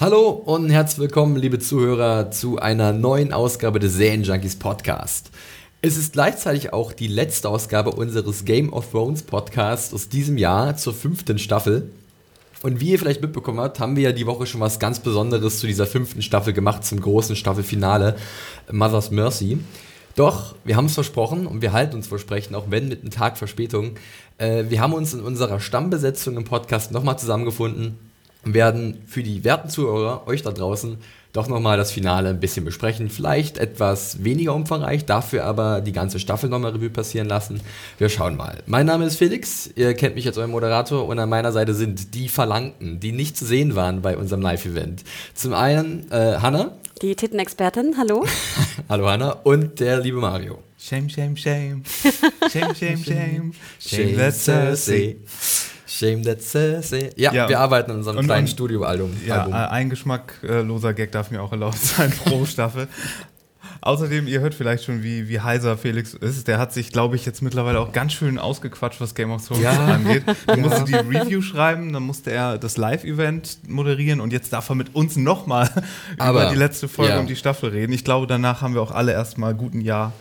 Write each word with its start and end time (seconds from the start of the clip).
Hallo 0.00 0.30
und 0.30 0.70
herzlich 0.70 0.98
willkommen, 0.98 1.36
liebe 1.36 1.60
Zuhörer, 1.60 2.32
zu 2.32 2.58
einer 2.58 2.92
neuen 2.92 3.32
Ausgabe 3.32 3.78
des 3.78 3.96
Junkies 3.96 4.56
Podcast. 4.56 5.30
Es 5.82 5.96
ist 5.96 6.14
gleichzeitig 6.14 6.72
auch 6.72 6.92
die 6.92 7.06
letzte 7.06 7.48
Ausgabe 7.48 7.92
unseres 7.92 8.44
Game 8.44 8.72
of 8.72 8.90
Thrones 8.90 9.22
Podcasts 9.22 9.94
aus 9.94 10.08
diesem 10.08 10.36
Jahr 10.36 10.76
zur 10.76 10.94
fünften 10.94 11.38
Staffel. 11.38 11.92
Und 12.60 12.80
wie 12.80 12.90
ihr 12.90 12.98
vielleicht 12.98 13.22
mitbekommen 13.22 13.60
habt, 13.60 13.78
haben 13.78 13.94
wir 13.94 14.02
ja 14.02 14.12
die 14.12 14.26
Woche 14.26 14.46
schon 14.46 14.60
was 14.60 14.80
ganz 14.80 14.98
Besonderes 14.98 15.60
zu 15.60 15.68
dieser 15.68 15.86
fünften 15.86 16.22
Staffel 16.22 16.52
gemacht, 16.52 16.84
zum 16.84 17.00
großen 17.00 17.36
Staffelfinale 17.36 18.16
Mother's 18.72 19.12
Mercy. 19.12 19.60
Doch, 20.16 20.56
wir 20.64 20.74
haben 20.74 20.86
es 20.86 20.94
versprochen 20.94 21.46
und 21.46 21.62
wir 21.62 21.72
halten 21.72 21.94
uns 21.94 22.08
versprechen, 22.08 22.56
auch 22.56 22.68
wenn 22.68 22.88
mit 22.88 23.02
einem 23.02 23.12
Tag 23.12 23.38
Verspätung. 23.38 23.92
Äh, 24.38 24.64
wir 24.70 24.80
haben 24.80 24.92
uns 24.92 25.14
in 25.14 25.20
unserer 25.20 25.60
Stammbesetzung 25.60 26.36
im 26.36 26.44
Podcast 26.44 26.90
nochmal 26.90 27.16
zusammengefunden 27.16 27.86
und 27.86 28.13
werden 28.44 29.02
für 29.06 29.22
die 29.22 29.44
werten 29.44 29.68
Zuhörer, 29.68 30.26
euch 30.26 30.42
da 30.42 30.52
draußen, 30.52 30.98
doch 31.34 31.48
nochmal 31.48 31.76
das 31.76 31.90
Finale 31.90 32.30
ein 32.30 32.38
bisschen 32.38 32.64
besprechen. 32.64 33.10
Vielleicht 33.10 33.58
etwas 33.58 34.22
weniger 34.22 34.54
umfangreich, 34.54 35.04
dafür 35.04 35.44
aber 35.44 35.80
die 35.80 35.92
ganze 35.92 36.20
Staffel 36.20 36.48
nochmal 36.48 36.70
Revue 36.70 36.90
passieren 36.90 37.28
lassen. 37.28 37.60
Wir 37.98 38.08
schauen 38.08 38.36
mal. 38.36 38.62
Mein 38.66 38.86
Name 38.86 39.04
ist 39.04 39.16
Felix, 39.16 39.68
ihr 39.74 39.94
kennt 39.94 40.14
mich 40.14 40.26
als 40.28 40.38
euer 40.38 40.46
Moderator 40.46 41.06
und 41.06 41.18
an 41.18 41.28
meiner 41.28 41.50
Seite 41.50 41.74
sind 41.74 42.14
die 42.14 42.28
Verlangten, 42.28 43.00
die 43.00 43.10
nicht 43.10 43.36
zu 43.36 43.44
sehen 43.44 43.74
waren 43.74 44.00
bei 44.00 44.16
unserem 44.16 44.42
Live-Event. 44.42 45.02
Zum 45.34 45.54
einen 45.54 46.10
äh, 46.12 46.36
Hanna. 46.40 46.76
Die 47.02 47.16
Tittenexpertin, 47.16 47.96
hallo. 47.98 48.24
hallo 48.88 49.08
Hanna 49.08 49.32
und 49.42 49.80
der 49.80 49.98
liebe 49.98 50.18
Mario. 50.18 50.62
Shame, 50.78 51.08
shame, 51.08 51.36
shame. 51.36 51.82
Shame, 52.52 52.74
shame, 52.74 53.02
shame. 53.02 53.52
Shame, 53.80 54.16
that's 54.16 54.44
Cersei. 54.44 55.16
Shame 55.98 56.24
that 56.24 56.42
Cersei. 56.42 57.10
Ja, 57.16 57.32
ja, 57.32 57.48
wir 57.48 57.60
arbeiten 57.60 57.92
an 57.92 57.98
unserem 57.98 58.18
und, 58.18 58.24
kleinen 58.24 58.48
Studioalbum. 58.48 59.16
Ja, 59.26 59.46
ein 59.68 59.90
geschmackloser 59.90 60.92
Gag 60.94 61.12
darf 61.12 61.30
mir 61.30 61.42
auch 61.42 61.52
erlaubt 61.52 61.78
sein 61.80 62.10
pro 62.10 62.44
Staffel. 62.44 62.88
Außerdem, 63.80 64.26
ihr 64.26 64.40
hört 64.40 64.54
vielleicht 64.54 64.84
schon, 64.84 65.02
wie, 65.02 65.28
wie 65.28 65.40
heiser 65.40 65.76
Felix 65.76 66.14
ist. 66.14 66.48
Der 66.48 66.58
hat 66.58 66.72
sich, 66.72 66.90
glaube 66.90 67.16
ich, 67.16 67.26
jetzt 67.26 67.42
mittlerweile 67.42 67.80
auch 67.80 67.92
ganz 67.92 68.14
schön 68.14 68.38
ausgequatscht, 68.38 68.98
was 69.00 69.14
Game 69.14 69.30
of 69.30 69.46
Thrones 69.46 69.62
ja. 69.62 69.72
angeht. 69.86 70.24
Er 70.46 70.56
musste 70.56 70.84
die 70.84 70.94
Review 70.94 71.42
schreiben, 71.42 71.92
dann 71.92 72.02
musste 72.02 72.32
er 72.32 72.56
das 72.56 72.78
Live-Event 72.78 73.68
moderieren 73.68 74.20
und 74.20 74.32
jetzt 74.32 74.54
darf 74.54 74.70
er 74.70 74.74
mit 74.74 74.94
uns 74.94 75.16
nochmal 75.16 75.70
über 76.14 76.48
die 76.50 76.56
letzte 76.56 76.88
Folge 76.88 77.12
ja. 77.12 77.20
und 77.20 77.28
die 77.28 77.36
Staffel 77.36 77.70
reden. 77.70 77.92
Ich 77.92 78.04
glaube, 78.04 78.26
danach 78.26 78.62
haben 78.62 78.72
wir 78.74 78.80
auch 78.80 78.90
alle 78.90 79.12
erstmal 79.12 79.54
guten 79.54 79.82
Jahr 79.82 80.12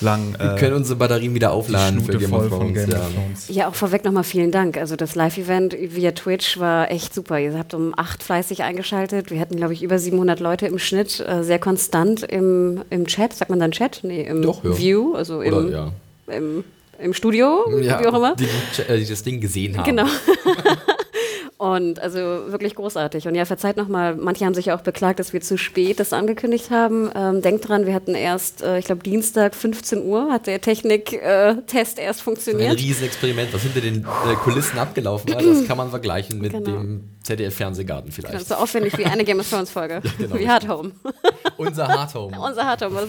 lang. 0.00 0.34
Wir 0.38 0.54
können 0.56 0.74
unsere 0.74 0.96
Batterien 0.96 1.34
wieder 1.34 1.52
aufladen 1.52 2.00
für 2.00 2.18
Game, 2.18 2.32
of 2.32 2.48
Thrones, 2.48 2.74
Game 2.74 2.90
ja. 2.90 2.98
of 2.98 3.12
Thrones. 3.14 3.48
Ja, 3.48 3.68
auch 3.68 3.74
vorweg 3.74 4.04
nochmal 4.04 4.24
vielen 4.24 4.50
Dank. 4.50 4.76
Also 4.76 4.96
das 4.96 5.14
Live-Event 5.14 5.76
via 5.78 6.12
Twitch 6.12 6.58
war 6.58 6.90
echt 6.90 7.14
super. 7.14 7.38
Ihr 7.38 7.56
habt 7.58 7.74
um 7.74 7.94
acht 7.96 8.22
fleißig 8.22 8.62
eingeschaltet. 8.62 9.30
Wir 9.30 9.40
hatten, 9.40 9.56
glaube 9.56 9.72
ich, 9.72 9.82
über 9.82 9.98
700 9.98 10.40
Leute 10.40 10.66
im 10.66 10.78
Schnitt, 10.78 11.20
äh, 11.20 11.42
sehr 11.42 11.58
konstant 11.58 12.22
im, 12.22 12.82
im 12.90 13.06
Chat. 13.06 13.32
Sagt 13.32 13.50
man 13.50 13.60
dann 13.60 13.72
Chat? 13.72 14.00
Nee, 14.02 14.22
im 14.22 14.42
Doch, 14.42 14.64
ja. 14.64 14.76
View, 14.76 15.14
also 15.14 15.40
im, 15.42 15.54
Oder, 15.54 15.70
ja. 15.70 15.92
im, 16.34 16.64
im 16.98 17.14
Studio, 17.14 17.64
ja, 17.80 18.00
wie 18.00 18.06
auch 18.06 18.14
immer. 18.14 18.34
Die 18.36 18.48
das 19.08 19.22
Ding 19.22 19.40
gesehen 19.40 19.76
haben. 19.76 19.84
Genau. 19.84 20.06
Und 21.58 21.98
also 21.98 22.18
wirklich 22.20 22.76
großartig. 22.76 23.26
Und 23.26 23.34
ja, 23.34 23.44
verzeiht 23.44 23.76
nochmal, 23.76 24.14
manche 24.14 24.44
haben 24.44 24.54
sich 24.54 24.66
ja 24.66 24.76
auch 24.76 24.80
beklagt, 24.82 25.18
dass 25.18 25.32
wir 25.32 25.40
zu 25.40 25.58
spät 25.58 25.98
das 25.98 26.12
angekündigt 26.12 26.70
haben. 26.70 27.10
Ähm, 27.16 27.42
denkt 27.42 27.68
dran, 27.68 27.84
wir 27.84 27.94
hatten 27.94 28.14
erst, 28.14 28.62
äh, 28.62 28.78
ich 28.78 28.84
glaube, 28.84 29.02
Dienstag 29.02 29.56
15 29.56 30.04
Uhr 30.04 30.30
hat 30.30 30.46
der 30.46 30.60
Technik-Test 30.60 31.98
äh, 31.98 32.02
erst 32.02 32.22
funktioniert. 32.22 32.70
Ein 32.70 32.76
Riesenexperiment, 32.76 33.52
was 33.52 33.62
hinter 33.62 33.80
den 33.80 34.04
äh, 34.04 34.34
Kulissen 34.44 34.78
abgelaufen 34.78 35.34
war, 35.34 35.42
das 35.42 35.66
kann 35.66 35.76
man 35.76 35.90
vergleichen 35.90 36.40
mit 36.40 36.52
genau. 36.52 36.78
dem 36.78 37.10
ZDF-Fernsehgarten 37.28 38.12
vielleicht. 38.12 38.34
Genau, 38.34 38.44
so 38.44 38.54
aufwendig 38.54 38.96
wie 38.96 39.04
eine 39.04 39.24
Game 39.24 39.40
of 39.40 39.50
Thrones-Folge. 39.50 39.94
ja, 40.04 40.10
genau, 40.18 40.38
wie 40.38 40.48
Hard 40.48 40.68
Home. 40.68 40.92
Unser 41.56 41.88
Hard 41.88 42.14
Home. 42.14 42.40
Unser 42.48 42.64
Hard 42.66 42.82
Home. 42.82 43.08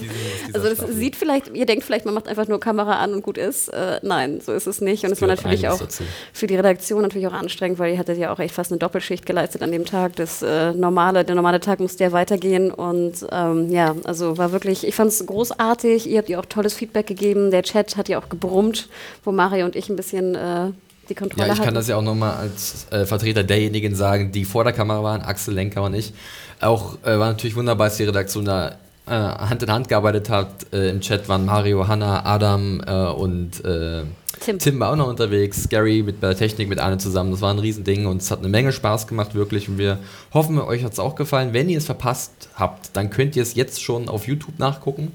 also 0.54 0.68
das 0.68 0.78
Staffel. 0.78 0.96
sieht 0.96 1.16
vielleicht, 1.16 1.56
ihr 1.56 1.68
denkt 1.68 1.84
vielleicht, 1.84 2.06
man 2.06 2.16
macht 2.16 2.28
einfach 2.28 2.48
nur 2.48 2.60
Kamera 2.60 3.00
an 3.00 3.14
und 3.14 3.22
gut 3.22 3.38
ist. 3.38 3.68
Äh, 3.70 4.00
nein, 4.02 4.42
so 4.42 4.54
ist 4.54 4.66
es 4.66 4.82
nicht. 4.82 5.04
Und 5.04 5.12
es 5.12 5.22
war 5.22 5.28
natürlich 5.28 5.68
auch 5.68 5.78
dazu. 5.78 6.04
für 6.34 6.48
die 6.48 6.56
Redaktion 6.56 7.04
natürlich 7.04 7.28
auch 7.28 7.34
anstrengend, 7.34 7.78
weil 7.78 7.94
ihr 7.94 8.00
hattet 8.00 8.18
ja 8.18 8.34
auch 8.34 8.40
auch 8.40 8.44
echt 8.44 8.56
fast 8.56 8.72
eine 8.72 8.80
Doppelschicht 8.80 9.26
geleistet 9.26 9.62
an 9.62 9.72
dem 9.72 9.86
Tag. 9.86 10.16
Das 10.16 10.42
äh, 10.42 10.74
normale, 10.74 11.26
der 11.26 11.36
normale 11.36 11.60
Tag 11.60 11.80
musste 11.80 12.04
ja 12.06 12.12
weitergehen 12.12 12.72
und 12.72 13.26
ähm, 13.32 13.70
ja, 13.70 13.96
also 14.06 14.38
war 14.38 14.52
wirklich, 14.52 14.88
ich 14.88 14.96
fand 14.96 15.12
es 15.12 15.26
großartig. 15.26 16.10
Ihr 16.10 16.20
habt 16.20 16.30
ihr 16.30 16.40
auch 16.40 16.46
tolles 16.46 16.74
Feedback 16.74 17.08
gegeben. 17.08 17.52
Der 17.52 17.64
Chat 17.64 17.98
hat 17.98 18.10
ja 18.10 18.20
auch 18.20 18.30
gebrummt, 18.30 18.88
wo 19.24 19.32
Mario 19.32 19.66
und 19.66 19.76
ich 19.76 19.90
ein 19.90 19.96
bisschen 19.96 20.36
äh, 20.36 20.72
die 21.10 21.16
Kontrolle 21.16 21.48
Ja, 21.48 21.54
ich 21.54 21.60
hatten. 21.60 21.66
kann 21.66 21.76
das 21.76 21.88
ja 21.88 21.96
auch 21.96 22.02
nochmal 22.02 22.36
als 22.36 22.88
äh, 22.92 23.06
Vertreter 23.06 23.44
derjenigen 23.44 23.96
sagen, 23.96 24.32
die 24.32 24.46
vor 24.46 24.64
der 24.64 24.74
Kamera 24.74 25.04
waren, 25.04 25.22
Axel 25.22 25.54
Lenker 25.54 25.84
und 25.84 25.94
ich. 25.94 26.14
Auch 26.62 26.98
äh, 27.04 27.18
war 27.20 27.30
natürlich 27.30 27.56
wunderbar, 27.56 27.88
dass 27.88 27.98
die 27.98 28.04
Redaktion 28.04 28.46
da 28.46 28.76
äh, 29.08 29.12
Hand 29.12 29.64
in 29.64 29.72
Hand 29.72 29.88
gearbeitet 29.90 30.30
hat. 30.30 30.72
Äh, 30.72 30.90
Im 30.90 31.02
Chat 31.02 31.28
waren 31.28 31.46
Mario, 31.46 31.88
Hanna, 31.88 32.26
Adam 32.26 32.82
äh, 32.86 32.92
und 33.12 33.64
äh, 33.66 34.04
Tim. 34.40 34.60
Tim 34.60 34.80
war 34.80 34.92
auch 34.92 34.96
noch 34.96 35.08
unterwegs, 35.08 35.68
Gary 35.68 36.02
mit 36.02 36.22
bei 36.22 36.28
der 36.28 36.38
Technik 36.38 36.70
mit 36.70 36.80
Arne 36.80 36.98
zusammen. 36.98 37.32
Das 37.32 37.42
war 37.42 37.54
ein 37.54 37.60
Riesending 37.60 38.06
und 38.06 38.22
es 38.22 38.32
hat 38.32 38.40
eine 38.40 38.48
Menge 38.48 38.72
Spaß 38.72 39.08
gemacht, 39.08 39.36
wirklich. 39.36 39.68
Und 39.68 39.78
wir 39.78 40.00
hoffen, 40.34 40.58
euch 40.60 40.84
hat 40.84 40.94
es 40.94 41.00
auch 41.00 41.16
gefallen. 41.16 41.52
Wenn 41.52 41.68
ihr 41.68 41.78
es 41.80 41.86
verpasst 41.86 42.50
habt, 42.56 42.96
dann 42.96 43.10
könnt 43.10 43.36
ihr 43.36 43.44
es 43.44 43.56
jetzt 43.56 43.82
schon 43.82 44.08
auf 44.08 44.28
YouTube 44.28 44.58
nachgucken. 44.58 45.12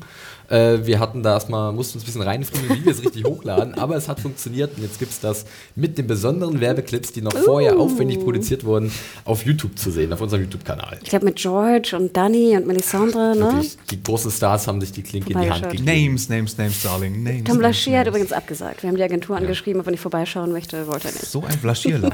Äh, 0.48 0.86
wir 0.86 1.00
hatten 1.00 1.22
da 1.22 1.34
erstmal, 1.34 1.72
mussten 1.72 1.98
uns 1.98 2.04
ein 2.04 2.06
bisschen 2.06 2.22
reinfrieren, 2.22 2.76
wie 2.76 2.84
wir 2.84 2.92
es 2.92 3.02
richtig 3.02 3.24
hochladen, 3.24 3.74
aber 3.78 3.96
es 3.96 4.08
hat 4.08 4.20
funktioniert 4.20 4.76
und 4.76 4.82
jetzt 4.82 4.98
gibt 4.98 5.12
es 5.12 5.20
das 5.20 5.44
mit 5.74 5.96
den 5.98 6.06
besonderen 6.06 6.60
Werbeclips, 6.60 7.12
die 7.12 7.22
noch 7.22 7.34
uh. 7.34 7.44
vorher 7.44 7.78
aufwendig 7.78 8.20
produziert 8.20 8.64
wurden, 8.64 8.92
auf 9.24 9.44
YouTube 9.44 9.78
zu 9.78 9.90
sehen, 9.90 10.12
auf 10.12 10.20
unserem 10.20 10.42
YouTube-Kanal. 10.42 10.98
Ich 11.02 11.08
glaube 11.08 11.24
mit 11.26 11.36
George 11.36 11.96
und 11.96 12.16
Danny 12.16 12.56
und 12.56 12.66
Melisandre, 12.66 13.36
ne? 13.36 13.64
Die 13.90 14.02
großen 14.02 14.30
Stars 14.30 14.66
haben 14.66 14.80
sich 14.80 14.92
die 14.92 15.02
Klinke 15.02 15.32
in 15.32 15.40
die 15.40 15.50
Hand 15.50 15.70
gegeben. 15.70 15.84
Names, 15.84 16.28
Names, 16.28 16.58
Names, 16.58 16.82
Darling. 16.82 17.22
Names, 17.22 17.44
Tom 17.44 17.58
Blaschier 17.58 18.00
hat 18.00 18.06
übrigens 18.06 18.32
abgesagt. 18.32 18.82
Wir 18.82 18.88
haben 18.88 18.96
die 18.96 19.02
Agentur 19.02 19.36
ja. 19.36 19.42
angeschrieben, 19.42 19.80
ob 19.80 19.86
er 19.86 19.92
nicht 19.92 20.00
vorbeischauen 20.00 20.52
möchte, 20.52 20.86
wollte 20.86 21.08
er 21.08 21.12
nicht. 21.12 21.26
So 21.26 21.44
ein 21.44 21.58
Blaschierler. 21.58 22.12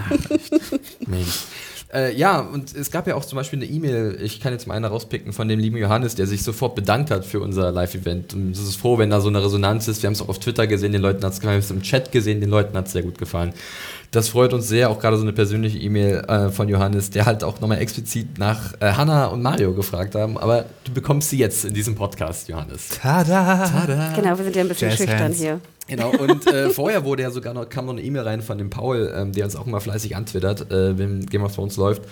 Mensch. 1.07 1.45
Äh, 1.93 2.17
ja, 2.17 2.39
und 2.39 2.75
es 2.75 2.91
gab 2.91 3.06
ja 3.09 3.17
auch 3.17 3.25
zum 3.25 3.37
Beispiel 3.37 3.59
eine 3.59 3.67
E-Mail, 3.67 4.19
ich 4.23 4.41
kann 4.41 4.53
jetzt 4.53 4.67
mal 4.67 4.75
eine 4.75 4.87
rauspicken, 4.87 5.33
von 5.33 5.49
dem 5.49 5.59
lieben 5.59 5.77
Johannes, 5.77 6.15
der 6.15 6.27
sich 6.27 6.43
sofort 6.43 6.77
bedankt 6.77 7.11
hat 7.11 7.25
für 7.25 7.41
unser 7.41 7.73
Live-Event. 7.73 8.33
Und 8.34 8.53
es 8.53 8.61
ist 8.61 8.77
froh, 8.77 8.99
wenn 8.99 9.11
da 9.11 9.21
so 9.21 9.28
eine 9.28 9.43
Resonanz 9.43 9.89
ist. 9.89 10.03
Wir 10.03 10.06
haben 10.06 10.12
es 10.15 10.23
auch 10.23 10.28
auf 10.28 10.39
Twitter 10.39 10.67
gesehen, 10.69 10.93
den 10.93 11.03
Leuten 11.03 11.25
hat 11.25 11.33
es 11.33 11.41
gefallen, 11.41 11.61
wir 11.61 11.69
haben 11.69 11.78
es 11.78 11.83
im 11.83 11.83
Chat 11.83 12.12
gesehen, 12.12 12.41
den 12.41 12.51
Leuten 12.51 12.77
hat 12.77 12.87
es 12.87 12.93
sehr 12.93 13.03
gut 13.03 13.19
gefallen. 13.19 13.53
Das 14.12 14.28
freut 14.28 14.53
uns 14.53 14.69
sehr, 14.69 14.91
auch 14.91 14.99
gerade 14.99 15.17
so 15.17 15.23
eine 15.23 15.33
persönliche 15.33 15.78
E-Mail 15.78 16.25
äh, 16.27 16.49
von 16.51 16.69
Johannes, 16.69 17.11
der 17.11 17.27
halt 17.27 17.45
auch 17.45 17.61
nochmal 17.61 17.78
explizit 17.78 18.39
nach 18.39 18.75
äh, 18.81 18.93
Hanna 18.93 19.27
und 19.27 19.43
Mario 19.43 19.72
gefragt 19.72 20.15
haben. 20.15 20.39
Aber 20.39 20.67
du 20.84 20.93
bekommst 20.93 21.31
sie 21.31 21.39
jetzt 21.39 21.65
in 21.65 21.75
diesem 21.75 21.95
Podcast, 21.95 22.49
Johannes. 22.49 22.89
Tada! 23.01 23.69
Tada. 23.69 24.12
Genau, 24.15 24.37
wir 24.37 24.45
sind 24.45 24.57
ja 24.57 24.62
ein 24.62 24.69
bisschen 24.69 24.91
Jazz 24.91 24.99
schüchtern 24.99 25.19
Hands. 25.19 25.39
hier. 25.39 25.61
Genau, 25.91 26.11
und 26.11 26.47
äh, 26.47 26.71
vorher 26.71 27.05
wurde 27.05 27.25
ja 27.25 27.31
sogar 27.33 27.53
noch, 27.53 27.69
kam 27.69 27.87
noch 27.87 27.93
eine 27.93 28.03
E-Mail 28.03 28.23
rein 28.23 28.43
von 28.43 28.56
dem 28.56 28.71
Paul, 28.71 29.12
ähm, 29.15 29.33
der 29.33 29.45
uns 29.45 29.56
auch 29.56 29.67
immer 29.67 29.81
fleißig 29.81 30.15
antwittert, 30.15 30.71
äh, 30.71 30.97
wenn 30.97 31.27
Game 31.27 31.43
of 31.43 31.55
Thrones 31.55 31.77
läuft, 31.77 32.03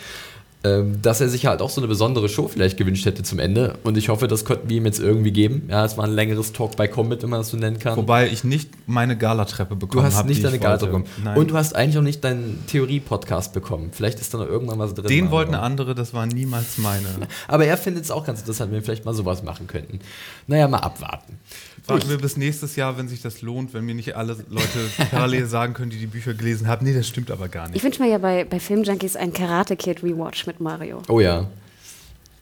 ähm, 0.65 1.00
dass 1.00 1.21
er 1.21 1.28
sich 1.28 1.47
halt 1.47 1.62
auch 1.62 1.71
so 1.71 1.81
eine 1.81 1.87
besondere 1.87 2.28
Show 2.28 2.49
vielleicht 2.49 2.77
gewünscht 2.77 3.06
hätte 3.06 3.22
zum 3.22 3.39
Ende. 3.39 3.78
Und 3.84 3.97
ich 3.97 4.09
hoffe, 4.09 4.27
das 4.27 4.44
konnten 4.44 4.69
wir 4.69 4.78
ihm 4.78 4.87
jetzt 4.87 4.99
irgendwie 4.99 5.31
geben. 5.31 5.69
Ja, 5.71 5.84
es 5.84 5.97
war 5.97 6.05
ein 6.05 6.11
längeres 6.11 6.53
Talk 6.53 6.75
bei 6.75 6.89
Comet, 6.89 7.22
wenn 7.22 7.31
man 7.31 7.39
das 7.39 7.50
so 7.50 7.56
nennen 7.56 7.78
kann. 7.78 7.97
Wobei 7.97 8.28
ich 8.28 8.43
nicht 8.43 8.69
meine 8.89 9.16
Galatreppe 9.16 9.77
bekommen 9.77 10.03
habe. 10.03 10.12
Du 10.12 10.19
hast 10.19 10.27
nicht 10.27 10.43
deine 10.43 10.59
Gala 10.59 10.77
bekommen. 10.77 11.05
Nein. 11.22 11.39
Und 11.39 11.53
du 11.53 11.56
hast 11.56 11.77
eigentlich 11.77 11.99
auch 11.99 12.03
nicht 12.03 12.25
deinen 12.25 12.65
Theorie-Podcast 12.66 13.53
bekommen. 13.53 13.91
Vielleicht 13.93 14.19
ist 14.19 14.34
da 14.34 14.39
noch 14.39 14.49
irgendwann 14.49 14.81
was 14.81 14.95
drin. 14.95 15.06
Den 15.06 15.31
wollten 15.31 15.55
andere, 15.55 15.95
das 15.95 16.12
war 16.12 16.27
niemals 16.27 16.78
meine. 16.78 17.06
Aber 17.47 17.65
er 17.65 17.77
findet 17.77 18.03
es 18.03 18.10
auch 18.10 18.27
ganz 18.27 18.41
interessant, 18.41 18.72
wenn 18.72 18.78
wir 18.78 18.83
vielleicht 18.83 19.05
mal 19.05 19.15
sowas 19.15 19.45
machen 19.45 19.69
könnten. 19.69 20.00
Naja, 20.49 20.66
mal 20.66 20.78
abwarten. 20.78 21.39
Warten 21.88 22.10
wir 22.10 22.19
bis 22.19 22.37
nächstes 22.37 22.76
Jahr, 22.76 22.99
wenn 22.99 23.09
sich 23.09 23.22
das 23.22 23.43
lohnt, 23.43 23.75
wenn 23.75 23.84
mir 23.84 23.94
nicht 23.94 24.15
alle 24.16 24.37
Leute 24.49 25.06
parallel 25.10 25.47
sagen 25.49 25.75
können, 25.75 25.91
die 25.91 25.99
die 25.99 26.06
Bücher 26.06 26.34
gelesen 26.34 26.69
haben. 26.69 26.84
Nee, 26.84 26.94
das 26.94 27.09
stimmt 27.09 27.31
aber 27.31 27.49
gar 27.49 27.66
nicht. 27.66 27.76
Ich 27.76 27.82
wünsche 27.82 28.03
mir 28.03 28.10
ja 28.10 28.19
bei, 28.19 28.44
bei 28.44 28.60
Filmjunkies 28.60 29.16
ein 29.16 29.33
Karate 29.33 29.77
Kid 29.77 30.03
Rewatch 30.03 30.47
mit 30.47 30.60
Mario. 30.60 31.03
Oh 31.09 31.21
ja. 31.21 31.48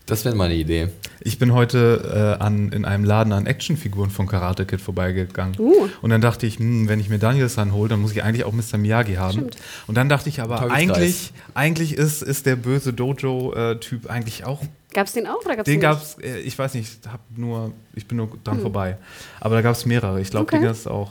Das 0.07 0.25
wäre 0.25 0.37
mal 0.37 0.45
eine 0.45 0.55
Idee. 0.55 0.89
Ich 1.21 1.41
bin 1.41 1.53
heute 1.53 2.39
äh, 2.39 2.43
an, 2.43 2.71
in 2.71 2.85
einem 2.85 3.03
Laden 3.03 3.33
an 3.33 3.47
Actionfiguren 3.47 4.11
von 4.11 4.29
Karate 4.29 4.65
Kid 4.65 4.81
vorbeigegangen. 4.81 5.57
Uh. 5.59 5.89
Und 6.01 6.11
dann 6.11 6.21
dachte 6.21 6.47
ich, 6.47 6.59
hm, 6.61 6.89
wenn 6.89 7.01
ich 7.01 7.09
mir 7.09 7.19
Daniels 7.19 7.57
hole, 7.57 7.89
dann 7.89 8.01
muss 8.01 8.13
ich 8.13 8.23
eigentlich 8.23 8.45
auch 8.45 8.53
Mr. 8.53 8.79
Miyagi 8.79 9.15
haben. 9.15 9.33
Stimmt. 9.33 9.57
Und 9.89 9.97
dann 9.97 10.09
dachte 10.09 10.29
ich 10.29 10.41
aber, 10.41 10.71
eigentlich, 10.71 11.33
eigentlich 11.55 11.95
ist, 11.95 12.23
ist 12.23 12.47
der 12.47 12.55
böse 12.55 12.93
Dojo-Typ 12.93 14.05
äh, 14.05 14.09
eigentlich 14.09 14.45
auch 14.45 14.63
Gab 14.97 15.09
es 15.09 15.13
den 15.13 15.27
auch 15.27 15.45
oder 15.45 15.57
gab's 15.57 15.67
den? 15.67 15.79
gab 15.79 16.01
es, 16.01 16.17
äh, 16.23 16.39
ich 16.39 16.59
weiß 16.59 16.73
nicht, 16.73 17.07
hab 17.07 17.21
nur, 17.37 17.71
ich 17.95 18.09
bin 18.09 18.17
nur 18.17 18.31
dran 18.43 18.57
hm. 18.57 18.63
vorbei. 18.63 18.97
Aber 19.41 19.55
da 19.55 19.61
gab 19.61 19.77
es 19.77 19.85
mehrere. 19.85 20.23
Ich 20.23 20.31
glaube, 20.31 20.45
okay. 20.45 20.57
die 20.57 20.65
gab 20.65 20.73
es 20.73 20.87
auch. 20.87 21.11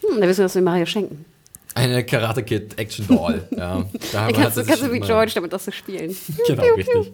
Hm, 0.00 0.20
da 0.20 0.26
wissen 0.26 0.38
wir, 0.40 0.46
was 0.46 0.56
wir 0.56 0.62
Mario 0.62 0.86
schenken. 0.86 1.24
Eine 1.76 2.04
Karate 2.04 2.42
Kid 2.42 2.78
Action 2.78 3.06
Doll. 3.06 3.46
ja, 3.50 3.84
da 4.10 4.32
kannst 4.32 4.66
kannst 4.66 4.82
du 4.82 4.90
wie 4.90 5.00
George 5.00 5.32
damit 5.34 5.54
auch 5.54 5.60
so 5.60 5.70
spielen. 5.70 6.16
genau, 6.46 6.62
richtig. 6.74 7.12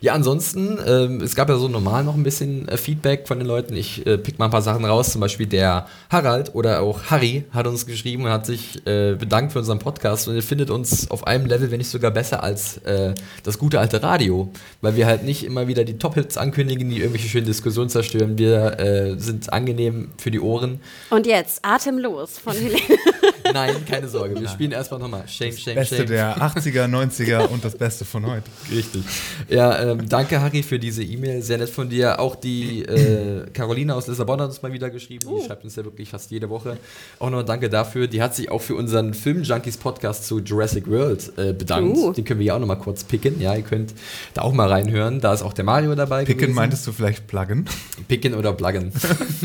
Ja, 0.00 0.12
ansonsten, 0.14 0.76
ähm, 0.84 1.20
es 1.20 1.36
gab 1.36 1.48
ja 1.48 1.56
so 1.56 1.68
normal 1.68 2.02
noch 2.02 2.16
ein 2.16 2.24
bisschen 2.24 2.66
äh, 2.66 2.76
Feedback 2.76 3.28
von 3.28 3.38
den 3.38 3.46
Leuten. 3.46 3.76
Ich 3.76 4.04
äh, 4.04 4.18
pick 4.18 4.40
mal 4.40 4.46
ein 4.46 4.50
paar 4.50 4.60
Sachen 4.60 4.84
raus. 4.84 5.12
Zum 5.12 5.20
Beispiel 5.20 5.46
der 5.46 5.86
Harald 6.10 6.52
oder 6.56 6.80
auch 6.80 7.04
Harry 7.10 7.44
hat 7.52 7.68
uns 7.68 7.86
geschrieben 7.86 8.24
und 8.24 8.30
hat 8.30 8.44
sich 8.44 8.84
äh, 8.88 9.14
bedankt 9.14 9.52
für 9.52 9.60
unseren 9.60 9.78
Podcast 9.78 10.26
und 10.26 10.34
er 10.34 10.42
findet 10.42 10.70
uns 10.70 11.08
auf 11.08 11.24
einem 11.28 11.46
Level, 11.46 11.70
wenn 11.70 11.78
nicht 11.78 11.90
sogar 11.90 12.10
besser 12.10 12.42
als 12.42 12.78
äh, 12.78 13.14
das 13.44 13.56
gute 13.56 13.78
alte 13.78 14.02
Radio, 14.02 14.50
weil 14.80 14.96
wir 14.96 15.06
halt 15.06 15.22
nicht 15.22 15.44
immer 15.44 15.68
wieder 15.68 15.84
die 15.84 15.98
Top-Hits 15.98 16.38
ankündigen, 16.38 16.90
die 16.90 16.98
irgendwelche 16.98 17.28
schönen 17.28 17.46
Diskussionen 17.46 17.88
zerstören. 17.88 18.36
Wir 18.36 18.80
äh, 18.80 19.16
sind 19.16 19.52
angenehm 19.52 20.10
für 20.18 20.32
die 20.32 20.40
Ohren. 20.40 20.80
Und 21.10 21.24
jetzt 21.24 21.64
atemlos 21.64 22.38
von 22.38 22.54
Helene. 22.54 22.98
Nein, 23.52 23.76
keine 23.92 24.08
Sorge. 24.08 24.40
Wir 24.40 24.48
spielen 24.48 24.72
erstmal 24.72 25.00
nochmal 25.00 25.28
Shame, 25.28 25.52
Shame, 25.52 25.74
Beste 25.74 25.96
Shame. 25.96 26.06
der 26.06 26.38
80er, 26.38 26.86
90er 26.86 27.46
und 27.48 27.64
das 27.64 27.76
Beste 27.76 28.04
von 28.04 28.26
heute. 28.26 28.44
Richtig. 28.70 29.02
Ja, 29.48 29.82
ähm, 29.82 30.08
danke, 30.08 30.40
Harry, 30.40 30.62
für 30.62 30.78
diese 30.78 31.02
E-Mail. 31.02 31.42
Sehr 31.42 31.58
nett 31.58 31.68
von 31.68 31.88
dir. 31.88 32.18
Auch 32.20 32.36
die 32.36 32.82
äh, 32.82 33.46
Caroline 33.52 33.94
aus 33.94 34.06
Lissabon 34.06 34.40
hat 34.40 34.48
uns 34.48 34.62
mal 34.62 34.72
wieder 34.72 34.90
geschrieben. 34.90 35.26
Die 35.28 35.34
uh. 35.34 35.46
schreibt 35.46 35.64
uns 35.64 35.76
ja 35.76 35.84
wirklich 35.84 36.08
fast 36.08 36.30
jede 36.30 36.48
Woche. 36.48 36.76
Auch 37.18 37.26
nochmal 37.26 37.44
danke 37.44 37.68
dafür. 37.68 38.06
Die 38.06 38.22
hat 38.22 38.34
sich 38.34 38.50
auch 38.50 38.60
für 38.60 38.74
unseren 38.74 39.14
Film-Junkies-Podcast 39.14 40.26
zu 40.26 40.40
Jurassic 40.40 40.88
World 40.88 41.32
äh, 41.36 41.52
bedankt. 41.52 41.96
Uh. 41.96 42.12
Den 42.12 42.24
können 42.24 42.40
wir 42.40 42.46
ja 42.46 42.54
auch 42.56 42.60
nochmal 42.60 42.78
kurz 42.78 43.04
picken. 43.04 43.40
Ja, 43.40 43.54
ihr 43.54 43.62
könnt 43.62 43.94
da 44.34 44.42
auch 44.42 44.52
mal 44.52 44.68
reinhören. 44.68 45.20
Da 45.20 45.32
ist 45.32 45.42
auch 45.42 45.52
der 45.52 45.64
Mario 45.64 45.94
dabei. 45.94 46.24
Picken 46.24 46.40
gewesen. 46.40 46.54
meintest 46.54 46.86
du 46.86 46.92
vielleicht 46.92 47.26
pluggen? 47.26 47.66
Picken 48.08 48.34
oder 48.34 48.52
pluggen. 48.52 48.92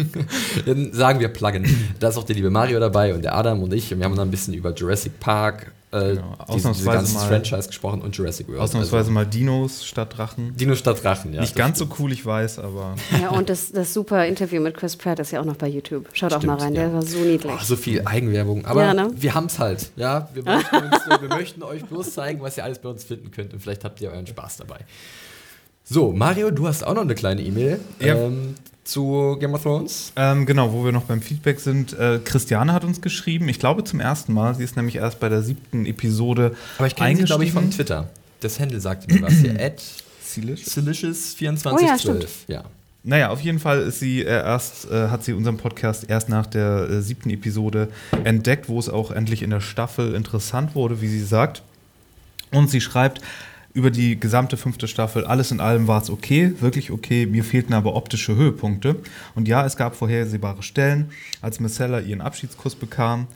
Dann 0.65 0.93
sagen 0.93 1.19
wir 1.19 1.27
pluggen. 1.29 1.65
Da 1.99 2.09
ist 2.09 2.17
auch 2.17 2.23
der 2.23 2.35
liebe 2.35 2.49
Mario 2.49 2.79
dabei 2.79 3.13
und 3.13 3.23
der 3.23 3.35
Adam 3.35 3.61
und 3.63 3.73
ich. 3.73 3.91
Und 3.91 3.99
wir 3.99 4.05
haben 4.05 4.15
dann 4.15 4.27
ein 4.27 4.31
bisschen 4.31 4.36
über 4.45 4.73
Jurassic 4.73 5.19
Park, 5.19 5.71
äh, 5.91 6.15
genau. 6.15 6.35
diese, 6.53 6.71
diese 6.73 6.85
ganzen 6.85 7.17
Franchise 7.17 7.67
gesprochen 7.67 8.01
und 8.01 8.15
Jurassic 8.15 8.47
World. 8.47 8.59
Ausnahmsweise 8.59 8.97
also, 8.97 9.11
mal 9.11 9.25
Dinos 9.25 9.85
statt 9.85 10.17
Drachen. 10.17 10.55
Dinos 10.55 10.79
statt 10.79 11.03
Drachen, 11.03 11.33
ja. 11.33 11.41
Nicht 11.41 11.55
ganz 11.55 11.77
stimmt. 11.77 11.95
so 11.95 12.03
cool, 12.03 12.11
ich 12.11 12.25
weiß, 12.25 12.59
aber. 12.59 12.95
Ja, 13.21 13.29
und 13.29 13.49
das, 13.49 13.71
das 13.71 13.93
super 13.93 14.25
Interview 14.25 14.61
mit 14.61 14.75
Chris 14.75 14.97
Pratt 14.97 15.19
ist 15.19 15.31
ja 15.31 15.39
auch 15.39 15.45
noch 15.45 15.55
bei 15.55 15.67
YouTube. 15.67 16.09
Schaut 16.13 16.31
stimmt, 16.31 16.43
auch 16.43 16.47
mal 16.47 16.57
rein, 16.57 16.75
ja. 16.75 16.83
der 16.83 16.93
war 16.93 17.01
so 17.01 17.19
niedlich. 17.19 17.51
Oh, 17.53 17.63
so 17.63 17.75
viel 17.75 18.01
Eigenwerbung. 18.05 18.65
Aber 18.65 18.83
ja, 18.83 18.93
ne? 18.93 19.09
wir 19.15 19.33
haben 19.33 19.45
es 19.45 19.59
halt. 19.59 19.91
Ja, 19.95 20.29
wir 20.33 20.43
möchten, 20.43 20.75
uns, 20.75 21.21
wir 21.21 21.29
möchten 21.29 21.63
euch 21.63 21.85
bloß 21.85 22.13
zeigen, 22.13 22.41
was 22.41 22.57
ihr 22.57 22.65
alles 22.65 22.79
bei 22.79 22.89
uns 22.89 23.03
finden 23.05 23.31
könnt 23.31 23.53
und 23.53 23.61
vielleicht 23.61 23.83
habt 23.85 24.01
ihr 24.01 24.11
euren 24.11 24.27
Spaß 24.27 24.57
dabei. 24.57 24.79
So, 25.83 26.11
Mario, 26.11 26.51
du 26.51 26.67
hast 26.67 26.85
auch 26.85 26.95
noch 26.95 27.03
eine 27.03 27.15
kleine 27.15 27.41
E-Mail. 27.41 27.79
Ja. 28.01 28.15
Ähm, 28.15 28.55
zu 28.87 29.37
Game 29.39 29.53
of 29.53 29.63
Thrones? 29.63 30.13
Ähm, 30.15 30.45
genau, 30.45 30.71
wo 30.71 30.85
wir 30.85 30.91
noch 30.91 31.03
beim 31.03 31.21
Feedback 31.21 31.59
sind. 31.59 31.93
Äh, 31.93 32.19
Christiane 32.23 32.73
hat 32.73 32.83
uns 32.83 33.01
geschrieben, 33.01 33.49
ich 33.49 33.59
glaube 33.59 33.83
zum 33.83 33.99
ersten 33.99 34.33
Mal, 34.33 34.55
sie 34.55 34.63
ist 34.63 34.75
nämlich 34.75 34.95
erst 34.95 35.19
bei 35.19 35.29
der 35.29 35.43
siebten 35.43 35.85
Episode 35.85 36.55
Aber 36.77 36.87
ich 36.87 36.95
kenne 36.95 37.15
sie, 37.15 37.23
glaube 37.23 37.43
ich, 37.43 37.51
von 37.51 37.69
Twitter. 37.69 38.09
Das 38.39 38.59
Handle 38.59 38.79
sagte 38.79 39.13
mir 39.13 39.21
was 39.21 39.33
hier. 39.33 39.59
At 39.59 39.81
Silicious2412. 40.25 41.71
Oh, 41.71 41.79
ja, 41.79 42.55
ja. 42.55 42.63
Naja, 43.03 43.29
auf 43.29 43.39
jeden 43.39 43.59
Fall 43.59 43.81
ist 43.83 43.99
sie 43.99 44.21
äh, 44.21 44.25
erst, 44.25 44.89
äh, 44.91 45.07
hat 45.07 45.23
sie 45.23 45.33
unseren 45.33 45.57
Podcast 45.57 46.09
erst 46.09 46.29
nach 46.29 46.45
der 46.45 46.89
äh, 46.89 47.01
siebten 47.01 47.29
Episode 47.29 47.89
entdeckt, 48.23 48.67
wo 48.67 48.79
es 48.79 48.89
auch 48.89 49.11
endlich 49.11 49.43
in 49.43 49.49
der 49.49 49.61
Staffel 49.61 50.13
interessant 50.13 50.75
wurde, 50.75 51.01
wie 51.01 51.07
sie 51.07 51.23
sagt. 51.23 51.61
Und 52.51 52.69
sie 52.69 52.81
schreibt, 52.81 53.21
über 53.73 53.91
die 53.91 54.19
gesamte 54.19 54.57
fünfte 54.57 54.87
Staffel, 54.87 55.25
alles 55.25 55.51
in 55.51 55.59
allem 55.59 55.87
war 55.87 56.01
es 56.01 56.09
okay, 56.09 56.53
wirklich 56.59 56.91
okay. 56.91 57.25
Mir 57.25 57.43
fehlten 57.43 57.73
aber 57.73 57.95
optische 57.95 58.35
Höhepunkte. 58.35 58.97
Und 59.35 59.47
ja, 59.47 59.65
es 59.65 59.77
gab 59.77 59.95
vorhersehbare 59.95 60.63
Stellen. 60.63 61.11
Als 61.41 61.59
Marcella 61.59 61.99
ihren 61.99 62.21
Abschiedskuss 62.21 62.75
bekam, 62.75 63.27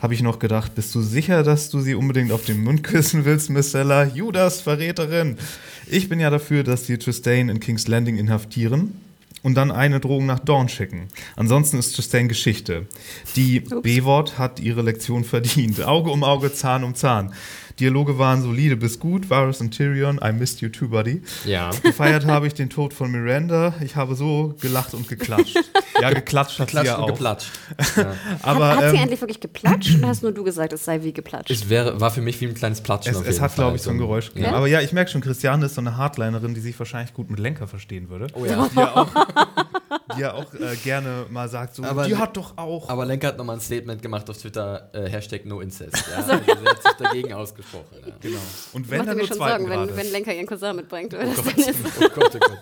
habe 0.00 0.14
ich 0.14 0.22
noch 0.22 0.38
gedacht, 0.38 0.74
bist 0.74 0.94
du 0.94 1.00
sicher, 1.00 1.42
dass 1.42 1.70
du 1.70 1.80
sie 1.80 1.94
unbedingt 1.94 2.32
auf 2.32 2.44
den 2.44 2.62
Mund 2.62 2.82
küssen 2.82 3.24
willst, 3.24 3.50
Marcella? 3.50 4.04
Judas, 4.04 4.60
Verräterin. 4.60 5.38
Ich 5.86 6.08
bin 6.08 6.20
ja 6.20 6.30
dafür, 6.30 6.64
dass 6.64 6.84
die 6.84 6.98
Tristane 6.98 7.50
in 7.50 7.60
King's 7.60 7.88
Landing 7.88 8.18
inhaftieren 8.18 9.00
und 9.42 9.54
dann 9.54 9.70
eine 9.70 10.00
Drohung 10.00 10.26
nach 10.26 10.40
Dawn 10.40 10.68
schicken. 10.68 11.08
Ansonsten 11.36 11.78
ist 11.78 11.94
Tristane 11.94 12.28
Geschichte. 12.28 12.86
Die 13.36 13.60
B-Wort 13.60 14.38
hat 14.38 14.58
ihre 14.58 14.82
Lektion 14.82 15.22
verdient. 15.22 15.82
Auge 15.84 16.10
um 16.10 16.24
Auge, 16.24 16.52
Zahn 16.52 16.82
um 16.82 16.94
Zahn. 16.94 17.32
Dialoge 17.80 18.18
waren 18.18 18.42
solide 18.42 18.76
bis 18.76 18.98
gut. 18.98 19.30
Varus 19.30 19.60
und 19.60 19.72
Tyrion, 19.72 20.20
I 20.22 20.32
missed 20.32 20.60
you 20.60 20.68
too, 20.68 20.88
buddy. 20.88 21.22
Ja. 21.44 21.70
Gefeiert 21.82 22.26
habe 22.26 22.46
ich 22.46 22.54
den 22.54 22.70
Tod 22.70 22.92
von 22.92 23.10
Miranda. 23.10 23.74
Ich 23.80 23.96
habe 23.96 24.14
so 24.14 24.54
gelacht 24.60 24.94
und 24.94 25.08
geklatscht. 25.08 25.58
Ja, 26.00 26.10
geklatscht 26.10 26.58
hat 26.58 26.68
geklatscht 26.68 26.86
sie 26.86 26.92
ja 26.92 26.98
auch. 26.98 27.06
geplatscht. 27.06 27.50
Ja. 27.96 28.14
Aber, 28.42 28.68
hat, 28.68 28.76
hat 28.76 28.90
sie 28.90 28.96
ähm, 28.96 29.02
eigentlich 29.02 29.20
wirklich 29.20 29.40
geplatscht 29.40 29.98
oder 29.98 30.08
hast 30.08 30.22
nur 30.22 30.32
du 30.32 30.44
gesagt, 30.44 30.72
es 30.72 30.84
sei 30.84 31.02
wie 31.02 31.12
geplatscht? 31.12 31.50
Es 31.50 31.68
wäre, 31.68 32.00
war 32.00 32.10
für 32.10 32.20
mich 32.20 32.40
wie 32.40 32.46
ein 32.46 32.54
kleines 32.54 32.80
Platschen. 32.80 33.14
Es, 33.14 33.20
es 33.22 33.40
hat, 33.40 33.54
glaube 33.54 33.76
ich, 33.76 33.82
so 33.82 33.90
ein 33.90 33.98
Geräusch 33.98 34.28
gegeben. 34.28 34.46
Ja? 34.46 34.52
Aber 34.52 34.66
ja, 34.66 34.80
ich 34.80 34.92
merke 34.92 35.10
schon, 35.10 35.20
Christiane 35.20 35.66
ist 35.66 35.74
so 35.74 35.80
eine 35.80 35.96
Hardlinerin, 35.96 36.54
die 36.54 36.60
sich 36.60 36.78
wahrscheinlich 36.78 37.14
gut 37.14 37.30
mit 37.30 37.38
Lenker 37.38 37.66
verstehen 37.66 38.08
würde. 38.08 38.28
Oh 38.34 38.44
ja. 38.44 38.68
Ja 38.74 38.96
auch, 38.96 39.08
die 40.16 40.20
ja 40.20 40.34
auch 40.34 40.52
äh, 40.54 40.76
gerne 40.82 41.26
mal 41.30 41.48
sagt, 41.48 41.74
so, 41.74 41.84
aber, 41.84 42.06
die 42.06 42.16
hat 42.16 42.36
doch 42.36 42.56
auch. 42.56 42.88
Aber 42.88 43.04
Lenker 43.04 43.28
hat 43.28 43.38
nochmal 43.38 43.56
ein 43.56 43.60
Statement 43.60 44.02
gemacht 44.02 44.28
auf 44.28 44.38
Twitter, 44.38 44.90
äh, 44.92 45.08
Hashtag 45.08 45.44
NoIncest. 45.46 46.04
Ja? 46.10 46.16
Also, 46.16 46.44
sie 46.44 46.68
hat 46.68 46.82
sich 46.82 46.92
dagegen 46.98 47.32
ausgesprochen. 47.32 47.96
Ja. 48.06 48.12
Genau. 48.20 48.38
Und 48.72 48.90
wenn 48.90 49.06
dann 49.06 49.16
nur 49.16 49.26
schon 49.26 49.36
Sorgen, 49.38 49.68
wenn, 49.68 49.96
wenn 49.96 50.12
Lenker 50.12 50.34
ihren 50.34 50.46
Cousin 50.46 50.76
mitbringt, 50.76 51.14
oder 51.14 51.24
oh 51.24 51.32
das 51.36 51.44
dann 51.44 51.56
ist. 51.56 51.80
Oh 52.00 52.08
Gott, 52.14 52.30
oh 52.34 52.38
Gott. 52.38 52.53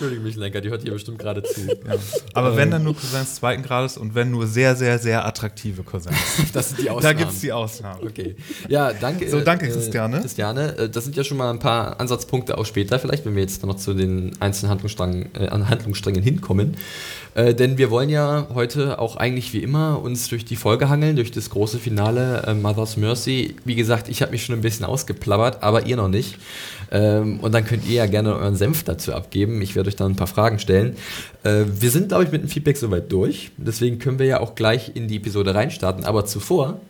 Entschuldige 0.00 0.26
mich, 0.26 0.36
Lenker, 0.36 0.62
die 0.62 0.70
hört 0.70 0.80
hier 0.80 0.92
bestimmt 0.92 1.18
gerade 1.18 1.42
zu. 1.42 1.60
Ja. 1.60 1.94
Aber 2.32 2.52
ähm. 2.52 2.56
wenn 2.56 2.70
dann 2.70 2.84
nur 2.84 2.94
Cousins 2.96 3.34
zweiten 3.34 3.62
Grades 3.62 3.98
und 3.98 4.14
wenn 4.14 4.30
nur 4.30 4.46
sehr, 4.46 4.74
sehr, 4.74 4.98
sehr 4.98 5.26
attraktive 5.26 5.82
Cousins. 5.82 6.16
Das 6.54 6.70
sind 6.70 6.80
die 6.80 6.88
Ausnahmen. 6.88 7.02
Da 7.02 7.22
gibt 7.22 7.32
es 7.32 7.40
die 7.40 7.52
Ausnahmen. 7.52 8.02
Okay. 8.06 8.34
Ja, 8.66 8.94
danke. 8.94 9.28
So, 9.28 9.42
danke, 9.42 9.66
äh, 9.66 9.70
Christiane. 9.70 10.20
Christiane, 10.20 10.76
äh, 10.78 10.88
das 10.88 11.04
sind 11.04 11.16
ja 11.16 11.22
schon 11.22 11.36
mal 11.36 11.50
ein 11.50 11.58
paar 11.58 12.00
Ansatzpunkte 12.00 12.56
auch 12.56 12.64
später, 12.64 12.98
vielleicht, 12.98 13.26
wenn 13.26 13.34
wir 13.34 13.42
jetzt 13.42 13.62
noch 13.66 13.76
zu 13.76 13.92
den 13.92 14.32
einzelnen 14.40 14.70
Handlungssträngen, 14.70 15.34
äh, 15.34 15.50
Handlungssträngen 15.50 16.22
hinkommen. 16.22 16.78
Äh, 17.34 17.54
denn 17.54 17.78
wir 17.78 17.90
wollen 17.90 18.08
ja 18.08 18.48
heute 18.54 18.98
auch 18.98 19.16
eigentlich 19.16 19.52
wie 19.52 19.62
immer 19.62 20.00
uns 20.02 20.28
durch 20.28 20.44
die 20.44 20.56
Folge 20.56 20.88
hangeln, 20.88 21.16
durch 21.16 21.30
das 21.30 21.50
große 21.50 21.78
Finale 21.78 22.44
äh, 22.46 22.54
Mother's 22.54 22.96
Mercy. 22.96 23.56
Wie 23.64 23.74
gesagt, 23.74 24.08
ich 24.08 24.22
habe 24.22 24.32
mich 24.32 24.44
schon 24.44 24.56
ein 24.56 24.62
bisschen 24.62 24.84
ausgeplappert, 24.84 25.62
aber 25.62 25.86
ihr 25.86 25.96
noch 25.96 26.08
nicht. 26.08 26.38
Ähm, 26.90 27.40
und 27.40 27.52
dann 27.52 27.64
könnt 27.64 27.86
ihr 27.86 27.94
ja 27.94 28.06
gerne 28.06 28.34
euren 28.34 28.56
Senf 28.56 28.82
dazu 28.82 29.12
abgeben. 29.12 29.62
Ich 29.62 29.76
werde 29.76 29.88
euch 29.88 29.96
dann 29.96 30.12
ein 30.12 30.16
paar 30.16 30.26
Fragen 30.26 30.58
stellen. 30.58 30.96
Äh, 31.44 31.64
wir 31.66 31.90
sind, 31.90 32.08
glaube 32.08 32.24
ich, 32.24 32.32
mit 32.32 32.42
dem 32.42 32.48
Feedback 32.48 32.76
soweit 32.76 33.10
durch. 33.12 33.52
Deswegen 33.56 33.98
können 33.98 34.18
wir 34.18 34.26
ja 34.26 34.40
auch 34.40 34.54
gleich 34.54 34.92
in 34.94 35.06
die 35.06 35.16
Episode 35.16 35.54
reinstarten. 35.54 36.04
Aber 36.04 36.26
zuvor 36.26 36.80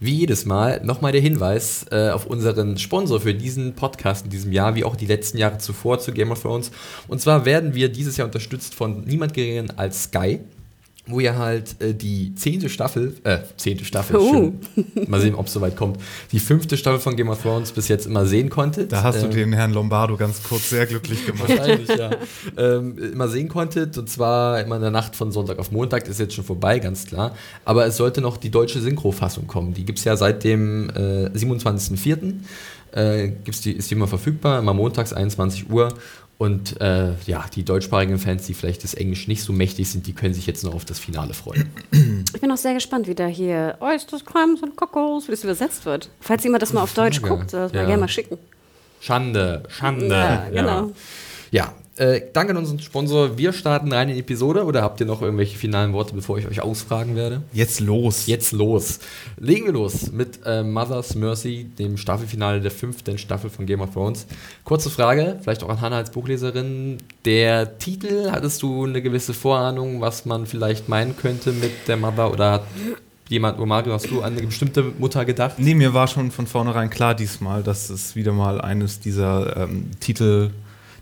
wie 0.00 0.14
jedes 0.14 0.46
Mal 0.46 0.80
nochmal 0.82 1.12
der 1.12 1.20
Hinweis 1.20 1.84
äh, 1.90 2.08
auf 2.08 2.26
unseren 2.26 2.78
Sponsor 2.78 3.20
für 3.20 3.34
diesen 3.34 3.74
Podcast 3.74 4.24
in 4.24 4.30
diesem 4.30 4.50
Jahr, 4.50 4.74
wie 4.74 4.84
auch 4.84 4.96
die 4.96 5.06
letzten 5.06 5.36
Jahre 5.36 5.58
zuvor 5.58 6.00
zu 6.00 6.12
Game 6.12 6.32
of 6.32 6.42
Thrones. 6.42 6.70
Und 7.06 7.20
zwar 7.20 7.44
werden 7.44 7.74
wir 7.74 7.90
dieses 7.90 8.16
Jahr 8.16 8.26
unterstützt 8.26 8.74
von 8.74 9.02
niemand 9.02 9.34
geringeren 9.34 9.70
als 9.78 10.04
Sky 10.04 10.40
wo 11.06 11.18
ihr 11.20 11.38
halt 11.38 11.80
äh, 11.80 11.94
die 11.94 12.34
zehnte 12.34 12.68
Staffel, 12.68 13.14
äh, 13.24 13.38
zehnte 13.56 13.84
Staffel, 13.84 14.16
oh. 14.16 14.52
mal 15.08 15.20
sehen, 15.20 15.34
ob 15.34 15.46
es 15.46 15.52
soweit 15.52 15.76
kommt, 15.76 15.98
die 16.32 16.38
fünfte 16.38 16.76
Staffel 16.76 17.00
von 17.00 17.16
Game 17.16 17.28
of 17.28 17.42
Thrones 17.42 17.72
bis 17.72 17.88
jetzt 17.88 18.06
immer 18.06 18.26
sehen 18.26 18.50
konntet. 18.50 18.92
Da 18.92 19.02
hast 19.02 19.16
ähm, 19.16 19.30
du 19.30 19.36
den 19.36 19.52
Herrn 19.52 19.72
Lombardo 19.72 20.16
ganz 20.16 20.42
kurz 20.42 20.70
sehr 20.70 20.86
glücklich 20.86 21.26
gemacht. 21.26 21.48
Wahrscheinlich, 21.48 21.88
ja. 21.88 22.10
Ähm, 22.56 22.98
immer 22.98 23.28
sehen 23.28 23.48
konntet 23.48 23.96
und 23.96 24.08
zwar 24.08 24.60
immer 24.60 24.76
in 24.76 24.82
der 24.82 24.90
Nacht 24.90 25.16
von 25.16 25.32
Sonntag 25.32 25.58
auf 25.58 25.70
Montag, 25.70 26.06
ist 26.06 26.20
jetzt 26.20 26.34
schon 26.34 26.44
vorbei, 26.44 26.78
ganz 26.78 27.06
klar. 27.06 27.34
Aber 27.64 27.86
es 27.86 27.96
sollte 27.96 28.20
noch 28.20 28.36
die 28.36 28.50
deutsche 28.50 28.80
Synchro-Fassung 28.80 29.46
kommen. 29.46 29.74
Die 29.74 29.84
gibt 29.84 29.98
es 29.98 30.04
ja 30.04 30.16
seit 30.16 30.44
dem 30.44 30.90
äh, 30.90 31.28
27.04. 31.28 32.34
Äh, 32.92 33.28
gibt's 33.44 33.60
die, 33.60 33.72
ist 33.72 33.90
die 33.90 33.94
immer 33.94 34.08
verfügbar, 34.08 34.58
immer 34.58 34.74
montags 34.74 35.12
21 35.12 35.70
Uhr 35.70 35.94
und 36.40 36.80
äh, 36.80 37.12
ja, 37.26 37.44
die 37.54 37.66
deutschsprachigen 37.66 38.18
Fans, 38.18 38.46
die 38.46 38.54
vielleicht 38.54 38.82
das 38.82 38.94
Englisch 38.94 39.28
nicht 39.28 39.42
so 39.42 39.52
mächtig 39.52 39.90
sind, 39.90 40.06
die 40.06 40.14
können 40.14 40.32
sich 40.32 40.46
jetzt 40.46 40.64
noch 40.64 40.74
auf 40.74 40.86
das 40.86 40.98
Finale 40.98 41.34
freuen. 41.34 41.70
Ich 42.32 42.40
bin 42.40 42.50
auch 42.50 42.56
sehr 42.56 42.72
gespannt, 42.72 43.08
wie 43.08 43.14
da 43.14 43.26
hier 43.26 43.76
Oysters, 43.80 44.24
Clams 44.24 44.62
und 44.62 44.74
Cockles, 44.74 45.26
wie 45.28 45.32
das 45.32 45.44
übersetzt 45.44 45.84
wird. 45.84 46.08
Falls 46.20 46.42
jemand 46.42 46.62
das 46.62 46.72
mal 46.72 46.80
auf 46.80 46.94
Deutsch 46.94 47.20
guckt, 47.20 47.52
das 47.52 47.72
ja. 47.72 47.80
mal 47.80 47.86
gerne 47.86 48.00
mal 48.00 48.08
schicken. 48.08 48.38
Schande, 49.00 49.64
Schande. 49.68 50.08
Ja, 50.08 50.48
genau. 50.48 50.92
Ja, 51.50 51.74
äh, 51.96 52.22
danke 52.32 52.52
an 52.52 52.56
unseren 52.56 52.78
Sponsor. 52.78 53.36
Wir 53.36 53.52
starten 53.52 53.92
rein 53.92 54.08
in 54.08 54.14
die 54.14 54.20
Episode 54.20 54.64
oder 54.64 54.82
habt 54.82 55.00
ihr 55.00 55.06
noch 55.06 55.22
irgendwelche 55.22 55.58
finalen 55.58 55.92
Worte, 55.92 56.14
bevor 56.14 56.38
ich 56.38 56.46
euch 56.46 56.62
ausfragen 56.62 57.16
werde? 57.16 57.42
Jetzt 57.52 57.80
los. 57.80 58.26
Jetzt 58.26 58.52
los. 58.52 59.00
Legen 59.38 59.66
wir 59.66 59.72
los 59.72 60.10
mit 60.10 60.40
äh, 60.46 60.62
Mother's 60.62 61.14
Mercy, 61.14 61.64
dem 61.78 61.96
Staffelfinale 61.96 62.60
der 62.60 62.70
fünften 62.70 63.18
Staffel 63.18 63.50
von 63.50 63.66
Game 63.66 63.80
of 63.80 63.92
Thrones. 63.92 64.26
Kurze 64.64 64.88
Frage, 64.88 65.38
vielleicht 65.42 65.62
auch 65.62 65.68
an 65.68 65.80
Hannah 65.80 65.98
als 65.98 66.10
Buchleserin. 66.10 66.98
Der 67.24 67.78
Titel, 67.78 68.30
hattest 68.30 68.62
du 68.62 68.84
eine 68.84 69.02
gewisse 69.02 69.34
Vorahnung, 69.34 70.00
was 70.00 70.24
man 70.24 70.46
vielleicht 70.46 70.88
meinen 70.88 71.16
könnte 71.16 71.52
mit 71.52 71.72
der 71.86 71.96
Mother 71.96 72.32
oder 72.32 72.52
hat 72.52 72.62
jemand, 73.28 73.58
oh 73.60 73.66
Mario, 73.66 73.92
hast 73.92 74.10
du 74.10 74.22
an 74.22 74.36
eine 74.36 74.46
bestimmte 74.46 74.84
Mutter 74.98 75.24
gedacht? 75.24 75.54
Nee, 75.58 75.74
mir 75.74 75.94
war 75.94 76.08
schon 76.08 76.30
von 76.30 76.46
vornherein 76.46 76.90
klar 76.90 77.14
diesmal, 77.14 77.62
dass 77.62 77.90
es 77.90 78.16
wieder 78.16 78.32
mal 78.32 78.60
eines 78.60 79.00
dieser 79.00 79.56
ähm, 79.56 79.90
Titel 80.00 80.50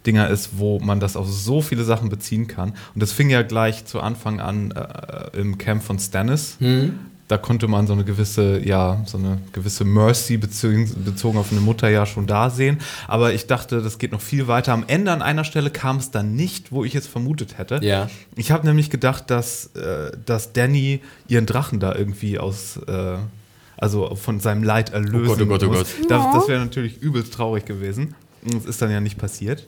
Dinger 0.08 0.30
ist, 0.30 0.58
wo 0.58 0.78
man 0.80 1.00
das 1.00 1.16
auf 1.16 1.28
so 1.28 1.60
viele 1.60 1.84
Sachen 1.84 2.08
beziehen 2.08 2.46
kann. 2.46 2.70
Und 2.94 3.02
das 3.02 3.12
fing 3.12 3.28
ja 3.28 3.42
gleich 3.42 3.84
zu 3.84 4.00
Anfang 4.00 4.40
an 4.40 4.70
äh, 4.70 5.38
im 5.38 5.58
Camp 5.58 5.82
von 5.82 5.98
Stannis. 5.98 6.56
Hm. 6.60 6.98
da 7.28 7.36
konnte 7.36 7.68
man 7.68 7.86
so 7.86 7.92
eine 7.92 8.04
gewisse, 8.04 8.58
ja, 8.64 9.02
so 9.04 9.18
eine 9.18 9.38
gewisse 9.52 9.84
Mercy 9.84 10.38
bezogen 10.38 11.36
auf 11.36 11.52
eine 11.52 11.60
Mutter 11.60 11.90
ja 11.90 12.06
schon 12.06 12.26
da 12.26 12.48
sehen. 12.48 12.78
Aber 13.06 13.34
ich 13.34 13.46
dachte, 13.46 13.82
das 13.82 13.98
geht 13.98 14.12
noch 14.12 14.22
viel 14.22 14.48
weiter. 14.48 14.72
Am 14.72 14.84
Ende 14.86 15.12
an 15.12 15.20
einer 15.20 15.44
Stelle 15.44 15.68
kam 15.68 15.98
es 15.98 16.10
dann 16.10 16.34
nicht, 16.34 16.72
wo 16.72 16.84
ich 16.84 16.94
es 16.94 17.06
vermutet 17.06 17.58
hätte. 17.58 17.80
Ja. 17.82 18.08
Ich 18.34 18.50
habe 18.50 18.66
nämlich 18.66 18.88
gedacht, 18.88 19.30
dass, 19.30 19.66
äh, 19.76 20.12
dass 20.24 20.54
Danny 20.54 21.00
ihren 21.28 21.44
Drachen 21.44 21.80
da 21.80 21.94
irgendwie 21.94 22.38
aus, 22.38 22.78
äh, 22.86 23.18
also 23.76 24.14
von 24.14 24.40
seinem 24.40 24.62
Leid 24.62 24.88
erlösen 24.88 25.42
oh 25.42 25.46
Gott, 25.46 25.62
oh 25.62 25.68
Gott, 25.68 25.80
oh 25.80 25.84
Gott. 25.84 25.86
Das, 26.08 26.22
das 26.32 26.48
wäre 26.48 26.60
natürlich 26.60 27.02
übelst 27.02 27.34
traurig 27.34 27.66
gewesen. 27.66 28.14
Das 28.42 28.64
ist 28.64 28.80
dann 28.80 28.90
ja 28.90 29.00
nicht 29.00 29.18
passiert. 29.18 29.66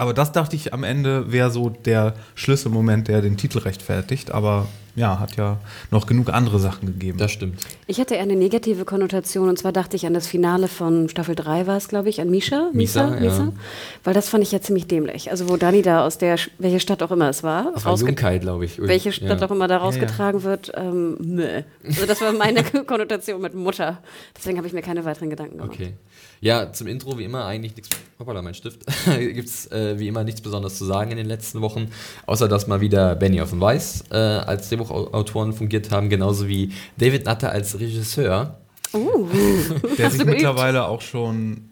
Aber 0.00 0.14
das 0.14 0.32
dachte 0.32 0.56
ich 0.56 0.72
am 0.72 0.82
Ende 0.82 1.30
wäre 1.30 1.50
so 1.50 1.68
der 1.68 2.14
Schlüsselmoment, 2.34 3.08
der 3.08 3.20
den 3.20 3.36
Titel 3.36 3.58
rechtfertigt. 3.58 4.30
Aber 4.30 4.66
ja, 4.96 5.20
hat 5.20 5.36
ja 5.36 5.58
noch 5.90 6.06
genug 6.06 6.30
andere 6.30 6.58
Sachen 6.58 6.86
gegeben. 6.86 7.18
Das 7.18 7.30
stimmt. 7.30 7.60
Ich 7.86 8.00
hatte 8.00 8.14
eher 8.14 8.22
eine 8.22 8.34
negative 8.34 8.86
Konnotation 8.86 9.50
und 9.50 9.58
zwar 9.58 9.72
dachte 9.72 9.96
ich 9.96 10.06
an 10.06 10.14
das 10.14 10.26
Finale 10.26 10.68
von 10.68 11.10
Staffel 11.10 11.34
3 11.34 11.66
war 11.66 11.76
es, 11.76 11.88
glaube 11.88 12.08
ich, 12.08 12.18
an 12.22 12.30
Misha. 12.30 12.70
Misa, 12.72 13.08
Misa, 13.08 13.14
ja. 13.14 13.20
Misa, 13.20 13.52
Weil 14.02 14.14
das 14.14 14.30
fand 14.30 14.42
ich 14.42 14.52
ja 14.52 14.62
ziemlich 14.62 14.86
dämlich. 14.86 15.30
Also 15.30 15.50
wo 15.50 15.58
Dani 15.58 15.82
da 15.82 16.06
aus 16.06 16.16
der, 16.16 16.38
welche 16.58 16.80
Stadt 16.80 17.02
auch 17.02 17.10
immer 17.10 17.28
es 17.28 17.42
war. 17.42 17.74
Junkai, 17.96 18.38
glaube 18.38 18.64
ich. 18.64 18.80
Welche 18.80 19.12
Stadt 19.12 19.38
ja. 19.38 19.46
auch 19.46 19.50
immer 19.50 19.68
da 19.68 19.76
rausgetragen 19.76 20.40
ja, 20.40 20.46
wird. 20.46 20.72
Ähm, 20.76 21.18
nö. 21.20 21.62
Also 21.86 22.06
das 22.06 22.22
war 22.22 22.32
meine 22.32 22.64
Konnotation 22.86 23.42
mit 23.42 23.54
Mutter. 23.54 23.98
Deswegen 24.34 24.56
habe 24.56 24.66
ich 24.66 24.72
mir 24.72 24.82
keine 24.82 25.04
weiteren 25.04 25.28
Gedanken 25.28 25.58
gemacht. 25.58 25.74
Okay. 25.74 25.92
Ja, 26.42 26.72
zum 26.72 26.86
Intro 26.86 27.18
wie 27.18 27.24
immer 27.24 27.44
eigentlich 27.44 27.76
nichts. 27.76 27.90
Hoppala, 28.18 28.40
mein 28.40 28.54
Stift. 28.54 28.80
Gibt 29.18 29.48
es 29.48 29.70
äh, 29.70 29.98
wie 29.98 30.08
immer 30.08 30.24
nichts 30.24 30.40
Besonderes 30.40 30.78
zu 30.78 30.86
sagen 30.86 31.10
in 31.10 31.18
den 31.18 31.26
letzten 31.26 31.60
Wochen, 31.60 31.90
außer 32.26 32.48
dass 32.48 32.66
mal 32.66 32.80
wieder 32.80 33.14
Benny 33.14 33.42
auf 33.42 33.50
dem 33.50 33.60
Weiß 33.60 34.04
äh, 34.10 34.16
als 34.16 34.68
Drehbuchautoren 34.70 35.52
fungiert 35.52 35.90
haben, 35.90 36.08
genauso 36.08 36.48
wie 36.48 36.72
David 36.96 37.26
Nutter 37.26 37.52
als 37.52 37.78
Regisseur. 37.78 38.56
Uh, 38.92 39.28
der 39.98 40.10
sich 40.10 40.24
mittlerweile 40.24 40.86
auch 40.86 41.00
schon 41.00 41.69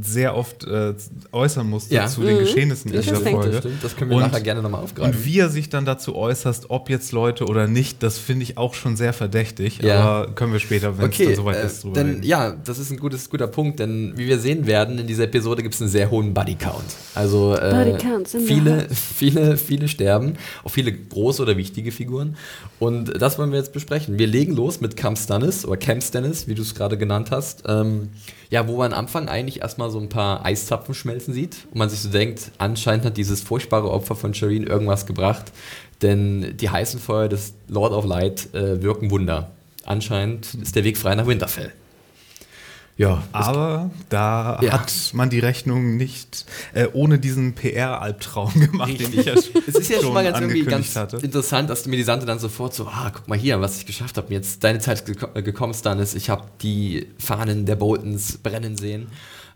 sehr 0.00 0.36
oft 0.36 0.64
äh, 0.64 0.94
äußern 1.32 1.68
musste 1.68 1.94
ja. 1.94 2.06
zu 2.06 2.22
den 2.22 2.36
mhm. 2.36 2.40
Geschehnissen 2.40 2.92
in 2.92 3.00
dieser 3.00 3.16
Folge. 3.16 3.50
Das, 3.50 3.58
stimmt. 3.58 3.84
das 3.84 3.96
können 3.96 4.10
wir 4.10 4.16
und, 4.16 4.22
nachher 4.24 4.40
gerne 4.40 4.62
nochmal 4.62 4.82
aufgreifen. 4.82 5.14
Und 5.14 5.24
wie 5.24 5.38
er 5.38 5.48
sich 5.48 5.68
dann 5.68 5.84
dazu 5.84 6.14
äußert, 6.16 6.66
ob 6.68 6.90
jetzt 6.90 7.12
Leute 7.12 7.46
oder 7.46 7.66
nicht, 7.66 8.02
das 8.02 8.18
finde 8.18 8.44
ich 8.44 8.58
auch 8.58 8.74
schon 8.74 8.96
sehr 8.96 9.12
verdächtig. 9.12 9.80
Ja. 9.82 10.00
Aber 10.00 10.32
können 10.32 10.52
wir 10.52 10.60
später, 10.60 10.98
wenn 10.98 11.06
okay, 11.06 11.24
es 11.24 11.28
dann 11.30 11.36
soweit 11.36 11.56
äh, 11.56 11.66
ist, 11.66 11.84
drüber 11.84 11.94
denn, 11.94 12.06
reden. 12.08 12.22
Ja, 12.22 12.52
das 12.52 12.78
ist 12.78 12.90
ein 12.90 12.98
gutes, 12.98 13.28
guter 13.30 13.46
Punkt, 13.46 13.78
denn 13.80 14.12
wie 14.16 14.26
wir 14.26 14.38
sehen 14.38 14.66
werden, 14.66 14.98
in 14.98 15.06
dieser 15.06 15.24
Episode 15.24 15.62
gibt 15.62 15.74
es 15.74 15.80
einen 15.80 15.90
sehr 15.90 16.10
hohen 16.10 16.34
Bodycount. 16.34 16.84
Also 17.14 17.54
äh, 17.54 17.98
viele, 18.24 18.86
viele, 18.90 19.56
viele 19.56 19.88
sterben, 19.88 20.34
auch 20.64 20.70
viele 20.70 20.92
große 20.92 21.42
oder 21.42 21.56
wichtige 21.56 21.92
Figuren. 21.92 22.36
Und 22.78 23.20
das 23.20 23.38
wollen 23.38 23.52
wir 23.52 23.58
jetzt 23.58 23.72
besprechen. 23.72 24.18
Wir 24.18 24.26
legen 24.26 24.54
los 24.54 24.80
mit 24.80 24.96
Camp 24.96 25.18
Stannis 25.18 25.64
oder 25.64 25.76
Camp 25.76 26.02
Stannis, 26.02 26.48
wie 26.48 26.54
du 26.54 26.62
es 26.62 26.74
gerade 26.74 26.96
genannt 26.98 27.30
hast. 27.30 27.64
Ähm, 27.66 28.10
ja, 28.52 28.68
wo 28.68 28.76
man 28.76 28.92
am 28.92 28.98
Anfang 29.00 29.30
eigentlich 29.30 29.62
erstmal 29.62 29.90
so 29.90 29.98
ein 29.98 30.10
paar 30.10 30.44
Eiszapfen 30.44 30.94
schmelzen 30.94 31.32
sieht 31.32 31.56
und 31.70 31.78
man 31.78 31.88
sich 31.88 32.00
so 32.00 32.10
denkt, 32.10 32.52
anscheinend 32.58 33.06
hat 33.06 33.16
dieses 33.16 33.40
furchtbare 33.40 33.90
Opfer 33.90 34.14
von 34.14 34.34
Shireen 34.34 34.66
irgendwas 34.66 35.06
gebracht, 35.06 35.50
denn 36.02 36.54
die 36.58 36.68
heißen 36.68 37.00
Feuer 37.00 37.30
des 37.30 37.54
Lord 37.68 37.94
of 37.94 38.04
Light 38.04 38.54
äh, 38.54 38.82
wirken 38.82 39.10
Wunder. 39.10 39.52
Anscheinend 39.86 40.52
ist 40.52 40.76
der 40.76 40.84
Weg 40.84 40.98
frei 40.98 41.14
nach 41.14 41.26
Winterfell. 41.26 41.72
Ja, 42.98 43.22
aber 43.32 43.90
da 44.10 44.60
ja. 44.62 44.72
hat 44.72 44.92
man 45.14 45.30
die 45.30 45.38
Rechnung 45.38 45.96
nicht 45.96 46.44
äh, 46.74 46.88
ohne 46.92 47.18
diesen 47.18 47.54
PR-Albtraum 47.54 48.52
gemacht, 48.60 48.90
Richtig. 48.90 49.10
den 49.10 49.20
ich 49.20 49.26
ja 49.26 49.32
Es 49.34 49.74
ist 49.74 49.90
ja 49.90 50.00
schon 50.00 50.12
mal 50.12 50.22
ganz, 50.22 50.38
irgendwie 50.40 50.64
ganz 50.64 50.94
hatte. 50.94 51.16
interessant, 51.16 51.70
dass 51.70 51.86
mir 51.86 51.96
die 51.96 52.02
Sante 52.02 52.26
dann 52.26 52.38
sofort 52.38 52.74
so, 52.74 52.86
ah, 52.86 53.10
guck 53.12 53.28
mal 53.28 53.38
hier, 53.38 53.60
was 53.60 53.78
ich 53.78 53.86
geschafft 53.86 54.18
habe. 54.18 54.32
Jetzt 54.32 54.62
deine 54.62 54.78
Zeit 54.78 55.06
geko 55.06 55.28
äh, 55.34 55.42
gekommen, 55.42 55.72
Stannis. 55.72 56.14
Ich 56.14 56.28
habe 56.28 56.44
die 56.60 57.08
Fahnen 57.18 57.64
der 57.64 57.76
Boltons 57.76 58.38
brennen 58.38 58.76
sehen. 58.76 59.08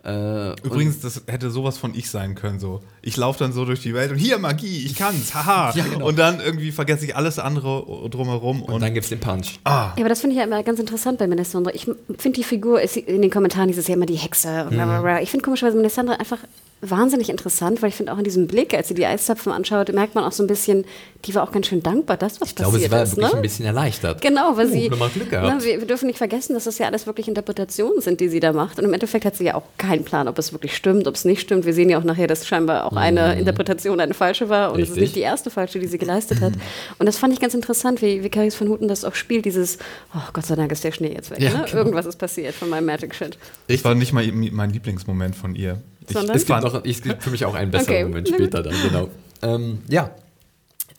Äh, 0.07 0.53
Übrigens, 0.63 1.01
das 1.01 1.23
hätte 1.27 1.51
sowas 1.51 1.79
von 1.79 1.93
ich 1.93 2.11
sein 2.11 2.37
können. 2.37 2.61
So, 2.61 2.81
ich 3.03 3.17
laufe 3.17 3.41
dann 3.41 3.53
so 3.53 3.65
durch 3.65 3.81
die 3.81 3.93
Welt 3.93 4.13
und 4.13 4.19
hier 4.19 4.39
Magie, 4.39 4.85
ich 4.87 4.95
kann's, 4.95 5.35
haha. 5.35 5.73
ja, 5.75 5.85
genau. 5.85 6.07
Und 6.07 6.17
dann 6.17 6.39
irgendwie 6.39 6.71
vergesse 6.71 7.05
ich 7.05 7.17
alles 7.17 7.41
andere 7.41 8.09
drumherum. 8.09 8.63
Und, 8.63 8.75
und 8.75 8.81
dann 8.81 8.95
gibt's 8.95 9.09
den 9.09 9.19
Punch. 9.19 9.59
Ah. 9.65 9.93
Ja, 9.97 10.03
aber 10.03 10.09
das 10.09 10.21
finde 10.21 10.35
ich 10.35 10.39
ja 10.39 10.45
immer 10.45 10.63
ganz 10.63 10.79
interessant 10.79 11.19
bei 11.19 11.27
Melisandre. 11.27 11.73
Ich 11.73 11.85
finde 11.85 12.37
die 12.37 12.45
Figur, 12.45 12.81
in 12.81 13.21
den 13.21 13.31
Kommentaren 13.33 13.69
ist 13.69 13.79
es 13.79 13.89
ja 13.89 13.95
immer 13.95 14.07
die 14.07 14.15
Hexe. 14.15 14.69
Mhm. 14.71 15.07
Ich 15.23 15.31
finde 15.31 15.45
komischerweise 15.45 15.77
Melisandre 15.77 16.21
einfach 16.21 16.39
wahnsinnig 16.83 17.30
interessant, 17.30 17.80
weil 17.80 17.88
ich 17.88 17.95
finde 17.95 18.12
auch 18.12 18.18
in 18.18 18.25
diesem 18.25 18.47
Blick, 18.47 18.75
als 18.75 18.88
sie 18.88 18.95
die 18.95 19.06
Eiszapfen 19.06 19.50
anschaut, 19.50 19.92
merkt 19.92 20.14
man 20.14 20.25
auch 20.25 20.33
so 20.33 20.42
ein 20.42 20.47
bisschen, 20.47 20.85
die 21.25 21.35
war 21.35 21.42
auch 21.42 21.50
ganz 21.50 21.66
schön 21.66 21.83
dankbar, 21.83 22.18
das 22.18 22.40
was 22.40 22.50
ich 22.50 22.54
passiert 22.54 22.75
ist. 22.76 22.83
Ich 22.85 22.90
glaube, 22.90 23.06
sie 23.06 23.16
war 23.16 23.23
wirklich 23.23 23.33
ne? 23.33 23.37
ein 23.37 23.42
bisschen 23.42 23.66
erleichtert. 23.66 24.21
Genau, 24.21 24.56
weil 24.56 24.66
oh, 24.66 24.71
sie, 24.71 24.90
mal 24.90 25.09
Glück 25.09 25.30
gehabt. 25.30 25.49
Na, 25.59 25.64
wir, 25.64 25.80
wir, 25.80 25.87
dürfen 25.87 26.06
nicht 26.06 26.18
vergessen, 26.18 26.52
dass 26.52 26.64
das 26.64 26.78
ja 26.78 26.87
alles 26.87 27.06
wirklich 27.06 27.28
Interpretationen 27.28 28.02
sind, 28.02 28.21
die 28.21 28.28
sie 28.28 28.40
da 28.40 28.52
macht. 28.52 28.78
Und 28.78 28.85
im 28.85 28.92
Endeffekt 28.92 29.25
hat 29.25 29.37
sie 29.37 29.45
ja 29.45 29.54
auch 29.54 29.64
keinen 29.78 30.04
Plan, 30.04 30.28
ob 30.28 30.38
es 30.38 30.52
wirklich 30.52 30.76
stimmt, 30.76 31.09
ob 31.09 31.14
es 31.14 31.25
nicht 31.25 31.40
stimmt. 31.40 31.64
Wir 31.64 31.73
sehen 31.73 31.88
ja 31.88 31.99
auch 31.99 32.04
nachher, 32.04 32.26
dass 32.26 32.47
scheinbar 32.47 32.85
auch 32.85 32.97
eine 32.97 33.33
mhm. 33.33 33.40
Interpretation 33.40 33.99
eine 33.99 34.14
falsche 34.14 34.49
war 34.50 34.71
und 34.71 34.76
Richtig. 34.76 34.90
es 34.90 34.97
ist 34.97 35.00
nicht 35.00 35.16
die 35.16 35.21
erste 35.21 35.50
falsche, 35.50 35.78
die 35.78 35.87
sie 35.87 35.99
geleistet 35.99 36.40
hat. 36.42 36.52
Und 36.99 37.06
das 37.06 37.16
fand 37.16 37.33
ich 37.33 37.40
ganz 37.40 37.54
interessant, 37.54 38.02
wie, 38.02 38.23
wie 38.23 38.28
Caris 38.28 38.54
von 38.54 38.68
Houten 38.68 38.87
das 38.87 39.04
auch 39.04 39.14
spielt, 39.14 39.47
dieses, 39.47 39.78
oh 40.14 40.21
Gott 40.35 40.45
sei 40.45 40.56
Dank 40.56 40.71
ist 40.73 40.85
der 40.85 40.92
Schnee 40.92 41.14
jetzt 41.14 41.30
weg. 41.30 41.40
Ja, 41.40 41.50
ne? 41.50 41.64
genau. 41.64 41.78
Irgendwas 41.78 42.04
ist 42.04 42.16
passiert 42.16 42.54
von 42.54 42.68
meinem 42.68 42.85
Magic 42.85 43.14
Shit. 43.14 43.38
Das 43.68 43.83
war 43.83 43.95
nicht 43.95 44.12
mal 44.12 44.30
mein 44.33 44.71
Lieblingsmoment 44.71 45.35
von 45.35 45.54
ihr. 45.54 45.80
Ich, 46.09 46.17
es, 46.17 46.47
gibt 46.47 46.63
noch, 46.63 46.85
es 46.85 47.03
gibt 47.03 47.23
für 47.23 47.31
mich 47.31 47.45
auch 47.45 47.55
einen 47.55 47.71
besseren 47.71 47.95
okay. 47.95 48.05
Moment 48.05 48.29
später 48.29 48.63
dann, 48.63 48.75
genau. 48.83 49.09
Ähm, 49.43 49.83
ja, 49.89 50.11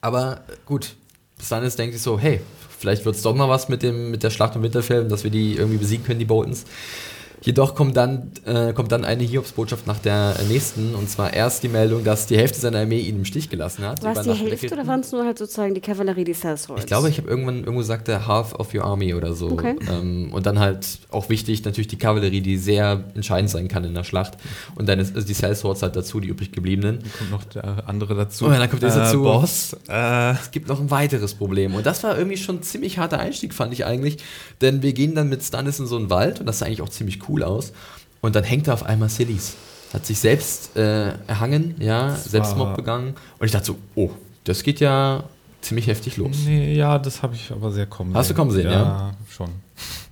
aber 0.02 0.42
gut, 0.66 0.96
bis 1.38 1.50
dann 1.50 1.64
ist, 1.64 1.80
denke 1.80 1.96
ich 1.96 2.02
so, 2.02 2.20
hey, 2.20 2.42
vielleicht 2.78 3.06
wird 3.06 3.16
es 3.16 3.22
doch 3.22 3.36
mal 3.36 3.50
was 3.50 3.70
mit, 3.70 3.84
dem, 3.84 4.12
mit 4.12 4.24
der 4.24 4.30
Schlacht 4.30 4.56
um 4.56 4.64
Winterfell, 4.64 5.08
dass 5.08 5.24
wir 5.24 5.32
die 5.32 5.56
irgendwie 5.56 5.78
besiegen 5.78 6.06
können, 6.06 6.20
die 6.20 6.26
Boltons. 6.26 6.66
Jedoch 7.42 7.76
kommt 7.76 7.96
dann, 7.96 8.32
äh, 8.46 8.74
kommt 8.74 8.92
dann 8.92 9.06
eine 9.06 9.24
Hiobsbotschaft 9.24 9.86
nach 9.86 10.00
der 10.00 10.36
nächsten, 10.50 10.96
und 10.96 11.10
zwar 11.10 11.34
erst 11.34 11.64
die 11.64 11.70
Meldung, 11.70 12.04
dass 12.04 12.26
die 12.26 12.38
Hälfte 12.38 12.60
seiner 12.60 12.80
Armee 12.80 13.00
ihn 13.00 13.18
im 13.18 13.26
Stich 13.26 13.50
gelassen 13.50 13.86
hat. 13.86 14.04
War 14.04 14.18
es 14.18 14.24
die 14.24 14.34
Hälfte 14.34 14.74
oder 14.74 14.88
waren 14.88 15.02
es 15.02 15.12
nur 15.12 15.24
halt 15.24 15.38
sozusagen 15.38 15.74
die 15.76 15.82
Kavallerie, 15.82 16.24
die 16.24 16.34
Sellswords? 16.34 16.82
Ich 16.82 16.88
glaube, 16.88 17.10
ich 17.10 17.18
habe 17.18 17.30
irgendwann 17.30 17.60
irgendwo 17.60 17.80
gesagt, 17.80 18.10
half 18.10 18.56
of 18.56 18.74
your 18.74 18.84
army 18.84 19.14
oder 19.14 19.34
so. 19.34 19.52
Okay. 19.52 19.76
Ähm, 19.90 20.34
und 20.34 20.46
dann 20.46 20.60
halt 20.60 21.00
auch 21.12 21.30
wichtig 21.30 21.64
natürlich 21.64 21.88
die 21.88 21.98
Kavallerie, 21.98 22.42
die 22.42 22.58
sehr 22.58 23.04
entscheidend 23.14 23.52
sein 23.52 23.68
kann 23.68 23.84
in 23.84 23.94
der 23.94 24.04
Schlacht. 24.04 24.38
Und 24.76 24.90
dann 24.90 25.00
ist 25.00 25.16
also 25.16 25.28
die 25.28 25.34
Sellswords 25.34 25.84
halt 25.84 25.96
dazu, 25.96 26.20
die 26.20 26.30
übrig 26.30 26.52
gebliebenen. 26.52 27.00
Dann 27.00 27.12
kommt 27.18 27.32
noch 27.32 27.44
der 27.44 27.88
andere 27.88 28.16
dazu. 28.16 28.46
Und 28.46 28.54
oh 28.54 28.58
dann 28.58 28.70
kommt 28.70 28.82
der 28.82 28.90
äh, 28.90 28.96
dazu. 28.96 29.22
Boss. 29.22 29.76
Äh. 29.88 30.32
Es 30.32 30.52
gibt 30.52 30.68
noch 30.68 30.80
ein 30.80 30.90
weiteres 30.90 31.36
Problem. 31.36 31.76
Und 31.76 31.86
das 31.86 32.04
war 32.04 32.18
irgendwie 32.18 32.38
schon 32.38 32.58
ein 32.58 32.64
ziemlich 32.64 32.98
harter 32.98 33.20
Einstieg, 33.20 33.54
fand 33.54 33.74
ich 33.74 33.86
eigentlich. 33.86 34.18
Denn 34.62 34.82
wir 34.82 34.94
gehen 34.94 35.14
dann 35.14 35.30
mit 35.30 35.44
Stannis 35.44 35.80
in 35.80 35.86
so 35.86 35.98
einen 35.98 36.10
Wald 36.10 36.40
und 36.40 36.46
das 36.48 36.60
sah 36.60 36.66
eigentlich 36.66 36.82
auch 36.82 36.90
ziemlich 36.90 37.27
cool 37.27 37.27
aus. 37.44 37.74
Und 38.22 38.36
dann 38.36 38.44
hängt 38.44 38.68
da 38.68 38.74
auf 38.74 38.84
einmal 38.84 39.10
Sillies. 39.10 39.56
Hat 39.94 40.06
sich 40.06 40.20
selbst 40.20 40.76
äh, 40.76 41.14
erhangen, 41.28 41.76
ja, 41.80 42.16
Selbstmord 42.16 42.76
begangen. 42.76 43.16
Und 43.40 43.46
ich 43.46 43.52
dachte 43.52 43.68
so, 43.68 43.78
oh, 43.96 44.10
das 44.44 44.64
geht 44.64 44.80
ja 44.80 45.24
ziemlich 45.62 45.88
heftig 45.88 46.18
los. 46.18 46.38
Nee, 46.46 46.74
ja, 46.76 47.00
das 47.00 47.24
habe 47.24 47.36
ich 47.36 47.52
aber 47.52 47.72
sehr 47.72 47.86
kommen 47.86 48.16
Hast 48.16 48.28
sehen. 48.28 48.36
du 48.36 48.42
kommen 48.42 48.52
sehen, 48.52 48.66
ja? 48.66 48.72
Ja, 48.72 49.14
schon. 49.30 49.50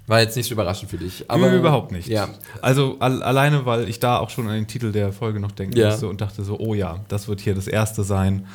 War 0.08 0.20
jetzt 0.20 0.38
nicht 0.38 0.48
so 0.48 0.54
überraschend 0.54 0.92
für 0.92 0.98
dich. 0.98 1.26
Aber, 1.30 1.52
überhaupt 1.52 1.92
nicht. 1.92 2.08
Ja. 2.08 2.30
Also 2.62 2.98
al 3.00 3.24
alleine, 3.24 3.66
weil 3.66 3.90
ich 3.90 4.00
da 4.00 4.20
auch 4.20 4.30
schon 4.30 4.48
an 4.48 4.54
den 4.54 4.68
Titel 4.68 4.92
der 4.92 5.12
Folge 5.12 5.40
noch 5.40 5.52
denken 5.52 5.76
ja. 5.78 5.90
musste 5.90 6.08
und 6.08 6.22
dachte 6.22 6.44
so, 6.44 6.60
oh 6.60 6.76
ja, 6.76 7.00
das 7.08 7.28
wird 7.28 7.42
hier 7.42 7.56
das 7.56 7.68
erste 7.68 8.04
sein, 8.04 8.46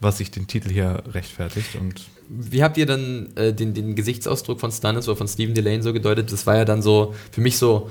was 0.00 0.18
sich 0.18 0.30
den 0.30 0.46
Titel 0.46 0.70
hier 0.70 1.02
rechtfertigt. 1.12 1.74
Und 1.74 2.02
Wie 2.28 2.62
habt 2.62 2.76
ihr 2.76 2.86
dann 2.86 3.28
äh, 3.36 3.52
den, 3.52 3.74
den 3.74 3.94
Gesichtsausdruck 3.94 4.60
von 4.60 4.72
Stannis 4.72 5.08
oder 5.08 5.16
von 5.16 5.28
Stephen 5.28 5.54
Delane 5.54 5.82
so 5.82 5.92
gedeutet? 5.92 6.32
Das 6.32 6.46
war 6.46 6.56
ja 6.56 6.64
dann 6.64 6.82
so 6.82 7.14
für 7.30 7.40
mich 7.40 7.58
so, 7.58 7.90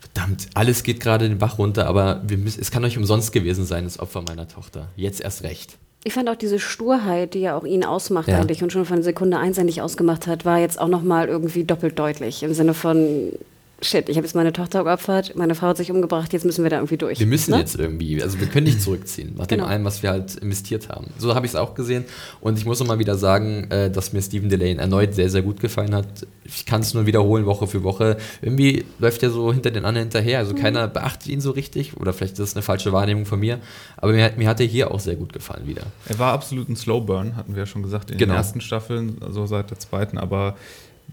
verdammt, 0.00 0.48
alles 0.54 0.82
geht 0.82 1.00
gerade 1.00 1.28
den 1.28 1.38
Bach 1.38 1.58
runter, 1.58 1.86
aber 1.86 2.22
müssen, 2.28 2.60
es 2.60 2.70
kann 2.70 2.84
euch 2.84 2.96
umsonst 2.96 3.32
gewesen 3.32 3.64
sein, 3.64 3.84
das 3.84 3.98
Opfer 3.98 4.22
meiner 4.22 4.48
Tochter. 4.48 4.88
Jetzt 4.96 5.20
erst 5.20 5.42
recht. 5.42 5.78
Ich 6.04 6.14
fand 6.14 6.28
auch 6.28 6.36
diese 6.36 6.58
Sturheit, 6.58 7.34
die 7.34 7.40
ja 7.40 7.56
auch 7.56 7.64
ihn 7.64 7.84
ausmacht 7.84 8.28
ja. 8.28 8.38
eigentlich 8.38 8.62
und 8.62 8.72
schon 8.72 8.84
von 8.84 9.02
Sekunde 9.02 9.38
eins 9.38 9.58
eigentlich 9.58 9.82
ausgemacht 9.82 10.26
hat, 10.26 10.44
war 10.44 10.58
jetzt 10.58 10.80
auch 10.80 10.88
nochmal 10.88 11.28
irgendwie 11.28 11.64
doppelt 11.64 11.98
deutlich. 11.98 12.42
Im 12.42 12.54
Sinne 12.54 12.74
von, 12.74 13.32
shit, 13.80 14.08
ich 14.08 14.16
habe 14.16 14.26
jetzt 14.26 14.34
meine 14.34 14.52
Tochter 14.52 14.82
geopfert, 14.84 15.36
meine 15.36 15.54
Frau 15.54 15.68
hat 15.68 15.76
sich 15.76 15.90
umgebracht, 15.90 16.32
jetzt 16.32 16.44
müssen 16.44 16.64
wir 16.64 16.70
da 16.70 16.76
irgendwie 16.76 16.96
durch. 16.96 17.20
Wir 17.20 17.26
müssen 17.26 17.52
ne? 17.52 17.58
jetzt 17.58 17.76
irgendwie, 17.76 18.22
also 18.22 18.40
wir 18.40 18.48
können 18.48 18.66
nicht 18.66 18.82
zurückziehen, 18.82 19.34
nach 19.36 19.46
dem 19.46 19.58
genau. 19.58 19.70
allem, 19.70 19.84
was 19.84 20.02
wir 20.02 20.10
halt 20.10 20.34
investiert 20.36 20.88
haben. 20.88 21.06
So 21.18 21.34
habe 21.34 21.46
ich 21.46 21.52
es 21.52 21.56
auch 21.56 21.74
gesehen 21.74 22.04
und 22.40 22.58
ich 22.58 22.64
muss 22.64 22.80
nochmal 22.80 22.98
wieder 22.98 23.16
sagen, 23.16 23.70
äh, 23.70 23.90
dass 23.90 24.12
mir 24.12 24.20
Stephen 24.20 24.48
Delane 24.48 24.80
erneut 24.80 25.14
sehr, 25.14 25.30
sehr 25.30 25.42
gut 25.42 25.60
gefallen 25.60 25.94
hat. 25.94 26.26
Ich 26.44 26.66
kann 26.66 26.80
es 26.80 26.94
nur 26.94 27.06
wiederholen, 27.06 27.46
Woche 27.46 27.66
für 27.66 27.84
Woche. 27.84 28.16
Irgendwie 28.42 28.84
läuft 28.98 29.22
er 29.22 29.30
so 29.30 29.52
hinter 29.52 29.70
den 29.70 29.84
anderen 29.84 30.06
hinterher, 30.06 30.38
also 30.38 30.54
mhm. 30.54 30.58
keiner 30.58 30.88
beachtet 30.88 31.28
ihn 31.28 31.40
so 31.40 31.52
richtig 31.52 31.96
oder 31.96 32.12
vielleicht 32.12 32.34
ist 32.34 32.40
das 32.40 32.54
eine 32.56 32.62
falsche 32.62 32.92
Wahrnehmung 32.92 33.26
von 33.26 33.38
mir, 33.38 33.60
aber 33.96 34.12
mir, 34.12 34.32
mir 34.36 34.48
hat 34.48 34.60
er 34.60 34.66
hier 34.66 34.90
auch 34.90 35.00
sehr 35.00 35.16
gut 35.16 35.32
gefallen 35.32 35.66
wieder. 35.66 35.82
Er 36.08 36.18
war 36.18 36.32
absolut 36.32 36.68
ein 36.68 36.76
Slowburn, 36.76 37.36
hatten 37.36 37.54
wir 37.54 37.62
ja 37.62 37.66
schon 37.66 37.82
gesagt, 37.82 38.10
in 38.10 38.18
genau. 38.18 38.32
den 38.32 38.38
ersten 38.38 38.60
Staffeln, 38.60 39.18
also 39.20 39.46
seit 39.46 39.70
der 39.70 39.78
zweiten, 39.78 40.18
aber 40.18 40.56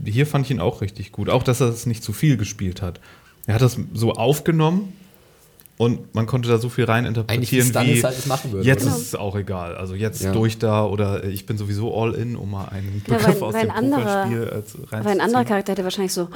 hier 0.04 0.28
fand 0.28 0.46
ich 0.46 0.52
ihn 0.52 0.60
auch 0.60 0.82
richtig 0.82 1.12
gut. 1.12 1.30
Auch, 1.30 1.44
dass 1.44 1.62
er 1.62 1.70
es 1.70 1.86
nicht 1.86 2.04
zu 2.04 2.14
viel 2.14 2.38
gespielt 2.38 2.82
hat. 2.82 3.00
Er 3.48 3.56
hat 3.56 3.62
das 3.62 3.78
so 3.94 4.14
aufgenommen 4.14 4.94
und 5.78 6.16
man 6.16 6.26
konnte 6.26 6.48
da 6.48 6.58
so 6.58 6.70
viel 6.70 6.86
rein 6.86 7.06
interpretieren, 7.06 7.68
wie 7.68 8.02
halt 8.02 8.52
würde, 8.52 8.66
jetzt 8.66 8.86
oder? 8.86 8.96
ist 8.96 9.02
es 9.02 9.16
auch 9.16 9.36
egal. 9.36 9.76
Also 9.76 9.94
jetzt 9.94 10.24
ja. 10.24 10.32
durch 10.32 10.58
da 10.58 10.86
oder 10.86 11.26
ich 11.26 11.46
bin 11.46 11.58
sowieso 11.58 11.94
all 11.94 12.14
in, 12.14 12.38
um 12.38 12.52
mal 12.52 12.70
einen 12.70 13.02
Begriff 13.06 13.22
ja, 13.22 13.28
weil, 13.28 13.44
aus 13.44 13.54
weil 13.54 13.68
dem 13.68 13.92
Pokerspiel 13.92 14.44
äh, 14.44 15.04
Weil 15.04 15.08
ein 15.08 15.22
anderer 15.22 15.44
Charakter 15.44 15.74
hätte 15.74 15.84
wahrscheinlich 15.84 16.14
so 16.14 16.30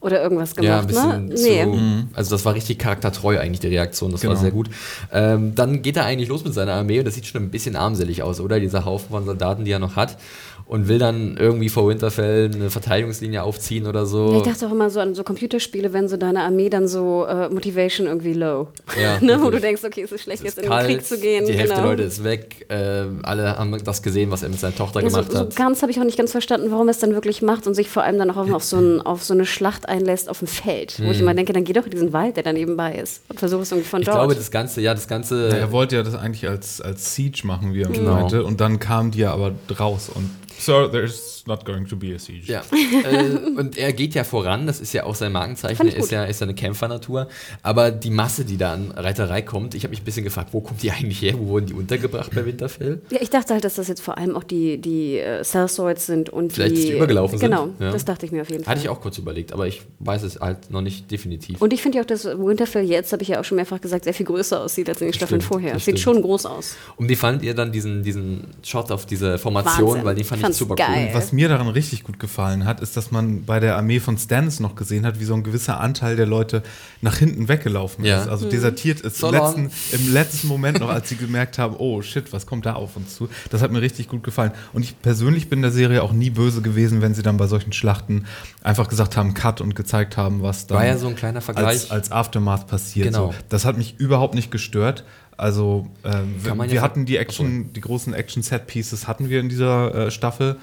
oder 0.00 0.22
irgendwas 0.22 0.54
gemacht, 0.54 0.92
ja, 0.92 1.10
ein 1.10 1.26
ne? 1.26 1.34
Nee. 1.34 1.66
mhm. 1.66 2.08
Also 2.12 2.30
das 2.36 2.44
war 2.44 2.54
richtig 2.54 2.78
charaktertreu 2.78 3.40
eigentlich 3.40 3.60
die 3.60 3.68
Reaktion, 3.68 4.12
das 4.12 4.20
genau. 4.20 4.34
war 4.34 4.40
sehr 4.40 4.52
gut. 4.52 4.70
Ähm, 5.10 5.56
dann 5.56 5.82
geht 5.82 5.96
er 5.96 6.04
eigentlich 6.04 6.28
los 6.28 6.44
mit 6.44 6.54
seiner 6.54 6.74
Armee 6.74 7.00
und 7.00 7.04
das 7.04 7.14
sieht 7.14 7.26
schon 7.26 7.42
ein 7.42 7.50
bisschen 7.50 7.74
armselig 7.74 8.22
aus, 8.22 8.38
oder? 8.38 8.60
Dieser 8.60 8.84
Haufen 8.84 9.10
von 9.10 9.24
Soldaten, 9.24 9.64
die 9.64 9.72
er 9.72 9.80
noch 9.80 9.96
hat 9.96 10.18
und 10.66 10.88
will 10.88 10.98
dann 10.98 11.36
irgendwie 11.36 11.68
vor 11.68 11.88
Winterfell 11.88 12.50
eine 12.52 12.70
Verteidigungslinie 12.70 13.42
aufziehen 13.42 13.86
oder 13.86 14.06
so. 14.06 14.36
Ich 14.38 14.42
dachte 14.42 14.66
auch 14.66 14.72
immer 14.72 14.88
so 14.88 15.00
an 15.00 15.14
so 15.14 15.22
Computerspiele, 15.22 15.92
wenn 15.92 16.08
so 16.08 16.16
deine 16.16 16.42
Armee 16.42 16.70
dann 16.70 16.88
so 16.88 17.26
uh, 17.28 17.52
Motivation 17.52 18.06
irgendwie 18.06 18.32
low. 18.32 18.68
Ja, 19.00 19.18
ne? 19.20 19.42
Wo 19.42 19.50
du 19.50 19.60
denkst, 19.60 19.82
okay, 19.84 20.02
es 20.02 20.12
ist 20.12 20.22
schlecht, 20.22 20.42
es 20.42 20.50
ist 20.50 20.56
jetzt 20.56 20.66
kalt, 20.66 20.84
in 20.84 20.88
den 20.88 20.98
Krieg 20.98 21.06
zu 21.06 21.18
gehen. 21.18 21.44
Die 21.44 21.52
genau. 21.52 21.58
Hälfte 21.58 21.76
der 21.76 21.84
Leute 21.84 22.02
ist 22.04 22.24
weg. 22.24 22.66
Äh, 22.70 23.04
alle 23.22 23.58
haben 23.58 23.76
das 23.84 24.02
gesehen, 24.02 24.30
was 24.30 24.42
er 24.42 24.48
mit 24.48 24.58
seiner 24.58 24.74
Tochter 24.74 25.00
ja, 25.00 25.08
gemacht 25.08 25.30
so, 25.30 25.38
hat. 25.38 25.52
So 25.52 25.58
ganz 25.58 25.82
habe 25.82 25.92
ich 25.92 26.00
auch 26.00 26.04
nicht 26.04 26.16
ganz 26.16 26.32
verstanden, 26.32 26.70
warum 26.70 26.88
er 26.88 26.92
es 26.92 26.98
dann 26.98 27.12
wirklich 27.12 27.42
macht 27.42 27.66
und 27.66 27.74
sich 27.74 27.90
vor 27.90 28.02
allem 28.02 28.18
dann 28.18 28.30
auch 28.30 28.50
auf 28.50 28.64
so, 28.64 28.78
ein, 28.78 29.00
auf 29.04 29.22
so 29.22 29.34
eine 29.34 29.44
Schlacht 29.44 29.86
einlässt 29.86 30.30
auf 30.30 30.38
dem 30.38 30.48
Feld. 30.48 30.98
Wo 30.98 31.10
ich 31.10 31.18
hm. 31.18 31.24
immer 31.24 31.34
denke, 31.34 31.52
dann 31.52 31.64
geh 31.64 31.74
doch 31.74 31.84
in 31.84 31.90
diesen 31.90 32.14
Wald, 32.14 32.36
der 32.36 32.42
da 32.42 32.54
nebenbei 32.54 32.94
ist 32.94 33.20
und 33.28 33.38
versuch 33.38 33.60
es 33.60 33.70
irgendwie 33.70 33.88
von 33.88 34.00
ich 34.00 34.06
dort. 34.06 34.16
Ich 34.16 34.20
glaube, 34.20 34.34
das 34.34 34.50
Ganze, 34.50 34.80
ja, 34.80 34.94
das 34.94 35.08
Ganze. 35.08 35.48
Ja, 35.48 35.56
er 35.56 35.72
wollte 35.72 35.96
ja 35.96 36.02
das 36.02 36.14
eigentlich 36.14 36.48
als, 36.48 36.80
als 36.80 37.14
Siege 37.14 37.42
machen, 37.44 37.74
wie 37.74 37.82
er 37.82 37.90
genau. 37.90 38.14
meinte. 38.14 38.44
Und 38.44 38.60
dann 38.60 38.78
kamen 38.78 39.10
die 39.10 39.18
ja 39.18 39.32
aber 39.32 39.52
raus 39.78 40.10
und 40.12 40.30
So 40.64 40.88
there's 40.88 41.33
not 41.46 41.64
going 41.64 41.86
to 41.86 41.96
be 41.96 42.14
a 42.14 42.18
siege. 42.18 42.50
Ja. 42.50 42.62
äh, 42.72 43.58
und 43.58 43.76
er 43.76 43.92
geht 43.92 44.14
ja 44.14 44.24
voran, 44.24 44.66
das 44.66 44.80
ist 44.80 44.92
ja 44.92 45.04
auch 45.04 45.14
sein 45.14 45.32
Markenzeichen, 45.32 45.88
er 45.88 45.96
ist 45.96 46.10
ja, 46.10 46.24
ist 46.24 46.40
ja 46.40 46.46
eine 46.46 46.54
Kämpfernatur. 46.54 47.28
Aber 47.62 47.90
die 47.90 48.10
Masse, 48.10 48.44
die 48.44 48.56
da 48.56 48.72
an 48.72 48.92
Reiterei 48.92 49.42
kommt, 49.42 49.74
ich 49.74 49.84
habe 49.84 49.90
mich 49.90 50.02
ein 50.02 50.04
bisschen 50.04 50.24
gefragt, 50.24 50.50
wo 50.52 50.60
kommt 50.60 50.82
die 50.82 50.90
eigentlich 50.90 51.22
her? 51.22 51.34
Wo 51.38 51.46
wurden 51.48 51.66
die 51.66 51.74
untergebracht 51.74 52.34
bei 52.34 52.44
Winterfell? 52.46 53.02
Ja, 53.10 53.18
ich 53.20 53.30
dachte 53.30 53.54
halt, 53.54 53.64
dass 53.64 53.74
das 53.74 53.88
jetzt 53.88 54.00
vor 54.00 54.18
allem 54.18 54.36
auch 54.36 54.44
die, 54.44 54.78
die 54.78 55.20
uh, 55.20 55.42
Sellswords 55.44 56.06
sind 56.06 56.30
und 56.30 56.52
Vielleicht 56.52 56.76
die, 56.76 56.82
die 56.86 56.92
übergelaufen 56.92 57.38
sind. 57.38 57.50
Genau, 57.50 57.68
ja. 57.78 57.90
das 57.90 58.04
dachte 58.04 58.26
ich 58.26 58.32
mir 58.32 58.42
auf 58.42 58.50
jeden 58.50 58.64
Fall. 58.64 58.72
Hatte 58.72 58.82
ich 58.82 58.88
auch 58.88 59.00
kurz 59.00 59.18
überlegt, 59.18 59.52
aber 59.52 59.66
ich 59.66 59.82
weiß 60.00 60.22
es 60.22 60.40
halt 60.40 60.70
noch 60.70 60.82
nicht 60.82 61.10
definitiv. 61.10 61.60
Und 61.60 61.72
ich 61.72 61.82
finde 61.82 61.98
ja 61.98 62.02
auch, 62.02 62.06
dass 62.06 62.24
Winterfell 62.24 62.84
jetzt, 62.84 63.12
habe 63.12 63.22
ich 63.22 63.28
ja 63.28 63.40
auch 63.40 63.44
schon 63.44 63.56
mehrfach 63.56 63.80
gesagt, 63.80 64.04
sehr 64.04 64.14
viel 64.14 64.26
größer 64.26 64.60
aussieht 64.60 64.88
als 64.88 65.00
in 65.00 65.08
den 65.08 65.14
Staffeln 65.14 65.40
vorher. 65.40 65.74
Es 65.74 65.84
sieht 65.84 66.00
schon 66.00 66.22
groß 66.22 66.46
aus. 66.46 66.76
Und 66.96 67.08
wie 67.08 67.16
fandet 67.16 67.42
ihr 67.44 67.54
dann 67.54 67.72
diesen, 67.72 68.02
diesen 68.02 68.44
Shot 68.62 68.90
auf 68.90 69.06
diese 69.06 69.38
Formation? 69.38 69.88
Wahnsinn. 69.88 70.04
Weil 70.04 70.14
den 70.14 70.24
fand 70.24 70.48
ich 70.48 70.56
super 70.56 70.74
geil. 70.74 71.08
cool. 71.08 71.14
Was 71.14 71.32
mir 71.34 71.48
daran 71.48 71.68
richtig 71.68 72.04
gut 72.04 72.18
gefallen 72.18 72.64
hat, 72.64 72.80
ist, 72.80 72.96
dass 72.96 73.10
man 73.10 73.44
bei 73.44 73.60
der 73.60 73.76
Armee 73.76 74.00
von 74.00 74.16
Stannis 74.16 74.60
noch 74.60 74.76
gesehen 74.76 75.04
hat, 75.04 75.20
wie 75.20 75.24
so 75.24 75.34
ein 75.34 75.42
gewisser 75.42 75.80
Anteil 75.80 76.16
der 76.16 76.26
Leute 76.26 76.62
nach 77.02 77.16
hinten 77.16 77.48
weggelaufen 77.48 78.04
ja. 78.04 78.22
ist. 78.22 78.28
Also 78.28 78.46
mhm. 78.46 78.50
desertiert 78.50 79.00
ist 79.00 79.18
so 79.18 79.28
im, 79.28 79.34
letzten, 79.34 79.70
im 79.92 80.12
letzten 80.12 80.48
Moment 80.48 80.80
noch, 80.80 80.88
als 80.88 81.08
sie 81.08 81.16
gemerkt 81.16 81.58
haben, 81.58 81.76
oh 81.78 82.02
shit, 82.02 82.32
was 82.32 82.46
kommt 82.46 82.66
da 82.66 82.74
auf 82.74 82.96
uns 82.96 83.16
zu. 83.16 83.28
Das 83.50 83.62
hat 83.62 83.70
mir 83.70 83.80
richtig 83.80 84.08
gut 84.08 84.22
gefallen. 84.22 84.52
Und 84.72 84.82
ich 84.82 85.00
persönlich 85.00 85.48
bin 85.48 85.62
der 85.62 85.70
Serie 85.70 86.02
auch 86.02 86.12
nie 86.12 86.30
böse 86.30 86.62
gewesen, 86.62 87.02
wenn 87.02 87.14
sie 87.14 87.22
dann 87.22 87.36
bei 87.36 87.46
solchen 87.46 87.72
Schlachten 87.72 88.26
einfach 88.62 88.88
gesagt 88.88 89.16
haben, 89.16 89.34
Cut 89.34 89.60
und 89.60 89.74
gezeigt 89.74 90.16
haben, 90.16 90.42
was 90.42 90.66
dann 90.66 90.78
War 90.78 90.86
ja 90.86 90.96
so. 90.96 91.12
Als, 91.54 91.90
als 91.90 92.12
Aftermath 92.12 92.66
passiert. 92.66 93.08
Genau. 93.08 93.32
So, 93.32 93.34
das 93.48 93.64
hat 93.64 93.76
mich 93.76 93.96
überhaupt 93.98 94.34
nicht 94.34 94.50
gestört. 94.50 95.04
Also 95.36 95.88
ähm, 96.04 96.36
wir, 96.42 96.70
wir 96.70 96.82
hatten 96.82 97.06
die 97.06 97.16
Action, 97.16 97.72
die 97.72 97.80
großen 97.80 98.14
Action-Set-Pieces 98.14 99.08
hatten 99.08 99.28
wir 99.28 99.40
in 99.40 99.48
dieser 99.48 99.94
äh, 99.94 100.10
Staffel 100.10 100.56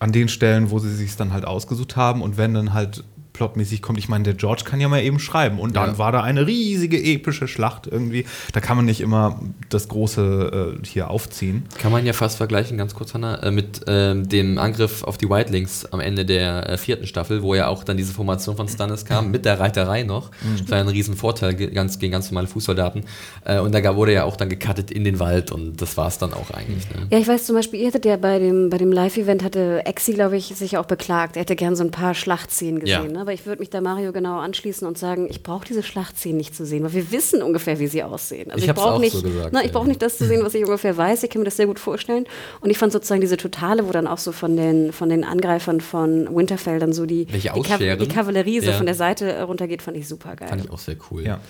an 0.00 0.12
den 0.12 0.28
Stellen, 0.28 0.70
wo 0.70 0.78
sie 0.80 0.92
sich 0.92 1.16
dann 1.16 1.32
halt 1.32 1.44
ausgesucht 1.44 1.94
haben 1.94 2.22
und 2.22 2.36
wenn 2.36 2.54
dann 2.54 2.72
halt 2.72 3.04
plotmäßig 3.40 3.80
kommt. 3.80 3.98
Ich 3.98 4.10
meine, 4.10 4.24
der 4.24 4.34
George 4.34 4.64
kann 4.66 4.80
ja 4.80 4.88
mal 4.88 5.00
eben 5.02 5.18
schreiben. 5.18 5.60
Und 5.60 5.74
dann 5.74 5.92
ja. 5.92 5.98
war 5.98 6.12
da 6.12 6.22
eine 6.22 6.46
riesige 6.46 7.02
epische 7.02 7.48
Schlacht 7.48 7.86
irgendwie. 7.86 8.26
Da 8.52 8.60
kann 8.60 8.76
man 8.76 8.84
nicht 8.84 9.00
immer 9.00 9.40
das 9.70 9.88
Große 9.88 10.76
äh, 10.78 10.86
hier 10.86 11.08
aufziehen. 11.08 11.64
Kann 11.78 11.90
man 11.90 12.04
ja 12.04 12.12
fast 12.12 12.36
vergleichen, 12.36 12.76
ganz 12.76 12.94
kurz, 12.94 13.14
Hanna, 13.14 13.36
äh, 13.42 13.50
mit 13.50 13.80
ähm, 13.86 14.28
dem 14.28 14.58
Angriff 14.58 15.04
auf 15.04 15.16
die 15.16 15.30
Whitelings 15.30 15.86
am 15.86 16.00
Ende 16.00 16.26
der 16.26 16.68
äh, 16.68 16.76
vierten 16.76 17.06
Staffel, 17.06 17.42
wo 17.42 17.54
ja 17.54 17.68
auch 17.68 17.82
dann 17.82 17.96
diese 17.96 18.12
Formation 18.12 18.56
von 18.56 18.68
Stannis 18.68 19.06
kam, 19.06 19.30
mit 19.30 19.46
der 19.46 19.58
Reiterei 19.58 20.02
noch. 20.02 20.30
Mhm. 20.42 20.58
Das 20.58 20.70
war 20.70 20.78
ein 20.78 20.88
Riesenvorteil 20.88 21.54
ganz, 21.54 21.98
gegen 21.98 22.12
ganz 22.12 22.30
normale 22.30 22.46
Fußsoldaten. 22.46 23.04
Äh, 23.46 23.60
und 23.60 23.74
da 23.74 23.96
wurde 23.96 24.12
ja 24.12 24.24
auch 24.24 24.36
dann 24.36 24.50
gecuttet 24.50 24.90
in 24.90 25.04
den 25.04 25.18
Wald 25.18 25.50
und 25.50 25.80
das 25.80 25.96
war 25.96 26.08
es 26.08 26.18
dann 26.18 26.34
auch 26.34 26.50
eigentlich. 26.50 26.90
Ne? 26.90 27.06
Ja, 27.10 27.18
ich 27.18 27.26
weiß 27.26 27.46
zum 27.46 27.56
Beispiel, 27.56 27.80
ihr 27.80 27.86
hattet 27.86 28.04
ja 28.04 28.18
bei 28.18 28.38
dem, 28.38 28.68
bei 28.68 28.76
dem 28.76 28.92
Live-Event, 28.92 29.42
hatte 29.42 29.86
Exi, 29.86 30.12
glaube 30.12 30.36
ich, 30.36 30.48
sich 30.56 30.76
auch 30.76 30.84
beklagt. 30.84 31.36
Er 31.36 31.40
hätte 31.40 31.56
gern 31.56 31.74
so 31.74 31.84
ein 31.84 31.90
paar 31.90 32.12
Schlachtszenen 32.12 32.80
gesehen. 32.80 33.14
Ja. 33.14 33.20
Ne? 33.20 33.26
Aber 33.30 33.34
ich 33.34 33.46
würde 33.46 33.60
mich 33.60 33.70
da 33.70 33.80
Mario 33.80 34.12
genau 34.12 34.40
anschließen 34.40 34.88
und 34.88 34.98
sagen, 34.98 35.28
ich 35.30 35.44
brauche 35.44 35.64
diese 35.64 35.84
Schlachtszenen 35.84 36.36
nicht 36.36 36.52
zu 36.52 36.66
sehen, 36.66 36.82
weil 36.82 36.94
wir 36.94 37.12
wissen 37.12 37.44
ungefähr, 37.44 37.78
wie 37.78 37.86
sie 37.86 38.02
aussehen. 38.02 38.50
Also 38.50 38.64
ich, 38.64 38.68
ich 38.68 38.74
brauche 38.74 38.98
nicht, 38.98 39.12
so 39.12 39.22
gesagt, 39.22 39.50
na, 39.52 39.64
ich 39.64 39.70
brauche 39.70 39.86
nicht 39.86 40.02
das 40.02 40.18
zu 40.18 40.26
sehen, 40.26 40.42
was 40.44 40.52
ich 40.54 40.64
ungefähr 40.64 40.96
weiß. 40.96 41.22
Ich 41.22 41.30
kann 41.30 41.40
mir 41.40 41.44
das 41.44 41.56
sehr 41.56 41.66
gut 41.66 41.78
vorstellen. 41.78 42.26
Und 42.60 42.70
ich 42.70 42.78
fand 42.78 42.92
sozusagen 42.92 43.20
diese 43.20 43.36
Totale, 43.36 43.86
wo 43.86 43.92
dann 43.92 44.08
auch 44.08 44.18
so 44.18 44.32
von 44.32 44.56
den, 44.56 44.92
von 44.92 45.08
den 45.08 45.22
Angreifern 45.22 45.80
von 45.80 46.34
Winterfell 46.34 46.80
dann 46.80 46.92
so 46.92 47.06
die, 47.06 47.26
die, 47.26 47.40
Kav 47.40 47.78
die, 47.78 48.08
Kavallerie 48.08 48.60
so 48.60 48.70
ja. 48.70 48.76
von 48.76 48.86
der 48.86 48.96
Seite 48.96 49.44
runtergeht, 49.44 49.82
fand 49.82 49.96
ich 49.96 50.08
super 50.08 50.34
geil. 50.34 50.48
Fand 50.48 50.64
ich 50.64 50.70
auch 50.70 50.80
sehr 50.80 50.96
cool. 51.12 51.22
Ja. 51.22 51.40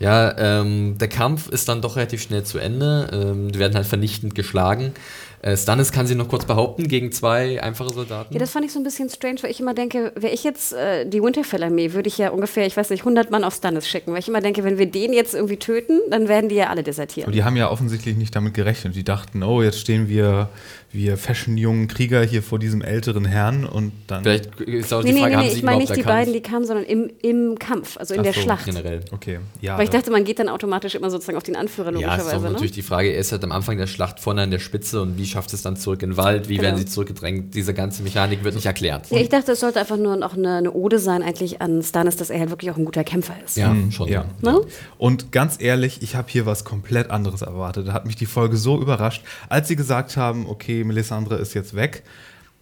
Ja, 0.00 0.36
ähm, 0.36 0.98
der 0.98 1.08
Kampf 1.08 1.48
ist 1.48 1.68
dann 1.68 1.80
doch 1.80 1.94
relativ 1.94 2.22
schnell 2.22 2.42
zu 2.42 2.58
Ende. 2.58 3.08
Ähm, 3.12 3.52
die 3.52 3.58
werden 3.60 3.76
halt 3.76 3.86
vernichtend 3.86 4.34
geschlagen. 4.34 4.92
Äh, 5.42 5.56
Stannis 5.56 5.90
kann 5.90 6.06
sie 6.06 6.14
noch 6.14 6.28
kurz 6.28 6.44
behaupten 6.44 6.86
gegen 6.86 7.10
zwei 7.10 7.60
einfache 7.60 7.92
Soldaten. 7.92 8.32
Ja, 8.32 8.38
das 8.38 8.52
fand 8.52 8.64
ich 8.64 8.72
so 8.72 8.78
ein 8.78 8.84
bisschen 8.84 9.10
strange, 9.10 9.42
weil 9.42 9.50
ich 9.50 9.58
immer 9.58 9.74
denke, 9.74 10.12
wäre 10.14 10.32
ich 10.32 10.44
jetzt 10.44 10.72
äh, 10.72 11.04
die 11.04 11.20
Winterfell-Armee, 11.20 11.92
würde 11.94 12.08
ich 12.08 12.16
ja 12.16 12.30
ungefähr, 12.30 12.64
ich 12.64 12.76
weiß 12.76 12.90
nicht, 12.90 13.00
100 13.00 13.32
Mann 13.32 13.42
auf 13.42 13.54
Stannis 13.54 13.88
schicken. 13.88 14.12
Weil 14.12 14.20
ich 14.20 14.28
immer 14.28 14.40
denke, 14.40 14.62
wenn 14.62 14.78
wir 14.78 14.86
den 14.86 15.12
jetzt 15.12 15.34
irgendwie 15.34 15.56
töten, 15.56 15.98
dann 16.10 16.28
werden 16.28 16.48
die 16.48 16.54
ja 16.54 16.68
alle 16.68 16.84
desertieren. 16.84 17.26
Und 17.26 17.34
die 17.34 17.42
haben 17.42 17.56
ja 17.56 17.70
offensichtlich 17.70 18.16
nicht 18.16 18.36
damit 18.36 18.54
gerechnet. 18.54 18.94
Die 18.94 19.02
dachten, 19.02 19.42
oh, 19.42 19.62
jetzt 19.62 19.80
stehen 19.80 20.08
wir 20.08 20.48
wir 20.92 21.16
fashion-jungen 21.16 21.88
Krieger 21.88 22.22
hier 22.22 22.42
vor 22.42 22.58
diesem 22.58 22.82
älteren 22.82 23.24
Herrn 23.24 23.64
und 23.64 23.92
dann. 24.06 24.22
Vielleicht 24.22 24.60
ist 24.60 24.92
auch 24.92 25.02
die 25.02 25.12
nee, 25.12 25.20
Frage, 25.20 25.36
nee, 25.36 25.42
nee, 25.42 25.48
nee 25.48 25.54
ich 25.56 25.62
meine 25.62 25.78
nicht 25.78 25.96
die 25.96 26.02
beiden, 26.02 26.34
die 26.34 26.42
kamen, 26.42 26.66
sondern 26.66 26.84
im, 26.84 27.10
im 27.22 27.58
Kampf, 27.58 27.96
also 27.96 28.12
in 28.12 28.20
Ach 28.20 28.24
der 28.24 28.34
so, 28.34 28.40
Schlacht. 28.40 28.66
generell. 28.66 29.00
Okay, 29.10 29.38
ja. 29.62 29.78
Weil 29.78 29.84
ich 29.84 29.90
dachte, 29.90 30.10
man 30.10 30.24
geht 30.24 30.38
dann 30.38 30.50
automatisch 30.50 30.94
immer 30.94 31.10
sozusagen 31.10 31.38
auf 31.38 31.44
den 31.44 31.56
Anführer 31.56 31.92
logischerweise. 31.92 32.30
Ja, 32.30 32.36
ist 32.36 32.42
ne? 32.42 32.50
natürlich 32.50 32.72
die 32.72 32.82
Frage, 32.82 33.08
er 33.08 33.18
ist 33.18 33.32
halt 33.32 33.42
am 33.42 33.52
Anfang 33.52 33.78
der 33.78 33.86
Schlacht 33.86 34.20
vorne 34.20 34.42
an 34.42 34.50
der 34.50 34.58
Spitze 34.58 35.00
und 35.00 35.16
wie 35.16 35.24
schafft 35.24 35.54
es 35.54 35.62
dann 35.62 35.76
zurück 35.76 36.02
in 36.02 36.10
den 36.10 36.16
Wald, 36.18 36.48
wie 36.48 36.56
genau. 36.56 36.68
werden 36.68 36.78
sie 36.78 36.86
zurückgedrängt, 36.86 37.54
diese 37.54 37.72
ganze 37.72 38.02
Mechanik 38.02 38.44
wird 38.44 38.54
nicht 38.54 38.66
erklärt. 38.66 39.10
Ja, 39.10 39.18
ich 39.18 39.30
dachte, 39.30 39.52
es 39.52 39.60
sollte 39.60 39.80
einfach 39.80 39.96
nur 39.96 40.16
noch 40.16 40.36
eine, 40.36 40.56
eine, 40.56 40.72
Ode 40.72 40.98
sein 40.98 41.22
eigentlich 41.22 41.62
an 41.62 41.82
Stannis, 41.82 42.16
dass 42.16 42.28
er 42.28 42.40
halt 42.40 42.50
wirklich 42.50 42.70
auch 42.70 42.76
ein 42.76 42.84
guter 42.84 43.04
Kämpfer 43.04 43.34
ist. 43.44 43.56
Ja, 43.56 43.72
mhm, 43.72 43.92
schon. 43.92 44.08
Ja. 44.08 44.26
Ne? 44.42 44.60
Und 44.98 45.32
ganz 45.32 45.56
ehrlich, 45.58 46.02
ich 46.02 46.16
habe 46.16 46.28
hier 46.30 46.44
was 46.44 46.64
komplett 46.64 47.10
anderes 47.10 47.42
erwartet. 47.42 47.88
Da 47.88 47.92
hat 47.92 48.06
mich 48.06 48.16
die 48.16 48.26
Folge 48.26 48.56
so 48.58 48.80
überrascht, 48.80 49.22
als 49.48 49.68
sie 49.68 49.76
gesagt 49.76 50.16
haben, 50.16 50.46
okay, 50.46 50.81
Melisandre 50.84 51.36
ist 51.36 51.54
jetzt 51.54 51.62
jetzt 51.62 51.74
weg. 51.74 52.02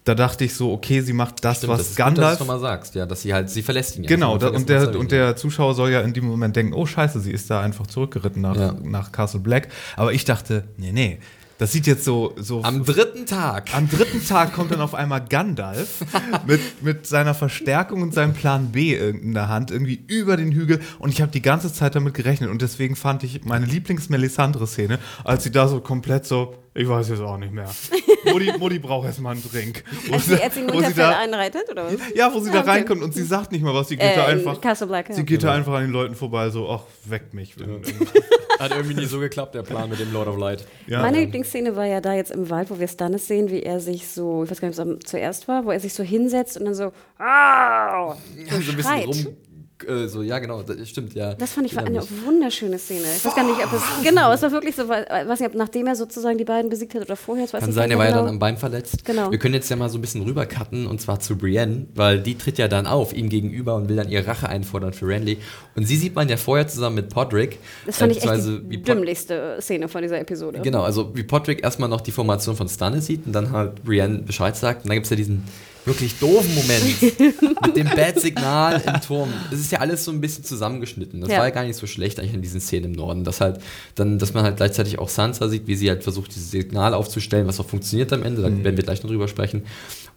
Da 0.03 0.15
dachte 0.15 0.45
ich 0.45 0.55
so, 0.55 0.71
okay, 0.71 1.01
sie 1.01 1.13
macht 1.13 1.45
das, 1.45 1.57
Stimmt, 1.57 1.73
was 1.73 1.89
das 1.89 1.95
Gandalf. 1.95 2.39
Gut, 2.39 2.39
dass 2.39 2.47
du 2.47 2.53
mal 2.53 2.59
sagst, 2.59 2.95
ja, 2.95 3.05
dass 3.05 3.21
sie 3.21 3.33
halt, 3.35 3.51
sie 3.51 3.61
verlässt 3.61 3.97
ihn 3.97 4.03
ja. 4.03 4.07
Genau, 4.07 4.35
da, 4.39 4.47
und, 4.47 4.67
der, 4.67 4.97
und 4.97 5.11
der 5.11 5.35
Zuschauer 5.35 5.75
soll 5.75 5.91
ja 5.91 6.01
in 6.01 6.13
dem 6.13 6.25
Moment 6.25 6.55
denken, 6.55 6.73
oh 6.73 6.87
Scheiße, 6.87 7.19
sie 7.19 7.31
ist 7.31 7.51
da 7.51 7.61
einfach 7.61 7.85
zurückgeritten 7.85 8.41
nach, 8.41 8.55
ja. 8.55 8.75
nach 8.81 9.11
Castle 9.11 9.41
Black. 9.41 9.67
Aber 9.95 10.11
ich 10.11 10.25
dachte, 10.25 10.63
nee, 10.77 10.91
nee, 10.91 11.19
das 11.61 11.71
sieht 11.71 11.85
jetzt 11.85 12.03
so, 12.03 12.33
so. 12.37 12.63
Am 12.63 12.83
dritten 12.83 13.27
Tag. 13.27 13.75
Am 13.75 13.87
dritten 13.87 14.25
Tag 14.25 14.53
kommt 14.53 14.71
dann 14.71 14.81
auf 14.81 14.95
einmal 14.95 15.23
Gandalf 15.23 16.03
mit, 16.47 16.81
mit 16.81 17.05
seiner 17.05 17.35
Verstärkung 17.35 18.01
und 18.01 18.15
seinem 18.15 18.33
Plan 18.33 18.71
B 18.71 18.95
in 18.95 19.35
der 19.35 19.47
Hand 19.47 19.69
irgendwie 19.69 20.03
über 20.07 20.37
den 20.37 20.53
Hügel. 20.53 20.79
Und 20.97 21.11
ich 21.11 21.21
habe 21.21 21.31
die 21.31 21.43
ganze 21.43 21.71
Zeit 21.71 21.93
damit 21.93 22.15
gerechnet. 22.15 22.49
Und 22.49 22.63
deswegen 22.63 22.95
fand 22.95 23.21
ich 23.21 23.45
meine 23.45 23.67
Lieblings-Melisandre-Szene, 23.67 24.97
als 25.23 25.43
sie 25.43 25.51
da 25.51 25.67
so 25.67 25.81
komplett 25.81 26.25
so, 26.25 26.55
ich 26.73 26.87
weiß 26.87 27.09
jetzt 27.09 27.21
auch 27.21 27.37
nicht 27.37 27.51
mehr. 27.51 27.69
Mutti, 28.31 28.53
Mutti 28.57 28.79
braucht 28.79 29.05
erstmal 29.05 29.33
einen 29.33 29.43
Drink. 29.43 29.83
Wo 30.07 30.13
als 30.13 30.25
sie, 30.25 30.41
als 30.41 30.55
sie 30.55 30.65
wo 30.71 30.81
sie 30.81 30.93
da 30.93 31.19
einreitet, 31.19 31.69
oder 31.69 31.85
was? 31.85 31.95
Ja, 32.15 32.33
wo 32.33 32.39
sie 32.39 32.49
ah, 32.49 32.53
da 32.53 32.59
okay. 32.61 32.69
reinkommt 32.69 33.03
und 33.03 33.13
sie 33.13 33.23
sagt 33.23 33.51
nicht 33.51 33.61
mal 33.61 33.73
was. 33.73 33.89
Sie 33.89 33.97
geht 33.97 34.11
äh, 34.11 34.15
da 34.15 34.25
einfach. 34.25 34.63
Ja. 34.63 35.03
Sie 35.09 35.25
geht 35.25 35.43
da 35.43 35.53
einfach 35.53 35.73
an 35.73 35.83
den 35.83 35.91
Leuten 35.91 36.15
vorbei, 36.15 36.49
so, 36.49 36.69
ach, 36.69 36.83
weckt 37.05 37.33
mich. 37.33 37.55
Ja. 37.57 37.65
Hat 38.59 38.71
irgendwie 38.71 38.93
nicht 38.93 39.09
so 39.09 39.19
geklappt, 39.19 39.55
der 39.55 39.63
Plan 39.63 39.89
mit 39.89 39.99
dem 39.99 40.13
Lord 40.13 40.27
of 40.27 40.37
Light. 40.37 40.65
Ja. 40.87 41.01
Meine 41.01 41.19
Lieblingsszene 41.19 41.75
war 41.75 41.85
ja 41.85 41.99
da 41.99 42.13
jetzt 42.13 42.31
im 42.31 42.49
Wald, 42.49 42.69
wo 42.69 42.79
wir 42.79 42.87
Stannis 42.87 43.27
sehen, 43.27 43.49
wie 43.49 43.63
er 43.63 43.79
sich 43.79 44.07
so, 44.07 44.43
ich 44.43 44.51
weiß 44.51 44.61
gar 44.61 44.67
nicht, 44.67 44.77
was 44.77 44.87
zuerst 45.09 45.47
war, 45.47 45.65
wo 45.65 45.71
er 45.71 45.79
sich 45.79 45.93
so 45.93 46.03
hinsetzt 46.03 46.57
und 46.57 46.65
dann 46.65 46.75
so, 46.75 46.93
ah, 47.17 48.15
so, 48.49 48.61
so 48.61 48.71
ein 48.71 48.77
bisschen 48.77 49.03
rum 49.03 49.37
äh, 49.87 50.07
so, 50.07 50.21
ja, 50.21 50.39
genau, 50.39 50.63
das 50.63 50.89
stimmt, 50.89 51.13
ja. 51.13 51.33
Das 51.35 51.53
fand 51.53 51.67
ich 51.67 51.75
war 51.75 51.85
eine 51.85 52.01
wunderschöne 52.25 52.77
Szene. 52.79 53.05
Ich 53.17 53.25
weiß 53.25 53.35
gar 53.35 53.45
nicht, 53.45 53.63
ob 53.63 53.73
es. 53.73 53.81
Genau, 54.03 54.31
es 54.31 54.41
war 54.41 54.51
wirklich 54.51 54.75
so, 54.75 54.87
weiß 54.87 55.39
nicht, 55.39 55.49
ob 55.49 55.55
nachdem 55.55 55.87
er 55.87 55.95
sozusagen 55.95 56.37
die 56.37 56.45
beiden 56.45 56.69
besiegt 56.69 56.95
hat 56.95 57.01
oder 57.03 57.15
vorher. 57.15 57.47
Kann 57.47 57.71
sein, 57.71 57.91
er 57.91 57.97
war 57.97 58.05
genau. 58.05 58.17
ja 58.17 58.23
dann 58.23 58.33
am 58.33 58.39
Bein 58.39 58.57
verletzt. 58.57 59.05
Genau. 59.05 59.31
Wir 59.31 59.37
können 59.37 59.53
jetzt 59.53 59.69
ja 59.69 59.75
mal 59.75 59.89
so 59.89 59.97
ein 59.97 60.01
bisschen 60.01 60.23
rübercutten 60.23 60.87
und 60.87 61.01
zwar 61.01 61.19
zu 61.19 61.37
Brienne, 61.37 61.87
weil 61.95 62.19
die 62.19 62.37
tritt 62.37 62.57
ja 62.57 62.67
dann 62.67 62.87
auf 62.87 63.13
ihm 63.13 63.29
gegenüber 63.29 63.75
und 63.75 63.89
will 63.89 63.95
dann 63.95 64.09
ihre 64.09 64.25
Rache 64.27 64.49
einfordern 64.49 64.93
für 64.93 65.07
Renly. 65.07 65.37
Und 65.75 65.85
sie 65.85 65.97
sieht 65.97 66.15
man 66.15 66.29
ja 66.29 66.37
vorher 66.37 66.67
zusammen 66.67 66.97
mit 66.97 67.09
Podrick. 67.09 67.59
Das 67.85 67.97
fand 67.97 68.13
äh, 68.13 68.17
ich 68.17 68.23
echt 68.23 68.47
die 68.69 68.81
dümmlichste 68.81 69.57
Szene 69.59 69.87
von 69.87 70.01
dieser 70.01 70.19
Episode. 70.19 70.59
Genau, 70.61 70.83
also 70.83 71.15
wie 71.15 71.23
Podrick 71.23 71.63
erstmal 71.63 71.89
noch 71.89 72.01
die 72.01 72.11
Formation 72.11 72.55
von 72.55 72.67
Stannis 72.69 73.05
sieht 73.05 73.25
und 73.25 73.33
dann 73.33 73.51
halt 73.51 73.83
Brienne 73.83 74.19
Bescheid 74.19 74.55
sagt. 74.55 74.83
Und 74.83 74.89
dann 74.89 74.95
gibt 74.95 75.05
es 75.05 75.09
ja 75.09 75.15
diesen 75.15 75.43
wirklich 75.85 76.19
doofen 76.19 76.53
Moment 76.55 77.01
mit 77.65 77.75
dem 77.75 77.89
Bad-Signal 77.89 78.81
im 78.85 79.01
Turm. 79.01 79.29
Es 79.51 79.59
ist 79.59 79.71
ja 79.71 79.79
alles 79.79 80.05
so 80.05 80.11
ein 80.11 80.21
bisschen 80.21 80.43
zusammengeschnitten. 80.43 81.21
Das 81.21 81.29
ja. 81.29 81.37
war 81.37 81.45
ja 81.45 81.49
gar 81.49 81.63
nicht 81.63 81.75
so 81.75 81.87
schlecht 81.87 82.19
eigentlich 82.19 82.33
in 82.33 82.41
diesen 82.41 82.61
Szenen 82.61 82.85
im 82.85 82.91
Norden. 82.91 83.23
Dass 83.23 83.41
halt 83.41 83.59
dann, 83.95 84.19
dass 84.19 84.33
man 84.33 84.43
halt 84.43 84.57
gleichzeitig 84.57 84.99
auch 84.99 85.09
Sansa 85.09 85.49
sieht, 85.49 85.67
wie 85.67 85.75
sie 85.75 85.89
halt 85.89 86.03
versucht, 86.03 86.35
dieses 86.35 86.51
Signal 86.51 86.93
aufzustellen, 86.93 87.47
was 87.47 87.59
auch 87.59 87.67
funktioniert 87.67 88.13
am 88.13 88.23
Ende. 88.23 88.41
Da 88.41 88.49
mhm. 88.49 88.63
werden 88.63 88.77
wir 88.77 88.83
gleich 88.83 89.03
noch 89.03 89.09
drüber 89.09 89.27
sprechen. 89.27 89.63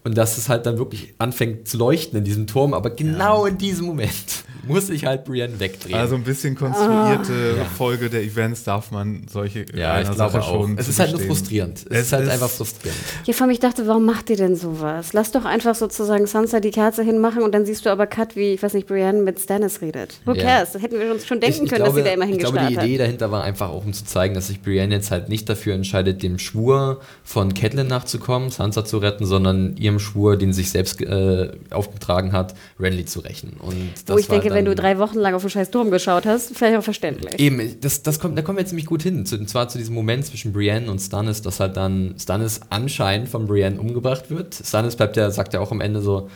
Und 0.04 0.18
dass 0.18 0.36
es 0.36 0.50
halt 0.50 0.66
dann 0.66 0.76
wirklich 0.76 1.14
anfängt 1.16 1.66
zu 1.66 1.78
leuchten 1.78 2.18
in 2.18 2.24
diesem 2.24 2.46
Turm, 2.46 2.74
aber 2.74 2.90
genau 2.90 3.46
ja. 3.46 3.52
in 3.52 3.58
diesem 3.58 3.86
Moment 3.86 4.12
muss 4.66 4.90
ich 4.90 5.06
halt 5.06 5.24
Brienne 5.24 5.58
wegdrehen. 5.58 5.94
Also 5.94 6.14
ein 6.14 6.24
bisschen 6.24 6.54
konstruierte 6.54 7.56
ah. 7.60 7.64
Folge 7.76 8.10
der 8.10 8.22
Events 8.22 8.64
darf 8.64 8.90
man 8.90 9.26
solche 9.30 9.64
ja, 9.74 10.00
ich 10.00 10.10
glaube 10.10 10.40
auch. 10.40 10.50
schon. 10.50 10.76
Es 10.78 10.88
ist 10.88 11.00
halt 11.00 11.12
nur 11.12 11.20
frustrierend. 11.20 11.86
Es, 11.88 11.98
es 11.98 12.06
ist 12.06 12.12
halt 12.12 12.24
ist 12.24 12.32
einfach 12.32 12.50
frustrierend. 12.50 12.98
Ja, 13.24 13.32
vor 13.32 13.44
allem, 13.44 13.52
ich 13.52 13.60
dachte, 13.60 13.86
warum 13.86 14.04
macht 14.04 14.30
ihr 14.30 14.36
denn 14.36 14.56
sowas? 14.56 15.12
Lass 15.12 15.32
doch 15.32 15.44
einfach 15.44 15.74
sozusagen 15.74 16.26
Sansa 16.26 16.60
die 16.60 16.70
Kerze 16.70 17.02
hinmachen 17.02 17.42
und 17.42 17.52
dann 17.52 17.64
siehst 17.64 17.86
du 17.86 17.90
aber 17.90 18.06
Cut, 18.06 18.36
wie, 18.36 18.52
ich 18.52 18.62
weiß 18.62 18.74
nicht, 18.74 18.86
Brienne 18.86 19.22
mit 19.22 19.40
Stannis 19.40 19.80
redet. 19.80 20.20
Who 20.24 20.34
cares? 20.34 20.72
Das 20.72 20.82
hätten 20.82 20.98
wir 20.98 21.10
uns 21.12 21.26
schon 21.26 21.40
denken 21.40 21.56
ich, 21.56 21.62
ich 21.62 21.70
können, 21.70 21.84
glaube, 21.84 21.96
dass 21.96 22.04
sie 22.04 22.10
da 22.10 22.14
immer 22.14 22.26
hingestartet 22.26 22.62
Ich 22.62 22.74
glaube, 22.74 22.86
die 22.86 22.92
Idee 22.94 22.98
dahinter 22.98 23.30
war 23.30 23.44
einfach 23.44 23.70
auch, 23.70 23.84
um 23.84 23.92
zu 23.92 24.04
zeigen, 24.04 24.34
dass 24.34 24.48
sich 24.48 24.60
Brienne 24.60 24.94
jetzt 24.94 25.10
halt 25.10 25.28
nicht 25.28 25.48
dafür 25.48 25.74
entscheidet, 25.74 26.22
dem 26.22 26.38
Schwur 26.38 27.00
von 27.22 27.54
Catelyn 27.54 27.86
nachzukommen, 27.86 28.50
Sansa 28.50 28.84
zu 28.84 28.98
retten, 28.98 29.26
sondern 29.26 29.76
ihrem 29.76 29.93
Schwur, 29.98 30.36
den 30.36 30.52
sich 30.52 30.70
selbst 30.70 31.00
äh, 31.00 31.52
aufgetragen 31.70 32.32
hat, 32.32 32.54
Renly 32.78 33.04
zu 33.04 33.20
rächen. 33.20 33.56
Und 33.60 33.92
Wo 34.06 34.18
ich 34.18 34.28
denke, 34.28 34.50
wenn 34.50 34.64
du 34.64 34.74
drei 34.74 34.98
Wochen 34.98 35.18
lang 35.18 35.34
auf 35.34 35.42
den 35.42 35.50
scheiß 35.50 35.70
Turm 35.70 35.90
geschaut 35.90 36.26
hast, 36.26 36.56
vielleicht 36.56 36.76
auch 36.76 36.84
verständlich. 36.84 37.38
Eben, 37.38 37.80
das, 37.80 38.02
das 38.02 38.18
kommt, 38.18 38.36
da 38.38 38.42
kommen 38.42 38.58
wir 38.58 38.62
jetzt 38.62 38.70
ziemlich 38.70 38.86
gut 38.86 39.02
hin. 39.02 39.26
Zu, 39.26 39.36
und 39.36 39.48
zwar 39.48 39.68
zu 39.68 39.78
diesem 39.78 39.94
Moment 39.94 40.26
zwischen 40.26 40.52
Brienne 40.52 40.90
und 40.90 41.00
Stannis, 41.00 41.42
dass 41.42 41.60
halt 41.60 41.76
dann 41.76 42.14
Stannis 42.18 42.60
anscheinend 42.70 43.28
von 43.28 43.46
Brienne 43.46 43.80
umgebracht 43.80 44.30
wird. 44.30 44.54
Stannis 44.54 44.96
bleibt 44.96 45.16
ja, 45.16 45.30
sagt 45.30 45.54
ja 45.54 45.60
auch 45.60 45.70
am 45.70 45.80
Ende 45.80 46.00
so, 46.00 46.28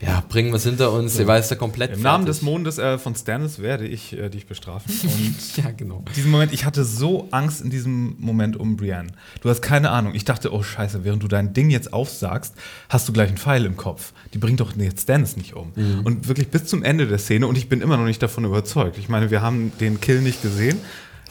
ja, 0.00 0.22
bringen 0.28 0.50
wir 0.50 0.56
es 0.56 0.64
hinter 0.64 0.92
uns, 0.92 1.14
ja. 1.14 1.20
ihr 1.20 1.26
weißt 1.26 1.50
ja 1.50 1.56
komplett. 1.56 1.94
Im 1.94 2.02
Namen 2.02 2.26
des 2.26 2.42
Mondes 2.42 2.76
äh, 2.76 2.98
von 2.98 3.14
Stannis 3.14 3.60
werde 3.60 3.86
ich 3.86 4.12
äh, 4.12 4.28
dich 4.28 4.46
bestrafen. 4.46 4.92
Und 5.02 5.56
ja, 5.56 5.70
genau. 5.70 6.04
Diesen 6.14 6.30
Moment, 6.30 6.52
ich 6.52 6.66
hatte 6.66 6.84
so 6.84 7.28
Angst 7.30 7.62
in 7.62 7.70
diesem 7.70 8.16
Moment 8.18 8.58
um 8.58 8.76
Brienne. 8.76 9.12
Du 9.40 9.48
hast 9.48 9.62
keine 9.62 9.90
Ahnung. 9.90 10.14
Ich 10.14 10.24
dachte, 10.24 10.52
oh 10.52 10.62
Scheiße, 10.62 11.04
während 11.04 11.22
du 11.22 11.28
dein 11.28 11.54
Ding 11.54 11.70
jetzt 11.70 11.92
aufsagst, 11.94 12.54
hast 12.90 13.08
du 13.08 13.12
gleich 13.12 13.28
einen 13.28 13.38
Pfeil 13.38 13.64
im 13.64 13.76
Kopf. 13.76 14.12
Die 14.34 14.38
bringt 14.38 14.60
doch 14.60 14.76
jetzt 14.76 15.02
Stannis 15.02 15.36
nicht 15.36 15.54
um. 15.54 15.72
Mhm. 15.74 16.00
Und 16.04 16.28
wirklich 16.28 16.48
bis 16.48 16.66
zum 16.66 16.82
Ende 16.82 17.06
der 17.06 17.18
Szene, 17.18 17.46
und 17.46 17.56
ich 17.56 17.68
bin 17.68 17.80
immer 17.80 17.96
noch 17.96 18.04
nicht 18.04 18.22
davon 18.22 18.44
überzeugt. 18.44 18.98
Ich 18.98 19.08
meine, 19.08 19.30
wir 19.30 19.40
haben 19.40 19.72
den 19.80 20.00
Kill 20.00 20.20
nicht 20.20 20.42
gesehen. 20.42 20.78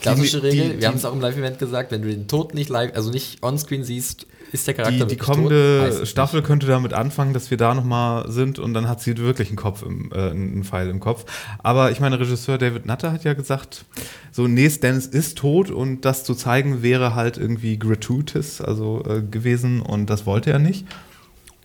Klassische 0.02 0.42
die, 0.42 0.48
Regel, 0.48 0.70
die, 0.74 0.82
wir 0.82 0.88
haben 0.88 0.98
es 0.98 1.06
auch 1.06 1.14
im 1.14 1.22
Live-Event 1.22 1.60
gesagt, 1.60 1.92
wenn 1.92 2.02
du 2.02 2.10
den 2.10 2.28
Tod 2.28 2.54
nicht 2.56 2.70
live, 2.70 2.96
also 2.96 3.12
nicht 3.12 3.44
onscreen 3.44 3.84
siehst, 3.84 4.26
ist 4.56 4.66
der 4.68 4.74
Charakter 4.74 5.06
Die, 5.06 5.16
die 5.16 5.18
kommende? 5.18 6.06
Staffel 6.06 6.40
nicht. 6.40 6.48
könnte 6.48 6.66
damit 6.66 6.94
anfangen, 6.94 7.34
dass 7.34 7.52
wir 7.52 7.58
da 7.58 7.74
nochmal 7.76 8.30
sind 8.32 8.58
und 8.58 8.74
dann 8.74 8.88
hat 8.88 9.02
sie 9.02 9.16
wirklich 9.18 9.50
einen 9.50 9.58
Kopf, 9.58 9.84
im, 9.84 10.12
äh, 10.12 10.32
einen 10.32 10.64
Pfeil 10.64 10.90
im 10.90 11.00
Kopf. 11.00 11.26
Aber 11.62 11.92
ich 11.92 12.00
meine, 12.00 12.20
Regisseur 12.20 12.58
David 12.58 12.86
Nutter 12.88 13.12
hat 13.12 13.24
ja 13.24 13.34
gesagt, 13.34 13.86
so, 14.32 14.48
nee, 14.48 14.70
Stannis 14.70 15.06
ist 15.06 15.38
tot 15.38 15.70
und 15.70 16.02
das 16.06 16.24
zu 16.24 16.34
zeigen 16.34 16.82
wäre 16.82 17.14
halt 17.14 17.38
irgendwie 17.38 17.78
gratuitous, 17.78 18.62
also 18.62 19.04
äh, 19.08 19.22
gewesen 19.22 19.82
und 19.82 20.10
das 20.10 20.26
wollte 20.26 20.52
er 20.52 20.60
nicht. 20.60 20.86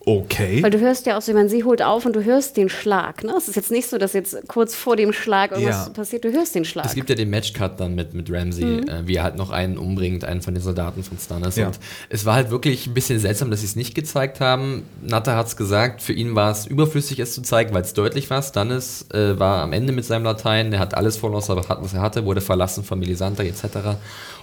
Okay. 0.06 0.62
Weil 0.62 0.70
du 0.70 0.80
hörst 0.80 1.04
ja 1.04 1.18
auch 1.18 1.22
so, 1.22 1.34
man 1.34 1.50
sie 1.50 1.62
holt 1.62 1.82
auf 1.82 2.06
und 2.06 2.16
du 2.16 2.24
hörst 2.24 2.56
den 2.56 2.70
Schlag. 2.70 3.22
Ne? 3.22 3.34
Es 3.36 3.48
ist 3.48 3.56
jetzt 3.56 3.70
nicht 3.70 3.86
so, 3.86 3.98
dass 3.98 4.14
jetzt 4.14 4.48
kurz 4.48 4.74
vor 4.74 4.96
dem 4.96 5.12
Schlag 5.12 5.52
irgendwas 5.52 5.86
ja. 5.86 5.92
passiert, 5.92 6.24
du 6.24 6.32
hörst 6.32 6.54
den 6.54 6.64
Schlag. 6.64 6.86
Es 6.86 6.94
gibt 6.94 7.10
ja 7.10 7.14
den 7.14 7.28
Matchcut 7.28 7.78
dann 7.78 7.94
mit, 7.94 8.14
mit 8.14 8.32
Ramsey, 8.32 8.64
mhm. 8.64 8.88
äh, 8.88 9.06
wie 9.06 9.16
er 9.16 9.24
halt 9.24 9.36
noch 9.36 9.50
einen 9.50 9.76
umbringt, 9.76 10.24
einen 10.24 10.40
von 10.40 10.54
den 10.54 10.62
Soldaten 10.62 11.02
von 11.02 11.18
Stannis. 11.18 11.56
Ja. 11.56 11.66
Und 11.66 11.78
es 12.08 12.24
war 12.24 12.34
halt 12.34 12.50
wirklich 12.50 12.86
ein 12.86 12.94
bisschen 12.94 13.18
seltsam, 13.18 13.50
dass 13.50 13.60
sie 13.60 13.66
es 13.66 13.76
nicht 13.76 13.94
gezeigt 13.94 14.40
haben. 14.40 14.84
Natter 15.02 15.36
hat 15.36 15.48
es 15.48 15.56
gesagt, 15.56 16.00
für 16.00 16.14
ihn 16.14 16.34
war 16.34 16.50
es 16.50 16.66
überflüssig, 16.66 17.18
es 17.18 17.34
zu 17.34 17.42
zeigen, 17.42 17.74
weil 17.74 17.82
es 17.82 17.92
deutlich 17.92 18.30
war. 18.30 18.42
Stannis 18.42 19.06
äh, 19.12 19.38
war 19.38 19.62
am 19.62 19.74
Ende 19.74 19.92
mit 19.92 20.06
seinem 20.06 20.24
Latein, 20.24 20.72
er 20.72 20.78
hat 20.78 20.94
alles 20.94 21.18
verloren, 21.18 21.44
was 21.80 21.92
er 21.92 22.00
hatte, 22.00 22.24
wurde 22.24 22.40
verlassen 22.40 22.84
von 22.84 22.98
Melisandre 22.98 23.46
etc. 23.46 23.98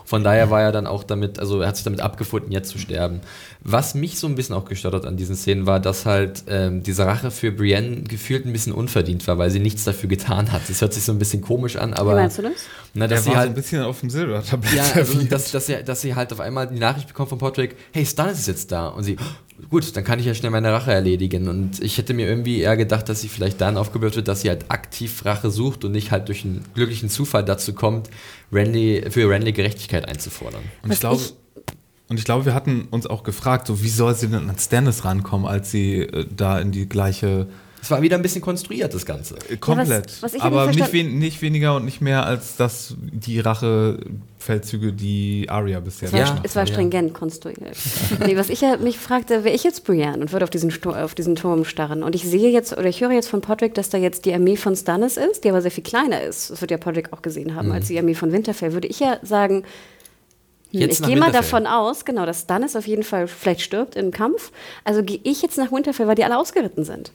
Von 0.07 0.23
daher 0.23 0.49
war 0.49 0.61
er 0.61 0.71
dann 0.71 0.87
auch 0.87 1.03
damit, 1.03 1.37
also 1.37 1.59
er 1.59 1.67
hat 1.67 1.75
sich 1.75 1.83
damit 1.83 1.99
abgefunden, 1.99 2.49
jetzt 2.53 2.69
zu 2.69 2.79
sterben. 2.79 3.19
Was 3.59 3.93
mich 3.93 4.17
so 4.17 4.27
ein 4.27 4.35
bisschen 4.35 4.55
auch 4.55 4.63
gestört 4.63 4.93
hat 4.93 5.05
an 5.05 5.17
diesen 5.17 5.35
Szenen 5.35 5.65
war, 5.65 5.81
dass 5.81 6.05
halt 6.05 6.45
ähm, 6.47 6.81
diese 6.81 7.05
Rache 7.05 7.29
für 7.29 7.51
Brienne 7.51 8.03
gefühlt 8.03 8.45
ein 8.45 8.53
bisschen 8.53 8.71
unverdient 8.71 9.27
war, 9.27 9.37
weil 9.37 9.51
sie 9.51 9.59
nichts 9.59 9.83
dafür 9.83 10.07
getan 10.07 10.53
hat. 10.53 10.61
Das 10.69 10.79
hört 10.79 10.93
sich 10.93 11.03
so 11.03 11.11
ein 11.11 11.19
bisschen 11.19 11.41
komisch 11.41 11.75
an, 11.75 11.93
aber. 11.93 12.11
Wie 12.11 12.21
meinst 12.21 12.37
du 12.37 12.43
das? 12.43 12.53
Na, 12.93 13.05
dass 13.05 13.19
er 13.19 13.23
sie 13.23 13.29
war 13.31 13.35
halt, 13.35 13.47
so 13.47 13.51
ein 13.51 13.55
bisschen 13.55 13.83
auf 13.83 13.99
dem 13.99 14.09
Silbertablett. 14.09 14.73
Ja, 14.75 14.83
also, 14.95 15.21
dass, 15.23 15.51
dass, 15.51 15.65
sie, 15.65 15.83
dass 15.83 15.99
sie 15.99 16.15
halt 16.15 16.31
auf 16.31 16.39
einmal 16.39 16.67
die 16.67 16.79
Nachricht 16.79 17.09
bekommt 17.09 17.27
von 17.27 17.37
Patrick, 17.37 17.75
hey, 17.91 18.05
Stannis 18.05 18.39
ist 18.39 18.47
jetzt 18.47 18.71
da. 18.71 18.87
Und 18.87 19.03
sie, 19.03 19.17
gut, 19.69 19.95
dann 19.95 20.03
kann 20.03 20.19
ich 20.19 20.25
ja 20.25 20.33
schnell 20.33 20.51
meine 20.51 20.71
Rache 20.71 20.91
erledigen. 20.91 21.47
Und 21.47 21.81
ich 21.81 21.97
hätte 21.97 22.13
mir 22.13 22.27
irgendwie 22.27 22.61
eher 22.61 22.77
gedacht, 22.77 23.09
dass 23.09 23.21
sie 23.21 23.29
vielleicht 23.29 23.61
dann 23.61 23.77
aufgebaut 23.77 24.15
wird, 24.15 24.27
dass 24.27 24.41
sie 24.41 24.49
halt 24.49 24.69
aktiv 24.69 25.25
Rache 25.25 25.49
sucht 25.51 25.83
und 25.83 25.91
nicht 25.91 26.11
halt 26.11 26.27
durch 26.27 26.45
einen 26.45 26.63
glücklichen 26.73 27.09
Zufall 27.09 27.43
dazu 27.43 27.73
kommt, 27.73 28.09
Randy, 28.51 29.05
für 29.09 29.29
Randy 29.29 29.51
Gerechtigkeit 29.51 30.07
einzufordern. 30.07 30.63
Und 30.83 30.93
ich 30.93 30.99
glaube, 30.99 31.21
und 32.09 32.17
ich 32.17 32.25
glaube, 32.25 32.45
wir 32.45 32.53
hatten 32.53 32.87
uns 32.89 33.05
auch 33.05 33.23
gefragt, 33.23 33.67
so 33.67 33.83
wie 33.83 33.89
soll 33.89 34.15
sie 34.15 34.27
denn 34.27 34.49
an 34.49 34.57
Stannis 34.57 35.03
rankommen, 35.03 35.45
als 35.45 35.71
sie 35.71 36.01
äh, 36.01 36.25
da 36.35 36.59
in 36.59 36.71
die 36.71 36.87
gleiche 36.87 37.47
es 37.87 37.91
war 37.91 38.01
wieder 38.01 38.17
ein 38.17 38.21
bisschen 38.21 38.41
konstruiert, 38.41 38.93
das 38.93 39.05
Ganze. 39.05 39.37
Äh, 39.49 39.55
komplett. 39.55 40.11
Ja, 40.11 40.21
was, 40.21 40.33
was 40.33 40.41
aber 40.41 40.67
nicht, 40.67 40.91
wen, 40.91 41.19
nicht, 41.19 41.41
weniger 41.41 41.77
und 41.77 41.85
nicht 41.85 42.01
mehr 42.01 42.25
als 42.25 42.57
das, 42.57 42.95
die 42.99 43.39
Rachefeldzüge, 43.39 44.91
die 44.91 45.45
Arya 45.47 45.79
bisher 45.79 46.09
Es 46.09 46.13
war, 46.13 46.19
ja. 46.19 46.39
es 46.43 46.55
war 46.57 46.67
stringent 46.67 47.11
ja. 47.11 47.17
konstruiert. 47.17 47.77
nee, 48.25 48.35
was 48.35 48.49
ich 48.49 48.59
ja 48.59 48.75
mich 48.75 48.97
fragte, 48.97 49.45
wäre 49.45 49.55
ich 49.55 49.63
jetzt 49.63 49.85
Brienne 49.85 50.17
und 50.17 50.33
würde 50.33 50.43
auf 50.43 50.49
diesen, 50.49 50.73
auf 50.85 51.15
diesen 51.15 51.37
Turm 51.37 51.63
starren. 51.63 52.03
Und 52.03 52.13
ich 52.13 52.23
sehe 52.23 52.49
jetzt, 52.49 52.73
oder 52.73 52.87
ich 52.89 52.99
höre 52.99 53.11
jetzt 53.11 53.29
von 53.29 53.39
Podrick, 53.39 53.73
dass 53.73 53.87
da 53.89 53.97
jetzt 53.97 54.25
die 54.25 54.33
Armee 54.33 54.57
von 54.57 54.75
Stannis 54.75 55.15
ist, 55.15 55.45
die 55.45 55.49
aber 55.49 55.61
sehr 55.61 55.71
viel 55.71 55.85
kleiner 55.85 56.21
ist. 56.21 56.49
Das 56.49 56.59
wird 56.59 56.71
ja 56.71 56.77
Podrick 56.77 57.13
auch 57.13 57.21
gesehen 57.21 57.55
haben, 57.55 57.69
mhm. 57.69 57.75
als 57.75 57.87
die 57.87 57.97
Armee 57.97 58.15
von 58.15 58.33
Winterfell. 58.33 58.73
Würde 58.73 58.89
ich 58.89 58.99
ja 58.99 59.17
sagen, 59.21 59.63
hm, 60.71 60.81
Jetzt 60.81 60.99
ich 60.99 61.07
gehe 61.07 61.15
mal 61.15 61.31
davon 61.31 61.65
aus, 61.65 62.03
genau, 62.03 62.25
dass 62.25 62.41
Stannis 62.41 62.75
auf 62.75 62.85
jeden 62.85 63.03
Fall 63.03 63.29
vielleicht 63.29 63.61
stirbt 63.61 63.95
im 63.95 64.11
Kampf. 64.11 64.51
Also 64.83 65.03
gehe 65.03 65.21
ich 65.23 65.41
jetzt 65.41 65.57
nach 65.57 65.71
Winterfell, 65.71 66.05
weil 66.07 66.15
die 66.15 66.25
alle 66.25 66.37
ausgeritten 66.37 66.83
sind. 66.83 67.13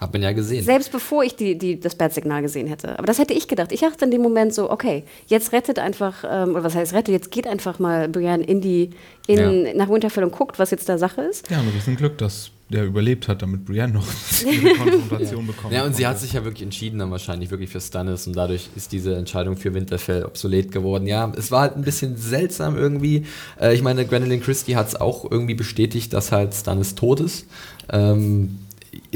Hat 0.00 0.12
man 0.12 0.22
ja 0.22 0.32
gesehen. 0.32 0.64
Selbst 0.64 0.90
bevor 0.90 1.22
ich 1.22 1.36
die, 1.36 1.56
die, 1.56 1.78
das 1.78 1.94
Bat-Signal 1.94 2.42
gesehen 2.42 2.66
hätte. 2.66 2.98
Aber 2.98 3.06
das 3.06 3.18
hätte 3.18 3.32
ich 3.32 3.46
gedacht. 3.46 3.70
Ich 3.70 3.80
dachte 3.80 4.04
in 4.04 4.10
dem 4.10 4.22
Moment 4.22 4.52
so, 4.52 4.70
okay, 4.70 5.04
jetzt 5.26 5.52
rettet 5.52 5.78
einfach, 5.78 6.24
ähm, 6.28 6.50
oder 6.50 6.64
was 6.64 6.74
heißt 6.74 6.94
rettet, 6.94 7.14
jetzt 7.14 7.30
geht 7.30 7.46
einfach 7.46 7.78
mal 7.78 8.08
Brian 8.08 8.40
in 8.42 8.60
die, 8.60 8.90
in, 9.26 9.66
ja. 9.66 9.74
nach 9.74 9.88
Winterfell 9.88 10.24
und 10.24 10.32
guckt, 10.32 10.58
was 10.58 10.72
jetzt 10.72 10.88
da 10.88 10.98
Sache 10.98 11.22
ist. 11.22 11.48
Ja, 11.50 11.60
und 11.60 11.72
wir 11.72 11.80
sind 11.80 11.96
Glück, 11.96 12.18
dass 12.18 12.50
der 12.70 12.84
überlebt 12.86 13.28
hat, 13.28 13.42
damit 13.42 13.64
Brienne 13.64 13.92
noch 13.92 14.06
eine 14.46 14.74
Konfrontation 14.74 15.46
ja. 15.46 15.52
bekommt. 15.52 15.72
Ja, 15.74 15.84
und 15.84 15.94
sie 15.94 16.06
hat 16.06 16.18
sich 16.18 16.32
ja 16.32 16.44
wirklich 16.44 16.62
entschieden 16.62 16.98
dann 16.98 17.10
wahrscheinlich 17.10 17.50
wirklich 17.50 17.70
für 17.70 17.80
Stannis 17.80 18.26
und 18.26 18.34
dadurch 18.34 18.70
ist 18.74 18.90
diese 18.92 19.14
Entscheidung 19.16 19.56
für 19.56 19.74
Winterfell 19.74 20.24
obsolet 20.24 20.72
geworden. 20.72 21.06
Ja, 21.06 21.30
es 21.36 21.50
war 21.50 21.60
halt 21.60 21.76
ein 21.76 21.82
bisschen 21.82 22.16
seltsam 22.16 22.76
irgendwie. 22.76 23.26
Äh, 23.60 23.74
ich 23.74 23.82
meine, 23.82 24.06
Gwendolyn 24.06 24.42
Christie 24.42 24.76
hat 24.76 24.88
es 24.88 24.96
auch 24.96 25.30
irgendwie 25.30 25.54
bestätigt, 25.54 26.12
dass 26.12 26.32
halt 26.32 26.54
Stannis 26.54 26.94
tot 26.94 27.20
ist. 27.20 27.46
Ähm, 27.92 28.58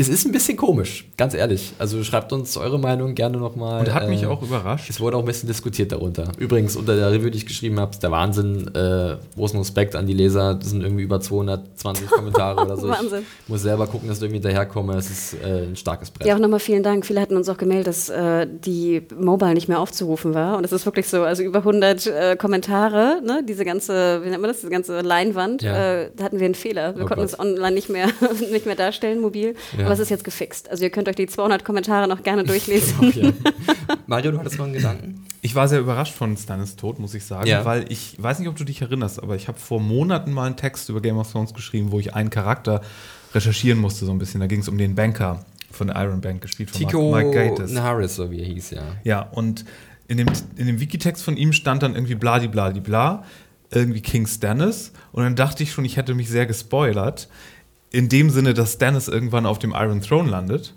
es 0.00 0.08
ist 0.08 0.26
ein 0.26 0.32
bisschen 0.32 0.56
komisch, 0.56 1.06
ganz 1.16 1.34
ehrlich. 1.34 1.72
Also 1.78 2.04
schreibt 2.04 2.32
uns 2.32 2.56
eure 2.56 2.78
Meinung 2.78 3.14
gerne 3.14 3.38
nochmal. 3.38 3.80
Und 3.80 3.92
hat 3.92 4.04
äh, 4.04 4.08
mich 4.08 4.26
auch 4.26 4.42
überrascht. 4.42 4.88
Es 4.88 5.00
wurde 5.00 5.16
auch 5.16 5.20
ein 5.20 5.26
bisschen 5.26 5.48
diskutiert 5.48 5.90
darunter. 5.90 6.30
Übrigens, 6.38 6.76
unter 6.76 6.94
der 6.94 7.10
Review, 7.10 7.30
die 7.30 7.38
ich 7.38 7.46
geschrieben 7.46 7.80
habe, 7.80 7.90
ist 7.90 8.02
der 8.02 8.12
Wahnsinn. 8.12 8.68
Äh, 8.74 9.16
großen 9.34 9.58
Respekt 9.58 9.96
an 9.96 10.06
die 10.06 10.14
Leser. 10.14 10.54
Das 10.54 10.70
sind 10.70 10.82
irgendwie 10.82 11.02
über 11.02 11.20
220 11.20 12.06
Kommentare 12.10 12.64
oder 12.64 12.76
so. 12.76 12.88
Wahnsinn. 12.88 13.24
Ich 13.42 13.48
muss 13.48 13.62
selber 13.62 13.86
gucken, 13.86 14.08
dass 14.08 14.18
ich 14.18 14.24
irgendwie 14.24 14.36
hinterherkomme. 14.36 14.96
Es 14.96 15.10
ist 15.10 15.34
äh, 15.34 15.64
ein 15.64 15.76
starkes 15.76 16.10
Brett. 16.10 16.28
Ja, 16.28 16.36
auch 16.36 16.40
nochmal 16.40 16.60
vielen 16.60 16.82
Dank. 16.82 17.04
Viele 17.04 17.20
hatten 17.20 17.36
uns 17.36 17.48
auch 17.48 17.56
gemeldet, 17.56 17.88
dass 17.88 18.08
äh, 18.08 18.46
die 18.46 19.02
Mobile 19.18 19.54
nicht 19.54 19.68
mehr 19.68 19.80
aufzurufen 19.80 20.34
war. 20.34 20.56
Und 20.56 20.64
es 20.64 20.70
ist 20.72 20.86
wirklich 20.86 21.08
so, 21.08 21.22
also 21.22 21.42
über 21.42 21.58
100 21.58 22.06
äh, 22.06 22.36
Kommentare, 22.36 23.20
ne? 23.24 23.42
diese 23.46 23.64
ganze, 23.64 24.22
wie 24.22 24.28
nennt 24.28 24.42
man 24.42 24.50
das, 24.50 24.58
diese 24.60 24.70
ganze 24.70 25.00
Leinwand, 25.00 25.62
ja. 25.62 26.02
Äh, 26.02 26.10
da 26.14 26.24
hatten 26.24 26.38
wir 26.38 26.44
einen 26.44 26.54
Fehler. 26.54 26.94
Wir 26.96 27.04
oh 27.04 27.08
konnten 27.08 27.24
es 27.24 27.38
online 27.38 27.72
nicht 27.72 27.88
mehr, 27.88 28.08
nicht 28.52 28.66
mehr 28.66 28.76
darstellen, 28.76 29.20
mobil. 29.20 29.54
Ja. 29.76 29.87
Aber 29.88 29.94
es 29.94 30.00
ist 30.00 30.10
jetzt 30.10 30.24
gefixt. 30.24 30.70
Also 30.70 30.84
ihr 30.84 30.90
könnt 30.90 31.08
euch 31.08 31.16
die 31.16 31.26
200 31.26 31.64
Kommentare 31.64 32.08
noch 32.08 32.22
gerne 32.22 32.44
durchlesen. 32.44 32.94
okay. 33.08 33.32
Mario, 34.06 34.32
du 34.32 34.38
hattest 34.38 34.58
mal 34.58 34.64
einen 34.64 34.74
Gedanken? 34.74 35.26
Ich 35.40 35.54
war 35.54 35.68
sehr 35.68 35.80
überrascht 35.80 36.14
von 36.14 36.36
Stannis 36.36 36.76
Tod, 36.76 36.98
muss 36.98 37.14
ich 37.14 37.24
sagen, 37.24 37.46
ja. 37.46 37.64
weil 37.64 37.90
ich 37.90 38.20
weiß 38.20 38.38
nicht, 38.38 38.48
ob 38.48 38.56
du 38.56 38.64
dich 38.64 38.82
erinnerst, 38.82 39.22
aber 39.22 39.36
ich 39.36 39.48
habe 39.48 39.58
vor 39.58 39.80
Monaten 39.80 40.32
mal 40.32 40.46
einen 40.46 40.56
Text 40.56 40.88
über 40.88 41.00
Game 41.00 41.16
of 41.16 41.30
Thrones 41.30 41.54
geschrieben, 41.54 41.92
wo 41.92 42.00
ich 42.00 42.14
einen 42.14 42.30
Charakter 42.30 42.82
recherchieren 43.34 43.78
musste 43.78 44.04
so 44.04 44.12
ein 44.12 44.18
bisschen. 44.18 44.40
Da 44.40 44.46
ging 44.46 44.60
es 44.60 44.68
um 44.68 44.78
den 44.78 44.94
Banker 44.94 45.44
von 45.70 45.88
Iron 45.88 46.20
Bank, 46.20 46.42
gespielt 46.42 46.70
von 46.70 46.80
Tico 46.80 47.14
Mike 47.14 47.30
Gatiss. 47.30 47.72
Naharis, 47.72 48.16
so 48.16 48.30
wie 48.30 48.40
er 48.40 48.46
hieß, 48.46 48.70
ja. 48.70 48.82
Ja, 49.04 49.20
und 49.22 49.64
in 50.08 50.16
dem, 50.16 50.28
in 50.56 50.66
dem 50.66 50.80
Wikitext 50.80 51.22
von 51.22 51.36
ihm 51.36 51.52
stand 51.52 51.82
dann 51.82 51.94
irgendwie 51.94 52.14
bladibladibla, 52.14 53.16
bla, 53.16 53.24
irgendwie 53.70 54.00
King 54.00 54.26
Stannis. 54.26 54.92
Und 55.12 55.22
dann 55.22 55.36
dachte 55.36 55.62
ich 55.62 55.72
schon, 55.72 55.84
ich 55.84 55.96
hätte 55.96 56.14
mich 56.14 56.28
sehr 56.28 56.46
gespoilert 56.46 57.28
in 57.90 58.08
dem 58.08 58.30
Sinne, 58.30 58.54
dass 58.54 58.74
Stannis 58.74 59.08
irgendwann 59.08 59.46
auf 59.46 59.58
dem 59.58 59.72
Iron 59.72 60.00
Throne 60.00 60.30
landet. 60.30 60.74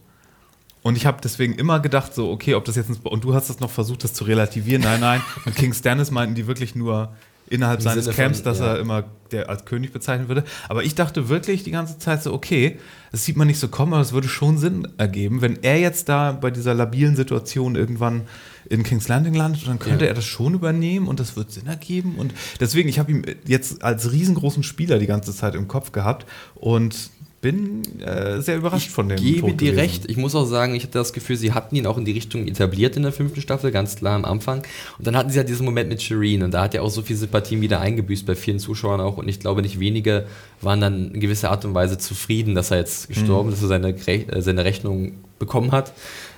Und 0.83 0.95
ich 0.95 1.05
habe 1.05 1.19
deswegen 1.23 1.53
immer 1.53 1.79
gedacht, 1.79 2.13
so, 2.15 2.31
okay, 2.31 2.55
ob 2.55 2.65
das 2.65 2.75
jetzt 2.75 2.89
und 3.05 3.23
du 3.23 3.33
hast 3.33 3.49
das 3.49 3.59
noch 3.59 3.69
versucht, 3.69 4.03
das 4.03 4.13
zu 4.13 4.23
relativieren. 4.23 4.81
Nein, 4.81 4.99
nein. 4.99 5.21
Und 5.45 5.55
King 5.55 5.73
Stannis 5.73 6.09
meinten 6.09 6.35
die 6.35 6.47
wirklich 6.47 6.75
nur 6.75 7.13
innerhalb 7.51 7.81
seines 7.81 8.09
Camps, 8.09 8.39
von, 8.39 8.45
dass 8.45 8.59
ja. 8.59 8.73
er 8.73 8.79
immer 8.79 9.03
der 9.31 9.49
als 9.49 9.65
König 9.65 9.91
bezeichnet 9.91 10.27
würde. 10.27 10.43
Aber 10.69 10.83
ich 10.83 10.95
dachte 10.95 11.29
wirklich 11.29 11.63
die 11.63 11.71
ganze 11.71 11.99
Zeit 11.99 12.23
so, 12.23 12.33
okay, 12.33 12.79
das 13.11 13.25
sieht 13.25 13.37
man 13.37 13.47
nicht 13.47 13.59
so 13.59 13.67
kommen, 13.67 13.93
aber 13.93 14.01
es 14.01 14.13
würde 14.13 14.27
schon 14.27 14.57
Sinn 14.57 14.87
ergeben, 14.97 15.41
wenn 15.41 15.61
er 15.61 15.79
jetzt 15.79 16.09
da 16.09 16.31
bei 16.31 16.51
dieser 16.51 16.73
labilen 16.73 17.15
Situation 17.15 17.75
irgendwann 17.75 18.23
in 18.69 18.83
King's 18.83 19.07
Landing 19.07 19.33
landet, 19.33 19.67
dann 19.67 19.79
könnte 19.79 20.05
ja. 20.05 20.11
er 20.11 20.13
das 20.13 20.25
schon 20.25 20.53
übernehmen 20.53 21.07
und 21.07 21.19
das 21.19 21.35
wird 21.35 21.51
Sinn 21.51 21.67
ergeben. 21.67 22.15
Und 22.15 22.33
deswegen, 22.59 22.87
ich 22.87 22.99
habe 22.99 23.11
ihn 23.11 23.25
jetzt 23.45 23.83
als 23.83 24.11
riesengroßen 24.11 24.63
Spieler 24.63 24.97
die 24.97 25.07
ganze 25.07 25.35
Zeit 25.35 25.55
im 25.55 25.67
Kopf 25.67 25.91
gehabt 25.91 26.25
und 26.55 27.11
bin 27.41 27.81
äh, 28.01 28.39
sehr 28.39 28.57
überrascht 28.57 28.87
ich 28.87 28.93
von 28.93 29.09
dem. 29.09 29.17
Ich 29.17 29.23
gebe 29.23 29.39
Tod 29.41 29.61
dir 29.61 29.71
gewesen. 29.71 29.79
recht. 29.79 30.09
Ich 30.09 30.15
muss 30.15 30.35
auch 30.35 30.45
sagen, 30.45 30.75
ich 30.75 30.83
hatte 30.83 30.99
das 30.99 31.11
Gefühl, 31.11 31.35
sie 31.35 31.53
hatten 31.53 31.75
ihn 31.75 31.87
auch 31.87 31.97
in 31.97 32.05
die 32.05 32.11
Richtung 32.11 32.47
etabliert 32.47 32.95
in 32.95 33.01
der 33.01 33.11
fünften 33.11 33.41
Staffel, 33.41 33.71
ganz 33.71 33.95
klar 33.95 34.15
am 34.15 34.25
Anfang. 34.25 34.63
Und 34.99 35.07
dann 35.07 35.17
hatten 35.17 35.31
sie 35.31 35.39
halt 35.39 35.49
diesen 35.49 35.65
Moment 35.65 35.89
mit 35.89 36.03
Shireen 36.03 36.43
und 36.43 36.51
da 36.51 36.61
hat 36.61 36.75
er 36.75 36.83
auch 36.83 36.91
so 36.91 37.01
viel 37.01 37.15
Sympathien 37.15 37.61
wieder 37.61 37.81
eingebüßt 37.81 38.27
bei 38.27 38.35
vielen 38.35 38.59
Zuschauern 38.59 39.01
auch. 39.01 39.17
Und 39.17 39.27
ich 39.27 39.39
glaube, 39.39 39.63
nicht 39.63 39.79
wenige 39.79 40.27
waren 40.61 40.79
dann 40.79 41.11
in 41.11 41.19
gewisser 41.19 41.49
Art 41.49 41.65
und 41.65 41.73
Weise 41.73 41.97
zufrieden, 41.97 42.53
dass 42.53 42.69
er 42.69 42.77
jetzt 42.77 43.09
gestorben 43.09 43.49
mhm. 43.49 43.53
ist, 43.53 43.63
dass 43.63 43.71
er 43.71 43.81
seine, 43.81 44.07
äh, 44.07 44.41
seine 44.41 44.63
Rechnung 44.63 45.13
bekommen 45.39 45.71
hat. 45.71 45.93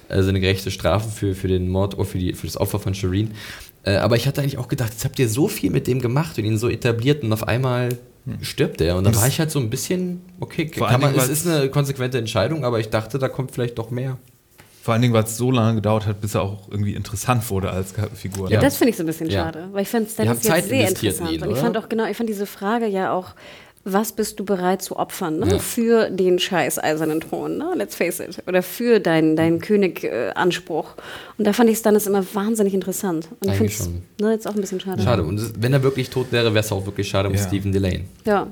Also 0.07 0.29
eine 0.29 0.39
gerechte 0.39 0.71
Strafe 0.71 1.09
für, 1.09 1.35
für 1.35 1.49
den 1.49 1.69
Mord 1.69 1.95
oder 1.95 2.05
für, 2.05 2.17
die, 2.17 2.33
für 2.33 2.47
das 2.47 2.55
Opfer 2.55 2.79
von 2.79 2.93
Shireen. 2.93 3.31
Äh, 3.83 3.95
aber 3.95 4.15
ich 4.15 4.25
hatte 4.25 4.41
eigentlich 4.41 4.57
auch 4.57 4.69
gedacht, 4.69 4.91
jetzt 4.93 5.03
habt 5.03 5.19
ihr 5.19 5.27
so 5.27 5.49
viel 5.49 5.69
mit 5.69 5.87
dem 5.87 6.01
gemacht 6.01 6.37
und 6.37 6.45
ihn 6.45 6.57
so 6.57 6.69
etabliert 6.69 7.23
und 7.23 7.33
auf 7.33 7.45
einmal 7.45 7.89
stirbt 8.41 8.81
er. 8.81 8.97
Und 8.97 9.03
dann 9.03 9.15
war 9.15 9.27
ich 9.27 9.39
halt 9.39 9.51
so 9.51 9.59
ein 9.59 9.69
bisschen, 9.69 10.21
okay, 10.39 10.65
kann 10.67 11.01
man, 11.01 11.15
es 11.15 11.29
ist 11.29 11.47
eine 11.47 11.69
konsequente 11.69 12.17
Entscheidung, 12.17 12.63
aber 12.63 12.79
ich 12.79 12.89
dachte, 12.89 13.19
da 13.19 13.27
kommt 13.29 13.51
vielleicht 13.51 13.77
doch 13.77 13.91
mehr. 13.91 14.17
Vor 14.81 14.93
allen 14.93 15.01
Dingen, 15.01 15.13
weil 15.13 15.23
es 15.23 15.37
so 15.37 15.49
lange 15.49 15.75
gedauert 15.75 16.05
hat, 16.07 16.19
bis 16.19 16.35
er 16.35 16.41
auch 16.41 16.67
irgendwie 16.69 16.93
interessant 16.93 17.49
wurde 17.49 17.71
als 17.71 17.93
Figur. 18.15 18.49
Ja, 18.49 18.57
ne? 18.57 18.65
das 18.65 18.75
finde 18.75 18.89
ich 18.91 18.97
so 18.97 19.03
ein 19.03 19.05
bisschen 19.05 19.29
ja. 19.29 19.45
schade, 19.45 19.69
weil 19.71 19.83
ich 19.83 19.87
fand 19.87 20.09
es 20.09 20.17
jetzt 20.17 20.43
sehr 20.43 20.89
interessant. 20.89 21.31
Ihn, 21.31 21.41
und 21.41 21.51
ich 21.51 21.57
fand 21.57 21.77
auch 21.77 21.87
genau, 21.87 22.05
ich 22.05 22.17
fand 22.17 22.27
diese 22.27 22.45
Frage 22.45 22.87
ja 22.87 23.13
auch 23.13 23.29
was 23.85 24.13
bist 24.13 24.39
du 24.39 24.45
bereit 24.45 24.81
zu 24.81 24.97
opfern 24.97 25.39
ne? 25.39 25.51
ja. 25.51 25.59
für 25.59 26.09
den 26.09 26.39
scheiß 26.39 26.79
eisernen 26.79 27.19
Thron, 27.19 27.57
ne? 27.57 27.73
let's 27.75 27.95
face 27.95 28.19
it, 28.19 28.41
oder 28.47 28.63
für 28.63 28.99
deinen 28.99 29.35
dein 29.35 29.59
König-Anspruch. 29.59 30.95
und 31.37 31.45
da 31.45 31.53
fand 31.53 31.69
ich 31.69 31.77
es 31.77 31.81
dann 31.81 31.95
immer 31.95 32.25
wahnsinnig 32.33 32.73
interessant. 32.73 33.27
Und 33.41 33.49
ich 33.49 33.55
finde 33.55 33.73
es 33.73 33.89
ne, 34.21 34.31
jetzt 34.31 34.47
auch 34.47 34.55
ein 34.55 34.61
bisschen 34.61 34.79
schade. 34.79 35.03
Schade. 35.03 35.23
Und 35.23 35.61
wenn 35.61 35.73
er 35.73 35.83
wirklich 35.83 36.09
tot 36.09 36.27
wäre, 36.31 36.53
wäre 36.53 36.63
es 36.63 36.71
auch 36.71 36.85
wirklich 36.85 37.09
schade 37.09 37.27
um 37.27 37.35
ja. 37.35 37.41
Stephen 37.41 37.71
Delane. 37.71 38.05
Ja. 38.25 38.47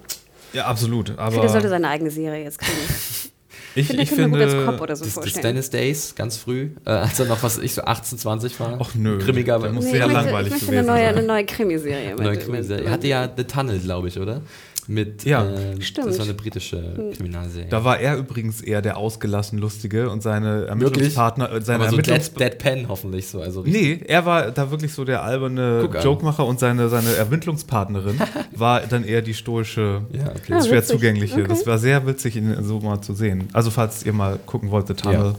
Ja, 0.53 0.65
absolut. 0.65 1.11
Aber 1.11 1.27
ich 1.27 1.33
finde, 1.33 1.47
er 1.47 1.51
sollte 1.51 1.69
seine 1.69 1.87
eigene 1.87 2.11
Serie 2.11 2.43
jetzt 2.43 2.59
kriegen. 2.59 2.77
Ich, 3.73 3.87
finde, 3.87 4.03
ich 4.03 4.09
finde, 4.09 4.29
gut 4.31 4.41
als 4.41 4.65
Cop 4.65 4.81
oder 4.81 4.95
so 4.97 5.05
das, 5.05 5.13
vorstellen. 5.13 5.55
Das 5.55 5.69
Dennis 5.69 5.69
Days, 5.69 6.15
ganz 6.15 6.35
früh, 6.35 6.71
äh, 6.85 6.89
als 6.89 7.17
er 7.21 7.27
noch, 7.27 7.41
was 7.41 7.57
ich 7.57 7.73
so 7.73 7.81
18, 7.81 8.17
20 8.17 8.59
war. 8.59 8.77
Ach 8.81 8.95
nö, 8.95 9.17
Grimmiger, 9.17 9.59
der 9.59 9.71
muss 9.71 9.85
nee, 9.85 9.91
sehr 9.91 10.07
langweilig 10.07 10.47
ich 10.47 10.51
möchte 10.51 10.65
gewesen 10.65 10.89
eine 10.89 10.99
neue, 10.99 11.07
Eine 11.07 11.23
neue 11.23 11.45
Krimiserie. 11.45 12.15
Neue 12.15 12.37
Krimiserie. 12.37 12.83
Er 12.83 12.91
hatte 12.91 13.07
ja 13.07 13.29
The 13.33 13.45
Tunnel, 13.45 13.79
glaube 13.79 14.09
ich, 14.09 14.19
oder? 14.19 14.41
Mit, 14.87 15.25
ja, 15.25 15.45
äh, 15.45 15.81
stimmt. 15.81 16.07
Das 16.07 16.17
war 16.17 16.25
eine 16.25 16.33
britische. 16.33 17.11
Kriminalserie. 17.15 17.67
Da 17.69 17.83
war 17.83 17.99
er 17.99 18.17
übrigens 18.17 18.61
eher 18.61 18.81
der 18.81 18.97
ausgelassen 18.97 19.59
Lustige 19.59 20.09
und 20.09 20.23
seine 20.23 20.65
Ermittlungspartner. 20.65 21.51
Äh, 21.51 21.61
seine 21.61 21.83
Aber 21.83 21.89
so 21.89 21.97
Ermittlungs 21.97 22.33
Dead, 22.33 22.39
Dead 22.39 22.57
Pen 22.57 22.87
hoffentlich 22.87 23.27
so. 23.27 23.41
Also 23.41 23.63
nee, 23.63 23.99
er 24.05 24.25
war 24.25 24.51
da 24.51 24.71
wirklich 24.71 24.93
so 24.93 25.05
der 25.05 25.23
alberne 25.23 25.89
Jokemacher 26.03 26.45
und 26.45 26.59
seine, 26.59 26.89
seine 26.89 27.13
Ermittlungspartnerin 27.15 28.19
war 28.55 28.81
dann 28.81 29.03
eher 29.03 29.21
die 29.21 29.33
stoische, 29.33 30.01
ja, 30.11 30.31
okay. 30.31 30.53
ah, 30.53 30.63
schwer 30.63 30.83
zugängliche. 30.83 31.39
Okay. 31.39 31.47
Das 31.47 31.65
war 31.67 31.77
sehr 31.77 32.05
witzig, 32.07 32.35
ihn 32.35 32.55
so 32.63 32.79
mal 32.79 33.01
zu 33.01 33.13
sehen. 33.13 33.49
Also, 33.53 33.71
falls 33.71 34.03
ihr 34.03 34.13
mal 34.13 34.39
gucken 34.45 34.71
wollt, 34.71 34.87
The 34.87 34.93
Tunnel. 34.93 35.35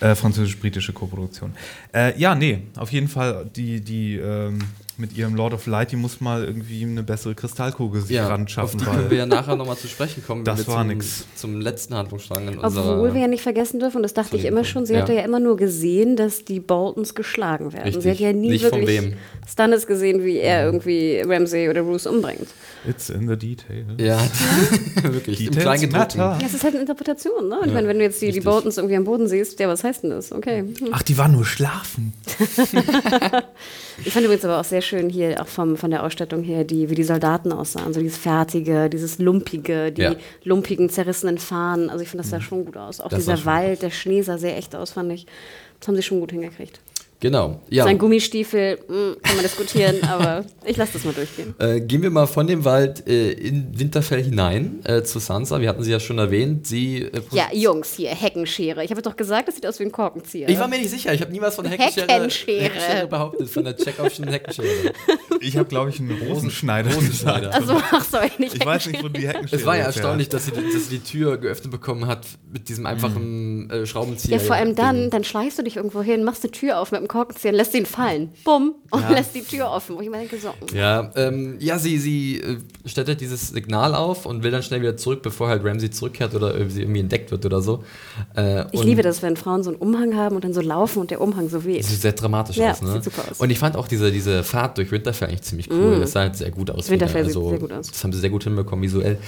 Ja. 0.00 0.10
Äh, 0.10 0.14
französisch-britische 0.14 0.92
Koproduktion. 0.92 1.54
Äh, 1.92 2.16
ja, 2.20 2.36
nee, 2.36 2.62
auf 2.76 2.92
jeden 2.92 3.08
Fall 3.08 3.50
die, 3.56 3.80
die 3.80 4.14
ähm, 4.14 4.60
mit 4.98 5.16
ihrem 5.16 5.34
Lord 5.36 5.54
of 5.54 5.66
Light, 5.66 5.92
die 5.92 5.96
muss 5.96 6.20
mal 6.20 6.44
irgendwie 6.44 6.82
eine 6.82 7.04
bessere 7.04 7.34
Kristallkugel 7.34 8.02
sich 8.02 8.16
ja, 8.16 8.26
ran 8.26 8.48
schaffen. 8.48 8.80
Auf 8.80 8.84
die 8.84 8.90
können 8.90 9.10
wir 9.10 9.18
ja 9.18 9.26
nachher 9.26 9.54
nochmal 9.54 9.76
zu 9.76 9.86
sprechen 9.86 10.24
kommen. 10.26 10.44
Das 10.44 10.66
war 10.66 10.80
zum, 10.80 10.88
nix. 10.88 11.26
Zum 11.36 11.60
letzten 11.60 11.94
Handlungsstrang 11.94 12.48
in 12.48 12.58
Obwohl 12.58 13.14
wir 13.14 13.20
ja 13.20 13.28
nicht 13.28 13.42
vergessen 13.42 13.78
dürfen, 13.78 13.98
und 13.98 14.02
das 14.02 14.14
dachte 14.14 14.36
ich 14.36 14.44
immer 14.44 14.64
schon, 14.64 14.86
sie 14.86 14.94
ja. 14.94 15.02
hatte 15.02 15.14
ja 15.14 15.22
immer 15.22 15.38
nur 15.40 15.56
gesehen, 15.56 16.16
dass 16.16 16.44
die 16.44 16.58
Boltons 16.58 17.14
geschlagen 17.14 17.72
werden. 17.72 17.84
Richtig. 17.84 18.02
Sie 18.02 18.10
hat 18.10 18.18
ja 18.18 18.32
nie 18.32 18.50
nicht 18.50 18.64
wirklich 18.64 19.14
Stannis 19.48 19.86
gesehen, 19.86 20.24
wie 20.24 20.36
er 20.36 20.64
irgendwie 20.66 21.22
Ramsay 21.24 21.70
oder 21.70 21.82
Bruce 21.82 22.06
umbringt. 22.06 22.48
It's 22.86 23.08
in 23.08 23.26
the 23.26 23.36
detail. 23.36 23.86
Ja, 23.98 24.20
wirklich. 25.02 25.38
Details 25.38 25.56
Im 25.56 25.62
Kleingedruckten. 25.62 26.20
Ja, 26.20 26.38
es 26.44 26.54
ist 26.54 26.64
halt 26.64 26.74
eine 26.74 26.82
Interpretation, 26.82 27.48
ne? 27.48 27.58
Ich 27.62 27.68
ja. 27.68 27.72
meine, 27.72 27.88
wenn 27.88 27.98
du 27.98 28.04
jetzt 28.04 28.20
die, 28.20 28.30
die 28.30 28.40
Boltons 28.40 28.76
irgendwie 28.76 28.96
am 28.96 29.04
Boden 29.04 29.26
siehst, 29.26 29.58
ja, 29.58 29.68
was 29.68 29.82
heißt 29.84 30.02
denn 30.04 30.10
das? 30.10 30.32
Okay. 30.32 30.60
Hm. 30.60 30.88
Ach, 30.92 31.02
die 31.02 31.16
waren 31.16 31.32
nur 31.32 31.46
schlafen. 31.46 32.12
ich 34.04 34.12
fand 34.12 34.26
übrigens 34.26 34.44
aber 34.44 34.60
auch 34.60 34.64
sehr 34.64 34.82
schön 34.82 35.08
hier, 35.08 35.40
auch 35.40 35.48
vom, 35.48 35.76
von 35.76 35.90
der 35.90 36.04
Ausstattung 36.04 36.42
her, 36.42 36.64
die, 36.64 36.90
wie 36.90 36.94
die 36.94 37.04
Soldaten 37.04 37.50
aussahen. 37.50 37.94
So 37.94 38.00
dieses 38.00 38.18
Fertige, 38.18 38.90
dieses 38.90 39.18
Lumpige, 39.18 39.90
die 39.92 40.02
ja. 40.02 40.14
lumpigen, 40.44 40.90
zerrissenen 40.90 41.38
Fahnen. 41.38 41.88
Also 41.88 42.02
ich 42.02 42.10
finde, 42.10 42.22
das 42.22 42.30
sah 42.30 42.38
mhm. 42.38 42.42
schon 42.42 42.64
gut 42.66 42.76
aus. 42.76 43.00
Auch 43.00 43.08
das 43.08 43.20
dieser 43.20 43.44
Wald, 43.46 43.80
der 43.80 43.90
Schnee 43.90 44.20
sah 44.20 44.36
sehr 44.36 44.58
echt 44.58 44.76
aus, 44.76 44.92
fand 44.92 45.10
ich. 45.10 45.26
Das 45.80 45.88
haben 45.88 45.96
sie 45.96 46.02
schon 46.02 46.20
gut 46.20 46.32
hingekriegt. 46.32 46.80
Genau. 47.20 47.60
Ja. 47.68 47.84
Sein 47.84 47.98
Gummistiefel, 47.98 48.78
mh, 48.86 48.94
hm, 48.94 49.16
kann 49.22 49.36
man 49.36 49.42
diskutieren, 49.42 49.96
aber 50.08 50.44
ich 50.64 50.76
lasse 50.76 50.92
das 50.92 51.04
mal 51.04 51.12
durchgehen. 51.12 51.54
Äh, 51.58 51.80
gehen 51.80 52.02
wir 52.02 52.10
mal 52.10 52.26
von 52.26 52.46
dem 52.46 52.64
Wald 52.64 53.06
äh, 53.08 53.32
in 53.32 53.76
Winterfell 53.76 54.22
hinein 54.22 54.80
äh, 54.84 55.02
zu 55.02 55.18
Sansa. 55.18 55.60
Wir 55.60 55.68
hatten 55.68 55.82
sie 55.82 55.90
ja 55.90 55.98
schon 55.98 56.18
erwähnt. 56.18 56.66
Sie, 56.66 57.02
äh, 57.02 57.20
ja, 57.32 57.48
Jungs, 57.52 57.94
hier, 57.94 58.10
Heckenschere. 58.10 58.84
Ich 58.84 58.90
habe 58.92 59.02
doch 59.02 59.16
gesagt, 59.16 59.48
das 59.48 59.56
sieht 59.56 59.66
aus 59.66 59.80
wie 59.80 59.84
ein 59.84 59.92
Korkenzieher. 59.92 60.48
Ich 60.48 60.58
war 60.58 60.68
mir 60.68 60.78
nicht 60.78 60.90
sicher. 60.90 61.12
Ich 61.12 61.20
habe 61.20 61.32
nie 61.32 61.40
was 61.40 61.56
von 61.56 61.66
Heckenschere, 61.66 62.06
Heckenschere. 62.06 62.60
Heckenschere 62.60 63.06
behauptet, 63.08 63.50
von 63.50 63.64
der 63.64 63.76
Checkoffschen 63.76 64.28
Heckenschere. 64.28 64.66
Ich 65.40 65.56
habe, 65.56 65.68
glaube 65.68 65.90
ich, 65.90 66.00
einen 66.00 66.20
Rosenschneider. 66.20 66.92
Rosenschneider. 66.92 67.54
Also, 67.54 67.80
ach 67.92 68.04
so, 68.04 68.18
nicht 68.38 68.56
Ich 68.56 68.66
weiß 68.66 68.86
nicht, 68.88 69.04
wo 69.04 69.08
die 69.08 69.28
Heckenschere 69.28 69.60
Es 69.60 69.64
war 69.64 69.76
ja 69.76 69.84
erstaunlich, 69.84 70.28
dass 70.28 70.46
sie, 70.46 70.50
dass 70.50 70.88
sie 70.88 70.98
die 70.98 71.04
Tür 71.04 71.36
geöffnet 71.36 71.70
bekommen 71.70 72.08
hat 72.08 72.26
mit 72.52 72.68
diesem 72.68 72.86
einfachen 72.86 73.68
mhm. 73.68 73.86
Schraubenzieher. 73.86 74.36
Ja, 74.36 74.42
vor 74.42 74.56
allem 74.56 74.74
dann, 74.74 75.10
dann 75.10 75.22
schleichst 75.22 75.58
du 75.58 75.62
dich 75.62 75.76
irgendwo 75.76 76.02
hin, 76.02 76.24
machst 76.24 76.42
eine 76.42 76.50
Tür 76.50 76.80
auf 76.80 76.90
mit 76.90 77.07
dem 77.08 77.12
Korkenzieher, 77.12 77.52
lässt 77.52 77.74
ihn 77.74 77.86
fallen. 77.86 78.30
Bumm. 78.44 78.74
Und 78.90 79.02
ja. 79.02 79.10
lässt 79.10 79.34
die 79.34 79.42
Tür 79.42 79.70
offen. 79.70 79.96
Wo 79.96 80.00
ich 80.00 80.08
mir 80.08 80.18
denke, 80.18 80.38
so. 80.38 80.54
Ja, 80.74 81.10
ähm, 81.16 81.56
ja 81.58 81.78
sie, 81.78 81.98
sie 81.98 82.40
äh, 82.40 82.58
stellt 82.86 83.08
halt 83.08 83.20
dieses 83.20 83.48
Signal 83.48 83.94
auf 83.94 84.26
und 84.26 84.42
will 84.42 84.50
dann 84.50 84.62
schnell 84.62 84.80
wieder 84.80 84.96
zurück, 84.96 85.22
bevor 85.22 85.48
halt 85.48 85.64
Ramsey 85.64 85.90
zurückkehrt 85.90 86.34
oder 86.34 86.52
sie 86.70 86.82
irgendwie 86.82 87.00
entdeckt 87.00 87.30
wird 87.30 87.44
oder 87.44 87.60
so. 87.60 87.84
Äh, 88.36 88.64
ich 88.72 88.82
liebe 88.84 89.02
das, 89.02 89.22
wenn 89.22 89.36
Frauen 89.36 89.62
so 89.62 89.70
einen 89.70 89.78
Umhang 89.78 90.16
haben 90.16 90.36
und 90.36 90.44
dann 90.44 90.54
so 90.54 90.60
laufen 90.60 91.00
und 91.00 91.10
der 91.10 91.20
Umhang 91.20 91.48
so 91.48 91.64
weht. 91.64 91.84
Sieht 91.84 92.00
sehr 92.00 92.12
dramatisch 92.12 92.56
ja, 92.56 92.72
aus, 92.72 92.82
ne? 92.82 92.92
Sieht 92.92 93.04
super 93.04 93.30
aus. 93.30 93.40
Und 93.40 93.50
ich 93.50 93.58
fand 93.58 93.76
auch 93.76 93.88
diese, 93.88 94.10
diese 94.10 94.44
Fahrt 94.44 94.78
durch 94.78 94.90
Winterfell 94.90 95.28
eigentlich 95.28 95.42
ziemlich 95.42 95.70
cool. 95.70 95.98
Mm. 95.98 96.00
Das 96.00 96.12
sah 96.12 96.20
halt 96.20 96.36
sehr 96.36 96.50
gut 96.50 96.70
aus. 96.70 96.88
Winterfell 96.88 97.24
also, 97.24 97.42
sieht 97.42 97.50
sehr 97.50 97.58
gut 97.58 97.72
aus. 97.72 97.90
Das 97.90 98.04
haben 98.04 98.12
sie 98.12 98.20
sehr 98.20 98.30
gut 98.30 98.44
hinbekommen 98.44 98.82
visuell. 98.82 99.18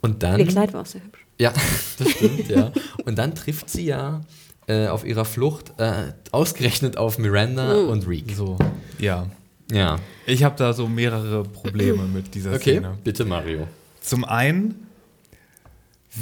Und 0.00 0.22
dann. 0.22 0.38
Ihr 0.38 0.46
Kleid 0.46 0.72
war 0.72 0.82
auch 0.82 0.86
sehr 0.86 1.02
hübsch. 1.02 1.26
Ja, 1.40 1.52
das 1.98 2.10
stimmt, 2.10 2.48
ja. 2.48 2.72
Und 3.04 3.18
dann 3.18 3.34
trifft 3.34 3.70
sie 3.70 3.86
ja 3.86 4.20
äh, 4.68 4.88
auf 4.88 5.04
ihrer 5.04 5.24
Flucht 5.24 5.72
äh, 5.78 6.12
ausgerechnet 6.30 6.96
auf 6.96 7.18
Miranda 7.18 7.74
mhm. 7.74 7.88
und 7.88 8.08
Reek. 8.08 8.32
So, 8.34 8.58
ja. 8.98 9.26
Ja. 9.70 9.98
Ich 10.26 10.44
habe 10.44 10.56
da 10.56 10.72
so 10.72 10.88
mehrere 10.88 11.42
Probleme 11.42 12.04
mit 12.04 12.34
dieser 12.34 12.50
okay, 12.54 12.76
Szene. 12.76 12.88
Okay, 12.88 12.98
bitte 13.04 13.24
Mario. 13.24 13.66
Zum 14.00 14.24
einen 14.24 14.87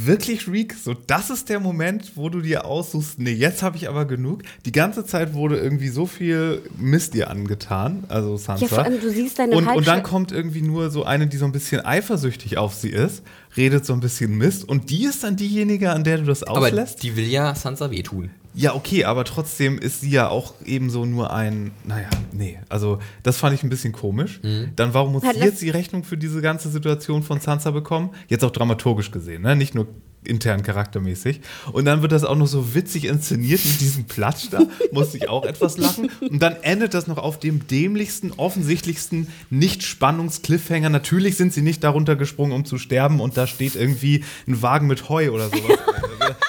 wirklich, 0.04 0.48
Reek, 0.48 0.74
so 0.74 0.94
das 0.94 1.30
ist 1.30 1.48
der 1.48 1.60
Moment, 1.60 2.12
wo 2.16 2.28
du 2.28 2.40
dir 2.40 2.64
aussuchst, 2.64 3.18
nee, 3.18 3.32
jetzt 3.32 3.62
habe 3.62 3.76
ich 3.76 3.88
aber 3.88 4.04
genug. 4.04 4.42
Die 4.64 4.72
ganze 4.72 5.04
Zeit 5.04 5.34
wurde 5.34 5.58
irgendwie 5.58 5.88
so 5.88 6.06
viel 6.06 6.62
Mist 6.78 7.14
dir 7.14 7.30
angetan, 7.30 8.04
also 8.08 8.36
Sansa. 8.36 8.64
Ja, 8.64 8.68
vor 8.68 8.84
allem, 8.84 9.00
du 9.00 9.10
siehst 9.10 9.38
deine 9.38 9.54
und, 9.54 9.66
und 9.66 9.86
dann 9.86 10.02
kommt 10.02 10.32
irgendwie 10.32 10.62
nur 10.62 10.90
so 10.90 11.04
eine, 11.04 11.26
die 11.26 11.36
so 11.36 11.44
ein 11.44 11.52
bisschen 11.52 11.84
eifersüchtig 11.84 12.58
auf 12.58 12.74
sie 12.74 12.90
ist, 12.90 13.22
redet 13.56 13.86
so 13.86 13.92
ein 13.92 14.00
bisschen 14.00 14.36
Mist 14.36 14.68
und 14.68 14.90
die 14.90 15.04
ist 15.04 15.24
dann 15.24 15.36
diejenige, 15.36 15.90
an 15.90 16.04
der 16.04 16.18
du 16.18 16.24
das 16.24 16.42
auslässt. 16.42 16.94
Aber 16.94 17.02
die 17.02 17.16
will 17.16 17.26
ja 17.26 17.54
Sansa 17.54 17.90
wehtun. 17.90 18.30
Ja, 18.56 18.74
okay, 18.74 19.04
aber 19.04 19.24
trotzdem 19.24 19.78
ist 19.78 20.00
sie 20.00 20.10
ja 20.10 20.28
auch 20.28 20.54
ebenso 20.64 21.04
nur 21.04 21.30
ein, 21.32 21.72
naja, 21.84 22.08
nee, 22.32 22.58
also 22.70 22.98
das 23.22 23.36
fand 23.36 23.54
ich 23.54 23.62
ein 23.62 23.68
bisschen 23.68 23.92
komisch. 23.92 24.40
Mhm. 24.42 24.70
Dann 24.76 24.94
warum 24.94 25.12
muss 25.12 25.22
sie 25.22 25.38
jetzt 25.38 25.60
die 25.60 25.68
Rechnung 25.68 26.04
für 26.04 26.16
diese 26.16 26.40
ganze 26.40 26.70
Situation 26.70 27.22
von 27.22 27.38
Sansa 27.38 27.70
bekommen? 27.70 28.10
Jetzt 28.28 28.44
auch 28.44 28.50
dramaturgisch 28.50 29.10
gesehen, 29.10 29.42
ne? 29.42 29.54
Nicht 29.56 29.74
nur 29.74 29.86
intern 30.26 30.62
charaktermäßig. 30.62 31.40
Und 31.72 31.84
dann 31.84 32.02
wird 32.02 32.12
das 32.12 32.24
auch 32.24 32.36
noch 32.36 32.46
so 32.46 32.74
witzig 32.74 33.04
inszeniert 33.04 33.64
mit 33.64 33.80
diesem 33.80 34.04
Platsch 34.04 34.48
da. 34.50 34.62
Musste 34.92 35.18
ich 35.18 35.28
auch 35.28 35.44
etwas 35.44 35.78
lachen. 35.78 36.10
Und 36.20 36.40
dann 36.40 36.56
endet 36.62 36.94
das 36.94 37.06
noch 37.06 37.18
auf 37.18 37.38
dem 37.38 37.66
dämlichsten, 37.66 38.32
offensichtlichsten 38.32 39.28
Nicht-Spannungs-Cliffhanger. 39.50 40.88
Natürlich 40.90 41.36
sind 41.36 41.52
sie 41.52 41.62
nicht 41.62 41.84
darunter 41.84 42.16
gesprungen, 42.16 42.52
um 42.52 42.64
zu 42.64 42.78
sterben. 42.78 43.20
Und 43.20 43.36
da 43.36 43.46
steht 43.46 43.76
irgendwie 43.76 44.24
ein 44.46 44.62
Wagen 44.62 44.86
mit 44.86 45.08
Heu 45.08 45.30
oder 45.30 45.48
sowas. 45.48 45.78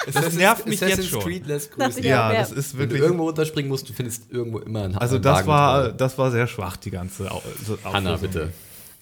das, 0.06 0.16
das 0.16 0.34
nervt 0.36 0.68
mich 0.68 0.80
jetzt 0.80 1.08
schon. 1.08 1.22
Creed 1.22 1.48
lässt 1.48 1.72
grüßen. 1.72 2.04
Ja, 2.04 2.34
das 2.34 2.52
ist 2.52 2.78
wirklich. 2.78 2.94
Wenn 2.94 3.00
du 3.00 3.06
irgendwo 3.06 3.24
runterspringen 3.26 3.70
musst, 3.70 3.90
du 3.90 3.94
findest 3.94 4.32
irgendwo 4.32 4.60
immer 4.60 4.84
einen 4.84 4.96
Also 4.96 5.20
das 5.20 5.46
war, 5.46 5.92
das 5.92 6.18
war 6.18 6.32
sehr 6.32 6.48
schwach, 6.48 6.78
die 6.78 6.92
ganze 6.92 7.30
Hanna, 7.84 8.18
bitte. 8.18 8.52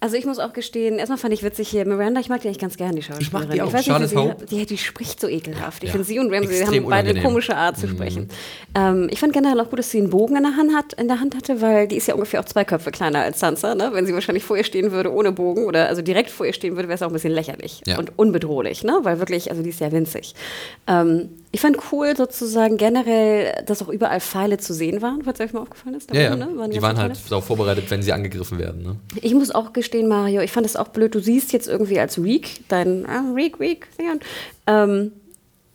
Also 0.02 0.18
ich 0.18 0.26
muss 0.26 0.40
auch 0.40 0.54
gestehen, 0.54 1.00
erstmal 1.00 1.18
fand 1.18 1.34
ich 1.34 1.42
witzig 1.42 1.70
hier, 1.70 1.86
Miranda, 1.86 2.20
ich 2.20 2.30
mag 2.30 2.42
die 2.42 2.48
eigentlich 2.48 2.60
ganz 2.60 2.76
gerne, 2.76 2.96
die 2.96 3.02
Schauspielerin. 3.02 3.24
Ich 3.24 3.32
mag 3.32 3.50
die 3.52 3.62
auch, 3.62 3.68
ich 3.68 3.74
weiß 3.74 3.86
Charles 3.86 4.14
nicht, 4.14 4.50
sie, 4.50 4.56
die, 4.58 4.66
die, 4.66 4.78
spricht 4.78 5.20
so 5.20 5.28
ekelhaft. 5.28 5.84
Ich 5.84 5.88
ja. 5.88 5.92
finde 5.94 6.06
sie 6.06 6.20
und 6.20 6.32
Ramsey 6.32 6.66
haben 6.66 6.90
beide 6.90 7.10
eine 7.10 7.22
komische 7.22 7.56
Art 7.56 7.78
zu 7.78 7.88
mhm. 7.88 7.92
sprechen. 7.92 8.30
Ähm, 8.76 9.08
ich 9.10 9.20
fand 9.20 9.34
generell 9.34 9.60
auch 9.62 9.70
gut, 9.70 9.80
dass 9.80 9.90
sie 9.90 10.00
einen 10.00 10.10
Bogen 10.10 10.36
in 10.36 10.44
der, 10.44 10.58
Hand 10.58 10.76
hat, 10.76 10.94
in 10.94 11.08
der 11.08 11.22
Hand 11.22 11.36
hatte, 11.36 11.62
weil 11.62 11.88
die 11.88 11.96
ist 11.96 12.08
ja 12.08 12.14
ungefähr 12.14 12.42
auch 12.42 12.46
zwei 12.46 12.66
Köpfe 12.66 12.92
kleiner 12.92 13.20
als 13.20 13.40
Sansa. 13.40 13.74
Ne? 13.74 13.92
Wenn 13.94 14.06
sie 14.06 14.14
wahrscheinlich 14.14 14.44
vor 14.44 14.58
ihr 14.58 14.66
stehen 14.66 14.92
würde 14.92 15.12
ohne 15.12 15.32
Bogen 15.32 15.66
oder 15.66 15.88
also 15.88 16.02
direkt 16.02 16.30
vor 16.30 16.46
ihr 16.46 16.54
stehen 16.54 16.76
würde, 16.76 16.88
wäre 16.88 16.96
es 16.96 17.02
auch 17.02 17.08
ein 17.08 17.14
bisschen 17.14 17.34
lächerlich 17.34 17.82
ja. 17.88 17.98
und 17.98 18.20
unbedrohlich, 18.20 18.84
ne? 18.84 19.00
weil 19.04 19.20
wirklich, 19.20 19.50
also 19.50 19.64
die 19.64 19.70
ist 19.70 19.80
ja 19.80 19.92
winzig. 19.92 20.36
Ähm, 20.88 21.30
ich 21.52 21.62
fand 21.62 21.78
cool 21.94 22.18
sozusagen 22.18 22.76
generell, 22.76 23.64
dass 23.66 23.82
auch 23.82 23.88
überall 23.88 24.20
Pfeile 24.20 24.58
zu 24.58 24.74
sehen 24.74 25.02
waren, 25.02 25.22
falls 25.24 25.40
euch 25.40 25.54
mal 25.54 25.62
aufgefallen 25.62 25.96
ist. 25.96 26.14
Ja, 26.14 26.22
ja. 26.22 26.36
Ne? 26.36 26.50
Waren 26.58 26.70
die, 26.70 26.78
die 26.78 26.82
waren 26.82 26.98
halt 26.98 27.18
darauf 27.30 27.46
vorbereitet, 27.46 27.90
wenn 27.90 28.02
sie 28.02 28.12
angegriffen 28.12 28.60
werden. 28.60 28.84
Ne? 28.84 28.98
Ich 29.22 29.34
muss 29.34 29.52
auch 29.52 29.72
gestehen, 29.72 29.85
Mario, 30.08 30.42
ich 30.42 30.52
fand 30.52 30.66
es 30.66 30.76
auch 30.76 30.90
blöd. 30.90 31.16
Du 31.16 31.20
siehst 31.20 31.54
jetzt 31.54 31.68
irgendwie 31.68 32.00
als 32.00 32.22
Reek, 32.22 32.68
dein 32.68 33.06
ah, 33.06 33.32
Reek, 33.34 33.60
Reek, 33.60 33.88
ähm, 34.68 35.12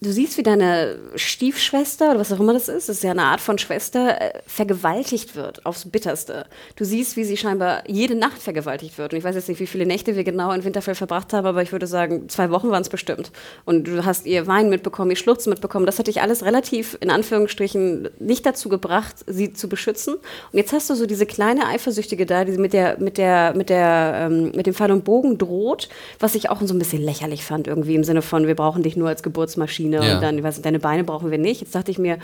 du 0.02 0.12
siehst, 0.12 0.38
wie 0.38 0.42
deine 0.42 0.98
Stiefschwester 1.14 2.10
oder 2.10 2.20
was 2.20 2.32
auch 2.32 2.40
immer 2.40 2.54
das 2.54 2.68
ist, 2.68 2.88
das 2.88 2.96
ist 2.96 3.04
ja 3.04 3.10
eine 3.10 3.24
Art 3.24 3.40
von 3.40 3.58
Schwester, 3.58 4.20
äh, 4.20 4.40
vergewaltigt 4.46 5.36
wird 5.36 5.66
aufs 5.66 5.84
Bitterste. 5.84 6.46
Du 6.76 6.84
siehst, 6.84 7.16
wie 7.16 7.24
sie 7.24 7.36
scheinbar 7.36 7.82
jede 7.86 8.14
Nacht 8.14 8.38
vergewaltigt 8.38 8.96
wird. 8.96 9.12
Und 9.12 9.18
ich 9.18 9.24
weiß 9.24 9.34
jetzt 9.34 9.48
nicht, 9.48 9.60
wie 9.60 9.66
viele 9.66 9.84
Nächte 9.84 10.16
wir 10.16 10.24
genau 10.24 10.52
in 10.52 10.64
Winterfell 10.64 10.94
verbracht 10.94 11.32
haben, 11.32 11.46
aber 11.46 11.62
ich 11.62 11.72
würde 11.72 11.86
sagen, 11.86 12.28
zwei 12.28 12.50
Wochen 12.50 12.70
waren 12.70 12.80
es 12.80 12.88
bestimmt. 12.88 13.30
Und 13.66 13.86
du 13.86 14.04
hast 14.04 14.26
ihr 14.26 14.46
Wein 14.46 14.70
mitbekommen, 14.70 15.10
ihr 15.10 15.16
Schluchzen 15.16 15.50
mitbekommen. 15.50 15.84
Das 15.84 15.98
hat 15.98 16.06
dich 16.06 16.22
alles 16.22 16.44
relativ, 16.44 16.96
in 17.00 17.10
Anführungsstrichen, 17.10 18.08
nicht 18.18 18.46
dazu 18.46 18.70
gebracht, 18.70 19.16
sie 19.26 19.52
zu 19.52 19.68
beschützen. 19.68 20.14
Und 20.14 20.56
jetzt 20.58 20.72
hast 20.72 20.88
du 20.88 20.94
so 20.94 21.06
diese 21.06 21.26
kleine 21.26 21.66
Eifersüchtige 21.66 22.24
da, 22.24 22.46
die 22.46 22.52
mit 22.52 22.72
der, 22.72 22.98
mit 22.98 23.18
der, 23.18 23.54
mit 23.54 23.68
der, 23.68 24.28
ähm, 24.30 24.52
mit 24.54 24.66
dem 24.66 24.72
Pfeil 24.72 24.92
und 24.92 25.04
Bogen 25.04 25.36
droht, 25.36 25.90
was 26.18 26.34
ich 26.34 26.48
auch 26.48 26.60
so 26.62 26.74
ein 26.74 26.78
bisschen 26.78 27.02
lächerlich 27.02 27.44
fand, 27.44 27.66
irgendwie 27.66 27.94
im 27.94 28.04
Sinne 28.04 28.22
von, 28.22 28.46
wir 28.46 28.54
brauchen 28.54 28.82
dich 28.82 28.96
nur 28.96 29.08
als 29.08 29.22
Geburtsmaschine 29.22 29.89
Maschine 29.90 30.06
ja. 30.06 30.14
und 30.16 30.22
dann, 30.22 30.42
was, 30.42 30.62
deine 30.62 30.78
Beine 30.78 31.04
brauchen 31.04 31.30
wir 31.30 31.38
nicht. 31.38 31.60
Jetzt 31.60 31.74
dachte 31.74 31.90
ich 31.90 31.98
mir, 31.98 32.18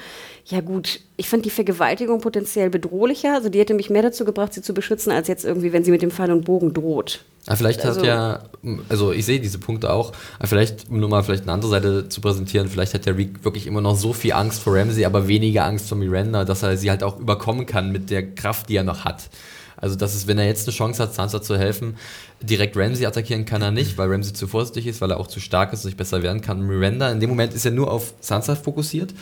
ja 0.46 0.61
gut, 0.61 1.00
ich 1.16 1.29
fand 1.29 1.44
die 1.44 1.50
Vergewaltigung 1.50 2.20
potenziell 2.20 2.70
bedrohlicher. 2.70 3.35
Also 3.35 3.48
die 3.48 3.59
hätte 3.59 3.74
mich 3.74 3.90
mehr 3.90 4.02
dazu 4.02 4.24
gebracht, 4.24 4.55
sie 4.55 4.62
zu 4.62 4.74
beschützen, 4.74 5.12
als 5.12 5.29
jetzt 5.29 5.44
irgendwie, 5.44 5.72
wenn 5.72 5.85
sie 5.85 5.90
mit 5.90 6.02
dem 6.02 6.11
Pfeil 6.11 6.31
und 6.31 6.44
Bogen 6.44 6.72
droht. 6.72 7.20
Ja, 7.46 7.55
vielleicht 7.55 7.85
also, 7.85 8.00
hat 8.00 8.07
ja, 8.07 8.40
also 8.88 9.12
ich 9.12 9.24
sehe 9.24 9.38
diese 9.38 9.59
Punkte 9.59 9.92
auch, 9.92 10.12
aber 10.38 10.48
vielleicht, 10.48 10.90
um 10.90 10.98
nur 10.98 11.09
mal 11.09 11.22
vielleicht 11.22 11.44
eine 11.44 11.52
andere 11.52 11.70
Seite 11.70 12.09
zu 12.09 12.20
präsentieren, 12.20 12.68
vielleicht 12.68 12.92
hat 12.92 13.07
der 13.07 13.16
Reek 13.16 13.44
wirklich 13.44 13.68
immer 13.68 13.81
noch 13.81 13.94
so 13.94 14.12
viel 14.12 14.33
Angst 14.33 14.62
vor 14.62 14.74
Ramsey, 14.74 15.05
aber 15.05 15.29
weniger 15.29 15.64
Angst 15.64 15.88
vor 15.88 15.96
Miranda, 15.96 16.44
dass 16.44 16.64
er 16.64 16.76
sie 16.76 16.90
halt 16.90 17.05
auch 17.05 17.20
überkommen 17.20 17.64
kann 17.64 17.92
mit 17.92 18.11
der 18.11 18.35
Kraft, 18.35 18.68
die 18.68 18.74
er 18.74 18.83
noch 18.83 19.05
hat. 19.05 19.29
Also, 19.76 19.96
das 19.96 20.14
ist, 20.14 20.26
wenn 20.26 20.38
er 20.38 20.46
jetzt 20.46 20.66
eine 20.66 20.76
Chance 20.76 21.02
hat, 21.02 21.14
Sansa 21.14 21.42
zu 21.42 21.58
helfen, 21.58 21.96
direkt 22.40 22.76
Ramsey 22.76 23.06
attackieren 23.06 23.44
kann 23.44 23.62
er 23.62 23.70
nicht, 23.70 23.98
weil 23.98 24.10
Ramsey 24.10 24.32
zu 24.32 24.46
vorsichtig 24.46 24.86
ist, 24.86 25.00
weil 25.00 25.10
er 25.10 25.20
auch 25.20 25.26
zu 25.26 25.40
stark 25.40 25.72
ist 25.72 25.84
und 25.84 25.90
sich 25.90 25.96
besser 25.96 26.22
werden 26.22 26.40
kann. 26.40 26.62
Miranda 26.62 27.10
in 27.10 27.20
dem 27.20 27.30
Moment 27.30 27.54
ist 27.54 27.64
er 27.64 27.72
nur 27.72 27.90
auf 27.90 28.14
Sansa 28.20 28.54
fokussiert, 28.54 29.14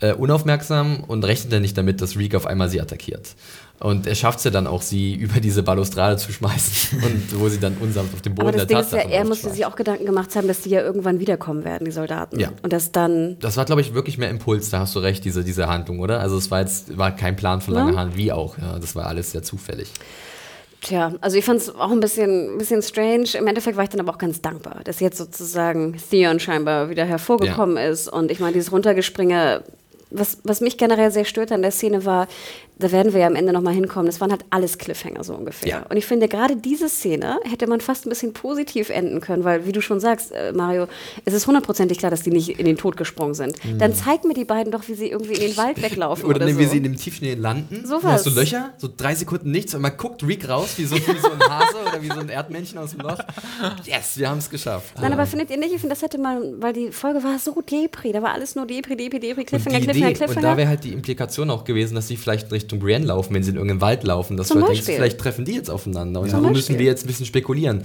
äh, 0.00 0.12
unaufmerksam 0.12 1.04
und 1.04 1.24
rechnet 1.24 1.52
dann 1.52 1.62
nicht 1.62 1.76
damit, 1.78 2.00
dass 2.00 2.16
Reek 2.16 2.34
auf 2.34 2.46
einmal 2.46 2.68
sie 2.68 2.80
attackiert. 2.80 3.34
Und 3.82 4.06
er 4.06 4.14
schafft 4.14 4.38
es 4.38 4.44
ja 4.44 4.50
dann 4.50 4.66
auch, 4.66 4.80
sie 4.80 5.14
über 5.20 5.40
diese 5.40 5.62
Balustrade 5.62 6.16
zu 6.16 6.32
schmeißen 6.32 7.02
und 7.02 7.40
wo 7.40 7.48
sie 7.48 7.58
dann 7.58 7.76
unsanft 7.78 8.14
auf 8.14 8.22
dem 8.22 8.34
Boden 8.34 8.48
Aber 8.48 8.56
das 8.56 8.66
der 8.66 8.78
Ding 8.78 8.86
ist 8.86 8.92
ja, 8.92 9.10
er 9.10 9.24
musste 9.24 9.50
sich 9.50 9.66
auch 9.66 9.74
Gedanken 9.74 10.06
gemacht 10.06 10.34
haben, 10.36 10.46
dass 10.46 10.60
die 10.60 10.70
ja 10.70 10.82
irgendwann 10.82 11.18
wiederkommen 11.18 11.64
werden, 11.64 11.84
die 11.84 11.90
Soldaten. 11.90 12.38
Ja. 12.38 12.50
Und 12.62 12.72
das 12.72 12.92
dann. 12.92 13.38
Das 13.40 13.56
war, 13.56 13.64
glaube 13.64 13.80
ich, 13.80 13.94
wirklich 13.94 14.18
mehr 14.18 14.30
Impuls, 14.30 14.70
da 14.70 14.80
hast 14.80 14.94
du 14.94 15.00
recht, 15.00 15.24
diese, 15.24 15.42
diese 15.42 15.66
Handlung, 15.68 16.00
oder? 16.00 16.20
Also 16.20 16.36
es 16.36 16.50
war 16.50 16.60
jetzt 16.60 16.96
war 16.96 17.14
kein 17.14 17.36
Plan 17.36 17.60
von 17.60 17.74
langer 17.74 17.92
ja. 17.92 17.98
Hand, 17.98 18.16
wie 18.16 18.30
auch. 18.30 18.56
Ja, 18.58 18.78
das 18.78 18.94
war 18.94 19.06
alles 19.06 19.32
sehr 19.32 19.42
zufällig. 19.42 19.90
Tja, 20.82 21.12
also 21.20 21.36
ich 21.36 21.44
fand 21.44 21.60
es 21.60 21.74
auch 21.74 21.92
ein 21.92 22.00
bisschen, 22.00 22.58
bisschen 22.58 22.82
strange. 22.82 23.28
Im 23.38 23.46
Endeffekt 23.46 23.76
war 23.76 23.84
ich 23.84 23.90
dann 23.90 24.00
aber 24.00 24.12
auch 24.12 24.18
ganz 24.18 24.42
dankbar, 24.42 24.80
dass 24.82 24.98
jetzt 24.98 25.16
sozusagen 25.16 25.96
Theon 26.10 26.40
scheinbar 26.40 26.90
wieder 26.90 27.04
hervorgekommen 27.04 27.76
ja. 27.76 27.84
ist. 27.84 28.08
Und 28.08 28.32
ich 28.32 28.40
meine, 28.40 28.52
dieses 28.52 28.72
Runtergespringe, 28.72 29.62
was, 30.10 30.38
was 30.42 30.60
mich 30.60 30.78
generell 30.78 31.12
sehr 31.12 31.24
stört 31.24 31.52
an 31.52 31.62
der 31.62 31.70
Szene 31.70 32.04
war, 32.04 32.26
da 32.78 32.90
werden 32.90 33.12
wir 33.12 33.20
ja 33.20 33.26
am 33.26 33.36
Ende 33.36 33.52
nochmal 33.52 33.74
hinkommen. 33.74 34.06
Das 34.06 34.20
waren 34.20 34.30
halt 34.30 34.44
alles 34.50 34.78
Cliffhanger 34.78 35.22
so 35.24 35.34
ungefähr. 35.34 35.68
Ja. 35.68 35.86
Und 35.88 35.96
ich 35.96 36.06
finde, 36.06 36.28
gerade 36.28 36.56
diese 36.56 36.88
Szene 36.88 37.38
hätte 37.44 37.66
man 37.66 37.80
fast 37.80 38.06
ein 38.06 38.08
bisschen 38.08 38.32
positiv 38.32 38.90
enden 38.90 39.20
können, 39.20 39.44
weil, 39.44 39.66
wie 39.66 39.72
du 39.72 39.80
schon 39.80 40.00
sagst, 40.00 40.32
äh, 40.32 40.52
Mario, 40.52 40.86
es 41.24 41.34
ist 41.34 41.46
hundertprozentig 41.46 41.98
klar, 41.98 42.10
dass 42.10 42.22
die 42.22 42.30
nicht 42.30 42.58
in 42.58 42.66
den 42.66 42.76
Tod 42.76 42.96
gesprungen 42.96 43.34
sind. 43.34 43.62
Mhm. 43.64 43.78
Dann 43.78 43.94
zeig 43.94 44.24
mir 44.24 44.34
die 44.34 44.44
beiden 44.44 44.72
doch, 44.72 44.88
wie 44.88 44.94
sie 44.94 45.08
irgendwie 45.08 45.34
in 45.34 45.40
den 45.40 45.56
Wald 45.56 45.80
weglaufen. 45.82 46.24
oder, 46.28 46.36
oder 46.36 46.48
so. 46.48 46.58
wie 46.58 46.64
sie 46.66 46.78
in 46.78 46.82
dem 46.82 46.96
Tiefschnee 46.96 47.34
landen. 47.34 47.86
So 47.86 48.02
was. 48.02 48.12
Hast 48.12 48.26
du 48.26 48.30
Löcher, 48.30 48.72
so 48.78 48.88
drei 48.94 49.14
Sekunden 49.14 49.50
nichts 49.50 49.74
und 49.74 49.82
man 49.82 49.96
guckt 49.96 50.26
Reek 50.26 50.48
raus, 50.48 50.74
wie 50.76 50.84
so, 50.84 50.96
wie 50.96 51.00
so 51.00 51.30
ein 51.30 51.40
Hase 51.40 51.76
oder 51.88 52.02
wie 52.02 52.08
so 52.08 52.20
ein 52.20 52.28
Erdmännchen 52.28 52.78
aus 52.78 52.90
dem 52.90 53.00
Loch. 53.00 53.18
Yes, 53.84 54.16
wir 54.16 54.28
haben 54.28 54.38
es 54.38 54.48
geschafft. 54.48 54.94
Nein, 55.00 55.12
aber 55.12 55.26
findet 55.26 55.50
ihr 55.50 55.56
nicht, 55.56 55.72
ich 55.72 55.80
finde, 55.80 55.94
das 55.94 56.02
hätte 56.02 56.18
man, 56.18 56.60
weil 56.62 56.72
die 56.72 56.90
Folge 56.92 57.22
war 57.22 57.38
so 57.38 57.52
Depri, 57.60 58.12
da 58.12 58.22
war 58.22 58.32
alles 58.32 58.54
nur 58.54 58.66
Depri, 58.66 58.96
Depri, 58.96 59.18
Depri, 59.18 59.44
Cliffhanger, 59.44 59.80
Cliffhanger, 59.80 60.12
Cliffhanger. 60.12 60.36
Und 60.36 60.42
da 60.42 60.56
wäre 60.56 60.68
halt 60.68 60.84
die 60.84 60.92
Implikation 60.92 61.50
auch 61.50 61.64
gewesen, 61.64 61.94
dass 61.94 62.08
sie 62.08 62.16
vielleicht 62.16 62.50
Richtung 62.62 62.78
Brienne 62.80 63.06
laufen, 63.06 63.34
wenn 63.34 63.42
sie 63.42 63.50
in 63.50 63.56
irgendeinen 63.56 63.80
Wald 63.80 64.04
laufen, 64.04 64.36
dass 64.36 64.48
Zum 64.48 64.60
du 64.60 64.66
halt 64.66 64.76
denkst, 64.76 64.86
vielleicht 64.86 65.18
treffen 65.18 65.44
die 65.44 65.52
jetzt 65.52 65.70
aufeinander. 65.70 66.20
Und 66.20 66.30
ja. 66.30 66.40
so 66.40 66.48
müssen 66.48 66.78
wir 66.78 66.86
jetzt 66.86 67.04
ein 67.04 67.08
bisschen 67.08 67.26
spekulieren 67.26 67.84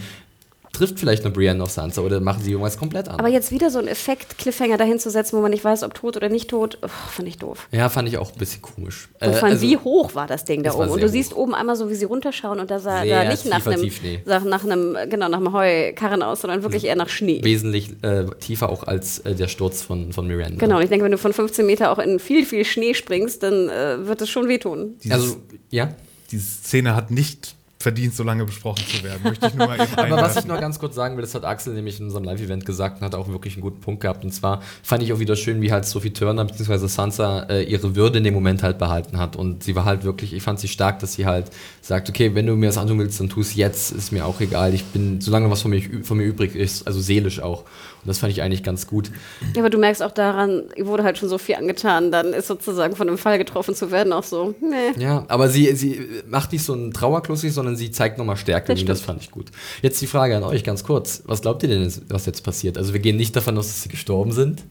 trifft 0.78 1.00
vielleicht 1.00 1.26
eine 1.26 1.34
Brienne 1.34 1.64
auf 1.64 1.72
Sansa 1.72 2.02
oder 2.02 2.20
machen 2.20 2.44
sie 2.44 2.52
irgendwas 2.52 2.78
komplett 2.78 3.10
an. 3.10 3.20
Aber 3.20 3.28
jetzt 3.28 3.52
wieder 3.52 3.70
so 3.70 3.80
ein 3.80 3.88
Effekt, 3.88 4.38
Cliffhanger 4.38 4.78
dahin 4.78 5.00
zu 5.00 5.10
setzen, 5.10 5.38
wo 5.38 5.42
man 5.42 5.52
nicht 5.52 5.64
weiß, 5.64 5.84
ob 5.84 5.94
tot 5.94 6.18
oder 6.18 6.30
nicht 6.30 6.50
tot, 6.50 6.78
oh, 6.82 6.88
fand 6.88 7.28
ich 7.28 7.38
doof. 7.38 7.68
Ja, 7.72 7.90
fand 7.90 8.08
ich 8.08 8.18
auch 8.18 8.32
ein 8.32 8.38
bisschen 8.38 8.62
komisch. 8.62 9.10
Und 9.20 9.34
vor 9.34 9.44
allem, 9.44 9.54
also, 9.54 9.62
wie 9.62 9.78
hoch 9.78 10.14
war 10.14 10.28
das 10.28 10.46
Ding 10.46 10.64
da 10.64 10.74
oben? 10.74 10.90
Und 10.90 11.02
du 11.02 11.08
hoch. 11.08 11.12
siehst 11.12 11.36
oben 11.36 11.56
einmal 11.56 11.76
so, 11.76 11.90
wie 11.90 11.96
sie 11.96 12.06
runterschauen 12.06 12.60
und 12.60 12.70
da 12.70 12.80
sah 12.80 13.02
sehr 13.02 13.24
da 13.24 13.30
nicht 13.30 13.46
nach 13.46 13.66
einem, 13.66 13.92
nach 14.26 14.64
einem, 14.64 14.98
genau, 15.10 15.30
nach 15.30 15.40
einem 15.40 15.54
Heukarren 15.54 16.22
aus, 16.22 16.42
sondern 16.42 16.64
wirklich 16.64 16.86
eher 16.86 16.96
nach 16.96 17.10
Schnee. 17.10 17.44
Wesentlich 17.44 17.92
äh, 18.04 18.26
tiefer 18.40 18.70
auch 18.70 18.84
als 18.84 19.20
äh, 19.20 19.34
der 19.34 19.48
Sturz 19.48 19.82
von, 19.82 20.14
von 20.14 20.28
Miranda. 20.28 20.58
Genau, 20.58 20.78
und 20.78 20.84
ich 20.84 20.90
denke, 20.90 21.06
wenn 21.06 21.12
du 21.12 21.18
von 21.18 21.34
15 21.34 21.66
Meter 21.66 21.92
auch 21.92 22.00
in 22.00 22.20
viel, 22.20 22.46
viel 22.46 22.66
Schnee 22.66 22.94
springst, 22.94 23.42
dann 23.44 23.70
äh, 23.70 24.06
wird 24.06 24.22
es 24.22 24.30
schon 24.30 24.48
wehtun. 24.48 24.96
Dieses, 25.04 25.12
also, 25.12 25.38
ja? 25.72 25.90
Diese 26.32 26.44
Szene 26.44 26.96
hat 26.96 27.10
nicht 27.10 27.57
verdient, 27.88 28.14
so 28.14 28.24
lange 28.24 28.44
besprochen 28.44 28.84
zu 28.86 29.02
werden. 29.02 29.22
Möchte 29.24 29.48
ich 29.48 29.54
nur 29.54 29.66
mal 29.66 29.76
eben 29.82 29.96
Aber 29.96 30.18
was 30.22 30.36
ich 30.36 30.46
noch 30.46 30.60
ganz 30.60 30.78
kurz 30.78 30.94
sagen 30.94 31.16
will, 31.16 31.22
das 31.22 31.34
hat 31.36 31.46
Axel 31.46 31.74
nämlich 31.74 32.00
in 32.00 32.08
unserem 32.08 32.26
Live-Event 32.26 32.66
gesagt 32.66 33.00
und 33.00 33.06
hat 33.06 33.16
auch 33.16 33.30
wirklich 33.30 33.54
einen 33.54 33.62
guten 33.62 33.80
Punkt 33.80 34.02
gehabt. 34.02 34.26
Und 34.26 34.32
zwar 34.32 34.62
fand 34.84 35.04
ich 35.04 35.14
auch 35.14 35.20
wieder 35.20 35.38
schön, 35.38 35.62
wie 35.62 35.72
halt 35.72 35.86
Sophie 35.86 36.12
Turner 36.12 36.44
bzw. 36.44 36.88
Sansa 36.88 37.44
äh, 37.44 37.64
ihre 37.64 37.96
Würde 37.96 38.18
in 38.18 38.26
dem 38.26 38.34
Moment 38.34 38.62
halt 38.62 38.78
behalten 38.78 39.18
hat. 39.18 39.38
Und 39.38 39.64
sie 39.64 39.74
war 39.76 39.86
halt 39.86 40.04
wirklich, 40.04 40.34
ich 40.34 40.44
fand 40.44 40.60
sie 40.60 40.68
stark, 40.68 41.00
dass 41.00 41.14
sie 41.14 41.26
halt 41.26 41.50
sagt, 41.82 42.10
okay, 42.10 42.36
wenn 42.36 42.46
du 42.46 42.58
mir 42.58 42.66
das 42.66 42.78
antun 42.78 43.00
willst, 43.00 43.22
dann 43.22 43.30
tu 43.30 43.40
es 43.40 43.56
jetzt, 43.56 43.92
ist 43.92 44.12
mir 44.12 44.26
auch 44.26 44.42
egal. 44.42 44.74
Ich 44.74 44.84
bin, 44.84 45.22
solange 45.22 45.50
was 45.50 45.62
von 45.62 45.72
mir, 45.72 45.82
von 46.04 46.18
mir 46.18 46.26
übrig 46.26 46.56
ist, 46.56 46.86
also 46.88 47.00
seelisch 47.00 47.40
auch. 47.40 47.64
Und 48.02 48.08
das 48.08 48.20
fand 48.20 48.32
ich 48.32 48.42
eigentlich 48.42 48.64
ganz 48.64 48.88
gut. 48.88 49.12
Ja, 49.56 49.62
aber 49.62 49.70
du 49.70 49.78
merkst 49.78 50.02
auch 50.04 50.12
daran, 50.12 50.64
ihr 50.76 50.88
wurde 50.88 51.04
halt 51.04 51.18
schon 51.18 51.30
so 51.30 51.38
viel 51.38 51.56
angetan, 51.56 52.12
dann 52.12 52.34
ist 52.34 52.48
sozusagen 52.48 52.96
von 52.96 53.08
einem 53.08 53.18
Fall 53.18 53.38
getroffen 53.38 53.76
zu 53.76 53.92
werden 53.92 54.14
auch 54.14 54.24
so, 54.24 54.56
nee. 54.62 55.02
Ja, 55.02 55.26
aber 55.28 55.50
sie, 55.50 55.74
sie 55.76 56.06
macht 56.28 56.52
nicht 56.52 56.64
so 56.64 56.74
einen 56.74 56.94
Trauerklussig, 56.94 57.54
sondern 57.54 57.76
sie 57.76 57.92
zeigt 57.92 58.18
nochmal 58.18 58.38
Stärke 58.38 58.74
das 58.74 58.82
und 58.82 58.90
das 58.90 59.02
fand 59.02 59.22
ich 59.22 59.32
gut. 59.32 59.48
Jetzt 59.82 60.02
die 60.02 60.08
Frage 60.08 60.38
an 60.38 60.44
euch 60.44 60.64
ganz 60.64 60.84
kurz. 60.84 61.24
Was 61.26 61.42
glaubt 61.42 61.64
ihr 61.64 61.70
denn, 61.70 61.92
was 62.10 62.26
jetzt 62.26 62.44
passiert? 62.44 62.78
Also 62.78 62.94
wir 62.94 63.00
gehen 63.00 63.18
nicht 63.18 63.36
davon 63.36 63.58
aus, 63.58 63.68
dass 63.68 63.84
sie 63.84 63.90
gestorben 63.90 64.32
sind. 64.32 64.64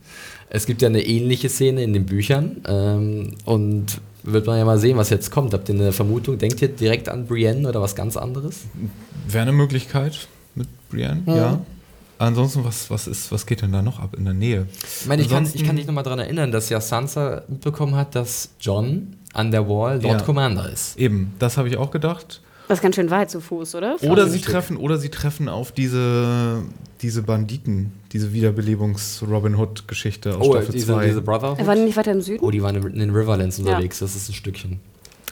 Es 0.48 0.66
gibt 0.66 0.82
ja 0.82 0.88
eine 0.88 1.02
ähnliche 1.02 1.48
Szene 1.48 1.82
in 1.82 1.92
den 1.92 2.06
Büchern 2.06 2.62
ähm, 2.68 3.34
und 3.44 4.00
wird 4.22 4.46
man 4.46 4.58
ja 4.58 4.64
mal 4.64 4.78
sehen, 4.78 4.96
was 4.96 5.10
jetzt 5.10 5.30
kommt. 5.30 5.54
Habt 5.54 5.68
ihr 5.68 5.74
eine 5.74 5.92
Vermutung? 5.92 6.38
Denkt 6.38 6.60
ihr 6.62 6.68
direkt 6.68 7.08
an 7.08 7.26
Brienne 7.26 7.68
oder 7.68 7.80
was 7.80 7.94
ganz 7.94 8.16
anderes? 8.16 8.62
Wäre 9.28 9.42
eine 9.42 9.52
Möglichkeit 9.52 10.28
mit 10.54 10.68
Brienne, 10.88 11.22
ja. 11.26 11.36
ja. 11.36 11.60
Ansonsten, 12.18 12.64
was, 12.64 12.90
was, 12.90 13.06
ist, 13.06 13.30
was 13.30 13.44
geht 13.44 13.62
denn 13.62 13.72
da 13.72 13.82
noch 13.82 14.00
ab 14.00 14.14
in 14.16 14.24
der 14.24 14.34
Nähe? 14.34 14.66
Ich 15.00 15.06
meine, 15.06 15.22
ich 15.22 15.28
kann, 15.28 15.48
ich 15.52 15.64
kann 15.64 15.76
dich 15.76 15.86
nochmal 15.86 16.04
daran 16.04 16.18
erinnern, 16.18 16.50
dass 16.50 16.68
ja 16.70 16.80
Sansa 16.80 17.42
mitbekommen 17.48 17.94
hat, 17.94 18.14
dass 18.14 18.50
John 18.60 19.16
an 19.34 19.50
der 19.50 19.68
Wall 19.68 20.00
Lord 20.02 20.20
ja, 20.20 20.24
Commander 20.24 20.70
ist. 20.70 20.98
Eben, 20.98 21.34
das 21.38 21.58
habe 21.58 21.68
ich 21.68 21.76
auch 21.76 21.90
gedacht. 21.90 22.40
Das 22.68 22.78
ist 22.78 22.82
ganz 22.82 22.96
schön 22.96 23.10
weit 23.10 23.30
zu 23.30 23.40
Fuß, 23.40 23.76
oder? 23.76 23.96
Oder 24.02 24.26
sie 24.28 24.40
treffen, 24.40 24.76
oder 24.76 24.98
sie 24.98 25.08
treffen 25.08 25.48
auf 25.48 25.70
diese, 25.72 26.62
diese 27.00 27.22
Banditen, 27.22 27.92
diese 28.12 28.32
Wiederbelebungs-Robin 28.32 29.54
Hood-Geschichte 29.54 30.36
aus 30.36 30.48
oh, 30.48 30.52
Staffel 30.52 30.70
2. 30.70 30.72
Diese, 30.72 31.00
diese 31.00 31.22
Brother 31.22 31.54
Er 31.58 31.66
war 31.66 31.76
nicht 31.76 31.96
weiter 31.96 32.12
im 32.12 32.22
Süden? 32.22 32.44
Oh, 32.44 32.50
die 32.50 32.62
waren 32.62 32.74
in 32.76 32.98
den 32.98 33.10
Riverlands 33.10 33.58
unterwegs, 33.58 34.00
ja. 34.00 34.06
das 34.06 34.16
ist 34.16 34.30
ein 34.30 34.32
Stückchen. 34.32 34.80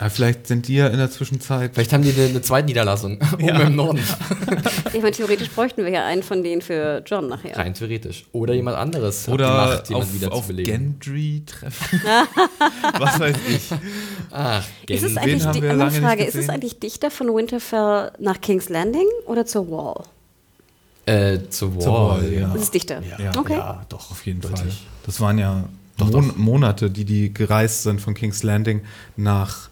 Aber 0.00 0.10
vielleicht 0.10 0.48
sind 0.48 0.66
die 0.66 0.74
ja 0.74 0.88
in 0.88 0.98
der 0.98 1.10
Zwischenzeit. 1.10 1.70
Vielleicht 1.72 1.92
haben 1.92 2.02
die 2.02 2.12
eine, 2.12 2.26
eine 2.26 2.42
zweite 2.42 2.66
Niederlassung 2.66 3.20
oben 3.34 3.44
ja. 3.44 3.60
im 3.60 3.76
Norden. 3.76 4.00
ich 4.92 5.00
meine, 5.00 5.12
theoretisch 5.12 5.50
bräuchten 5.50 5.84
wir 5.84 5.90
ja 5.90 6.04
einen 6.04 6.24
von 6.24 6.42
denen 6.42 6.62
für 6.62 7.02
John 7.06 7.28
nachher. 7.28 7.56
Rein 7.56 7.74
theoretisch. 7.74 8.24
Oder 8.32 8.54
jemand 8.54 8.76
anderes. 8.76 9.28
Oder 9.28 9.48
Macht, 9.48 9.94
auf, 9.94 10.12
wieder 10.12 10.32
auf 10.32 10.48
Gendry 10.48 11.44
treffen. 11.46 12.00
Was 12.98 13.20
weiß 13.20 13.36
ich. 13.48 13.70
Ach, 14.32 14.66
Gendry. 14.86 15.06
Ist 15.06 15.10
es 15.12 15.16
eigentlich, 15.16 15.46
die, 15.46 15.68
eine 15.68 15.90
Frage, 15.92 16.24
ist 16.24 16.34
es 16.34 16.48
eigentlich 16.48 16.80
dichter 16.80 17.12
von 17.12 17.28
Winterfell 17.28 18.10
nach 18.18 18.40
King's 18.40 18.68
Landing 18.68 19.06
oder 19.26 19.46
zur 19.46 19.70
Wall? 19.70 20.02
Äh, 21.06 21.38
zur 21.50 21.76
Wall, 21.76 21.82
zur 21.82 21.92
Wall 21.92 22.32
ja. 22.32 22.48
Das 22.52 22.62
ist 22.62 22.74
dichter. 22.74 23.00
Ja, 23.18 23.38
okay. 23.38 23.54
ja 23.54 23.86
doch, 23.88 24.10
auf 24.10 24.26
jeden 24.26 24.42
Fall. 24.42 24.66
Das 25.06 25.20
waren 25.20 25.38
ja 25.38 25.68
doch, 25.98 26.10
Mon 26.10 26.28
doch. 26.28 26.36
Monate, 26.36 26.90
die 26.90 27.04
die 27.04 27.32
gereist 27.32 27.84
sind 27.84 28.00
von 28.00 28.14
King's 28.14 28.42
Landing 28.42 28.82
nach 29.16 29.68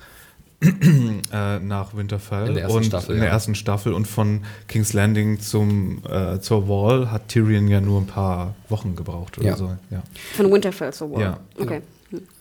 äh, 1.32 1.58
nach 1.58 1.94
Winterfell 1.96 2.48
in 2.48 2.54
der 2.54 2.64
ersten 2.64 2.78
und 2.78 2.84
Staffel, 2.84 3.14
in 3.14 3.20
der 3.20 3.28
ja. 3.28 3.34
ersten 3.34 3.54
Staffel 3.54 3.92
und 3.92 4.06
von 4.06 4.44
King's 4.68 4.92
Landing 4.92 5.40
zum 5.40 6.02
äh, 6.08 6.40
zur 6.40 6.68
Wall 6.68 7.10
hat 7.10 7.28
Tyrion 7.28 7.68
ja 7.68 7.80
nur 7.80 8.00
ein 8.00 8.06
paar 8.06 8.54
Wochen 8.68 8.94
gebraucht 8.94 9.38
oder 9.38 9.48
Ja. 9.48 9.56
so. 9.56 9.76
Ja. 9.90 10.02
Von 10.34 10.52
Winterfell 10.52 10.92
zur 10.92 11.10
Wall. 11.12 11.20
Ja. 11.20 11.40
Okay. 11.58 11.80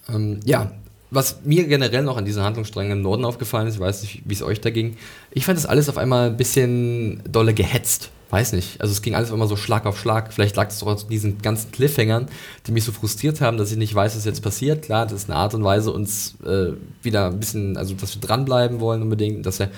Ähm, 0.10 0.40
ja, 0.44 0.72
was 1.10 1.42
mir 1.44 1.68
generell 1.68 2.04
noch 2.04 2.18
an 2.18 2.26
diesen 2.26 2.42
Handlungssträngen 2.44 2.94
im 2.94 3.02
Norden 3.02 3.26
aufgefallen 3.26 3.68
ist, 3.68 3.76
ich 3.76 3.80
weiß 3.80 4.02
nicht, 4.04 4.22
wie 4.26 4.34
es 4.34 4.42
euch 4.42 4.62
da 4.62 4.70
ging, 4.70 4.98
ich 5.32 5.46
fand 5.46 5.58
das 5.58 5.66
alles 5.66 5.90
auf 5.90 5.98
einmal 5.98 6.30
ein 6.30 6.38
bisschen 6.38 7.22
dolle 7.30 7.54
gehetzt. 7.54 8.12
Weiß 8.32 8.54
nicht. 8.54 8.80
Also 8.80 8.94
es 8.94 9.02
ging 9.02 9.14
alles 9.14 9.30
einmal 9.32 9.50
so 9.50 9.58
Schlag 9.58 9.86
auf 9.86 10.00
Schlag. 10.00 10.32
Vielleicht 10.32 10.56
lag 10.56 10.70
es 10.70 10.80
doch 10.80 10.88
an 10.88 10.98
diesen 11.10 11.42
ganzen 11.42 11.72
Cliffhangern, 11.74 12.28
die 12.66 12.72
mich 12.72 12.86
so 12.86 12.94
frustriert 12.94 13.42
haben, 13.42 13.58
dass 13.58 13.72
ich 13.74 13.78
nicht 13.78 13.94
weiß, 13.94 14.16
was 14.16 14.24
jetzt 14.24 14.42
passiert. 14.42 14.84
Klar, 14.84 15.06
das 15.06 15.24
ist 15.24 15.30
eine 15.30 15.38
Art 15.38 15.54
und 15.54 15.66
Weise, 15.66 15.92
uns 15.92 16.36
äh, 16.46 16.72
wieder 17.04 17.28
ein 17.28 17.42
bisschen, 17.42 17.76
also 17.76 17.94
dass 17.94 18.16
wir 18.16 18.22
dranbleiben 18.22 18.80
wollen 18.80 19.02
unbedingt, 19.02 19.46
dass 19.46 19.60
wir 19.60 19.70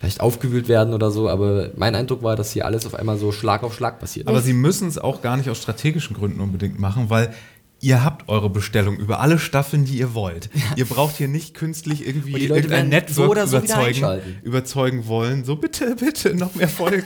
vielleicht 0.00 0.20
aufgewühlt 0.20 0.66
werden 0.66 0.92
oder 0.92 1.12
so. 1.12 1.28
Aber 1.28 1.70
mein 1.76 1.94
Eindruck 1.94 2.24
war, 2.24 2.34
dass 2.34 2.50
hier 2.52 2.66
alles 2.66 2.84
auf 2.84 2.96
einmal 2.96 3.16
so 3.16 3.30
Schlag 3.30 3.62
auf 3.62 3.74
Schlag 3.76 4.00
passiert. 4.00 4.26
Aber 4.26 4.40
sie 4.40 4.54
müssen 4.54 4.88
es 4.88 4.98
auch 4.98 5.22
gar 5.22 5.36
nicht 5.36 5.48
aus 5.48 5.58
strategischen 5.58 6.16
Gründen 6.16 6.40
unbedingt 6.40 6.80
machen, 6.80 7.10
weil 7.10 7.32
ihr 7.80 8.04
habt 8.04 8.28
eure 8.28 8.50
Bestellung 8.50 8.96
über 8.96 9.20
alle 9.20 9.38
Staffeln, 9.38 9.84
die 9.84 9.98
ihr 9.98 10.14
wollt. 10.14 10.50
Ihr 10.76 10.84
braucht 10.84 11.16
hier 11.16 11.28
nicht 11.28 11.54
künstlich 11.54 12.06
irgendwie 12.06 12.44
irgendein 12.44 12.90
werden 12.90 13.08
so 13.08 13.22
Network 13.22 13.30
oder 13.30 13.46
so 13.46 13.58
überzeugen, 13.58 14.22
überzeugen 14.42 15.06
wollen. 15.06 15.44
So 15.44 15.56
bitte, 15.56 15.96
bitte, 16.00 16.34
noch 16.34 16.54
mehr 16.54 16.68
Folgen. 16.68 17.04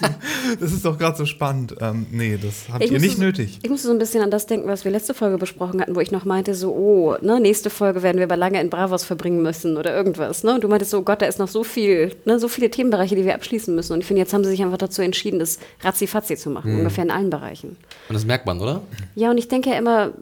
das 0.60 0.72
ist 0.72 0.84
doch 0.84 0.98
gerade 0.98 1.16
so 1.16 1.26
spannend. 1.26 1.76
Ähm, 1.80 2.06
nee, 2.10 2.38
das 2.40 2.66
habt 2.72 2.84
Ich 2.84 2.90
ihr 2.90 3.00
nicht 3.00 3.16
so, 3.16 3.22
nötig. 3.22 3.60
Ich 3.62 3.70
musste 3.70 3.86
so 3.86 3.92
ein 3.92 3.98
bisschen 3.98 4.22
an 4.22 4.30
das 4.30 4.46
denken, 4.46 4.68
was 4.68 4.84
wir 4.84 4.90
letzte 4.90 5.14
Folge 5.14 5.38
besprochen 5.38 5.80
hatten, 5.80 5.94
wo 5.94 6.00
ich 6.00 6.10
noch 6.10 6.24
meinte, 6.24 6.54
so, 6.54 6.72
oh, 6.72 7.16
ne, 7.20 7.40
nächste 7.40 7.70
Folge 7.70 8.02
werden 8.02 8.18
wir 8.18 8.24
aber 8.24 8.36
lange 8.36 8.60
in 8.60 8.70
Bravos 8.70 9.04
verbringen 9.04 9.42
müssen 9.42 9.76
oder 9.76 9.94
irgendwas. 9.94 10.42
Ne? 10.42 10.54
Und 10.54 10.64
du 10.64 10.68
meintest 10.68 10.90
so, 10.90 10.98
oh 10.98 11.02
Gott, 11.02 11.22
da 11.22 11.26
ist 11.26 11.38
noch 11.38 11.48
so 11.48 11.62
viel, 11.62 12.14
ne, 12.24 12.38
so 12.40 12.48
viele 12.48 12.70
Themenbereiche, 12.70 13.14
die 13.14 13.24
wir 13.24 13.34
abschließen 13.34 13.74
müssen. 13.74 13.92
Und 13.92 14.00
ich 14.00 14.06
finde, 14.06 14.20
jetzt 14.20 14.34
haben 14.34 14.42
sie 14.42 14.50
sich 14.50 14.62
einfach 14.62 14.78
dazu 14.78 15.02
entschieden, 15.02 15.38
das 15.38 15.58
ratzi-fatzi 15.82 16.36
zu 16.36 16.50
machen, 16.50 16.78
ungefähr 16.78 17.04
in 17.04 17.10
allen 17.10 17.30
Bereichen. 17.30 17.76
Und 18.08 18.14
das 18.14 18.24
merkt 18.24 18.46
man, 18.46 18.60
oder? 18.60 18.82
Ja, 19.14 19.30
und 19.30 19.38
ich 19.38 19.48
denke 19.48 19.70
ja 19.70 19.76
immer, 19.76 20.12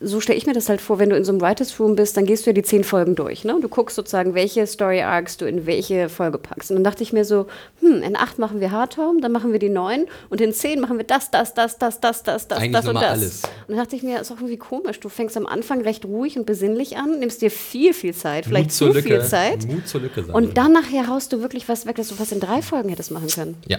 so 0.00 0.20
stelle 0.20 0.36
ich 0.36 0.46
mir 0.46 0.52
das 0.52 0.68
halt 0.68 0.80
vor, 0.80 0.98
wenn 0.98 1.10
du 1.10 1.16
in 1.16 1.24
so 1.24 1.32
einem 1.32 1.40
Writers 1.40 1.78
Room 1.78 1.96
bist, 1.96 2.16
dann 2.16 2.26
gehst 2.26 2.44
du 2.44 2.50
ja 2.50 2.54
die 2.54 2.62
zehn 2.62 2.84
Folgen 2.84 3.14
durch. 3.14 3.44
Ne? 3.44 3.54
Und 3.54 3.62
du 3.62 3.68
guckst 3.68 3.96
sozusagen, 3.96 4.34
welche 4.34 4.66
Story 4.66 5.00
Arcs 5.02 5.36
du 5.36 5.46
in 5.46 5.66
welche 5.66 6.08
Folge 6.08 6.38
packst. 6.38 6.70
Und 6.70 6.76
dann 6.76 6.84
dachte 6.84 7.02
ich 7.02 7.12
mir 7.12 7.24
so, 7.24 7.46
hm, 7.80 8.02
in 8.02 8.16
acht 8.16 8.38
machen 8.38 8.60
wir 8.60 8.70
Hard 8.70 8.96
Home, 8.96 9.20
dann 9.20 9.32
machen 9.32 9.52
wir 9.52 9.58
die 9.58 9.68
neun 9.68 10.06
und 10.30 10.40
in 10.40 10.52
zehn 10.52 10.80
machen 10.80 10.98
wir 10.98 11.04
das, 11.04 11.30
das, 11.30 11.54
das, 11.54 11.78
das, 11.78 12.00
das, 12.00 12.22
das, 12.22 12.48
das, 12.48 12.58
Eigentlich 12.58 12.72
das 12.72 12.88
und 12.88 12.94
das. 12.96 13.04
alles. 13.04 13.42
Und 13.66 13.76
dann 13.76 13.78
dachte 13.78 13.96
ich 13.96 14.02
mir, 14.02 14.20
ist 14.20 14.30
auch 14.30 14.36
irgendwie 14.36 14.56
komisch. 14.56 15.00
Du 15.00 15.08
fängst 15.08 15.36
am 15.36 15.46
Anfang 15.46 15.80
recht 15.82 16.04
ruhig 16.04 16.36
und 16.36 16.44
besinnlich 16.44 16.96
an, 16.96 17.18
nimmst 17.20 17.40
dir 17.40 17.50
viel, 17.50 17.94
viel 17.94 18.14
Zeit, 18.14 18.46
vielleicht 18.46 18.72
zu 18.72 18.86
Lücke. 18.86 19.02
viel 19.02 19.22
Zeit. 19.22 19.66
Mut 19.66 19.86
zur 19.86 20.00
Lücke. 20.00 20.24
Und 20.32 20.58
dann 20.58 20.72
nachher 20.72 21.06
haust 21.06 21.32
du 21.32 21.40
wirklich 21.40 21.68
was 21.68 21.86
weg, 21.86 21.96
dass 21.96 22.08
du 22.08 22.18
was 22.18 22.32
in 22.32 22.40
drei 22.40 22.62
Folgen 22.62 22.88
hättest 22.88 23.10
machen 23.10 23.28
können. 23.28 23.56
Ja. 23.66 23.78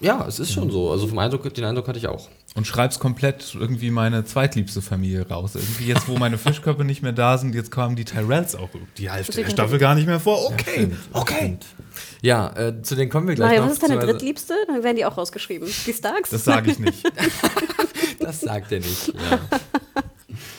Ja, 0.00 0.26
es 0.26 0.38
ist 0.38 0.52
schon 0.52 0.70
so. 0.70 0.90
Also 0.90 1.06
vom 1.06 1.18
Eindruck, 1.18 1.52
den 1.54 1.64
Eindruck 1.64 1.88
hatte 1.88 1.98
ich 1.98 2.08
auch. 2.08 2.28
Und 2.54 2.66
schreibst 2.66 3.00
komplett 3.00 3.54
irgendwie 3.58 3.90
meine 3.90 4.24
zweitliebste 4.24 4.82
Familie 4.82 5.26
raus. 5.28 5.54
Irgendwie 5.54 5.86
jetzt, 5.86 6.08
wo 6.08 6.16
meine 6.16 6.38
Fischköpfe 6.38 6.84
nicht 6.84 7.02
mehr 7.02 7.12
da 7.12 7.38
sind, 7.38 7.54
jetzt 7.54 7.70
kamen 7.70 7.96
die 7.96 8.04
Tyrells 8.04 8.54
auch 8.54 8.68
die 8.96 9.10
Hälfte 9.10 9.42
der 9.42 9.50
Staffel 9.50 9.78
gar 9.78 9.94
nicht 9.94 10.06
mehr 10.06 10.20
vor. 10.20 10.46
Okay, 10.46 10.90
okay. 11.12 11.58
Ja, 12.22 12.52
äh, 12.56 12.82
zu 12.82 12.94
denen 12.94 13.10
kommen 13.10 13.28
wir 13.28 13.34
gleich 13.34 13.48
Mario, 13.48 13.62
noch. 13.62 13.68
was 13.68 13.78
ist 13.78 13.82
deine 13.82 13.98
drittliebste? 13.98 14.54
Dann 14.66 14.82
werden 14.82 14.96
die 14.96 15.04
auch 15.04 15.16
rausgeschrieben. 15.16 15.68
Die 15.86 15.92
Starks? 15.92 16.30
Das 16.30 16.44
sage 16.44 16.70
ich 16.70 16.78
nicht. 16.78 17.02
Das 18.20 18.40
sagt 18.40 18.72
er 18.72 18.78
nicht. 18.78 19.08
Ja. 19.08 19.38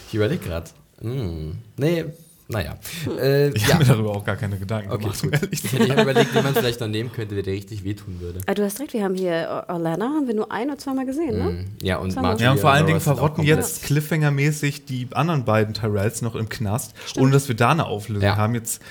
Ich 0.07 0.13
überlege 0.13 0.45
gerade. 0.45 0.69
Hm. 1.01 1.57
Nee, 1.77 2.05
naja. 2.47 2.75
Äh, 3.19 3.49
Ich 3.49 3.67
ja. 3.67 3.73
habe 3.75 3.83
mir 3.85 3.91
darüber 3.93 4.11
auch 4.11 4.23
gar 4.25 4.35
keine 4.35 4.57
Gedanken 4.57 4.91
Okay, 4.91 5.03
gemacht. 5.03 5.21
gut. 5.21 5.33
um 5.33 5.39
zu 5.39 5.47
Ich 5.51 5.63
hätte 5.71 5.83
ich 5.83 5.89
hab 5.91 6.01
überlegt, 6.03 6.33
wie 6.35 6.41
man 6.41 6.53
vielleicht 6.53 6.79
noch 6.79 6.87
nehmen 6.87 7.11
könnte, 7.11 7.33
der 7.35 7.43
dir 7.43 7.53
richtig 7.53 7.83
wehtun 7.83 8.19
würde. 8.19 8.39
Ah, 8.45 8.53
du 8.53 8.63
hast 8.63 8.79
recht, 8.79 8.93
wir 8.93 9.03
haben 9.03 9.15
hier 9.15 9.47
Or- 9.49 9.73
Orlana, 9.75 10.05
haben 10.05 10.27
wir 10.27 10.35
nur 10.35 10.51
ein 10.51 10.69
oder 10.69 10.77
zweimal 10.77 11.05
gesehen, 11.05 11.37
ne? 11.37 11.65
Ja, 11.81 11.97
und 11.97 12.15
Marjorie 12.15 12.43
Ja, 12.43 12.51
und 12.51 12.59
vor 12.59 12.71
allen 12.71 12.85
Dingen 12.85 12.99
verrotten 13.01 13.43
jetzt 13.43 13.83
Cliffhanger-mäßig 13.85 14.85
die 14.85 15.07
anderen 15.13 15.43
beiden 15.45 15.73
Tyrells 15.73 16.21
noch 16.21 16.35
im 16.35 16.49
Knast, 16.49 16.93
ohne 17.17 17.31
dass 17.31 17.47
wir 17.47 17.55
da 17.55 17.71
eine 17.71 17.85
Auflösung 17.85 18.23
Ja. 18.27 18.37
haben. 18.37 18.53
Jetzt, 18.55 18.81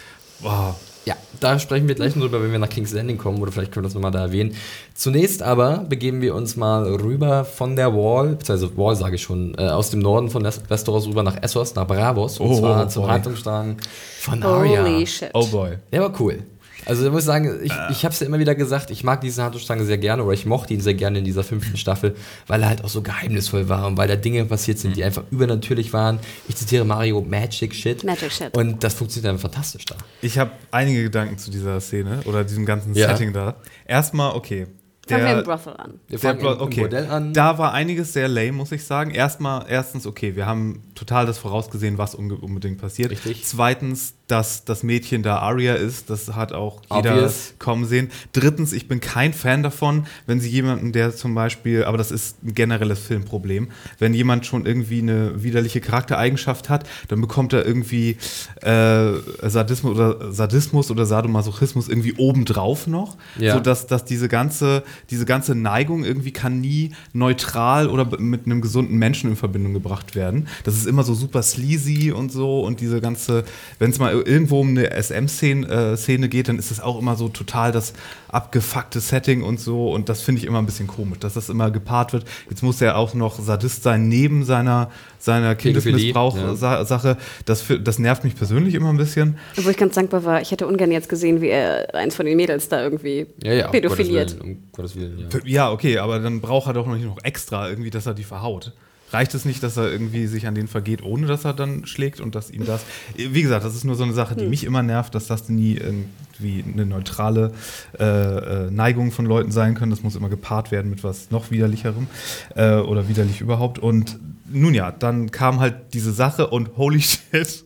wow. 0.40 0.74
Ja, 1.07 1.16
da 1.40 1.59
sprechen 1.59 1.86
wir 1.86 1.94
gleich 1.94 2.16
noch 2.16 2.22
drüber, 2.22 2.42
wenn 2.42 2.50
wir 2.52 2.59
nach 2.59 2.68
King's 2.68 2.92
Landing 2.92 3.18
kommen, 3.18 3.40
oder 3.42 3.52
vielleicht 3.52 3.72
können 3.72 3.84
wir 3.84 3.88
das 3.88 3.94
nochmal 3.94 4.11
da 4.11 4.20
erwähnen. 4.22 4.55
Zunächst 4.94 5.42
aber 5.42 5.84
begeben 5.88 6.22
wir 6.22 6.34
uns 6.34 6.57
mal 6.57 6.84
rüber 6.84 7.44
von 7.44 7.76
der 7.76 7.92
Wall, 7.94 8.36
beziehungsweise 8.36 8.76
Wall 8.78 8.96
sage 8.96 9.16
ich 9.16 9.22
schon, 9.22 9.55
äh, 9.59 9.68
aus 9.68 9.90
dem 9.90 10.00
Norden 10.00 10.30
von 10.30 10.42
Westeros 10.44 11.07
rüber 11.07 11.22
nach 11.22 11.42
Essos, 11.42 11.74
nach 11.74 11.86
Bravos, 11.86 12.40
und 12.40 12.48
Oh, 12.50 12.59
zwar 12.61 12.88
zum 12.88 13.02
boy. 13.02 13.12
Handlungsstrang 13.12 13.76
von 14.20 14.42
Arya. 14.42 14.82
Holy 14.82 15.07
shit. 15.07 15.30
Oh 15.34 15.46
boy. 15.46 15.72
Der 15.92 16.00
war 16.00 16.12
cool. 16.20 16.38
Also 16.87 17.07
ich 17.07 17.11
muss 17.12 17.24
sagen, 17.24 17.61
ich, 17.62 17.72
ich 17.91 18.05
habe 18.05 18.12
es 18.12 18.20
ja 18.20 18.26
immer 18.26 18.39
wieder 18.39 18.55
gesagt, 18.55 18.91
ich 18.91 19.05
mag 19.05 19.20
diesen 19.20 19.43
Handlungsstrang 19.43 19.85
sehr 19.85 19.99
gerne 19.99 20.22
oder 20.24 20.32
ich 20.35 20.47
mochte 20.47 20.74
ihn 20.74 20.80
sehr 20.80 20.95
gerne 20.95 21.18
in 21.18 21.24
dieser 21.24 21.45
fünften 21.45 21.76
Staffel, 21.76 22.14
weil 22.47 22.62
er 22.62 22.68
halt 22.68 22.85
auch 22.85 22.89
so 22.89 23.03
geheimnisvoll 23.03 23.68
war 23.68 23.87
und 23.87 23.97
weil 23.97 24.09
da 24.09 24.16
Dinge 24.16 24.45
passiert 24.45 24.78
sind, 24.78 24.97
die 24.97 25.05
einfach 25.05 25.24
übernatürlich 25.30 25.93
waren. 25.93 26.18
Ich 26.49 26.57
zitiere 26.57 26.85
Mario, 26.85 27.20
Magic 27.22 27.74
Shit. 27.74 28.05
Magic 28.05 28.32
Shit. 28.32 28.57
Und 28.57 28.85
das 28.85 28.95
funktioniert 28.95 29.30
dann 29.32 29.39
fantastisch 29.39 29.85
da. 29.87 29.97
Ich 30.22 30.39
habe 30.39 30.51
einige 30.70 31.03
Gedanken 31.05 31.39
zu 31.39 31.51
dieser 31.51 31.80
Szene 31.80 32.20
oder 32.26 32.45
diesem 32.45 32.66
ganzen 32.66 32.95
Ja. 32.95 33.09
Setting 33.09 33.32
da. 33.32 33.57
Erstmal, 33.87 34.35
okay. 34.35 34.66
Fangen 35.07 35.20
wir 35.22 35.28
Der- 35.28 35.39
im 35.41 35.45
Brothel 35.45 35.76
an. 35.76 36.01
Wir 36.09 36.18
Der 36.18 36.18
fangen 36.18 36.41
im, 36.41 36.47
im 36.47 36.61
okay. 36.61 36.80
Bordell 36.80 37.11
an. 37.11 37.35
Da 37.35 37.59
war 37.59 37.74
einiges 37.74 38.14
sehr 38.14 38.26
lame, 38.26 38.53
muss 38.53 38.72
ich 38.72 38.85
sagen. 38.87 39.11
Erstmal, 39.11 39.66
erstens, 39.68 40.07
okay, 40.07 40.35
wir 40.35 40.47
haben 40.47 40.80
total 40.95 41.26
das 41.26 41.37
vorausgesehen, 41.37 41.99
was 41.99 42.14
unbedingt 42.14 42.78
passiert. 42.78 43.11
Richtig. 43.11 43.45
Zweitens, 43.45 44.14
dass 44.27 44.64
das 44.64 44.83
Mädchen 44.83 45.22
da 45.22 45.39
Aria 45.41 45.75
ist, 45.75 46.09
das 46.09 46.35
hat 46.35 46.53
auch 46.55 46.81
jeder 46.95 47.12
Obvious. 47.16 47.55
kommen 47.59 47.85
sehen. 47.85 48.11
Drittens, 48.33 48.72
ich 48.72 48.89
bin 48.89 49.01
kein 49.01 49.35
Fan 49.35 49.62
davon, 49.62 50.07
wenn 50.27 50.41
sie 50.41 50.49
jemanden, 50.49 50.93
der 50.93 51.14
zum 51.14 51.35
Beispiel, 51.35 51.85
aber 51.85 51.99
das 51.99 52.11
ist 52.11 52.43
ein 52.43 52.55
generelles 52.55 53.01
Filmproblem, 53.01 53.68
wenn 53.99 54.14
jemand 54.14 54.47
schon 54.47 54.64
irgendwie 54.64 55.01
eine 55.01 55.43
widerliche 55.43 55.83
Charaktereigenschaft 55.83 56.70
hat, 56.70 56.89
dann 57.09 57.20
bekommt 57.20 57.53
er 57.53 57.66
irgendwie 57.66 58.16
äh, 58.62 59.12
Sadismus 59.43 59.95
oder 59.95 60.33
Sadismus 60.33 60.91
oder 60.91 61.05
Sadomasochismus 61.05 61.89
irgendwie 61.89 62.14
obendrauf 62.16 62.87
noch, 62.87 63.16
Ja. 63.39 63.55
sodass 63.55 63.87
dass 63.87 64.07
diese 64.07 64.29
ganze, 64.29 64.85
diese 65.11 65.27
ganze 65.27 65.55
Neigung 65.55 66.03
irgendwie 66.03 66.33
kann 66.33 66.61
nie 66.62 66.93
neutral 67.12 67.89
oder 67.91 68.18
mit 68.18 68.47
einem 68.47 68.62
gesunden 68.62 68.97
Menschen 68.97 69.29
in 69.31 69.37
Verbindung 69.37 69.75
gebracht 69.75 70.14
werden. 70.14 70.49
Das 70.64 70.77
ist 70.77 70.87
immer 70.87 71.03
so 71.03 71.12
super 71.12 71.43
sleazy 71.43 72.11
und 72.11 72.33
so 72.33 72.61
und 72.61 72.81
diese 72.81 73.03
ganze, 73.03 73.45
wenn 73.79 73.91
es 73.91 73.99
mal 73.99 74.14
irgendwo 74.25 74.61
um 74.61 74.70
eine 74.70 74.91
SM-Szene 75.03 75.66
äh, 75.93 75.97
Szene 75.97 76.29
geht, 76.29 76.49
dann 76.49 76.59
ist 76.59 76.70
es 76.70 76.81
auch 76.81 76.99
immer 76.99 77.16
so 77.16 77.29
total 77.29 77.72
das 77.72 77.93
abgefuckte 78.29 79.01
Setting 79.01 79.43
und 79.43 79.61
so 79.61 79.93
und 79.93 80.09
das 80.09 80.22
finde 80.22 80.41
ich 80.41 80.47
immer 80.47 80.59
ein 80.59 80.66
bisschen 80.66 80.87
komisch, 80.89 81.18
dass 81.20 81.35
das 81.35 81.49
immer 81.49 81.70
gepaart 81.70 82.12
wird. 82.12 82.25
Jetzt 82.51 82.62
muss 82.62 82.81
er 82.81 82.97
auch 82.97 83.14
noch 83.14 83.39
Sadist 83.39 83.83
sein 83.83 84.09
neben 84.09 84.45
seiner, 84.45 84.91
seiner 85.18 85.55
Kindesmissbrauch-Sache. 85.55 87.16
Das, 87.45 87.62
fi- 87.62 87.83
das 87.83 87.99
nervt 87.99 88.25
mich 88.25 88.35
persönlich 88.37 88.75
immer 88.75 88.89
ein 88.91 88.97
bisschen. 88.97 89.39
Wo 89.57 89.70
ich 89.70 89.77
ganz 89.77 89.95
dankbar 89.95 90.25
war, 90.25 90.41
ich 90.41 90.51
hätte 90.51 90.66
ungern 90.66 90.91
jetzt 90.91 91.09
gesehen, 91.09 91.41
wie 91.41 91.49
er 91.49 91.95
eins 91.95 92.14
von 92.14 92.27
den 92.27 92.37
Mädels 92.37 92.68
da 92.68 92.83
irgendwie 92.83 93.27
ja, 93.43 93.53
ja, 93.53 93.66
um 93.66 93.72
pädophiliert. 93.72 94.31
Gottes 94.31 94.41
Willen, 94.45 94.57
um 94.57 94.62
Gottes 94.72 94.97
Willen 94.97 95.18
ja. 95.18 95.27
Ja, 95.45 95.70
okay, 95.72 95.99
aber 95.99 96.18
dann 96.18 96.41
braucht 96.41 96.66
er 96.66 96.72
doch 96.72 96.87
noch 96.87 96.97
nicht 96.97 97.07
noch 97.07 97.22
extra 97.22 97.68
irgendwie, 97.68 97.91
dass 97.91 98.07
er 98.07 98.14
die 98.14 98.25
verhaut. 98.25 98.72
Reicht 99.14 99.32
es 99.34 99.44
nicht, 99.44 99.62
dass 99.62 99.76
er 99.76 99.92
irgendwie 99.92 100.26
sich 100.26 100.48
an 100.48 100.56
den 100.56 100.66
vergeht, 100.66 101.02
ohne 101.02 101.28
dass 101.28 101.44
er 101.44 101.54
dann 101.54 101.86
schlägt 101.86 102.20
und 102.20 102.34
dass 102.34 102.50
ihm 102.50 102.66
das. 102.66 102.84
Wie 103.16 103.42
gesagt, 103.42 103.64
das 103.64 103.76
ist 103.76 103.84
nur 103.84 103.94
so 103.94 104.02
eine 104.02 104.12
Sache, 104.12 104.34
die 104.34 104.46
mich 104.46 104.64
immer 104.64 104.82
nervt, 104.82 105.14
dass 105.14 105.28
das 105.28 105.48
nie 105.48 105.76
irgendwie 105.76 106.64
eine 106.72 106.84
neutrale 106.84 107.52
äh, 107.98 108.04
äh, 108.04 108.70
Neigung 108.72 109.12
von 109.12 109.24
Leuten 109.24 109.52
sein 109.52 109.74
können. 109.74 109.90
Das 109.90 110.02
muss 110.02 110.16
immer 110.16 110.28
gepaart 110.28 110.72
werden 110.72 110.90
mit 110.90 111.04
was 111.04 111.30
noch 111.30 111.52
widerlicherem 111.52 112.08
äh, 112.56 112.74
oder 112.74 113.08
widerlich 113.08 113.40
überhaupt. 113.40 113.78
Und 113.78 114.18
nun 114.50 114.74
ja, 114.74 114.90
dann 114.90 115.30
kam 115.30 115.60
halt 115.60 115.94
diese 115.94 116.12
Sache 116.12 116.48
und 116.48 116.76
holy 116.76 117.00
shit, 117.32 117.64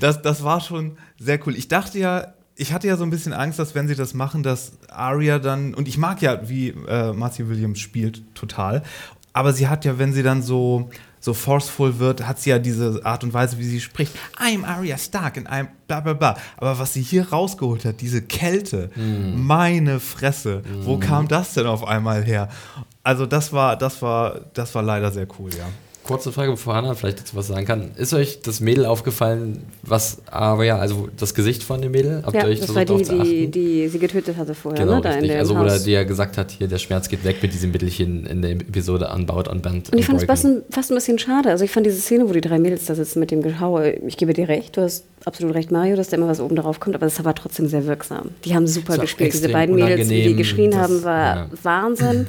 das, 0.00 0.22
das 0.22 0.42
war 0.42 0.60
schon 0.60 0.96
sehr 1.18 1.38
cool. 1.46 1.54
Ich 1.54 1.68
dachte 1.68 1.98
ja, 1.98 2.32
ich 2.56 2.72
hatte 2.72 2.86
ja 2.86 2.96
so 2.96 3.04
ein 3.04 3.10
bisschen 3.10 3.32
Angst, 3.32 3.58
dass 3.58 3.74
wenn 3.74 3.88
sie 3.88 3.94
das 3.94 4.14
machen, 4.14 4.42
dass 4.42 4.72
Arya 4.88 5.38
dann, 5.38 5.74
und 5.74 5.88
ich 5.88 5.98
mag 5.98 6.22
ja, 6.22 6.48
wie 6.48 6.68
äh, 6.68 7.12
Marcy 7.12 7.48
Williams 7.48 7.78
spielt, 7.78 8.22
total, 8.34 8.82
aber 9.32 9.52
sie 9.52 9.68
hat 9.68 9.84
ja, 9.84 9.98
wenn 9.98 10.12
sie 10.12 10.22
dann 10.22 10.42
so, 10.42 10.90
so 11.20 11.34
forceful 11.34 11.98
wird, 11.98 12.26
hat 12.26 12.40
sie 12.40 12.50
ja 12.50 12.58
diese 12.58 13.00
Art 13.04 13.24
und 13.24 13.32
Weise, 13.32 13.58
wie 13.58 13.64
sie 13.64 13.80
spricht. 13.80 14.12
I'm 14.38 14.64
Arya 14.64 14.98
Stark 14.98 15.38
and 15.38 15.48
I'm 15.48 15.68
bla 15.86 16.00
bla 16.00 16.12
bla. 16.12 16.36
Aber 16.56 16.78
was 16.78 16.92
sie 16.92 17.02
hier 17.02 17.30
rausgeholt 17.30 17.84
hat, 17.84 18.00
diese 18.00 18.22
Kälte, 18.22 18.90
meine 19.36 20.00
Fresse, 20.00 20.62
wo 20.82 20.98
kam 20.98 21.28
das 21.28 21.54
denn 21.54 21.66
auf 21.66 21.86
einmal 21.86 22.22
her? 22.24 22.48
Also 23.04 23.26
das 23.26 23.52
war, 23.52 23.76
das 23.76 24.02
war, 24.02 24.40
das 24.54 24.74
war 24.74 24.82
leider 24.82 25.10
sehr 25.10 25.26
cool, 25.38 25.50
ja. 25.56 25.66
Kurze 26.04 26.32
Frage, 26.32 26.50
bevor 26.52 26.74
Anna 26.74 26.94
vielleicht 26.94 27.20
dazu 27.20 27.36
was 27.36 27.46
sagen 27.46 27.66
kann. 27.66 27.90
Ist 27.96 28.12
euch 28.12 28.40
das 28.42 28.60
Mädel 28.60 28.86
aufgefallen, 28.86 29.64
was 29.82 30.18
aber 30.30 30.64
ja, 30.64 30.78
also 30.78 31.08
das 31.16 31.34
Gesicht 31.34 31.62
von 31.62 31.80
dem 31.80 31.92
Mädel? 31.92 32.22
Habt 32.24 32.34
ja, 32.34 32.44
euch 32.44 32.60
das 32.60 32.74
war 32.74 32.84
die, 32.84 33.02
die, 33.02 33.50
die 33.50 33.88
sie 33.88 33.98
getötet 33.98 34.36
hatte 34.36 34.54
vorher, 34.54 34.84
genau, 34.84 34.96
ne? 34.96 35.02
Da 35.02 35.14
in 35.14 35.30
also, 35.30 35.56
wo 35.56 35.64
der, 35.64 35.78
die 35.78 35.92
ja 35.92 36.04
gesagt 36.04 36.38
hat, 36.38 36.50
hier, 36.50 36.68
der 36.68 36.78
Schmerz 36.78 37.08
geht 37.08 37.24
weg 37.24 37.36
mit 37.42 37.52
diesem 37.52 37.70
Mittelchen 37.70 38.26
in 38.26 38.42
der 38.42 38.52
Episode 38.52 39.10
Unbound 39.14 39.48
on 39.48 39.62
Band. 39.62 39.92
Und 39.92 39.98
ich 39.98 40.06
fand 40.06 40.20
es 40.20 40.26
fast, 40.26 40.46
fast 40.70 40.90
ein 40.90 40.94
bisschen 40.94 41.18
schade. 41.18 41.50
Also 41.50 41.64
ich 41.64 41.70
fand 41.70 41.86
diese 41.86 42.00
Szene, 42.00 42.28
wo 42.28 42.32
die 42.32 42.40
drei 42.40 42.58
Mädels 42.58 42.86
da 42.86 42.94
sitzen 42.94 43.20
mit 43.20 43.30
dem 43.30 43.42
Gehaue, 43.42 43.92
ich 44.06 44.16
gebe 44.16 44.32
dir 44.32 44.48
recht, 44.48 44.76
du 44.76 44.82
hast 44.82 45.04
absolut 45.24 45.54
recht, 45.54 45.70
Mario, 45.70 45.94
dass 45.94 46.08
da 46.08 46.16
immer 46.16 46.26
was 46.26 46.40
oben 46.40 46.56
drauf 46.56 46.80
kommt, 46.80 46.96
aber 46.96 47.06
das 47.06 47.24
war 47.24 47.34
trotzdem 47.34 47.68
sehr 47.68 47.86
wirksam. 47.86 48.30
Die 48.44 48.56
haben 48.56 48.66
super 48.66 48.98
gespielt. 48.98 49.32
Diese 49.32 49.48
beiden 49.48 49.76
Mädels, 49.76 50.08
die 50.08 50.34
geschrien 50.34 50.76
haben, 50.76 51.04
war 51.04 51.36
ja, 51.36 51.50
Wahnsinn. 51.62 52.26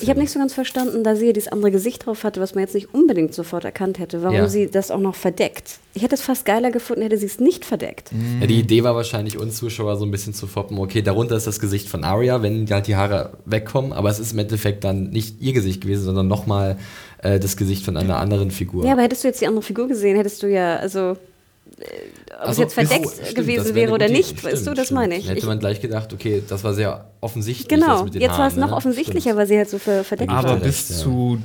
Ich 0.00 0.10
habe 0.10 0.18
nicht 0.18 0.32
so 0.32 0.40
ganz 0.40 0.52
verstanden, 0.52 1.04
da 1.04 1.14
sie 1.14 1.26
ja 1.26 1.32
dieses 1.32 1.52
andere 1.52 1.70
Gesicht 1.70 2.04
drauf 2.04 2.24
hatte, 2.24 2.40
was 2.40 2.54
man 2.54 2.62
jetzt 2.62 2.74
nicht 2.74 2.92
unbedingt 2.92 3.11
sofort 3.34 3.64
erkannt 3.64 3.98
hätte, 3.98 4.22
warum 4.22 4.36
ja. 4.36 4.48
sie 4.48 4.70
das 4.70 4.90
auch 4.90 5.00
noch 5.00 5.14
verdeckt. 5.14 5.78
Ich 5.94 6.02
hätte 6.02 6.14
es 6.14 6.22
fast 6.22 6.44
geiler 6.44 6.70
gefunden, 6.70 7.02
hätte 7.02 7.18
sie 7.18 7.26
es 7.26 7.38
nicht 7.38 7.64
verdeckt. 7.64 8.10
Ja, 8.40 8.46
die 8.46 8.60
Idee 8.60 8.82
war 8.82 8.94
wahrscheinlich, 8.94 9.38
uns 9.38 9.56
Zuschauer 9.56 9.96
so 9.96 10.04
ein 10.04 10.10
bisschen 10.10 10.34
zu 10.34 10.46
foppen, 10.46 10.78
okay, 10.78 11.02
darunter 11.02 11.36
ist 11.36 11.46
das 11.46 11.60
Gesicht 11.60 11.88
von 11.88 12.04
Arya, 12.04 12.42
wenn 12.42 12.68
halt 12.70 12.86
die 12.86 12.96
Haare 12.96 13.32
wegkommen, 13.44 13.92
aber 13.92 14.10
es 14.10 14.18
ist 14.18 14.32
im 14.32 14.38
Endeffekt 14.38 14.84
dann 14.84 15.10
nicht 15.10 15.40
ihr 15.40 15.52
Gesicht 15.52 15.82
gewesen, 15.82 16.04
sondern 16.04 16.28
nochmal 16.28 16.78
äh, 17.22 17.38
das 17.38 17.56
Gesicht 17.56 17.84
von 17.84 17.96
einer 17.96 18.16
anderen 18.16 18.50
Figur. 18.50 18.84
Ja, 18.84 18.92
aber 18.92 19.02
hättest 19.02 19.24
du 19.24 19.28
jetzt 19.28 19.40
die 19.40 19.46
andere 19.46 19.62
Figur 19.62 19.88
gesehen, 19.88 20.16
hättest 20.16 20.42
du 20.42 20.48
ja, 20.48 20.76
also 20.76 21.16
ob 22.42 22.48
also, 22.48 22.50
es 22.50 22.58
jetzt 22.58 22.74
verdeckt 22.74 23.06
oh, 23.06 23.10
stimmt, 23.10 23.34
gewesen 23.34 23.74
wäre 23.74 23.92
oder 23.92 24.08
nicht, 24.08 24.38
stimmt, 24.38 24.44
weißt 24.44 24.66
du, 24.66 24.74
das 24.74 24.86
stimmt. 24.86 25.00
meine 25.00 25.16
ich. 25.16 25.26
Dann 25.26 25.34
hätte 25.34 25.46
man 25.46 25.58
gleich 25.58 25.80
gedacht, 25.80 26.12
okay, 26.12 26.42
das 26.46 26.64
war 26.64 26.74
sehr 26.74 27.06
offensichtlich. 27.20 27.68
Genau, 27.68 28.06
jetzt 28.06 28.38
war 28.38 28.48
es 28.48 28.56
noch 28.56 28.70
ne? 28.70 28.76
offensichtlicher, 28.76 29.36
weil 29.36 29.46
sie 29.46 29.56
halt 29.56 29.70
so 29.70 29.78
verdeckt 29.78 30.30
Aber 30.30 30.50
war. 30.50 30.56
bis 30.56 30.88
ja. 30.88 30.96
zu, 30.96 31.38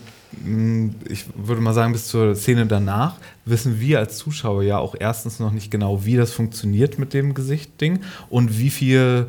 ich 1.08 1.26
würde 1.36 1.62
mal 1.62 1.74
sagen, 1.74 1.94
bis 1.94 2.08
zur 2.08 2.36
Szene 2.36 2.66
danach 2.66 3.16
wissen 3.46 3.80
wir 3.80 4.00
als 4.00 4.18
Zuschauer 4.18 4.64
ja 4.64 4.78
auch 4.78 4.96
erstens 5.00 5.40
noch 5.40 5.52
nicht 5.52 5.72
genau, 5.72 6.06
wie 6.06 6.16
das 6.16 6.34
funktioniert 6.34 7.00
mit 7.00 7.14
dem 7.14 7.34
Gesicht-Ding 7.34 8.02
und 8.30 8.60
wie 8.60 8.70
viel 8.70 9.28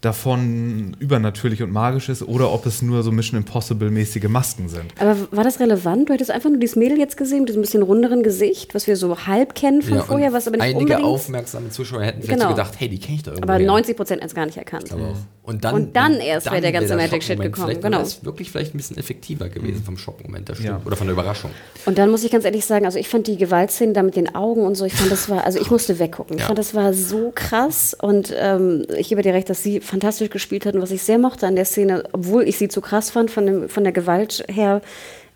davon 0.00 0.96
übernatürlich 0.98 1.62
und 1.62 1.72
magisch 1.72 2.08
ist 2.08 2.22
oder 2.22 2.52
ob 2.52 2.64
es 2.64 2.80
nur 2.80 3.02
so 3.02 3.12
Mission 3.12 3.38
Impossible-mäßige 3.38 4.28
Masken 4.28 4.68
sind. 4.68 4.94
Aber 4.98 5.16
war 5.30 5.44
das 5.44 5.60
relevant? 5.60 6.08
Du 6.08 6.14
hättest 6.14 6.30
einfach 6.30 6.48
nur 6.48 6.58
dieses 6.58 6.76
Mädel 6.76 6.98
jetzt 6.98 7.18
gesehen, 7.18 7.40
mit 7.40 7.50
diesem 7.50 7.60
bisschen 7.60 7.82
runderen 7.82 8.22
Gesicht, 8.22 8.74
was 8.74 8.86
wir 8.86 8.96
so 8.96 9.26
halb 9.26 9.54
kennen 9.54 9.82
von 9.82 9.98
ja, 9.98 10.02
vorher, 10.02 10.32
was 10.32 10.46
aber 10.46 10.56
nicht 10.56 10.64
einige 10.64 10.80
unbedingt... 10.80 11.04
aufmerksame 11.04 11.68
Zuschauer 11.68 12.02
hätten 12.02 12.22
vielleicht 12.22 12.40
genau. 12.40 12.50
so 12.50 12.56
gedacht, 12.56 12.74
hey, 12.78 12.88
die 12.88 12.98
kenne 12.98 13.16
ich 13.16 13.22
doch 13.24 13.32
irgendwie. 13.32 13.50
Aber 13.50 13.58
90 13.62 13.96
Prozent 13.96 14.22
es 14.24 14.34
gar 14.34 14.46
nicht 14.46 14.56
erkannt. 14.56 14.90
Mhm. 14.90 15.16
Und 15.42 15.64
dann, 15.64 15.74
und 15.74 15.96
dann 15.96 16.20
erst 16.20 16.46
wäre 16.46 16.60
der 16.60 16.70
ganze 16.70 16.94
Magic-Shit 16.96 17.40
gekommen. 17.40 17.66
Vielleicht 17.66 17.82
genau. 17.82 17.98
das 17.98 18.24
wirklich 18.24 18.50
vielleicht 18.50 18.74
ein 18.74 18.76
bisschen 18.76 18.96
effektiver 18.98 19.48
gewesen 19.48 19.82
vom 19.82 19.98
Schockmoment, 19.98 20.48
der 20.48 20.56
ja. 20.60 20.80
oder 20.84 20.96
von 20.96 21.08
der 21.08 21.14
Überraschung. 21.14 21.50
Und 21.86 21.98
dann 21.98 22.10
muss 22.10 22.22
ich 22.22 22.30
ganz 22.30 22.44
ehrlich 22.44 22.64
sagen, 22.64 22.84
also 22.84 22.98
ich 22.98 23.08
fand 23.08 23.26
die 23.26 23.36
Gewaltszenen 23.36 23.92
da 23.92 24.02
mit 24.02 24.16
den 24.16 24.34
Augen 24.34 24.62
und 24.62 24.76
so, 24.76 24.84
ich 24.84 24.92
fand 24.92 25.10
das 25.10 25.28
war, 25.28 25.44
also 25.44 25.58
ich 25.58 25.70
musste 25.70 25.98
weggucken. 25.98 26.36
Ich 26.36 26.44
fand 26.44 26.58
das 26.58 26.74
war 26.74 26.92
so 26.94 27.32
krass 27.34 27.96
und 28.00 28.32
ähm, 28.38 28.86
ich 28.96 29.08
gebe 29.08 29.22
dir 29.22 29.34
recht, 29.34 29.50
dass 29.50 29.62
sie 29.62 29.80
fantastisch 29.90 30.30
gespielt 30.30 30.64
hat 30.66 30.74
und 30.74 30.82
was 30.82 30.90
ich 30.90 31.02
sehr 31.02 31.18
mochte 31.18 31.46
an 31.46 31.56
der 31.56 31.64
Szene, 31.64 32.04
obwohl 32.12 32.44
ich 32.44 32.56
sie 32.56 32.68
zu 32.68 32.80
krass 32.80 33.10
fand 33.10 33.30
von, 33.30 33.46
dem, 33.46 33.68
von 33.68 33.82
der 33.82 33.92
Gewalt 33.92 34.44
her, 34.48 34.80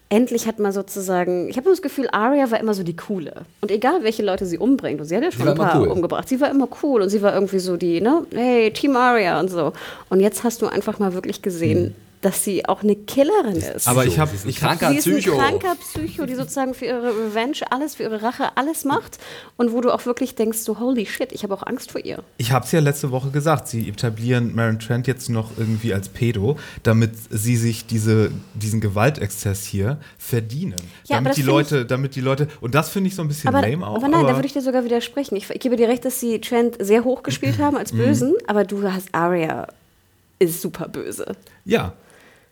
endlich 0.08 0.46
hat 0.46 0.60
man 0.60 0.70
sozusagen, 0.70 1.48
ich 1.48 1.56
habe 1.56 1.68
das 1.68 1.82
Gefühl, 1.82 2.08
Arya 2.12 2.50
war 2.50 2.60
immer 2.60 2.74
so 2.74 2.84
die 2.84 2.94
coole. 2.94 3.46
Und 3.60 3.70
egal, 3.72 4.04
welche 4.04 4.22
Leute 4.22 4.46
sie 4.46 4.58
umbringt, 4.58 5.00
und 5.00 5.06
sie 5.06 5.16
hat 5.16 5.24
ja 5.24 5.32
schon 5.32 5.48
ein 5.48 5.56
paar 5.56 5.80
cool. 5.80 5.88
umgebracht, 5.88 6.28
sie 6.28 6.40
war 6.40 6.50
immer 6.50 6.68
cool 6.82 7.02
und 7.02 7.08
sie 7.08 7.20
war 7.20 7.34
irgendwie 7.34 7.58
so 7.58 7.76
die, 7.76 8.00
ne, 8.00 8.24
hey, 8.32 8.70
Team 8.70 8.96
Arya 8.96 9.40
und 9.40 9.50
so. 9.50 9.72
Und 10.08 10.20
jetzt 10.20 10.44
hast 10.44 10.62
du 10.62 10.66
einfach 10.66 10.98
mal 10.98 11.14
wirklich 11.14 11.42
gesehen, 11.42 11.86
hm 11.86 12.03
dass 12.24 12.42
sie 12.42 12.64
auch 12.64 12.82
eine 12.82 12.96
Killerin 12.96 13.56
ist. 13.56 13.86
Aber 13.86 14.06
ich 14.06 14.18
habe 14.18 14.30
ich 14.46 14.56
kranker 14.56 14.90
sie 14.90 15.10
ist 15.10 15.28
ein 15.28 15.36
kranker 15.36 15.74
Psycho, 15.74 16.24
die 16.24 16.34
sozusagen 16.34 16.72
für 16.72 16.86
ihre 16.86 17.08
Revenge 17.08 17.58
alles, 17.68 17.96
für 17.96 18.04
ihre 18.04 18.22
Rache 18.22 18.56
alles 18.56 18.86
macht 18.86 19.18
und 19.58 19.72
wo 19.72 19.82
du 19.82 19.92
auch 19.92 20.06
wirklich 20.06 20.34
denkst, 20.34 20.58
so 20.58 20.80
holy 20.80 21.04
shit, 21.04 21.32
ich 21.32 21.42
habe 21.42 21.52
auch 21.52 21.62
Angst 21.66 21.92
vor 21.92 22.02
ihr. 22.02 22.22
Ich 22.38 22.50
habe 22.50 22.64
es 22.64 22.72
ja 22.72 22.80
letzte 22.80 23.10
Woche 23.10 23.30
gesagt, 23.30 23.68
sie 23.68 23.86
etablieren 23.90 24.54
Maren 24.54 24.78
Trent 24.78 25.06
jetzt 25.06 25.28
noch 25.28 25.50
irgendwie 25.58 25.92
als 25.92 26.08
Pedo, 26.08 26.56
damit 26.82 27.12
sie 27.28 27.56
sich 27.56 27.84
diese, 27.84 28.30
diesen 28.54 28.80
Gewaltexzess 28.80 29.66
hier 29.66 29.98
verdienen. 30.16 30.76
Ja, 31.04 31.16
damit 31.16 31.36
die 31.36 31.42
Leute, 31.42 31.84
damit 31.84 32.16
die 32.16 32.22
Leute 32.22 32.48
und 32.62 32.74
das 32.74 32.88
finde 32.88 33.08
ich 33.08 33.16
so 33.16 33.20
ein 33.20 33.28
bisschen 33.28 33.54
aber, 33.54 33.68
lame 33.68 33.86
auch. 33.86 33.96
Aber 33.96 34.08
nein, 34.08 34.20
aber 34.20 34.30
da 34.30 34.36
würde 34.36 34.46
ich 34.46 34.54
dir 34.54 34.62
sogar 34.62 34.84
widersprechen. 34.84 35.36
Ich, 35.36 35.50
ich 35.50 35.60
gebe 35.60 35.76
dir 35.76 35.88
recht, 35.88 36.06
dass 36.06 36.20
sie 36.20 36.40
Trent 36.40 36.76
sehr 36.80 37.04
hoch 37.04 37.22
gespielt 37.22 37.58
haben 37.60 37.76
als 37.76 37.92
mhm. 37.92 37.98
Bösen, 37.98 38.34
aber 38.46 38.64
du 38.64 38.90
hast 38.90 39.08
Arya 39.12 39.66
ist 40.38 40.62
super 40.62 40.88
böse. 40.88 41.36
Ja, 41.64 41.92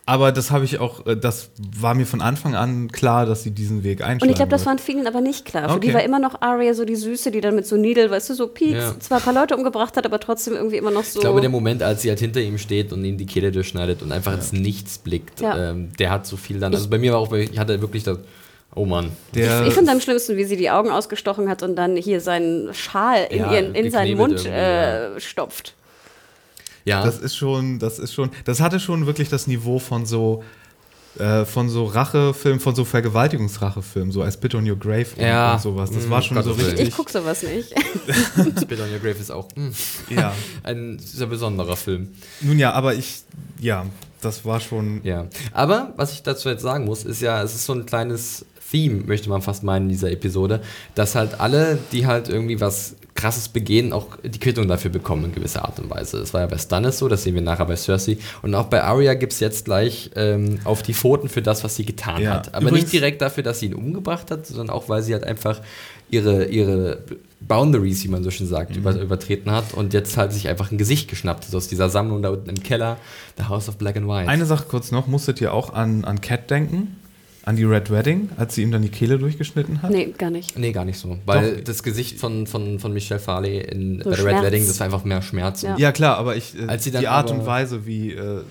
aber 0.04 0.32
das 0.32 0.50
habe 0.50 0.64
ich 0.64 0.80
auch, 0.80 1.06
äh, 1.06 1.16
das 1.16 1.50
war 1.56 1.94
mir 1.94 2.06
von 2.06 2.20
Anfang 2.20 2.56
an 2.56 2.90
klar, 2.90 3.24
dass 3.24 3.44
sie 3.44 3.52
diesen 3.52 3.84
Weg 3.84 4.00
einschlagen 4.00 4.22
Und 4.22 4.28
ich 4.30 4.36
glaube, 4.36 4.50
das 4.50 4.66
war 4.66 4.76
vielen 4.78 5.06
aber 5.06 5.20
nicht 5.20 5.44
klar. 5.44 5.72
Für 5.72 5.78
die 5.78 5.94
war 5.94 6.02
immer 6.02 6.18
noch 6.18 6.40
Arya 6.40 6.74
so 6.74 6.84
die 6.84 6.96
Süße, 6.96 7.30
die 7.30 7.40
dann 7.40 7.54
mit 7.54 7.66
so 7.66 7.76
Needle, 7.76 8.10
weißt 8.10 8.30
du, 8.30 8.34
so 8.34 8.48
Peaks, 8.48 8.78
ja. 8.78 8.98
zwar 8.98 9.18
ein 9.18 9.24
paar 9.24 9.34
Leute 9.34 9.56
umgebracht 9.56 9.96
hat, 9.96 10.04
aber 10.04 10.18
trotzdem 10.18 10.54
irgendwie 10.54 10.76
immer 10.76 10.90
noch 10.90 11.04
so. 11.04 11.20
Ich 11.20 11.22
glaube, 11.22 11.40
der 11.40 11.50
Moment, 11.50 11.84
als 11.84 12.02
sie 12.02 12.08
halt 12.08 12.18
hinter 12.18 12.40
ihm 12.40 12.58
steht 12.58 12.92
und 12.92 13.04
ihm 13.04 13.16
die 13.16 13.26
Kehle 13.26 13.52
durchschneidet 13.52 14.02
und 14.02 14.10
einfach 14.10 14.32
ja. 14.32 14.38
ins 14.38 14.52
Nichts 14.52 14.98
blickt, 14.98 15.40
ja. 15.40 15.70
ähm, 15.70 15.92
der 15.98 16.10
hat 16.10 16.26
so 16.26 16.36
viel 16.36 16.58
dann. 16.58 16.74
Also 16.74 16.88
bei 16.88 16.98
mir 16.98 17.12
war 17.12 17.20
auch, 17.20 17.32
ich 17.32 17.58
hatte 17.58 17.80
wirklich 17.80 18.02
das. 18.02 18.18
Oh 18.74 18.86
Mann. 18.86 19.12
Der 19.34 19.60
ich, 19.62 19.68
ich 19.68 19.74
finde 19.74 19.92
am 19.92 20.00
schlimmsten, 20.00 20.36
wie 20.38 20.44
sie 20.44 20.56
die 20.56 20.70
Augen 20.70 20.90
ausgestochen 20.90 21.48
hat 21.50 21.62
und 21.62 21.76
dann 21.76 21.94
hier 21.94 22.22
seinen 22.22 22.72
Schal 22.72 23.26
in, 23.28 23.40
ihren, 23.40 23.74
in 23.74 23.90
seinen 23.90 24.16
Mund 24.16 24.46
äh, 24.46 25.20
stopft. 25.20 25.74
Ja. 26.84 27.04
Das 27.04 27.18
ist 27.18 27.36
schon, 27.36 27.78
das 27.78 27.98
ist 27.98 28.12
schon, 28.12 28.30
das 28.44 28.60
hatte 28.60 28.80
schon 28.80 29.06
wirklich 29.06 29.28
das 29.28 29.46
Niveau 29.46 29.78
von 29.78 30.06
so, 30.06 30.42
äh, 31.18 31.44
von 31.44 31.68
so 31.68 31.84
Rachefilmen, 31.84 32.60
von 32.60 32.74
so 32.74 32.84
Vergewaltigungsrachefilmen, 32.84 34.12
so 34.12 34.22
als 34.22 34.34
Spit 34.34 34.54
on 34.54 34.68
Your 34.68 34.78
Grave 34.78 35.06
ja. 35.18 35.54
und 35.54 35.60
sowas. 35.60 35.90
Das 35.90 36.06
mm, 36.06 36.10
war 36.10 36.22
schon 36.22 36.36
Gott 36.36 36.44
so 36.44 36.52
richtig. 36.52 36.88
Ich 36.88 36.96
gucke 36.96 37.12
sowas 37.12 37.42
nicht. 37.42 37.68
Spit 38.60 38.80
on 38.80 38.90
Your 38.92 38.98
Grave 38.98 39.18
ist 39.20 39.30
auch 39.30 39.48
mm, 39.54 39.70
ja. 40.10 40.34
ein 40.62 40.98
sehr 40.98 41.26
besonderer 41.26 41.76
Film. 41.76 42.08
Nun 42.40 42.58
ja, 42.58 42.72
aber 42.72 42.94
ich, 42.94 43.22
ja, 43.60 43.86
das 44.20 44.44
war 44.44 44.60
schon. 44.60 45.00
Ja, 45.04 45.26
aber 45.52 45.92
was 45.96 46.12
ich 46.12 46.22
dazu 46.22 46.48
jetzt 46.48 46.62
sagen 46.62 46.84
muss, 46.84 47.04
ist 47.04 47.20
ja, 47.20 47.42
es 47.42 47.54
ist 47.54 47.66
so 47.66 47.74
ein 47.74 47.86
kleines 47.86 48.46
Theme, 48.72 49.04
möchte 49.04 49.28
man 49.28 49.42
fast 49.42 49.62
meinen, 49.62 49.84
in 49.84 49.88
dieser 49.90 50.10
Episode, 50.10 50.62
dass 50.94 51.14
halt 51.14 51.40
alle, 51.40 51.78
die 51.92 52.06
halt 52.06 52.30
irgendwie 52.30 52.58
was 52.58 52.96
krasses 53.22 53.48
begehen, 53.48 53.92
auch 53.92 54.06
die 54.24 54.40
Quittung 54.40 54.66
dafür 54.66 54.90
bekommen 54.90 55.26
in 55.26 55.32
gewisser 55.32 55.64
Art 55.64 55.78
und 55.78 55.88
Weise. 55.88 56.18
Das 56.18 56.34
war 56.34 56.40
ja 56.40 56.48
bei 56.48 56.58
Stannis 56.58 56.98
so, 56.98 57.06
das 57.06 57.22
sehen 57.22 57.36
wir 57.36 57.40
nachher 57.40 57.66
bei 57.66 57.76
Cersei. 57.76 58.18
Und 58.42 58.52
auch 58.56 58.66
bei 58.66 58.82
Arya 58.82 59.14
gibt 59.14 59.32
es 59.32 59.38
jetzt 59.38 59.64
gleich 59.66 60.10
ähm, 60.16 60.58
auf 60.64 60.82
die 60.82 60.92
Pfoten 60.92 61.28
für 61.28 61.40
das, 61.40 61.62
was 61.62 61.76
sie 61.76 61.84
getan 61.84 62.20
ja. 62.20 62.32
hat. 62.32 62.52
Aber 62.52 62.66
Übrigens, 62.66 62.86
nicht 62.86 62.94
direkt 62.94 63.22
dafür, 63.22 63.44
dass 63.44 63.60
sie 63.60 63.66
ihn 63.66 63.74
umgebracht 63.74 64.32
hat, 64.32 64.46
sondern 64.46 64.70
auch, 64.70 64.88
weil 64.88 65.02
sie 65.02 65.12
halt 65.12 65.22
einfach 65.22 65.60
ihre, 66.10 66.46
ihre 66.46 66.98
Boundaries, 67.40 68.02
wie 68.02 68.08
man 68.08 68.24
so 68.24 68.32
schön 68.32 68.48
sagt, 68.48 68.72
mhm. 68.72 68.78
über, 68.78 68.96
übertreten 68.96 69.52
hat 69.52 69.72
und 69.72 69.94
jetzt 69.94 70.16
halt 70.16 70.32
sich 70.32 70.48
einfach 70.48 70.72
ein 70.72 70.78
Gesicht 70.78 71.08
geschnappt 71.08 71.46
hat 71.46 71.54
aus 71.54 71.68
dieser 71.68 71.90
Sammlung 71.90 72.22
da 72.22 72.30
unten 72.30 72.50
im 72.50 72.60
Keller, 72.60 72.96
The 73.38 73.44
House 73.44 73.68
of 73.68 73.76
Black 73.76 73.96
and 73.96 74.08
White. 74.08 74.28
Eine 74.28 74.46
Sache 74.46 74.64
kurz 74.68 74.90
noch, 74.90 75.06
musstet 75.06 75.40
ihr 75.40 75.54
auch 75.54 75.72
an, 75.72 76.04
an 76.04 76.20
Cat 76.20 76.50
denken? 76.50 76.96
An 77.44 77.56
die 77.56 77.64
Red 77.64 77.90
Wedding, 77.90 78.30
als 78.36 78.54
sie 78.54 78.62
ihm 78.62 78.70
dann 78.70 78.82
die 78.82 78.88
Kehle 78.88 79.18
durchgeschnitten 79.18 79.82
hat? 79.82 79.90
Nee, 79.90 80.14
gar 80.16 80.30
nicht. 80.30 80.56
Nee, 80.56 80.70
gar 80.70 80.84
nicht 80.84 80.98
so. 80.98 81.18
Weil 81.26 81.56
Doch. 81.56 81.64
das 81.64 81.82
Gesicht 81.82 82.20
von, 82.20 82.46
von, 82.46 82.78
von 82.78 82.92
Michelle 82.92 83.20
Farley 83.20 83.58
in 83.58 84.00
so 84.02 84.10
bei 84.10 84.16
der 84.16 84.24
Red 84.24 84.42
Wedding, 84.42 84.66
das 84.66 84.78
war 84.78 84.86
einfach 84.86 85.04
mehr 85.04 85.22
Schmerz. 85.22 85.62
Ja, 85.62 85.76
ja 85.76 85.90
klar, 85.90 86.18
aber 86.18 86.36
ich, 86.36 86.56
äh, 86.56 86.66
als 86.66 86.84
sie 86.84 86.92
die 86.92 87.08
Art 87.08 87.30
und 87.30 87.44
Weise, 87.44 87.84
wie. 87.86 88.12
Äh, 88.12 88.42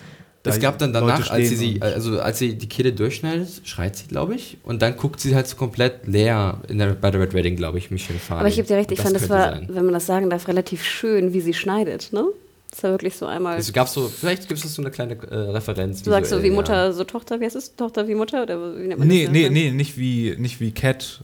es 0.43 0.59
gab 0.59 0.79
dann 0.79 0.91
danach, 0.91 1.29
als 1.29 1.49
sie, 1.49 1.55
sie, 1.55 1.81
also 1.81 2.19
als 2.19 2.39
sie 2.39 2.57
die 2.57 2.67
Kehle 2.67 2.93
durchschneidet, 2.93 3.61
schreit 3.63 3.95
sie, 3.95 4.07
glaube 4.07 4.33
ich, 4.33 4.57
und 4.63 4.81
dann 4.81 4.97
guckt 4.97 5.19
sie 5.19 5.35
halt 5.35 5.47
so 5.47 5.55
komplett 5.55 6.07
leer 6.07 6.57
in 6.67 6.79
der, 6.79 6.87
bei 6.95 7.11
der 7.11 7.21
Red 7.21 7.35
Wedding, 7.35 7.55
glaube 7.55 7.77
ich, 7.77 7.91
Michelle 7.91 8.17
Farley. 8.17 8.39
Aber 8.39 8.49
ich 8.49 8.55
gebe 8.55 8.67
dir 8.67 8.77
recht, 8.77 8.91
ich 8.91 8.99
fand, 8.99 9.15
das 9.15 9.29
war, 9.29 9.51
sein. 9.51 9.67
wenn 9.69 9.85
man 9.85 9.93
das 9.93 10.07
sagen 10.07 10.31
darf, 10.31 10.47
relativ 10.47 10.83
schön, 10.83 11.33
wie 11.33 11.41
sie 11.41 11.53
schneidet, 11.53 12.11
ne? 12.11 12.25
Das 12.71 12.83
war 12.83 12.91
wirklich 12.91 13.15
so 13.17 13.25
einmal. 13.25 13.55
Also 13.55 13.73
gab's 13.73 13.93
so, 13.93 14.07
vielleicht 14.07 14.47
gibt 14.47 14.63
es 14.63 14.73
so 14.73 14.81
eine 14.81 14.91
kleine 14.91 15.15
äh, 15.29 15.35
Referenz. 15.35 16.03
Du 16.03 16.09
sagst 16.09 16.31
so 16.31 16.41
wie 16.41 16.49
Mutter, 16.49 16.85
ja. 16.85 16.91
so 16.93 17.03
Tochter, 17.03 17.39
wie 17.39 17.45
heißt 17.45 17.55
es? 17.55 17.75
Tochter 17.75 18.07
wie 18.07 18.15
Mutter? 18.15 18.43
Oder 18.43 18.77
wie 18.77 18.87
nennt 18.87 18.99
man 18.99 19.07
nee, 19.07 19.25
das 19.25 19.33
nee, 19.33 19.49
nee, 19.49 19.71
nicht 19.71 19.97
wie, 19.97 20.35
nicht 20.37 20.61
wie 20.61 20.71
Cat 20.71 21.21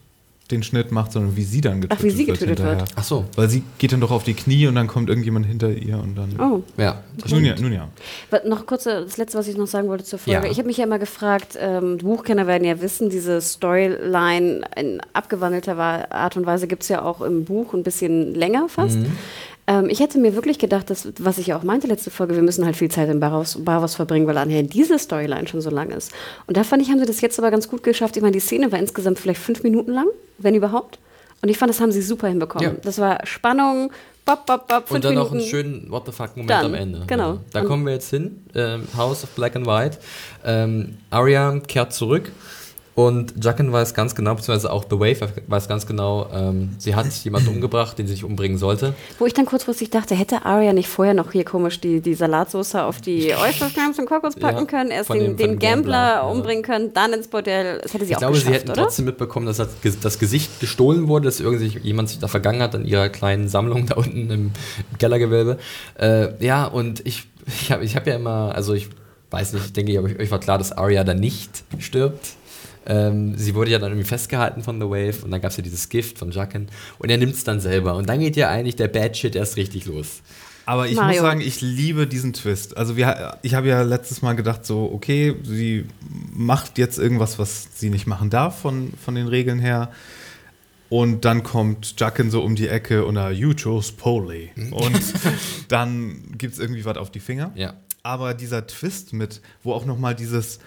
den 0.51 0.63
Schnitt 0.63 0.91
macht, 0.91 1.11
sondern 1.11 1.35
wie 1.35 1.43
sie 1.43 1.61
dann 1.61 1.81
getötet 1.81 1.89
wird. 1.89 1.99
Ach, 1.99 2.03
wie 2.03 2.17
sie 2.17 2.25
getötet 2.25 2.59
wird. 2.63 2.83
Ach 2.95 3.03
so. 3.03 3.25
Weil 3.35 3.49
sie 3.49 3.63
geht 3.77 3.91
dann 3.91 4.01
doch 4.01 4.11
auf 4.11 4.23
die 4.23 4.33
Knie 4.33 4.67
und 4.67 4.75
dann 4.75 4.87
kommt 4.87 5.09
irgendjemand 5.09 5.45
hinter 5.45 5.69
ihr 5.69 5.99
und 5.99 6.15
dann. 6.15 6.39
Oh. 6.39 6.63
Ja. 6.77 7.03
Nun 7.29 7.45
ja, 7.45 7.55
nun 7.59 7.73
ja. 7.73 7.89
Noch 8.45 8.65
kurz, 8.65 8.85
das 8.85 9.17
letzte, 9.17 9.37
was 9.37 9.47
ich 9.47 9.57
noch 9.57 9.67
sagen 9.67 9.87
wollte 9.87 10.03
zur 10.03 10.19
Folge. 10.19 10.45
Ja. 10.45 10.51
Ich 10.51 10.57
habe 10.57 10.67
mich 10.67 10.77
ja 10.77 10.85
immer 10.85 10.99
gefragt, 10.99 11.57
ähm, 11.59 11.97
Buchkenner 11.97 12.47
werden 12.47 12.63
ja 12.63 12.81
wissen, 12.81 13.09
diese 13.09 13.41
Storyline 13.41 14.61
in 14.75 15.01
abgewandelter 15.13 15.77
Art 15.77 16.37
und 16.37 16.45
Weise 16.45 16.67
gibt 16.67 16.83
es 16.83 16.89
ja 16.89 17.01
auch 17.01 17.21
im 17.21 17.45
Buch 17.45 17.73
ein 17.73 17.83
bisschen 17.83 18.33
länger 18.33 18.69
fast. 18.69 18.99
Mhm. 18.99 19.11
Ähm, 19.67 19.89
ich 19.89 19.99
hätte 19.99 20.17
mir 20.17 20.33
wirklich 20.33 20.59
gedacht, 20.59 20.89
dass, 20.89 21.09
was 21.19 21.37
ich 21.37 21.47
ja 21.47 21.57
auch 21.57 21.63
meinte 21.63 21.87
letzte 21.87 22.09
Folge, 22.09 22.35
wir 22.35 22.41
müssen 22.41 22.65
halt 22.65 22.77
viel 22.77 22.89
Zeit 22.89 23.09
in 23.09 23.19
Baros, 23.19 23.57
Baros 23.63 23.95
verbringen, 23.95 24.25
weil 24.25 24.37
anher 24.37 24.63
diese 24.63 24.97
Storyline 24.97 25.47
schon 25.47 25.61
so 25.61 25.69
lang 25.69 25.91
ist. 25.91 26.11
Und 26.47 26.55
da 26.55 26.63
fand 26.63 26.81
ich, 26.81 26.89
haben 26.89 26.99
sie 26.99 27.05
das 27.05 27.21
jetzt 27.21 27.37
aber 27.37 27.51
ganz 27.51 27.67
gut 27.67 27.83
geschafft. 27.83 28.15
Ich 28.15 28.21
meine, 28.23 28.33
die 28.33 28.39
Szene 28.39 28.71
war 28.71 28.79
insgesamt 28.79 29.19
vielleicht 29.19 29.41
fünf 29.41 29.63
Minuten 29.63 29.91
lang, 29.91 30.07
wenn 30.37 30.55
überhaupt. 30.55 30.99
Und 31.41 31.49
ich 31.49 31.57
fand, 31.57 31.69
das 31.69 31.81
haben 31.81 31.91
sie 31.91 32.01
super 32.01 32.27
hinbekommen. 32.27 32.67
Ja. 32.67 32.75
Das 32.81 32.97
war 32.97 33.19
Spannung, 33.25 33.91
bop, 34.25 34.45
bop, 34.45 34.67
bop, 34.67 34.89
Und 34.89 35.03
dann 35.03 35.13
Minuten. 35.13 35.33
noch 35.35 35.39
einen 35.39 35.47
schönen 35.47 35.91
What 35.91 36.05
the 36.05 36.11
fuck-Moment 36.11 36.51
am 36.51 36.73
Ende. 36.73 37.03
Genau. 37.05 37.33
Ja. 37.33 37.39
Da 37.51 37.61
Und 37.61 37.67
kommen 37.67 37.85
wir 37.85 37.93
jetzt 37.93 38.09
hin. 38.09 38.43
Ähm, 38.55 38.87
House 38.95 39.23
of 39.23 39.29
Black 39.31 39.55
and 39.55 39.67
White. 39.67 39.97
Ähm, 40.45 40.97
Arya 41.09 41.59
kehrt 41.59 41.93
zurück 41.93 42.31
Und 42.97 43.45
Jacken 43.45 43.71
weiß 43.71 43.93
ganz 43.93 44.15
genau, 44.15 44.33
beziehungsweise 44.33 44.73
auch 44.73 44.83
The 44.89 44.99
Wave 44.99 45.29
weiß 45.45 45.67
ganz 45.67 45.85
genau, 45.85 46.31
ähm, 46.33 46.71
sie 46.79 46.95
hat 46.95 47.05
jemanden 47.23 47.49
umgebracht, 47.53 47.99
den 47.99 48.07
sie 48.07 48.13
sich 48.13 48.23
umbringen 48.23 48.57
sollte. 48.57 48.95
Wo 49.19 49.27
ich 49.27 49.35
dann 49.35 49.45
kurzfristig 49.45 49.91
dachte, 49.91 50.15
hätte 50.15 50.45
Arya 50.45 50.73
nicht 50.73 50.89
vorher 50.89 51.13
noch 51.13 51.31
hier 51.31 51.45
komisch 51.45 51.79
die, 51.79 52.01
die 52.01 52.15
Salatsauce 52.15 52.73
auf 52.73 52.99
die 52.99 53.35
Oyster-Clams 53.39 53.99
und 53.99 54.07
Kokos 54.07 54.33
packen 54.33 54.61
ja, 54.61 54.65
können, 54.65 54.89
erst 54.89 55.11
den, 55.11 55.19
dem, 55.19 55.37
den 55.37 55.59
Gambler, 55.59 56.15
Gambler 56.15 56.31
umbringen 56.31 56.63
können, 56.63 56.91
dann 56.91 57.13
ins 57.13 57.27
Bordell. 57.27 57.81
Das 57.83 57.93
hätte 57.93 58.05
sie 58.05 58.13
ich 58.13 58.15
auch 58.15 58.21
glaube, 58.21 58.33
geschafft, 58.33 58.51
sie 58.51 58.59
hätten 58.61 58.71
oder? 58.71 58.81
trotzdem 58.81 59.05
mitbekommen, 59.05 59.45
dass 59.45 59.57
das 59.57 60.17
Gesicht 60.17 60.59
gestohlen 60.59 61.07
wurde, 61.07 61.25
dass 61.25 61.37
jemand 61.37 62.09
sich 62.09 62.17
da 62.17 62.27
vergangen 62.27 62.63
hat 62.63 62.73
in 62.73 62.83
ihrer 62.83 63.09
kleinen 63.09 63.47
Sammlung 63.47 63.85
da 63.89 63.93
unten 63.93 64.31
im 64.31 64.51
Kellergewölbe. 64.97 65.59
Äh, 65.99 66.43
ja, 66.43 66.65
und 66.65 67.05
ich, 67.05 67.27
ich 67.45 67.71
habe 67.71 67.85
ich 67.85 67.95
hab 67.95 68.07
ja 68.07 68.15
immer, 68.15 68.55
also 68.55 68.73
ich 68.73 68.89
weiß 69.29 69.53
nicht, 69.53 69.65
ich 69.65 69.73
denke, 69.73 70.01
euch 70.01 70.31
war 70.31 70.39
klar, 70.39 70.57
dass 70.57 70.71
Arya 70.71 71.03
da 71.03 71.13
nicht 71.13 71.63
stirbt. 71.77 72.25
Ähm, 72.87 73.35
sie 73.37 73.53
wurde 73.53 73.71
ja 73.71 73.79
dann 73.79 73.91
irgendwie 73.91 74.07
festgehalten 74.07 74.63
von 74.63 74.79
The 74.79 74.87
Wave 74.87 75.23
und 75.23 75.31
dann 75.31 75.41
gab 75.41 75.51
es 75.51 75.57
ja 75.57 75.63
dieses 75.63 75.89
Gift 75.89 76.17
von 76.17 76.31
Jacken 76.31 76.69
und 76.99 77.09
er 77.09 77.17
nimmt 77.17 77.33
es 77.33 77.43
dann 77.43 77.59
selber. 77.59 77.95
Und 77.95 78.07
dann 78.07 78.19
geht 78.19 78.37
ja 78.37 78.49
eigentlich 78.49 78.77
der 78.77 78.87
Bad 78.87 79.17
Shit 79.17 79.35
erst 79.35 79.57
richtig 79.57 79.85
los. 79.85 80.21
Aber 80.65 80.87
ich 80.87 80.95
Mario. 80.95 81.21
muss 81.21 81.29
sagen, 81.29 81.41
ich 81.41 81.61
liebe 81.61 82.07
diesen 82.07 82.33
Twist. 82.33 82.75
Also 82.75 82.97
wir, 82.97 83.37
ich 83.41 83.53
habe 83.53 83.67
ja 83.67 83.81
letztes 83.83 84.21
Mal 84.21 84.33
gedacht, 84.33 84.65
so, 84.65 84.91
okay, 84.93 85.35
sie 85.43 85.85
macht 86.33 86.77
jetzt 86.77 86.97
irgendwas, 86.97 87.39
was 87.39 87.69
sie 87.75 87.89
nicht 87.89 88.05
machen 88.05 88.29
darf 88.29 88.59
von, 88.59 88.91
von 89.03 89.15
den 89.15 89.27
Regeln 89.27 89.59
her. 89.59 89.91
Und 90.89 91.25
dann 91.25 91.43
kommt 91.43 91.99
Jacken 91.99 92.31
so 92.31 92.41
um 92.41 92.55
die 92.55 92.67
Ecke 92.67 93.05
und 93.05 93.17
er, 93.17 93.31
you 93.31 93.53
chose 93.53 93.93
Polly. 93.93 94.51
Hm. 94.55 94.73
Und 94.73 95.01
dann 95.69 96.33
gibt 96.37 96.53
es 96.53 96.59
irgendwie 96.59 96.83
was 96.85 96.97
auf 96.97 97.11
die 97.11 97.19
Finger. 97.19 97.51
Ja. 97.55 97.73
Aber 98.03 98.33
dieser 98.33 98.67
Twist 98.67 99.13
mit, 99.13 99.41
wo 99.63 99.73
auch 99.73 99.85
noch 99.85 99.97
mal 99.97 100.15
dieses, 100.15 100.59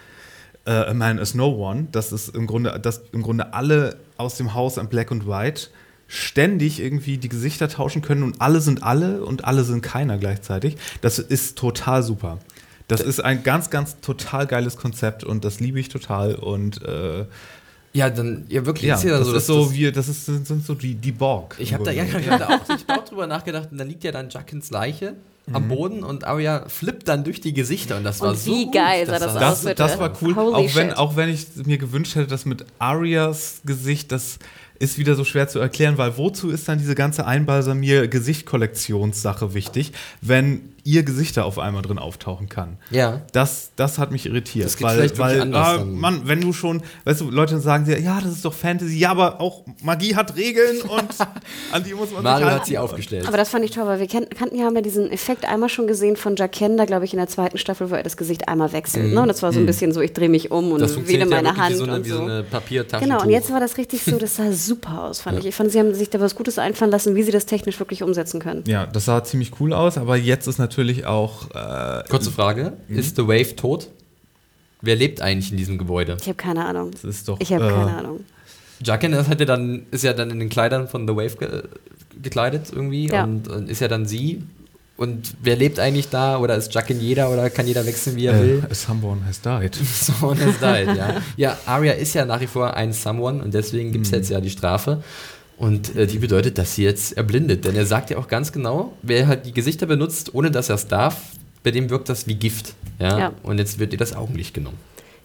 äh, 0.65 0.71
A 0.71 0.93
Man 0.93 1.17
is 1.17 1.33
No 1.33 1.49
One, 1.49 1.87
das 1.91 2.11
ist 2.11 2.35
im 2.35 2.47
Grunde, 2.47 2.79
dass 2.79 3.01
im 3.11 3.21
Grunde 3.21 3.53
alle 3.53 3.97
aus 4.17 4.35
dem 4.35 4.53
Haus 4.53 4.77
an 4.77 4.87
Black 4.87 5.11
und 5.11 5.27
White 5.27 5.69
ständig 6.07 6.81
irgendwie 6.81 7.17
die 7.17 7.29
Gesichter 7.29 7.69
tauschen 7.69 8.01
können 8.01 8.23
und 8.23 8.41
alle 8.41 8.59
sind 8.59 8.83
alle 8.83 9.23
und 9.23 9.45
alle 9.45 9.63
sind 9.63 9.81
keiner 9.81 10.17
gleichzeitig. 10.17 10.75
Das 11.01 11.19
ist 11.19 11.57
total 11.57 12.03
super. 12.03 12.39
Das 12.89 12.99
ist 12.99 13.23
ein 13.23 13.43
ganz, 13.43 13.69
ganz 13.69 14.01
total 14.01 14.45
geiles 14.47 14.75
Konzept 14.75 15.23
und 15.23 15.45
das 15.45 15.61
liebe 15.61 15.79
ich 15.79 15.87
total 15.87 16.35
und 16.35 16.83
äh, 16.83 17.25
ja, 17.93 18.09
dann, 18.09 18.45
ja, 18.47 18.65
wirklich. 18.65 18.87
Ja, 18.87 18.95
ist 18.95 19.03
ja 19.03 19.17
das 19.17 19.27
so, 19.27 19.35
ist 19.35 19.45
so, 19.45 19.65
das, 19.65 19.73
wie, 19.73 19.91
das 19.91 20.07
ist, 20.07 20.25
sind 20.25 20.65
so 20.65 20.75
die, 20.75 20.95
die 20.95 21.11
Borg. 21.11 21.55
Ich 21.59 21.73
habe 21.73 21.83
da, 21.83 21.91
ja, 21.91 22.03
ich 22.03 22.29
hab 22.29 22.39
da 22.39 22.47
auch, 22.47 22.75
ich 22.75 22.89
auch 22.89 23.05
drüber 23.05 23.27
nachgedacht 23.27 23.69
und 23.71 23.77
dann 23.77 23.87
liegt 23.87 24.03
ja 24.03 24.11
dann 24.11 24.29
Jackens 24.29 24.71
Leiche 24.71 25.15
mhm. 25.47 25.55
am 25.55 25.67
Boden 25.67 26.03
und 26.03 26.25
Arya 26.25 26.65
flippt 26.67 27.07
dann 27.07 27.23
durch 27.23 27.41
die 27.41 27.53
Gesichter 27.53 27.97
und 27.97 28.03
das 28.03 28.21
war 28.21 28.31
und 28.31 28.37
so 28.37 28.51
wie 28.51 28.65
gut, 28.65 28.73
geil 28.73 29.05
sah 29.05 29.19
das, 29.19 29.33
das 29.33 29.65
aus. 29.65 29.75
Das, 29.75 29.99
war 29.99 30.13
cool, 30.21 30.37
auch 30.37 30.75
wenn, 30.75 30.93
auch 30.93 31.15
wenn 31.15 31.29
ich 31.29 31.47
mir 31.65 31.77
gewünscht 31.77 32.15
hätte, 32.15 32.27
dass 32.27 32.45
mit 32.45 32.65
Arias 32.79 33.61
Gesicht 33.65 34.11
das 34.11 34.39
ist 34.81 34.97
wieder 34.97 35.13
so 35.13 35.23
schwer 35.23 35.47
zu 35.47 35.59
erklären, 35.59 35.99
weil 35.99 36.17
wozu 36.17 36.49
ist 36.49 36.67
dann 36.67 36.79
diese 36.79 36.95
ganze 36.95 37.27
Einbalsamier-Gesicht-Kollektionssache 37.27 39.53
wichtig, 39.53 39.91
wenn 40.21 40.73
ihr 40.83 41.03
Gesicht 41.03 41.37
da 41.37 41.43
auf 41.43 41.59
einmal 41.59 41.81
drin 41.81 41.99
auftauchen 41.99 42.49
kann. 42.49 42.77
Ja. 42.89 43.21
Das, 43.33 43.71
das 43.75 43.97
hat 43.97 44.11
mich 44.11 44.25
irritiert. 44.25 44.65
Das 44.65 44.77
geht 44.77 44.87
weil, 44.87 44.95
vielleicht 44.95 45.17
weil 45.19 45.41
anders 45.41 45.79
ah, 45.79 45.85
Mann, 45.85 46.21
wenn 46.25 46.41
du 46.41 46.53
schon, 46.53 46.81
weißt 47.05 47.21
du, 47.21 47.29
Leute 47.29 47.59
sagen 47.59 47.85
dir, 47.85 47.99
ja, 47.99 48.19
das 48.21 48.31
ist 48.31 48.45
doch 48.45 48.53
Fantasy, 48.53 48.97
ja, 48.97 49.11
aber 49.11 49.39
auch 49.41 49.63
Magie 49.83 50.15
hat 50.15 50.35
Regeln 50.35 50.81
und 50.83 51.09
an 51.71 51.83
die 51.83 51.93
muss 51.93 52.11
man 52.11 52.23
Mario 52.23 52.37
sich 52.37 52.45
halten. 52.45 52.59
hat 52.59 52.67
sie 52.67 52.77
aufgestellt. 52.77 53.27
Aber 53.27 53.37
das 53.37 53.49
fand 53.49 53.65
ich 53.65 53.71
toll, 53.71 53.85
weil 53.85 53.99
wir 53.99 54.07
kannten 54.07 54.55
ja, 54.57 54.65
haben 54.65 54.75
ja 54.75 54.81
diesen 54.81 55.11
Effekt 55.11 55.45
einmal 55.45 55.69
schon 55.69 55.87
gesehen 55.87 56.15
von 56.15 56.35
Jakenda, 56.35 56.85
glaube 56.85 57.05
ich, 57.05 57.13
in 57.13 57.19
der 57.19 57.27
zweiten 57.27 57.57
Staffel, 57.57 57.89
wo 57.89 57.95
er 57.95 58.03
das 58.03 58.17
Gesicht 58.17 58.47
einmal 58.47 58.71
wechselt. 58.73 59.07
Mhm. 59.07 59.13
Ne? 59.13 59.21
Und 59.21 59.27
das 59.27 59.43
war 59.43 59.51
so 59.53 59.59
ein 59.59 59.63
mhm. 59.63 59.67
bisschen 59.67 59.91
so, 59.93 60.01
ich 60.01 60.13
drehe 60.13 60.29
mich 60.29 60.51
um 60.51 60.71
und 60.71 60.81
wähle 61.07 61.25
meine 61.25 61.49
ja 61.49 61.57
Hand. 61.57 61.73
Wie 61.73 61.77
so 61.77 61.83
eine, 61.83 61.95
und 61.95 62.05
so. 62.05 62.11
Wie 62.11 62.17
so 62.17 62.23
eine 62.23 62.43
Papiertasche. 62.43 63.03
Genau, 63.03 63.21
und 63.21 63.29
jetzt 63.29 63.51
war 63.51 63.59
das 63.59 63.77
richtig 63.77 64.03
so, 64.03 64.17
das 64.17 64.35
sah 64.35 64.51
super 64.51 65.03
aus, 65.03 65.21
fand 65.21 65.35
ja. 65.35 65.39
ich. 65.41 65.45
Ich 65.47 65.55
fand, 65.55 65.71
sie 65.71 65.79
haben 65.79 65.93
sich 65.93 66.09
da 66.09 66.19
was 66.19 66.35
Gutes 66.35 66.57
einfallen 66.57 66.91
lassen, 66.91 67.15
wie 67.15 67.23
sie 67.23 67.31
das 67.31 67.45
technisch 67.45 67.79
wirklich 67.79 68.03
umsetzen 68.03 68.39
können. 68.39 68.63
Ja, 68.65 68.85
das 68.85 69.05
sah 69.05 69.23
ziemlich 69.23 69.51
cool 69.59 69.73
aus, 69.73 69.97
aber 69.97 70.15
jetzt 70.15 70.47
ist 70.47 70.57
natürlich 70.57 70.70
auch 71.05 71.49
äh, 71.51 72.03
Kurze 72.09 72.31
Frage: 72.31 72.73
mhm. 72.87 72.97
Ist 72.97 73.15
The 73.15 73.27
Wave 73.27 73.55
tot? 73.55 73.89
Wer 74.81 74.95
lebt 74.95 75.21
eigentlich 75.21 75.51
in 75.51 75.57
diesem 75.57 75.77
Gebäude? 75.77 76.17
Ich 76.19 76.27
habe 76.27 76.35
keine 76.35 76.65
Ahnung. 76.65 76.91
Das 76.91 77.03
ist 77.03 77.27
doch. 77.27 77.39
Ich 77.39 77.53
habe 77.53 77.67
äh, 77.67 77.69
keine 77.69 77.97
Ahnung. 77.97 78.25
Jacken 78.83 79.13
ist, 79.13 79.29
ja 79.29 79.35
dann, 79.45 79.85
ist 79.91 80.03
ja 80.03 80.13
dann 80.13 80.31
in 80.31 80.39
den 80.39 80.49
Kleidern 80.49 80.87
von 80.87 81.07
The 81.07 81.15
Wave 81.15 81.35
ge 81.37 81.63
gekleidet 82.21 82.71
irgendwie 82.71 83.07
ja. 83.07 83.23
und, 83.23 83.47
und, 83.47 83.69
ist 83.69 83.79
ja 83.79 83.87
dann 83.87 84.05
sie. 84.05 84.43
Und 84.97 85.33
wer 85.41 85.55
lebt 85.55 85.79
eigentlich 85.79 86.09
da? 86.09 86.37
Oder 86.37 86.55
ist 86.57 86.73
Jacken 86.73 86.99
jeder 86.99 87.31
oder 87.31 87.49
kann 87.49 87.65
jeder 87.65 87.85
wechseln, 87.85 88.15
wie 88.17 88.25
er 88.25 88.35
äh, 88.35 88.41
will? 88.41 88.63
Someone 88.71 89.25
has 89.25 89.41
died. 89.41 89.75
someone 89.93 90.39
has 90.39 90.59
died, 90.59 90.95
ja. 90.95 91.21
Ja, 91.37 91.57
Arya 91.65 91.93
ist 91.93 92.13
ja 92.13 92.25
nach 92.25 92.41
wie 92.41 92.47
vor 92.47 92.75
ein 92.75 92.93
Someone 92.93 93.41
und 93.43 93.53
deswegen 93.53 93.91
gibt 93.91 94.05
es 94.05 94.11
mhm. 94.11 94.17
jetzt 94.17 94.29
ja 94.29 94.41
die 94.41 94.49
Strafe. 94.49 95.03
Und 95.57 95.95
äh, 95.95 96.07
die 96.07 96.17
bedeutet, 96.17 96.57
dass 96.57 96.75
sie 96.75 96.83
jetzt 96.83 97.17
erblindet. 97.17 97.65
Denn 97.65 97.75
er 97.75 97.85
sagt 97.85 98.09
ja 98.09 98.17
auch 98.17 98.27
ganz 98.27 98.51
genau, 98.51 98.93
wer 99.03 99.27
halt 99.27 99.45
die 99.45 99.51
Gesichter 99.51 99.85
benutzt, 99.85 100.33
ohne 100.33 100.51
dass 100.51 100.69
er 100.69 100.75
es 100.75 100.87
darf, 100.87 101.17
bei 101.63 101.71
dem 101.71 101.89
wirkt 101.89 102.09
das 102.09 102.27
wie 102.27 102.35
Gift. 102.35 102.73
Ja? 102.99 103.19
ja. 103.19 103.33
Und 103.43 103.59
jetzt 103.59 103.79
wird 103.79 103.93
ihr 103.93 103.99
das 103.99 104.15
Augenlicht 104.15 104.53
genommen. 104.53 104.77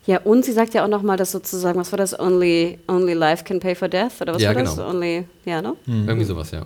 Ja, 0.06 0.20
und 0.20 0.44
sie 0.44 0.52
sagt 0.52 0.74
ja 0.74 0.84
auch 0.84 0.88
nochmal, 0.88 1.16
dass 1.16 1.32
sozusagen, 1.32 1.80
was 1.80 1.90
war 1.90 1.96
das? 1.96 2.18
Only, 2.18 2.78
only 2.86 3.12
life 3.14 3.42
can 3.42 3.58
pay 3.58 3.74
for 3.74 3.88
death? 3.88 4.20
Oder 4.20 4.34
was 4.34 4.42
ja, 4.42 4.50
war 4.50 4.54
genau. 4.54 4.76
das? 4.76 4.78
Only, 4.78 5.24
ja, 5.44 5.60
ne? 5.60 5.74
Mhm. 5.86 6.08
Irgendwie 6.08 6.26
sowas, 6.26 6.52
ja. 6.52 6.64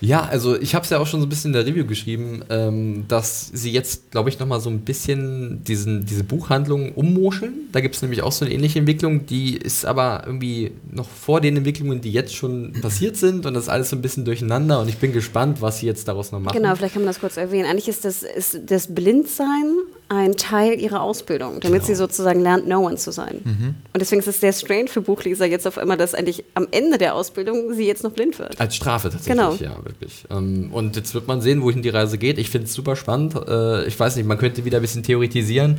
Ja, 0.00 0.22
also 0.22 0.58
ich 0.58 0.74
habe 0.74 0.84
es 0.84 0.90
ja 0.90 0.98
auch 0.98 1.06
schon 1.06 1.20
so 1.20 1.26
ein 1.26 1.28
bisschen 1.28 1.50
in 1.50 1.52
der 1.54 1.66
Review 1.66 1.86
geschrieben, 1.86 2.44
ähm, 2.50 3.04
dass 3.08 3.50
sie 3.52 3.72
jetzt, 3.72 4.10
glaube 4.10 4.28
ich, 4.28 4.38
nochmal 4.38 4.60
so 4.60 4.68
ein 4.70 4.80
bisschen 4.80 5.64
diesen, 5.64 6.04
diese 6.04 6.24
Buchhandlung 6.24 6.92
ummoscheln. 6.92 7.68
Da 7.72 7.80
gibt 7.80 7.94
es 7.94 8.02
nämlich 8.02 8.22
auch 8.22 8.32
so 8.32 8.44
eine 8.44 8.54
ähnliche 8.54 8.78
Entwicklung, 8.78 9.26
die 9.26 9.56
ist 9.56 9.86
aber 9.86 10.24
irgendwie 10.26 10.72
noch 10.90 11.08
vor 11.08 11.40
den 11.40 11.56
Entwicklungen, 11.56 12.00
die 12.00 12.12
jetzt 12.12 12.34
schon 12.34 12.72
passiert 12.82 13.16
sind 13.16 13.46
und 13.46 13.54
das 13.54 13.64
ist 13.64 13.68
alles 13.68 13.90
so 13.90 13.96
ein 13.96 14.02
bisschen 14.02 14.24
durcheinander 14.24 14.80
und 14.80 14.88
ich 14.88 14.98
bin 14.98 15.12
gespannt, 15.12 15.62
was 15.62 15.78
sie 15.78 15.86
jetzt 15.86 16.06
daraus 16.08 16.32
noch 16.32 16.40
machen. 16.40 16.56
Genau, 16.56 16.74
vielleicht 16.74 16.94
kann 16.94 17.02
man 17.02 17.08
das 17.08 17.20
kurz 17.20 17.36
erwähnen. 17.36 17.68
Eigentlich 17.68 17.88
ist 17.88 18.04
das, 18.04 18.22
ist 18.22 18.60
das 18.66 18.94
Blindsein 18.94 19.76
ein 20.08 20.36
Teil 20.36 20.80
ihrer 20.80 21.00
Ausbildung, 21.00 21.60
damit 21.60 21.80
genau. 21.80 21.84
sie 21.84 21.94
sozusagen 21.94 22.40
lernt, 22.40 22.68
No 22.68 22.86
One 22.86 22.96
zu 22.96 23.10
sein. 23.10 23.40
Mhm. 23.42 23.74
Und 23.92 24.00
deswegen 24.00 24.20
ist 24.20 24.28
es 24.28 24.40
sehr 24.40 24.52
strange 24.52 24.88
für 24.88 25.00
Buchleser 25.00 25.46
jetzt 25.46 25.66
auf 25.66 25.78
einmal, 25.78 25.96
dass 25.96 26.14
eigentlich 26.14 26.44
am 26.54 26.68
Ende 26.70 26.98
der 26.98 27.14
Ausbildung 27.14 27.72
sie 27.74 27.86
jetzt 27.86 28.04
noch 28.04 28.12
blind 28.12 28.38
wird. 28.38 28.60
Als 28.60 28.76
Strafe 28.76 29.10
tatsächlich, 29.10 29.36
genau. 29.36 29.54
ja, 29.54 29.76
wirklich. 29.84 30.24
Ähm, 30.30 30.70
und 30.72 30.96
jetzt 30.96 31.14
wird 31.14 31.26
man 31.28 31.40
sehen, 31.40 31.62
wohin 31.62 31.82
die 31.82 31.88
Reise 31.88 32.18
geht. 32.18 32.38
Ich 32.38 32.50
finde 32.50 32.66
es 32.66 32.74
super 32.74 32.96
spannend. 32.96 33.34
Äh, 33.48 33.86
ich 33.86 33.98
weiß 33.98 34.16
nicht, 34.16 34.26
man 34.26 34.38
könnte 34.38 34.64
wieder 34.64 34.78
ein 34.78 34.82
bisschen 34.82 35.02
theoretisieren, 35.02 35.78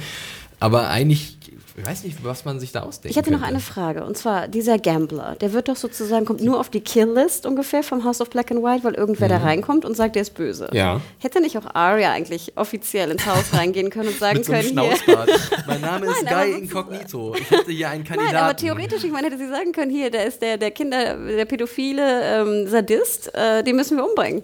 aber 0.59 0.89
eigentlich 0.89 1.37
ich 1.77 1.85
weiß 1.85 2.03
nicht, 2.05 2.23
was 2.23 2.45
man 2.45 2.59
sich 2.59 2.71
da 2.71 2.83
ausdenkt. 2.83 3.11
Ich 3.11 3.17
hätte 3.17 3.31
noch 3.31 3.41
eine 3.41 3.59
Frage. 3.59 4.05
Und 4.05 4.17
zwar, 4.17 4.47
dieser 4.47 4.79
Gambler, 4.79 5.35
der 5.41 5.51
wird 5.51 5.67
doch 5.67 5.75
sozusagen, 5.75 6.25
kommt 6.25 6.41
nur 6.41 6.57
auf 6.57 6.69
die 6.69 6.79
Kill-List 6.79 7.45
ungefähr 7.45 7.83
vom 7.83 8.05
House 8.05 8.21
of 8.21 8.29
Black 8.29 8.49
and 8.51 8.63
White, 8.63 8.85
weil 8.85 8.93
irgendwer 8.93 9.27
mhm. 9.27 9.33
da 9.33 9.37
reinkommt 9.39 9.83
und 9.83 9.95
sagt, 9.95 10.15
der 10.15 10.21
ist 10.21 10.35
böse. 10.35 10.69
Ja. 10.71 11.01
Hätte 11.19 11.41
nicht 11.41 11.57
auch 11.57 11.65
Arya 11.75 12.13
eigentlich 12.13 12.53
offiziell 12.55 13.11
ins 13.11 13.25
Haus 13.25 13.53
reingehen 13.53 13.89
können 13.89 14.07
und 14.07 14.19
sagen 14.19 14.37
Mit 14.37 14.45
so 14.45 14.53
können, 14.53 14.69
hier. 14.69 14.95
mein 15.67 15.81
Name 15.81 16.05
ist 16.05 16.23
Nein, 16.23 16.51
Guy 16.51 16.59
Incognito. 16.61 17.35
Ich 17.37 17.51
hätte 17.51 17.71
hier 17.71 17.89
einen 17.89 18.05
Kandidaten. 18.05 18.33
Nein, 18.33 18.43
aber 18.43 18.55
theoretisch, 18.55 19.03
ich 19.03 19.11
meine, 19.11 19.27
hätte 19.27 19.37
sie 19.37 19.49
sagen 19.49 19.73
können, 19.73 19.91
hier, 19.91 20.09
der 20.09 20.27
ist 20.27 20.41
der, 20.41 20.57
der 20.57 20.71
Kinder, 20.71 21.17
der 21.17 21.45
pädophile 21.45 22.41
ähm, 22.41 22.67
Sadist, 22.67 23.35
äh, 23.35 23.63
den 23.63 23.75
müssen 23.75 23.97
wir 23.97 24.07
umbringen. 24.07 24.43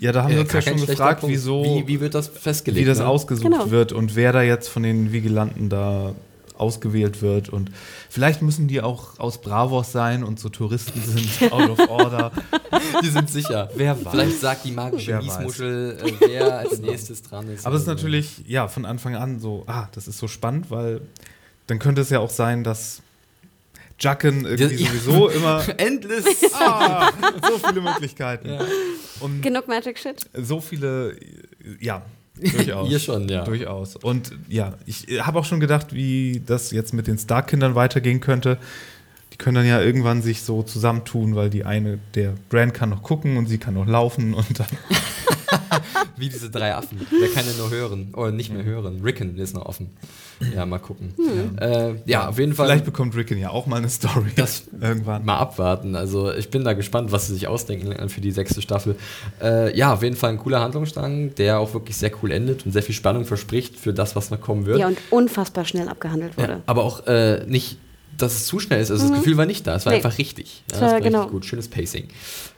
Ja, 0.00 0.10
da 0.10 0.24
haben 0.24 0.32
wir 0.32 0.40
uns 0.40 0.52
ja 0.52 0.62
schon 0.62 0.84
gefragt, 0.84 1.22
wieso, 1.26 1.62
wie, 1.62 1.86
wie, 1.86 2.00
wird 2.00 2.14
das 2.14 2.28
festgelegt? 2.28 2.82
Wie 2.82 2.88
das 2.88 2.98
ne? 2.98 3.06
ausgesucht 3.06 3.52
genau. 3.52 3.70
wird 3.70 3.92
und 3.92 4.16
wer 4.16 4.32
da 4.32 4.42
jetzt 4.42 4.68
von 4.68 4.82
den 4.82 5.12
Vigilanten 5.12 5.68
da 5.68 6.14
ausgewählt 6.62 7.20
wird. 7.20 7.48
Und 7.50 7.70
vielleicht 8.08 8.40
müssen 8.40 8.68
die 8.68 8.80
auch 8.80 9.18
aus 9.18 9.40
Bravos 9.40 9.92
sein 9.92 10.24
und 10.24 10.38
so 10.38 10.48
Touristen 10.48 11.02
sind 11.02 11.52
out 11.52 11.70
of 11.70 11.90
order. 11.90 12.32
Die 13.02 13.10
sind 13.10 13.28
sicher. 13.28 13.68
Wer 13.74 14.02
weiß. 14.02 14.12
Vielleicht 14.12 14.40
sagt 14.40 14.64
die 14.64 14.72
magische 14.72 15.18
Miesmuschel, 15.18 15.98
äh, 16.02 16.12
wer 16.20 16.58
als 16.60 16.78
nächstes 16.78 17.22
dran 17.22 17.48
ist. 17.48 17.66
Aber 17.66 17.76
es 17.76 17.82
ist 17.82 17.88
natürlich, 17.88 18.44
ja, 18.46 18.68
von 18.68 18.86
Anfang 18.86 19.16
an 19.16 19.40
so, 19.40 19.64
ah, 19.66 19.88
das 19.92 20.08
ist 20.08 20.18
so 20.18 20.28
spannend, 20.28 20.70
weil 20.70 21.02
dann 21.66 21.78
könnte 21.78 22.00
es 22.00 22.10
ja 22.10 22.20
auch 22.20 22.30
sein, 22.30 22.64
dass 22.64 23.02
Jacken 23.98 24.44
irgendwie 24.44 24.84
ja. 24.84 24.90
sowieso 24.90 25.28
immer. 25.28 25.64
Endless! 25.78 26.24
Ah, 26.54 27.10
so 27.48 27.58
viele 27.58 27.80
Möglichkeiten. 27.80 28.48
Ja. 28.48 28.64
Und 29.20 29.42
Genug 29.42 29.68
Magic 29.68 29.98
Shit. 29.98 30.26
So 30.34 30.60
viele, 30.60 31.16
ja, 31.80 32.02
Durchaus. 32.40 32.88
Hier 32.88 32.98
schon, 32.98 33.28
ja. 33.28 33.44
Durchaus. 33.44 33.96
Und 33.96 34.32
ja, 34.48 34.74
ich 34.86 35.06
habe 35.20 35.38
auch 35.38 35.44
schon 35.44 35.60
gedacht, 35.60 35.92
wie 35.92 36.42
das 36.44 36.70
jetzt 36.70 36.94
mit 36.94 37.06
den 37.06 37.18
Stark-Kindern 37.18 37.74
weitergehen 37.74 38.20
könnte. 38.20 38.58
Die 39.42 39.44
können 39.44 39.56
dann 39.56 39.66
ja 39.66 39.80
irgendwann 39.80 40.22
sich 40.22 40.42
so 40.42 40.62
zusammentun, 40.62 41.34
weil 41.34 41.50
die 41.50 41.64
eine, 41.64 41.98
der 42.14 42.34
Brand 42.48 42.74
kann 42.74 42.90
noch 42.90 43.02
gucken 43.02 43.36
und 43.36 43.48
sie 43.48 43.58
kann 43.58 43.74
noch 43.74 43.88
laufen 43.88 44.34
und 44.34 44.60
dann. 44.60 44.68
Wie 46.16 46.28
diese 46.28 46.48
drei 46.48 46.76
Affen. 46.76 47.04
Der 47.10 47.28
kann 47.30 47.44
ja 47.44 47.52
nur 47.58 47.72
hören. 47.72 48.14
Oder 48.14 48.30
nicht 48.30 48.52
mehr 48.52 48.62
hören. 48.62 49.00
Rickon 49.02 49.36
ist 49.38 49.56
noch 49.56 49.66
offen. 49.66 49.90
Ja, 50.54 50.64
mal 50.64 50.78
gucken. 50.78 51.12
Hm. 51.16 51.58
Äh, 51.58 51.94
ja, 52.06 52.28
auf 52.28 52.38
jeden 52.38 52.54
Fall. 52.54 52.66
Vielleicht 52.66 52.84
bekommt 52.84 53.16
Rickon 53.16 53.36
ja 53.36 53.50
auch 53.50 53.66
mal 53.66 53.78
eine 53.78 53.88
Story. 53.88 54.30
Das 54.36 54.68
irgendwann. 54.80 55.24
Mal 55.24 55.38
abwarten. 55.38 55.96
Also 55.96 56.32
ich 56.32 56.48
bin 56.50 56.62
da 56.62 56.74
gespannt, 56.74 57.10
was 57.10 57.26
sie 57.26 57.34
sich 57.34 57.48
ausdenken 57.48 58.08
für 58.10 58.20
die 58.20 58.30
sechste 58.30 58.62
Staffel. 58.62 58.94
Äh, 59.42 59.76
ja, 59.76 59.92
auf 59.92 60.04
jeden 60.04 60.14
Fall 60.14 60.30
ein 60.30 60.38
cooler 60.38 60.60
Handlungsstrang, 60.60 61.34
der 61.34 61.58
auch 61.58 61.74
wirklich 61.74 61.96
sehr 61.96 62.12
cool 62.22 62.30
endet 62.30 62.64
und 62.64 62.70
sehr 62.70 62.84
viel 62.84 62.94
Spannung 62.94 63.24
verspricht 63.24 63.76
für 63.76 63.92
das, 63.92 64.14
was 64.14 64.30
noch 64.30 64.40
kommen 64.40 64.66
wird. 64.66 64.78
Ja, 64.78 64.86
und 64.86 64.98
unfassbar 65.10 65.64
schnell 65.64 65.88
abgehandelt 65.88 66.38
wurde. 66.38 66.52
Ja, 66.52 66.60
aber 66.66 66.84
auch 66.84 67.08
äh, 67.08 67.44
nicht 67.48 67.78
dass 68.18 68.34
es 68.34 68.46
zu 68.46 68.58
schnell 68.58 68.80
ist. 68.80 68.90
Also 68.90 69.04
mhm. 69.04 69.10
das 69.10 69.18
Gefühl 69.18 69.36
war 69.36 69.46
nicht 69.46 69.66
da. 69.66 69.76
Es 69.76 69.86
war 69.86 69.92
nee. 69.92 69.96
einfach 69.96 70.18
richtig. 70.18 70.62
Ja, 70.70 70.80
das 70.80 70.92
war 70.92 71.00
genau. 71.00 71.26
gut. 71.26 71.44
Schönes 71.44 71.68
Pacing. 71.68 72.08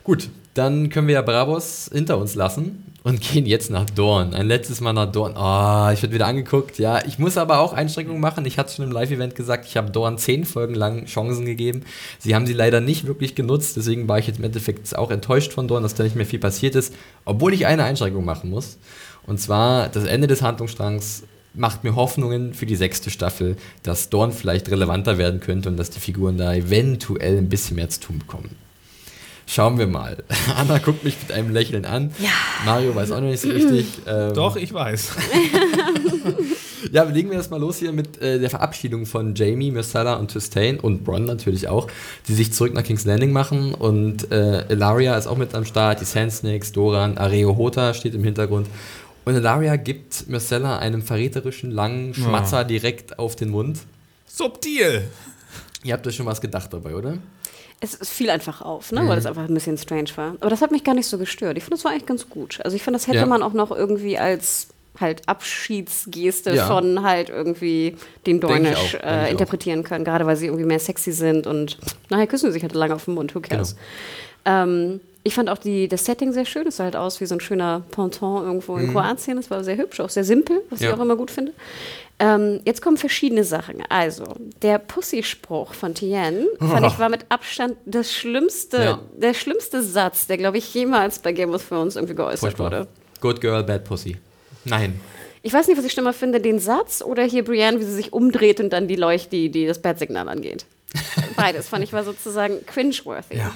Gut, 0.02 0.28
dann 0.55 0.88
können 0.90 1.09
wir 1.09 1.14
ja 1.14 1.22
Bravos 1.22 1.90
hinter 1.92 2.18
uns 2.18 2.34
lassen 2.34 2.84
und 3.02 3.20
gehen 3.20 3.44
jetzt 3.46 3.70
nach 3.70 3.84
Dorn. 3.84 4.34
Ein 4.34 4.46
letztes 4.46 4.80
Mal 4.80 4.92
nach 4.92 5.11
Dorn. 5.11 5.36
Ah, 5.36 5.88
oh, 5.88 5.92
ich 5.92 6.02
werde 6.02 6.14
wieder 6.14 6.26
angeguckt. 6.26 6.78
Ja, 6.78 7.05
ich 7.05 7.18
muss 7.18 7.36
aber 7.36 7.59
auch 7.59 7.72
Einschränkungen 7.72 8.20
machen. 8.20 8.46
Ich 8.46 8.59
hatte 8.59 8.70
es 8.70 8.76
schon 8.76 8.86
im 8.86 8.92
Live-Event 8.92 9.34
gesagt, 9.34 9.66
ich 9.66 9.76
habe 9.76 9.90
Dorn 9.90 10.16
zehn 10.16 10.44
Folgen 10.44 10.74
lang 10.74 11.05
Chancen 11.07 11.44
gegeben. 11.44 11.82
Sie 12.18 12.34
haben 12.34 12.46
sie 12.46 12.55
leider 12.55 12.80
nicht 12.80 13.07
wirklich 13.07 13.34
genutzt. 13.34 13.76
Deswegen 13.76 14.09
war 14.09 14.18
ich 14.18 14.26
jetzt 14.26 14.38
im 14.38 14.44
Endeffekt 14.44 14.96
auch 14.96 15.11
enttäuscht 15.11 15.52
von 15.52 15.68
Dorn, 15.68 15.82
dass 15.82 15.94
da 15.94 16.02
nicht 16.02 16.16
mehr 16.16 16.26
viel 16.26 16.38
passiert 16.38 16.74
ist. 16.74 16.94
Obwohl 17.24 17.52
ich 17.52 17.66
eine 17.66 17.84
Einschränkung 17.84 18.24
machen 18.24 18.50
muss. 18.50 18.78
Und 19.26 19.40
zwar 19.40 19.88
das 19.88 20.05
Ende 20.05 20.26
des 20.26 20.42
Handlungsstrangs 20.42 21.24
macht 21.55 21.84
mir 21.84 21.94
Hoffnungen 21.94 22.55
für 22.55 22.66
die 22.66 22.76
sechste 22.76 23.11
Staffel, 23.11 23.57
dass 23.82 24.11
Dorn 24.11 24.32
vielleicht 24.32 24.70
relevanter 24.70 25.18
werden 25.18 25.40
könnte 25.40 25.68
und 25.68 25.76
dass 25.76 25.90
die 25.90 26.00
Figuren 26.00 26.36
da 26.36 26.55
eventuell 26.55 27.38
ein 27.38 27.48
bisschen 27.48 27.76
mehr 27.76 27.88
zu 27.88 28.00
tun 28.00 28.18
bekommen. 28.18 28.50
Schauen 29.46 29.78
wir 29.78 29.86
mal. 29.86 30.16
Anna 30.57 30.78
guckt 30.78 31.05
mich 31.05 31.16
mit 31.20 31.32
einem 31.32 31.52
Lächeln 31.52 31.84
an. 31.84 32.12
Ja. 32.18 32.30
Mario 32.64 32.94
weiß 32.94 33.11
auch 33.12 33.20
noch 33.20 33.28
nicht 33.28 33.40
so 33.40 33.48
richtig. 33.48 33.86
Ähm 34.07 34.34
Doch, 34.34 34.57
ich 34.57 34.72
weiß. 34.72 35.12
ja, 36.92 37.05
legen 37.05 37.30
wir 37.30 37.38
das 37.38 37.48
mal 37.48 37.61
los 37.61 37.78
hier 37.78 37.92
mit 37.92 38.20
äh, 38.20 38.38
der 38.38 38.50
Verabschiedung 38.50 39.07
von 39.07 39.34
Jamie, 39.34 39.70
Myrcella 39.70 40.14
und 40.14 40.30
Tristain 40.30 40.78
und 40.78 41.05
Bronn 41.05 41.24
natürlich 41.24 41.68
auch, 41.68 41.88
die 42.28 42.34
sich 42.34 42.52
zurück 42.52 42.74
nach 42.74 42.82
King's 42.82 43.05
Landing 43.05 43.32
machen. 43.32 43.72
Und 43.72 44.30
äh, 44.30 44.70
Ilaria 44.70 45.16
ist 45.16 45.26
auch 45.26 45.38
mit 45.38 45.55
am 45.55 45.64
Start, 45.64 46.00
die 46.00 46.05
Sand 46.05 46.32
Snakes, 46.32 46.72
Doran, 46.72 47.16
Areo 47.16 47.57
Hota 47.57 47.94
steht 47.94 48.14
im 48.14 48.24
Hintergrund. 48.24 48.66
Und 49.25 49.37
Ilaria 49.37 49.77
gibt 49.77 50.29
Myrcella 50.29 50.79
einen 50.79 51.03
verräterischen 51.03 51.70
langen 51.70 52.14
Schmatzer 52.14 52.59
ja. 52.59 52.64
direkt 52.64 53.18
auf 53.18 53.37
den 53.37 53.51
Mund. 53.51 53.81
Subtil! 54.27 55.09
Ihr 55.83 55.93
habt 55.95 56.07
euch 56.07 56.16
schon 56.16 56.27
was 56.27 56.41
gedacht 56.41 56.72
dabei, 56.72 56.95
oder? 56.95 57.18
Es, 57.81 57.99
es 57.99 58.11
fiel 58.11 58.31
einfach 58.31 58.62
auf, 58.62 58.93
ne? 58.93 59.03
Mhm. 59.03 59.09
weil 59.09 59.18
es 59.18 59.27
einfach 59.27 59.47
ein 59.49 59.55
bisschen 59.55 59.77
strange 59.77 60.11
war. 60.16 60.35
Aber 60.41 60.51
das 60.51 60.62
hat 60.62 60.70
mich 60.70 60.85
gar 60.85 60.95
nicht 60.95 61.07
so 61.07 61.18
gestört. 61.18 61.57
Ich 61.57 61.64
finde, 61.64 61.77
das 61.77 61.85
war 61.85 61.93
eigentlich 61.93 62.07
ganz 62.07 62.29
gut. 62.29 62.61
Also 62.64 62.77
ich 62.77 62.83
finde, 62.83 62.99
das 62.99 63.07
hätte 63.07 63.18
ja. 63.18 63.27
man 63.27 63.43
auch 63.43 63.53
noch 63.53 63.70
irgendwie 63.70 64.18
als 64.18 64.68
halt 65.01 65.29
Abschiedsgeste 65.29 66.55
ja. 66.55 66.66
von 66.66 67.03
halt 67.03 67.29
irgendwie 67.29 67.97
den 68.27 68.41
Dornish 68.41 68.95
äh, 69.03 69.31
interpretieren 69.31 69.81
auch. 69.81 69.89
können, 69.89 70.05
gerade 70.05 70.25
weil 70.25 70.37
sie 70.37 70.47
irgendwie 70.47 70.64
mehr 70.64 70.79
sexy 70.79 71.12
sind 71.12 71.47
und 71.47 71.79
nachher 72.11 72.27
küssen 72.27 72.47
sie 72.47 72.53
sich 72.53 72.62
halt 72.62 72.75
lange 72.75 72.95
auf 72.95 73.07
den 73.07 73.14
Mund, 73.14 73.35
who 73.35 73.41
cares. 73.41 73.77
Genau. 74.45 74.62
Ähm, 74.62 75.01
ich 75.27 75.35
fand 75.35 75.49
auch 75.49 75.59
die, 75.59 75.89
das 75.89 76.05
Setting 76.05 76.33
sehr 76.33 76.45
schön. 76.45 76.66
Es 76.66 76.77
sah 76.77 76.85
halt 76.85 76.97
aus 76.97 77.20
wie 77.20 77.27
so 77.27 77.35
ein 77.35 77.41
schöner 77.41 77.83
Ponton 77.91 78.45
irgendwo 78.45 78.77
in 78.77 78.87
mhm. 78.87 78.93
Kroatien. 78.93 79.39
Es 79.39 79.51
war 79.51 79.64
sehr 79.64 79.79
hübsch, 79.79 79.99
auch 80.01 80.11
sehr 80.11 80.22
simpel, 80.22 80.61
was 80.68 80.81
ja. 80.81 80.91
ich 80.91 80.95
auch 80.95 81.01
immer 81.01 81.16
gut 81.16 81.31
finde. 81.31 81.53
Ähm, 82.18 82.61
jetzt 82.66 82.83
kommen 82.83 82.99
verschiedene 82.99 83.43
Sachen. 83.43 83.83
Also, 83.89 84.25
der 84.62 84.79
Pussy-Spruch 84.79 85.72
von 85.72 85.95
Tien, 85.95 86.47
fand 86.61 86.87
ich, 86.87 86.99
war 86.99 87.09
mit 87.09 87.25
Abstand 87.31 87.77
das 87.87 88.12
schlimmste, 88.12 88.77
ja. 88.77 89.01
der 89.16 89.33
schlimmste 89.33 89.83
Satz, 89.83 90.27
der, 90.27 90.37
glaube 90.37 90.59
ich, 90.59 90.72
jemals 90.75 91.18
bei 91.18 91.33
Game 91.33 91.53
of 91.55 91.66
Thrones 91.66 91.97
irgendwie 91.97 92.14
geäußert 92.14 92.41
Furchtbar. 92.41 92.66
wurde. 92.66 92.89
Good 93.20 93.41
girl, 93.41 93.62
bad 93.64 93.85
pussy. 93.85 94.18
Nein. 94.64 95.01
Ich 95.43 95.53
weiß 95.53 95.66
nicht, 95.68 95.77
was 95.77 95.85
ich 95.85 95.93
schlimmer 95.93 96.12
finde, 96.12 96.41
den 96.41 96.59
Satz 96.59 97.03
oder 97.03 97.22
hier 97.25 97.45
Brienne, 97.45 97.81
wie 97.81 97.85
sie 97.85 97.95
sich 97.95 98.12
umdreht 98.12 98.61
und 98.61 98.72
dann 98.72 98.89
die 98.89 98.97
Leuchte, 98.97 99.31
die, 99.31 99.51
die 99.51 99.66
das 99.66 99.81
Bat-Signal 99.81 100.29
angeht. 100.29 100.66
Beides 101.37 101.68
fand 101.68 101.83
ich 101.83 101.93
war 101.93 102.05
sozusagen 102.05 102.64
cringe-worthy. 102.66 103.39
Ja. 103.39 103.55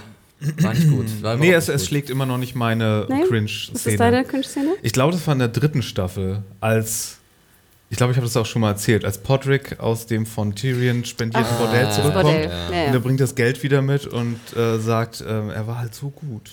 War 0.61 0.75
nicht 0.75 0.89
gut. 0.89 1.07
War 1.23 1.37
nee, 1.37 1.53
es, 1.53 1.69
es 1.69 1.87
schlägt 1.87 2.11
immer 2.11 2.27
noch 2.27 2.39
nicht 2.39 2.55
meine 2.55 3.07
Cringe-Szene. 3.29 3.77
Ist 3.77 3.87
das 3.87 3.97
deine 3.97 4.25
Cringe-Szene? 4.25 4.77
Ich 4.83 4.93
glaube, 4.93 5.13
das 5.13 5.27
war 5.27 5.33
in 5.33 5.41
der 5.41 5.49
dritten 5.49 5.83
Staffel, 5.83 6.43
als 6.61 7.18
ich 7.91 7.97
glaube, 7.97 8.13
ich 8.13 8.19
habe 8.19 8.27
das 8.27 8.37
auch 8.37 8.45
schon 8.45 8.61
mal 8.61 8.71
erzählt, 8.71 9.07
als 9.07 9.17
Podrick 9.17 9.81
aus 9.81 10.07
dem 10.07 10.27
von 10.27 10.55
Tyrion 10.55 11.07
spendierten 11.07 11.51
ah, 11.51 11.59
Bordell 11.59 11.91
zurückkommt 11.91 12.25
Bordell. 12.25 12.51
Ja. 12.51 12.87
und 12.87 12.95
er 12.95 13.01
bringt 13.01 13.21
das 13.21 13.35
Geld 13.35 13.63
wieder 13.63 13.81
mit 13.81 14.07
und 14.07 14.39
äh, 14.55 14.79
sagt, 14.79 15.23
äh, 15.23 15.25
er 15.25 15.67
war 15.67 15.79
halt 15.79 15.95
so 15.95 16.11
gut. 16.11 16.51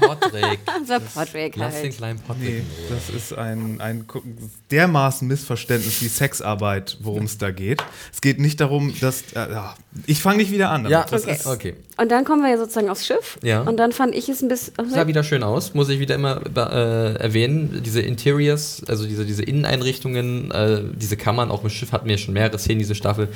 War 0.00 0.16
Podrick. 0.16 0.60
war 0.86 1.00
Podrick 1.00 1.56
Lass 1.56 1.74
halt. 1.74 1.84
den 1.84 1.92
kleinen 1.92 2.20
Podrick. 2.20 2.46
Nee, 2.48 2.62
das 2.88 3.10
ist 3.10 3.32
ein, 3.36 3.80
ein 3.80 4.06
dermaßen 4.70 5.26
Missverständnis 5.26 6.02
wie 6.02 6.08
Sexarbeit, 6.08 6.98
worum 7.00 7.24
es 7.24 7.36
da 7.36 7.50
geht. 7.50 7.82
Es 8.12 8.20
geht 8.20 8.38
nicht 8.38 8.60
darum, 8.60 8.94
dass. 9.00 9.22
Äh, 9.32 9.48
ich 10.06 10.20
fange 10.20 10.36
nicht 10.36 10.52
wieder 10.52 10.70
an. 10.70 10.88
Ja, 10.88 11.04
okay. 11.10 11.38
okay. 11.46 11.74
Und 11.96 12.10
dann 12.10 12.24
kommen 12.24 12.42
wir 12.42 12.50
ja 12.50 12.58
sozusagen 12.58 12.90
aufs 12.90 13.06
Schiff. 13.06 13.38
Ja. 13.42 13.62
Und 13.62 13.78
dann 13.78 13.90
fand 13.90 14.14
ich 14.14 14.28
es 14.28 14.42
ein 14.42 14.48
bisschen. 14.48 14.74
Oh, 14.78 14.84
sah 14.86 15.06
wieder 15.06 15.24
schön 15.24 15.42
aus, 15.42 15.74
muss 15.74 15.88
ich 15.88 15.98
wieder 15.98 16.14
immer 16.14 16.42
äh, 16.44 17.14
erwähnen. 17.14 17.82
Diese 17.84 18.02
Interiors, 18.02 18.82
also 18.86 19.06
diese, 19.06 19.24
diese 19.24 19.42
Inneneinrichtungen, 19.42 20.52
diese 20.82 21.16
Kammern, 21.16 21.50
auch 21.50 21.62
im 21.62 21.70
Schiff 21.70 21.92
hatten 21.92 22.08
wir 22.08 22.18
schon 22.18 22.34
mehrere 22.34 22.58
Szenen, 22.58 22.78
diese 22.78 22.94
Staffel, 22.94 23.28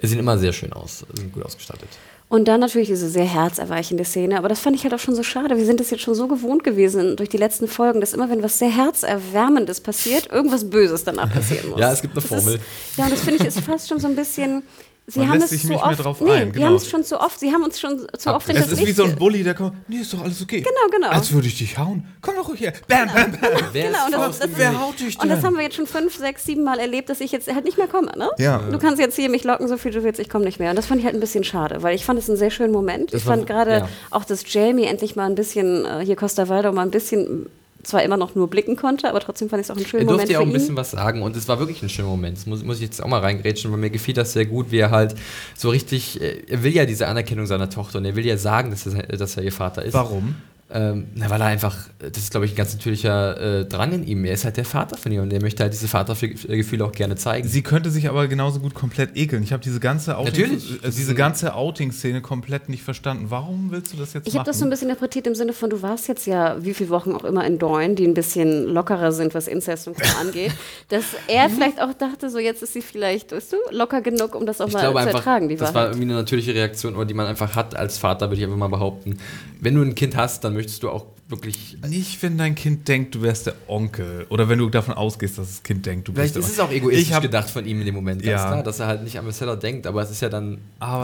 sehen 0.00 0.18
immer 0.18 0.38
sehr 0.38 0.52
schön 0.52 0.72
aus, 0.72 1.04
sind 1.14 1.32
gut 1.32 1.44
ausgestattet. 1.44 1.88
Und 2.28 2.48
dann 2.48 2.60
natürlich 2.60 2.88
diese 2.88 3.10
sehr 3.10 3.26
herzerweichende 3.26 4.06
Szene. 4.06 4.38
Aber 4.38 4.48
das 4.48 4.58
fand 4.58 4.74
ich 4.74 4.84
halt 4.84 4.94
auch 4.94 4.98
schon 4.98 5.14
so 5.14 5.22
schade. 5.22 5.58
Wir 5.58 5.66
sind 5.66 5.82
es 5.82 5.90
jetzt 5.90 6.02
schon 6.02 6.14
so 6.14 6.28
gewohnt 6.28 6.64
gewesen 6.64 7.14
durch 7.16 7.28
die 7.28 7.36
letzten 7.36 7.68
Folgen, 7.68 8.00
dass 8.00 8.14
immer, 8.14 8.30
wenn 8.30 8.42
was 8.42 8.58
sehr 8.58 8.74
herzerwärmendes 8.74 9.82
passiert, 9.82 10.32
irgendwas 10.32 10.70
Böses 10.70 11.04
danach 11.04 11.30
passieren 11.30 11.68
muss. 11.70 11.78
ja, 11.78 11.92
es 11.92 12.00
gibt 12.00 12.14
eine 12.14 12.22
Formel. 12.22 12.54
Ist, 12.54 12.62
ja, 12.96 13.04
und 13.04 13.12
das 13.12 13.20
finde 13.20 13.40
ich 13.40 13.44
ist 13.44 13.60
fast 13.60 13.86
schon 13.86 14.00
so 14.00 14.08
ein 14.08 14.16
bisschen 14.16 14.62
Sie 15.06 15.18
Man 15.18 15.30
haben 15.30 15.40
lässt 15.40 15.52
es 15.52 15.60
sich 15.60 15.62
so 15.62 15.68
nicht 15.74 15.82
oft, 15.82 15.86
mehr 15.86 15.96
drauf 15.96 16.20
nee, 16.20 16.30
ein. 16.30 16.52
Genau. 16.52 16.52
Die 16.52 16.64
haben 16.64 16.74
es 16.76 16.88
schon 16.88 17.02
zu 17.02 17.20
oft, 17.20 17.40
sie 17.40 17.52
haben 17.52 17.64
uns 17.64 17.80
schon 17.80 18.06
zu 18.16 18.32
oft 18.32 18.48
Es 18.48 18.70
ist 18.70 18.86
wie 18.86 18.92
so 18.92 19.02
ein 19.02 19.16
Bully, 19.16 19.42
der 19.42 19.54
kommt, 19.54 19.88
nee, 19.88 19.96
ist 19.96 20.12
doch 20.12 20.22
alles 20.22 20.40
okay. 20.40 20.60
Genau, 20.60 20.90
genau. 20.92 21.08
Als 21.08 21.32
würde 21.32 21.48
ich 21.48 21.58
dich 21.58 21.76
hauen. 21.76 22.06
Komm 22.20 22.36
doch 22.36 22.48
ruhig 22.48 22.60
her. 22.60 22.72
Bam, 22.86 23.08
bam, 23.08 23.32
bam. 23.32 23.50
Wer, 23.72 23.86
genau, 23.90 24.04
und 24.06 24.12
das, 24.12 24.38
das, 24.38 24.50
wer 24.54 24.80
haut 24.80 25.00
dich 25.00 25.18
denn? 25.18 25.28
Und 25.28 25.36
das 25.36 25.44
haben 25.44 25.56
wir 25.56 25.64
jetzt 25.64 25.74
schon 25.74 25.88
fünf, 25.88 26.16
sechs, 26.16 26.44
sieben 26.44 26.62
Mal 26.62 26.78
erlebt, 26.78 27.08
dass 27.08 27.20
ich 27.20 27.32
jetzt 27.32 27.52
halt 27.52 27.64
nicht 27.64 27.78
mehr 27.78 27.88
komme, 27.88 28.12
ne? 28.16 28.30
Ja. 28.38 28.58
Du 28.58 28.78
kannst 28.78 29.00
jetzt 29.00 29.16
hier 29.16 29.28
mich 29.28 29.42
locken, 29.42 29.66
so 29.66 29.76
viel 29.76 29.90
du 29.90 30.04
willst, 30.04 30.20
ich 30.20 30.28
komme 30.28 30.44
nicht 30.44 30.60
mehr. 30.60 30.70
Und 30.70 30.76
das 30.76 30.86
fand 30.86 31.00
ich 31.00 31.04
halt 31.04 31.16
ein 31.16 31.20
bisschen 31.20 31.42
schade, 31.42 31.82
weil 31.82 31.96
ich 31.96 32.04
fand 32.04 32.20
es 32.20 32.28
einen 32.28 32.38
sehr 32.38 32.50
schönen 32.50 32.72
Moment. 32.72 33.12
Das 33.12 33.22
ich 33.22 33.26
fand 33.26 33.46
gerade 33.46 33.70
ja. 33.70 33.88
auch, 34.10 34.24
dass 34.24 34.44
Jamie 34.46 34.84
endlich 34.84 35.16
mal 35.16 35.26
ein 35.26 35.34
bisschen, 35.34 35.84
äh, 35.84 36.04
hier 36.04 36.14
Costa 36.14 36.48
Waldo 36.48 36.70
mal 36.72 36.82
ein 36.82 36.92
bisschen 36.92 37.48
zwar 37.82 38.02
immer 38.02 38.16
noch 38.16 38.34
nur 38.34 38.48
blicken 38.48 38.76
konnte, 38.76 39.08
aber 39.08 39.20
trotzdem 39.20 39.48
fand 39.48 39.60
ich 39.60 39.66
es 39.66 39.70
auch 39.70 39.76
einen 39.76 39.86
schönen 39.86 40.06
Moment. 40.06 40.20
Er 40.20 40.26
durfte 40.26 40.32
ja 40.34 40.38
auch 40.40 40.46
ein 40.46 40.52
bisschen 40.52 40.76
was 40.76 40.92
sagen 40.92 41.22
und 41.22 41.36
es 41.36 41.48
war 41.48 41.58
wirklich 41.58 41.82
ein 41.82 41.88
schöner 41.88 42.08
Moment. 42.08 42.36
Das 42.36 42.46
muss, 42.46 42.62
muss 42.62 42.76
ich 42.76 42.82
jetzt 42.82 43.02
auch 43.02 43.08
mal 43.08 43.20
reingrätschen, 43.20 43.70
weil 43.72 43.78
mir 43.78 43.90
gefiel 43.90 44.14
das 44.14 44.32
sehr 44.32 44.46
gut, 44.46 44.70
wie 44.70 44.78
er 44.78 44.90
halt 44.90 45.14
so 45.56 45.70
richtig, 45.70 46.20
äh, 46.20 46.42
er 46.48 46.62
will 46.62 46.72
ja 46.72 46.86
diese 46.86 47.08
Anerkennung 47.08 47.46
seiner 47.46 47.70
Tochter 47.70 47.98
und 47.98 48.04
er 48.04 48.16
will 48.16 48.26
ja 48.26 48.36
sagen, 48.36 48.70
dass 48.70 48.86
er, 48.86 49.02
dass 49.16 49.36
er 49.36 49.42
ihr 49.42 49.52
Vater 49.52 49.84
ist. 49.84 49.94
Warum? 49.94 50.36
Ähm, 50.74 51.08
na, 51.14 51.28
weil 51.28 51.40
er 51.40 51.48
einfach, 51.48 51.76
das 51.98 52.16
ist 52.16 52.30
glaube 52.30 52.46
ich 52.46 52.52
ein 52.52 52.56
ganz 52.56 52.72
natürlicher 52.72 53.60
äh, 53.60 53.64
Drang 53.66 53.92
in 53.92 54.06
ihm. 54.06 54.24
Er 54.24 54.32
ist 54.32 54.44
halt 54.44 54.56
der 54.56 54.64
Vater 54.64 54.96
von 54.96 55.12
ihr 55.12 55.20
und 55.20 55.32
er 55.32 55.42
möchte 55.42 55.62
halt 55.62 55.72
diese 55.72 55.86
Vatergefühle 55.86 56.84
auch 56.84 56.92
gerne 56.92 57.16
zeigen. 57.16 57.46
Sie 57.46 57.62
könnte 57.62 57.90
sich 57.90 58.08
aber 58.08 58.26
genauso 58.26 58.60
gut 58.60 58.72
komplett 58.72 59.16
ekeln. 59.16 59.42
Ich 59.42 59.52
habe 59.52 59.62
diese 59.62 59.80
ganze 59.80 60.16
Outing, 60.16 60.52
äh, 60.82 60.90
diese 60.90 61.14
ganze 61.14 61.54
Outing-Szene 61.54 62.22
komplett 62.22 62.68
nicht 62.68 62.82
verstanden. 62.82 63.26
Warum 63.28 63.70
willst 63.70 63.92
du 63.92 63.98
das 63.98 64.14
jetzt 64.14 64.26
Ich 64.26 64.34
habe 64.34 64.46
das 64.46 64.58
so 64.58 64.64
ein 64.64 64.70
bisschen 64.70 64.88
interpretiert 64.88 65.26
im 65.26 65.34
Sinne 65.34 65.52
von, 65.52 65.70
du 65.70 65.82
warst 65.82 66.08
jetzt 66.08 66.26
ja 66.26 66.56
wie 66.64 66.74
viele 66.74 66.90
Wochen 66.90 67.12
auch 67.12 67.24
immer 67.24 67.44
in 67.44 67.58
Dorn, 67.58 67.94
die 67.94 68.06
ein 68.06 68.14
bisschen 68.14 68.64
lockerer 68.64 69.12
sind, 69.12 69.34
was 69.34 69.48
Inzest 69.48 69.88
und 69.88 69.96
so 69.98 70.04
angeht, 70.20 70.52
dass 70.88 71.04
er 71.28 71.48
mhm. 71.48 71.52
vielleicht 71.52 71.80
auch 71.80 71.92
dachte, 71.92 72.30
so 72.30 72.38
jetzt 72.38 72.62
ist 72.62 72.72
sie 72.72 72.82
vielleicht, 72.82 73.32
weißt 73.32 73.52
du, 73.52 73.56
locker 73.70 74.00
genug, 74.00 74.34
um 74.34 74.46
das 74.46 74.60
auch 74.60 74.68
ich 74.68 74.74
mal 74.74 74.90
zu 74.90 74.96
einfach, 74.96 75.14
ertragen. 75.14 75.48
Die 75.48 75.56
das 75.56 75.68
Wahrheit. 75.68 75.74
war 75.74 75.84
irgendwie 75.92 76.04
eine 76.04 76.14
natürliche 76.14 76.54
Reaktion, 76.54 77.06
die 77.06 77.14
man 77.14 77.26
einfach 77.26 77.54
hat 77.54 77.76
als 77.76 77.98
Vater, 77.98 78.30
würde 78.30 78.36
ich 78.36 78.44
einfach 78.44 78.56
mal 78.56 78.68
behaupten. 78.68 79.18
Wenn 79.60 79.74
du 79.74 79.82
ein 79.82 79.94
Kind 79.94 80.16
hast, 80.16 80.44
dann 80.44 80.54
möchtest 80.54 80.61
möchtest 80.62 80.82
du 80.82 80.90
auch 80.90 81.06
wirklich. 81.28 81.76
Nicht, 81.88 82.22
wenn 82.22 82.38
dein 82.38 82.54
Kind 82.54 82.86
denkt, 82.86 83.14
du 83.14 83.22
wärst 83.22 83.46
der 83.46 83.54
Onkel. 83.66 84.26
Oder 84.28 84.48
wenn 84.48 84.58
du 84.58 84.68
davon 84.68 84.94
ausgehst, 84.94 85.38
dass 85.38 85.48
das 85.48 85.62
Kind 85.62 85.84
denkt, 85.86 86.08
du 86.08 86.12
Vielleicht 86.12 86.34
bist 86.34 86.56
der 86.56 86.64
Onkel. 86.64 86.78
Vielleicht 86.78 86.92
ist 86.92 86.96
es 86.96 86.98
auch 86.98 86.98
egoistisch 86.98 87.14
hab, 87.14 87.22
gedacht 87.22 87.50
von 87.50 87.66
ihm 87.66 87.80
in 87.80 87.86
dem 87.86 87.94
Moment, 87.94 88.24
ja. 88.24 88.36
klar, 88.36 88.62
dass 88.62 88.80
er 88.80 88.86
halt 88.86 89.02
nicht 89.02 89.18
an 89.18 89.24
Marcella 89.24 89.56
denkt, 89.56 89.86
aber 89.86 90.02
es 90.02 90.10
ist 90.10 90.22
ja 90.22 90.28
dann 90.28 90.58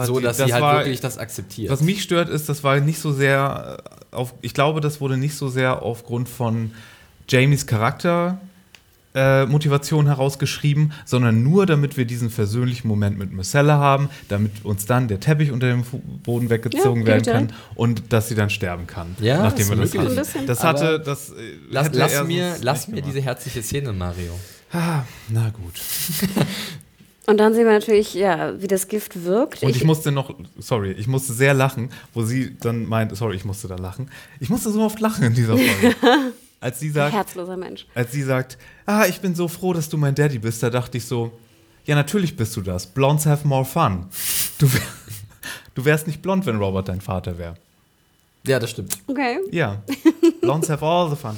so, 0.05 0.19
dass 0.19 0.37
die, 0.37 0.43
das 0.43 0.47
sie 0.47 0.53
halt 0.53 0.63
war, 0.63 0.77
wirklich 0.79 1.01
das 1.01 1.17
akzeptiert. 1.17 1.71
Was 1.71 1.81
mich 1.81 2.01
stört, 2.01 2.29
ist, 2.29 2.47
das 2.47 2.63
war 2.63 2.79
nicht 2.79 2.99
so 2.99 3.11
sehr 3.11 3.83
auf. 4.11 4.33
Ich 4.41 4.53
glaube, 4.53 4.81
das 4.81 5.01
wurde 5.01 5.17
nicht 5.17 5.35
so 5.35 5.49
sehr 5.49 5.81
aufgrund 5.81 6.29
von 6.29 6.71
Jamies 7.27 7.67
Charakter 7.67 8.39
äh, 9.15 9.45
Motivation 9.45 10.05
herausgeschrieben, 10.05 10.93
sondern 11.05 11.43
nur, 11.43 11.65
damit 11.65 11.97
wir 11.97 12.05
diesen 12.05 12.29
versöhnlichen 12.29 12.87
Moment 12.87 13.17
mit 13.17 13.31
Marcella 13.31 13.77
haben, 13.77 14.09
damit 14.27 14.63
uns 14.63 14.85
dann 14.85 15.07
der 15.07 15.19
Teppich 15.19 15.51
unter 15.51 15.67
dem 15.67 15.83
Boden 16.23 16.49
weggezogen 16.49 17.01
ja, 17.01 17.07
werden 17.07 17.23
kann 17.23 17.53
und 17.75 18.13
dass 18.13 18.29
sie 18.29 18.35
dann 18.35 18.49
sterben 18.49 18.87
kann, 18.87 19.15
ja, 19.19 19.41
nachdem 19.41 19.69
wir 19.69 19.75
das 19.77 19.95
hatten. 19.95 20.45
Das 20.47 20.63
hatte, 20.63 20.99
das 20.99 21.29
äh, 21.29 21.33
lass, 21.69 21.89
lass 21.93 22.23
mir, 22.25 22.55
lass 22.61 22.87
mir 22.87 23.01
diese 23.01 23.21
herzliche 23.21 23.63
Szene, 23.63 23.93
Mario. 23.93 24.33
Ah, 24.71 25.01
na 25.29 25.49
gut. 25.49 25.73
Und 27.25 27.37
dann 27.37 27.53
sehen 27.53 27.65
wir 27.65 27.73
natürlich, 27.73 28.15
ja, 28.15 28.59
wie 28.59 28.67
das 28.67 28.87
Gift 28.87 29.23
wirkt. 29.23 29.61
Und 29.61 29.69
ich, 29.69 29.77
ich, 29.77 29.83
musste 29.83 30.11
noch, 30.11 30.33
sorry, 30.57 30.93
ich 30.93 31.05
musste 31.05 31.33
sehr 31.33 31.53
lachen, 31.53 31.89
wo 32.13 32.23
sie 32.23 32.57
dann 32.59 32.85
meint, 32.85 33.15
sorry, 33.15 33.35
ich 33.35 33.45
musste 33.45 33.67
da 33.67 33.75
lachen. 33.75 34.09
Ich 34.39 34.49
musste 34.49 34.71
so 34.71 34.81
oft 34.81 34.99
lachen 34.99 35.23
in 35.23 35.35
dieser 35.35 35.55
Folge. 35.55 35.95
als 36.61 36.79
sie 36.79 36.89
sagt, 36.89 37.13
herzloser 37.13 37.57
Mensch. 37.57 37.85
Als 37.95 38.11
sie 38.11 38.23
sagt, 38.23 38.57
ah, 38.85 39.05
ich 39.07 39.21
bin 39.21 39.35
so 39.35 39.47
froh, 39.47 39.73
dass 39.73 39.89
du 39.89 39.97
mein 39.97 40.15
Daddy 40.15 40.39
bist, 40.39 40.61
da 40.61 40.69
dachte 40.69 40.97
ich 40.97 41.05
so, 41.05 41.31
ja, 41.85 41.95
natürlich 41.95 42.35
bist 42.35 42.55
du 42.55 42.61
das. 42.61 42.87
Blondes 42.87 43.25
have 43.25 43.47
more 43.47 43.65
fun. 43.65 44.07
Du, 44.57 44.71
wär, 44.71 44.81
du 45.75 45.85
wärst 45.85 46.07
nicht 46.07 46.21
blond, 46.21 46.45
wenn 46.45 46.57
Robert 46.57 46.87
dein 46.87 47.01
Vater 47.01 47.37
wäre. 47.37 47.55
Ja, 48.45 48.59
das 48.59 48.71
stimmt. 48.71 48.97
Okay. 49.07 49.39
Ja. 49.51 49.81
Blondes 50.41 50.69
have 50.69 50.85
all 50.85 51.09
the 51.09 51.15
fun. 51.15 51.37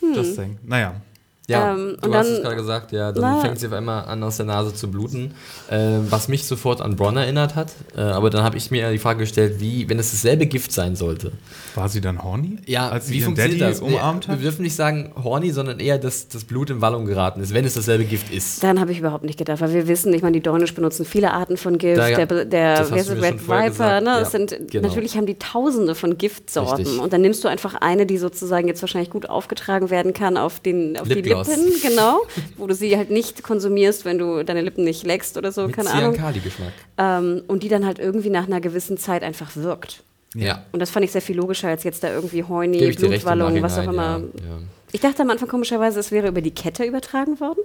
Hm. 0.00 0.14
Just 0.14 0.34
saying. 0.34 0.58
Naja. 0.62 1.00
Ja, 1.48 1.74
ähm, 1.74 1.96
du 2.00 2.14
hast 2.14 2.28
dann, 2.28 2.36
es 2.36 2.42
gerade 2.42 2.56
gesagt, 2.56 2.92
ja, 2.92 3.10
dann 3.10 3.40
fängt 3.40 3.58
sie 3.58 3.66
auf 3.66 3.72
einmal 3.72 4.04
an, 4.04 4.22
aus 4.22 4.36
der 4.36 4.46
Nase 4.46 4.74
zu 4.74 4.88
bluten, 4.88 5.34
äh, 5.68 5.98
was 6.08 6.28
mich 6.28 6.46
sofort 6.46 6.80
an 6.80 6.94
Bronn 6.94 7.16
erinnert 7.16 7.56
hat. 7.56 7.72
Äh, 7.96 8.00
aber 8.00 8.30
dann 8.30 8.44
habe 8.44 8.56
ich 8.56 8.70
mir 8.70 8.92
die 8.92 8.98
Frage 8.98 9.20
gestellt, 9.20 9.56
wie, 9.58 9.88
wenn 9.88 9.98
es 9.98 10.12
dasselbe 10.12 10.46
Gift 10.46 10.70
sein 10.72 10.94
sollte. 10.94 11.32
War 11.74 11.88
sie 11.88 12.00
dann 12.00 12.22
horny? 12.22 12.58
Ja, 12.66 12.90
als 12.90 13.08
sie 13.08 13.14
wie 13.14 13.20
funktioniert 13.22 13.60
Daddy 13.60 13.72
das? 13.72 13.80
umarmt 13.80 14.28
nee, 14.28 14.32
hat? 14.32 14.38
Wir 14.38 14.44
dürfen 14.44 14.62
nicht 14.62 14.76
sagen 14.76 15.12
horny, 15.20 15.50
sondern 15.50 15.80
eher, 15.80 15.98
dass 15.98 16.28
das 16.28 16.44
Blut 16.44 16.70
in 16.70 16.80
Wallung 16.80 17.06
geraten 17.06 17.40
ist, 17.40 17.52
wenn 17.52 17.64
es 17.64 17.74
dasselbe 17.74 18.04
Gift 18.04 18.32
ist. 18.32 18.62
Dann 18.62 18.78
habe 18.78 18.92
ich 18.92 19.00
überhaupt 19.00 19.24
nicht 19.24 19.38
gedacht, 19.38 19.60
weil 19.60 19.74
wir 19.74 19.88
wissen, 19.88 20.14
ich 20.14 20.22
meine, 20.22 20.34
die 20.34 20.42
Dornisch 20.42 20.74
benutzen 20.74 21.04
viele 21.04 21.32
Arten 21.32 21.56
von 21.56 21.78
Gift. 21.78 21.98
Da, 21.98 22.08
ja, 22.08 22.24
der, 22.24 22.44
der 22.44 22.92
Red 22.92 23.48
Viper, 23.48 24.00
ne? 24.00 24.10
Ja, 24.10 24.24
sind, 24.24 24.56
genau. 24.70 24.86
natürlich 24.86 25.16
haben 25.16 25.26
die 25.26 25.38
tausende 25.38 25.96
von 25.96 26.16
Giftsorten. 26.18 26.86
Richtig. 26.86 27.00
Und 27.00 27.12
dann 27.12 27.20
nimmst 27.20 27.42
du 27.42 27.48
einfach 27.48 27.74
eine, 27.74 28.06
die 28.06 28.18
sozusagen 28.18 28.68
jetzt 28.68 28.80
wahrscheinlich 28.80 29.10
gut 29.10 29.28
aufgetragen 29.28 29.90
werden 29.90 30.12
kann 30.12 30.36
auf, 30.36 30.60
den, 30.60 30.96
auf 30.96 31.08
die 31.08 31.31
Lippen, 31.38 31.72
genau, 31.82 32.22
wo 32.56 32.66
du 32.66 32.74
sie 32.74 32.96
halt 32.96 33.10
nicht 33.10 33.42
konsumierst, 33.42 34.04
wenn 34.04 34.18
du 34.18 34.44
deine 34.44 34.60
Lippen 34.60 34.84
nicht 34.84 35.04
leckst 35.04 35.36
oder 35.36 35.52
so, 35.52 35.66
Mit 35.66 35.76
keine 35.76 35.90
Ahnung. 35.90 36.12
geschmack 36.12 36.72
Ähm, 36.98 37.42
und 37.46 37.62
die 37.62 37.68
dann 37.68 37.86
halt 37.86 37.98
irgendwie 37.98 38.30
nach 38.30 38.46
einer 38.46 38.60
gewissen 38.60 38.98
Zeit 38.98 39.22
einfach 39.22 39.56
wirkt. 39.56 40.02
Ja. 40.34 40.64
Und 40.72 40.80
das 40.80 40.90
fand 40.90 41.04
ich 41.04 41.12
sehr 41.12 41.22
viel 41.22 41.36
logischer 41.36 41.68
als 41.68 41.84
jetzt 41.84 42.02
da 42.02 42.12
irgendwie 42.12 42.44
Heuni, 42.44 42.92
Blutwallung, 42.92 43.62
was 43.62 43.78
auch 43.78 43.84
immer. 43.84 44.02
Ja, 44.02 44.18
ja. 44.18 44.58
Ich 44.92 45.00
dachte 45.00 45.22
am 45.22 45.30
Anfang 45.30 45.48
komischerweise, 45.48 46.00
es 46.00 46.10
wäre 46.10 46.28
über 46.28 46.42
die 46.42 46.50
Kette 46.50 46.84
übertragen 46.84 47.40
worden. 47.40 47.60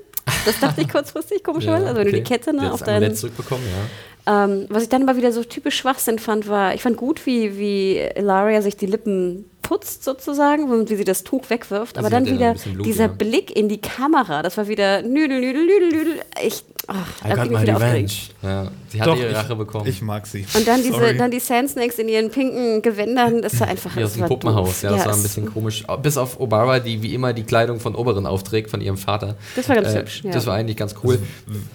Das 0.45 0.59
dachte 0.59 0.81
ich 0.81 0.89
kurzfristig 0.91 1.43
komischerweise. 1.43 1.85
Ja, 1.85 1.91
okay. 1.91 1.99
Also 1.99 1.99
wenn 1.99 2.11
du 2.11 2.17
die 2.17 2.23
Kette 2.23 2.53
ne, 2.53 2.71
auf 2.71 2.83
deinen. 2.83 3.15
zurückbekommen, 3.15 3.63
ja. 3.65 4.43
Ähm, 4.43 4.65
was 4.69 4.83
ich 4.83 4.89
dann 4.89 5.03
aber 5.03 5.17
wieder 5.17 5.31
so 5.31 5.43
typisch 5.43 5.77
Schwachsinn 5.77 6.19
fand, 6.19 6.47
war, 6.49 6.73
ich 6.73 6.81
fand 6.81 6.97
gut, 6.97 7.25
wie, 7.25 7.57
wie 7.57 7.97
Ilaria 8.15 8.61
sich 8.61 8.75
die 8.75 8.85
Lippen 8.85 9.45
putzt 9.67 10.05
sozusagen 10.05 10.87
wie 10.89 10.95
sie 10.95 11.03
das 11.03 11.25
Tuch 11.25 11.49
wegwirft. 11.49 11.97
Aber 11.97 12.09
dann 12.09 12.25
wieder 12.25 12.53
Blut, 12.53 12.85
dieser 12.85 13.07
ja. 13.07 13.11
Blick 13.11 13.53
in 13.53 13.67
die 13.67 13.81
Kamera, 13.81 14.41
das 14.41 14.55
war 14.55 14.69
wieder 14.69 15.01
Nüdel, 15.01 15.41
Nüdel, 15.41 15.65
Nüdel, 15.65 15.89
Nüdel. 15.89 16.21
Ich, 16.41 16.63
ach, 16.87 17.25
I 17.25 17.33
got 17.33 17.51
my 17.51 17.57
revenge. 17.57 18.13
Ja, 18.41 18.71
sie 18.87 19.01
hat 19.01 19.07
Doch, 19.07 19.17
ihre 19.17 19.35
Rache 19.35 19.57
bekommen. 19.57 19.85
Ich 19.87 20.01
mag 20.01 20.25
sie. 20.25 20.45
Und 20.53 20.65
dann 20.65 20.81
diese, 20.81 21.15
dann 21.15 21.31
die 21.31 21.41
Sand 21.41 21.71
Snakes 21.71 21.99
in 21.99 22.07
ihren 22.07 22.31
pinken 22.31 22.81
Gewändern, 22.81 23.41
das 23.41 23.59
war 23.59 23.67
einfach. 23.67 23.93
Ja, 23.97 24.05
aus 24.05 24.13
dem 24.13 24.25
Puppenhaus, 24.25 24.83
ja, 24.83 24.91
das 24.91 24.99
ja, 24.99 25.05
war 25.07 25.15
ein 25.15 25.21
bisschen 25.21 25.45
komisch. 25.47 25.83
Bis 26.01 26.15
auf 26.15 26.39
Obara, 26.39 26.79
die 26.79 27.01
wie 27.01 27.13
immer 27.13 27.33
die 27.33 27.43
Kleidung 27.43 27.81
von 27.81 27.93
Oberen 27.93 28.25
aufträgt, 28.25 28.71
von 28.71 28.79
ihrem 28.79 28.97
Vater. 28.97 29.35
Das 29.57 29.67
war 29.67 29.75
ganz 29.75 29.89
äh, 29.89 29.99
hübsch. 29.99 30.23
Ja. 30.23 30.31
Das 30.31 30.45
war 30.45 30.55
eigentlich 30.55 30.77
ganz 30.77 30.95
cool. 31.03 31.19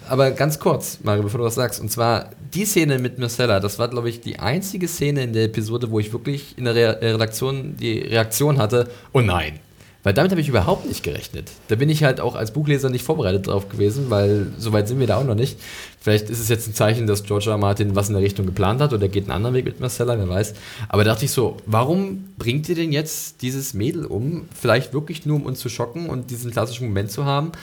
Aber 0.09 0.31
ganz 0.31 0.57
kurz, 0.57 0.97
Mario, 1.03 1.21
bevor 1.21 1.37
du 1.37 1.45
was 1.45 1.53
sagst, 1.53 1.79
und 1.79 1.91
zwar 1.91 2.31
die 2.55 2.65
Szene 2.65 2.97
mit 2.97 3.19
Marcella, 3.19 3.59
das 3.59 3.77
war, 3.77 3.87
glaube 3.87 4.09
ich, 4.09 4.19
die 4.19 4.39
einzige 4.39 4.87
Szene 4.87 5.21
in 5.21 5.33
der 5.33 5.45
Episode, 5.45 5.91
wo 5.91 5.99
ich 5.99 6.11
wirklich 6.11 6.57
in 6.57 6.65
der 6.65 6.73
Re 6.73 6.97
Redaktion 7.01 7.75
die 7.83 7.99
Reaktion 7.99 8.57
hatte, 8.57 8.89
oh 9.11 9.21
nein. 9.21 9.59
Weil 10.03 10.13
damit 10.13 10.31
habe 10.31 10.41
ich 10.41 10.49
überhaupt 10.49 10.85
nicht 10.85 11.01
gerechnet. 11.01 11.49
Da 11.69 11.75
bin 11.75 11.87
ich 11.89 12.03
halt 12.03 12.19
auch 12.19 12.35
als 12.35 12.51
Buchleser 12.51 12.89
nicht 12.89 13.05
vorbereitet 13.05 13.47
drauf 13.47 13.69
gewesen, 13.69 14.09
weil 14.09 14.47
so 14.57 14.73
weit 14.73 14.89
sind 14.89 14.99
wir 14.99 15.07
da 15.07 15.17
auch 15.17 15.23
noch 15.23 15.35
nicht. 15.35 15.57
Vielleicht 16.01 16.29
ist 16.29 16.41
es 16.41 16.49
jetzt 16.49 16.67
ein 16.67 16.73
Zeichen, 16.73 17.07
dass 17.07 17.23
George 17.23 17.49
R. 17.49 17.57
Martin 17.57 17.95
was 17.95 18.09
in 18.09 18.15
der 18.15 18.21
Richtung 18.21 18.45
geplant 18.45 18.81
hat 18.81 18.91
oder 18.91 19.07
geht 19.07 19.23
einen 19.23 19.31
anderen 19.31 19.55
Weg 19.55 19.63
mit 19.63 19.79
Marcella, 19.79 20.17
wer 20.17 20.27
weiß. 20.27 20.55
Aber 20.89 21.05
da 21.05 21.11
dachte 21.11 21.23
ich 21.23 21.31
so, 21.31 21.55
warum 21.65 22.25
bringt 22.37 22.67
ihr 22.67 22.75
denn 22.75 22.91
jetzt 22.91 23.41
dieses 23.41 23.73
Mädel 23.73 24.05
um? 24.05 24.49
Vielleicht 24.53 24.91
wirklich 24.93 25.25
nur, 25.25 25.37
um 25.37 25.43
uns 25.43 25.59
zu 25.59 25.69
schocken 25.69 26.09
und 26.09 26.31
diesen 26.31 26.51
klassischen 26.51 26.87
Moment 26.87 27.09
zu 27.09 27.23
haben. 27.23 27.53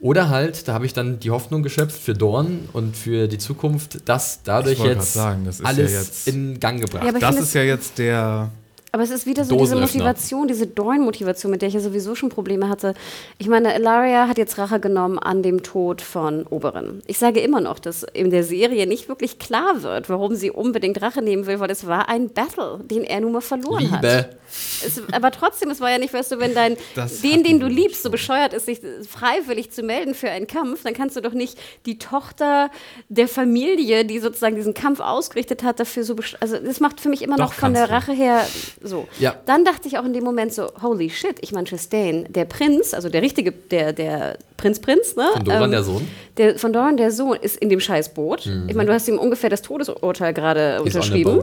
Oder 0.00 0.28
halt, 0.28 0.68
da 0.68 0.74
habe 0.74 0.84
ich 0.84 0.92
dann 0.92 1.18
die 1.18 1.30
Hoffnung 1.30 1.62
geschöpft 1.62 1.98
für 1.98 2.12
Dorn 2.12 2.68
und 2.74 2.94
für 2.94 3.26
die 3.26 3.38
Zukunft, 3.38 4.06
dass 4.06 4.42
dadurch 4.42 4.80
jetzt 4.80 5.14
sagen, 5.14 5.48
alles 5.62 5.92
ja 5.92 5.98
jetzt 5.98 6.28
in 6.28 6.60
Gang 6.60 6.80
gebracht 6.80 7.04
wird. 7.04 7.22
Ja, 7.22 7.30
das 7.30 7.40
ist 7.40 7.54
ja 7.54 7.62
jetzt 7.62 7.98
der 7.98 8.50
aber 8.92 9.02
es 9.02 9.10
ist 9.10 9.26
wieder 9.26 9.44
so 9.44 9.56
diese 9.56 9.76
Motivation, 9.76 10.48
diese 10.48 10.66
Dorn-Motivation, 10.66 11.50
mit 11.50 11.62
der 11.62 11.68
ich 11.68 11.74
ja 11.74 11.80
sowieso 11.80 12.14
schon 12.14 12.28
Probleme 12.28 12.68
hatte. 12.68 12.94
Ich 13.38 13.46
meine, 13.46 13.76
Ilaria 13.76 14.26
hat 14.26 14.36
jetzt 14.36 14.58
Rache 14.58 14.80
genommen 14.80 15.18
an 15.18 15.42
dem 15.42 15.62
Tod 15.62 16.02
von 16.02 16.44
Oberin. 16.46 17.02
Ich 17.06 17.18
sage 17.18 17.40
immer 17.40 17.60
noch, 17.60 17.78
dass 17.78 18.02
in 18.02 18.30
der 18.30 18.42
Serie 18.42 18.86
nicht 18.86 19.08
wirklich 19.08 19.38
klar 19.38 19.82
wird, 19.82 20.08
warum 20.08 20.34
sie 20.34 20.50
unbedingt 20.50 21.00
Rache 21.02 21.22
nehmen 21.22 21.46
will, 21.46 21.60
weil 21.60 21.70
es 21.70 21.86
war 21.86 22.08
ein 22.08 22.30
Battle, 22.30 22.80
den 22.82 23.04
er 23.04 23.20
nun 23.20 23.32
mal 23.32 23.40
verloren 23.40 23.84
Liebe. 23.84 23.96
hat. 23.96 24.36
Es, 24.84 25.00
aber 25.12 25.30
trotzdem, 25.30 25.70
es 25.70 25.80
war 25.80 25.90
ja 25.90 25.98
nicht, 25.98 26.12
weißt 26.12 26.32
du, 26.32 26.38
wenn 26.40 26.54
dein, 26.54 26.76
das 26.96 27.20
den, 27.20 27.44
den 27.44 27.60
du 27.60 27.68
liebst, 27.68 28.02
so 28.02 28.10
bescheuert 28.10 28.52
ist, 28.52 28.66
sich 28.66 28.80
freiwillig 29.08 29.70
zu 29.70 29.82
melden 29.82 30.14
für 30.14 30.28
einen 30.28 30.48
Kampf, 30.48 30.82
dann 30.82 30.94
kannst 30.94 31.16
du 31.16 31.20
doch 31.20 31.32
nicht 31.32 31.58
die 31.86 31.98
Tochter 31.98 32.70
der 33.08 33.28
Familie, 33.28 34.04
die 34.04 34.18
sozusagen 34.18 34.56
diesen 34.56 34.74
Kampf 34.74 34.98
ausgerichtet 34.98 35.62
hat, 35.62 35.78
dafür 35.78 36.02
so, 36.02 36.16
also 36.40 36.58
das 36.58 36.80
macht 36.80 37.00
für 37.00 37.08
mich 37.08 37.22
immer 37.22 37.36
doch, 37.36 37.44
noch 37.44 37.52
von 37.52 37.74
der 37.74 37.90
Rache 37.90 38.12
her 38.12 38.44
so. 38.82 39.08
Ja. 39.18 39.36
Dann 39.46 39.64
dachte 39.64 39.88
ich 39.88 39.98
auch 39.98 40.04
in 40.04 40.12
dem 40.12 40.24
Moment 40.24 40.52
so, 40.52 40.68
holy 40.82 41.10
shit, 41.10 41.36
ich 41.40 41.52
meine, 41.52 41.66
Chastain, 41.66 42.26
der 42.28 42.44
Prinz, 42.44 42.94
also 42.94 43.08
der 43.08 43.22
richtige, 43.22 43.52
der, 43.52 43.92
der 43.92 44.38
Prinz 44.56 44.80
Prinz, 44.80 45.16
ne? 45.16 45.28
Von 45.34 45.44
Doran 45.44 45.64
ähm, 45.64 45.70
der 45.70 45.82
Sohn. 45.82 46.08
Der, 46.36 46.58
von 46.58 46.72
Doran 46.72 46.96
der 46.96 47.10
Sohn 47.10 47.36
ist 47.40 47.56
in 47.56 47.68
dem 47.68 47.80
Scheißboot. 47.80 48.46
Mhm. 48.46 48.66
Ich 48.68 48.74
meine, 48.74 48.88
du 48.88 48.94
hast 48.94 49.08
ihm 49.08 49.18
ungefähr 49.18 49.50
das 49.50 49.62
Todesurteil 49.62 50.34
gerade 50.34 50.82
unterschrieben. 50.82 51.42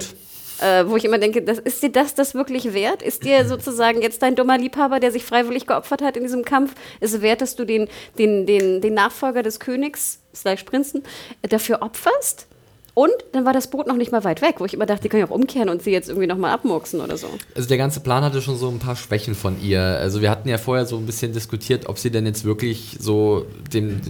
Äh, 0.59 0.85
wo 0.87 0.95
ich 0.95 1.05
immer 1.05 1.19
denke, 1.19 1.43
das, 1.43 1.59
ist 1.59 1.83
dir 1.83 1.91
das 1.91 2.15
das 2.15 2.33
wirklich 2.33 2.73
wert? 2.73 3.03
Ist 3.03 3.23
dir 3.23 3.45
sozusagen 3.45 4.01
jetzt 4.01 4.23
dein 4.23 4.35
dummer 4.35 4.57
Liebhaber, 4.57 4.99
der 4.99 5.11
sich 5.11 5.23
freiwillig 5.23 5.67
geopfert 5.67 6.01
hat 6.01 6.17
in 6.17 6.23
diesem 6.23 6.43
Kampf, 6.45 6.73
ist 6.99 7.21
wert, 7.21 7.41
dass 7.41 7.55
du 7.55 7.63
den, 7.63 7.87
den, 8.17 8.47
den, 8.47 8.81
den 8.81 8.93
Nachfolger 8.95 9.43
des 9.43 9.59
Königs, 9.59 10.19
slash 10.33 10.63
Prinzen, 10.63 11.03
dafür 11.43 11.83
opferst? 11.83 12.46
Und 12.97 13.11
dann 13.31 13.45
war 13.45 13.53
das 13.53 13.67
Boot 13.67 13.85
noch 13.85 13.95
nicht 13.95 14.11
mal 14.11 14.23
weit 14.23 14.41
weg, 14.41 14.55
wo 14.57 14.65
ich 14.65 14.73
immer 14.73 14.87
dachte, 14.87 15.03
die 15.03 15.09
können 15.09 15.19
ja 15.19 15.27
auch 15.27 15.35
umkehren 15.35 15.69
und 15.69 15.83
sie 15.83 15.91
jetzt 15.91 16.09
irgendwie 16.09 16.25
nochmal 16.25 16.49
abmurksen 16.49 16.99
oder 16.99 17.15
so. 17.15 17.27
Also 17.53 17.67
der 17.69 17.77
ganze 17.77 17.99
Plan 17.99 18.23
hatte 18.23 18.41
schon 18.41 18.57
so 18.57 18.69
ein 18.69 18.79
paar 18.79 18.95
Schwächen 18.95 19.35
von 19.35 19.61
ihr. 19.61 19.83
Also 19.83 20.19
wir 20.23 20.31
hatten 20.31 20.49
ja 20.49 20.57
vorher 20.57 20.87
so 20.87 20.97
ein 20.97 21.05
bisschen 21.05 21.31
diskutiert, 21.31 21.87
ob 21.87 21.99
sie 21.99 22.09
denn 22.09 22.25
jetzt 22.25 22.43
wirklich 22.43 22.97
so 22.99 23.45
dem 23.71 24.01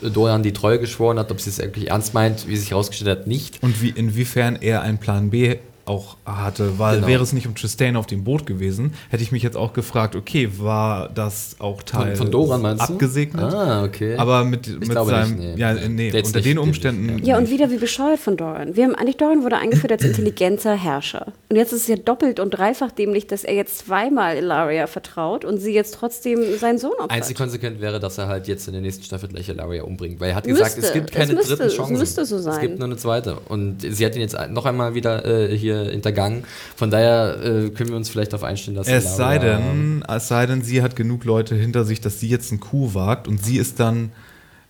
Dorian 0.00 0.42
die 0.42 0.54
Treue 0.54 0.78
geschworen 0.78 1.18
hat, 1.18 1.30
ob 1.30 1.38
sie 1.38 1.50
es 1.50 1.58
wirklich 1.58 1.90
ernst 1.90 2.14
meint, 2.14 2.48
wie 2.48 2.56
sich 2.56 2.70
herausgestellt 2.70 3.10
hat, 3.10 3.26
nicht. 3.26 3.62
Und 3.62 3.82
wie, 3.82 3.90
inwiefern 3.90 4.56
er 4.58 4.80
einen 4.80 4.96
Plan 4.96 5.28
B 5.28 5.58
auch 5.90 6.16
hatte, 6.24 6.78
weil 6.78 6.96
genau. 6.96 7.08
wäre 7.08 7.22
es 7.22 7.32
nicht 7.32 7.48
um 7.48 7.54
Chastain 7.54 7.96
auf 7.96 8.06
dem 8.06 8.22
Boot 8.22 8.46
gewesen, 8.46 8.94
hätte 9.08 9.24
ich 9.24 9.32
mich 9.32 9.42
jetzt 9.42 9.56
auch 9.56 9.72
gefragt, 9.72 10.14
okay, 10.14 10.48
war 10.58 11.08
das 11.08 11.56
auch 11.58 11.82
Teil 11.82 12.14
von, 12.14 12.26
von 12.26 12.30
Doran 12.30 12.62
meinst 12.62 12.82
abgesegnet? 12.82 13.52
Du? 13.52 13.56
Ah, 13.56 13.84
okay. 13.84 14.16
Aber 14.16 14.44
mit, 14.44 14.68
mit 14.68 14.92
seinem, 14.92 15.36
nicht, 15.36 15.54
nee. 15.56 15.60
ja, 15.60 15.74
nee, 15.74 16.22
unter 16.22 16.40
den 16.40 16.58
Umständen. 16.58 17.24
Ja, 17.24 17.38
und 17.38 17.50
wieder 17.50 17.70
wie 17.70 17.78
bescheuert 17.78 18.20
von 18.20 18.36
Doran. 18.36 18.76
Wir 18.76 18.84
haben 18.84 18.94
eigentlich 18.94 19.16
Doran 19.16 19.42
wurde 19.42 19.56
eingeführt 19.56 19.92
als 19.92 20.04
intelligenter 20.04 20.74
Herrscher. 20.74 21.32
Und 21.48 21.56
jetzt 21.56 21.72
ist 21.72 21.82
es 21.82 21.88
ja 21.88 21.96
doppelt 21.96 22.38
und 22.38 22.50
dreifach 22.50 22.92
dämlich, 22.92 23.26
dass 23.26 23.42
er 23.42 23.54
jetzt 23.54 23.78
zweimal 23.78 24.36
Ilaria 24.36 24.86
vertraut 24.86 25.44
und 25.44 25.58
sie 25.58 25.74
jetzt 25.74 25.94
trotzdem 25.94 26.56
seinen 26.58 26.78
Sohn 26.78 26.92
opfert. 26.92 27.10
Einzig 27.10 27.36
konsequent 27.36 27.80
wäre, 27.80 27.98
dass 27.98 28.16
er 28.18 28.28
halt 28.28 28.46
jetzt 28.46 28.68
in 28.68 28.74
der 28.74 28.82
nächsten 28.82 29.02
Staffel 29.02 29.28
gleich 29.28 29.48
Ilaria 29.48 29.82
umbringt, 29.82 30.20
weil 30.20 30.30
er 30.30 30.36
hat 30.36 30.46
müsste, 30.46 30.62
gesagt, 30.62 30.78
es 30.78 30.92
gibt 30.92 31.10
keine 31.10 31.32
es 31.32 31.38
müsste, 31.38 31.56
dritten 31.56 31.76
Chancen. 31.76 31.94
Es 31.94 32.00
müsste 32.00 32.24
so 32.24 32.38
sein. 32.38 32.54
Es 32.54 32.60
gibt 32.60 32.78
nur 32.78 32.86
eine 32.86 32.96
zweite. 32.96 33.38
Und 33.48 33.80
sie 33.80 34.06
hat 34.06 34.14
ihn 34.14 34.20
jetzt 34.20 34.36
noch 34.50 34.66
einmal 34.66 34.94
wieder 34.94 35.24
äh, 35.24 35.56
hier 35.56 35.79
hintergangen. 35.84 36.44
Von 36.76 36.90
daher 36.90 37.36
äh, 37.42 37.70
können 37.70 37.90
wir 37.90 37.96
uns 37.96 38.08
vielleicht 38.08 38.32
darauf 38.32 38.44
einstellen, 38.44 38.76
dass 38.76 38.88
es 38.88 39.16
sei 39.16 39.38
denn, 39.38 40.04
es 40.08 40.28
sei 40.28 40.46
denn, 40.46 40.62
sie 40.62 40.82
hat 40.82 40.96
genug 40.96 41.24
Leute 41.24 41.54
hinter 41.54 41.84
sich, 41.84 42.00
dass 42.00 42.20
sie 42.20 42.28
jetzt 42.28 42.50
einen 42.50 42.60
Coup 42.60 42.94
wagt 42.94 43.28
und 43.28 43.44
sie 43.44 43.56
ist 43.56 43.80
dann 43.80 44.12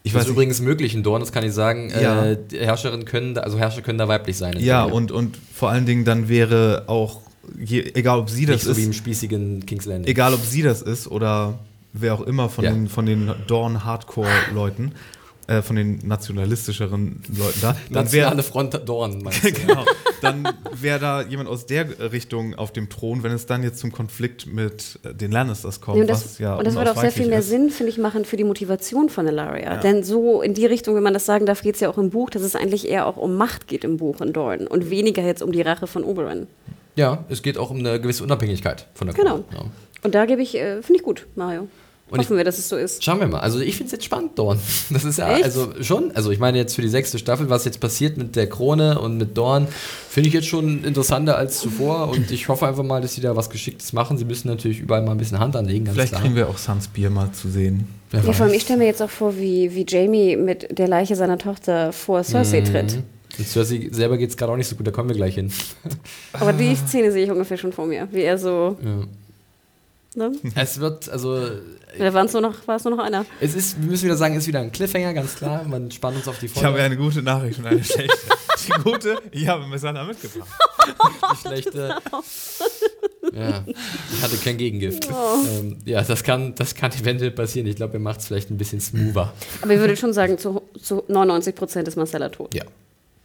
ich 0.02 0.12
das 0.12 0.20
weiß 0.20 0.26
ist 0.28 0.32
übrigens 0.32 0.60
möglich 0.60 0.94
in 0.94 1.02
Dorn, 1.02 1.20
das 1.20 1.30
kann 1.30 1.44
ich 1.44 1.52
sagen. 1.52 1.90
Ja. 1.90 2.24
Äh, 2.24 2.38
Herrscherinnen 2.52 3.04
können, 3.04 3.36
also 3.36 3.58
Herrscher 3.58 3.82
können 3.82 3.98
da 3.98 4.08
weiblich 4.08 4.36
sein. 4.36 4.58
Ja, 4.58 4.84
und, 4.84 5.12
und 5.12 5.36
vor 5.54 5.70
allen 5.70 5.84
Dingen 5.84 6.04
dann 6.04 6.28
wäre 6.28 6.84
auch, 6.86 7.20
je, 7.62 7.90
egal 7.94 8.18
ob 8.18 8.30
sie 8.30 8.46
das 8.46 8.56
Nicht 8.56 8.64
so 8.64 8.70
ist. 8.70 8.76
wie 8.78 8.84
im 8.84 8.92
spießigen 8.94 9.66
King's 9.66 9.84
Landing. 9.84 10.10
Egal 10.10 10.32
ob 10.32 10.40
sie 10.42 10.62
das 10.62 10.80
ist 10.80 11.06
oder 11.06 11.58
wer 11.92 12.14
auch 12.14 12.22
immer 12.22 12.48
von 12.48 12.64
ja. 12.64 12.70
den, 12.70 12.88
von 12.88 13.04
den 13.04 13.30
Dorn-Hardcore-Leuten 13.46 14.92
äh, 15.50 15.62
von 15.62 15.74
den 15.74 15.98
nationalistischeren 16.04 17.22
Leuten 17.36 17.58
da. 17.60 17.76
Dann 17.90 18.04
Nationale 18.04 18.36
wär, 18.36 18.44
Front 18.44 18.80
Dorn, 18.86 19.20
meinst 19.22 19.44
du? 19.44 19.52
genau. 19.66 19.84
Dann 20.22 20.48
wäre 20.72 21.00
da 21.00 21.22
jemand 21.22 21.48
aus 21.48 21.66
der 21.66 22.12
Richtung 22.12 22.54
auf 22.54 22.72
dem 22.72 22.88
Thron, 22.88 23.24
wenn 23.24 23.32
es 23.32 23.46
dann 23.46 23.64
jetzt 23.64 23.80
zum 23.80 23.90
Konflikt 23.90 24.46
mit 24.46 25.00
äh, 25.02 25.12
den 25.12 25.32
Lannisters 25.32 25.80
kommt. 25.80 25.96
Ja, 25.96 26.02
und 26.02 26.08
das, 26.08 26.38
ja 26.38 26.54
und 26.54 26.64
das 26.64 26.76
würde 26.76 26.92
auch 26.92 27.00
sehr 27.00 27.10
viel 27.10 27.26
mehr 27.26 27.40
ist. 27.40 27.48
Sinn, 27.48 27.70
finde 27.70 27.90
ich, 27.90 27.98
machen 27.98 28.24
für 28.24 28.36
die 28.36 28.44
Motivation 28.44 29.08
von 29.08 29.26
Ilaria. 29.26 29.74
Ja. 29.74 29.80
Denn 29.80 30.04
so 30.04 30.40
in 30.40 30.54
die 30.54 30.66
Richtung, 30.66 30.94
wenn 30.94 31.02
man 31.02 31.14
das 31.14 31.26
sagen 31.26 31.46
darf, 31.46 31.62
geht 31.62 31.74
es 31.74 31.80
ja 31.80 31.90
auch 31.90 31.98
im 31.98 32.10
Buch, 32.10 32.30
dass 32.30 32.42
es 32.42 32.54
eigentlich 32.54 32.88
eher 32.88 33.06
auch 33.06 33.16
um 33.16 33.34
Macht 33.34 33.66
geht 33.66 33.82
im 33.82 33.96
Buch 33.96 34.20
in 34.20 34.32
Dorn 34.32 34.68
und 34.68 34.88
weniger 34.88 35.22
jetzt 35.22 35.42
um 35.42 35.50
die 35.50 35.62
Rache 35.62 35.88
von 35.88 36.04
Oberyn. 36.04 36.46
Ja, 36.94 37.24
es 37.28 37.42
geht 37.42 37.58
auch 37.58 37.70
um 37.70 37.78
eine 37.78 38.00
gewisse 38.00 38.22
Unabhängigkeit 38.22 38.86
von 38.94 39.08
der 39.08 39.16
Genau. 39.16 39.44
Ja. 39.52 39.64
Und 40.02 40.14
da 40.14 40.26
gebe 40.26 40.42
ich, 40.42 40.54
äh, 40.54 40.80
finde 40.82 41.00
ich 41.00 41.02
gut, 41.02 41.26
Mario. 41.34 41.66
Und 42.10 42.18
Hoffen 42.18 42.32
ich, 42.32 42.38
wir, 42.38 42.44
dass 42.44 42.58
es 42.58 42.68
so 42.68 42.76
ist. 42.76 43.04
Schauen 43.04 43.20
wir 43.20 43.28
mal. 43.28 43.38
Also 43.38 43.60
ich 43.60 43.76
finde 43.76 43.86
es 43.86 43.92
jetzt 43.92 44.04
spannend, 44.04 44.36
Dorn. 44.36 44.58
Das 44.90 45.04
ist 45.04 45.18
ja, 45.18 45.36
Echt? 45.36 45.44
also 45.44 45.72
schon, 45.80 46.10
also 46.14 46.30
ich 46.32 46.40
meine 46.40 46.58
jetzt 46.58 46.74
für 46.74 46.82
die 46.82 46.88
sechste 46.88 47.18
Staffel, 47.18 47.48
was 47.48 47.64
jetzt 47.64 47.78
passiert 47.78 48.16
mit 48.16 48.34
der 48.34 48.48
Krone 48.48 48.98
und 48.98 49.16
mit 49.16 49.38
Dorn, 49.38 49.68
finde 50.08 50.28
ich 50.28 50.34
jetzt 50.34 50.48
schon 50.48 50.82
interessanter 50.82 51.36
als 51.36 51.60
zuvor 51.60 52.08
und 52.08 52.30
ich 52.32 52.48
hoffe 52.48 52.66
einfach 52.66 52.82
mal, 52.82 53.00
dass 53.00 53.14
sie 53.14 53.20
da 53.20 53.36
was 53.36 53.48
Geschicktes 53.48 53.92
machen. 53.92 54.18
Sie 54.18 54.24
müssen 54.24 54.48
natürlich 54.48 54.80
überall 54.80 55.02
mal 55.02 55.12
ein 55.12 55.18
bisschen 55.18 55.38
Hand 55.38 55.54
anlegen, 55.54 55.84
ganz 55.84 55.94
Vielleicht 55.94 56.12
klar. 56.12 56.22
kriegen 56.22 56.34
wir 56.34 56.48
auch 56.48 56.58
Sans 56.58 56.88
Bier 56.88 57.10
mal 57.10 57.30
zu 57.30 57.48
sehen. 57.48 57.86
ja, 58.12 58.20
vor 58.20 58.46
allem, 58.46 58.54
ich 58.54 58.62
stelle 58.62 58.80
mir 58.80 58.86
jetzt 58.86 59.02
auch 59.02 59.10
vor, 59.10 59.36
wie, 59.36 59.72
wie 59.74 59.86
Jamie 59.88 60.36
mit 60.36 60.76
der 60.76 60.88
Leiche 60.88 61.14
seiner 61.14 61.38
Tochter 61.38 61.92
vor 61.92 62.24
Cersei 62.24 62.62
mhm. 62.62 62.64
tritt. 62.64 63.02
Und 63.38 63.46
Cersei 63.46 63.88
selber 63.92 64.18
geht 64.18 64.30
es 64.30 64.36
gerade 64.36 64.50
auch 64.52 64.56
nicht 64.56 64.68
so 64.68 64.74
gut, 64.74 64.86
da 64.86 64.90
kommen 64.90 65.08
wir 65.08 65.16
gleich 65.16 65.36
hin. 65.36 65.52
Aber 66.32 66.52
die 66.52 66.74
Szene 66.74 67.12
sehe 67.12 67.24
ich 67.24 67.30
ungefähr 67.30 67.56
schon 67.56 67.72
vor 67.72 67.86
mir, 67.86 68.08
wie 68.10 68.22
er 68.22 68.36
so... 68.36 68.76
Ja 68.82 69.06
Ne? 70.16 70.32
Es 70.54 70.80
wird, 70.80 71.08
also. 71.08 71.38
Da 71.98 72.14
war 72.14 72.24
es 72.24 72.32
nur, 72.32 72.42
noch, 72.42 72.66
nur 72.66 72.96
noch 72.96 73.04
einer. 73.04 73.26
Es 73.40 73.54
ist, 73.54 73.80
wir 73.80 73.90
müssen 73.90 74.04
wieder 74.04 74.16
sagen, 74.16 74.34
es 74.34 74.44
ist 74.44 74.48
wieder 74.48 74.60
ein 74.60 74.72
Cliffhanger, 74.72 75.14
ganz 75.14 75.34
klar. 75.36 75.64
Man 75.64 75.90
spannt 75.90 76.16
uns 76.16 76.28
auf 76.28 76.38
die 76.38 76.48
Folge. 76.48 76.60
Ich 76.60 76.74
habe 76.74 76.82
eine 76.82 76.96
gute 76.96 77.22
Nachricht 77.22 77.58
und 77.58 77.66
eine 77.66 77.82
schlechte. 77.82 78.16
die 78.66 78.82
gute, 78.82 79.16
ich 79.30 79.48
habe 79.48 79.66
Messana 79.66 80.04
mitgebracht. 80.04 80.48
die 81.32 81.36
schlechte. 81.48 81.96
Ja, 83.32 83.64
ich 83.66 84.22
hatte 84.22 84.36
kein 84.38 84.56
Gegengift. 84.56 85.08
Oh. 85.12 85.46
Ähm, 85.46 85.76
ja, 85.84 86.02
das 86.02 86.24
kann, 86.24 86.54
das 86.56 86.74
kann 86.74 86.90
eventuell 86.92 87.30
passieren. 87.30 87.66
Ich 87.68 87.76
glaube, 87.76 87.94
er 87.94 88.00
macht 88.00 88.20
es 88.20 88.26
vielleicht 88.26 88.50
ein 88.50 88.56
bisschen 88.56 88.80
smoother. 88.80 89.32
Aber 89.62 89.72
ich 89.72 89.78
würde 89.78 89.96
schon 89.96 90.12
sagen, 90.12 90.38
zu, 90.38 90.62
zu 90.80 91.04
99 91.06 91.54
Prozent 91.54 91.86
ist 91.86 91.96
Marcella 91.96 92.28
tot. 92.30 92.54
Ja. 92.54 92.64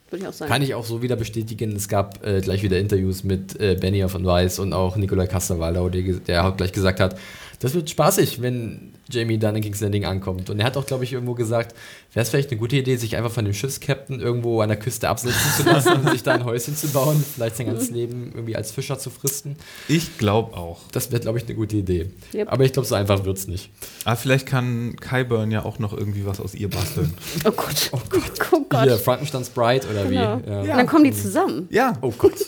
Würde 0.10 0.24
ich 0.24 0.30
auch 0.30 0.34
sagen. 0.34 0.52
Kann 0.52 0.62
ich 0.62 0.76
auch 0.76 0.86
so 0.86 1.02
wieder 1.02 1.16
bestätigen. 1.16 1.76
Es 1.76 1.88
gab 1.88 2.26
äh, 2.26 2.42
gleich 2.42 2.62
wieder 2.62 2.78
Interviews 2.78 3.24
mit 3.24 3.60
äh, 3.60 3.76
Benny 3.76 4.08
von 4.08 4.26
Weiss 4.26 4.60
und 4.60 4.74
auch 4.74 4.96
Nikolai 4.96 5.28
Kasterwaldau, 5.28 5.90
der, 5.90 6.04
der 6.04 6.48
auch 6.48 6.56
gleich 6.56 6.72
gesagt 6.72 7.00
hat, 7.00 7.18
das 7.60 7.74
wird 7.74 7.90
spaßig, 7.90 8.42
wenn 8.42 8.94
Jamie 9.10 9.38
dann 9.38 9.56
in 9.56 9.62
King's 9.62 9.82
Landing 9.82 10.06
ankommt. 10.06 10.50
Und 10.50 10.60
er 10.60 10.66
hat 10.66 10.78
auch, 10.78 10.86
glaube 10.86 11.04
ich, 11.04 11.14
irgendwo 11.14 11.34
gesagt, 11.34 11.76
wäre 12.14 12.24
es 12.24 12.30
vielleicht 12.30 12.52
eine 12.52 12.60
gute 12.60 12.76
Idee, 12.76 12.96
sich 12.96 13.16
einfach 13.16 13.32
von 13.32 13.46
dem 13.46 13.54
Schiffskapitän 13.54 14.20
irgendwo 14.20 14.62
an 14.62 14.70
der 14.70 14.80
Küste 14.80 15.10
absetzen 15.10 15.52
zu 15.58 15.70
lassen 15.70 15.94
und 15.94 16.10
sich 16.10 16.24
da 16.24 16.34
ein 16.34 16.46
Häuschen 16.46 16.76
zu 16.76 16.88
bauen, 16.88 17.24
vielleicht 17.34 17.58
sein 17.58 17.68
ganzes 17.68 17.92
Leben 17.92 18.32
irgendwie 18.34 18.56
als 18.56 18.72
Fischer 18.72 18.98
zu 18.98 19.10
fristen. 19.10 19.56
Ich 19.88 20.18
glaube 20.18 20.58
auch. 20.58 20.82
Das 20.92 21.12
wäre, 21.12 21.22
glaube 21.22 21.38
ich, 21.38 21.46
eine 21.46 21.56
gute 21.56 21.78
Idee. 21.78 22.10
Yep. 22.34 22.52
Aber 22.52 22.64
ich 22.64 22.74
glaube, 22.74 22.88
so 22.88 22.96
einfach 22.96 23.26
wird 23.26 23.38
es 23.38 23.48
nicht. 23.48 23.70
Aber 24.04 24.14
ah, 24.14 24.16
vielleicht 24.16 24.46
kann 24.46 24.96
Kyburn 24.96 25.52
ja 25.52 25.66
auch 25.66 25.80
noch 25.80 25.94
irgendwie 25.94 26.26
was 26.26 26.40
aus 26.40 26.56
ihr 26.56 26.70
basteln. 26.70 27.14
oh 27.46 27.52
Gott. 27.52 27.90
Oh 27.92 28.02
Gott. 28.10 28.22
Oh 28.52 28.66
Gott. 28.68 28.84
Hier, 28.84 28.98
Frankensteins 28.98 29.50
Bride 29.50 29.88
oder 29.88 30.06
genau. 30.06 30.10
wie? 30.10 30.16
Ja. 30.16 30.42
Ja. 30.48 30.62
Und 30.62 30.68
dann 30.70 30.88
kommen 30.88 31.04
die 31.04 31.12
zusammen. 31.12 31.68
Ja. 31.70 31.94
Oh 32.02 32.14
Gott. 32.18 32.34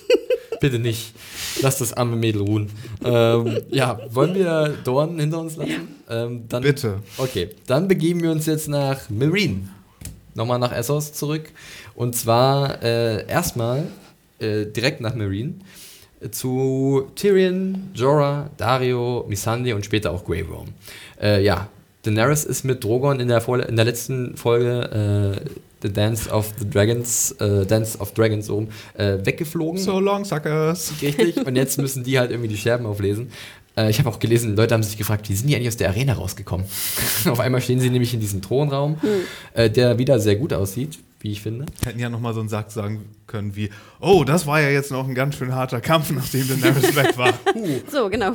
Bitte 0.59 0.79
nicht. 0.79 1.13
Lass 1.61 1.77
das 1.77 1.93
arme 1.93 2.15
Mädel 2.15 2.41
ruhen. 2.41 2.69
Ähm, 3.03 3.59
ja, 3.69 3.99
wollen 4.09 4.35
wir 4.35 4.75
Dorn 4.83 5.19
hinter 5.19 5.39
uns 5.39 5.55
lassen? 5.55 5.95
Ähm, 6.09 6.45
dann, 6.49 6.63
Bitte. 6.63 7.01
Okay, 7.17 7.49
dann 7.67 7.87
begeben 7.87 8.21
wir 8.21 8.31
uns 8.31 8.45
jetzt 8.45 8.67
nach 8.67 9.09
Marine. 9.09 9.69
Nochmal 10.35 10.59
nach 10.59 10.71
Essos 10.71 11.13
zurück. 11.13 11.49
Und 11.95 12.15
zwar 12.15 12.81
äh, 12.83 13.27
erstmal 13.27 13.85
äh, 14.39 14.65
direkt 14.65 15.01
nach 15.01 15.15
Marine 15.15 15.55
äh, 16.21 16.29
zu 16.29 17.09
Tyrion, 17.15 17.89
Jorah, 17.93 18.49
Dario, 18.57 19.25
Missandei 19.27 19.73
und 19.73 19.85
später 19.85 20.11
auch 20.11 20.23
Grey 20.23 20.47
Worm. 20.47 20.67
Äh, 21.19 21.43
ja, 21.43 21.69
Daenerys 22.03 22.45
ist 22.45 22.63
mit 22.63 22.83
Drogon 22.83 23.19
in 23.19 23.27
der, 23.27 23.47
in 23.67 23.75
der 23.75 23.85
letzten 23.85 24.37
Folge 24.37 25.41
äh, 25.43 25.49
The 25.81 25.91
Dance 25.91 26.29
of 26.29 26.53
the 26.59 26.69
Dragons, 26.69 27.31
äh, 27.33 27.65
Dance 27.65 27.97
of 27.99 28.13
Dragons 28.13 28.45
so 28.47 28.67
äh, 28.95 29.17
weggeflogen. 29.23 29.79
So 29.79 29.99
long, 29.99 30.25
suckers. 30.25 30.93
Richtig. 31.01 31.45
Und 31.45 31.55
jetzt 31.55 31.77
müssen 31.81 32.03
die 32.03 32.17
halt 32.17 32.31
irgendwie 32.31 32.49
die 32.49 32.57
Scherben 32.57 32.85
auflesen. 32.85 33.29
Äh, 33.75 33.89
ich 33.89 33.99
habe 33.99 34.09
auch 34.09 34.19
gelesen, 34.19 34.55
Leute 34.55 34.73
haben 34.73 34.83
sich 34.83 34.97
gefragt, 34.97 35.29
wie 35.29 35.35
sind 35.35 35.47
die 35.47 35.55
eigentlich 35.55 35.67
aus 35.67 35.77
der 35.77 35.89
Arena 35.89 36.13
rausgekommen? 36.13 36.65
Auf 37.25 37.39
einmal 37.39 37.61
stehen 37.61 37.79
sie 37.79 37.89
nämlich 37.89 38.13
in 38.13 38.19
diesem 38.19 38.41
Thronraum, 38.41 38.97
hm. 39.01 39.73
der 39.73 39.97
wieder 39.99 40.19
sehr 40.19 40.35
gut 40.35 40.53
aussieht 40.53 40.99
wie 41.19 41.31
ich 41.31 41.41
finde. 41.41 41.65
Hätten 41.83 41.99
ja 41.99 42.09
nochmal 42.09 42.33
so 42.33 42.39
einen 42.39 42.49
Satz 42.49 42.73
sagen 42.73 43.05
können 43.27 43.55
wie, 43.55 43.69
oh, 43.99 44.23
das 44.23 44.47
war 44.47 44.61
ja 44.61 44.69
jetzt 44.69 44.91
noch 44.91 45.07
ein 45.07 45.13
ganz 45.13 45.35
schön 45.35 45.53
harter 45.53 45.81
Kampf, 45.81 46.11
nachdem 46.11 46.47
Daenerys 46.47 46.95
weg 46.95 47.17
war. 47.17 47.33
So, 47.91 48.09
genau. 48.09 48.33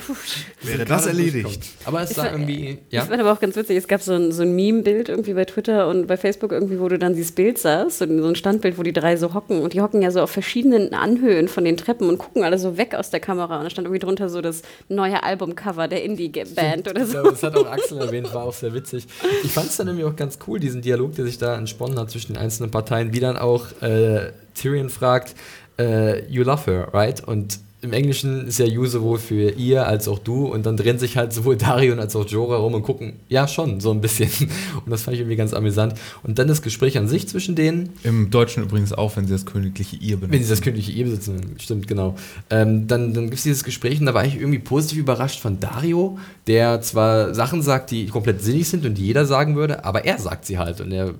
Wäre 0.62 0.84
das 0.84 1.06
erledigt. 1.06 1.62
Aber 1.84 2.02
es 2.02 2.16
war 2.16 2.32
irgendwie, 2.32 2.78
ja. 2.90 3.00
Das 3.00 3.10
war 3.10 3.18
aber 3.18 3.32
auch 3.32 3.40
ganz 3.40 3.56
witzig, 3.56 3.76
es 3.76 3.88
gab 3.88 4.02
so 4.02 4.12
ein, 4.12 4.32
so 4.32 4.42
ein 4.42 4.54
Meme-Bild 4.54 5.08
irgendwie 5.08 5.34
bei 5.34 5.44
Twitter 5.44 5.88
und 5.88 6.06
bei 6.06 6.16
Facebook 6.16 6.52
irgendwie, 6.52 6.80
wo 6.80 6.88
du 6.88 6.98
dann 6.98 7.14
dieses 7.14 7.32
Bild 7.32 7.58
sahst, 7.58 7.98
so 7.98 8.04
ein 8.04 8.34
Standbild, 8.34 8.78
wo 8.78 8.82
die 8.82 8.92
drei 8.92 9.16
so 9.16 9.32
hocken 9.34 9.62
und 9.62 9.72
die 9.72 9.80
hocken 9.80 10.02
ja 10.02 10.10
so 10.10 10.20
auf 10.20 10.30
verschiedenen 10.30 10.92
Anhöhen 10.94 11.48
von 11.48 11.64
den 11.64 11.76
Treppen 11.76 12.08
und 12.08 12.18
gucken 12.18 12.42
alle 12.42 12.58
so 12.58 12.76
weg 12.76 12.94
aus 12.94 13.10
der 13.10 13.20
Kamera 13.20 13.58
und 13.58 13.64
da 13.64 13.70
stand 13.70 13.86
irgendwie 13.86 14.04
drunter 14.04 14.28
so 14.28 14.40
das 14.40 14.62
neue 14.88 15.22
Albumcover 15.22 15.88
der 15.88 16.02
Indie-Band 16.04 16.88
oder 16.88 17.06
so. 17.06 17.22
das 17.22 17.42
hat 17.42 17.56
auch 17.56 17.66
Axel 17.66 17.98
erwähnt, 17.98 18.32
war 18.34 18.44
auch 18.44 18.54
sehr 18.54 18.74
witzig. 18.74 19.06
Ich 19.44 19.52
fand 19.52 19.68
es 19.68 19.76
dann 19.76 19.86
nämlich 19.86 20.04
auch 20.04 20.16
ganz 20.16 20.38
cool, 20.46 20.58
diesen 20.58 20.82
Dialog, 20.82 21.14
der 21.14 21.24
sich 21.24 21.38
da 21.38 21.56
entsponnen 21.56 21.98
hat 21.98 22.10
zwischen 22.10 22.34
den 22.34 22.42
einzelnen 22.42 22.70
Parteien, 22.70 23.12
wie 23.12 23.20
dann 23.20 23.36
auch 23.36 23.66
äh, 23.82 24.32
Tyrion 24.54 24.90
fragt, 24.90 25.34
äh, 25.78 26.24
you 26.30 26.42
love 26.42 26.70
her, 26.70 26.88
right? 26.92 27.22
Und 27.26 27.58
im 27.82 27.92
Englischen 27.92 28.46
ist 28.46 28.60
ja 28.60 28.64
you 28.64 28.86
sowohl 28.86 29.18
für 29.18 29.50
ihr 29.50 29.88
als 29.88 30.06
auch 30.06 30.20
du 30.20 30.46
und 30.46 30.64
dann 30.66 30.76
drehen 30.76 31.00
sich 31.00 31.16
halt 31.16 31.32
sowohl 31.32 31.56
Darion 31.58 31.98
als 31.98 32.14
auch 32.14 32.26
Jorah 32.26 32.56
rum 32.56 32.74
und 32.74 32.84
gucken, 32.84 33.14
ja 33.28 33.48
schon, 33.48 33.80
so 33.80 33.90
ein 33.90 34.00
bisschen. 34.00 34.30
Und 34.84 34.90
das 34.90 35.02
fand 35.02 35.14
ich 35.14 35.20
irgendwie 35.20 35.36
ganz 35.36 35.52
amüsant. 35.52 35.94
Und 36.22 36.38
dann 36.38 36.48
das 36.48 36.62
Gespräch 36.62 36.96
an 36.96 37.08
sich 37.08 37.28
zwischen 37.28 37.54
denen. 37.54 37.90
Im 38.04 38.30
Deutschen 38.30 38.62
übrigens 38.62 38.92
auch, 38.92 39.16
wenn 39.16 39.26
sie 39.26 39.32
das 39.32 39.46
königliche 39.46 39.96
ihr 39.96 40.16
benutzen. 40.16 40.32
Wenn 40.32 40.42
sie 40.42 40.48
das 40.48 40.60
königliche 40.60 40.92
ihr 40.92 41.04
besitzen, 41.04 41.56
stimmt, 41.58 41.88
genau. 41.88 42.16
Ähm, 42.50 42.86
dann 42.86 43.14
dann 43.14 43.24
gibt 43.24 43.38
es 43.38 43.42
dieses 43.42 43.64
Gespräch 43.64 44.00
und 44.00 44.06
da 44.06 44.14
war 44.14 44.24
ich 44.24 44.36
irgendwie 44.36 44.58
positiv 44.58 44.98
überrascht 44.98 45.40
von 45.40 45.58
Dario, 45.60 46.18
der 46.46 46.80
zwar 46.82 47.34
Sachen 47.34 47.62
sagt, 47.62 47.90
die 47.90 48.06
komplett 48.06 48.42
sinnig 48.42 48.68
sind 48.68 48.86
und 48.86 48.94
die 48.94 49.06
jeder 49.06 49.26
sagen 49.26 49.56
würde, 49.56 49.84
aber 49.84 50.04
er 50.04 50.18
sagt 50.18 50.46
sie 50.46 50.58
halt 50.58 50.80
und 50.80 50.92
er 50.92 51.14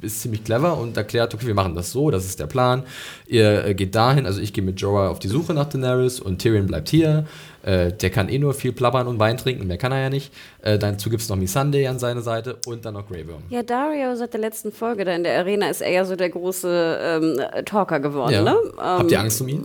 ist 0.00 0.20
ziemlich 0.20 0.44
clever 0.44 0.76
und 0.76 0.96
erklärt, 0.96 1.34
okay, 1.34 1.46
wir 1.46 1.54
machen 1.54 1.74
das 1.74 1.90
so, 1.90 2.10
das 2.10 2.26
ist 2.26 2.38
der 2.38 2.46
Plan. 2.46 2.82
Ihr 3.26 3.64
äh, 3.64 3.74
geht 3.74 3.94
dahin, 3.94 4.26
also 4.26 4.40
ich 4.40 4.52
gehe 4.52 4.62
mit 4.62 4.80
Jorah 4.80 5.08
auf 5.08 5.18
die 5.18 5.28
Suche 5.28 5.54
nach 5.54 5.68
Daenerys 5.68 6.20
und 6.20 6.38
Tyrion 6.38 6.66
bleibt 6.66 6.88
hier. 6.88 7.26
Äh, 7.66 7.92
der 7.92 8.10
kann 8.10 8.28
eh 8.28 8.38
nur 8.38 8.54
viel 8.54 8.72
plappern 8.72 9.08
und 9.08 9.18
Wein 9.18 9.36
trinken, 9.36 9.66
mehr 9.66 9.76
kann 9.76 9.90
er 9.90 10.02
ja 10.02 10.08
nicht. 10.08 10.32
Äh, 10.62 10.78
dazu 10.78 11.10
gibt 11.10 11.20
es 11.20 11.28
noch 11.28 11.34
Missandei 11.34 11.88
an 11.90 11.98
seiner 11.98 12.22
Seite 12.22 12.58
und 12.64 12.84
dann 12.84 12.94
noch 12.94 13.08
Grey 13.08 13.26
Worm. 13.26 13.42
Ja, 13.48 13.64
Dario 13.64 14.14
seit 14.14 14.34
der 14.34 14.40
letzten 14.40 14.70
Folge 14.70 15.04
da 15.04 15.12
in 15.16 15.24
der 15.24 15.36
Arena 15.40 15.68
ist 15.68 15.80
er 15.80 15.90
ja 15.90 16.04
so 16.04 16.14
der 16.14 16.30
große 16.30 16.98
ähm, 17.02 17.64
Talker 17.64 17.98
geworden, 17.98 18.32
ja. 18.32 18.42
ne? 18.42 18.54
Ähm, 18.64 18.78
Habt 18.78 19.10
ihr 19.10 19.18
Angst 19.18 19.40
um 19.40 19.48
ihn? 19.48 19.64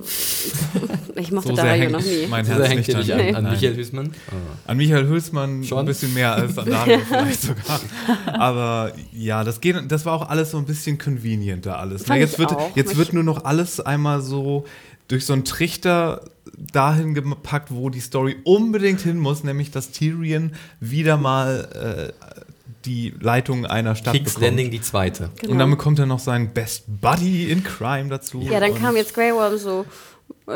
ich 1.15 1.31
mochte 1.31 1.49
so 1.49 1.55
Dario 1.55 1.91
noch 1.91 2.01
nie. 2.01 2.25
Mein 2.27 2.43
Herz 2.43 2.57
so 2.57 2.63
hängt 2.63 2.87
nicht 2.87 3.11
an, 3.11 3.17
nee. 3.17 3.35
an 3.35 3.43
Michael 3.43 3.75
Hülsmann? 3.75 4.11
Oh. 4.31 4.35
An 4.65 4.77
Michael 4.77 5.07
Hülsmann 5.07 5.63
Schon? 5.63 5.79
ein 5.79 5.85
bisschen 5.85 6.11
mehr 6.15 6.33
als 6.33 6.57
an 6.57 6.71
Dario 6.71 6.99
vielleicht 7.07 7.41
sogar. 7.41 7.81
Aber 8.25 8.93
ja, 9.13 9.43
das, 9.43 9.61
geht, 9.61 9.75
das 9.89 10.07
war 10.07 10.13
auch 10.13 10.27
alles 10.27 10.49
so 10.49 10.57
ein 10.57 10.65
bisschen 10.65 10.97
convenienter 10.97 11.77
alles. 11.77 12.05
Na, 12.07 12.17
jetzt 12.17 12.39
wird, 12.39 12.51
jetzt 12.73 12.97
wird 12.97 13.13
nur 13.13 13.23
noch 13.23 13.45
alles 13.45 13.79
einmal 13.79 14.21
so 14.21 14.65
durch 15.11 15.25
so 15.25 15.33
einen 15.33 15.45
Trichter 15.45 16.23
dahin 16.57 17.13
gepackt, 17.13 17.69
wo 17.71 17.89
die 17.89 17.99
Story 17.99 18.37
unbedingt 18.43 19.01
hin 19.01 19.17
muss, 19.17 19.43
nämlich 19.43 19.71
dass 19.71 19.91
Tyrion 19.91 20.53
wieder 20.79 21.17
mal 21.17 22.13
äh, 22.17 22.41
die 22.85 23.13
Leitung 23.19 23.65
einer 23.65 23.95
Stadt 23.95 24.13
King's 24.13 24.33
bekommt. 24.33 24.45
Landing 24.45 24.71
die 24.71 24.81
zweite. 24.81 25.29
Genau. 25.39 25.53
Und 25.53 25.59
dann 25.59 25.69
bekommt 25.69 25.99
er 25.99 26.05
noch 26.05 26.19
seinen 26.19 26.53
Best 26.53 26.85
Buddy 26.87 27.51
in 27.51 27.63
Crime 27.63 28.09
dazu. 28.09 28.41
Ja, 28.41 28.59
dann 28.59 28.75
kam 28.75 28.95
jetzt 28.95 29.13
Grey 29.13 29.33
Worm 29.33 29.57
so, 29.57 29.85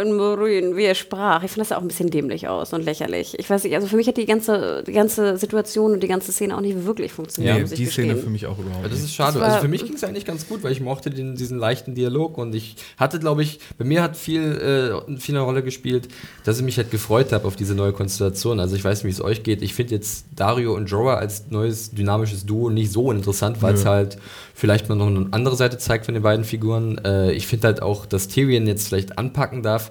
in 0.02 0.14
Maureen, 0.14 0.76
wie 0.76 0.84
er 0.84 0.96
sprach. 0.96 1.44
Ich 1.44 1.52
finde 1.52 1.68
das 1.68 1.78
auch 1.78 1.82
ein 1.82 1.88
bisschen 1.88 2.10
dämlich 2.10 2.48
aus 2.48 2.74
und 2.74 2.84
lächerlich. 2.84 3.38
Ich 3.40 3.50
weiß 3.50 3.64
nicht, 3.64 3.76
also 3.76 3.88
für 3.88 3.96
mich 3.96 4.08
hat 4.08 4.18
die 4.18 4.26
ganze, 4.26 4.84
die 4.86 4.94
ganze 4.94 5.38
Situation 5.38 5.94
und 5.94 6.04
die 6.04 6.08
ganze 6.08 6.32
Szene 6.32 6.56
auch 6.56 6.62
nicht 6.62 6.86
wirklich 6.86 7.12
funktioniert. 7.12 7.70
Ja, 7.70 7.76
die 7.76 7.86
Szene 7.86 8.16
für 8.16 8.30
mich 8.30 8.46
auch 8.46 8.58
überhaupt. 8.58 8.84
Ja, 8.84 8.90
das 8.90 9.00
ist 9.00 9.14
schade. 9.14 9.40
Das 9.40 9.48
also 9.48 9.62
für 9.62 9.68
mich 9.68 9.86
ging 9.86 9.96
es 9.96 10.04
eigentlich 10.04 10.26
ganz 10.26 10.48
gut, 10.48 10.64
weil 10.64 10.72
ich 10.72 10.82
mochte 10.82 11.10
den, 11.10 11.36
diesen 11.36 11.58
leichten 11.58 11.96
Dialog 11.96 12.38
und 12.38 12.56
ich 12.56 12.76
hatte, 12.98 13.20
glaube 13.20 13.44
ich, 13.44 13.60
bei 13.78 13.86
mir 13.86 14.02
hat 14.04 14.18
viel, 14.18 14.42
äh, 14.42 15.18
viel 15.20 15.36
eine 15.36 15.44
Rolle 15.44 15.64
gespielt, 15.64 16.08
dass 16.44 16.58
ich 16.58 16.64
mich 16.64 16.78
halt 16.78 16.92
gefreut 16.92 17.32
habe 17.32 17.48
auf 17.48 17.56
diese 17.56 17.76
neue 17.76 17.94
Konstellation. 17.94 18.60
Also 18.60 18.76
ich 18.76 18.84
weiß 18.84 19.04
nicht, 19.04 19.06
wie 19.06 19.20
es 19.20 19.22
euch 19.22 19.44
geht. 19.44 19.62
Ich 19.62 19.74
finde 19.74 19.96
jetzt 19.96 20.26
Dario 20.36 20.76
und 20.76 20.90
Jorah 20.90 21.16
als 21.16 21.46
neues 21.50 21.92
dynamisches 21.92 22.46
Duo 22.46 22.70
nicht 22.70 22.92
so 22.92 23.12
interessant, 23.12 23.62
weil 23.62 23.74
es 23.74 23.86
halt 23.86 24.18
vielleicht 24.54 24.90
mal 24.90 24.96
noch 24.96 25.08
eine 25.08 25.28
andere 25.32 25.56
Seite 25.56 25.78
zeigt 25.78 26.06
von 26.06 26.14
den 26.14 26.24
beiden 26.24 26.46
Figuren. 26.46 26.98
Äh, 27.04 27.34
ich 27.34 27.46
finde 27.48 27.68
halt 27.68 27.82
auch, 27.82 28.06
dass 28.06 28.28
Tyrion 28.28 28.68
jetzt 28.68 28.88
vielleicht 28.88 29.18
anpacken 29.18 29.62
darf 29.62 29.85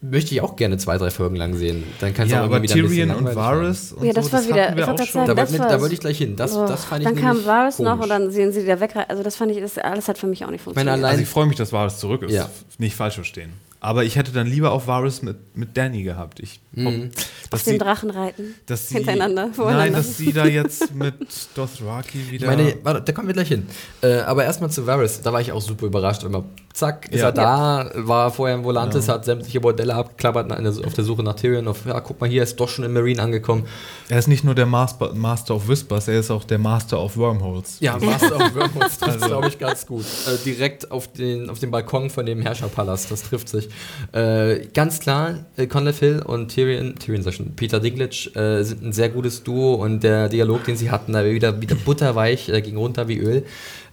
möchte 0.00 0.34
ich 0.34 0.40
auch 0.40 0.56
gerne 0.56 0.78
zwei, 0.78 0.96
drei 0.96 1.10
Folgen 1.10 1.36
lang 1.36 1.54
sehen. 1.54 1.84
Dann 2.00 2.14
kann 2.14 2.26
es 2.26 2.32
ja, 2.32 2.40
auch 2.40 2.44
aber 2.44 2.62
wieder 2.62 2.74
Tyrion 2.74 3.10
und 3.10 3.34
Varys 3.34 3.92
und 3.92 4.06
ja, 4.06 4.12
das 4.12 4.26
so, 4.26 4.32
war 4.32 4.40
das 4.40 4.48
wieder, 4.48 4.78
ich 4.78 4.86
wollte 4.86 5.04
sagen, 5.04 5.26
da, 5.26 5.34
das 5.34 5.50
mit, 5.50 5.60
da 5.60 5.80
wollte 5.80 5.94
ich 5.94 6.00
gleich 6.00 6.18
hin. 6.18 6.36
Das, 6.36 6.56
oh, 6.56 6.66
das 6.66 6.84
fand 6.84 7.04
dann 7.04 7.16
ich 7.16 7.20
kam 7.20 7.44
Varys 7.44 7.78
noch 7.80 7.98
und 7.98 8.08
dann 8.08 8.30
sehen 8.30 8.52
sie 8.52 8.62
wieder 8.62 8.80
weg. 8.80 8.94
Also 9.08 9.22
das 9.22 9.36
fand 9.36 9.50
ich, 9.52 9.60
das 9.60 9.76
alles 9.78 10.08
hat 10.08 10.18
für 10.18 10.28
mich 10.28 10.44
auch 10.44 10.50
nicht 10.50 10.62
funktioniert. 10.62 11.04
also 11.04 11.22
ich 11.22 11.28
freue 11.28 11.46
mich, 11.46 11.56
dass 11.56 11.72
Varys 11.72 11.98
zurück 11.98 12.22
ist. 12.22 12.32
Ja. 12.32 12.48
Nicht 12.78 12.94
falsch 12.94 13.14
verstehen. 13.14 13.52
Aber 13.80 14.04
ich 14.04 14.16
hätte 14.16 14.32
dann 14.32 14.48
lieber 14.48 14.72
auf 14.72 14.88
Varys 14.88 15.22
mit, 15.22 15.56
mit 15.56 15.76
Danny 15.76 16.02
gehabt. 16.02 16.40
Ich 16.40 16.60
mhm. 16.72 17.10
Auf 17.50 17.62
den 17.62 17.78
Drachen 17.78 18.10
reiten. 18.10 18.54
Dass 18.66 18.88
sie, 18.88 18.96
hintereinander, 18.96 19.50
Nein, 19.56 19.92
dass 19.92 20.16
sie 20.16 20.32
da 20.32 20.46
jetzt 20.46 20.94
mit 20.94 21.14
Dothraki 21.54 22.18
wieder. 22.30 22.50
Ich 22.50 22.56
meine, 22.56 22.74
warte, 22.82 23.02
da 23.02 23.12
kommen 23.12 23.28
wir 23.28 23.34
gleich 23.34 23.48
hin. 23.48 23.66
Äh, 24.02 24.18
aber 24.20 24.44
erstmal 24.44 24.70
zu 24.70 24.86
Varys. 24.86 25.20
Da 25.22 25.32
war 25.32 25.40
ich 25.40 25.52
auch 25.52 25.60
super 25.60 25.86
überrascht. 25.86 26.24
Immer, 26.24 26.44
zack, 26.78 27.08
ist 27.10 27.20
ja. 27.20 27.26
er 27.26 27.32
da. 27.32 27.90
War 27.94 28.30
vorher 28.30 28.56
in 28.56 28.64
Volantis, 28.64 29.06
ja. 29.06 29.14
hat 29.14 29.24
sämtliche 29.24 29.60
Bordelle 29.60 29.94
abgeklappert 29.94 30.50
auf 30.84 30.94
der 30.94 31.04
Suche 31.04 31.22
nach 31.22 31.34
Tyrion. 31.34 31.68
Auf, 31.68 31.84
ja, 31.86 32.00
guck 32.00 32.20
mal, 32.20 32.28
hier 32.28 32.42
ist 32.42 32.58
doch 32.58 32.68
schon 32.68 32.84
in 32.84 32.92
Marine 32.92 33.22
angekommen. 33.22 33.64
Er 34.08 34.18
ist 34.18 34.28
nicht 34.28 34.44
nur 34.44 34.54
der 34.54 34.66
Master, 34.66 35.12
Master 35.14 35.56
of 35.56 35.68
Whispers, 35.68 36.08
er 36.08 36.20
ist 36.20 36.30
auch 36.30 36.44
der 36.44 36.58
Master 36.58 37.02
of 37.02 37.16
Wormholes. 37.16 37.78
Ja, 37.80 37.98
Master 37.98 38.36
of 38.36 38.54
Wormholes 38.54 38.98
trifft, 38.98 39.14
also. 39.14 39.26
glaube 39.26 39.48
ich, 39.48 39.58
ganz 39.58 39.86
gut. 39.86 40.04
Äh, 40.26 40.42
direkt 40.44 40.90
auf 40.90 41.12
den, 41.12 41.50
auf 41.50 41.58
den 41.58 41.70
Balkon 41.70 42.10
von 42.10 42.24
dem 42.24 42.40
Herrscherpalast. 42.40 43.10
Das 43.10 43.22
trifft 43.24 43.48
sich. 43.48 43.68
Äh, 44.12 44.66
ganz 44.72 45.00
klar, 45.00 45.34
äh, 45.56 45.66
Conleth 45.66 45.96
Hill 45.96 46.22
und 46.24 46.48
Tyrion, 46.48 46.94
Tyrion 46.98 47.22
sag 47.22 47.34
schon, 47.34 47.54
Peter 47.56 47.80
Dinklage 47.80 48.30
äh, 48.34 48.62
sind 48.62 48.82
ein 48.82 48.92
sehr 48.92 49.08
gutes 49.08 49.42
Duo 49.42 49.74
und 49.74 50.02
der 50.02 50.28
Dialog, 50.28 50.64
den 50.64 50.76
sie 50.76 50.90
hatten, 50.90 51.12
da 51.12 51.24
wieder, 51.24 51.60
wieder 51.60 51.74
butterweich, 51.74 52.48
äh, 52.48 52.60
ging 52.62 52.76
runter 52.76 53.08
wie 53.08 53.18
Öl. 53.18 53.44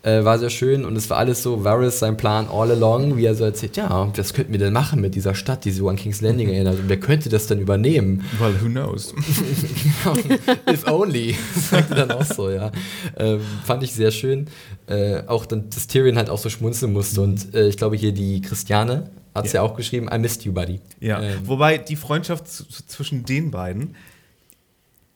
Äh, 0.06 0.24
war 0.24 0.38
sehr 0.38 0.52
schön 0.52 0.86
und 0.86 0.96
es 0.96 1.10
war 1.10 1.18
alles 1.18 1.42
so, 1.42 1.64
Varys, 1.64 1.98
sein 1.98 2.16
Plan, 2.16 2.48
all 2.48 2.70
along, 2.70 3.18
wie 3.18 3.26
er 3.26 3.34
so 3.34 3.44
erzählt, 3.44 3.76
ja, 3.76 4.12
was 4.16 4.34
könnten 4.36 4.52
wir 4.52 4.60
denn 4.60 4.72
machen 4.72 5.02
mit 5.02 5.16
dieser 5.16 5.34
Stadt, 5.34 5.66
die 5.66 5.72
so 5.72 5.90
an 5.90 5.96
King's 5.96 6.22
Landing 6.22 6.50
erinnert 6.54 6.78
und 6.78 6.90
wer 6.90 7.00
könnte 7.00 7.28
das 7.30 7.48
dann 7.48 7.58
übernehmen? 7.58 8.24
Weil 8.38 8.54
who 8.62 8.68
knows? 8.68 9.16
If 10.72 10.86
only, 10.88 11.36
sagt 11.72 11.90
er 11.90 12.06
dann 12.06 12.12
auch 12.12 12.24
so, 12.24 12.52
ja. 12.52 12.72
Ähm, 13.18 13.40
fand 13.64 13.82
ich 13.82 13.94
sehr 13.96 14.12
schön. 14.12 14.46
Äh, 14.86 15.24
auch 15.26 15.48
dann, 15.48 15.72
dass 15.72 15.88
Tyrion 15.88 16.18
halt 16.18 16.30
auch 16.30 16.38
so 16.38 16.50
schmunzeln 16.50 16.94
musste 16.94 17.22
und 17.22 17.56
äh, 17.56 17.68
ich 17.68 17.78
glaube 17.78 17.96
hier 17.96 18.12
die 18.12 18.42
Christiane 18.42 19.10
hat 19.34 19.48
es 19.48 19.54
ja. 19.54 19.64
ja. 19.64 19.68
auch 19.68 19.76
geschrieben, 19.76 20.08
I 20.14 20.20
missed 20.20 20.46
you, 20.46 20.54
buddy. 20.54 20.82
Ja, 21.00 21.20
ähm. 21.20 21.40
wobei 21.46 21.80
die 21.80 21.96
Freundschaft 21.96 22.48
zwischen 22.48 23.26
den 23.26 23.50
beiden 23.50 23.96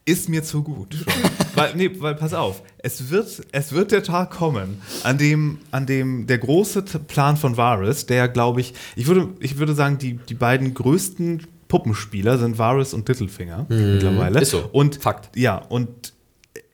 ist 0.09 0.29
mir 0.29 0.43
zu 0.43 0.63
gut. 0.63 1.05
weil, 1.55 1.75
nee, 1.75 1.91
weil 1.99 2.15
pass 2.15 2.33
auf, 2.33 2.63
es 2.79 3.09
wird, 3.09 3.43
es 3.51 3.71
wird 3.71 3.91
der 3.91 4.03
Tag 4.03 4.31
kommen, 4.31 4.81
an 5.03 5.17
dem, 5.17 5.59
an 5.71 5.85
dem 5.85 6.27
der 6.27 6.37
große 6.37 6.81
Plan 6.81 7.37
von 7.37 7.57
Varys, 7.57 8.05
der 8.05 8.27
glaube 8.27 8.61
ich, 8.61 8.73
ich 8.95 9.07
würde, 9.07 9.29
ich 9.39 9.57
würde 9.57 9.73
sagen, 9.73 9.97
die, 9.97 10.13
die 10.15 10.33
beiden 10.33 10.73
größten 10.73 11.47
Puppenspieler 11.67 12.37
sind 12.37 12.57
Varys 12.57 12.93
und 12.93 13.07
Littlefinger 13.07 13.65
mhm. 13.69 13.93
mittlerweile. 13.93 14.41
Ist 14.41 14.51
so. 14.51 14.69
Und 14.71 14.97
Fakt. 14.97 15.35
Ja, 15.37 15.57
und 15.57 16.13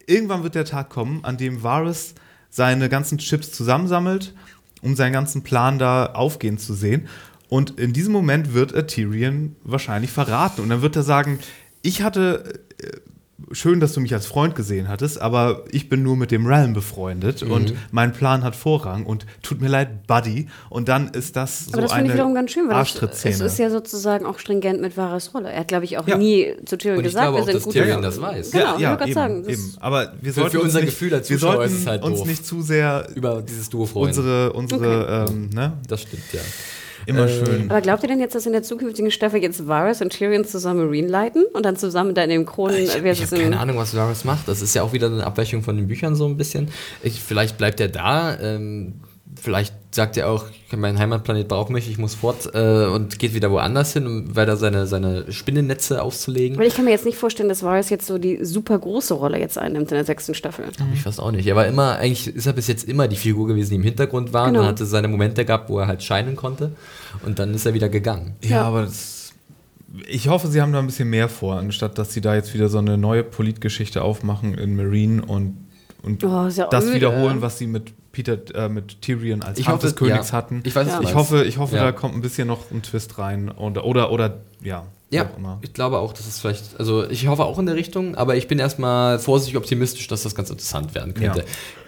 irgendwann 0.07 0.43
wird 0.43 0.55
der 0.55 0.65
Tag 0.65 0.89
kommen, 0.89 1.23
an 1.23 1.37
dem 1.37 1.63
Varys 1.63 2.15
seine 2.49 2.87
ganzen 2.87 3.17
Chips 3.17 3.51
zusammensammelt, 3.51 4.33
um 4.81 4.95
seinen 4.95 5.13
ganzen 5.13 5.43
Plan 5.43 5.77
da 5.77 6.07
aufgehen 6.07 6.57
zu 6.57 6.73
sehen. 6.73 7.07
Und 7.49 7.77
in 7.79 7.93
diesem 7.93 8.13
Moment 8.13 8.53
wird 8.53 8.71
er 8.71 8.87
Tyrion 8.87 9.55
wahrscheinlich 9.63 10.11
verraten. 10.11 10.61
Und 10.61 10.69
dann 10.69 10.81
wird 10.81 10.95
er 10.95 11.03
sagen, 11.03 11.39
ich 11.81 12.01
hatte 12.01 12.61
äh, 12.81 12.91
schön, 13.51 13.79
dass 13.79 13.93
du 13.93 13.99
mich 13.99 14.13
als 14.13 14.25
Freund 14.25 14.55
gesehen 14.55 14.87
hattest, 14.87 15.21
aber 15.21 15.65
ich 15.71 15.89
bin 15.89 16.03
nur 16.03 16.15
mit 16.15 16.31
dem 16.31 16.45
Realm 16.45 16.73
befreundet 16.73 17.43
mhm. 17.43 17.51
und 17.51 17.73
mein 17.91 18.13
Plan 18.13 18.43
hat 18.43 18.55
Vorrang 18.55 19.05
und 19.05 19.25
tut 19.41 19.61
mir 19.61 19.67
leid, 19.67 20.07
Buddy. 20.07 20.47
Und 20.69 20.87
dann 20.87 21.09
ist 21.09 21.35
das 21.35 21.65
so 21.65 21.73
aber 21.73 21.81
das 21.81 21.91
eine 21.91 22.07
ich 22.07 22.13
wiederum 22.13 22.33
ganz 22.33 22.51
schön, 22.51 22.69
weil 22.69 22.81
es 22.81 23.41
ist 23.41 23.59
ja 23.59 23.69
sozusagen 23.69 24.25
auch 24.25 24.39
stringent 24.39 24.81
mit 24.81 24.95
Varys 24.95 25.33
Rolle. 25.33 25.51
Er 25.51 25.59
hat, 25.59 25.67
glaube 25.67 25.85
ich, 25.85 25.97
auch 25.97 26.07
ja. 26.07 26.17
nie 26.17 26.53
zu 26.65 26.77
Tyrion 26.77 27.03
gesagt, 27.03 27.33
wir 27.33 27.43
sind 27.43 27.63
gute 27.63 27.79
Tyrion 27.79 28.01
das 28.01 28.21
weiß. 28.21 28.51
Genau, 28.51 28.77
ja, 28.77 28.95
ja 28.97 29.03
eben, 29.03 29.13
sagen, 29.13 29.49
eben. 29.49 29.73
Aber 29.79 30.13
wir 30.21 30.31
sollten 30.31 30.51
für 30.51 30.61
unser 30.61 30.81
Gefühl 30.81 31.13
als 31.13 31.27
Zuschauer 31.27 31.59
wir 31.59 31.69
sollten 31.69 31.87
halt 31.87 32.03
uns 32.03 32.25
nicht 32.25 32.45
zu 32.45 32.61
sehr 32.61 33.07
über 33.15 33.41
dieses 33.41 33.69
Duo 33.69 33.85
freuen. 33.85 34.07
Unsere, 34.07 34.53
unsere 34.53 35.25
okay. 35.25 35.33
ähm, 35.33 35.49
ne? 35.53 35.73
Das 35.87 36.01
stimmt, 36.01 36.23
ja. 36.31 36.41
Immer 37.05 37.25
äh, 37.25 37.29
schön. 37.29 37.69
Aber 37.69 37.81
glaubt 37.81 38.03
ihr 38.03 38.09
denn 38.09 38.19
jetzt, 38.19 38.35
dass 38.35 38.45
in 38.45 38.53
der 38.53 38.63
zukünftigen 38.63 39.11
Staffel 39.11 39.41
jetzt 39.41 39.67
Varys 39.67 40.01
und 40.01 40.11
Tyrion 40.11 40.45
zusammen 40.45 40.85
Marine 40.85 41.07
leiten 41.07 41.45
und 41.53 41.65
dann 41.65 41.75
zusammen 41.75 42.13
da 42.15 42.23
in 42.23 42.29
dem 42.29 42.45
Kronen... 42.45 42.77
Ich, 42.77 42.95
ich 42.95 43.21
habe 43.25 43.41
keine 43.41 43.59
Ahnung, 43.59 43.77
was 43.77 43.95
Varys 43.95 44.23
macht. 44.23 44.47
Das 44.47 44.61
ist 44.61 44.73
ja 44.75 44.83
auch 44.83 44.93
wieder 44.93 45.07
eine 45.07 45.25
Abweichung 45.25 45.63
von 45.63 45.75
den 45.75 45.87
Büchern 45.87 46.15
so 46.15 46.25
ein 46.25 46.37
bisschen. 46.37 46.69
Ich, 47.03 47.19
vielleicht 47.21 47.57
bleibt 47.57 47.79
er 47.79 47.89
da. 47.89 48.39
Ähm, 48.39 49.01
vielleicht 49.39 49.73
sagt 49.95 50.17
er 50.17 50.29
auch, 50.29 50.45
meinen 50.75 50.99
Heimatplanet 50.99 51.47
braucht 51.47 51.69
mich, 51.69 51.89
ich 51.89 51.97
muss 51.97 52.15
fort 52.15 52.49
äh, 52.53 52.85
und 52.85 53.17
geht 53.17 53.33
wieder 53.33 53.49
woanders 53.49 53.93
hin, 53.93 54.25
weil 54.33 54.47
er 54.47 54.57
seine, 54.57 54.87
seine 54.87 55.31
Spinnennetze 55.31 56.03
auszulegen. 56.03 56.57
Weil 56.57 56.67
ich 56.67 56.75
kann 56.75 56.83
mir 56.83 56.91
jetzt 56.91 57.05
nicht 57.05 57.17
vorstellen, 57.17 57.47
dass 57.47 57.63
Varys 57.63 57.89
jetzt 57.89 58.05
so 58.05 58.17
die 58.17 58.43
super 58.43 58.77
große 58.77 59.13
Rolle 59.13 59.39
jetzt 59.39 59.57
einnimmt 59.57 59.89
in 59.91 59.95
der 59.95 60.03
sechsten 60.03 60.33
Staffel. 60.35 60.65
Mhm. 60.65 60.93
Ich 60.93 61.05
weiß 61.05 61.19
auch 61.19 61.31
nicht. 61.31 61.47
Er 61.47 61.55
war 61.55 61.65
immer, 61.65 61.95
eigentlich 61.95 62.27
ist 62.27 62.45
er 62.45 62.53
bis 62.53 62.67
jetzt 62.67 62.83
immer 62.83 63.07
die 63.07 63.15
Figur 63.15 63.47
gewesen, 63.47 63.69
die 63.69 63.75
im 63.77 63.83
Hintergrund 63.83 64.33
war 64.33 64.47
genau. 64.47 64.59
und 64.59 64.65
dann 64.65 64.73
hatte 64.73 64.85
seine 64.85 65.07
Momente 65.07 65.45
gehabt, 65.45 65.69
wo 65.69 65.79
er 65.79 65.87
halt 65.87 66.03
scheinen 66.03 66.35
konnte 66.35 66.71
und 67.25 67.39
dann 67.39 67.53
ist 67.53 67.65
er 67.65 67.73
wieder 67.73 67.87
gegangen. 67.87 68.35
Ja, 68.43 68.49
ja. 68.49 68.61
aber 68.63 68.81
das, 68.81 69.33
ich 70.09 70.27
hoffe, 70.27 70.49
sie 70.49 70.61
haben 70.61 70.73
da 70.73 70.79
ein 70.79 70.87
bisschen 70.87 71.09
mehr 71.09 71.29
vor, 71.29 71.55
anstatt 71.55 71.97
dass 71.97 72.13
sie 72.13 72.19
da 72.19 72.35
jetzt 72.35 72.53
wieder 72.53 72.67
so 72.67 72.79
eine 72.79 72.97
neue 72.97 73.23
Politgeschichte 73.23 74.01
aufmachen 74.01 74.55
in 74.55 74.75
Marine 74.75 75.23
und, 75.25 75.55
und 76.03 76.21
oh, 76.25 76.49
das 76.69 76.85
öde. 76.85 76.95
wiederholen, 76.95 77.41
was 77.41 77.59
sie 77.59 77.67
mit 77.67 77.93
Peter 78.15 78.37
äh, 78.55 78.69
mit 78.69 79.01
Tyrion 79.01 79.41
als 79.41 79.59
ich 79.59 79.67
Hand 79.67 79.75
hoffe, 79.75 79.87
des 79.87 79.95
Königs 79.97 80.29
ja. 80.29 80.37
hatten. 80.37 80.61
Ich, 80.63 80.73
weiß, 80.73 80.87
ja. 80.87 81.01
ich 81.01 81.15
hoffe, 81.15 81.43
ich 81.43 81.57
hoffe, 81.57 81.75
ja. 81.75 81.83
da 81.83 81.91
kommt 81.91 82.15
ein 82.15 82.21
bisschen 82.21 82.47
noch 82.47 82.71
ein 82.71 82.81
Twist 82.81 83.17
rein 83.17 83.51
oder 83.51 83.85
oder, 83.85 84.11
oder 84.11 84.37
ja. 84.63 84.85
Ja, 85.11 85.29
ich 85.61 85.71
glaube 85.71 85.99
auch, 85.99 86.13
dass 86.13 86.27
es 86.27 86.39
vielleicht, 86.39 86.79
also 86.79 87.07
ich 87.07 87.27
hoffe 87.27 87.45
auch 87.45 87.59
in 87.59 87.67
der 87.67 87.75
Richtung, 87.75 88.15
aber 88.15 88.35
ich 88.35 88.47
bin 88.47 88.57
erstmal 88.59 89.19
vorsichtig 89.19 89.55
optimistisch, 89.55 90.07
dass 90.07 90.23
das 90.23 90.33
ganz 90.33 90.49
interessant 90.49 90.95
werden 90.95 91.13
könnte. 91.13 91.45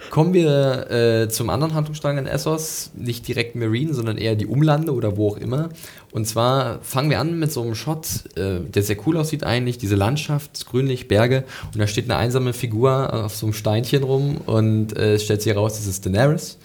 Kommen 0.09 0.33
wir 0.33 0.89
äh, 0.89 1.29
zum 1.29 1.49
anderen 1.49 1.73
Handlungsstrang 1.73 2.17
in 2.17 2.27
Essos, 2.27 2.91
nicht 2.95 3.27
direkt 3.27 3.55
Marine, 3.55 3.93
sondern 3.93 4.17
eher 4.17 4.35
die 4.35 4.45
Umlande 4.45 4.93
oder 4.93 5.17
wo 5.17 5.29
auch 5.29 5.37
immer. 5.37 5.69
Und 6.11 6.25
zwar 6.27 6.79
fangen 6.81 7.09
wir 7.09 7.19
an 7.19 7.37
mit 7.37 7.51
so 7.51 7.61
einem 7.61 7.75
Shot, 7.75 8.07
äh, 8.35 8.61
der 8.61 8.83
sehr 8.83 8.97
cool 9.05 9.17
aussieht 9.17 9.43
eigentlich, 9.43 9.77
diese 9.77 9.95
Landschaft, 9.95 10.65
Grünlich, 10.65 11.07
Berge 11.07 11.43
und 11.73 11.79
da 11.79 11.87
steht 11.87 12.05
eine 12.05 12.15
einsame 12.15 12.53
Figur 12.53 13.13
auf 13.13 13.35
so 13.35 13.45
einem 13.45 13.53
Steinchen 13.53 14.03
rum 14.03 14.37
und 14.45 14.97
äh, 14.97 15.15
es 15.15 15.23
stellt 15.23 15.41
sich 15.41 15.53
heraus, 15.53 15.77
das 15.77 15.87
ist 15.87 16.05
Daenerys. 16.05 16.57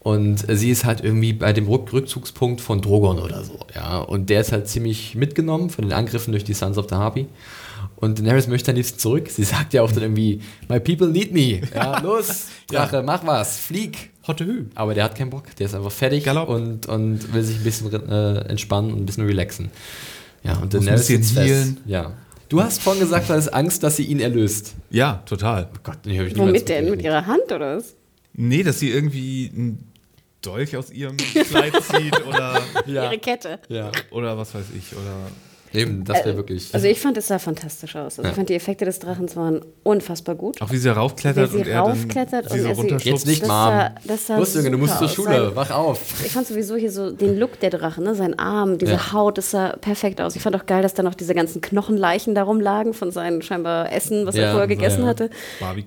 Und 0.00 0.44
sie 0.48 0.70
ist 0.70 0.84
halt 0.84 1.02
irgendwie 1.02 1.32
bei 1.32 1.54
dem 1.54 1.66
Rück 1.66 1.90
Rückzugspunkt 1.90 2.60
von 2.60 2.82
Drogon 2.82 3.18
oder 3.18 3.42
so, 3.42 3.60
ja. 3.74 4.00
Und 4.00 4.28
der 4.28 4.42
ist 4.42 4.52
halt 4.52 4.68
ziemlich 4.68 5.14
mitgenommen 5.14 5.70
von 5.70 5.82
den 5.82 5.94
Angriffen 5.94 6.32
durch 6.32 6.44
die 6.44 6.52
Sons 6.52 6.76
of 6.76 6.88
the 6.90 6.96
Harpy. 6.96 7.26
Und 7.96 8.18
Daenerys 8.18 8.48
möchte 8.48 8.70
am 8.70 8.76
liebsten 8.76 8.98
zurück. 8.98 9.28
Sie 9.30 9.44
sagt 9.44 9.72
ja 9.72 9.82
auch 9.82 9.92
dann 9.92 10.02
irgendwie, 10.02 10.40
my 10.68 10.80
people 10.80 11.08
need 11.08 11.32
me. 11.32 11.60
Ja, 11.74 12.00
los, 12.00 12.46
Drache, 12.68 12.96
ja. 12.96 13.02
mach 13.02 13.26
was, 13.26 13.58
flieg. 13.58 14.10
Hotte 14.26 14.46
Hü. 14.46 14.64
Aber 14.74 14.94
der 14.94 15.04
hat 15.04 15.16
keinen 15.16 15.30
Bock. 15.30 15.54
Der 15.56 15.66
ist 15.66 15.74
einfach 15.74 15.92
fertig 15.92 16.28
und, 16.28 16.86
und 16.86 17.34
will 17.34 17.42
sich 17.42 17.58
ein 17.58 17.64
bisschen 17.64 18.08
äh, 18.08 18.38
entspannen 18.48 18.92
und 18.92 19.02
ein 19.02 19.06
bisschen 19.06 19.26
relaxen. 19.26 19.70
Ja, 20.42 20.58
und 20.58 20.72
Daenerys 20.72 21.10
ist 21.10 21.32
fest. 21.32 21.74
Ja. 21.86 22.12
Du 22.48 22.62
hast 22.62 22.82
vorhin 22.82 23.00
gesagt, 23.00 23.28
du 23.28 23.34
hast 23.34 23.48
Angst, 23.48 23.82
dass 23.82 23.96
sie 23.96 24.04
ihn 24.04 24.20
erlöst. 24.20 24.74
Ja, 24.90 25.22
total. 25.26 25.68
Oh 25.74 25.78
Gott, 25.82 25.98
nee, 26.04 26.22
ich 26.22 26.36
Womit 26.38 26.68
denn? 26.68 26.90
Mit 26.90 27.02
ihrer 27.02 27.26
Hand 27.26 27.50
oder 27.50 27.76
was? 27.76 27.94
Nee, 28.34 28.62
dass 28.62 28.78
sie 28.78 28.90
irgendwie 28.90 29.46
ein 29.46 29.92
Dolch 30.42 30.76
aus 30.76 30.90
ihrem 30.90 31.16
Kleid 31.48 31.74
zieht 31.82 32.26
oder 32.26 32.62
ja. 32.86 33.04
ihre 33.04 33.18
Kette. 33.18 33.58
Ja. 33.68 33.90
Oder 34.10 34.36
was 34.36 34.54
weiß 34.54 34.66
ich. 34.76 34.92
Oder 34.92 35.30
Eben, 35.74 36.04
das 36.04 36.18
wäre 36.18 36.30
äh, 36.30 36.36
wirklich. 36.36 36.72
Also 36.72 36.86
ich 36.86 37.00
fand, 37.00 37.16
es 37.16 37.26
sah 37.26 37.38
fantastisch 37.38 37.96
aus. 37.96 38.18
Also 38.18 38.22
ja. 38.22 38.28
ich 38.30 38.36
fand 38.36 38.48
die 38.48 38.54
Effekte 38.54 38.84
des 38.84 39.00
Drachens 39.00 39.34
waren 39.34 39.60
unfassbar 39.82 40.36
gut. 40.36 40.60
Auch 40.62 40.70
wie 40.70 40.76
sie 40.76 40.88
raufklettert 40.88 41.52
wie 41.52 41.64
sie 41.64 41.70
und 41.70 41.76
raufklettert 41.76 42.50
und 42.50 42.58
er 42.58 42.74
sie 42.74 43.10
Jetzt 43.10 43.26
nicht, 43.26 43.46
Mom. 43.46 43.72
Los, 44.36 44.54
Junge, 44.54 44.70
du 44.70 44.78
musst 44.78 44.98
zur 44.98 45.08
Schule, 45.08 45.46
sein, 45.46 45.56
wach 45.56 45.70
auf. 45.72 46.00
Ich 46.24 46.32
fand 46.32 46.46
sowieso 46.46 46.76
hier 46.76 46.92
so 46.92 47.10
den 47.10 47.38
Look 47.38 47.58
der 47.58 47.70
Drachen, 47.70 48.04
ne? 48.04 48.14
sein 48.14 48.38
Arm, 48.38 48.78
diese 48.78 48.92
ja. 48.92 49.12
Haut, 49.12 49.38
das 49.38 49.50
sah 49.50 49.76
perfekt 49.76 50.20
aus. 50.20 50.36
Ich 50.36 50.42
fand 50.42 50.54
auch 50.54 50.66
geil, 50.66 50.82
dass 50.82 50.94
da 50.94 51.02
noch 51.02 51.14
diese 51.14 51.34
ganzen 51.34 51.60
Knochenleichen 51.60 52.34
darum 52.34 52.60
lagen 52.60 52.94
von 52.94 53.10
seinen 53.10 53.42
scheinbar 53.42 53.92
Essen, 53.92 54.26
was 54.26 54.36
ja, 54.36 54.44
er 54.44 54.50
vorher 54.52 54.68
gegessen 54.68 55.06
hatte. 55.06 55.30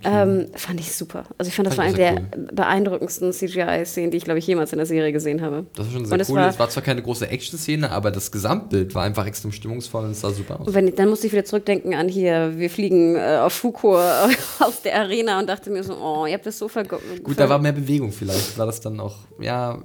Ähm, 0.04 0.48
fand 0.54 0.80
ich 0.82 0.94
super. 0.94 1.24
Also 1.38 1.48
ich 1.48 1.56
fand, 1.56 1.68
das 1.68 1.76
fand 1.76 1.98
war 1.98 2.04
eine 2.04 2.18
der 2.18 2.24
cool. 2.38 2.48
beeindruckendsten 2.52 3.32
CGI-Szenen, 3.32 4.12
die 4.12 4.18
ich, 4.18 4.26
glaube 4.26 4.40
ich, 4.40 4.48
jemals 4.48 4.74
in 4.74 4.78
der 4.78 4.86
Serie 4.86 5.14
gesehen 5.14 5.42
habe. 5.42 5.66
Das 5.76 5.86
war 5.86 5.94
schon 5.94 6.06
sehr 6.06 6.14
und 6.14 6.30
cool. 6.30 6.38
Es 6.38 6.44
war, 6.44 6.50
es 6.50 6.60
war 6.60 6.70
zwar 6.70 6.84
keine 6.84 7.02
große 7.02 7.30
Action-Szene, 7.30 7.90
aber 7.90 8.12
das 8.12 8.32
Gesamtbild 8.32 8.94
war 8.94 9.04
einfach 9.04 9.26
extrem 9.26 9.52
stimmungsvoll 9.52 9.77
und 10.06 10.12
es 10.12 10.22
sah 10.22 10.32
super 10.32 10.60
aus. 10.60 10.74
Wenn, 10.74 10.96
dann 10.96 11.10
musste 11.10 11.28
ich 11.28 11.34
wieder 11.34 11.46
zurückdenken 11.46 11.94
an 11.94 12.08
hier, 12.08 12.54
wir 12.58 12.70
fliegen 12.70 13.16
äh, 13.16 13.40
auf 13.42 13.64
äh, 13.64 13.68
aus 14.60 14.82
der 14.84 15.00
Arena 15.00 15.40
und 15.40 15.48
dachte 15.48 15.70
mir 15.70 15.84
so, 15.84 15.96
oh, 15.96 16.26
ihr 16.26 16.34
habt 16.34 16.46
das 16.46 16.58
so 16.58 16.68
vergessen. 16.68 17.24
Gut, 17.24 17.40
da 17.40 17.50
war 17.50 17.60
mehr 17.60 17.72
Bewegung 17.72 18.12
vielleicht. 18.12 18.58
War 18.58 18.66
das 18.66 18.80
dann 18.82 19.00
auch, 19.00 19.16
ja, 19.40 19.80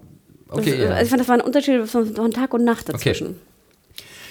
okay. 0.49 0.71
Das, 0.71 0.79
ja. 0.79 0.91
Also 0.91 1.03
ich 1.05 1.09
fand, 1.11 1.21
das 1.21 1.29
war 1.29 1.37
ein 1.37 1.41
Unterschied 1.41 1.89
von, 1.89 2.15
von 2.15 2.31
Tag 2.31 2.55
und 2.55 2.65
Nacht 2.65 2.89
dazwischen. 2.89 3.27
Okay. 3.29 3.37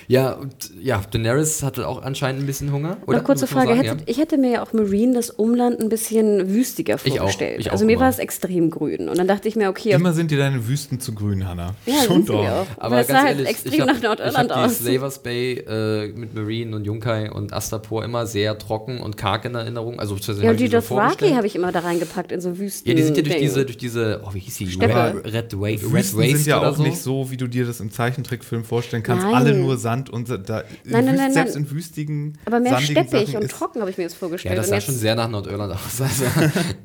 Ja, 0.07 0.33
und 0.33 0.53
ja, 0.81 1.01
Daenerys 1.11 1.63
hatte 1.63 1.87
auch 1.87 2.01
anscheinend 2.01 2.43
ein 2.43 2.45
bisschen 2.45 2.71
Hunger. 2.71 2.97
Oder? 3.05 3.17
Eine 3.17 3.25
kurze 3.25 3.47
Frage. 3.47 3.69
Sagen, 3.69 3.81
hätte, 3.81 3.97
ja? 3.99 4.03
Ich 4.05 4.17
hätte 4.17 4.37
mir 4.37 4.51
ja 4.51 4.63
auch 4.63 4.73
Marine 4.73 5.13
das 5.13 5.29
Umland 5.29 5.79
ein 5.79 5.89
bisschen 5.89 6.49
wüstiger 6.53 6.97
vorgestellt. 6.97 7.59
Ich 7.59 7.65
auch, 7.65 7.67
ich 7.67 7.71
also 7.71 7.85
mir 7.85 7.93
immer. 7.93 8.01
war 8.01 8.09
es 8.09 8.19
extrem 8.19 8.69
grün. 8.69 9.09
Und 9.09 9.17
dann 9.17 9.27
dachte 9.27 9.47
ich 9.47 9.55
mir, 9.55 9.69
okay. 9.69 9.91
Immer 9.91 10.13
sind 10.13 10.31
dir 10.31 10.37
deine 10.37 10.67
Wüsten 10.67 10.99
zu 10.99 11.13
grün, 11.13 11.47
Hanna. 11.47 11.75
Ja, 11.85 12.03
Schon 12.05 12.25
doch. 12.25 12.45
Auch. 12.45 12.67
Aber 12.77 12.97
das 12.97 13.07
ganz 13.07 13.19
sah 13.19 13.25
halt 13.25 13.37
ehrlich, 13.37 13.49
extrem 13.49 13.81
hab, 13.81 13.87
nach 13.87 14.01
Nordirland 14.01 14.51
aus. 14.51 14.77
Die 14.77 14.83
Slavers 14.83 15.23
Bay 15.23 15.53
äh, 15.53 16.07
mit 16.13 16.33
Marine 16.33 16.75
und 16.75 16.85
Junkai 16.85 17.31
und 17.31 17.53
Astapor 17.53 18.03
immer 18.03 18.25
sehr 18.25 18.57
trocken 18.57 18.99
und 18.99 19.17
karg 19.17 19.45
in 19.45 19.55
Erinnerung. 19.55 19.99
Also, 19.99 20.15
ja, 20.15 20.51
und 20.51 20.59
die 20.59 20.69
Dothraki 20.69 21.31
habe 21.31 21.47
ich 21.47 21.55
immer 21.55 21.71
da 21.71 21.79
reingepackt 21.79 22.31
in 22.31 22.41
so 22.41 22.57
Wüsten. 22.57 22.89
Ja, 22.89 22.95
die 22.95 23.03
sind 23.03 23.17
ja 23.17 23.23
durch 23.23 23.37
diese, 23.37 23.65
durch 23.65 23.77
diese, 23.77 24.21
oh, 24.25 24.33
wie 24.33 24.39
hieß 24.39 24.57
die? 24.57 24.71
Steppe. 24.71 25.23
Red, 25.25 25.53
Red, 25.53 25.53
Red 25.53 25.91
Waste 25.91 26.37
sind 26.37 26.47
ja 26.47 26.61
auch 26.61 26.77
so? 26.77 26.83
nicht 26.83 26.97
so, 26.97 27.31
wie 27.31 27.37
du 27.37 27.47
dir 27.47 27.65
das 27.65 27.79
im 27.79 27.91
Zeichentrickfilm 27.91 28.63
vorstellen 28.63 29.03
kannst. 29.03 29.25
Nein. 29.25 29.35
Alle 29.35 29.53
nur 29.53 29.77
Sand 29.77 29.90
und 29.99 30.29
da 30.29 30.37
nein, 30.85 31.05
nein, 31.05 31.15
nein, 31.15 31.33
selbst 31.33 31.55
in 31.55 31.69
wüstigen, 31.69 32.37
Aber 32.45 32.59
mehr 32.59 32.79
steppig 32.79 33.35
und 33.35 33.49
trocken 33.49 33.81
habe 33.81 33.91
ich 33.91 33.97
mir 33.97 34.05
das 34.05 34.13
vorgestellt. 34.13 34.55
Ja, 34.55 34.61
das 34.61 34.69
sah 34.69 34.81
schon 34.81 34.95
sehr 34.95 35.15
nach 35.15 35.29
Nordirland 35.29 35.73
aus. 35.73 36.01
Also, 36.11 36.25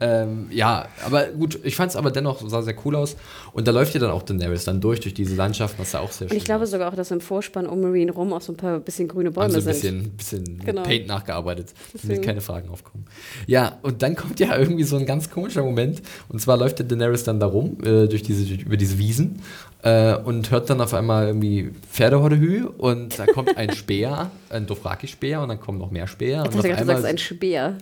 ähm, 0.01 0.47
ja, 0.51 0.89
aber 1.05 1.27
gut, 1.27 1.59
ich 1.65 1.75
fand 1.75 1.91
es 1.91 1.97
aber 1.97 2.11
dennoch, 2.11 2.49
sah 2.49 2.63
sehr 2.63 2.77
cool 2.85 2.95
aus. 2.97 3.17
Und 3.53 3.67
da 3.67 3.73
läuft 3.73 3.95
ja 3.95 4.01
dann 4.01 4.11
auch 4.11 4.23
Daenerys 4.23 4.65
dann 4.65 4.81
durch, 4.81 5.01
durch 5.01 5.15
diese 5.15 5.35
Landschaft, 5.35 5.79
was 5.79 5.93
da 5.93 6.01
auch 6.01 6.13
sehr 6.13 6.29
schön 6.29 6.35
Und 6.35 6.37
ich 6.37 6.45
glaube 6.45 6.65
aus. 6.65 6.71
sogar 6.71 6.93
auch, 6.93 6.97
dass 6.97 7.11
im 7.11 7.21
Vorspann 7.21 7.67
um 7.67 7.81
Marine 7.81 8.13
rum 8.13 8.33
auch 8.33 8.41
so 8.41 8.53
ein 8.53 8.57
paar 8.57 8.79
bisschen 8.79 9.09
grüne 9.09 9.31
Bäume 9.31 9.51
so 9.51 9.59
ein 9.59 9.65
bisschen, 9.65 10.03
sind. 10.03 10.17
bisschen 10.17 10.59
genau. 10.65 10.83
Paint 10.83 11.07
nachgearbeitet, 11.07 11.73
damit 12.03 12.23
keine 12.23 12.41
Fragen 12.41 12.69
aufkommen. 12.69 13.07
Ja, 13.47 13.79
und 13.83 14.03
dann 14.03 14.15
kommt 14.17 14.41
ja 14.41 14.57
irgendwie 14.59 14.85
so 14.85 14.97
ein 14.97 15.07
ganz 15.07 15.31
komischer 15.31 15.63
Moment. 15.63 16.03
Und 16.29 16.41
zwar 16.41 16.57
läuft 16.57 16.79
der 16.79 16.87
Daenerys 16.87 17.25
dann 17.25 17.41
da 17.41 17.47
rum, 17.47 17.79
äh, 17.83 18.07
durch 18.07 18.23
diese, 18.23 18.45
durch, 18.45 18.63
über 18.63 18.77
diese 18.77 18.99
Wiesen 18.99 19.41
äh, 19.87 20.17
und 20.17 20.51
hört 20.51 20.69
dann 20.69 20.81
auf 20.81 20.95
einmal 20.95 21.29
irgendwie 21.29 21.71
Pferdehordehü 21.93 22.65
und 22.67 23.19
da 23.19 23.27
kommt 23.27 23.57
ein 23.57 23.73
Speer, 23.73 24.33
ein 24.51 24.67
Dothraki-Speer 24.67 25.41
und 25.41 25.49
dann 25.49 25.61
kommen 25.61 25.79
noch 25.79 25.93
mehr 25.93 26.09
Speer. 26.09 26.45
Ich 26.45 26.57
dachte, 26.57 26.77
du 26.77 26.85
sagst 26.85 27.05
ein 27.05 27.19
Speer. 27.19 27.79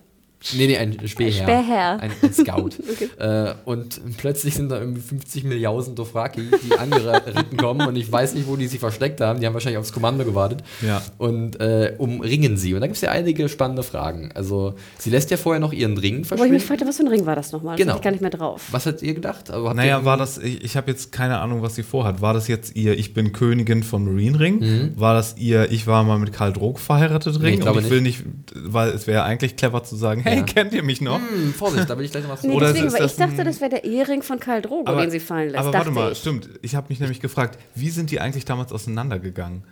Nee, 0.52 0.66
nee, 0.66 0.76
ein 0.76 0.96
Spähherr. 1.06 1.44
Spähherr. 1.44 2.00
Ein, 2.00 2.10
ein 2.22 2.32
Scout. 2.32 2.70
okay. 2.90 3.08
äh, 3.18 3.54
und 3.64 4.00
plötzlich 4.18 4.54
sind 4.54 4.68
da 4.68 4.78
irgendwie 4.78 5.00
50 5.00 5.44
Milliarden 5.44 5.94
Dothraki, 5.94 6.42
die 6.62 6.78
angeritten 6.78 7.56
kommen 7.56 7.86
und 7.86 7.96
ich 7.96 8.10
weiß 8.10 8.34
nicht, 8.34 8.46
wo 8.46 8.56
die 8.56 8.66
sich 8.66 8.78
versteckt 8.78 9.20
haben. 9.20 9.40
Die 9.40 9.46
haben 9.46 9.54
wahrscheinlich 9.54 9.78
aufs 9.78 9.92
Kommando 9.92 10.24
gewartet 10.24 10.62
ja. 10.82 11.02
und 11.18 11.60
äh, 11.60 11.94
umringen 11.98 12.56
sie. 12.56 12.74
Und 12.74 12.80
da 12.80 12.86
gibt 12.86 12.96
es 12.96 13.02
ja 13.02 13.10
einige 13.10 13.48
spannende 13.48 13.82
Fragen. 13.82 14.30
Also, 14.34 14.74
sie 14.98 15.10
lässt 15.10 15.30
ja 15.30 15.36
vorher 15.36 15.60
noch 15.60 15.72
ihren 15.72 15.96
Ring 15.96 16.24
verschwinden. 16.24 16.40
Wo 16.40 16.44
ich 16.44 16.62
mich 16.62 16.64
fragte, 16.64 16.86
was 16.86 16.98
für 16.98 17.04
ein 17.04 17.08
Ring 17.08 17.24
war 17.26 17.36
das 17.36 17.52
nochmal? 17.52 17.76
Genau. 17.76 17.96
Ich 17.96 18.02
gar 18.02 18.10
nicht 18.10 18.20
mehr 18.20 18.30
drauf. 18.30 18.68
Was 18.70 18.86
hat 18.86 19.02
ihr 19.02 19.14
gedacht? 19.14 19.50
Also, 19.50 19.72
naja, 19.72 20.04
war 20.04 20.16
das, 20.16 20.38
ich, 20.38 20.62
ich 20.62 20.76
habe 20.76 20.90
jetzt 20.90 21.10
keine 21.12 21.38
Ahnung, 21.38 21.62
was 21.62 21.74
sie 21.74 21.82
vorhat. 21.82 22.20
War 22.20 22.34
das 22.34 22.48
jetzt 22.48 22.76
ihr 22.76 22.98
Ich 22.98 23.14
bin 23.14 23.32
Königin 23.32 23.82
von 23.82 24.04
Marine 24.04 24.38
Ring? 24.38 24.58
Mhm. 24.58 24.92
War 24.96 25.14
das 25.14 25.36
ihr 25.38 25.70
Ich 25.70 25.86
war 25.86 26.04
mal 26.04 26.18
mit 26.18 26.32
Karl 26.32 26.52
Drog 26.52 26.78
verheiratet 26.78 27.36
Ring? 27.36 27.42
Nee, 27.42 27.54
ich 27.54 27.60
glaube 27.60 27.78
und 27.78 27.84
ich 27.84 27.90
will 27.90 28.00
nicht, 28.02 28.24
weil 28.54 28.90
es 28.90 29.06
wäre 29.06 29.22
eigentlich 29.22 29.56
clever 29.56 29.82
zu 29.84 29.96
sagen, 29.96 30.20
hey, 30.22 30.33
ja. 30.38 30.42
kennt 30.42 30.72
ihr 30.72 30.82
mich 30.82 31.00
noch? 31.00 31.18
Hm, 31.18 31.54
Vorsicht, 31.54 31.88
da 31.88 31.98
will 31.98 32.04
ich 32.04 32.10
gleich 32.10 32.24
noch 32.24 32.30
was 32.30 32.42
nee, 32.42 32.54
Oder 32.54 32.72
deswegen, 32.72 32.92
weil 32.92 33.06
ich 33.06 33.16
dachte, 33.16 33.44
das 33.44 33.60
wäre 33.60 33.70
der 33.70 33.84
Ehering 33.84 34.22
von 34.22 34.38
Karl 34.40 34.62
Drogo, 34.62 34.90
aber, 34.90 35.02
den 35.02 35.10
sie 35.10 35.20
fallen 35.20 35.50
lässt. 35.50 35.58
Aber 35.58 35.72
warte 35.72 35.90
mal, 35.90 36.12
ich. 36.12 36.18
stimmt. 36.18 36.48
Ich 36.62 36.74
habe 36.74 36.86
mich 36.88 37.00
nämlich 37.00 37.20
gefragt, 37.20 37.58
wie 37.74 37.90
sind 37.90 38.10
die 38.10 38.20
eigentlich 38.20 38.44
damals 38.44 38.72
auseinandergegangen? 38.72 39.64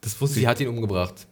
Das 0.00 0.20
wusste 0.20 0.36
sie 0.36 0.42
ich. 0.42 0.46
hat 0.46 0.60
ihn 0.60 0.68
umgebracht. 0.68 1.26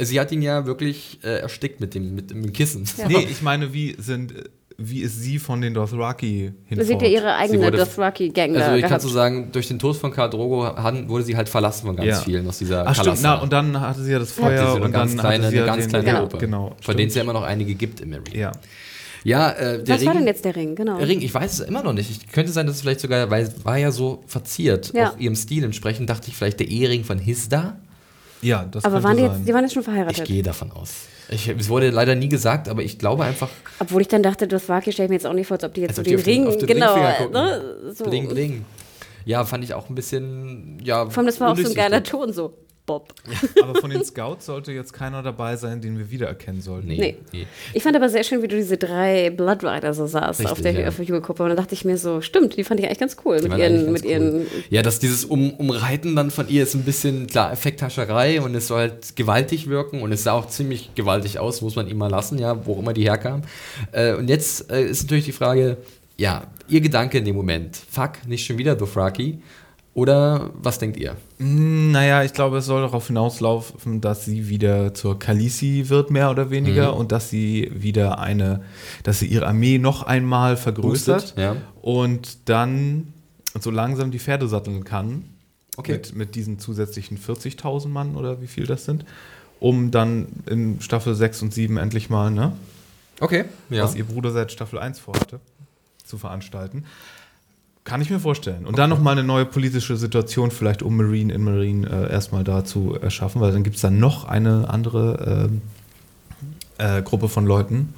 Sie 0.00 0.18
hat 0.18 0.32
ihn 0.32 0.42
ja 0.42 0.66
wirklich 0.66 1.18
äh, 1.22 1.40
erstickt 1.40 1.80
mit 1.80 1.94
dem, 1.94 2.14
mit 2.14 2.30
dem 2.30 2.52
Kissen. 2.52 2.84
Ja. 2.96 3.08
Nee, 3.08 3.26
ich 3.30 3.42
meine, 3.42 3.72
wie 3.74 3.94
sind 3.98 4.32
wie 4.76 5.02
ist 5.02 5.20
sie 5.20 5.38
von 5.38 5.60
den 5.60 5.74
Dothraki 5.74 6.52
hinfort? 6.64 6.86
Sie 6.86 6.94
hat 6.94 7.02
ja 7.02 7.08
ihre 7.08 7.34
eigene 7.36 7.70
Dothraki-Gang 7.70 8.56
Also 8.56 8.76
ich 8.76 8.84
kann 8.84 9.00
so 9.00 9.08
sagen, 9.08 9.50
durch 9.52 9.68
den 9.68 9.78
Tod 9.78 9.96
von 9.96 10.10
Khal 10.10 10.30
Drogo 10.30 10.62
wurde 11.08 11.24
sie 11.24 11.36
halt 11.36 11.48
verlassen 11.48 11.86
von 11.86 11.96
ganz 11.96 12.08
ja. 12.08 12.16
vielen 12.20 12.48
aus 12.48 12.58
dieser 12.58 12.86
Ach 12.86 12.94
stimmt, 12.94 13.18
na, 13.22 13.36
und 13.36 13.52
dann 13.52 13.80
hatte 13.80 14.02
sie 14.02 14.12
ja 14.12 14.18
das 14.18 14.32
Feuer 14.32 14.52
ja, 14.52 14.72
und 14.72 14.92
ganz 14.92 15.12
dann 15.12 15.20
kleine, 15.20 15.44
hatte 15.44 15.50
sie 15.50 15.58
eine 15.58 15.66
ganz 15.66 15.88
kleine 15.88 16.04
genau. 16.04 16.20
Gruppe, 16.20 16.38
genau, 16.38 16.76
von 16.80 16.96
denen 16.96 17.08
es 17.08 17.14
ja 17.14 17.22
immer 17.22 17.32
noch 17.32 17.44
einige 17.44 17.74
gibt 17.74 18.00
im 18.00 18.10
Marine. 18.10 18.36
Ja. 18.36 18.52
Ja, 19.22 19.52
äh, 19.52 19.82
der 19.82 19.94
Was 19.94 20.00
Ring, 20.02 20.08
war 20.08 20.14
denn 20.14 20.26
jetzt 20.26 20.44
der 20.44 20.54
Ring, 20.54 20.74
genau? 20.74 20.98
Der 20.98 21.08
Ring, 21.08 21.22
ich 21.22 21.32
weiß 21.32 21.60
es 21.60 21.60
immer 21.60 21.82
noch 21.82 21.94
nicht. 21.94 22.10
Ich, 22.10 22.30
könnte 22.30 22.52
sein, 22.52 22.66
dass 22.66 22.76
es 22.76 22.82
vielleicht 22.82 23.00
sogar, 23.00 23.30
weil 23.30 23.44
es 23.44 23.64
war 23.64 23.78
ja 23.78 23.90
so 23.90 24.22
verziert, 24.26 24.92
ja. 24.92 25.10
auch 25.10 25.18
ihrem 25.18 25.34
Stil 25.34 25.64
entsprechend, 25.64 26.10
dachte 26.10 26.28
ich 26.28 26.36
vielleicht 26.36 26.60
der 26.60 26.68
Ehering 26.68 27.04
von 27.04 27.18
Hisda. 27.18 27.78
Ja, 28.42 28.66
das 28.70 28.84
Aber 28.84 29.02
waren 29.02 29.16
die, 29.16 29.22
jetzt, 29.22 29.48
die 29.48 29.54
waren 29.54 29.64
jetzt 29.64 29.72
schon 29.72 29.82
verheiratet? 29.82 30.18
Ich 30.18 30.24
gehe 30.24 30.42
davon 30.42 30.70
aus. 30.72 31.06
Ich, 31.34 31.48
es 31.48 31.68
wurde 31.68 31.90
leider 31.90 32.14
nie 32.14 32.28
gesagt, 32.28 32.68
aber 32.68 32.82
ich 32.82 32.98
glaube 32.98 33.24
einfach. 33.24 33.48
Obwohl 33.80 34.02
ich 34.02 34.08
dann 34.08 34.22
dachte, 34.22 34.46
das 34.46 34.68
Waki 34.68 34.92
stelle 34.92 35.06
ich 35.06 35.10
mir 35.10 35.16
jetzt 35.16 35.26
auch 35.26 35.32
nicht 35.32 35.48
vor, 35.48 35.56
als 35.56 35.64
ob 35.64 35.74
die 35.74 35.80
jetzt 35.80 35.96
so 35.96 36.02
den 36.02 36.20
Ring, 36.20 36.58
den, 36.58 36.66
genau, 36.66 36.96
ne, 36.96 37.92
so. 37.92 38.04
Bling, 38.04 38.28
bling. 38.28 38.64
Ja, 39.24 39.44
fand 39.44 39.64
ich 39.64 39.74
auch 39.74 39.88
ein 39.88 39.94
bisschen, 39.94 40.78
ja. 40.84 41.08
Vor 41.08 41.18
allem, 41.18 41.26
das 41.26 41.40
war 41.40 41.52
auch 41.52 41.56
so 41.56 41.68
ein 41.68 41.74
geiler 41.74 42.02
Ton, 42.02 42.32
so. 42.32 42.52
Bob. 42.86 43.14
Ja, 43.26 43.62
aber 43.62 43.80
von 43.80 43.90
den 43.90 44.04
Scouts 44.04 44.46
sollte 44.46 44.72
jetzt 44.72 44.92
keiner 44.92 45.22
dabei 45.22 45.56
sein, 45.56 45.80
den 45.80 45.96
wir 45.96 46.10
wiedererkennen 46.10 46.60
sollten. 46.60 46.88
Nee. 46.88 47.16
nee. 47.32 47.46
Ich 47.72 47.82
fand 47.82 47.96
aber 47.96 48.10
sehr 48.10 48.24
schön, 48.24 48.42
wie 48.42 48.48
du 48.48 48.56
diese 48.56 48.76
drei 48.76 49.30
Blood 49.30 49.64
Rider 49.64 49.94
so 49.94 50.06
saßt 50.06 50.46
auf 50.46 50.60
der, 50.60 50.72
ja. 50.72 50.90
der 50.90 51.04
Jugendgruppe. 51.04 51.42
Und 51.42 51.48
dann 51.50 51.56
dachte 51.56 51.74
ich 51.74 51.84
mir 51.84 51.96
so, 51.96 52.20
stimmt, 52.20 52.56
die 52.56 52.64
fand 52.64 52.80
ich 52.80 52.86
eigentlich 52.86 52.98
ganz 52.98 53.16
cool. 53.24 53.40
mit 53.40 53.56
ihren, 53.56 53.90
mit 53.92 54.04
cool. 54.04 54.10
ihren 54.10 54.46
ja, 54.68 54.82
dass 54.82 54.98
dieses 54.98 55.24
um, 55.24 55.54
Umreiten 55.54 56.14
dann 56.14 56.30
von 56.30 56.48
ihr 56.48 56.62
ist 56.64 56.74
ein 56.74 56.82
bisschen, 56.82 57.26
klar, 57.26 57.52
Effekthascherei 57.52 58.42
und 58.42 58.54
es 58.54 58.68
soll 58.68 58.80
halt 58.80 59.16
gewaltig 59.16 59.68
wirken 59.68 60.02
und 60.02 60.12
es 60.12 60.24
sah 60.24 60.32
auch 60.32 60.48
ziemlich 60.48 60.94
gewaltig 60.94 61.38
aus, 61.38 61.62
muss 61.62 61.76
man 61.76 61.88
ihm 61.88 61.96
mal 61.96 62.10
lassen, 62.10 62.38
ja, 62.38 62.66
wo 62.66 62.78
immer 62.78 62.92
die 62.92 63.04
herkam. 63.04 63.42
Äh, 63.92 64.14
und 64.14 64.28
jetzt 64.28 64.70
äh, 64.70 64.84
ist 64.84 65.04
natürlich 65.04 65.24
die 65.24 65.32
Frage, 65.32 65.78
ja, 66.16 66.48
ihr 66.68 66.80
Gedanke 66.80 67.18
in 67.18 67.24
dem 67.24 67.36
Moment, 67.36 67.76
fuck, 67.76 68.26
nicht 68.26 68.46
schon 68.46 68.58
wieder 68.58 68.76
Dothraki. 68.76 69.38
Oder 69.94 70.50
was 70.54 70.80
denkt 70.80 70.96
ihr? 70.96 71.16
Hm, 71.38 71.92
naja, 71.92 72.24
ich 72.24 72.32
glaube, 72.32 72.58
es 72.58 72.66
soll 72.66 72.82
darauf 72.82 73.06
hinauslaufen, 73.06 74.00
dass 74.00 74.24
sie 74.24 74.48
wieder 74.48 74.92
zur 74.92 75.20
Kalisi 75.20 75.84
wird, 75.86 76.10
mehr 76.10 76.30
oder 76.30 76.50
weniger, 76.50 76.92
mhm. 76.92 76.98
und 76.98 77.12
dass 77.12 77.30
sie 77.30 77.70
wieder 77.72 78.18
eine, 78.18 78.62
dass 79.04 79.20
sie 79.20 79.26
ihre 79.26 79.46
Armee 79.46 79.78
noch 79.78 80.02
einmal 80.02 80.56
vergrößert 80.56 81.34
ja. 81.38 81.56
und 81.80 82.48
dann 82.48 83.12
so 83.60 83.70
langsam 83.70 84.10
die 84.10 84.18
Pferde 84.18 84.48
satteln 84.48 84.82
kann. 84.82 85.26
Okay. 85.76 85.92
Mit, 85.92 86.14
mit 86.14 86.34
diesen 86.34 86.58
zusätzlichen 86.58 87.18
40.000 87.18 87.88
Mann 87.88 88.16
oder 88.16 88.40
wie 88.40 88.46
viel 88.48 88.66
das 88.66 88.84
sind, 88.84 89.04
um 89.60 89.92
dann 89.92 90.26
in 90.46 90.80
Staffel 90.80 91.14
6 91.14 91.42
und 91.42 91.54
7 91.54 91.76
endlich 91.76 92.10
mal, 92.10 92.30
ne? 92.30 92.52
Okay, 93.20 93.44
ja. 93.70 93.84
Was 93.84 93.94
ihr 93.94 94.04
Bruder 94.04 94.32
seit 94.32 94.50
Staffel 94.50 94.78
1 94.80 94.98
vorhatte, 94.98 95.40
zu 96.04 96.18
veranstalten. 96.18 96.84
Kann 97.84 98.00
ich 98.00 98.08
mir 98.08 98.18
vorstellen. 98.18 98.60
Und 98.60 98.68
okay. 98.68 98.76
dann 98.76 98.90
nochmal 98.90 99.12
eine 99.12 99.24
neue 99.24 99.44
politische 99.44 99.96
Situation, 99.96 100.50
vielleicht 100.50 100.82
um 100.82 100.96
Marine 100.96 101.32
in 101.32 101.44
Marine 101.44 101.86
äh, 101.86 102.10
erstmal 102.10 102.42
da 102.42 102.64
zu 102.64 102.94
erschaffen, 102.94 103.42
weil 103.42 103.52
dann 103.52 103.62
gibt 103.62 103.76
es 103.76 103.82
dann 103.82 103.98
noch 103.98 104.24
eine 104.24 104.70
andere 104.70 105.50
äh, 106.78 106.98
äh, 106.98 107.02
Gruppe 107.02 107.28
von 107.28 107.44
Leuten. 107.44 107.92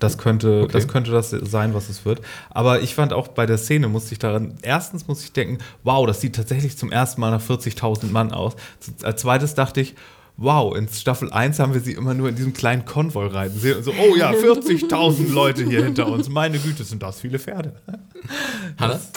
Das 0.00 0.18
könnte, 0.18 0.62
okay. 0.62 0.72
das 0.72 0.88
könnte 0.88 1.10
das 1.12 1.30
sein, 1.30 1.72
was 1.74 1.88
es 1.88 2.04
wird. 2.04 2.20
Aber 2.50 2.82
ich 2.82 2.94
fand 2.94 3.14
auch 3.14 3.28
bei 3.28 3.46
der 3.46 3.58
Szene, 3.58 3.88
musste 3.88 4.12
ich 4.12 4.18
daran, 4.18 4.54
erstens 4.62 5.08
muss 5.08 5.22
ich 5.22 5.32
denken, 5.32 5.58
wow, 5.82 6.06
das 6.06 6.20
sieht 6.20 6.36
tatsächlich 6.36 6.76
zum 6.76 6.92
ersten 6.92 7.20
Mal 7.20 7.30
nach 7.30 7.42
40.000 7.42 8.10
Mann 8.10 8.32
aus. 8.32 8.54
Als 9.02 9.22
zweites 9.22 9.54
dachte 9.54 9.80
ich, 9.80 9.94
wow, 10.40 10.74
in 10.74 10.88
Staffel 10.88 11.30
1 11.30 11.58
haben 11.58 11.74
wir 11.74 11.80
sie 11.80 11.92
immer 11.92 12.14
nur 12.14 12.30
in 12.30 12.34
diesem 12.34 12.54
kleinen 12.54 12.86
Konvoi 12.86 13.26
reiten. 13.26 13.60
So, 13.60 13.92
oh 13.92 14.16
ja, 14.16 14.32
40.000 14.32 15.32
Leute 15.32 15.64
hier 15.64 15.84
hinter 15.84 16.06
uns. 16.08 16.28
Meine 16.30 16.58
Güte, 16.58 16.82
sind 16.82 17.02
das 17.02 17.20
viele 17.20 17.38
Pferde. 17.38 17.74
Hannes? 18.78 19.10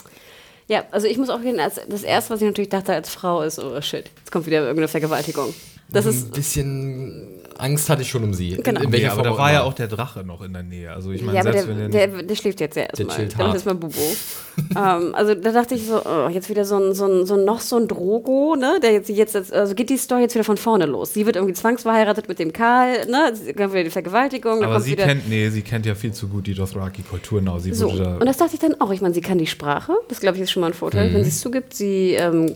Ja, 0.68 0.84
also 0.90 1.06
ich 1.06 1.16
muss 1.16 1.30
auch 1.30 1.40
gehen, 1.40 1.56
das 1.56 2.02
erste, 2.02 2.34
was 2.34 2.40
ich 2.40 2.46
natürlich 2.46 2.70
dachte 2.70 2.92
als 2.92 3.10
Frau 3.10 3.42
ist, 3.42 3.58
oh 3.58 3.80
shit, 3.80 4.10
jetzt 4.18 4.30
kommt 4.30 4.46
wieder 4.46 4.60
irgendeine 4.60 4.88
Vergewaltigung. 4.88 5.54
Das 5.90 6.06
ein 6.06 6.12
ist 6.12 6.26
ein 6.26 6.30
bisschen 6.32 7.43
Angst 7.58 7.88
hatte 7.88 8.02
ich 8.02 8.08
schon 8.08 8.24
um 8.24 8.34
sie. 8.34 8.56
Genau. 8.62 8.80
In, 8.80 8.92
ja, 8.94 9.12
aber 9.12 9.22
da 9.22 9.36
war 9.36 9.52
ja 9.52 9.62
auch 9.62 9.74
der 9.74 9.88
Drache 9.88 10.24
noch 10.24 10.42
in 10.42 10.52
der 10.52 10.62
Nähe. 10.62 10.92
Also 10.92 11.10
ich 11.12 11.22
meine, 11.22 11.38
ja, 11.38 11.42
selbst 11.42 11.68
der, 11.68 11.78
wenn 11.78 11.90
der, 11.90 12.06
der, 12.08 12.22
der 12.22 12.34
schläft 12.34 12.60
jetzt 12.60 12.76
ja 12.76 12.84
erstmal. 12.84 13.16
Der, 13.16 13.26
der 13.26 13.38
macht 13.38 13.54
jetzt 13.54 13.66
mal 13.66 13.74
Bubo. 13.74 13.94
ähm, 14.76 15.14
also 15.14 15.34
da 15.34 15.52
dachte 15.52 15.74
ich 15.74 15.86
so, 15.86 16.02
oh, 16.04 16.28
jetzt 16.28 16.48
wieder 16.48 16.64
so 16.64 16.76
ein, 16.76 16.94
so 16.94 17.06
ein, 17.06 17.26
so 17.26 17.34
ein, 17.34 17.44
noch 17.44 17.60
so 17.60 17.76
ein 17.76 17.88
Drogo, 17.88 18.56
ne? 18.56 18.78
Der 18.82 18.92
jetzt, 18.92 19.08
jetzt, 19.08 19.52
also 19.52 19.74
geht 19.74 19.90
die 19.90 19.96
Story 19.96 20.22
jetzt 20.22 20.34
wieder 20.34 20.44
von 20.44 20.56
vorne 20.56 20.86
los. 20.86 21.12
Sie 21.12 21.26
wird 21.26 21.36
irgendwie 21.36 21.54
zwangsverheiratet 21.54 22.28
mit 22.28 22.38
dem 22.38 22.52
Karl, 22.52 23.06
ne? 23.06 23.32
Dann 23.56 23.72
wieder 23.72 23.84
die 23.84 23.90
Vergewaltigung. 23.90 24.62
Aber 24.64 24.80
sie 24.80 24.96
kennt, 24.96 25.28
nee, 25.28 25.48
sie 25.48 25.62
kennt 25.62 25.86
ja 25.86 25.94
viel 25.94 26.12
zu 26.12 26.28
gut 26.28 26.46
die 26.46 26.54
Dothraki-Kultur. 26.54 27.40
Genau. 27.40 27.58
Sie 27.58 27.72
so, 27.72 27.96
da 27.96 28.16
und 28.16 28.26
das 28.26 28.36
dachte 28.36 28.54
ich 28.54 28.60
dann 28.60 28.80
auch. 28.80 28.90
Ich 28.90 29.00
meine, 29.00 29.14
sie 29.14 29.20
kann 29.20 29.38
die 29.38 29.46
Sprache. 29.46 29.92
Das 30.08 30.20
glaube 30.20 30.36
ich 30.36 30.42
ist 30.42 30.50
schon 30.50 30.60
mal 30.60 30.68
ein 30.68 30.74
Vorteil, 30.74 31.10
mhm. 31.10 31.14
wenn 31.14 31.24
sie 31.24 31.30
es 31.30 31.40
zugibt. 31.40 31.74
Sie 31.74 32.12
ähm, 32.12 32.54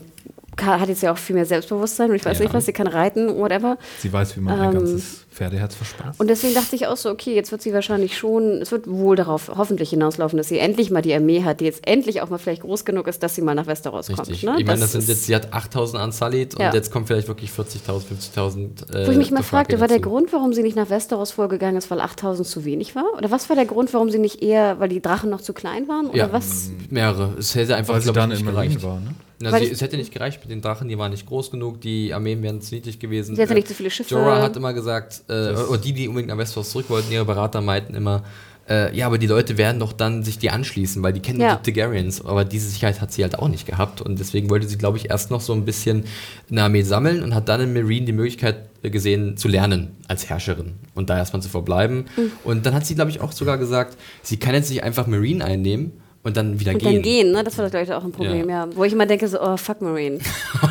hat 0.65 0.89
jetzt 0.89 1.03
ja 1.03 1.11
auch 1.11 1.17
viel 1.17 1.35
mehr 1.35 1.45
Selbstbewusstsein 1.45 2.09
und 2.09 2.15
ich 2.15 2.25
weiß 2.25 2.39
ja. 2.39 2.45
nicht 2.45 2.53
was, 2.53 2.65
sie 2.65 2.73
kann 2.73 2.87
reiten, 2.87 3.37
whatever. 3.37 3.77
Sie 3.99 4.11
weiß, 4.11 4.35
wie 4.37 4.41
man 4.41 4.55
ähm, 4.55 4.61
ein 4.61 4.73
ganzes 4.73 5.25
Pferdeherz 5.31 5.75
verspeist. 5.75 6.19
Und 6.19 6.29
deswegen 6.29 6.53
dachte 6.53 6.75
ich 6.75 6.87
auch 6.87 6.97
so, 6.97 7.09
okay, 7.09 7.33
jetzt 7.33 7.51
wird 7.51 7.61
sie 7.61 7.73
wahrscheinlich 7.73 8.17
schon, 8.17 8.61
es 8.61 8.71
wird 8.71 8.89
wohl 8.89 9.15
darauf 9.15 9.49
hoffentlich 9.55 9.91
hinauslaufen, 9.91 10.37
dass 10.37 10.49
sie 10.49 10.59
endlich 10.59 10.91
mal 10.91 11.01
die 11.01 11.13
Armee 11.13 11.43
hat, 11.43 11.61
die 11.61 11.65
jetzt 11.65 11.87
endlich 11.87 12.21
auch 12.21 12.29
mal 12.29 12.37
vielleicht 12.37 12.63
groß 12.63 12.85
genug 12.85 13.07
ist, 13.07 13.23
dass 13.23 13.35
sie 13.35 13.41
mal 13.41 13.55
nach 13.55 13.67
Westeros 13.67 14.09
Richtig. 14.09 14.45
kommt. 14.45 14.55
Ne? 14.55 14.61
Ich 14.61 14.67
meine, 14.67 14.79
das, 14.79 14.91
das 14.91 15.05
sind 15.05 15.07
jetzt, 15.07 15.25
sie 15.25 15.35
hat 15.35 15.53
8000 15.53 16.03
Unsullied 16.03 16.59
ja. 16.59 16.67
und 16.67 16.73
jetzt 16.73 16.91
kommt 16.91 17.07
vielleicht 17.07 17.27
wirklich 17.27 17.51
40.000, 17.51 18.03
50.000. 18.35 18.93
Äh, 18.93 19.07
Wo 19.07 19.11
ich 19.11 19.17
mich 19.17 19.31
mal 19.31 19.43
fragte, 19.43 19.79
war 19.79 19.87
der 19.87 19.99
Grund, 19.99 20.33
warum 20.33 20.53
sie 20.53 20.63
nicht 20.63 20.75
nach 20.75 20.89
Westeros 20.89 21.31
vorgegangen 21.31 21.77
ist, 21.77 21.89
weil 21.91 22.01
8000 22.01 22.47
zu 22.47 22.65
wenig 22.65 22.95
war? 22.95 23.05
Oder 23.17 23.31
was 23.31 23.49
war 23.49 23.55
der 23.55 23.65
Grund, 23.65 23.93
warum 23.93 24.09
sie 24.09 24.19
nicht 24.19 24.41
eher, 24.41 24.79
weil 24.79 24.89
die 24.89 25.01
Drachen 25.01 25.29
noch 25.29 25.41
zu 25.41 25.53
klein 25.53 25.87
waren? 25.87 26.07
Oder 26.07 26.17
ja, 26.17 26.33
was? 26.33 26.71
mehrere. 26.89 27.33
Es 27.37 27.55
hätte 27.55 27.75
einfach, 27.75 27.93
weil 27.93 28.01
sie 28.01 28.11
dann 28.11 28.31
in 28.31 28.43
Marine 28.45 28.81
war, 28.83 28.99
ne? 28.99 29.15
Na, 29.41 29.57
sie, 29.57 29.69
es 29.69 29.81
hätte 29.81 29.95
nicht 29.95 30.13
gereicht 30.13 30.41
mit 30.41 30.51
den 30.51 30.61
Drachen, 30.61 30.89
die 30.89 30.97
waren 30.97 31.11
nicht 31.11 31.25
groß 31.25 31.49
genug, 31.49 31.79
die 31.79 32.13
Armeen 32.13 32.43
wären 32.43 32.61
zu 32.61 32.75
niedrig 32.75 32.99
gewesen. 32.99 33.35
Sie 33.35 33.41
hatte 33.41 33.53
nicht 33.53 33.67
so 33.67 33.73
viele 33.73 33.89
Schiffe. 33.89 34.13
Jorah 34.13 34.41
hat 34.41 34.57
immer 34.57 34.73
gesagt, 34.73 35.23
äh, 35.29 35.53
oder 35.53 35.77
die, 35.77 35.93
die 35.93 36.07
unbedingt 36.07 36.29
nach 36.29 36.37
Westeros 36.37 36.71
zurück 36.71 36.89
wollten, 36.89 37.11
ihre 37.11 37.23
Berater 37.23 37.61
meinten 37.61 37.95
immer, 37.95 38.23
äh, 38.69 38.95
ja, 38.95 39.07
aber 39.07 39.17
die 39.17 39.25
Leute 39.25 39.57
werden 39.57 39.79
doch 39.79 39.93
dann 39.93 40.23
sich 40.23 40.37
die 40.37 40.51
anschließen, 40.51 41.01
weil 41.01 41.11
die 41.11 41.21
kennen 41.21 41.41
ja. 41.41 41.55
die 41.55 41.71
Targaryens. 41.71 42.23
Aber 42.23 42.45
diese 42.45 42.69
Sicherheit 42.69 43.01
hat 43.01 43.11
sie 43.11 43.23
halt 43.23 43.39
auch 43.39 43.47
nicht 43.47 43.65
gehabt. 43.65 43.99
Und 43.99 44.19
deswegen 44.19 44.49
wollte 44.49 44.67
sie, 44.67 44.77
glaube 44.77 44.97
ich, 44.97 45.09
erst 45.09 45.31
noch 45.31 45.41
so 45.41 45.53
ein 45.53 45.65
bisschen 45.65 46.03
eine 46.51 46.63
Armee 46.63 46.83
sammeln 46.83 47.23
und 47.23 47.33
hat 47.33 47.49
dann 47.49 47.61
in 47.61 47.73
Marine 47.73 48.05
die 48.05 48.11
Möglichkeit 48.11 48.69
gesehen, 48.83 49.37
zu 49.37 49.47
lernen 49.47 49.95
als 50.07 50.29
Herrscherin 50.29 50.73
und 50.93 51.09
da 51.09 51.17
erstmal 51.17 51.41
zu 51.41 51.49
verbleiben. 51.49 52.05
Mhm. 52.15 52.31
Und 52.43 52.65
dann 52.65 52.75
hat 52.75 52.85
sie, 52.85 52.93
glaube 52.93 53.09
ich, 53.09 53.21
auch 53.21 53.31
sogar 53.31 53.57
gesagt, 53.57 53.97
sie 54.21 54.37
kann 54.37 54.53
jetzt 54.53 54.69
nicht 54.69 54.83
einfach 54.83 55.07
Marine 55.07 55.43
einnehmen, 55.43 55.93
und 56.21 56.35
dann 56.35 56.59
wieder 56.59 56.73
und 56.73 56.79
gehen. 56.79 56.93
Dann 56.93 57.01
gehen, 57.01 57.31
ne? 57.31 57.43
Das 57.43 57.57
war, 57.57 57.69
glaube 57.69 57.85
ich, 57.85 57.93
auch 57.93 58.03
ein 58.03 58.11
Problem, 58.11 58.49
ja. 58.49 58.65
ja. 58.65 58.75
Wo 58.75 58.83
ich 58.83 58.91
immer 58.91 59.05
denke, 59.05 59.27
so, 59.27 59.39
oh, 59.41 59.55
fuck 59.55 59.81
Marine. 59.81 60.19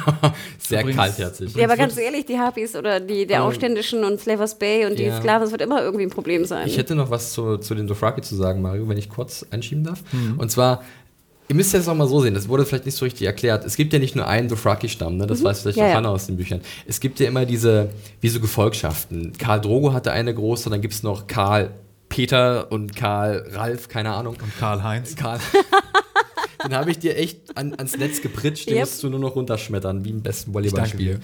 Sehr 0.58 0.80
übrigens, 0.80 0.98
kaltherzig. 0.98 1.54
Ja, 1.54 1.64
aber 1.64 1.76
ganz 1.76 1.96
ehrlich, 1.96 2.26
die 2.26 2.38
Harpies 2.38 2.76
oder 2.76 3.00
die 3.00 3.26
der 3.26 3.44
Aufständischen 3.44 4.04
und 4.04 4.20
Slavers 4.20 4.58
Bay 4.58 4.84
und 4.84 4.98
die 4.98 5.04
ja. 5.04 5.18
Sklaven, 5.18 5.42
das 5.42 5.50
wird 5.50 5.62
immer 5.62 5.82
irgendwie 5.82 6.04
ein 6.04 6.10
Problem 6.10 6.44
sein. 6.44 6.66
Ich 6.66 6.76
hätte 6.76 6.94
noch 6.94 7.10
was 7.10 7.32
zu, 7.32 7.56
zu 7.56 7.74
den 7.74 7.86
Dothraki 7.86 8.20
zu 8.20 8.36
sagen, 8.36 8.60
Mario, 8.60 8.88
wenn 8.88 8.98
ich 8.98 9.08
kurz 9.08 9.46
einschieben 9.50 9.84
darf. 9.84 10.02
Mhm. 10.12 10.38
Und 10.38 10.50
zwar, 10.50 10.82
Ihr 11.50 11.54
müsst 11.54 11.72
das 11.72 11.88
auch 11.88 11.94
mal 11.94 12.06
so 12.06 12.20
sehen, 12.20 12.34
das 12.34 12.46
wurde 12.46 12.66
vielleicht 12.66 12.84
nicht 12.84 12.94
so 12.94 13.06
richtig 13.06 13.26
erklärt. 13.26 13.64
Es 13.64 13.76
gibt 13.76 13.94
ja 13.94 13.98
nicht 13.98 14.14
nur 14.14 14.26
einen 14.26 14.48
Dothraki-Stamm, 14.48 15.16
ne? 15.16 15.26
das 15.26 15.40
mhm. 15.40 15.44
weiß 15.44 15.62
vielleicht 15.62 15.78
ja, 15.78 15.88
auch 15.88 15.94
Hannah 15.94 16.10
ja. 16.10 16.14
aus 16.14 16.26
den 16.26 16.36
Büchern. 16.36 16.60
Es 16.86 17.00
gibt 17.00 17.20
ja 17.20 17.26
immer 17.26 17.46
diese, 17.46 17.88
wie 18.20 18.28
so 18.28 18.38
Gefolgschaften. 18.38 19.32
Karl 19.38 19.58
Drogo 19.58 19.94
hatte 19.94 20.12
eine 20.12 20.34
große, 20.34 20.68
dann 20.68 20.82
gibt 20.82 20.92
es 20.92 21.02
noch 21.02 21.26
Karl 21.26 21.70
Peter 22.08 22.70
und 22.72 22.96
Karl 22.96 23.44
Ralf, 23.52 23.88
keine 23.88 24.14
Ahnung. 24.14 24.36
Und 24.40 24.58
Karl 24.58 24.82
Heinz. 24.82 25.16
Karl. 25.16 25.40
den 26.64 26.74
habe 26.74 26.90
ich 26.90 26.98
dir 26.98 27.16
echt 27.16 27.56
an, 27.56 27.74
ans 27.74 27.96
Netz 27.96 28.22
gepritscht, 28.22 28.68
den 28.68 28.76
yep. 28.76 28.86
musst 28.86 29.02
du 29.02 29.08
nur 29.08 29.20
noch 29.20 29.36
runterschmettern, 29.36 30.04
wie 30.04 30.10
im 30.10 30.22
besten 30.22 30.54
Volleyballspiel. 30.54 31.20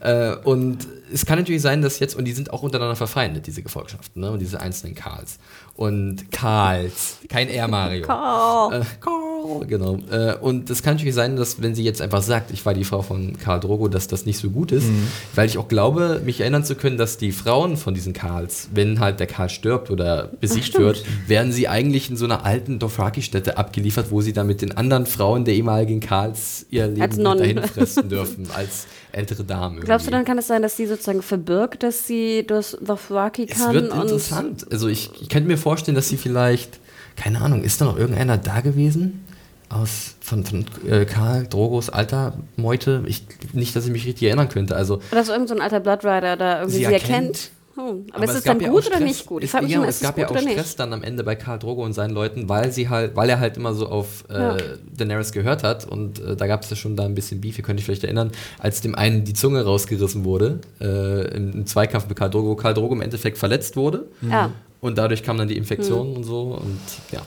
Äh, 0.00 0.36
und 0.44 0.86
es 1.12 1.26
kann 1.26 1.38
natürlich 1.38 1.62
sein, 1.62 1.82
dass 1.82 1.98
jetzt, 1.98 2.16
und 2.16 2.24
die 2.24 2.32
sind 2.32 2.52
auch 2.52 2.62
untereinander 2.62 2.96
verfeindet, 2.96 3.46
diese 3.46 3.62
Gefolgschaften, 3.62 4.20
ne? 4.20 4.30
und 4.30 4.40
diese 4.40 4.60
einzelnen 4.60 4.94
Karls. 4.94 5.38
Und 5.74 6.32
Karls, 6.32 7.18
kein 7.28 7.48
R 7.48 7.68
Mario. 7.68 8.02
Karl. 8.06 8.80
Äh, 8.80 8.84
Karl, 9.00 9.66
genau. 9.66 9.98
Äh, 10.10 10.34
und 10.40 10.70
es 10.70 10.82
kann 10.82 10.94
natürlich 10.94 11.14
sein, 11.14 11.36
dass 11.36 11.60
wenn 11.60 11.74
sie 11.74 11.84
jetzt 11.84 12.00
einfach 12.00 12.22
sagt, 12.22 12.50
ich 12.50 12.64
war 12.64 12.74
die 12.74 12.84
Frau 12.84 13.02
von 13.02 13.36
Karl 13.38 13.60
Drogo, 13.60 13.88
dass 13.88 14.08
das 14.08 14.26
nicht 14.26 14.38
so 14.38 14.50
gut 14.50 14.72
ist, 14.72 14.86
mhm. 14.86 15.08
weil 15.34 15.46
ich 15.46 15.58
auch 15.58 15.68
glaube, 15.68 16.22
mich 16.24 16.40
erinnern 16.40 16.64
zu 16.64 16.74
können, 16.76 16.96
dass 16.96 17.18
die 17.18 17.32
Frauen 17.32 17.76
von 17.76 17.94
diesen 17.94 18.12
Karls, 18.12 18.68
wenn 18.72 19.00
halt 19.00 19.20
der 19.20 19.26
Karl 19.26 19.50
stirbt 19.50 19.90
oder 19.90 20.30
besiegt 20.40 20.72
Ach, 20.74 20.80
wird, 20.80 21.04
werden 21.26 21.52
sie 21.52 21.68
eigentlich 21.68 22.10
in 22.10 22.16
so 22.16 22.24
einer 22.24 22.44
alten 22.44 22.78
Dothraki-Stätte 22.78 23.58
abgeliefert, 23.58 24.10
wo 24.10 24.20
sie 24.20 24.32
dann 24.32 24.46
mit 24.46 24.62
den 24.62 24.75
anderen 24.76 25.06
Frauen 25.06 25.44
der 25.44 25.54
ehemaligen 25.54 26.00
Karls 26.00 26.66
ihr 26.70 26.86
Leben 26.86 27.24
dahin 27.24 27.62
fressen 27.62 28.08
dürfen, 28.08 28.48
als 28.54 28.86
ältere 29.12 29.44
Damen. 29.44 29.80
Glaubst 29.80 30.06
du, 30.06 30.10
dann 30.10 30.24
kann 30.24 30.38
es 30.38 30.46
sein, 30.46 30.62
dass 30.62 30.76
sie 30.76 30.86
sozusagen 30.86 31.22
verbirgt, 31.22 31.82
dass 31.82 32.06
sie 32.06 32.44
das 32.46 32.76
Dothraki 32.80 33.46
kann? 33.46 33.68
Es 33.68 33.82
wird 33.82 33.92
interessant. 33.92 34.66
Also 34.70 34.88
ich, 34.88 35.10
ich 35.20 35.28
könnte 35.28 35.48
mir 35.48 35.58
vorstellen, 35.58 35.94
dass 35.94 36.08
sie 36.08 36.16
vielleicht, 36.16 36.78
keine 37.16 37.40
Ahnung, 37.40 37.62
ist 37.62 37.80
da 37.80 37.86
noch 37.86 37.98
irgendeiner 37.98 38.38
da 38.38 38.60
gewesen? 38.60 39.24
Aus, 39.68 40.14
von, 40.20 40.44
von 40.44 40.64
äh, 40.88 41.06
Karl 41.06 41.46
Drogos 41.48 41.90
alter 41.90 42.38
Meute? 42.56 43.02
Ich, 43.06 43.24
nicht, 43.52 43.74
dass 43.74 43.84
ich 43.84 43.90
mich 43.90 44.06
richtig 44.06 44.28
erinnern 44.28 44.48
könnte. 44.48 44.76
Also, 44.76 44.96
Oder 44.96 45.20
dass 45.20 45.28
irgendein 45.28 45.56
so 45.56 45.62
alter 45.62 45.80
Bloodrider 45.80 46.36
da 46.36 46.60
irgendwie 46.60 46.78
sie, 46.78 46.84
sie 46.84 46.92
erkennt. 46.92 47.12
erkennt 47.12 47.50
Oh, 47.78 47.80
aber, 47.82 48.04
aber, 48.12 48.24
ist 48.24 48.34
es, 48.36 48.44
dann 48.44 48.58
gut 48.58 48.84
ja 48.84 48.90
oder 48.90 49.00
nicht 49.00 49.26
gut? 49.26 49.44
Ich 49.44 49.50
frage 49.50 49.64
mich 49.64 49.74
ja, 49.74 49.80
mal, 49.80 49.88
es 49.88 50.00
gab 50.00 50.16
ja 50.16 50.30
auch 50.30 50.38
Stress 50.38 50.76
dann 50.76 50.94
am 50.94 51.02
Ende 51.02 51.22
bei 51.24 51.34
Karl 51.36 51.58
Drogo 51.58 51.84
und 51.84 51.92
seinen 51.92 52.12
Leuten, 52.12 52.48
weil 52.48 52.72
sie 52.72 52.88
halt, 52.88 53.16
weil 53.16 53.28
er 53.28 53.38
halt 53.38 53.58
immer 53.58 53.74
so 53.74 53.86
auf 53.86 54.24
äh, 54.30 54.34
ja. 54.34 54.56
Daenerys 54.96 55.32
gehört 55.32 55.62
hat 55.62 55.86
und 55.86 56.18
äh, 56.18 56.36
da 56.36 56.46
gab 56.46 56.62
es 56.62 56.70
ja 56.70 56.76
schon 56.76 56.96
da 56.96 57.04
ein 57.04 57.14
bisschen 57.14 57.42
Beef, 57.42 57.58
ihr 57.58 57.64
könnt 57.64 57.78
euch 57.78 57.84
vielleicht 57.84 58.04
erinnern, 58.04 58.32
als 58.58 58.80
dem 58.80 58.94
einen 58.94 59.24
die 59.24 59.34
Zunge 59.34 59.62
rausgerissen 59.62 60.24
wurde 60.24 60.60
äh, 60.80 61.36
im, 61.36 61.52
im, 61.52 61.66
Zweikampf 61.66 62.08
mit 62.08 62.16
Karl 62.16 62.30
Drogo, 62.30 62.56
Karl 62.56 62.72
Drogo 62.72 62.94
im 62.94 63.02
Endeffekt 63.02 63.36
verletzt 63.36 63.76
wurde 63.76 64.06
mhm. 64.22 64.52
und 64.80 64.96
dadurch 64.96 65.22
kam 65.22 65.36
dann 65.36 65.48
die 65.48 65.56
Infektion 65.58 66.10
mhm. 66.10 66.16
und 66.16 66.24
so 66.24 66.58
und 66.60 66.80
ja. 67.12 67.20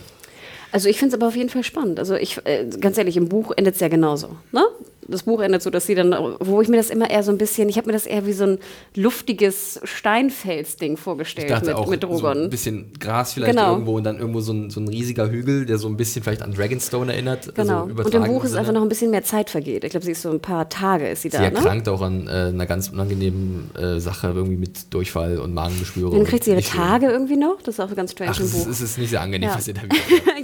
Also 0.72 0.88
ich 0.90 0.98
finde 0.98 1.16
es 1.16 1.22
aber 1.22 1.28
auf 1.28 1.36
jeden 1.36 1.50
Fall 1.50 1.64
spannend. 1.64 2.00
Also 2.00 2.16
ich, 2.16 2.40
äh, 2.46 2.66
ganz 2.80 2.98
ehrlich, 2.98 3.18
im 3.18 3.28
Buch 3.28 3.52
endet 3.56 3.76
es 3.76 3.82
ja 3.82 3.88
genauso. 3.88 4.36
Ne? 4.52 4.62
Das 5.10 5.24
Buch 5.24 5.42
endet 5.42 5.62
so, 5.62 5.70
dass 5.70 5.86
sie 5.86 5.96
dann, 5.96 6.16
wo 6.40 6.62
ich 6.62 6.68
mir 6.68 6.78
das 6.78 6.90
immer 6.90 7.10
eher 7.10 7.24
so 7.24 7.32
ein 7.32 7.38
bisschen, 7.38 7.70
ich 7.70 7.78
habe 7.78 7.88
mir 7.88 7.94
das 7.94 8.06
eher 8.06 8.26
wie 8.26 8.34
so 8.34 8.46
ein 8.46 8.60
luftiges 8.96 9.80
Steinfelsding 9.84 10.98
vorgestellt 10.98 11.50
mit, 11.66 11.74
auch 11.74 11.88
mit 11.88 12.04
Drogon. 12.04 12.20
So 12.20 12.44
ein 12.44 12.50
bisschen 12.50 12.94
Gras 13.00 13.34
vielleicht 13.34 13.56
genau. 13.56 13.74
irgendwo 13.74 13.98
und 13.98 14.04
dann 14.04 14.18
irgendwo 14.18 14.42
so 14.42 14.54
ein, 14.54 14.70
so 14.70 14.80
ein 14.80 14.88
riesiger 14.88 15.30
Hügel, 15.30 15.66
der 15.66 15.78
so 15.78 15.88
ein 15.88 15.98
bisschen 15.98 16.24
vielleicht 16.24 16.42
an 16.42 16.54
Dragonstone 16.54 17.14
erinnert. 17.14 17.48
Also 17.48 17.62
genau. 17.62 17.82
Also 17.98 18.04
und 18.04 18.14
im 18.14 18.24
Buch 18.24 18.44
ist 18.44 18.56
einfach 18.56 18.74
noch 18.74 18.82
ein 18.82 18.90
bisschen 18.90 19.12
mehr 19.12 19.24
Zeit 19.24 19.50
vergeht. 19.50 19.84
Ich 19.84 19.92
glaube, 19.92 20.06
sie 20.06 20.12
ist 20.12 20.22
so 20.22 20.32
ein 20.32 20.40
paar 20.40 20.70
Tage 20.70 21.10
ist 21.10 21.22
sie, 21.22 21.30
sie 21.30 21.38
da. 21.38 21.40
Sie 21.40 21.46
erkrankt 21.46 21.88
ne? 21.88 21.92
auch 21.92 22.02
an 22.02 22.28
äh, 22.28 22.32
einer 22.32 22.66
ganz 22.66 22.90
unangenehmen 22.90 23.72
äh, 23.76 24.00
Sache, 24.00 24.28
irgendwie 24.28 24.58
mit 24.58 24.94
Durchfall 24.94 25.40
und 25.40 25.54
Magengeschwüre. 25.54 26.16
Dann 26.16 26.26
kriegt 26.26 26.44
sie 26.44 26.52
ihre 26.52 26.62
Tage 26.62 27.06
schön. 27.06 27.14
irgendwie 27.14 27.38
noch. 27.38 27.62
Das 27.62 27.76
ist 27.76 27.80
auch 27.80 27.94
ganz 27.96 28.12
strange 28.12 28.32
Ach, 28.34 28.40
im 28.40 28.50
Buch. 28.50 28.68
Das 28.68 28.82
ist 28.82 28.98
nicht 28.98 29.10
sehr 29.10 29.22
angenehm, 29.22 29.50
ja. 29.50 29.56
was 29.56 29.68
ihr 29.68 29.74
da 29.74 29.82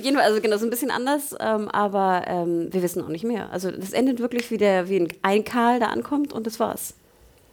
Jedenfalls, 0.01 0.27
also 0.29 0.41
genau, 0.41 0.57
so 0.57 0.65
ein 0.65 0.69
bisschen 0.69 0.91
anders, 0.91 1.35
ähm, 1.39 1.67
aber 1.69 2.23
ähm, 2.27 2.67
wir 2.71 2.81
wissen 2.81 3.03
auch 3.03 3.09
nicht 3.09 3.23
mehr. 3.23 3.51
Also 3.51 3.71
das 3.71 3.91
endet 3.91 4.19
wirklich 4.19 4.51
wie, 4.51 4.54
der, 4.57 4.89
wie 4.89 5.07
ein 5.21 5.43
Karl 5.43 5.79
da 5.79 5.87
ankommt 5.87 6.33
und 6.33 6.47
das 6.47 6.59
war's. 6.59 6.93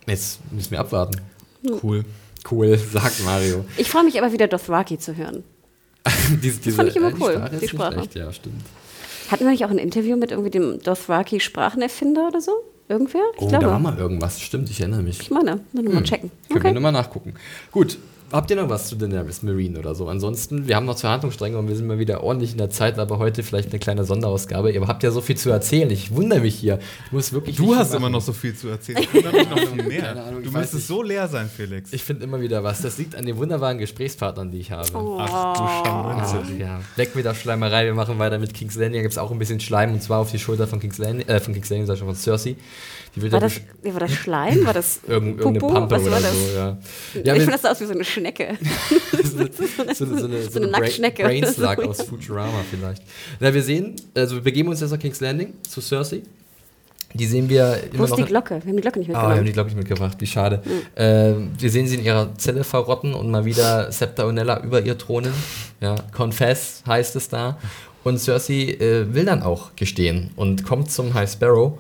Jetzt 0.07 0.41
müssen 0.53 0.71
wir 0.71 0.81
abwarten. 0.81 1.21
Hm. 1.65 1.81
Cool. 1.83 2.05
Cool, 2.51 2.77
sagt 2.93 3.25
Mario. 3.25 3.65
Ich 3.77 3.89
freue 3.89 4.05
mich 4.05 4.19
aber 4.19 4.33
wieder 4.33 4.49
Dothraki 4.49 4.99
zu 4.99 5.17
hören. 5.17 5.45
diese, 6.43 6.59
diese, 6.59 6.61
das 6.71 6.75
fand 6.75 6.89
ich 6.89 6.97
immer 6.97 7.13
cool, 7.21 7.35
die 7.35 7.37
Sprache. 7.37 7.59
Die 7.61 7.69
Sprache. 7.69 7.93
Schlecht, 7.95 8.15
ja, 8.17 8.33
stimmt. 8.33 8.63
Hatten 9.31 9.45
wir 9.45 9.53
nicht 9.53 9.65
auch 9.65 9.71
ein 9.71 9.79
Interview 9.79 10.17
mit 10.17 10.33
irgendwie 10.33 10.51
dem 10.51 10.81
Dothraki-Sprachenerfinder 10.81 12.29
oder 12.29 12.41
so? 12.41 12.53
Irgendwer? 12.89 13.23
Ich 13.37 13.43
oh, 13.43 13.49
glaube. 13.49 13.65
da 13.65 13.71
war 13.71 13.79
mal 13.79 13.97
irgendwas. 13.97 14.41
Stimmt, 14.41 14.69
ich 14.69 14.81
erinnere 14.81 15.03
mich. 15.03 15.21
Ich 15.21 15.31
meine, 15.31 15.61
dann 15.73 15.87
hm. 15.87 15.95
mal 15.95 16.03
checken. 16.03 16.31
Können 16.49 16.59
okay. 16.59 16.69
wir 16.69 16.75
nochmal 16.75 16.93
nachgucken. 16.93 17.35
Gut, 17.71 17.99
Habt 18.33 18.51
ihr 18.51 18.57
noch 18.57 18.71
was 18.71 18.89
zu 18.89 18.97
Daenerys 18.97 19.43
Marine 19.43 19.79
oder 19.79 19.95
so? 19.95 20.09
Ansonsten, 20.09 20.67
wir 20.67 20.77
haben 20.77 20.87
noch 20.87 20.95
zwei 20.95 21.09
Handlungsstränge 21.11 21.59
und 21.59 21.69
wir 21.69 21.77
sind 21.77 21.87
mal 21.87 21.99
wieder 21.99 22.23
ordentlich 22.23 22.53
in 22.53 22.59
der 22.59 22.71
Zeit, 22.71 22.99
aber 22.99 23.19
heute 23.19 23.43
vielleicht 23.43 23.69
eine 23.69 23.79
kleine 23.79 24.05
Sonderausgabe. 24.05 24.73
Ihr 24.73 24.87
habt 24.87 25.03
ja 25.03 25.11
so 25.11 25.21
viel 25.21 25.37
zu 25.37 25.51
erzählen. 25.51 25.91
Ich 25.91 26.15
wundere 26.15 26.41
mich 26.41 26.55
hier. 26.55 26.79
Ich 27.07 27.13
muss 27.13 27.35
wirklich 27.35 27.57
du 27.57 27.77
hast 27.77 27.93
immer 27.95 28.09
noch 28.09 28.23
so 28.23 28.33
viel 28.33 28.55
zu 28.55 28.69
erzählen. 28.69 29.01
Ich 29.03 29.13
wundere 29.13 29.35
mich 29.35 29.51
noch 29.51 29.59
viel 29.75 29.83
mehr. 29.83 30.25
Ahnung, 30.25 30.43
du 30.43 30.51
müsstest 30.51 30.87
so 30.87 31.03
leer 31.03 31.29
sein, 31.29 31.51
Felix. 31.55 31.93
Ich 31.93 32.03
finde 32.03 32.25
immer 32.25 32.41
wieder 32.41 32.65
was. 32.65 32.81
Das 32.81 32.97
liegt 32.97 33.15
an 33.15 33.27
den 33.27 33.37
wunderbaren 33.37 33.77
Gesprächspartnern, 33.77 34.51
die 34.51 34.61
ich 34.61 34.71
habe. 34.71 34.89
Oh. 34.97 35.19
Ach 35.21 36.23
du 36.23 36.31
Scheiße. 36.31 36.55
Ja. 36.59 36.81
Weg 36.97 37.15
mit 37.15 37.27
der 37.27 37.35
Schleimerei. 37.35 37.85
Wir 37.85 37.95
machen 37.95 38.19
weiter 38.19 38.39
mit 38.39 38.55
King's 38.55 38.77
Landing. 38.77 39.01
Da 39.01 39.03
gibt 39.03 39.13
es 39.13 39.19
auch 39.19 39.31
ein 39.31 39.39
bisschen 39.39 39.61
Schleim 39.61 39.93
und 39.93 40.03
zwar 40.03 40.21
auf 40.21 40.31
die 40.31 40.39
Schulter 40.39 40.67
von 40.67 40.81
King's 40.81 40.97
Landing, 40.97 41.29
äh, 41.29 41.39
von 41.39 41.53
King's 41.53 41.69
Landing, 41.69 41.87
sag 41.87 41.95
ich 41.95 41.99
schon, 42.01 42.09
von 42.09 42.17
Cersei 42.17 42.57
war, 43.15 43.41
das, 43.41 43.61
war 43.83 44.01
das 44.01 44.13
Schleim? 44.13 44.65
War 44.65 44.73
das 44.73 45.01
Irgend, 45.07 45.39
irgendeine 45.39 45.73
Pampe 45.73 46.01
oder 46.01 46.21
das? 46.21 46.33
so, 46.33 46.57
ja. 46.57 46.79
ja 47.23 47.35
ich 47.35 47.43
finde, 47.43 47.59
das 47.61 47.65
aus 47.65 47.81
wie 47.81 47.85
so 47.85 47.93
eine 47.93 48.05
Schnecke. 48.05 48.57
so, 49.23 49.39
eine, 49.39 49.51
so, 49.53 49.83
eine, 49.83 49.95
so, 49.95 50.25
eine, 50.25 50.43
so 50.43 50.61
eine 50.61 50.69
Nacktschnecke. 50.69 51.23
Brainslug 51.23 51.79
aus 51.81 52.03
Futurama 52.03 52.65
vielleicht. 52.71 53.03
Na, 53.39 53.53
wir 53.53 53.63
sehen, 53.63 53.97
also 54.15 54.37
wir 54.37 54.43
begeben 54.43 54.71
uns 54.71 54.81
jetzt 54.81 54.91
nach 54.91 54.99
King's 54.99 55.21
Landing 55.21 55.55
zu 55.69 55.81
Cersei. 55.81 56.23
Die 57.15 57.27
sehen 57.27 57.49
wir 57.51 57.79
immer 57.91 57.99
Wo 57.99 58.05
ist 58.05 58.11
noch 58.11 58.17
die 58.17 58.25
Glocke? 58.25 58.61
Wir 58.63 58.71
haben 58.71 58.77
die 58.77 58.83
Glocke 58.83 58.99
nicht 58.99 59.09
mitgebracht. 59.09 59.27
Ah, 59.27 59.35
wir 59.35 59.39
haben 59.39 59.45
die 59.45 59.53
Glocke 59.53 59.69
nicht 59.69 59.77
mitgebracht, 59.77 60.17
wie 60.19 60.27
schade. 60.27 60.63
Mhm. 60.65 61.03
Äh, 61.03 61.35
wir 61.59 61.71
sehen 61.71 61.87
sie 61.87 61.97
in 61.97 62.05
ihrer 62.05 62.35
Zelle 62.39 62.65
verrotten 62.65 63.13
und 63.13 63.31
mal 63.31 63.45
wieder 63.45 63.93
Septa 63.93 64.27
Onella 64.27 64.63
über 64.63 64.81
ihr 64.81 64.97
thronen. 64.97 65.35
Ja, 65.81 65.97
Confess 66.17 66.83
heißt 66.87 67.17
es 67.17 67.29
da. 67.29 67.59
Und 68.05 68.19
Cersei 68.19 68.79
äh, 68.81 69.15
will 69.15 69.27
dann 69.27 69.43
auch 69.43 69.77
gestehen 69.77 70.31
und 70.37 70.65
kommt 70.65 70.91
zum 70.91 71.13
High 71.13 71.31
Sparrow 71.31 71.79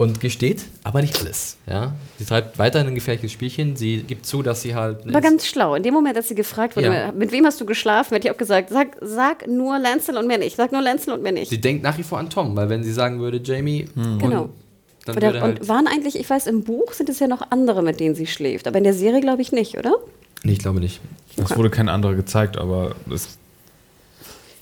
und 0.00 0.18
gesteht, 0.18 0.62
aber 0.82 1.02
nicht 1.02 1.20
alles. 1.20 1.58
Ja? 1.66 1.92
Sie 2.18 2.24
treibt 2.24 2.58
weiterhin 2.58 2.88
ein 2.88 2.94
gefährliches 2.94 3.32
Spielchen. 3.32 3.76
Sie 3.76 3.98
gibt 3.98 4.24
zu, 4.24 4.42
dass 4.42 4.62
sie 4.62 4.74
halt. 4.74 5.12
War 5.12 5.20
ganz 5.20 5.46
schlau. 5.46 5.74
In 5.74 5.82
dem 5.82 5.92
Moment, 5.92 6.16
als 6.16 6.28
sie 6.28 6.34
gefragt 6.34 6.74
wurde, 6.74 6.86
ja. 6.86 7.12
mit 7.12 7.32
wem 7.32 7.44
hast 7.44 7.60
du 7.60 7.66
geschlafen, 7.66 8.14
hätte 8.14 8.26
ich 8.26 8.32
auch 8.32 8.38
gesagt, 8.38 8.70
sag, 8.70 8.96
sag 9.02 9.46
nur 9.46 9.78
Lancel 9.78 10.16
und 10.16 10.26
mehr 10.26 10.38
nicht. 10.38 10.56
Sag 10.56 10.72
nur 10.72 10.80
Lancel 10.80 11.12
und 11.12 11.22
mehr 11.22 11.32
nicht. 11.32 11.50
Sie 11.50 11.60
denkt 11.60 11.82
nach 11.82 11.98
wie 11.98 12.02
vor 12.02 12.18
an 12.18 12.30
Tom, 12.30 12.56
weil 12.56 12.70
wenn 12.70 12.82
sie 12.82 12.94
sagen 12.94 13.20
würde, 13.20 13.42
Jamie. 13.44 13.90
Hm. 13.92 14.18
Genau. 14.18 14.48
Dann 15.04 15.16
und, 15.16 15.22
der, 15.22 15.38
halt 15.38 15.60
und 15.60 15.68
waren 15.68 15.86
eigentlich, 15.86 16.18
ich 16.18 16.30
weiß, 16.30 16.46
im 16.46 16.64
Buch 16.64 16.94
sind 16.94 17.10
es 17.10 17.18
ja 17.18 17.28
noch 17.28 17.50
andere, 17.50 17.82
mit 17.82 18.00
denen 18.00 18.14
sie 18.14 18.26
schläft. 18.26 18.66
Aber 18.66 18.78
in 18.78 18.84
der 18.84 18.94
Serie 18.94 19.20
glaube 19.20 19.42
ich 19.42 19.52
nicht, 19.52 19.76
oder? 19.76 19.96
Nee, 20.44 20.52
ich 20.52 20.60
glaube 20.60 20.80
nicht. 20.80 21.02
Es 21.36 21.54
wurde 21.54 21.68
kein 21.68 21.90
anderer 21.90 22.14
gezeigt, 22.14 22.56
aber 22.56 22.94
es. 23.12 23.36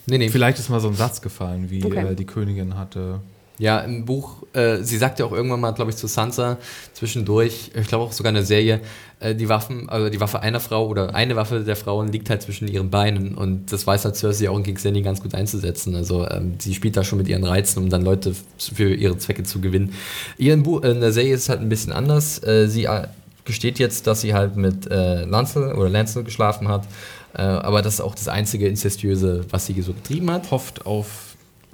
Nee, 0.06 0.19
nee. 0.19 0.31
Vielleicht 0.31 0.59
ist 0.59 0.69
mal 0.69 0.81
so 0.81 0.89
ein 0.89 0.94
Satz 0.94 1.20
gefallen, 1.20 1.70
wie 1.70 1.85
okay. 1.85 2.09
äh, 2.09 2.15
die 2.16 2.27
Königin 2.27 2.77
hatte. 2.77 3.20
Ja, 3.59 3.80
im 3.80 4.05
Buch, 4.05 4.44
äh, 4.52 4.82
sie 4.82 4.98
sagt 4.98 5.18
ja 5.18 5.26
auch 5.26 5.32
irgendwann 5.32 5.60
mal, 5.60 5.72
glaube 5.72 5.90
ich, 5.90 5.97
zu 5.97 6.06
Sansa 6.06 6.59
zwischendurch, 6.93 7.72
ich 7.74 7.89
glaube 7.89 8.05
auch 8.05 8.12
sogar 8.12 8.30
in 8.30 8.36
der 8.36 8.44
Serie, 8.44 8.80
äh, 9.18 9.35
die 9.35 9.48
Waffen, 9.48 9.89
also 9.89 10.10
die 10.10 10.20
Waffe 10.20 10.40
einer 10.40 10.60
Frau 10.60 10.86
oder 10.86 11.12
eine 11.14 11.35
Waffe 11.35 11.64
der 11.64 11.74
Frauen 11.74 12.12
liegt 12.12 12.30
halt 12.30 12.40
zwischen 12.43 12.68
ihren 12.68 12.90
Beinen 12.90 13.35
und 13.35 13.72
das 13.72 13.85
weiß 13.85 14.05
halt 14.05 14.14
Cersei 14.14 14.48
auch 14.48 14.56
in 14.56 14.62
King's 14.62 14.85
Landing 14.85 15.02
ganz 15.02 15.20
gut 15.20 15.35
einzusetzen. 15.35 15.97
Also 15.97 16.28
ähm, 16.28 16.55
sie 16.59 16.72
spielt 16.72 16.97
da 16.97 17.02
schon 17.02 17.18
mit 17.18 17.26
ihren 17.26 17.44
Reizen, 17.44 17.82
um 17.82 17.89
dann 17.89 18.02
Leute 18.02 18.32
für 18.59 18.94
ihre 18.94 19.18
Zwecke 19.18 19.43
zu 19.43 19.60
gewinnen. 19.60 19.93
Ihr 20.39 20.56
Buch, 20.59 20.82
in 20.82 21.01
der 21.01 21.12
Serie 21.12 21.35
ist 21.35 21.43
es 21.43 21.48
halt 21.48 21.60
ein 21.60 21.68
bisschen 21.68 21.93
anders. 21.93 22.40
Äh, 22.44 22.68
sie 22.68 22.85
äh, 22.85 23.09
gesteht 23.44 23.80
jetzt, 23.80 24.06
dass 24.06 24.20
sie 24.20 24.35
halt 24.35 24.56
mit 24.56 24.89
äh, 24.89 25.24
Lancel 25.24 25.72
oder 25.72 25.89
Lancel 25.89 26.22
geschlafen 26.22 26.68
hat, 26.68 26.86
äh, 27.35 27.43
aber 27.43 27.82
das 27.82 27.94
ist 27.94 28.01
auch 28.02 28.14
das 28.14 28.28
einzige 28.28 28.68
Inzestiöse, 28.68 29.44
was 29.51 29.66
sie 29.66 29.80
so 29.82 29.94
getrieben 29.94 30.30
hat. 30.30 30.52
Hofft 30.52 30.86
auf 30.86 31.27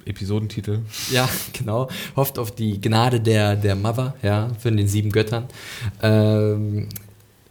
Episodentitel. 0.05 0.79
Ja, 1.11 1.27
genau. 1.53 1.89
Hofft 2.15 2.39
auf 2.39 2.51
die 2.51 2.79
Gnade 2.79 3.19
der, 3.19 3.55
der 3.55 3.75
Mother, 3.75 4.15
ja, 4.21 4.49
von 4.59 4.77
den 4.77 4.87
sieben 4.87 5.11
Göttern. 5.11 5.45
Ähm, 6.01 6.87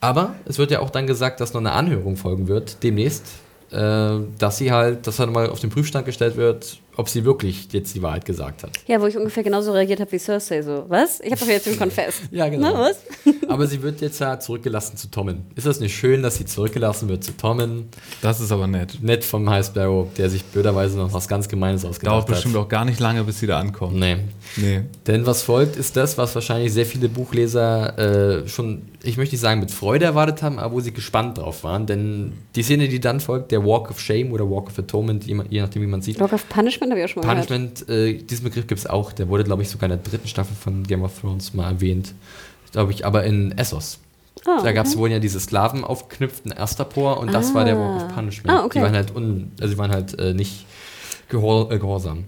aber 0.01 0.35
es 0.45 0.59
wird 0.59 0.71
ja 0.71 0.81
auch 0.81 0.91
dann 0.91 1.07
gesagt, 1.07 1.41
dass 1.41 1.55
noch 1.55 1.61
eine 1.61 1.73
Anhörung 1.73 2.17
folgen 2.17 2.49
wird, 2.49 2.83
demnächst, 2.83 3.25
äh, 3.71 4.19
dass 4.39 4.59
sie 4.59 4.71
halt, 4.71 5.07
dass 5.07 5.19
halt 5.19 5.33
mal 5.33 5.49
auf 5.49 5.61
den 5.61 5.71
Prüfstand 5.71 6.07
gestellt 6.07 6.37
wird, 6.37 6.79
ob 6.97 7.09
sie 7.09 7.25
wirklich 7.25 7.69
jetzt 7.73 7.95
die 7.95 8.03
Wahrheit 8.03 8.25
gesagt 8.25 8.63
hat. 8.63 8.71
Ja, 8.87 9.01
wo 9.01 9.07
ich 9.07 9.17
ungefähr 9.17 9.43
genauso 9.43 9.73
reagiert 9.73 10.01
habe 10.01 10.13
wie 10.13 10.19
Cersei, 10.19 10.63
so, 10.63 10.85
was? 10.89 11.21
Ich 11.21 11.31
habe 11.33 11.41
doch 11.41 11.49
jetzt 11.49 11.67
den 11.67 11.79
Confess. 11.79 12.21
ja, 12.31 12.49
genau. 12.49 12.73
Na, 12.73 12.81
was? 12.81 12.97
aber 13.49 13.67
sie 13.67 13.83
wird 13.83 14.01
jetzt 14.01 14.21
ja 14.21 14.39
zurückgelassen 14.39 14.97
zu 14.97 15.11
Tommen. 15.11 15.47
Ist 15.57 15.67
das 15.67 15.81
nicht 15.81 15.97
schön, 15.97 16.23
dass 16.23 16.37
sie 16.37 16.45
zurückgelassen 16.45 17.09
wird 17.09 17.25
zu 17.25 17.37
Tommen? 17.37 17.89
Das 18.23 18.41
ist 18.41 18.53
aber 18.53 18.67
nett. 18.67 18.99
Nett 19.03 19.25
vom 19.25 19.49
High 19.51 19.67
Sparrow, 19.67 20.09
der 20.17 20.31
sich 20.31 20.45
blöderweise 20.45 20.99
noch 20.99 21.13
was 21.13 21.27
ganz 21.29 21.49
Gemeines 21.49 21.85
ausgedacht 21.85 22.13
Dauert 22.13 22.23
hat. 22.23 22.29
Dauert 22.29 22.43
bestimmt 22.43 22.57
auch 22.57 22.69
gar 22.69 22.85
nicht 22.85 23.01
lange, 23.01 23.25
bis 23.25 23.41
sie 23.41 23.47
da 23.47 23.59
ankommt. 23.59 23.97
Nee. 23.97 24.19
nee. 24.57 24.83
Denn 25.07 25.27
was 25.27 25.43
folgt, 25.43 25.77
ist 25.77 25.97
das, 25.97 26.17
was 26.19 26.35
wahrscheinlich 26.35 26.73
sehr 26.73 26.87
viele 26.87 27.09
Buchleser 27.09 27.99
äh, 28.45 28.49
schon, 28.49 28.83
ich 29.03 29.17
möchte 29.17 29.35
nicht 29.35 29.41
sagen 29.41 29.61
mit 29.61 29.71
Freude 29.71 30.05
erwartet 30.05 30.43
haben, 30.43 30.59
aber 30.59 30.75
wo 30.75 30.81
sie 30.81 30.93
gespannt 30.93 31.39
drauf 31.39 31.65
waren. 31.65 31.87
Denn 31.87 32.33
die 32.55 32.63
Szene, 32.63 32.89
die 32.89 33.01
dann 33.01 33.21
folgt, 33.21 33.51
der 33.53 33.65
Walk 33.65 33.91
of 33.91 34.01
Shame 34.01 34.33
oder 34.33 34.49
Walk 34.49 34.69
of 34.69 34.79
Atonement, 34.79 35.25
je 35.27 35.61
nachdem, 35.61 35.83
wie 35.83 35.87
man 35.87 36.03
sieht. 36.03 36.21
Walk 36.21 36.33
of 36.33 36.49
Punishment 36.49 36.84
habe 36.91 37.01
ich 37.01 37.07
auch 37.07 37.09
schon 37.09 37.27
mal 37.27 37.35
Punishment, 37.35 37.89
äh, 37.89 38.15
diesen 38.15 38.45
Begriff 38.45 38.67
gibt 38.67 38.79
es 38.79 38.87
auch. 38.87 39.13
Der 39.13 39.29
wurde, 39.29 39.45
glaube 39.45 39.63
ich, 39.63 39.71
sogar 39.71 39.91
in 39.91 39.97
der 39.97 40.11
dritten 40.11 40.29
Staffel 40.29 40.55
von 40.57 40.85
Game 40.85 41.03
of 41.03 41.19
Thrones 41.21 41.55
mal 41.55 41.71
erwähnt. 41.71 42.15
Glaube 42.73 42.93
ich, 42.93 43.07
aber 43.07 43.25
in 43.25 43.57
Essos. 43.57 43.99
Oh, 44.47 44.63
da 44.63 44.73
gab 44.73 44.87
es 44.87 44.97
wohl 44.97 45.11
ja 45.11 45.21
diese 45.21 45.41
Sklaven 45.41 45.85
aufgeknüpften 45.85 46.53
Ersterpor 46.53 47.19
und 47.19 47.33
das 47.33 47.51
ah. 47.51 47.55
war 47.55 47.65
der 47.65 47.79
Walk 47.79 48.03
of 48.03 48.15
Punishment. 48.15 48.51
Ah, 48.51 48.65
okay. 48.65 48.79
Die 48.79 48.85
waren 48.85 48.95
halt, 48.95 49.15
un, 49.15 49.53
also 49.61 49.73
die 49.73 49.79
waren 49.79 49.91
halt 49.91 50.19
äh, 50.19 50.35
nicht 50.35 50.67
gehor, 51.29 51.71
äh, 51.71 51.79
gehorsam. 51.79 52.25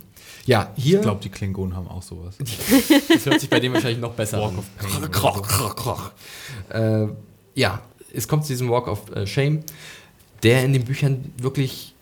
Ja, 0.46 0.72
hier. 0.76 0.98
Ich 0.98 1.02
glaube, 1.02 1.20
die 1.20 1.28
Klingonen 1.28 1.74
haben 1.74 1.88
auch 1.88 2.02
sowas. 2.02 2.36
das 3.08 3.26
hört 3.26 3.40
sich 3.40 3.50
bei 3.50 3.58
dem 3.58 3.74
wahrscheinlich 3.74 4.00
noch 4.00 4.12
besser 4.12 4.38
Walk 4.40 4.52
an. 4.52 4.58
Of 4.58 5.42
Pain 6.70 6.80
äh, 6.80 7.08
ja, 7.54 7.82
es 8.14 8.28
kommt 8.28 8.44
zu 8.44 8.52
diesem 8.52 8.70
Walk 8.70 8.86
of 8.86 9.10
äh, 9.14 9.26
Shame, 9.26 9.64
der 10.44 10.64
in 10.64 10.72
den 10.72 10.84
Büchern 10.84 11.32
wirklich 11.38 11.95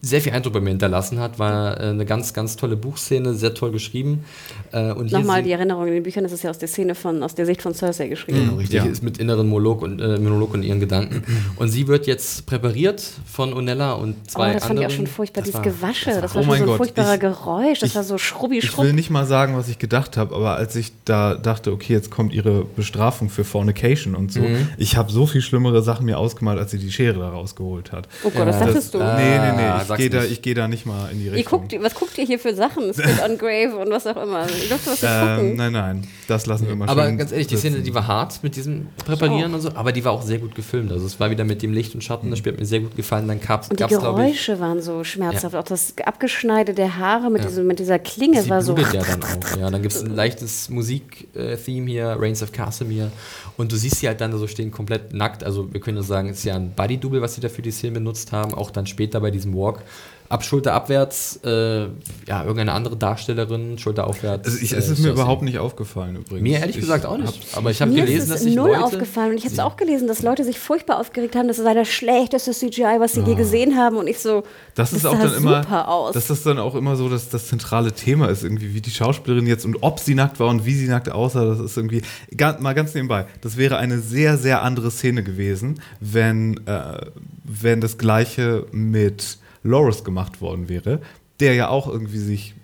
sehr 0.00 0.22
viel 0.22 0.32
Eindruck 0.32 0.54
bei 0.54 0.60
mir 0.60 0.70
hinterlassen 0.70 1.18
hat. 1.18 1.38
War 1.38 1.78
äh, 1.78 1.90
eine 1.90 2.06
ganz, 2.06 2.32
ganz 2.32 2.56
tolle 2.56 2.76
Buchszene, 2.76 3.34
sehr 3.34 3.52
toll 3.52 3.72
geschrieben. 3.72 4.24
Äh, 4.72 4.92
und 4.92 5.12
Nochmal 5.12 5.42
die 5.42 5.52
Erinnerung 5.52 5.86
in 5.86 5.94
den 5.94 6.02
Büchern, 6.02 6.24
das 6.24 6.32
ist 6.32 6.42
ja 6.42 6.50
aus 6.50 6.58
der 6.58 6.68
Szene 6.68 6.94
von, 6.94 7.22
aus 7.22 7.34
der 7.34 7.44
Sicht 7.44 7.60
von 7.60 7.74
Cersei 7.74 8.08
geschrieben. 8.08 8.52
Mhm, 8.52 8.58
richtig, 8.58 8.76
ja. 8.76 8.86
ist 8.86 9.02
mit 9.02 9.18
inneren 9.18 9.48
Monolog 9.48 9.82
und, 9.82 10.00
äh, 10.00 10.18
Monolog 10.18 10.54
und 10.54 10.62
ihren 10.62 10.80
Gedanken. 10.80 11.22
Und 11.56 11.68
sie 11.68 11.88
wird 11.88 12.06
jetzt 12.06 12.46
präpariert 12.46 13.02
von 13.26 13.52
Onella 13.52 13.92
und 13.92 14.30
zwei 14.30 14.50
oh, 14.50 14.54
das 14.54 14.62
anderen. 14.62 14.68
fand 14.68 14.80
ich 14.80 14.86
auch 14.86 14.96
schon 14.96 15.06
furchtbar, 15.06 15.42
dieses 15.42 15.60
Gewasche, 15.60 16.06
das 16.06 16.14
war, 16.14 16.22
das 16.22 16.34
war 16.34 16.42
oh 16.42 16.44
schon 16.44 16.56
so 16.56 16.62
ein 16.62 16.66
Gott, 16.66 16.76
furchtbarer 16.78 17.14
ich, 17.14 17.20
Geräusch, 17.20 17.78
das 17.80 17.90
ich, 17.90 17.94
war 17.96 18.04
so 18.04 18.16
schrubbi 18.16 18.62
schrub. 18.62 18.84
Ich 18.84 18.88
will 18.88 18.94
nicht 18.94 19.10
mal 19.10 19.26
sagen, 19.26 19.56
was 19.56 19.68
ich 19.68 19.78
gedacht 19.78 20.16
habe, 20.16 20.34
aber 20.34 20.56
als 20.56 20.74
ich 20.76 20.92
da 21.04 21.34
dachte, 21.34 21.72
okay, 21.72 21.92
jetzt 21.92 22.10
kommt 22.10 22.32
ihre 22.32 22.64
Bestrafung 22.64 23.28
für 23.28 23.44
Fornication 23.44 24.14
und 24.14 24.32
so, 24.32 24.40
mhm. 24.40 24.68
ich 24.78 24.96
habe 24.96 25.12
so 25.12 25.26
viel 25.26 25.42
schlimmere 25.42 25.82
Sachen 25.82 26.06
mir 26.06 26.16
ausgemalt, 26.16 26.58
als 26.58 26.70
sie 26.70 26.78
die 26.78 26.90
Schere 26.90 27.18
da 27.18 27.28
rausgeholt 27.28 27.92
hat. 27.92 28.08
Oh 28.24 28.30
Gott, 28.30 28.48
das 28.48 28.58
dachtest 28.58 28.94
du? 28.94 28.98
Nee, 28.98 29.38
nee, 29.38 29.49
nee, 29.52 29.82
ich 29.82 29.96
gehe 29.96 30.10
da 30.10 30.24
ich 30.24 30.42
gehe 30.42 30.54
da 30.54 30.68
nicht 30.68 30.86
mal 30.86 31.10
in 31.10 31.20
die 31.20 31.28
Richtung. 31.28 31.60
Guckt, 31.60 31.82
was 31.82 31.94
guckt 31.94 32.18
ihr 32.18 32.24
hier 32.24 32.38
für 32.38 32.54
Sachen? 32.54 32.92
Spit 32.92 33.22
on 33.24 33.38
Grave 33.38 33.76
und 33.76 33.90
was 33.90 34.06
auch 34.06 34.22
immer. 34.22 34.46
Ich 34.46 34.68
durfte 34.68 34.90
was 34.90 35.02
ähm, 35.02 35.36
gucken. 35.36 35.56
Nein, 35.56 35.72
nein, 35.72 36.06
das 36.28 36.46
lassen 36.46 36.68
wir 36.68 36.76
mal 36.76 36.88
Aber 36.88 37.06
schön 37.06 37.18
ganz 37.18 37.32
ehrlich, 37.32 37.46
die 37.46 37.56
Szene, 37.56 37.80
die 37.80 37.94
war 37.94 38.06
hart 38.06 38.42
mit 38.42 38.56
diesem 38.56 38.88
Präparieren 39.04 39.54
und 39.54 39.60
so, 39.60 39.70
aber 39.74 39.92
die 39.92 40.04
war 40.04 40.12
auch 40.12 40.22
sehr 40.22 40.38
gut 40.38 40.54
gefilmt. 40.54 40.92
Also 40.92 41.06
es 41.06 41.18
war 41.20 41.30
wieder 41.30 41.44
mit 41.44 41.62
dem 41.62 41.72
Licht 41.72 41.94
und 41.94 42.02
Schatten, 42.02 42.30
das 42.30 42.38
Spiel 42.38 42.52
hat 42.52 42.60
mir 42.60 42.66
sehr 42.66 42.80
gut 42.80 42.96
gefallen. 42.96 43.28
Dann 43.28 43.40
gab 43.40 43.62
es, 43.62 43.68
Und 43.68 43.80
die 43.80 43.86
Geräusche 43.86 44.52
ich, 44.52 44.60
waren 44.60 44.82
so 44.82 45.04
schmerzhaft. 45.04 45.54
Ja. 45.54 45.60
Auch 45.60 45.64
das 45.64 45.94
Abgeschneide 46.04 46.74
der 46.74 46.98
Haare 46.98 47.30
mit, 47.30 47.42
ja. 47.42 47.48
diesem, 47.48 47.66
mit 47.66 47.78
dieser 47.78 47.98
Klinge 47.98 48.42
Sie 48.42 48.50
war 48.50 48.62
so. 48.62 48.76
ja 48.76 49.02
dann 49.04 49.22
auch. 49.22 49.56
Ja, 49.58 49.70
dann 49.70 49.82
gibt 49.82 49.94
es 49.94 50.02
ein 50.02 50.14
leichtes 50.14 50.68
Musik-Theme 50.68 51.90
hier, 51.90 52.16
Reigns 52.18 52.42
of 52.42 52.52
Casimir. 52.52 53.10
Und 53.56 53.72
du 53.72 53.76
siehst 53.76 53.96
sie 53.96 54.08
halt 54.08 54.20
dann 54.20 54.36
so 54.36 54.46
stehen 54.46 54.70
komplett 54.70 55.12
nackt. 55.12 55.44
Also 55.44 55.72
wir 55.72 55.80
können 55.80 55.96
ja 55.96 56.02
sagen, 56.02 56.28
es 56.30 56.38
ist 56.38 56.44
ja 56.44 56.56
ein 56.56 56.72
Body-Double, 56.74 57.20
was 57.20 57.34
sie 57.34 57.40
da 57.40 57.48
für 57.48 57.62
die 57.62 57.70
Szene 57.70 57.94
benutzt 57.94 58.32
haben. 58.32 58.54
Auch 58.54 58.70
dann 58.70 58.86
später 58.86 59.20
bei 59.20 59.30
diesem 59.30 59.39
Walk 59.46 59.82
ab 60.30 60.44
Schulter 60.44 60.74
abwärts, 60.74 61.40
äh, 61.44 61.80
ja, 62.28 62.42
irgendeine 62.42 62.72
andere 62.72 62.96
Darstellerin, 62.96 63.78
Schulter 63.78 64.06
aufwärts. 64.06 64.46
Also 64.46 64.58
ich, 64.62 64.72
es 64.72 64.88
ist 64.88 65.00
äh, 65.00 65.02
mir 65.02 65.10
überhaupt 65.10 65.42
nicht 65.42 65.58
aufgefallen 65.58 66.14
übrigens. 66.14 66.42
Mir 66.42 66.60
ehrlich 66.60 66.76
ich 66.76 66.82
gesagt 66.82 67.04
auch 67.04 67.18
nicht. 67.18 67.56
Aber 67.56 67.72
ich 67.72 67.82
habe 67.82 67.92
gelesen, 67.92 68.30
dass 68.30 68.42
sich 68.42 68.54
null 68.54 68.70
Leute 68.70 68.84
aufgefallen 68.84 69.32
und 69.32 69.38
ich 69.38 69.44
habe 69.44 69.54
es 69.54 69.58
auch 69.58 69.76
gelesen, 69.76 70.06
dass 70.06 70.22
Leute 70.22 70.44
sich 70.44 70.60
furchtbar 70.60 71.00
aufgeregt 71.00 71.34
haben, 71.34 71.48
das 71.48 71.56
sei 71.56 71.74
das 71.74 71.88
schlechteste 71.88 72.52
CGI, 72.52 73.00
was 73.00 73.14
sie 73.14 73.22
oh. 73.22 73.26
je 73.26 73.34
gesehen 73.34 73.76
haben 73.76 73.96
und 73.96 74.06
ich 74.06 74.20
so 74.20 74.44
das, 74.76 74.90
das 74.90 75.00
ist 75.00 75.06
auch 75.06 75.18
dann 75.18 75.34
immer 75.34 75.88
aus. 75.88 76.14
dass 76.14 76.28
das 76.28 76.44
dann 76.44 76.60
auch 76.60 76.76
immer 76.76 76.94
so 76.94 77.08
dass 77.08 77.28
das 77.28 77.48
zentrale 77.48 77.90
Thema 77.90 78.28
ist 78.28 78.44
irgendwie 78.44 78.72
wie 78.72 78.80
die 78.80 78.92
Schauspielerin 78.92 79.48
jetzt 79.48 79.64
und 79.64 79.82
ob 79.82 79.98
sie 79.98 80.14
nackt 80.14 80.38
war 80.38 80.46
und 80.46 80.64
wie 80.64 80.74
sie 80.74 80.86
nackt 80.86 81.10
aussah, 81.10 81.44
das 81.44 81.58
ist 81.58 81.76
irgendwie 81.76 82.02
mal 82.60 82.74
ganz 82.74 82.94
nebenbei. 82.94 83.26
Das 83.40 83.56
wäre 83.56 83.78
eine 83.78 83.98
sehr 83.98 84.38
sehr 84.38 84.62
andere 84.62 84.92
Szene 84.92 85.24
gewesen, 85.24 85.80
wenn 85.98 86.64
äh, 86.68 87.00
wenn 87.50 87.80
das 87.80 87.98
gleiche 87.98 88.66
mit 88.72 89.38
Loris 89.62 90.04
gemacht 90.04 90.40
worden 90.40 90.68
wäre, 90.68 91.00
der 91.40 91.54
ja 91.54 91.68
auch 91.68 91.88
irgendwie 91.88 92.18
sich 92.18 92.54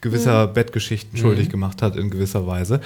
gewisser 0.00 0.48
mhm. 0.48 0.54
Bettgeschichten 0.54 1.18
schuldig 1.18 1.48
mhm. 1.48 1.52
gemacht 1.52 1.82
hat 1.82 1.96
in 1.96 2.10
gewisser 2.10 2.46
Weise. 2.46 2.80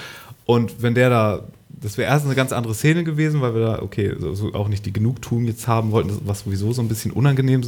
Und 0.46 0.82
wenn 0.82 0.94
der 0.94 1.10
da, 1.10 1.44
das 1.68 1.98
wäre 1.98 2.10
erst 2.10 2.26
eine 2.26 2.34
ganz 2.34 2.52
andere 2.52 2.74
Szene 2.74 3.04
gewesen, 3.04 3.40
weil 3.40 3.54
wir 3.54 3.60
da, 3.60 3.82
okay, 3.82 4.14
so 4.32 4.52
auch 4.54 4.68
nicht 4.68 4.86
die 4.86 4.92
Genugtuung 4.92 5.44
jetzt 5.44 5.68
haben 5.68 5.92
wollten, 5.92 6.18
was 6.24 6.40
sowieso 6.40 6.72
so 6.72 6.82
ein 6.82 6.88
bisschen 6.88 7.12
unangenehm 7.12 7.62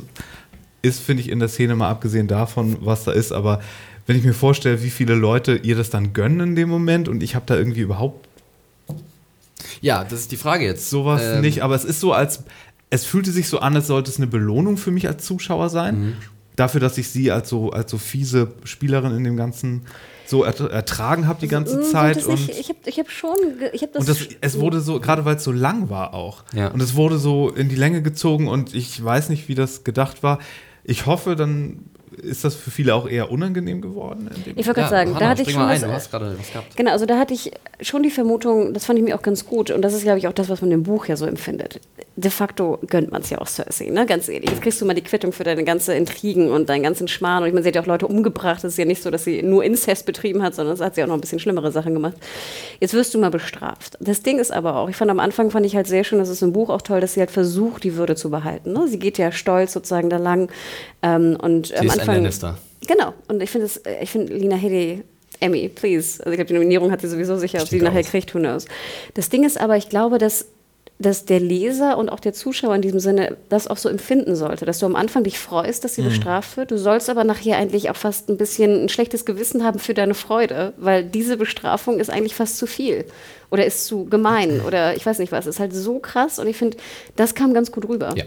ist, 0.82 1.00
finde 1.00 1.22
ich 1.22 1.28
in 1.28 1.38
der 1.38 1.48
Szene, 1.48 1.76
mal 1.76 1.90
abgesehen 1.90 2.28
davon, 2.28 2.78
was 2.80 3.04
da 3.04 3.12
ist. 3.12 3.32
Aber 3.32 3.60
wenn 4.06 4.16
ich 4.16 4.24
mir 4.24 4.34
vorstelle, 4.34 4.82
wie 4.82 4.90
viele 4.90 5.14
Leute 5.14 5.56
ihr 5.56 5.76
das 5.76 5.90
dann 5.90 6.12
gönnen 6.12 6.40
in 6.40 6.56
dem 6.56 6.68
Moment 6.68 7.08
und 7.08 7.22
ich 7.22 7.34
habe 7.34 7.44
da 7.46 7.56
irgendwie 7.56 7.80
überhaupt. 7.80 8.26
Ja, 9.80 10.04
das 10.04 10.20
ist 10.20 10.32
die 10.32 10.36
Frage 10.36 10.64
jetzt. 10.64 10.90
Sowas 10.90 11.22
ähm, 11.22 11.40
nicht, 11.40 11.62
aber 11.62 11.74
es 11.74 11.84
ist 11.84 12.00
so, 12.00 12.12
als 12.12 12.44
es 12.90 13.04
fühlte 13.04 13.30
sich 13.30 13.48
so 13.48 13.58
an, 13.58 13.74
als 13.74 13.88
sollte 13.88 14.10
es 14.10 14.18
eine 14.18 14.26
Belohnung 14.26 14.76
für 14.76 14.90
mich 14.90 15.08
als 15.08 15.24
Zuschauer 15.24 15.70
sein. 15.70 15.98
Mhm. 15.98 16.12
Dafür, 16.54 16.80
dass 16.80 16.96
ich 16.96 17.08
sie 17.08 17.30
als 17.30 17.48
so, 17.48 17.70
als 17.70 17.90
so 17.90 17.98
fiese 17.98 18.52
Spielerin 18.64 19.14
in 19.14 19.24
dem 19.24 19.36
Ganzen 19.36 19.82
so 20.24 20.42
ertragen 20.42 21.26
habe 21.26 21.40
die 21.40 21.48
ganze 21.48 21.84
so, 21.84 21.90
Zeit. 21.90 22.24
und 22.26 22.34
ich 22.34 22.58
ich 22.58 22.68
habe 22.68 22.78
ich 22.84 22.98
hab 22.98 23.10
schon. 23.10 23.36
Ich 23.72 23.82
hab 23.82 23.92
das 23.92 24.00
und 24.00 24.08
das, 24.08 24.28
es 24.40 24.58
wurde 24.58 24.80
so, 24.80 24.98
gerade 24.98 25.24
weil 25.24 25.36
es 25.36 25.44
so 25.44 25.52
lang 25.52 25.88
war 25.88 26.14
auch. 26.14 26.44
Ja. 26.52 26.68
Und 26.68 26.80
es 26.80 26.96
wurde 26.96 27.18
so 27.18 27.50
in 27.50 27.68
die 27.68 27.76
Länge 27.76 28.02
gezogen 28.02 28.48
und 28.48 28.74
ich 28.74 29.02
weiß 29.02 29.28
nicht, 29.28 29.48
wie 29.48 29.54
das 29.54 29.84
gedacht 29.84 30.22
war. 30.22 30.38
Ich 30.82 31.06
hoffe, 31.06 31.36
dann 31.36 31.90
ist 32.22 32.44
das 32.44 32.54
für 32.54 32.70
viele 32.70 32.94
auch 32.94 33.08
eher 33.08 33.30
unangenehm 33.30 33.80
geworden? 33.80 34.30
ich 34.44 34.66
wollte 34.66 34.80
gerade 34.80 34.90
sagen, 34.90 35.10
Hanna, 35.10 35.20
da 35.20 35.28
hatte 35.30 35.42
ich 35.42 35.52
schon 35.52 35.62
was, 35.62 35.82
was 35.82 36.10
Genau, 36.76 36.92
also 36.92 37.06
da 37.06 37.18
hatte 37.18 37.34
ich 37.34 37.52
schon 37.80 38.02
die 38.02 38.10
Vermutung, 38.10 38.72
das 38.72 38.86
fand 38.86 38.98
ich 38.98 39.04
mir 39.04 39.16
auch 39.16 39.22
ganz 39.22 39.44
gut 39.44 39.70
und 39.70 39.82
das 39.82 39.92
ist, 39.92 40.02
glaube 40.02 40.18
ich, 40.18 40.28
auch 40.28 40.32
das, 40.32 40.48
was 40.48 40.60
man 40.60 40.70
im 40.72 40.82
Buch 40.82 41.06
ja 41.06 41.16
so 41.16 41.26
empfindet. 41.26 41.80
De 42.16 42.30
facto 42.30 42.78
gönnt 42.88 43.12
man 43.12 43.22
es 43.22 43.30
ja 43.30 43.38
auch 43.38 43.46
Cersei, 43.46 43.90
ne? 43.90 44.06
ganz 44.06 44.28
ehrlich. 44.28 44.50
Jetzt 44.50 44.62
kriegst 44.62 44.80
du 44.80 44.86
mal 44.86 44.94
die 44.94 45.02
Quittung 45.02 45.32
für 45.32 45.44
deine 45.44 45.64
ganze 45.64 45.94
Intrigen 45.94 46.50
und 46.50 46.68
deinen 46.68 46.82
ganzen 46.82 47.08
Schmarrn 47.08 47.42
und 47.42 47.48
ich 47.48 47.54
meine, 47.54 47.62
sie 47.62 47.68
hat 47.68 47.76
ja 47.76 47.82
auch 47.82 47.86
Leute 47.86 48.06
umgebracht. 48.06 48.64
Es 48.64 48.72
ist 48.72 48.78
ja 48.78 48.86
nicht 48.86 49.02
so, 49.02 49.10
dass 49.10 49.24
sie 49.24 49.42
nur 49.42 49.62
Inzest 49.64 50.06
betrieben 50.06 50.42
hat, 50.42 50.54
sondern 50.54 50.74
es 50.74 50.80
hat 50.80 50.94
sie 50.94 51.02
auch 51.02 51.08
noch 51.08 51.14
ein 51.14 51.20
bisschen 51.20 51.38
schlimmere 51.38 51.70
Sachen 51.70 51.92
gemacht. 51.92 52.14
Jetzt 52.80 52.94
wirst 52.94 53.12
du 53.12 53.18
mal 53.18 53.30
bestraft. 53.30 53.98
Das 54.00 54.22
Ding 54.22 54.38
ist 54.38 54.52
aber 54.52 54.76
auch, 54.76 54.88
ich 54.88 54.96
fand 54.96 55.10
am 55.10 55.20
Anfang 55.20 55.50
fand 55.50 55.66
ich 55.66 55.76
halt 55.76 55.86
sehr 55.86 56.04
schön, 56.04 56.18
das 56.18 56.30
ist 56.30 56.42
im 56.42 56.52
Buch 56.52 56.70
auch 56.70 56.82
toll, 56.82 57.00
dass 57.00 57.14
sie 57.14 57.20
halt 57.20 57.30
versucht, 57.30 57.84
die 57.84 57.96
Würde 57.96 58.16
zu 58.16 58.30
behalten. 58.30 58.72
Ne? 58.72 58.88
Sie 58.88 58.98
geht 58.98 59.18
ja 59.18 59.32
stolz 59.32 59.72
sozusagen 59.72 60.08
da 60.08 60.16
lang 60.16 60.50
ähm, 61.02 61.36
und 61.40 61.66
sie 61.66 61.76
am 61.76 61.90
Anfang 61.90 62.08
ein 62.08 62.22
Lannister. 62.22 62.56
Genau. 62.86 63.14
Und 63.28 63.42
ich 63.42 63.50
finde 63.50 63.68
äh, 63.84 64.02
ich 64.02 64.10
finde 64.10 64.34
Lina 64.34 64.56
Headey 64.56 65.02
Emmy, 65.40 65.68
please. 65.68 66.20
Also 66.20 66.30
ich 66.30 66.36
glaube, 66.36 66.48
die 66.48 66.54
Nominierung 66.54 66.90
hat 66.90 67.00
sie 67.00 67.08
sowieso 67.08 67.36
sicher, 67.36 67.60
ob 67.60 67.68
sie 67.68 67.80
nachher 67.80 68.02
kriegt, 68.02 68.34
who 68.34 68.38
knows. 68.38 68.66
Das 69.14 69.28
Ding 69.28 69.44
ist 69.44 69.60
aber, 69.60 69.76
ich 69.76 69.88
glaube, 69.88 70.18
dass, 70.18 70.46
dass 70.98 71.24
der 71.24 71.40
Leser 71.40 71.98
und 71.98 72.08
auch 72.08 72.20
der 72.20 72.32
Zuschauer 72.32 72.74
in 72.74 72.82
diesem 72.82 73.00
Sinne 73.00 73.36
das 73.48 73.66
auch 73.68 73.76
so 73.76 73.88
empfinden 73.88 74.36
sollte, 74.36 74.64
dass 74.64 74.78
du 74.78 74.86
am 74.86 74.96
Anfang 74.96 75.24
dich 75.24 75.38
freust, 75.38 75.84
dass 75.84 75.94
sie 75.94 76.02
mhm. 76.02 76.06
bestraft 76.08 76.56
wird. 76.56 76.70
Du 76.70 76.78
sollst 76.78 77.10
aber 77.10 77.24
nachher 77.24 77.58
eigentlich 77.58 77.90
auch 77.90 77.96
fast 77.96 78.28
ein 78.28 78.36
bisschen 78.36 78.84
ein 78.84 78.88
schlechtes 78.88 79.24
Gewissen 79.24 79.64
haben 79.64 79.78
für 79.78 79.94
deine 79.94 80.14
Freude, 80.14 80.72
weil 80.76 81.04
diese 81.04 81.36
Bestrafung 81.36 82.00
ist 82.00 82.10
eigentlich 82.10 82.34
fast 82.34 82.58
zu 82.58 82.66
viel 82.66 83.04
oder 83.50 83.66
ist 83.66 83.86
zu 83.86 84.06
gemein 84.06 84.60
oder 84.66 84.96
ich 84.96 85.04
weiß 85.04 85.18
nicht 85.18 85.32
was. 85.32 85.46
Ist 85.46 85.60
halt 85.60 85.74
so 85.74 85.98
krass 85.98 86.38
und 86.38 86.46
ich 86.46 86.56
finde, 86.56 86.76
das 87.16 87.34
kam 87.34 87.54
ganz 87.54 87.72
gut 87.72 87.88
rüber. 87.88 88.14
Ja 88.16 88.24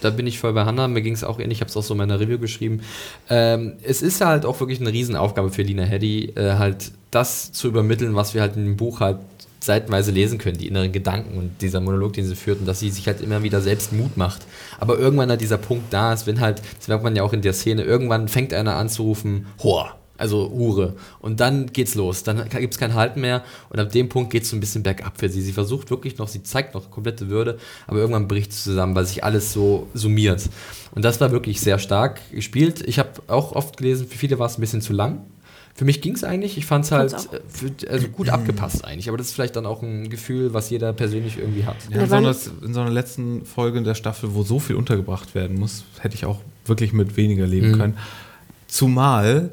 da 0.00 0.10
bin 0.10 0.26
ich 0.26 0.38
voll 0.38 0.52
bei 0.52 0.64
Hannah. 0.64 0.88
Mir 0.88 1.02
ging 1.02 1.14
es 1.14 1.24
auch 1.24 1.38
ähnlich, 1.38 1.58
ich 1.58 1.60
habe 1.60 1.70
es 1.70 1.76
auch 1.76 1.82
so 1.82 1.94
in 1.94 1.98
meiner 1.98 2.20
Review 2.20 2.38
geschrieben. 2.38 2.80
Ähm, 3.28 3.74
es 3.82 4.02
ist 4.02 4.20
halt 4.20 4.46
auch 4.46 4.60
wirklich 4.60 4.80
eine 4.80 4.92
Riesenaufgabe 4.92 5.50
für 5.50 5.62
Lina 5.62 5.84
Heddy, 5.84 6.32
äh, 6.34 6.54
halt 6.54 6.92
das 7.10 7.52
zu 7.52 7.68
übermitteln, 7.68 8.14
was 8.14 8.34
wir 8.34 8.40
halt 8.40 8.56
in 8.56 8.64
dem 8.64 8.76
Buch 8.76 9.00
halt 9.00 9.18
seitenweise 9.60 10.12
lesen 10.12 10.38
können, 10.38 10.56
die 10.56 10.68
inneren 10.68 10.92
Gedanken 10.92 11.36
und 11.36 11.60
dieser 11.60 11.80
Monolog, 11.80 12.12
den 12.12 12.24
sie 12.24 12.36
führt, 12.36 12.60
und 12.60 12.66
dass 12.66 12.80
sie 12.80 12.90
sich 12.90 13.06
halt 13.06 13.20
immer 13.20 13.42
wieder 13.42 13.60
selbst 13.60 13.92
Mut 13.92 14.16
macht. 14.16 14.42
Aber 14.78 14.98
irgendwann 14.98 15.30
halt 15.30 15.40
dieser 15.40 15.58
Punkt 15.58 15.92
da 15.92 16.12
ist, 16.12 16.26
wenn 16.26 16.40
halt, 16.40 16.62
das 16.78 16.88
merkt 16.88 17.02
man 17.02 17.16
ja 17.16 17.22
auch 17.22 17.32
in 17.32 17.42
der 17.42 17.52
Szene, 17.52 17.82
irgendwann 17.82 18.28
fängt 18.28 18.54
einer 18.54 18.76
an 18.76 18.88
zu 18.88 19.02
rufen, 19.02 19.46
Hor, 19.62 19.97
also 20.18 20.50
Hure. 20.50 20.94
Und 21.20 21.40
dann 21.40 21.72
geht's 21.72 21.94
los. 21.94 22.22
Dann 22.22 22.48
gibt 22.48 22.74
es 22.74 22.78
kein 22.78 22.94
Halten 22.94 23.20
mehr. 23.20 23.42
Und 23.70 23.78
ab 23.78 23.90
dem 23.90 24.08
Punkt 24.08 24.30
geht 24.30 24.42
es 24.42 24.50
so 24.50 24.56
ein 24.56 24.60
bisschen 24.60 24.82
bergab 24.82 25.18
für 25.18 25.28
sie. 25.28 25.40
Sie 25.40 25.52
versucht 25.52 25.90
wirklich 25.90 26.18
noch, 26.18 26.28
sie 26.28 26.42
zeigt 26.42 26.74
noch 26.74 26.90
komplette 26.90 27.28
Würde, 27.28 27.58
aber 27.86 27.98
irgendwann 27.98 28.28
bricht 28.28 28.52
es 28.52 28.64
zusammen, 28.64 28.94
weil 28.94 29.06
sich 29.06 29.24
alles 29.24 29.52
so 29.52 29.88
summiert. 29.94 30.48
Und 30.92 31.04
das 31.04 31.20
war 31.20 31.30
wirklich 31.30 31.60
sehr 31.60 31.78
stark 31.78 32.20
gespielt. 32.32 32.82
Ich 32.86 32.98
habe 32.98 33.10
auch 33.28 33.52
oft 33.52 33.76
gelesen, 33.76 34.06
für 34.06 34.18
viele 34.18 34.38
war 34.38 34.46
es 34.46 34.58
ein 34.58 34.60
bisschen 34.60 34.80
zu 34.80 34.92
lang. 34.92 35.22
Für 35.78 35.84
mich 35.84 36.00
ging 36.00 36.16
es 36.16 36.24
eigentlich. 36.24 36.58
Ich 36.58 36.66
fand 36.66 36.86
es 36.86 36.90
halt 36.90 37.12
äh, 37.12 37.40
für, 37.48 37.88
also 37.88 38.08
gut 38.08 38.30
abgepasst 38.30 38.84
eigentlich. 38.84 39.08
Aber 39.08 39.16
das 39.16 39.28
ist 39.28 39.34
vielleicht 39.34 39.54
dann 39.54 39.64
auch 39.64 39.80
ein 39.80 40.10
Gefühl, 40.10 40.52
was 40.52 40.70
jeder 40.70 40.92
persönlich 40.92 41.38
irgendwie 41.38 41.64
hat. 41.64 41.76
Ja, 41.88 42.02
in, 42.02 42.08
so 42.08 42.16
einer, 42.16 42.34
in 42.64 42.74
so 42.74 42.80
einer 42.80 42.90
letzten 42.90 43.44
Folge 43.44 43.78
in 43.78 43.84
der 43.84 43.94
Staffel, 43.94 44.34
wo 44.34 44.42
so 44.42 44.58
viel 44.58 44.74
untergebracht 44.74 45.36
werden 45.36 45.56
muss, 45.56 45.84
hätte 46.00 46.16
ich 46.16 46.26
auch 46.26 46.40
wirklich 46.64 46.92
mit 46.92 47.16
weniger 47.16 47.46
leben 47.46 47.70
mhm. 47.70 47.78
können. 47.78 47.98
Zumal 48.66 49.50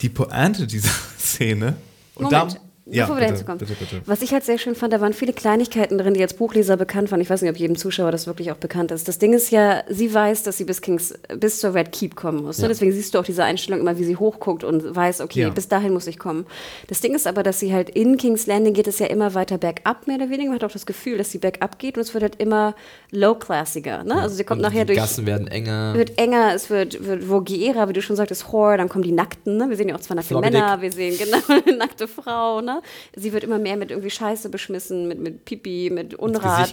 die 0.00 0.08
Pointe 0.08 0.66
dieser 0.66 0.90
Szene. 1.18 1.76
Und 2.14 2.24
Moment. 2.24 2.60
Ja, 2.90 3.04
Bevor 3.04 3.16
wir 3.16 3.20
bitte, 3.20 3.32
dazu 3.32 3.44
kommen. 3.44 3.58
Bitte, 3.58 3.74
bitte. 3.74 4.02
Was 4.06 4.22
ich 4.22 4.32
halt 4.32 4.44
sehr 4.44 4.56
schön 4.56 4.74
fand, 4.74 4.92
da 4.92 5.00
waren 5.00 5.12
viele 5.12 5.32
Kleinigkeiten 5.32 5.98
drin, 5.98 6.14
die 6.14 6.22
als 6.22 6.34
Buchleser 6.34 6.76
bekannt 6.76 7.10
waren. 7.10 7.20
Ich 7.20 7.28
weiß 7.28 7.42
nicht, 7.42 7.50
ob 7.50 7.56
jedem 7.56 7.76
Zuschauer 7.76 8.12
das 8.12 8.26
wirklich 8.26 8.50
auch 8.50 8.56
bekannt 8.56 8.90
ist. 8.92 9.08
Das 9.08 9.18
Ding 9.18 9.34
ist 9.34 9.50
ja, 9.50 9.82
sie 9.88 10.12
weiß, 10.12 10.42
dass 10.42 10.56
sie 10.56 10.64
bis 10.64 10.80
Kings, 10.80 11.14
bis 11.36 11.60
zur 11.60 11.74
Red 11.74 11.92
Keep 11.92 12.16
kommen 12.16 12.42
muss. 12.42 12.58
Ne? 12.58 12.62
Ja. 12.62 12.68
Deswegen 12.68 12.92
siehst 12.92 13.14
du 13.14 13.18
auch 13.18 13.24
diese 13.24 13.44
Einstellung 13.44 13.80
immer, 13.80 13.98
wie 13.98 14.04
sie 14.04 14.16
hochguckt 14.16 14.64
und 14.64 14.94
weiß, 14.94 15.20
okay, 15.20 15.42
ja. 15.42 15.50
bis 15.50 15.68
dahin 15.68 15.92
muss 15.92 16.06
ich 16.06 16.18
kommen. 16.18 16.46
Das 16.86 17.00
Ding 17.00 17.14
ist 17.14 17.26
aber, 17.26 17.42
dass 17.42 17.60
sie 17.60 17.74
halt 17.74 17.90
in 17.90 18.16
Kings 18.16 18.46
Landing 18.46 18.72
geht 18.72 18.86
es 18.86 18.98
ja 18.98 19.06
immer 19.06 19.34
weiter 19.34 19.58
bergab, 19.58 20.06
mehr 20.06 20.16
oder 20.16 20.30
weniger. 20.30 20.50
Man 20.50 20.56
hat 20.56 20.64
auch 20.64 20.72
das 20.72 20.86
Gefühl, 20.86 21.18
dass 21.18 21.30
sie 21.30 21.38
bergab 21.38 21.78
geht 21.78 21.96
und 21.96 22.02
es 22.02 22.14
wird 22.14 22.22
halt 22.22 22.36
immer 22.36 22.74
low-classiger. 23.10 24.04
Ne? 24.04 24.14
Also 24.14 24.36
sie 24.36 24.44
kommt 24.44 24.60
und 24.60 24.68
nachher 24.68 24.84
die 24.84 24.94
durch. 24.94 24.98
Die 24.98 25.02
Gassen 25.02 25.26
werden 25.26 25.46
enger. 25.46 25.94
Wird 25.94 26.18
enger, 26.18 26.54
es 26.54 26.70
wird, 26.70 27.04
wird 27.04 27.28
Vogiera, 27.28 27.88
wie 27.88 27.92
du 27.92 28.00
schon 28.00 28.16
sagtest, 28.16 28.50
Horror, 28.52 28.78
dann 28.78 28.88
kommen 28.88 29.04
die 29.04 29.12
Nackten. 29.12 29.56
Ne? 29.58 29.68
Wir 29.68 29.76
sehen 29.76 29.88
ja 29.88 29.94
auch 29.94 30.00
zwei 30.00 30.14
nackte 30.14 30.38
Männer, 30.38 30.80
wir 30.80 30.92
sehen 30.92 31.18
genau 31.18 31.38
eine 31.48 31.76
nackte 31.78 32.08
Frau. 32.08 32.60
Ne? 32.60 32.77
Sie 33.16 33.32
wird 33.32 33.44
immer 33.44 33.58
mehr 33.58 33.76
mit 33.76 33.90
irgendwie 33.90 34.10
Scheiße 34.10 34.48
beschmissen, 34.48 35.08
mit, 35.08 35.20
mit 35.20 35.44
Pipi, 35.44 35.90
mit 35.92 36.14
Unrat, 36.14 36.72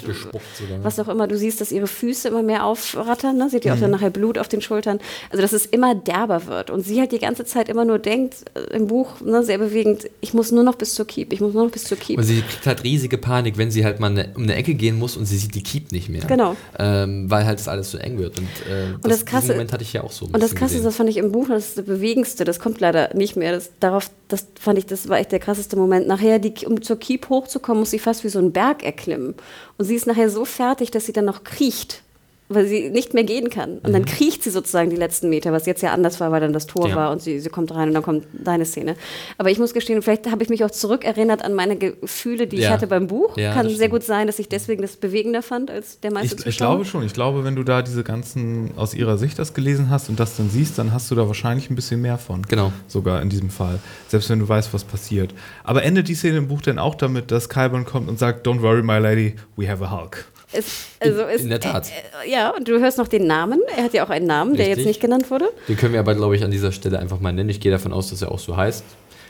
was 0.82 1.00
auch 1.00 1.08
immer. 1.08 1.28
Du 1.28 1.38
siehst, 1.38 1.62
dass 1.62 1.72
ihre 1.72 1.88
Füße 1.88 2.28
immer 2.28 2.44
mehr 2.44 2.66
aufrattern. 2.66 3.38
Ne? 3.38 3.50
Sie 3.50 3.58
hat 3.58 3.66
ja 3.66 3.74
mhm. 3.74 3.78
auch 3.78 3.82
dann 3.82 3.92
nachher 3.92 4.10
Blut 4.10 4.38
auf 4.38 4.48
den 4.48 4.62
Schultern. 4.62 5.00
Also, 5.30 5.42
dass 5.42 5.54
es 5.54 5.66
immer 5.66 5.96
derber 5.96 6.48
wird. 6.48 6.70
Und 6.70 6.82
sie 6.82 7.00
halt 7.00 7.12
die 7.12 7.20
ganze 7.20 7.46
Zeit 7.46 7.70
immer 7.70 7.86
nur 7.86 8.00
denkt, 8.00 8.46
äh, 8.54 8.76
im 8.76 8.88
Buch, 8.88 9.22
ne, 9.22 9.44
sehr 9.44 9.58
bewegend, 9.58 10.10
ich 10.22 10.34
muss 10.34 10.52
nur 10.52 10.64
noch 10.64 10.76
bis 10.76 10.96
zur 10.96 11.06
Keep, 11.06 11.34
ich 11.34 11.42
muss 11.42 11.54
nur 11.54 11.66
noch 11.66 11.72
bis 11.72 11.86
zur 11.86 11.98
Keep. 11.98 12.18
Und 12.18 12.24
sie 12.24 12.42
kriegt 12.42 12.66
halt 12.66 12.84
riesige 12.84 13.18
Panik, 13.18 13.58
wenn 13.58 13.72
sie 13.72 13.86
halt 13.86 14.00
mal 14.00 14.12
eine, 14.12 14.30
um 14.36 14.44
eine 14.44 14.56
Ecke 14.56 14.74
gehen 14.76 14.98
muss 14.98 15.18
und 15.18 15.26
sie 15.26 15.38
sieht 15.38 15.56
die 15.56 15.64
Keep 15.64 15.92
nicht 15.92 16.10
mehr. 16.10 16.26
Genau. 16.26 16.56
Ähm, 16.78 17.30
weil 17.30 17.46
halt 17.46 17.60
das 17.60 17.68
alles 17.68 17.92
so 17.92 17.98
eng 17.98 18.18
wird. 18.18 18.38
Und, 18.38 18.48
äh, 18.70 18.94
und 18.94 19.06
das, 19.06 19.20
das 19.20 19.26
krasse, 19.26 19.52
Moment 19.54 19.74
hatte 19.74 19.84
ich 19.84 19.94
ja 19.94 20.04
auch 20.04 20.12
so. 20.12 20.26
und 20.26 20.42
das 20.42 20.56
krasse, 20.56 20.82
das 20.82 20.96
fand 20.96 21.10
ich 21.10 21.18
im 21.18 21.32
Buch, 21.32 21.48
das, 21.48 21.76
das 21.76 21.86
bewegendste, 21.86 22.44
das 22.44 22.60
kommt 22.60 22.80
leider 22.80 23.14
nicht 23.14 23.36
mehr. 23.36 23.52
Das, 23.52 23.72
darauf, 23.80 24.10
das 24.28 24.48
fand 24.60 24.78
ich, 24.80 24.86
das 24.86 25.08
war 25.10 25.20
echt 25.20 25.32
der 25.32 25.40
krasseste 25.40 25.76
Moment. 25.76 25.95
Nachher, 26.00 26.40
die, 26.40 26.66
um 26.66 26.82
zur 26.82 26.98
Keep 26.98 27.30
hochzukommen, 27.30 27.82
muss 27.82 27.92
sie 27.92 28.00
fast 28.00 28.24
wie 28.24 28.30
so 28.30 28.40
einen 28.40 28.52
Berg 28.52 28.84
erklimmen. 28.84 29.36
Und 29.78 29.86
sie 29.86 29.96
ist 29.96 30.08
nachher 30.08 30.30
so 30.30 30.46
fertig, 30.46 30.92
dass 30.92 31.06
sie 31.06 31.14
dann 31.14 31.26
noch 31.26 31.44
kriecht 31.44 32.05
weil 32.48 32.68
sie 32.68 32.90
nicht 32.90 33.14
mehr 33.16 33.24
gehen 33.24 33.50
kann. 33.50 33.80
Und 33.80 33.88
mhm. 33.90 33.94
dann 33.94 34.06
kriecht 34.06 34.44
sie 34.44 34.52
sozusagen 34.52 34.90
die 34.92 34.96
letzten 34.96 35.30
Meter, 35.30 35.52
was 35.52 35.66
jetzt 35.66 35.82
ja 35.82 35.94
anders 35.94 36.20
war, 36.20 36.32
weil 36.32 36.42
dann 36.42 36.54
das 36.54 36.68
Tor 36.68 36.90
ja. 36.90 36.96
war 36.96 37.12
und 37.12 37.22
sie, 37.22 37.40
sie 37.40 37.50
kommt 37.50 37.74
rein 37.74 37.88
und 37.88 37.96
dann 37.96 38.04
kommt 38.04 38.28
deine 38.34 38.66
Szene. 38.66 38.96
Aber 39.38 39.50
ich 39.50 39.58
muss 39.58 39.74
gestehen, 39.74 40.02
vielleicht 40.04 40.30
habe 40.30 40.44
ich 40.44 40.50
mich 40.50 40.64
auch 40.64 40.70
zurückerinnert 40.70 41.44
an 41.44 41.54
meine 41.56 41.76
Gefühle, 41.76 42.46
die 42.46 42.58
ja. 42.58 42.64
ich 42.64 42.70
hatte 42.70 42.88
beim 42.88 43.08
Buch. 43.08 43.36
Ja, 43.36 43.54
kann 43.54 43.70
sehr 43.70 43.90
gut 43.90 44.04
sein, 44.04 44.28
dass 44.28 44.38
ich 44.38 44.48
deswegen 44.48 44.84
das 44.84 44.96
bewegender 44.98 45.42
fand 45.42 45.72
als 45.72 46.00
der 46.00 46.14
meiste 46.14 46.42
ich, 46.42 46.46
ich 46.46 46.58
glaube 46.58 46.86
schon. 46.86 47.04
Ich 47.04 47.14
glaube, 47.14 47.44
wenn 47.44 47.56
du 47.56 47.64
da 47.64 47.82
diese 47.82 48.04
ganzen 48.04 48.72
aus 48.76 48.94
ihrer 48.94 49.18
Sicht 49.18 49.40
das 49.40 49.56
gelesen 49.56 49.90
hast 49.90 50.10
und 50.10 50.20
das 50.20 50.38
dann 50.38 50.50
siehst, 50.50 50.78
dann 50.78 50.94
hast 50.94 51.10
du 51.10 51.16
da 51.16 51.28
wahrscheinlich 51.28 51.72
ein 51.72 51.76
bisschen 51.76 52.02
mehr 52.02 52.20
von. 52.20 52.44
Genau. 52.44 52.72
Sogar 52.88 53.24
in 53.24 53.30
diesem 53.30 53.50
Fall. 53.50 53.80
Selbst 54.08 54.30
wenn 54.30 54.40
du 54.40 54.48
weißt, 54.48 54.72
was 54.74 54.84
passiert. 54.84 55.34
Aber 55.64 55.84
endet 55.84 56.08
die 56.08 56.16
Szene 56.16 56.38
im 56.38 56.48
Buch 56.48 56.62
dann 56.62 56.78
auch 56.78 56.96
damit, 56.96 57.32
dass 57.32 57.50
Kaiban 57.50 57.86
kommt 57.86 58.08
und 58.08 58.20
sagt, 58.20 58.46
Don't 58.46 58.62
worry, 58.62 58.84
my 58.84 59.00
lady, 59.00 59.36
we 59.56 59.68
have 59.68 59.84
a 59.84 59.90
Hulk. 59.90 60.26
Es, 60.56 60.86
also 61.00 61.24
in, 61.24 61.30
ist, 61.30 61.42
in 61.44 61.50
der 61.50 61.60
Tat. 61.60 61.90
Äh, 62.24 62.30
ja, 62.32 62.52
und 62.52 62.68
du 62.68 62.80
hörst 62.80 62.98
noch 62.98 63.08
den 63.08 63.28
Namen. 63.28 63.62
Er 63.76 63.84
hat 63.84 63.94
ja 63.94 64.06
auch 64.06 64.10
einen 64.10 64.26
Namen, 64.28 64.52
Richtig. 64.52 64.66
der 64.68 64.76
jetzt 64.76 64.86
nicht 64.86 65.02
genannt 65.02 65.30
wurde. 65.32 65.50
Den 65.68 65.78
können 65.78 65.94
wir 65.94 66.00
aber, 66.00 66.16
glaube 66.16 66.36
ich, 66.36 66.44
an 66.44 66.52
dieser 66.52 66.72
Stelle 66.72 67.00
einfach 67.00 67.20
mal 67.20 67.32
nennen. 67.34 67.50
Ich 67.50 67.60
gehe 67.60 67.72
davon 67.72 67.94
aus, 67.94 68.10
dass 68.10 68.22
er 68.22 68.32
auch 68.32 68.40
so 68.40 68.56
heißt. 68.56 68.84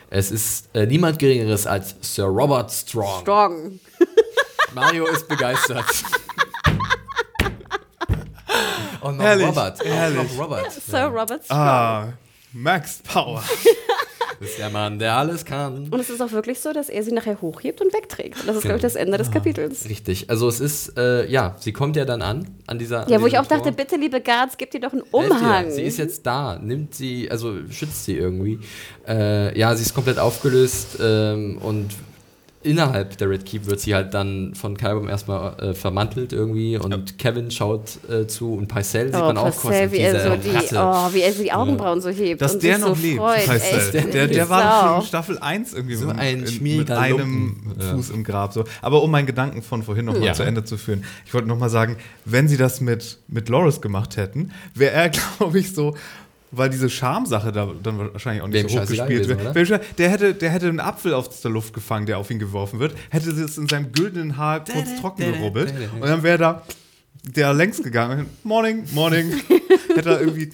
Es 0.10 0.31
ist 0.31 0.69
äh, 0.73 0.85
niemand 0.85 1.19
Geringeres 1.19 1.68
als 1.68 1.95
Sir 2.02 2.26
Robert 2.26 2.72
Strong. 2.72 3.22
Strong. 3.22 3.80
Mario 4.73 5.06
ist 5.07 5.27
begeistert. 5.27 5.85
Und 9.02 9.18
noch 9.18 9.23
Herrlich. 9.23 9.47
Robert. 9.47 9.84
Herrlich. 9.84 10.18
Noch 10.38 10.43
Robert. 10.43 10.72
Sir 10.72 11.06
Robert 11.06 11.43
Strong. 11.45 11.57
Ah, 11.60 12.14
Max 12.53 13.02
Power. 13.03 13.43
Das 14.40 14.49
ist 14.49 14.60
der 14.60 14.70
Mann, 14.70 14.99
der 14.99 15.16
alles 15.16 15.45
kann. 15.45 15.88
Und 15.90 15.99
es 15.99 16.10
ist 16.10 16.22
auch 16.22 16.32
wirklich 16.32 16.60
so, 16.60 16.74
dass 16.74 16.90
er 16.90 17.03
sie 17.03 17.12
nachher 17.12 17.41
hochhebt 17.41 17.82
und 17.82 17.94
wegträgt. 17.94 18.40
Und 18.41 18.48
das 18.48 18.57
ist, 18.57 18.62
genau. 18.64 18.74
glaube 18.74 18.78
ich, 18.78 18.82
das 18.82 18.95
Ende 18.95 19.18
des 19.18 19.32
Kapitels. 19.32 19.88
Richtig. 19.90 20.30
Also 20.30 20.48
es 20.48 20.60
ist, 20.60 20.98
äh, 20.98 21.30
ja, 21.30 21.56
sie 21.60 21.74
kommt 21.74 21.95
ja 21.95 22.06
dann 22.06 22.22
an, 22.22 22.48
an 22.68 22.80
dieser 22.80 23.07
Ja, 23.10 23.18
an 23.18 23.24
wo 23.24 23.28
ich 23.28 23.38
auch 23.38 23.45
Tor. 23.45 23.57
dachte, 23.57 23.72
bitte, 23.72 23.95
liebe 23.95 24.22
Guards, 24.22 24.57
gib 24.57 24.74
ihr 24.74 24.82
doch 24.82 24.94
einen 24.94 25.03
Umhang. 25.12 25.72
Sie 25.72 25.84
ist 25.84 25.98
jetzt 25.98 26.26
da, 26.26 26.60
nimmt 26.62 26.94
sie, 26.95 27.30
also 27.32 27.56
schützt 27.70 28.06
sie 28.06 28.18
irgendwie. 28.18 28.60
Äh, 29.07 29.57
ja, 29.57 29.76
sie 29.76 29.84
ist 29.84 29.94
komplett 29.94 30.20
aufgelöst 30.20 30.98
ähm, 31.02 31.57
und 31.62 31.90
innerhalb 32.65 33.17
der 33.17 33.29
Red 33.29 33.45
Keep 33.45 33.67
wird 33.67 33.79
sie 33.79 33.95
halt 33.95 34.13
dann 34.13 34.53
von 34.55 34.75
Kybum 34.75 35.07
erstmal 35.07 35.57
äh, 35.59 35.73
vermantelt 35.73 36.33
irgendwie 36.33 36.77
und 36.77 36.91
ja. 36.91 36.99
Kevin 37.17 37.51
schaut 37.51 37.99
äh, 38.09 38.27
zu 38.27 38.55
und 38.55 38.67
Pycelle 38.67 39.07
sieht 39.07 39.21
oh, 39.21 39.25
man 39.25 39.37
auch 39.37 39.55
kurz 39.55 39.75
wie 39.91 39.97
er 39.97 40.19
so 40.19 40.35
die, 40.35 40.75
oh, 40.75 41.13
wie 41.13 41.21
er 41.21 41.33
so 41.33 41.43
die 41.43 41.53
Augenbrauen 41.53 41.99
ja. 41.99 42.01
so 42.01 42.09
hebt 42.09 42.41
Dass 42.41 42.55
und 42.55 42.63
der 42.63 42.77
noch 42.79 42.95
so 42.95 43.01
lebt, 43.01 43.21
Pycelle. 43.21 43.91
Der, 43.91 44.03
der, 44.05 44.27
der 44.27 44.49
war 44.49 44.89
schon 44.89 45.01
in 45.01 45.07
Staffel 45.07 45.39
1 45.39 45.73
irgendwie 45.73 45.95
so 45.95 46.09
ein 46.09 46.43
in, 46.43 46.77
mit 46.77 46.91
einem 46.91 47.75
Fuß 47.79 48.09
im 48.09 48.23
Grab. 48.23 48.53
So. 48.53 48.63
Aber 48.81 49.03
um 49.03 49.11
meinen 49.11 49.27
Gedanken 49.27 49.61
von 49.61 49.83
vorhin 49.83 50.05
nochmal 50.05 50.23
ja. 50.23 50.33
zu 50.33 50.43
Ende 50.43 50.63
zu 50.63 50.77
führen, 50.77 51.03
ich 51.25 51.33
wollte 51.33 51.47
nochmal 51.47 51.69
sagen, 51.69 51.97
wenn 52.25 52.47
sie 52.47 52.57
das 52.57 52.81
mit, 52.81 53.19
mit 53.27 53.49
Loris 53.49 53.81
gemacht 53.81 54.17
hätten, 54.17 54.51
wäre 54.73 54.93
er, 54.93 55.09
glaube 55.37 55.59
ich, 55.59 55.73
so 55.73 55.95
weil 56.57 56.69
diese 56.69 56.90
Schamsache 56.90 57.52
da 57.52 57.69
dann 57.82 58.14
wahrscheinlich 58.14 58.44
auch 58.44 58.48
nicht 58.48 58.64
Wem 58.64 58.69
so 58.69 58.82
hochgespielt 58.82 59.27
wird. 59.27 59.82
Der 59.98 60.10
hätte, 60.10 60.34
der 60.34 60.49
hätte 60.49 60.68
einen 60.68 60.80
Apfel 60.80 61.14
aus 61.14 61.41
der 61.41 61.52
Luft 61.52 61.73
gefangen, 61.73 62.06
der 62.06 62.18
auf 62.18 62.32
ihn 62.32 62.40
geworfen 62.40 62.80
wird, 62.80 62.95
hätte 63.10 63.30
es 63.32 63.57
in 63.57 63.68
seinem 63.68 63.91
güldenen 63.91 64.38
Haar 64.38 64.64
kurz 64.64 64.99
trocken 64.99 65.32
gerubbelt 65.32 65.73
und 65.99 66.07
dann 66.07 66.23
wäre 66.23 66.38
da 66.38 66.64
der 67.23 67.53
längs 67.53 67.82
gegangen. 67.82 68.30
Morning, 68.44 68.86
morning. 68.94 69.32
hätte 69.95 70.10
er 70.10 70.19
irgendwie. 70.22 70.52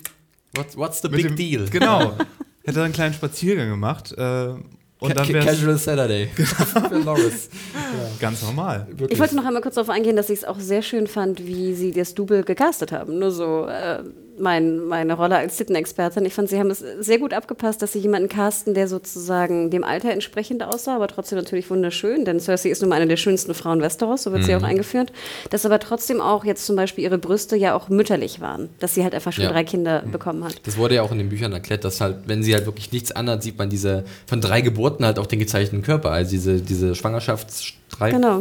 What's, 0.53 0.78
what's 0.78 1.02
the 1.02 1.10
big 1.10 1.28
dem, 1.28 1.36
deal? 1.36 1.65
Genau. 1.69 2.14
hätte 2.64 2.80
er 2.80 2.86
einen 2.86 2.94
kleinen 2.94 3.14
Spaziergang 3.14 3.69
gemacht. 3.69 4.14
Äh, 4.18 4.53
und 4.99 5.18
dann 5.18 5.28
Casual 5.28 5.78
Saturday. 5.78 6.28
Für 6.36 6.99
Loris. 6.99 7.49
Ja. 7.73 7.80
Ganz 8.19 8.44
normal. 8.44 8.86
Wirklich. 8.90 9.14
Ich 9.14 9.19
wollte 9.19 9.36
noch 9.36 9.45
einmal 9.45 9.61
kurz 9.61 9.76
darauf 9.76 9.90
eingehen, 9.90 10.15
dass 10.15 10.30
ich 10.30 10.40
es 10.40 10.45
auch 10.45 10.60
sehr 10.60 10.84
schön 10.84 11.07
fand, 11.07 11.44
wie 11.45 11.73
sie 11.73 11.91
das 11.91 12.14
Double 12.14 12.44
gecastet 12.44 12.91
haben. 12.91 13.18
Nur 13.18 13.32
so. 13.32 13.65
Äh, 13.65 14.03
mein, 14.41 14.80
meine 14.85 15.13
Rolle 15.13 15.38
als 15.38 15.57
Sittenexpertin. 15.57 16.26
Ich 16.26 16.34
fand, 16.34 16.49
sie 16.49 16.59
haben 16.59 16.69
es 16.69 16.84
sehr 16.99 17.19
gut 17.19 17.34
abgepasst, 17.34 17.81
dass 17.81 17.93
sie 17.93 17.99
jemanden 17.99 18.30
casten, 18.30 18.73
der 18.73 18.88
sozusagen 18.88 19.69
dem 19.69 19.84
Alter 19.84 20.11
entsprechend 20.11 20.63
aussah, 20.63 20.95
aber 20.95 21.07
trotzdem 21.07 21.38
natürlich 21.38 21.69
wunderschön, 21.69 22.26
denn 22.26 22.39
Cersei 22.39 22.69
ist 22.69 22.81
nun 22.81 22.89
mal 22.89 22.97
eine 22.97 23.07
der 23.07 23.18
schönsten 23.18 23.53
Frauen 23.53 23.81
Westeros, 23.81 24.23
so 24.23 24.31
wird 24.31 24.43
mhm. 24.43 24.45
sie 24.47 24.55
auch 24.55 24.63
eingeführt. 24.63 25.11
Dass 25.49 25.65
aber 25.65 25.80
trotzdem 25.80 26.19
auch 26.22 26.43
jetzt 26.43 26.65
zum 26.65 26.76
Beispiel 26.76 27.03
ihre 27.03 27.18
Brüste 27.18 27.55
ja 27.55 27.76
auch 27.76 27.89
mütterlich 27.89 28.41
waren, 28.41 28.69
dass 28.80 28.95
sie 28.95 29.03
halt 29.03 29.15
einfach 29.15 29.31
schon 29.31 29.45
ja. 29.45 29.51
drei 29.51 29.63
Kinder 29.63 30.03
mhm. 30.05 30.11
bekommen 30.11 30.43
hat. 30.43 30.55
Das 30.63 30.77
wurde 30.77 30.95
ja 30.95 31.03
auch 31.03 31.11
in 31.11 31.19
den 31.19 31.30
Büchern 31.30 31.53
erklärt, 31.53 31.85
dass 31.85 32.01
halt, 32.01 32.18
wenn 32.26 32.43
sie 32.43 32.53
halt 32.53 32.65
wirklich 32.65 32.91
nichts 32.91 33.11
anderes 33.11 33.43
sieht 33.43 33.57
man 33.57 33.69
diese 33.69 34.03
von 34.26 34.41
drei 34.41 34.61
Geburten 34.61 35.05
halt 35.05 35.19
auch 35.19 35.26
den 35.26 35.39
gezeichneten 35.39 35.84
Körper, 35.84 36.11
also 36.11 36.31
diese, 36.31 36.61
diese 36.61 36.95
Schwangerschafts 36.95 37.73
genau. 37.99 38.39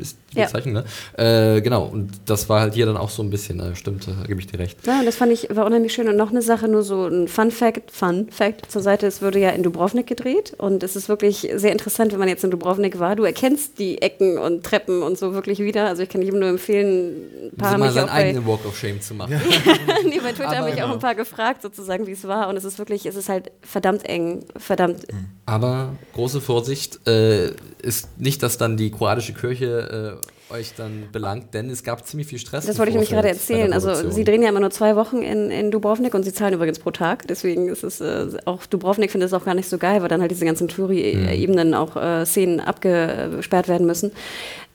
ist 0.00 0.16
die 0.32 0.40
Bezeichnung, 0.40 0.74
ne? 0.74 0.84
Äh, 1.16 1.60
genau, 1.60 1.84
und 1.84 2.10
das 2.26 2.48
war 2.48 2.60
halt 2.60 2.74
hier 2.74 2.86
dann 2.86 2.96
auch 2.96 3.10
so 3.10 3.22
ein 3.22 3.30
bisschen, 3.30 3.60
äh, 3.60 3.74
stimmt, 3.74 4.06
da 4.06 4.26
gebe 4.26 4.40
ich 4.40 4.46
dir 4.46 4.58
recht. 4.58 4.86
Ja, 4.86 5.00
und 5.00 5.06
das 5.06 5.16
fand 5.16 5.32
ich, 5.32 5.48
war 5.54 5.66
unheimlich 5.66 5.92
schön. 5.92 6.08
Und 6.08 6.16
noch 6.16 6.30
eine 6.30 6.42
Sache, 6.42 6.68
nur 6.68 6.82
so 6.82 7.06
ein 7.06 7.28
Fun 7.28 7.50
Fact, 7.50 7.90
Fun 7.90 8.28
Fact 8.30 8.70
zur 8.70 8.82
Seite, 8.82 9.06
es 9.06 9.22
wurde 9.22 9.38
ja 9.38 9.50
in 9.50 9.62
Dubrovnik 9.62 10.06
gedreht 10.06 10.54
und 10.58 10.82
es 10.82 10.96
ist 10.96 11.08
wirklich 11.08 11.48
sehr 11.54 11.72
interessant, 11.72 12.12
wenn 12.12 12.18
man 12.18 12.28
jetzt 12.28 12.44
in 12.44 12.50
Dubrovnik 12.50 12.98
war. 12.98 13.16
Du 13.16 13.24
erkennst 13.24 13.78
die 13.78 14.02
Ecken 14.02 14.38
und 14.38 14.64
Treppen 14.64 15.02
und 15.02 15.18
so 15.18 15.34
wirklich 15.34 15.58
wieder. 15.60 15.86
Also 15.86 16.02
ich 16.02 16.08
kann 16.08 16.22
jedem 16.22 16.40
nur 16.40 16.48
empfehlen, 16.48 17.50
ein 17.52 17.56
paar 17.56 17.78
mal 17.78 17.90
seinen 17.90 18.08
eigenen 18.08 18.46
Walk 18.46 18.64
of 18.66 18.76
Shame 18.76 19.00
zu 19.00 19.14
machen. 19.14 19.40
nee, 20.04 20.20
bei 20.20 20.32
Twitter 20.32 20.56
haben 20.56 20.66
mich 20.66 20.74
genau. 20.74 20.88
auch 20.88 20.92
ein 20.92 20.98
paar 20.98 21.14
gefragt, 21.14 21.62
sozusagen, 21.62 22.06
wie 22.06 22.12
es 22.12 22.26
war. 22.26 22.48
Und 22.48 22.56
es 22.56 22.64
ist 22.64 22.78
wirklich, 22.78 23.06
es 23.06 23.16
ist 23.16 23.28
halt 23.28 23.50
verdammt 23.62 24.04
eng, 24.08 24.44
verdammt. 24.56 25.06
Aber 25.46 25.94
große 26.12 26.40
Vorsicht, 26.40 27.06
äh, 27.06 27.52
ist 27.82 28.18
nicht, 28.18 28.42
dass 28.42 28.58
dann 28.58 28.76
die 28.78 28.90
kroatische 28.90 29.34
Kirche 29.34 30.20
äh, 30.50 30.54
euch 30.54 30.72
dann 30.76 31.08
belangt, 31.12 31.52
denn 31.52 31.68
es 31.68 31.82
gab 31.82 32.06
ziemlich 32.06 32.26
viel 32.26 32.38
Stress. 32.38 32.66
Das 32.66 32.78
wollte 32.78 32.90
ich 32.90 32.94
nämlich 32.94 33.10
gerade 33.10 33.28
erzählen. 33.28 33.72
Also 33.72 34.10
sie 34.10 34.24
drehen 34.24 34.42
ja 34.42 34.48
immer 34.48 34.60
nur 34.60 34.70
zwei 34.70 34.96
Wochen 34.96 35.18
in, 35.18 35.50
in 35.50 35.70
Dubrovnik 35.70 36.14
und 36.14 36.22
sie 36.22 36.32
zahlen 36.32 36.54
übrigens 36.54 36.78
pro 36.78 36.90
Tag. 36.90 37.26
Deswegen 37.28 37.68
ist 37.68 37.84
es 37.84 38.00
äh, 38.00 38.28
auch 38.46 38.64
Dubrovnik 38.66 39.10
findet 39.10 39.28
es 39.28 39.34
auch 39.34 39.44
gar 39.44 39.54
nicht 39.54 39.68
so 39.68 39.76
geil, 39.78 40.00
weil 40.00 40.08
dann 40.08 40.20
halt 40.20 40.30
diese 40.30 40.46
ganzen 40.46 40.68
Touri-Ebenen 40.68 41.68
mhm. 41.68 41.74
auch 41.74 41.96
äh, 41.96 42.24
Szenen 42.24 42.60
abgesperrt 42.60 43.68
werden 43.68 43.86
müssen. 43.86 44.12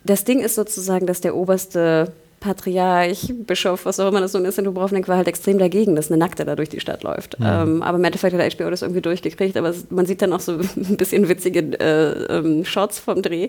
Das 0.03 0.25
Ding 0.25 0.41
ist 0.41 0.55
sozusagen, 0.55 1.07
dass 1.07 1.21
der 1.21 1.35
oberste 1.35 2.11
Patriarch, 2.43 3.33
Bischof, 3.47 3.85
was 3.85 4.01
auch 4.01 4.09
immer 4.09 4.19
das 4.19 4.33
nun 4.33 4.43
ist 4.43 4.59
in 4.59 4.65
Dubrovnik, 4.65 5.07
war 5.07 5.15
halt 5.15 5.29
extrem 5.29 5.59
dagegen, 5.59 5.95
dass 5.95 6.11
eine 6.11 6.17
Nackte 6.17 6.43
da 6.43 6.57
durch 6.57 6.67
die 6.67 6.81
Stadt 6.81 7.01
läuft. 7.01 7.39
Mhm. 7.39 7.45
Ähm, 7.47 7.81
aber 7.81 7.97
im 7.97 8.03
Endeffekt 8.03 8.35
hat 8.35 8.57
HBO 8.57 8.69
das 8.69 8.81
irgendwie 8.81 8.99
durchgekriegt. 8.99 9.55
Aber 9.55 9.69
es, 9.69 9.89
man 9.89 10.05
sieht 10.05 10.21
dann 10.21 10.33
auch 10.33 10.41
so 10.41 10.51
ein 10.75 10.97
bisschen 10.97 11.29
witzige 11.29 11.59
äh, 11.79 12.37
ähm, 12.37 12.65
Shots 12.65 12.99
vom 12.99 13.21
Dreh. 13.21 13.47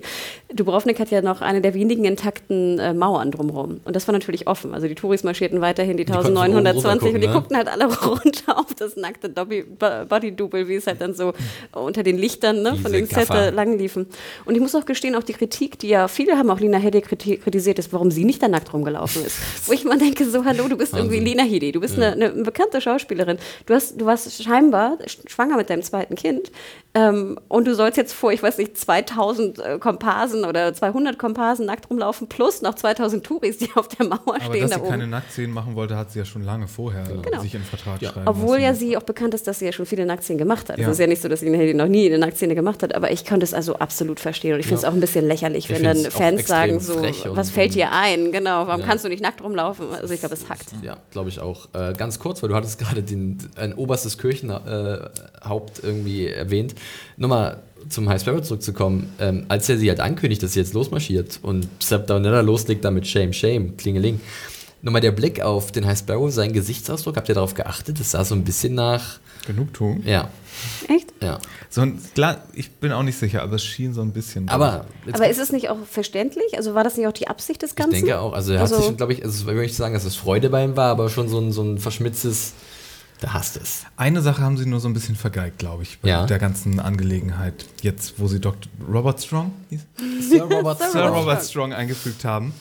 Dubrovnik 0.53 1.01
hat 1.01 1.11
ja 1.11 1.23
noch 1.23 1.41
eine 1.41 1.61
der 1.61 1.75
wenigen 1.75 2.05
intakten 2.05 2.79
äh, 2.79 2.95
Mauern 2.95 3.33
drumherum. 3.33 3.81
Und 3.85 3.97
das 3.97 4.07
war 4.07 4.13
natürlich 4.13 4.47
offen. 4.47 4.73
Also 4.75 4.87
die 4.87 4.95
Touris 4.95 5.25
marschierten 5.25 5.61
weiterhin 5.61 5.97
die, 5.97 6.05
die 6.05 6.13
1920 6.13 7.15
und 7.15 7.21
die 7.21 7.27
ne? 7.27 7.33
guckten 7.33 7.57
halt 7.57 7.67
alle 7.67 7.87
runter 8.07 8.59
auf 8.59 8.75
das 8.79 8.95
nackte 8.97 9.29
Body-Double, 9.29 10.69
wie 10.69 10.77
es 10.77 10.87
halt 10.87 11.01
dann 11.01 11.15
so 11.15 11.33
unter 11.73 12.05
den 12.05 12.17
Lichtern 12.17 12.63
ne, 12.63 12.77
von 12.77 12.93
den 12.93 13.07
Set 13.07 13.29
lang 13.29 13.77
liefen. 13.77 14.07
Und 14.45 14.55
ich 14.55 14.61
muss 14.61 14.73
auch 14.77 14.87
gestehen, 14.87 15.17
auch 15.17 15.25
die 15.25 15.33
Kritik, 15.33 15.81
die 15.81 15.89
ja 15.89 16.07
viele 16.07 16.39
haben 16.39 16.49
auch 16.51 16.61
Lina 16.61 16.79
Hedde 16.79 17.01
kritisiert, 17.03 17.81
ist, 17.81 17.93
warum 17.93 18.13
sie 18.13 18.25
nicht 18.25 18.41
da 18.41 18.47
nackt 18.47 18.73
rum 18.73 18.84
rumgelaufen 18.85 19.25
ist. 19.25 19.39
Wo 19.67 19.73
ich 19.73 19.85
mal 19.85 19.99
denke, 19.99 20.29
so, 20.29 20.45
hallo, 20.45 20.69
du 20.69 20.77
bist 20.77 20.93
Wahnsinn. 20.93 21.13
irgendwie 21.13 21.31
Lena 21.31 21.43
Headey, 21.43 21.73
du 21.73 21.81
bist 21.81 21.97
ja. 21.97 22.13
eine, 22.13 22.27
eine, 22.27 22.43
bekannte 22.43 22.81
Schauspielerin. 22.81 23.39
Du, 23.67 23.75
hast, 23.75 24.01
du 24.01 24.07
warst 24.07 24.43
scheinbar 24.43 24.99
schwanger 25.27 25.57
mit 25.57 25.71
deinem 25.71 25.83
zweiten 25.83 26.15
Kind 26.15 26.51
ähm, 26.95 27.39
und 27.49 27.67
du 27.67 27.75
sollst 27.75 27.97
jetzt 27.97 28.13
vor, 28.13 28.33
ich 28.33 28.43
weiß 28.43 28.59
nicht, 28.59 28.77
2000 28.79 29.59
äh, 29.59 29.79
Komparsen 29.79 30.45
oder 30.45 30.73
200 30.73 31.19
Komparsen 31.19 31.67
nackt 31.67 31.91
rumlaufen, 31.91 32.29
plus 32.29 32.63
noch 32.63 32.75
2000 32.75 33.25
Touris, 33.25 33.59
die 33.59 33.71
auf 33.75 33.89
der 33.89 34.07
Mauer 34.07 34.21
Aber 34.27 34.41
stehen. 34.41 34.63
dass 34.63 34.71
da 34.71 34.77
sie 34.77 34.83
oben. 34.83 34.91
keine 34.91 35.07
Nacktszenen 35.07 35.51
machen 35.51 35.75
wollte, 35.75 35.97
hat 35.97 36.13
sie 36.13 36.21
ja 36.21 36.25
schon 36.25 36.45
lange 36.45 36.69
vorher 36.69 37.05
genau. 37.05 37.41
sich 37.41 37.55
in 37.55 37.63
den 37.63 37.67
Vertrag 37.67 38.01
ja. 38.01 38.11
schreiben 38.11 38.29
Obwohl 38.29 38.59
lassen. 38.59 38.63
ja 38.63 38.75
sie 38.75 38.97
auch 38.97 39.03
bekannt 39.03 39.35
ist, 39.35 39.47
dass 39.47 39.59
sie 39.59 39.67
ja 39.67 39.73
schon 39.73 39.87
viele 39.87 40.07
Nacktszenen 40.07 40.39
gemacht 40.39 40.69
hat. 40.69 40.79
Ja. 40.79 40.87
Es 40.87 40.93
ist 40.93 41.01
ja 41.01 41.07
nicht 41.07 41.23
so, 41.23 41.29
dass 41.29 41.41
sie 41.41 41.75
noch 41.75 41.89
nie 41.89 42.07
eine 42.07 42.19
Nacktszene 42.19 42.55
gemacht 42.55 42.83
hat, 42.83 42.95
aber 42.95 43.11
ich 43.11 43.25
könnte 43.25 43.45
es 43.45 43.55
also 43.55 43.75
absolut 43.77 44.21
verstehen. 44.21 44.55
Und 44.55 44.61
ich 44.61 44.67
finde 44.67 44.77
es 44.77 44.83
ja. 44.83 44.89
auch 44.89 44.95
ein 44.95 45.01
bisschen 45.01 45.27
lächerlich, 45.27 45.69
ich 45.69 45.75
wenn 45.75 45.83
dann 45.83 45.97
Fans 46.11 46.47
sagen, 46.47 46.79
so, 46.81 47.03
was 47.31 47.51
fällt 47.51 47.75
dir 47.75 47.91
ein? 47.93 48.31
Genau, 48.31 48.67
warum 48.75 48.81
ja. 48.81 48.87
kannst 48.87 49.05
du 49.05 49.09
nicht 49.09 49.23
nackt 49.23 49.43
rumlaufen? 49.43 49.87
Also 49.93 50.13
ich 50.13 50.21
glaube, 50.21 50.35
es 50.35 50.49
hackt. 50.49 50.67
Ja, 50.83 50.97
glaube 51.11 51.29
ich 51.29 51.41
auch. 51.41 51.69
Äh, 51.73 51.93
ganz 51.95 52.19
kurz, 52.19 52.43
weil 52.43 52.49
du 52.49 52.57
hattest 52.57 52.79
gerade 52.81 53.05
ein 53.57 53.75
oberstes 53.75 54.19
Kirchenhaupt 54.19 55.79
äh, 55.79 55.87
irgendwie 55.87 56.27
erwähnt. 56.27 56.75
Nochmal 57.17 57.63
zum 57.89 58.09
High 58.09 58.21
Sparrow 58.21 58.43
zurückzukommen. 58.43 59.13
Ähm, 59.21 59.45
als 59.49 59.69
er 59.69 59.79
sie 59.79 59.89
halt 59.89 60.01
ankündigt, 60.01 60.43
dass 60.43 60.55
sie 60.55 60.61
jetzt 60.61 60.75
losmarschiert 60.75 61.39
und 61.43 61.69
Sepp 61.81 62.07
Downella 62.07 62.41
loslegt 62.41 62.85
damit 62.85 63.07
Shame, 63.07 63.33
Shame, 63.33 63.77
Klingeling. 63.77 64.21
Nochmal 64.85 65.01
der 65.01 65.13
Blick 65.13 65.41
auf 65.41 65.73
den 65.73 65.87
High 65.87 65.99
Sparrow, 65.99 66.31
seinen 66.31 66.53
Gesichtsausdruck, 66.53 67.17
habt 67.17 67.31
ihr 67.31 67.35
darauf 67.35 67.55
geachtet? 67.55 67.99
Das 67.99 68.11
sah 68.11 68.23
so 68.23 68.35
ein 68.35 68.45
bisschen 68.45 68.75
nach... 68.75 69.19
Genugtuung? 69.47 70.03
Ja. 70.05 70.29
Echt? 70.89 71.11
Ja. 71.23 71.39
So 71.71 71.81
ein, 71.81 71.99
klar, 72.15 72.43
ich 72.53 72.71
bin 72.71 72.93
auch 72.93 73.03
nicht 73.03 73.19
sicher, 73.19 73.43
aber 73.43 73.57
es 73.57 73.65
schien 73.65 73.95
so 73.95 74.03
ein 74.03 74.13
bisschen. 74.13 74.47
Aber, 74.51 74.85
aber 75.11 75.29
ist 75.31 75.39
es 75.39 75.53
nicht 75.53 75.71
auch 75.71 75.79
verständlich? 75.91 76.59
Also 76.59 76.75
war 76.75 76.85
das 76.85 76.99
nicht 76.99 77.07
auch 77.07 77.13
die 77.13 77.29
Absicht 77.29 77.63
des 77.63 77.77
Ganzen? 77.77 77.95
Ich 77.95 78.01
denke 78.03 78.21
auch. 78.21 78.35
Also 78.35 78.53
er 78.53 78.61
also, 78.61 78.77
hat 78.77 78.85
sich, 78.85 78.97
glaube 78.99 79.15
ich, 79.15 79.25
also 79.25 79.49
ich 79.49 79.57
nicht 79.57 79.75
sagen, 79.75 79.95
dass 79.95 80.05
es 80.05 80.17
Freude 80.17 80.51
bei 80.51 80.63
ihm 80.63 80.77
war, 80.77 80.91
aber 80.91 81.09
schon 81.09 81.31
so 81.31 81.41
ein, 81.41 81.51
so 81.51 81.63
ein 81.63 81.79
verschmitztes, 81.79 82.53
da 83.23 83.33
hasst 83.33 83.57
es. 83.57 83.85
Eine 83.97 84.21
Sache 84.21 84.43
haben 84.43 84.59
sie 84.59 84.67
nur 84.67 84.81
so 84.81 84.89
ein 84.89 84.93
bisschen 84.93 85.17
vergeigt, 85.17 85.59
glaube 85.59 85.83
ich, 85.83 85.99
bei 86.01 86.11
ja. 86.11 86.27
der 86.27 86.39
ganzen 86.39 86.79
Angelegenheit. 86.79 87.65
Jetzt, 87.81 88.21
wo 88.21 88.29
sie 88.29 88.39
Dr. 88.39 88.71
Robert 88.87 89.23
Strong, 89.23 89.51
Sir 90.21 90.43
Robert, 90.43 90.79
Sir 90.93 91.07
Robert 91.07 91.43
Strong 91.43 91.73
eingefügt 91.73 92.27
haben. 92.27 92.53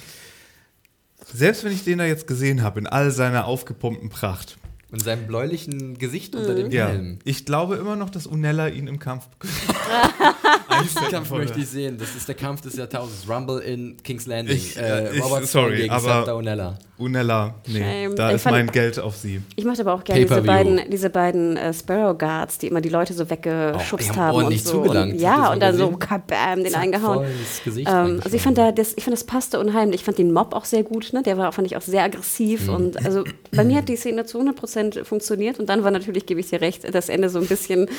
Selbst 1.34 1.64
wenn 1.64 1.72
ich 1.72 1.84
den 1.84 1.98
da 1.98 2.06
jetzt 2.06 2.28
gesehen 2.28 2.62
habe, 2.62 2.80
in 2.80 2.86
all 2.86 3.10
seiner 3.10 3.46
aufgepumpten 3.46 4.10
Pracht, 4.10 4.58
und 4.94 5.00
seinem 5.00 5.26
bläulichen 5.26 5.98
Gesicht 5.98 6.36
unter 6.36 6.54
dem 6.54 6.70
ja. 6.70 6.88
Helm. 6.88 7.18
Ich 7.24 7.46
glaube 7.46 7.78
immer 7.78 7.96
noch, 7.96 8.12
dass 8.12 8.28
Unella 8.28 8.68
ihn 8.68 8.86
im 8.86 9.00
Kampf. 9.00 9.28
Diesen 10.84 11.08
Kampf 11.10 11.32
möchte 11.32 11.60
ich 11.60 11.68
sehen. 11.68 11.98
Das 11.98 12.16
ist 12.16 12.28
der 12.28 12.36
Kampf 12.36 12.62
des 12.62 12.76
Jahrtausends. 12.76 13.28
Rumble 13.28 13.60
in 13.60 13.98
King's 14.04 14.28
Landing. 14.28 14.56
Ich, 14.56 14.78
äh, 14.78 15.20
Robert 15.20 15.46
ich, 15.46 15.50
sorry, 15.50 15.78
gegen 15.78 15.90
aber 15.90 16.36
Unella. 16.36 16.78
Unella, 17.00 17.56
nee, 17.68 17.80
Shame. 17.80 18.16
da 18.16 18.30
ich 18.30 18.36
ist 18.36 18.46
mein 18.46 18.68
Geld 18.68 19.00
auf 19.00 19.18
sie. 19.18 19.42
Ich 19.56 19.66
mochte 19.66 19.82
aber 19.82 19.94
auch 19.94 20.04
gerne 20.04 20.22
diese 20.26 20.42
beiden, 20.42 20.80
diese 20.92 21.10
beiden 21.10 21.58
äh, 21.58 21.74
Sparrow 21.74 22.16
Guards, 22.16 22.60
die 22.60 22.68
immer 22.68 22.82
die 22.82 22.90
Leute 22.90 23.16
so 23.16 23.30
weggeschubst 23.30 24.12
oh, 24.14 24.16
haben. 24.16 24.46
Und 24.46 24.60
so. 24.60 24.74
Zugelangt. 24.74 25.20
ja, 25.20 25.52
und 25.52 25.60
dann 25.60 25.76
so 25.76 25.90
kabam, 25.98 26.64
den 26.64 26.76
eingehauen. 26.76 27.26
Ähm, 27.66 28.22
also 28.24 28.36
ich 28.36 28.42
fand, 28.44 28.60
da, 28.60 28.72
das, 28.72 28.94
ich 28.96 29.04
fand, 29.04 29.14
das 29.14 29.24
passte 29.24 29.60
unheimlich. 29.60 30.02
Ich 30.02 30.06
fand 30.06 30.20
den 30.20 30.32
Mob 30.32 30.54
auch 30.54 30.66
sehr 30.66 30.84
gut. 30.84 31.14
Ne? 31.14 31.24
Der 31.24 31.38
war, 31.38 31.52
fand 31.52 31.66
ich, 31.68 31.76
auch 31.76 31.82
sehr 31.82 32.04
aggressiv. 32.04 32.68
Mhm. 32.68 32.74
Und 32.74 33.06
also 33.06 33.24
bei 33.52 33.64
mir 33.64 33.78
hat 33.78 33.90
die 33.90 33.96
Szene 33.96 34.26
zu 34.26 34.40
100% 34.40 34.83
funktioniert. 34.92 35.60
Und 35.60 35.70
dann 35.70 35.84
war 35.84 35.92
natürlich, 35.92 36.26
gebe 36.26 36.40
ich 36.40 36.50
dir 36.50 36.62
recht, 36.62 36.94
das 36.94 37.10
Ende 37.10 37.30
so 37.30 37.40
ein 37.40 37.48
bisschen, 37.48 37.90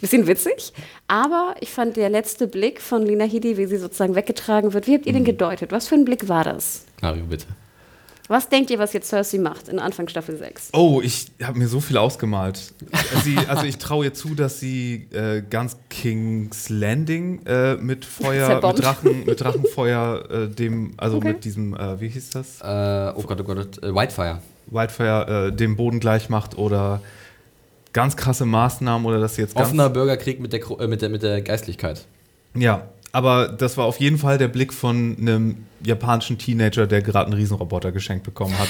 bisschen 0.00 0.26
witzig. 0.26 0.72
Aber 1.08 1.54
ich 1.60 1.70
fand 1.70 1.96
der 1.96 2.10
letzte 2.10 2.46
Blick 2.46 2.80
von 2.80 3.04
Lina 3.04 3.24
Hidi, 3.24 3.56
wie 3.56 3.66
sie 3.66 3.76
sozusagen 3.76 4.14
weggetragen 4.14 4.72
wird, 4.72 4.86
wie 4.86 4.94
habt 4.94 5.06
ihr 5.06 5.12
den 5.12 5.22
mhm. 5.22 5.26
gedeutet? 5.26 5.72
Was 5.72 5.88
für 5.88 5.94
ein 5.94 6.04
Blick 6.04 6.28
war 6.28 6.44
das? 6.44 6.84
Mario, 7.02 7.24
bitte. 7.24 7.46
Was 8.30 8.48
denkt 8.48 8.70
ihr, 8.70 8.78
was 8.78 8.92
jetzt 8.92 9.08
Cersei 9.08 9.38
macht 9.38 9.68
in 9.68 9.80
Anfang 9.80 10.06
Staffel 10.06 10.36
6? 10.36 10.68
Oh, 10.72 11.00
ich 11.02 11.32
habe 11.42 11.58
mir 11.58 11.66
so 11.66 11.80
viel 11.80 11.96
ausgemalt. 11.96 12.72
sie, 13.24 13.36
also 13.48 13.64
ich 13.64 13.78
traue 13.78 14.04
ihr 14.04 14.14
zu, 14.14 14.36
dass 14.36 14.60
sie 14.60 15.08
äh, 15.10 15.42
ganz 15.42 15.76
King's 15.88 16.68
Landing 16.68 17.44
äh, 17.44 17.74
mit 17.74 18.04
Feuer, 18.04 18.64
mit, 18.64 18.84
Drachen, 18.84 19.24
mit 19.24 19.40
Drachenfeuer, 19.40 20.30
äh, 20.30 20.48
dem, 20.48 20.94
also 20.96 21.16
okay. 21.16 21.32
mit 21.32 21.44
diesem, 21.44 21.74
äh, 21.74 22.00
wie 22.00 22.06
hieß 22.06 22.30
das? 22.30 22.60
Äh, 22.60 23.18
oh 23.18 23.22
Gott, 23.22 23.40
oh 23.40 23.42
Gott, 23.42 23.82
äh, 23.82 23.92
Whitefire. 23.92 24.38
Whitefire 24.66 25.50
dem 25.50 25.74
Boden 25.74 25.98
gleich 25.98 26.28
macht 26.28 26.56
oder 26.56 27.00
ganz 27.92 28.16
krasse 28.16 28.46
Maßnahmen 28.46 29.04
oder 29.08 29.18
dass 29.18 29.34
sie 29.34 29.42
jetzt 29.42 29.56
Offener 29.56 29.90
Bürgerkrieg 29.90 30.38
mit 30.38 30.52
der, 30.52 30.60
mit, 30.86 31.02
der, 31.02 31.08
mit 31.08 31.24
der 31.24 31.42
Geistlichkeit. 31.42 32.06
Ja, 32.54 32.90
aber 33.12 33.48
das 33.48 33.76
war 33.76 33.84
auf 33.84 33.98
jeden 33.98 34.18
Fall 34.18 34.38
der 34.38 34.48
Blick 34.48 34.72
von 34.72 35.16
einem 35.18 35.66
japanischen 35.84 36.38
Teenager, 36.38 36.86
der 36.86 37.02
gerade 37.02 37.26
einen 37.26 37.34
Riesenroboter 37.34 37.92
geschenkt 37.92 38.24
bekommen 38.24 38.56
hat. 38.58 38.68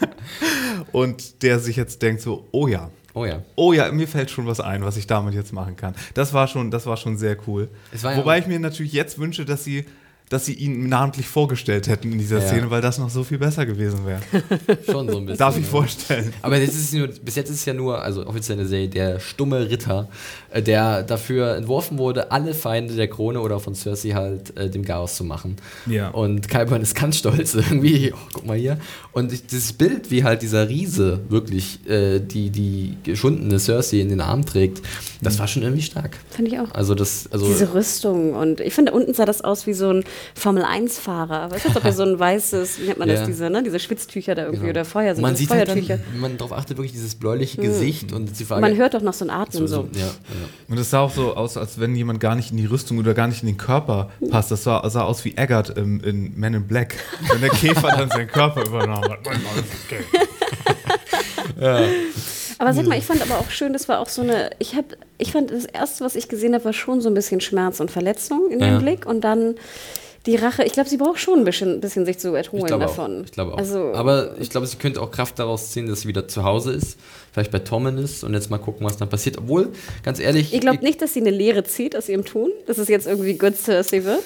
und 0.92 1.42
der 1.42 1.58
sich 1.58 1.76
jetzt 1.76 2.02
denkt 2.02 2.22
so, 2.22 2.48
oh 2.52 2.66
ja. 2.66 2.90
Oh 3.14 3.24
ja. 3.24 3.42
Oh 3.56 3.72
ja, 3.72 3.90
mir 3.90 4.06
fällt 4.06 4.30
schon 4.30 4.46
was 4.46 4.60
ein, 4.60 4.84
was 4.84 4.96
ich 4.96 5.06
damit 5.06 5.34
jetzt 5.34 5.52
machen 5.52 5.76
kann. 5.76 5.94
Das 6.14 6.32
war 6.34 6.46
schon, 6.46 6.70
das 6.70 6.86
war 6.86 6.96
schon 6.96 7.16
sehr 7.16 7.36
cool. 7.46 7.68
Wobei 7.92 8.36
ja 8.36 8.42
ich 8.42 8.46
mir 8.46 8.60
natürlich 8.60 8.92
jetzt 8.92 9.18
wünsche, 9.18 9.44
dass 9.44 9.64
sie 9.64 9.86
dass 10.28 10.46
sie 10.46 10.54
ihn 10.54 10.88
namentlich 10.88 11.26
vorgestellt 11.26 11.88
hätten 11.88 12.12
in 12.12 12.18
dieser 12.18 12.38
ja. 12.38 12.46
Szene, 12.46 12.70
weil 12.70 12.80
das 12.80 12.98
noch 12.98 13.10
so 13.10 13.24
viel 13.24 13.38
besser 13.38 13.64
gewesen 13.66 14.00
wäre. 14.06 14.20
Schon 14.86 15.08
so 15.08 15.18
ein 15.18 15.26
bisschen. 15.26 15.38
Darf 15.38 15.58
ich 15.58 15.66
vorstellen. 15.66 16.32
Aber 16.42 16.58
jetzt 16.58 16.74
ist 16.74 16.92
nur, 16.94 17.08
bis 17.08 17.36
jetzt 17.36 17.50
ist 17.50 17.56
es 17.56 17.64
ja 17.64 17.74
nur, 17.74 18.02
also 18.02 18.26
offiziell 18.26 18.58
eine 18.58 18.68
Serie, 18.68 18.88
der 18.88 19.20
stumme 19.20 19.70
Ritter, 19.70 20.08
äh, 20.50 20.62
der 20.62 21.02
dafür 21.02 21.56
entworfen 21.56 21.98
wurde, 21.98 22.30
alle 22.30 22.54
Feinde 22.54 22.94
der 22.94 23.08
Krone 23.08 23.40
oder 23.40 23.60
von 23.60 23.74
Cersei 23.74 24.10
halt 24.10 24.56
äh, 24.56 24.68
dem 24.68 24.84
Chaos 24.84 25.16
zu 25.16 25.24
machen. 25.24 25.56
Ja. 25.86 26.08
Und 26.08 26.48
Kyburn 26.48 26.82
ist 26.82 26.94
ganz 26.94 27.18
stolz 27.18 27.54
irgendwie, 27.54 28.12
oh, 28.12 28.18
guck 28.32 28.46
mal 28.46 28.56
hier. 28.56 28.78
Und 29.12 29.32
ich, 29.32 29.46
dieses 29.46 29.72
Bild, 29.72 30.10
wie 30.10 30.24
halt 30.24 30.42
dieser 30.42 30.68
Riese 30.68 31.20
wirklich 31.28 31.86
äh, 31.88 32.20
die, 32.20 32.50
die 32.50 32.96
geschundene 33.02 33.58
Cersei 33.58 33.98
in 34.00 34.08
den 34.10 34.20
Arm 34.20 34.44
trägt, 34.44 34.82
das 35.22 35.34
mhm. 35.34 35.38
war 35.38 35.48
schon 35.48 35.62
irgendwie 35.62 35.82
stark. 35.82 36.18
Fand 36.30 36.48
ich 36.48 36.58
auch. 36.58 36.70
Also 36.72 36.94
das, 36.94 37.28
also 37.32 37.46
Diese 37.46 37.74
Rüstung 37.74 38.34
und 38.34 38.60
ich 38.60 38.74
finde, 38.74 38.92
unten 38.92 39.14
sah 39.14 39.24
das 39.24 39.42
aus 39.42 39.66
wie 39.66 39.72
so 39.72 39.90
ein 39.90 40.04
Formel-1-Fahrer. 40.34 41.50
Weißt 41.50 41.66
du, 41.66 41.76
ob 41.76 41.84
er 41.84 41.92
so 41.92 42.02
ein 42.02 42.18
weißes, 42.18 42.80
wie 42.80 42.86
nennt 42.86 42.98
man 42.98 43.08
das, 43.08 43.26
diese, 43.26 43.50
ne, 43.50 43.62
diese 43.62 43.78
Schwitztücher 43.78 44.34
da 44.34 44.42
irgendwie 44.42 44.60
genau. 44.60 44.70
oder 44.70 44.84
Feuer 44.84 45.14
sind. 45.14 45.22
Man 45.22 45.36
sieht 45.36 45.50
halt 45.50 45.68
dann, 45.68 45.88
wenn 45.88 46.20
man 46.20 46.38
darauf 46.38 46.52
achtet, 46.52 46.76
wirklich 46.76 46.92
dieses 46.92 47.14
bläuliche 47.14 47.60
mhm. 47.60 47.64
Gesicht 47.64 48.12
und 48.12 48.38
die 48.38 48.44
Frage. 48.44 48.60
Man 48.60 48.76
hört 48.76 48.94
doch 48.94 49.02
noch 49.02 49.14
so 49.14 49.24
ein 49.24 49.30
Atmen 49.30 49.66
so. 49.66 49.82
so. 49.82 49.88
Ja, 49.94 50.06
ja. 50.06 50.12
Und 50.68 50.78
es 50.78 50.90
sah 50.90 51.00
auch 51.00 51.12
so 51.12 51.34
aus, 51.34 51.56
als 51.56 51.80
wenn 51.80 51.94
jemand 51.94 52.20
gar 52.20 52.34
nicht 52.34 52.50
in 52.50 52.56
die 52.56 52.66
Rüstung 52.66 52.98
oder 52.98 53.14
gar 53.14 53.28
nicht 53.28 53.42
in 53.42 53.46
den 53.46 53.56
Körper 53.56 54.10
passt. 54.30 54.50
Das 54.50 54.64
sah, 54.64 54.88
sah 54.88 55.02
aus 55.02 55.24
wie 55.24 55.36
Eggert 55.36 55.76
im, 55.76 56.00
in 56.00 56.38
Men 56.38 56.54
in 56.54 56.66
Black, 56.66 56.96
wenn 57.30 57.40
der 57.40 57.50
Käfer 57.50 57.88
dann 57.88 58.10
seinen 58.10 58.28
Körper 58.28 58.66
übernahm 58.66 59.02
hat. 59.02 59.18
ja. 61.60 61.80
Aber 62.58 62.72
sag 62.72 62.86
mal, 62.86 62.98
ich 62.98 63.04
fand 63.04 63.22
aber 63.22 63.38
auch 63.38 63.50
schön, 63.50 63.72
das 63.72 63.88
war 63.88 64.00
auch 64.00 64.08
so 64.08 64.22
eine, 64.22 64.50
ich 64.58 64.74
habe, 64.74 64.88
ich 65.16 65.30
fand 65.30 65.52
das 65.52 65.64
erste, 65.64 66.04
was 66.04 66.16
ich 66.16 66.28
gesehen 66.28 66.54
habe, 66.54 66.64
war 66.64 66.72
schon 66.72 67.00
so 67.00 67.08
ein 67.08 67.14
bisschen 67.14 67.40
Schmerz 67.40 67.78
und 67.78 67.90
Verletzung 67.90 68.50
in 68.50 68.58
ja. 68.58 68.66
dem 68.66 68.82
Blick 68.82 69.06
und 69.06 69.22
dann 69.22 69.54
die 70.28 70.36
Rache, 70.36 70.62
ich 70.62 70.72
glaube, 70.72 70.90
sie 70.90 70.98
braucht 70.98 71.18
schon 71.18 71.38
ein 71.38 71.44
bisschen, 71.44 71.80
bisschen 71.80 72.04
sich 72.04 72.18
zu 72.18 72.34
erholen 72.34 72.64
ich 72.64 72.70
davon. 72.70 73.20
Auch. 73.20 73.24
Ich 73.24 73.32
glaube 73.32 73.54
auch. 73.54 73.58
Also, 73.58 73.94
Aber 73.94 74.38
ich 74.38 74.50
glaube, 74.50 74.66
sie 74.66 74.76
könnte 74.76 75.00
auch 75.00 75.10
Kraft 75.10 75.38
daraus 75.38 75.70
ziehen, 75.70 75.86
dass 75.86 76.02
sie 76.02 76.08
wieder 76.08 76.28
zu 76.28 76.44
Hause 76.44 76.72
ist, 76.72 76.98
vielleicht 77.32 77.50
bei 77.50 77.60
Tommen 77.60 77.96
ist 77.96 78.24
und 78.24 78.34
jetzt 78.34 78.50
mal 78.50 78.58
gucken, 78.58 78.86
was 78.86 78.98
dann 78.98 79.08
passiert. 79.08 79.38
Obwohl, 79.38 79.70
ganz 80.02 80.20
ehrlich. 80.20 80.52
Ich 80.52 80.60
glaube 80.60 80.84
nicht, 80.84 81.00
dass 81.00 81.14
sie 81.14 81.20
eine 81.20 81.30
Lehre 81.30 81.64
zieht 81.64 81.96
aus 81.96 82.10
ihrem 82.10 82.26
Tun, 82.26 82.50
dass 82.66 82.76
es 82.76 82.88
jetzt 82.88 83.06
irgendwie 83.06 83.38
good 83.38 83.56
Cersei 83.56 84.04
wird. 84.04 84.22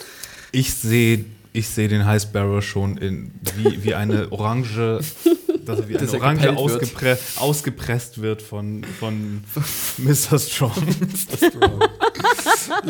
Ich 0.50 0.74
sehe 0.74 1.24
ich 1.54 1.68
sehe 1.68 1.88
den 1.88 2.06
High 2.06 2.22
Sparrow 2.22 2.62
schon 2.62 2.96
in, 2.96 3.30
wie, 3.56 3.84
wie 3.84 3.94
eine 3.94 4.32
Orange, 4.32 5.00
dass 5.64 5.88
wie 5.88 5.96
eine 5.98 6.12
Orange 6.12 6.56
ausgepre 6.56 7.18
ausgepresst 7.36 8.20
wird 8.20 8.42
von, 8.42 8.84
von 8.98 9.42
Mr. 9.98 10.38
Strong. 10.38 10.72
Mr. 10.76 11.48
Strong. 11.48 11.80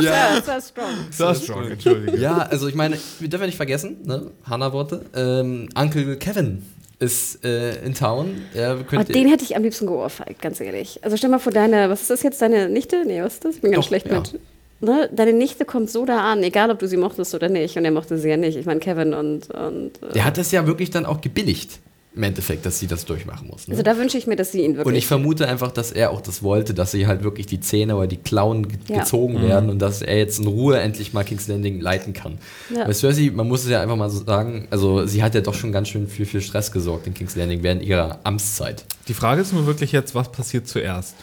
ja, 0.01 0.43
Sir 0.43 0.61
Strong. 0.61 0.95
Sir 1.11 1.35
Strong, 1.35 1.71
entschuldige. 1.71 2.19
Ja, 2.19 2.39
also 2.39 2.69
ich 2.69 2.75
meine, 2.75 2.99
wir 3.19 3.29
dürfen 3.29 3.47
nicht 3.47 3.57
vergessen, 3.57 3.99
ne? 4.05 4.31
Hannah-Worte. 4.45 5.05
Ähm, 5.15 5.69
Uncle 5.75 6.17
Kevin 6.17 6.65
ist 6.99 7.45
äh, 7.45 7.85
in 7.85 7.95
Town. 7.95 8.43
Ja, 8.55 8.77
oh, 8.77 9.03
den 9.03 9.29
hätte 9.29 9.45
ich 9.45 9.57
am 9.57 9.63
liebsten 9.63 9.87
geohrfeigt, 9.87 10.41
ganz 10.41 10.61
ehrlich. 10.61 11.01
Also 11.03 11.17
stell 11.17 11.31
mal 11.31 11.41
vor, 11.41 11.53
deine, 11.53 11.91
was 11.91 12.03
ist 12.03 12.11
das 12.11 12.23
jetzt, 12.23 12.41
deine 12.41 12.69
Nichte? 12.69 13.05
Nee, 13.05 13.23
was 13.23 13.35
ist 13.35 13.45
das? 13.45 13.57
Ich 13.57 13.61
bin 13.61 13.73
ganz 13.73 13.85
Doch, 13.85 13.89
schlecht 13.89 14.07
ja. 14.07 14.19
mit 14.21 14.39
ne, 14.83 15.09
deine 15.13 15.33
Nichte 15.33 15.65
kommt 15.65 15.91
so 15.91 16.05
da 16.05 16.31
an, 16.33 16.43
egal 16.43 16.71
ob 16.71 16.79
du 16.79 16.89
sie 16.89 16.97
mochtest 16.97 17.35
oder 17.35 17.49
nicht. 17.49 17.77
Und 17.77 17.85
er 17.85 17.91
mochte 17.91 18.19
sie 18.19 18.29
ja 18.29 18.37
nicht. 18.37 18.57
Ich 18.57 18.67
meine, 18.67 18.81
Kevin 18.81 19.15
und. 19.15 19.51
und 19.51 20.03
äh 20.03 20.13
Der 20.15 20.25
hat 20.25 20.37
das 20.37 20.53
ja 20.53 20.67
wirklich 20.67 20.91
dann 20.91 21.07
auch 21.07 21.21
gebilligt. 21.21 21.79
Im 22.15 22.25
Endeffekt, 22.25 22.67
dass 22.67 22.79
sie 22.79 22.87
das 22.87 23.07
durchmachen 23.07 23.49
muss. 23.49 23.69
Ne? 23.69 23.73
Also 23.73 23.83
da 23.83 23.97
wünsche 23.97 24.19
ich 24.19 24.27
mir, 24.27 24.37
dass 24.37 24.53
sie 24.53 24.61
ihn 24.61 24.77
wirklich. 24.77 24.87
Und 24.87 24.95
ich 24.95 25.07
vermute 25.07 25.49
einfach, 25.49 25.73
dass 25.73 25.93
er 25.93 26.11
auch 26.11 26.21
das 26.21 26.43
wollte, 26.43 26.75
dass 26.75 26.91
sie 26.91 27.07
halt 27.07 27.25
wirklich 27.25 27.47
die 27.47 27.61
Zähne 27.61 27.97
oder 27.97 28.07
die 28.07 28.19
Klauen 28.19 28.69
ge 28.69 28.79
ja. 28.89 28.99
gezogen 29.01 29.39
mhm. 29.39 29.49
werden 29.49 29.71
und 29.71 29.79
dass 29.79 30.03
er 30.03 30.19
jetzt 30.19 30.39
in 30.39 30.47
Ruhe 30.47 30.79
endlich 30.79 31.15
mal 31.15 31.25
King's 31.25 31.49
Landing 31.49 31.81
leiten 31.81 32.13
kann. 32.13 32.37
Ja. 32.69 32.87
Weil 32.87 32.95
Cersei, 32.95 33.31
man 33.33 33.49
muss 33.49 33.65
es 33.65 33.71
ja 33.71 33.81
einfach 33.81 33.97
mal 33.97 34.11
so 34.11 34.23
sagen, 34.25 34.69
also 34.71 35.07
sie 35.07 35.23
hat 35.23 35.35
ja 35.35 35.41
doch 35.41 35.55
schon 35.55 35.73
ganz 35.73 35.89
schön 35.89 36.07
viel, 36.07 36.27
viel 36.27 36.43
Stress 36.43 36.71
gesorgt 36.71 37.07
in 37.07 37.15
King's 37.15 37.35
Landing 37.35 37.63
während 37.63 37.83
ihrer 37.83 38.19
Amtszeit. 38.25 38.85
Die 39.09 39.15
Frage 39.15 39.41
ist 39.41 39.55
nur 39.55 39.67
wirklich 39.67 39.93
jetzt, 39.93 40.15
was 40.15 40.31
passiert 40.31 40.69
zuerst? 40.69 41.15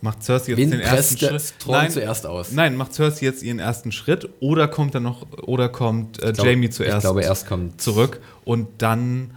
Macht 0.00 0.22
Cersei 0.22 0.52
jetzt 0.52 0.58
Wen 0.58 0.70
den 0.70 0.80
ersten 0.80 1.18
Schritt? 1.18 1.54
Nein, 1.66 1.90
zuerst 1.90 2.26
aus. 2.26 2.52
Nein, 2.52 2.76
macht 2.76 2.94
Cersei 2.94 3.24
jetzt 3.24 3.42
ihren 3.42 3.58
ersten 3.58 3.90
Schritt 3.90 4.28
oder 4.40 4.68
kommt 4.68 4.94
dann 4.94 5.02
noch 5.02 5.26
oder 5.42 5.68
kommt 5.68 6.22
äh, 6.22 6.32
glaub, 6.32 6.46
Jamie 6.46 6.70
zuerst? 6.70 6.98
Ich 6.98 7.00
glaube, 7.00 7.22
erst 7.22 7.46
kommt 7.48 7.80
zurück 7.80 8.20
und 8.44 8.68
dann 8.78 9.30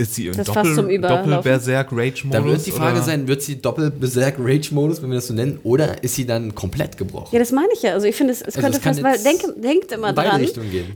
ist 0.00 0.14
sie 0.14 0.28
im 0.28 0.36
Doppel, 0.44 1.00
Doppel-Berserk 1.00 1.88
Rage-Modus? 1.90 2.30
Da 2.30 2.44
wird 2.44 2.64
die 2.64 2.70
Frage 2.70 2.98
oder? 2.98 3.02
sein, 3.02 3.26
wird 3.26 3.42
sie 3.42 3.60
Doppel-Berserk 3.60 4.36
Rage-Modus, 4.38 5.02
wenn 5.02 5.10
wir 5.10 5.16
das 5.16 5.26
so 5.26 5.34
nennen, 5.34 5.58
oder 5.64 6.04
ist 6.04 6.14
sie 6.14 6.24
dann 6.24 6.54
komplett 6.54 6.96
gebrochen? 6.96 7.30
Ja, 7.32 7.40
das 7.40 7.50
meine 7.50 7.66
ich 7.74 7.82
ja. 7.82 7.94
Also 7.94 8.06
ich 8.06 8.14
finde, 8.14 8.32
es, 8.32 8.40
es 8.40 8.54
also 8.56 8.60
könnte 8.60 8.78
es 8.78 8.84
fast, 8.84 9.02
weil 9.02 9.18
denk, 9.18 9.42
denkt 9.60 9.90
immer 9.90 10.12
dran. 10.12 10.46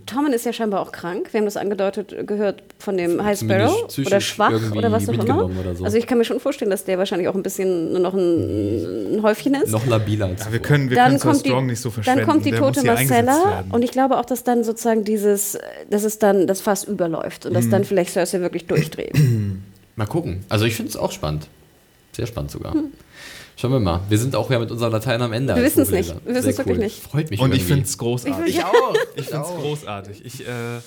Tommen 0.07 0.33
ist 0.33 0.47
ja 0.47 0.53
scheinbar 0.53 0.81
auch 0.81 0.93
krank. 0.93 1.33
Wir 1.33 1.39
haben 1.39 1.47
das 1.47 1.57
angedeutet 1.57 2.15
gehört 2.29 2.62
von 2.79 2.97
dem 2.97 3.23
High 3.24 3.41
Sparrow 3.41 3.89
oder 4.07 4.20
schwach 4.20 4.73
oder 4.73 4.93
was 4.93 5.09
auch 5.09 5.15
immer. 5.15 5.51
So. 5.74 5.85
Also 5.85 5.97
ich 5.97 6.07
kann 6.07 6.19
mir 6.19 6.24
schon 6.24 6.39
vorstellen, 6.39 6.70
dass 6.70 6.85
der 6.85 6.99
wahrscheinlich 6.99 7.27
auch 7.27 7.35
ein 7.35 7.43
bisschen 7.43 8.01
noch 8.01 8.15
ein, 8.15 9.16
ein 9.16 9.23
Häufchen 9.24 9.55
ist. 9.55 9.73
Noch 9.73 9.85
labiler 9.85 10.27
als 10.27 10.45
ja, 10.45 10.53
wir 10.53 10.61
können, 10.61 10.91
wir 10.91 10.97
dann 10.97 11.19
können 11.19 11.35
Strong 11.35 11.66
nicht 11.66 11.81
so 11.81 11.91
verschwenden. 11.91 12.20
Dann 12.20 12.29
kommt 12.29 12.47
die 12.47 12.53
der 12.53 12.61
tote 12.61 12.87
Marcella 12.87 13.65
und 13.70 13.83
ich 13.83 13.91
glaube 13.91 14.19
auch, 14.19 14.24
dass 14.24 14.45
dann 14.45 14.62
sozusagen 14.62 15.03
dieses, 15.03 15.59
dass 15.91 16.05
es 16.05 16.20
dann 16.20 16.47
das 16.47 16.61
Fass 16.61 16.85
überläuft 16.85 17.47
und 17.47 17.55
dass 17.55 17.65
mhm. 17.65 17.70
dann 17.70 17.85
vielleicht 17.85 18.12
Cersei 18.12 18.41
wirklich 18.41 18.66
durchdreht. 18.93 19.19
Mal 19.97 20.06
gucken. 20.06 20.44
Also 20.48 20.64
ich 20.64 20.74
finde 20.74 20.90
es 20.90 20.97
auch 20.97 21.12
spannend. 21.12 21.48
Sehr 22.12 22.27
spannend 22.27 22.51
sogar. 22.51 22.74
Hm. 22.74 22.93
Schauen 23.56 23.73
wir 23.73 23.81
mal. 23.81 24.01
Wir 24.09 24.19
sind 24.19 24.35
auch 24.35 24.51
ja 24.51 24.59
mit 24.59 24.70
unserer 24.70 24.90
Latein 24.90 25.20
am 25.20 25.32
Ende. 25.32 25.55
Wir 25.55 25.62
wissen 25.62 25.82
es 25.82 25.90
nicht. 25.90 26.14
Wir 26.24 26.35
wissen 26.35 26.51
es 26.51 26.59
wirklich 26.59 26.78
cool. 26.78 26.85
nicht. 26.85 27.02
Freut 27.02 27.31
mich 27.31 27.40
Und 27.40 27.55
ich 27.55 27.62
finde 27.62 27.85
es 27.85 27.98
großartig. 27.98 28.47
Ich, 28.47 28.56
ich 28.56 28.64
auch. 28.64 28.94
Ich 29.14 29.27
finde 29.27 29.44
es 29.44 29.62
großartig. 29.62 30.24
Ich, 30.24 30.47
äh, 30.47 30.81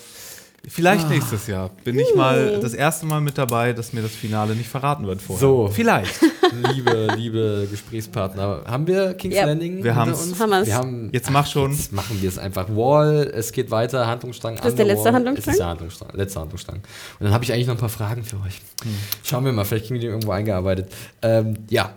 vielleicht 0.66 1.06
ah. 1.06 1.08
nächstes 1.08 1.46
Jahr 1.46 1.70
bin 1.84 1.98
ich 1.98 2.14
mal 2.14 2.58
das 2.60 2.74
erste 2.74 3.06
Mal 3.06 3.20
mit 3.20 3.38
dabei, 3.38 3.72
dass 3.72 3.92
mir 3.92 4.02
das 4.02 4.12
Finale 4.12 4.56
nicht 4.56 4.68
verraten 4.68 5.06
wird 5.06 5.22
vorher. 5.22 5.40
So. 5.40 5.68
Vielleicht. 5.72 6.20
liebe, 6.74 7.08
liebe 7.16 7.68
Gesprächspartner. 7.70 8.62
Haben 8.66 8.86
wir 8.86 9.14
King's 9.14 9.36
yep. 9.36 9.46
Landing 9.46 9.84
wir 9.84 9.94
haben 9.94 10.12
uns? 10.12 10.38
Wir 10.38 10.74
haben 10.74 11.10
Jetzt 11.12 11.30
mach 11.30 11.46
schon. 11.46 11.72
Jetzt 11.72 11.92
machen 11.92 12.20
wir 12.20 12.28
es 12.28 12.38
einfach. 12.38 12.68
Wall, 12.68 13.30
es 13.34 13.52
geht 13.52 13.70
weiter, 13.70 14.06
Handlungsstrang. 14.06 14.56
Das 14.56 14.66
ist 14.66 14.78
der 14.78 14.86
letzte 14.86 15.12
Handlungsstrang? 15.12 15.52
ist 15.52 15.58
der 15.58 15.66
Handlungsstrang, 15.68 16.10
letzte 16.14 16.40
Handlungsstrang. 16.40 16.76
Und 16.76 17.24
dann 17.24 17.32
habe 17.32 17.44
ich 17.44 17.52
eigentlich 17.52 17.66
noch 17.66 17.74
ein 17.74 17.80
paar 17.80 17.88
Fragen 17.88 18.24
für 18.24 18.36
euch. 18.36 18.60
Hm. 18.82 18.94
Schauen 19.22 19.44
wir 19.44 19.52
mal, 19.52 19.64
vielleicht 19.64 19.86
kriegen 19.86 19.94
wir 19.94 20.00
die 20.00 20.06
irgendwo 20.08 20.32
eingearbeitet. 20.32 20.92
Ähm, 21.22 21.56
ja, 21.68 21.96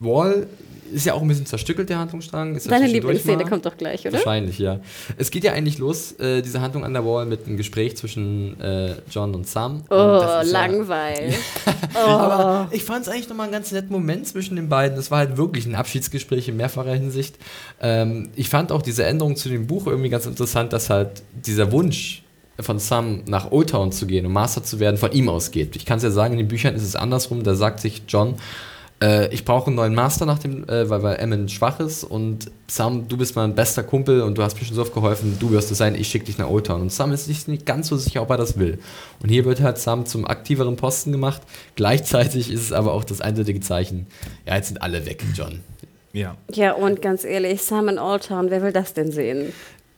Wall 0.00 0.46
ist 0.92 1.06
ja 1.06 1.14
auch 1.14 1.22
ein 1.22 1.28
bisschen 1.28 1.46
zerstückelt, 1.46 1.88
der 1.88 1.98
Handlungsstrang. 1.98 2.54
Ist 2.54 2.70
Deine 2.70 2.86
Lieblingsszene 2.86 3.44
kommt 3.44 3.66
doch 3.66 3.76
gleich, 3.76 4.02
oder? 4.02 4.14
Wahrscheinlich, 4.14 4.58
ja. 4.58 4.80
Es 5.16 5.30
geht 5.30 5.44
ja 5.44 5.52
eigentlich 5.52 5.78
los, 5.78 6.12
äh, 6.12 6.42
diese 6.42 6.60
Handlung 6.60 6.84
an 6.84 6.92
der 6.92 7.04
Wall, 7.04 7.26
mit 7.26 7.46
einem 7.46 7.56
Gespräch 7.56 7.96
zwischen 7.96 8.60
äh, 8.60 8.96
John 9.10 9.34
und 9.34 9.46
Sam. 9.46 9.84
Oh, 9.90 9.94
und 9.94 10.50
langweilig. 10.50 11.36
Ja, 11.94 12.06
oh. 12.06 12.08
Aber 12.08 12.68
ich 12.70 12.84
fand 12.84 13.02
es 13.02 13.12
eigentlich 13.12 13.28
nochmal 13.28 13.44
einen 13.44 13.52
ganz 13.52 13.70
netten 13.70 13.92
Moment 13.92 14.26
zwischen 14.26 14.56
den 14.56 14.68
beiden. 14.68 14.96
Das 14.96 15.10
war 15.10 15.18
halt 15.18 15.36
wirklich 15.36 15.66
ein 15.66 15.74
Abschiedsgespräch 15.74 16.48
in 16.48 16.56
mehrfacher 16.56 16.94
Hinsicht. 16.94 17.36
Ähm, 17.82 18.30
ich 18.34 18.48
fand 18.48 18.72
auch 18.72 18.80
diese 18.80 19.04
Änderung 19.04 19.36
zu 19.36 19.50
dem 19.50 19.66
Buch 19.66 19.86
irgendwie 19.86 20.08
ganz 20.08 20.24
interessant, 20.24 20.72
dass 20.72 20.88
halt 20.88 21.22
dieser 21.44 21.70
Wunsch, 21.70 22.22
von 22.60 22.78
Sam 22.78 23.22
nach 23.26 23.50
Old 23.50 23.70
Town 23.70 23.92
zu 23.92 24.06
gehen 24.06 24.26
und 24.26 24.32
Master 24.32 24.62
zu 24.62 24.78
werden, 24.78 24.96
von 24.96 25.12
ihm 25.12 25.28
ausgeht. 25.28 25.74
Ich 25.76 25.86
kann 25.86 25.96
es 25.96 26.02
ja 26.02 26.10
sagen, 26.10 26.34
in 26.34 26.38
den 26.38 26.48
Büchern 26.48 26.74
ist 26.74 26.82
es 26.82 26.96
andersrum. 26.96 27.42
Da 27.42 27.54
sagt 27.54 27.80
sich 27.80 28.02
John, 28.08 28.36
äh, 29.02 29.34
ich 29.34 29.44
brauche 29.44 29.66
einen 29.66 29.76
neuen 29.76 29.94
Master 29.94 30.26
nach 30.26 30.38
dem, 30.38 30.68
äh, 30.68 30.88
weil, 30.88 31.02
weil 31.02 31.16
Emmon 31.16 31.48
schwach 31.48 31.80
ist 31.80 32.04
und 32.04 32.50
Sam, 32.68 33.08
du 33.08 33.16
bist 33.16 33.34
mein 33.34 33.54
bester 33.54 33.82
Kumpel 33.82 34.22
und 34.22 34.38
du 34.38 34.42
hast 34.42 34.58
mir 34.58 34.64
schon 34.64 34.76
so 34.76 34.82
oft 34.82 34.94
geholfen, 34.94 35.36
du 35.40 35.50
wirst 35.50 35.72
es 35.72 35.78
sein, 35.78 35.96
ich 35.96 36.08
schicke 36.08 36.26
dich 36.26 36.38
nach 36.38 36.48
Old 36.48 36.66
Town. 36.66 36.80
Und 36.80 36.92
Sam 36.92 37.12
ist 37.12 37.26
sich 37.26 37.48
nicht 37.48 37.66
ganz 37.66 37.88
so 37.88 37.96
sicher, 37.96 38.22
ob 38.22 38.30
er 38.30 38.36
das 38.36 38.58
will. 38.58 38.78
Und 39.20 39.28
hier 39.28 39.44
wird 39.44 39.60
halt 39.60 39.78
Sam 39.78 40.06
zum 40.06 40.24
aktiveren 40.24 40.76
Posten 40.76 41.10
gemacht. 41.10 41.42
Gleichzeitig 41.74 42.50
ist 42.50 42.62
es 42.62 42.72
aber 42.72 42.92
auch 42.92 43.04
das 43.04 43.20
eindeutige 43.20 43.60
Zeichen, 43.60 44.06
ja, 44.46 44.54
jetzt 44.54 44.68
sind 44.68 44.80
alle 44.80 45.04
weg, 45.04 45.24
John. 45.34 45.60
Ja. 46.12 46.36
Ja, 46.52 46.74
und 46.74 47.02
ganz 47.02 47.24
ehrlich, 47.24 47.62
Sam 47.62 47.88
in 47.88 47.98
Old 47.98 48.28
Town, 48.28 48.50
wer 48.50 48.62
will 48.62 48.72
das 48.72 48.94
denn 48.94 49.10
sehen? 49.10 49.52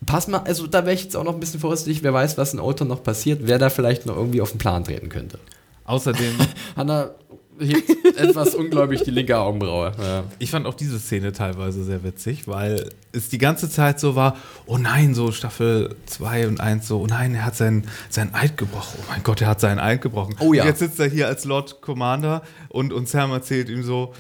Pass 0.07 0.29
mal, 0.29 0.39
also 0.39 0.67
da 0.67 0.85
wäre 0.85 0.95
ich 0.95 1.05
jetzt 1.05 1.17
auch 1.17 1.25
noch 1.25 1.35
ein 1.35 1.41
bisschen 1.41 1.61
vorsichtig, 1.61 2.03
wer 2.03 2.15
weiß, 2.15 2.39
was 2.39 2.55
in 2.55 2.61
Old 2.61 2.79
Town 2.79 2.89
noch 2.89 3.03
passiert, 3.03 3.41
wer 3.43 3.59
da 3.59 3.69
vielleicht 3.69 4.07
noch 4.07 4.17
irgendwie 4.17 4.41
auf 4.41 4.51
den 4.51 4.59
Plan 4.59 4.85
treten 4.85 5.09
könnte. 5.09 5.39
Außerdem. 5.85 6.33
Hanna, 6.77 7.11
hebt 7.59 8.19
etwas 8.19 8.55
ungläubig 8.55 9.03
die 9.03 9.11
linke 9.11 9.39
Augenbraue. 9.39 9.93
Ja. 10.01 10.25
Ich 10.39 10.51
fand 10.51 10.67
auch 10.67 10.75
diese 10.75 10.99
Szene 10.99 11.33
teilweise 11.33 11.85
sehr 11.85 12.03
witzig, 12.03 12.49
weil 12.49 12.89
es 13.13 13.29
die 13.29 13.39
ganze 13.39 13.69
Zeit 13.71 14.01
so 14.01 14.17
war, 14.17 14.37
oh 14.67 14.79
nein, 14.79 15.15
so 15.15 15.33
Staffel 15.33 15.97
2 16.07 16.49
und 16.49 16.61
1 16.61 16.89
so, 16.89 17.01
oh 17.01 17.07
nein, 17.07 17.35
er 17.35 17.45
hat 17.45 17.57
seinen, 17.57 17.87
seinen 18.11 18.35
Eid 18.35 18.57
gebrochen. 18.57 18.99
Oh 19.01 19.05
mein 19.11 19.23
Gott, 19.23 19.41
er 19.41 19.49
hat 19.49 19.61
seinen 19.61 19.79
Eid 19.79 20.03
gebrochen. 20.03 20.37
Oh 20.41 20.53
ja. 20.53 20.63
Und 20.63 20.69
jetzt 20.69 20.81
sitzt 20.81 21.01
er 21.01 21.09
hier 21.09 21.29
als 21.29 21.45
Lord 21.45 21.81
Commander 21.81 22.43
und, 22.69 22.93
und 22.93 23.09
Sam 23.09 23.31
erzählt 23.31 23.69
ihm 23.69 23.83
so, 23.83 24.13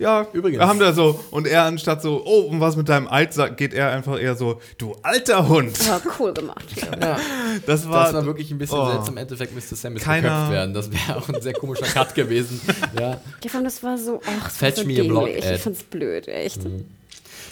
ja, 0.00 0.26
übrigens. 0.32 0.60
Wir 0.60 0.66
haben 0.66 0.78
da 0.78 0.94
so, 0.94 1.20
und 1.30 1.46
er 1.46 1.64
anstatt 1.64 2.00
so, 2.00 2.22
oh, 2.24 2.48
und 2.50 2.60
was 2.60 2.74
mit 2.74 2.88
deinem 2.88 3.06
Alt 3.06 3.34
sagt, 3.34 3.58
geht 3.58 3.74
er 3.74 3.90
einfach 3.90 4.18
eher 4.18 4.34
so, 4.34 4.58
du 4.78 4.96
alter 5.02 5.46
Hund. 5.46 5.78
Ja, 5.86 6.00
cool 6.18 6.32
gemacht. 6.32 6.64
Ja. 7.00 7.18
Das, 7.66 7.88
war, 7.88 8.04
das 8.04 8.14
war 8.14 8.26
wirklich 8.26 8.50
ein 8.52 8.58
bisschen 8.58 8.78
oh. 8.78 8.90
seltsam. 8.90 9.14
Im 9.14 9.18
Endeffekt 9.18 9.54
müsste 9.54 9.74
Sam 9.74 9.94
jetzt 9.94 10.04
geköpft 10.04 10.50
werden. 10.50 10.72
Das 10.72 10.90
wäre 10.90 11.16
auch 11.16 11.28
ein 11.28 11.42
sehr 11.42 11.52
komischer 11.52 11.84
Cut 11.86 12.14
gewesen. 12.14 12.60
Ja. 12.98 13.20
ja, 13.42 13.62
das 13.62 13.82
war 13.82 13.98
so, 13.98 14.20
ach, 14.24 14.44
das 14.44 14.56
Fetch 14.56 14.78
war 14.78 14.84
so 14.84 14.88
me 14.88 15.00
a 15.00 15.04
block, 15.04 15.28
Ich 15.28 15.60
fand's 15.60 15.82
blöd, 15.82 16.28
echt. 16.28 16.64
Mhm. 16.64 16.86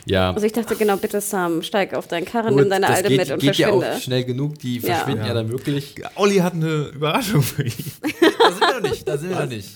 Ja. 0.07 0.33
Also 0.33 0.47
ich 0.47 0.53
dachte, 0.53 0.77
genau, 0.77 0.97
bitte 0.97 1.21
Sam, 1.21 1.63
steig 1.63 1.95
auf 1.95 2.07
deinen 2.07 2.25
Karren, 2.25 2.51
Gut, 2.51 2.61
nimm 2.61 2.71
deine 2.71 2.89
Alte 2.89 3.09
geht, 3.09 3.19
mit 3.19 3.31
und 3.31 3.41
geht 3.41 3.57
verschwinde. 3.57 3.87
ja 3.87 3.93
auch 3.95 4.01
schnell 4.01 4.25
genug, 4.25 4.59
die 4.59 4.79
ja. 4.79 4.95
verschwinden 4.95 5.23
ja. 5.23 5.29
ja. 5.29 5.35
dann 5.35 5.51
wirklich. 5.51 5.95
Olli 6.17 6.37
hat 6.37 6.55
eine 6.55 6.91
Überraschung 6.95 7.43
für 7.43 7.65
ihn. 7.65 7.73
da 8.39 8.51
sind 8.51 8.61
wir 8.61 8.81
noch 8.81 8.91
nicht, 8.91 9.09
da 9.09 9.19
sind 9.19 9.31
wir 9.31 9.41
noch 9.41 9.49
nicht. 9.49 9.69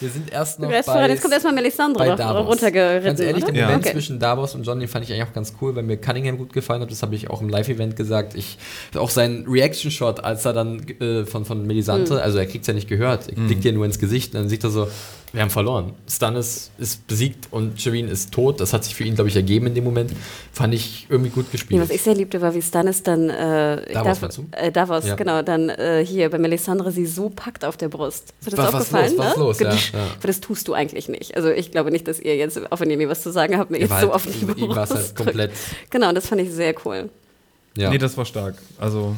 Wir 0.00 0.08
sind 0.10 0.32
erst 0.32 0.60
noch 0.60 0.68
bei... 0.68 1.08
Jetzt 1.08 1.22
kommt 1.22 1.34
erstmal 1.34 1.54
Melisandre 1.54 2.10
runtergeritten, 2.40 3.04
Ganz 3.04 3.20
ehrlich, 3.20 3.44
oder? 3.44 3.52
den 3.52 3.62
Moment 3.62 3.84
okay. 3.84 3.92
zwischen 3.92 4.18
Davos 4.18 4.54
und 4.54 4.64
John, 4.64 4.80
den 4.80 4.88
fand 4.88 5.04
ich 5.04 5.12
eigentlich 5.12 5.28
auch 5.28 5.32
ganz 5.32 5.54
cool, 5.60 5.74
weil 5.74 5.82
mir 5.82 5.96
Cunningham 5.96 6.38
gut 6.38 6.52
gefallen 6.52 6.82
hat, 6.82 6.90
das 6.90 7.02
habe 7.02 7.14
ich 7.14 7.30
auch 7.30 7.40
im 7.40 7.48
Live-Event 7.48 7.96
gesagt. 7.96 8.34
Ich, 8.34 8.58
auch 8.96 9.10
sein 9.10 9.44
Reaction-Shot, 9.48 10.22
als 10.22 10.44
er 10.44 10.52
dann 10.52 10.86
äh, 11.00 11.24
von, 11.24 11.44
von 11.44 11.66
Melisandre, 11.66 12.14
mhm. 12.14 12.20
also 12.20 12.38
er 12.38 12.46
kriegt 12.46 12.62
es 12.62 12.66
ja 12.68 12.74
nicht 12.74 12.88
gehört, 12.88 13.28
er 13.28 13.38
mhm. 13.38 13.46
blickt 13.46 13.64
ihr 13.64 13.72
nur 13.72 13.84
ins 13.84 13.98
Gesicht 13.98 14.34
und 14.34 14.40
dann 14.40 14.48
sieht 14.48 14.64
er 14.64 14.70
so, 14.70 14.88
wir 15.32 15.42
haben 15.42 15.50
verloren. 15.50 15.92
Stannis 16.08 16.70
ist 16.78 17.06
besiegt 17.06 17.48
und 17.52 17.80
Shireen 17.80 18.08
ist 18.08 18.32
tot. 18.32 18.60
Das 18.60 18.72
hat 18.72 18.84
sich 18.84 18.94
für 18.94 19.04
ihn, 19.04 19.14
glaube 19.14 19.28
ich, 19.28 19.36
ergeben 19.36 19.68
in 19.68 19.74
dem 19.74 19.84
Moment. 19.84 20.12
Fand 20.52 20.74
ich 20.74 21.06
irgendwie 21.08 21.30
gut 21.30 21.52
gespielt. 21.52 21.78
Ja, 21.78 21.84
was 21.84 21.94
ich 21.94 22.02
sehr 22.02 22.14
liebte, 22.14 22.40
war, 22.40 22.54
wie 22.54 22.62
Stannis 22.62 23.02
dann 23.02 23.30
äh, 23.30 23.92
Davos, 23.92 24.20
darf, 24.20 24.40
äh, 24.52 24.72
Davos 24.72 25.06
ja. 25.06 25.14
genau, 25.14 25.42
dann 25.42 25.68
äh, 25.68 26.04
hier 26.04 26.30
bei 26.30 26.38
Melisandre 26.38 26.90
sie 26.90 27.06
so 27.06 27.30
packt 27.30 27.64
auf 27.64 27.76
der 27.76 27.88
Brust. 27.88 28.34
Ist 28.40 28.52
dir 28.52 28.56
das 28.56 28.66
was, 28.66 28.74
aufgefallen? 28.74 29.12
Was 29.16 29.36
los, 29.36 29.60
ne? 29.60 29.66
was 29.66 29.74
los, 29.74 29.92
ja, 29.92 30.06
das 30.22 30.40
tust 30.40 30.66
du 30.66 30.74
eigentlich 30.74 31.08
nicht. 31.08 31.36
Also 31.36 31.50
ich 31.50 31.70
glaube 31.70 31.90
nicht, 31.92 32.08
dass 32.08 32.18
ihr 32.18 32.36
jetzt, 32.36 32.60
auch 32.72 32.80
wenn 32.80 32.90
ihr 32.90 32.96
mir 32.96 33.08
was 33.08 33.22
zu 33.22 33.30
sagen 33.30 33.56
habt, 33.56 33.70
mir 33.70 33.78
jetzt 33.78 34.00
so 34.00 34.12
auf 34.12 34.26
die 34.26 34.44
Brust 34.44 34.94
halt 34.94 35.16
komplett. 35.16 35.52
Genau, 35.90 36.12
das 36.12 36.26
fand 36.26 36.40
ich 36.40 36.50
sehr 36.52 36.74
cool. 36.84 37.08
Ja. 37.76 37.90
Nee, 37.90 37.98
das 37.98 38.16
war 38.16 38.24
stark. 38.24 38.56
Also 38.78 39.14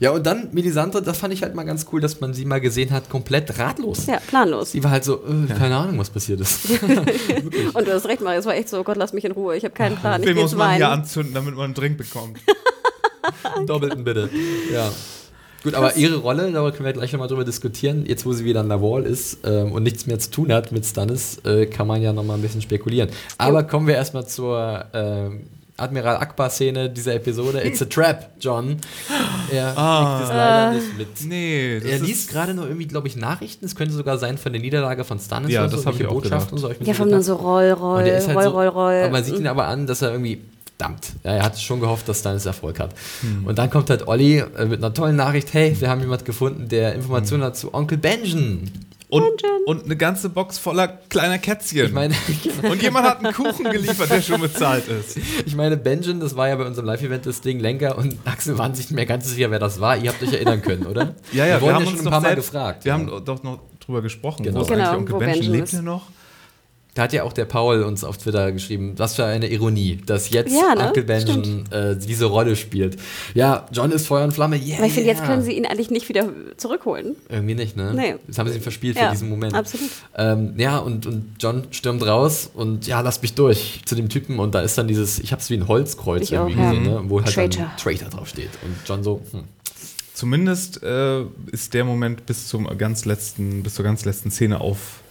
ja, 0.00 0.10
und 0.10 0.26
dann 0.26 0.48
Melisandre, 0.52 1.02
das 1.02 1.18
fand 1.18 1.34
ich 1.34 1.42
halt 1.42 1.54
mal 1.54 1.64
ganz 1.64 1.86
cool, 1.92 2.00
dass 2.00 2.20
man 2.20 2.34
sie 2.34 2.44
mal 2.44 2.60
gesehen 2.60 2.90
hat, 2.90 3.08
komplett 3.08 3.58
ratlos. 3.58 4.06
Ja, 4.06 4.18
planlos. 4.26 4.72
Sie 4.72 4.82
war 4.82 4.90
halt 4.90 5.04
so, 5.04 5.24
äh, 5.24 5.48
ja. 5.48 5.54
keine 5.54 5.76
Ahnung, 5.76 5.98
was 5.98 6.10
passiert 6.10 6.40
ist. 6.40 6.70
und 7.74 7.86
du 7.86 7.92
hast 7.92 8.06
recht, 8.06 8.20
Mario, 8.20 8.40
es 8.40 8.46
war 8.46 8.54
echt 8.54 8.68
so, 8.68 8.82
Gott, 8.84 8.96
lass 8.96 9.12
mich 9.12 9.24
in 9.24 9.32
Ruhe, 9.32 9.56
ich 9.56 9.64
habe 9.64 9.74
keinen 9.74 9.96
Plan. 9.96 10.22
Den 10.22 10.36
muss 10.36 10.52
man 10.52 10.68
weinen. 10.68 10.76
hier 10.76 10.88
anzünden, 10.88 11.34
damit 11.34 11.54
man 11.54 11.66
einen 11.66 11.74
Drink 11.74 11.98
bekommt. 11.98 12.38
Doppelten 13.66 14.04
bitte. 14.04 14.28
Ja. 14.72 14.90
Gut, 15.62 15.74
aber 15.74 15.96
ihre 15.96 16.16
Rolle, 16.16 16.50
da 16.50 16.68
können 16.72 16.84
wir 16.84 16.92
gleich 16.92 17.12
nochmal 17.12 17.28
drüber 17.28 17.44
diskutieren. 17.44 18.04
Jetzt, 18.04 18.26
wo 18.26 18.32
sie 18.32 18.44
wieder 18.44 18.60
an 18.60 18.68
der 18.68 18.82
Wall 18.82 19.04
ist 19.04 19.38
ähm, 19.44 19.70
und 19.70 19.84
nichts 19.84 20.06
mehr 20.06 20.18
zu 20.18 20.30
tun 20.30 20.52
hat 20.52 20.72
mit 20.72 20.84
Stannis, 20.84 21.38
äh, 21.44 21.66
kann 21.66 21.86
man 21.86 22.02
ja 22.02 22.12
nochmal 22.12 22.36
ein 22.36 22.42
bisschen 22.42 22.62
spekulieren. 22.62 23.10
Aber 23.38 23.62
kommen 23.62 23.86
wir 23.86 23.94
erstmal 23.94 24.26
zur 24.26 24.86
ähm, 24.92 25.42
Admiral 25.82 26.16
Akbar-Szene 26.16 26.90
dieser 26.90 27.14
Episode. 27.14 27.62
It's 27.62 27.82
a 27.82 27.84
trap, 27.84 28.30
John. 28.40 28.78
Er 29.50 29.76
ah, 29.76 30.16
kriegt 30.16 30.30
es 30.30 30.36
leider 30.36 30.72
nicht 30.72 30.98
mit. 30.98 31.28
Nee, 31.28 31.78
er 31.78 31.98
liest 31.98 32.30
gerade 32.30 32.54
nur 32.54 32.66
irgendwie, 32.66 32.86
glaube 32.86 33.08
ich, 33.08 33.16
Nachrichten. 33.16 33.64
Es 33.64 33.74
könnte 33.74 33.94
sogar 33.94 34.18
sein 34.18 34.38
von 34.38 34.52
der 34.52 34.62
Niederlage 34.62 35.04
von 35.04 35.18
Stannis. 35.18 35.52
Ja, 35.52 35.66
das 35.66 35.82
so, 35.82 35.86
habe 35.86 35.96
ich 35.98 36.06
auch 36.06 36.22
gedacht. 36.22 36.52
Und 36.52 36.58
so. 36.58 36.70
ja, 36.70 36.94
von 36.94 37.10
nur 37.10 37.22
so 37.22 37.34
Roll, 37.34 37.70
Roll, 37.72 38.04
halt 38.04 38.34
Roll, 38.34 38.46
Roll, 38.46 38.68
Roll. 38.68 38.94
Aber 39.02 39.10
man 39.10 39.24
sieht 39.24 39.38
ihn 39.38 39.46
aber 39.46 39.66
an, 39.66 39.86
dass 39.86 40.02
er 40.02 40.12
irgendwie 40.12 40.40
verdammt. 40.82 41.12
Ja, 41.24 41.32
er 41.32 41.42
hat 41.44 41.60
schon 41.60 41.80
gehofft, 41.80 42.08
dass 42.08 42.20
Stannis 42.20 42.46
Erfolg 42.46 42.80
hat. 42.80 42.94
Hm. 43.20 43.46
Und 43.46 43.58
dann 43.58 43.70
kommt 43.70 43.90
halt 43.90 44.08
Olli 44.08 44.38
äh, 44.38 44.64
mit 44.64 44.78
einer 44.78 44.92
tollen 44.92 45.16
Nachricht: 45.16 45.52
Hey, 45.52 45.76
wir 45.78 45.88
haben 45.88 46.00
jemanden 46.00 46.24
gefunden, 46.24 46.68
der 46.68 46.94
Informationen 46.94 47.42
hm. 47.42 47.46
hat 47.48 47.56
zu 47.56 47.74
Onkel 47.74 47.98
Benjen. 47.98 48.70
Und, 49.12 49.42
und 49.66 49.84
eine 49.84 49.94
ganze 49.94 50.30
Box 50.30 50.56
voller 50.56 50.88
kleiner 50.88 51.36
Kätzchen. 51.36 51.84
Ich 51.84 51.92
meine, 51.92 52.14
und 52.62 52.80
jemand 52.80 53.06
hat 53.06 53.18
einen 53.18 53.34
Kuchen 53.34 53.70
geliefert, 53.70 54.10
der 54.10 54.22
schon 54.22 54.40
bezahlt 54.40 54.88
ist. 54.88 55.18
Ich 55.44 55.54
meine, 55.54 55.76
Benjamin, 55.76 56.18
das 56.18 56.34
war 56.34 56.48
ja 56.48 56.56
bei 56.56 56.64
unserem 56.64 56.86
Live-Event 56.86 57.26
das 57.26 57.42
Ding, 57.42 57.60
Lenker 57.60 57.98
und 57.98 58.16
Axel 58.24 58.56
waren 58.56 58.74
sich 58.74 58.86
nicht 58.86 58.96
mehr 58.96 59.04
ganz 59.04 59.28
sicher, 59.28 59.50
wer 59.50 59.58
das 59.58 59.82
war. 59.82 59.98
Ihr 59.98 60.08
habt 60.08 60.22
euch 60.22 60.32
erinnern 60.32 60.62
können, 60.62 60.86
oder? 60.86 61.14
ja, 61.32 61.44
ja, 61.44 61.60
wir, 61.60 61.68
wir 61.68 61.74
haben 61.74 61.84
ja 61.84 61.90
uns 61.90 61.98
schon 61.98 62.06
ein 62.06 62.10
paar 62.10 62.22
Mal 62.22 62.36
gefragt. 62.36 62.86
Wir 62.86 62.92
ja. 62.92 62.98
haben 62.98 63.22
doch 63.22 63.42
noch 63.42 63.58
drüber 63.80 64.00
gesprochen. 64.00 64.44
Genau. 64.44 64.60
Wo 64.60 64.64
genau, 64.64 64.92
eigentlich 64.92 64.98
Onkel 64.98 65.18
Benjamin? 65.18 65.50
Lebt 65.50 65.72
er 65.74 65.82
noch? 65.82 66.06
Da 66.94 67.02
hat 67.02 67.14
ja 67.14 67.22
auch 67.22 67.32
der 67.32 67.46
Paul 67.46 67.84
uns 67.84 68.04
auf 68.04 68.18
Twitter 68.18 68.52
geschrieben, 68.52 68.92
was 68.98 69.14
für 69.14 69.24
eine 69.24 69.46
Ironie, 69.46 69.98
dass 70.04 70.28
jetzt 70.28 70.52
ja, 70.52 70.74
ne? 70.74 70.88
Uncle 70.88 71.04
Benjamin 71.04 71.64
äh, 71.70 71.96
diese 71.96 72.26
Rolle 72.26 72.54
spielt. 72.54 72.98
Ja, 73.32 73.66
John 73.72 73.90
ist 73.92 74.06
Feuer 74.06 74.24
und 74.24 74.32
Flamme, 74.32 74.56
yeah. 74.56 74.76
Aber 74.76 74.86
ich 74.86 74.92
finde, 74.92 75.08
jetzt 75.08 75.24
können 75.24 75.42
sie 75.42 75.52
ihn 75.52 75.64
eigentlich 75.64 75.90
nicht 75.90 76.10
wieder 76.10 76.28
zurückholen. 76.58 77.16
Irgendwie 77.30 77.54
nicht, 77.54 77.78
ne? 77.78 77.94
Nee. 77.94 78.16
Das 78.26 78.36
haben 78.36 78.50
sie 78.50 78.56
ihn 78.56 78.60
verspielt 78.60 78.98
ja, 78.98 79.06
für 79.06 79.12
diesen 79.12 79.30
Moment. 79.30 79.54
Absolut. 79.54 79.88
Ähm, 80.18 80.52
ja, 80.58 80.76
und, 80.76 81.06
und 81.06 81.36
John 81.40 81.64
stürmt 81.70 82.06
raus 82.06 82.50
und 82.52 82.86
ja, 82.86 83.00
lass 83.00 83.22
mich 83.22 83.32
durch 83.32 83.80
zu 83.86 83.94
dem 83.94 84.10
Typen 84.10 84.38
und 84.38 84.54
da 84.54 84.60
ist 84.60 84.76
dann 84.76 84.86
dieses, 84.86 85.18
ich 85.18 85.32
hab's 85.32 85.48
wie 85.48 85.54
ein 85.54 85.68
Holzkreuz 85.68 86.24
ich 86.24 86.32
irgendwie 86.32 86.60
auch, 86.60 86.70
gesehen, 86.72 86.82
ne? 86.82 87.00
wo 87.06 87.22
halt 87.22 87.32
Traitor. 87.32 87.64
dann 87.64 87.76
Traitor 87.78 88.10
draufsteht. 88.10 88.50
Und 88.66 88.76
John 88.86 89.02
so, 89.02 89.22
hm. 89.30 89.44
zumindest 90.12 90.82
äh, 90.82 91.22
ist 91.52 91.72
der 91.72 91.86
Moment 91.86 92.26
bis 92.26 92.48
zum 92.48 92.66
ganz 92.76 93.06
letzten, 93.06 93.62
bis 93.62 93.76
zur 93.76 93.84
ganz 93.84 94.04
letzten 94.04 94.30
Szene 94.30 94.60
auf 94.60 95.01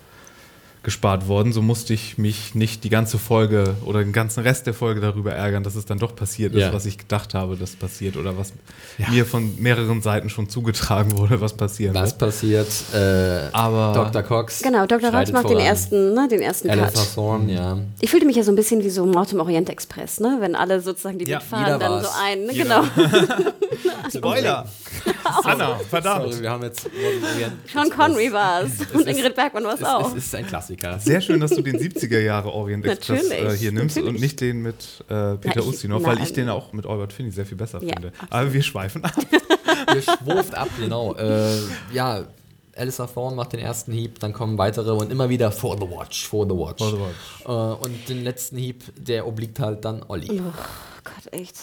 gespart 0.84 1.28
worden. 1.28 1.54
So 1.54 1.62
musste 1.62 1.94
ich 1.94 2.18
mich 2.18 2.56
nicht 2.56 2.84
die 2.84 2.90
ganze 2.90 3.20
Folge 3.20 3.76
oder 3.86 4.00
den 4.00 4.14
ganzen 4.14 4.42
Rest 4.42 4.66
der 4.66 4.74
Folge 4.74 5.00
darüber 5.00 5.32
ärgern, 5.32 5.64
dass 5.64 5.76
es 5.76 5.86
dann 5.86 6.00
doch 6.00 6.16
passiert 6.16 6.56
ja. 6.56 6.68
ist, 6.68 6.74
was 6.74 6.86
ich 6.86 6.98
gedacht 6.98 7.34
habe, 7.34 7.56
dass 7.56 7.76
passiert 7.76 8.18
oder 8.18 8.38
was 8.38 8.54
ja. 8.98 9.10
mir 9.10 9.26
von 9.26 9.62
mehreren 9.62 10.02
Seiten 10.02 10.30
schon 10.30 10.50
zugetragen 10.50 11.18
wurde, 11.18 11.40
was 11.40 11.54
passiert. 11.54 11.94
Was 11.94 12.18
passiert? 12.18 12.68
Äh, 12.94 13.50
Aber 13.52 13.94
Dr. 13.94 14.24
Cox. 14.24 14.62
Genau, 14.62 14.86
Dr. 14.88 15.12
Cox 15.12 15.32
macht 15.32 15.50
den 15.50 15.60
ersten, 15.60 16.14
ne, 16.14 16.28
den 16.28 16.42
ersten 16.42 16.70
Cut. 16.70 16.94
Thorne, 17.14 17.54
ja. 17.54 17.78
Ich 18.00 18.10
fühlte 18.10 18.26
mich 18.26 18.36
ja 18.36 18.44
so 18.44 18.52
ein 18.52 18.56
bisschen 18.56 18.84
wie 18.84 18.90
so 18.90 19.06
Mord 19.06 19.32
im 19.34 19.40
Orient 19.40 19.70
Express, 19.70 20.20
ne? 20.20 20.38
wenn 20.40 20.56
alle 20.56 20.82
sozusagen 20.82 21.20
die 21.20 21.30
ja, 21.30 21.38
mitfahren, 21.38 21.80
dann 21.80 22.02
so 22.02 22.10
ein. 22.24 22.46
Ne? 22.46 22.54
Genau. 22.54 22.84
Spoiler! 24.16 24.66
Anna, 25.44 25.80
verdammt. 25.90 26.32
Sorry, 26.32 26.42
wir 26.42 26.50
haben 26.52 26.64
jetzt 26.64 26.90
Sean 27.72 27.90
Connery 27.90 28.32
war 28.32 28.64
es 28.64 28.72
und 28.94 29.08
Ingrid 29.08 29.36
Bergmann 29.36 29.64
war 29.64 29.76
es 29.76 29.84
auch. 29.84 30.16
Es 30.16 30.26
ist 30.26 30.36
ein 30.36 30.46
Klassiker. 30.46 30.71
Sehr 31.00 31.22
schön, 31.22 31.40
dass 31.40 31.52
du 31.52 31.62
den 31.62 31.78
70er 31.78 32.20
Jahre 32.20 32.52
Orient 32.52 32.86
Express 32.86 33.30
äh, 33.30 33.58
hier 33.58 33.72
nimmst 33.72 33.96
natürlich. 33.96 34.16
und 34.16 34.22
nicht 34.22 34.42
den 34.42 34.62
mit 34.62 35.04
äh, 35.10 35.36
Peter 35.36 35.66
Ustinov, 35.66 36.04
weil 36.04 36.22
ich 36.22 36.34
den 36.34 36.50
auch 36.50 36.74
mit 36.74 36.86
Albert 36.86 37.14
Finney 37.14 37.32
sehr 37.32 37.46
viel 37.46 37.58
besser 37.58 37.82
ja, 37.82 37.94
finde. 37.94 38.10
Absolut. 38.10 38.32
Aber 38.32 38.54
wir 38.54 38.64
schweifen 38.64 39.04
ab. 39.04 39.16
wir 39.94 40.02
schwurft 40.02 40.56
ab, 40.56 40.70
genau. 40.80 41.16
Äh, 41.16 41.58
ja, 41.94 42.26
Alistair 42.76 43.08
Thorne 43.14 43.36
macht 43.36 43.54
den 43.54 43.60
ersten 43.60 43.92
Hieb, 43.92 44.20
dann 44.20 44.34
kommen 44.34 44.58
weitere 44.58 44.92
und 44.92 45.12
immer 45.12 45.30
wieder 45.30 45.52
for 45.52 45.78
the 45.78 45.90
watch, 45.90 46.28
for 46.28 46.46
the 46.46 46.56
watch. 46.56 46.80
For 46.80 46.92
the 46.92 47.00
watch. 47.00 47.46
Äh, 47.46 47.86
und 47.86 48.10
den 48.10 48.24
letzten 48.24 48.58
Hieb, 48.58 48.84
der 48.96 49.28
obliegt 49.28 49.60
halt 49.60 49.86
dann 49.86 50.04
Olli. 50.08 50.42
Oh 50.42 50.54
Gott, 51.04 51.34
echt. 51.34 51.56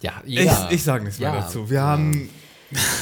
Ja, 0.00 0.22
ja. 0.24 0.68
Ich, 0.68 0.76
ich 0.76 0.84
sage 0.84 1.04
nichts 1.04 1.18
ja. 1.18 1.32
mehr 1.32 1.40
dazu. 1.40 1.68
Wir 1.68 1.82
haben. 1.82 2.30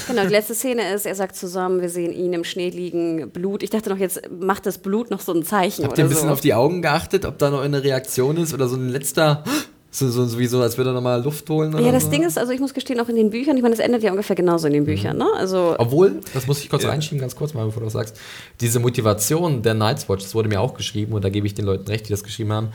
Genau, 0.07 0.23
die 0.23 0.29
letzte 0.29 0.55
Szene 0.55 0.93
ist, 0.95 1.07
er 1.07 1.15
sagt 1.15 1.35
zusammen, 1.37 1.81
wir 1.81 1.89
sehen 1.89 2.13
ihn 2.13 2.33
im 2.33 2.45
Schnee 2.45 2.71
liegen, 2.71 3.31
Blut. 3.31 3.63
Ich 3.63 3.71
dachte 3.71 3.91
noch, 3.91 3.99
jetzt 3.99 4.23
macht 4.31 4.67
das 4.67 4.79
Blut 4.79 5.11
noch 5.11 5.21
so 5.21 5.33
ein 5.33 5.45
Zeichen. 5.45 5.85
Habt 5.85 5.99
ihr 5.99 6.05
ein 6.05 6.09
bisschen 6.09 6.29
so. 6.29 6.33
auf 6.33 6.41
die 6.41 6.55
Augen 6.55 6.83
geachtet, 6.83 7.25
ob 7.25 7.39
da 7.39 7.51
noch 7.51 7.61
eine 7.61 7.83
Reaktion 7.83 8.37
ist 8.37 8.55
oder 8.55 8.69
so 8.69 8.77
ein 8.77 8.89
letzter. 8.89 9.43
So, 9.91 10.11
so, 10.11 10.27
sowieso, 10.27 10.61
als 10.61 10.77
würde 10.77 10.91
er 10.91 10.93
nochmal 10.93 11.23
Luft 11.23 11.49
holen. 11.49 11.73
ja, 11.83 11.91
das 11.91 12.05
so. 12.05 12.11
Ding 12.11 12.23
ist, 12.23 12.37
also 12.37 12.53
ich 12.53 12.61
muss 12.61 12.75
gestehen, 12.75 13.01
auch 13.01 13.09
in 13.09 13.17
den 13.17 13.31
Büchern, 13.31 13.57
ich 13.57 13.63
meine, 13.63 13.75
das 13.75 13.83
endet 13.83 14.03
ja 14.03 14.11
ungefähr 14.11 14.37
genauso 14.37 14.67
in 14.67 14.75
den 14.75 14.83
mhm. 14.83 14.89
Büchern, 14.89 15.17
ne? 15.17 15.27
Also, 15.39 15.75
Obwohl, 15.79 16.21
das 16.35 16.47
muss 16.47 16.61
ich 16.61 16.69
kurz 16.69 16.83
ja. 16.83 16.91
reinschieben, 16.91 17.19
ganz 17.19 17.35
kurz 17.35 17.55
mal, 17.55 17.65
bevor 17.65 17.81
du 17.81 17.87
das 17.87 17.95
sagst, 17.95 18.19
diese 18.61 18.79
Motivation 18.79 19.63
der 19.63 19.73
Night's 19.73 20.07
Watch, 20.07 20.25
das 20.25 20.35
wurde 20.35 20.51
mir 20.51 20.61
auch 20.61 20.75
geschrieben 20.75 21.15
und 21.15 21.25
da 21.25 21.31
gebe 21.31 21.47
ich 21.47 21.55
den 21.55 21.65
Leuten 21.65 21.89
recht, 21.89 22.07
die 22.07 22.11
das 22.11 22.23
geschrieben 22.23 22.53
haben, 22.53 22.69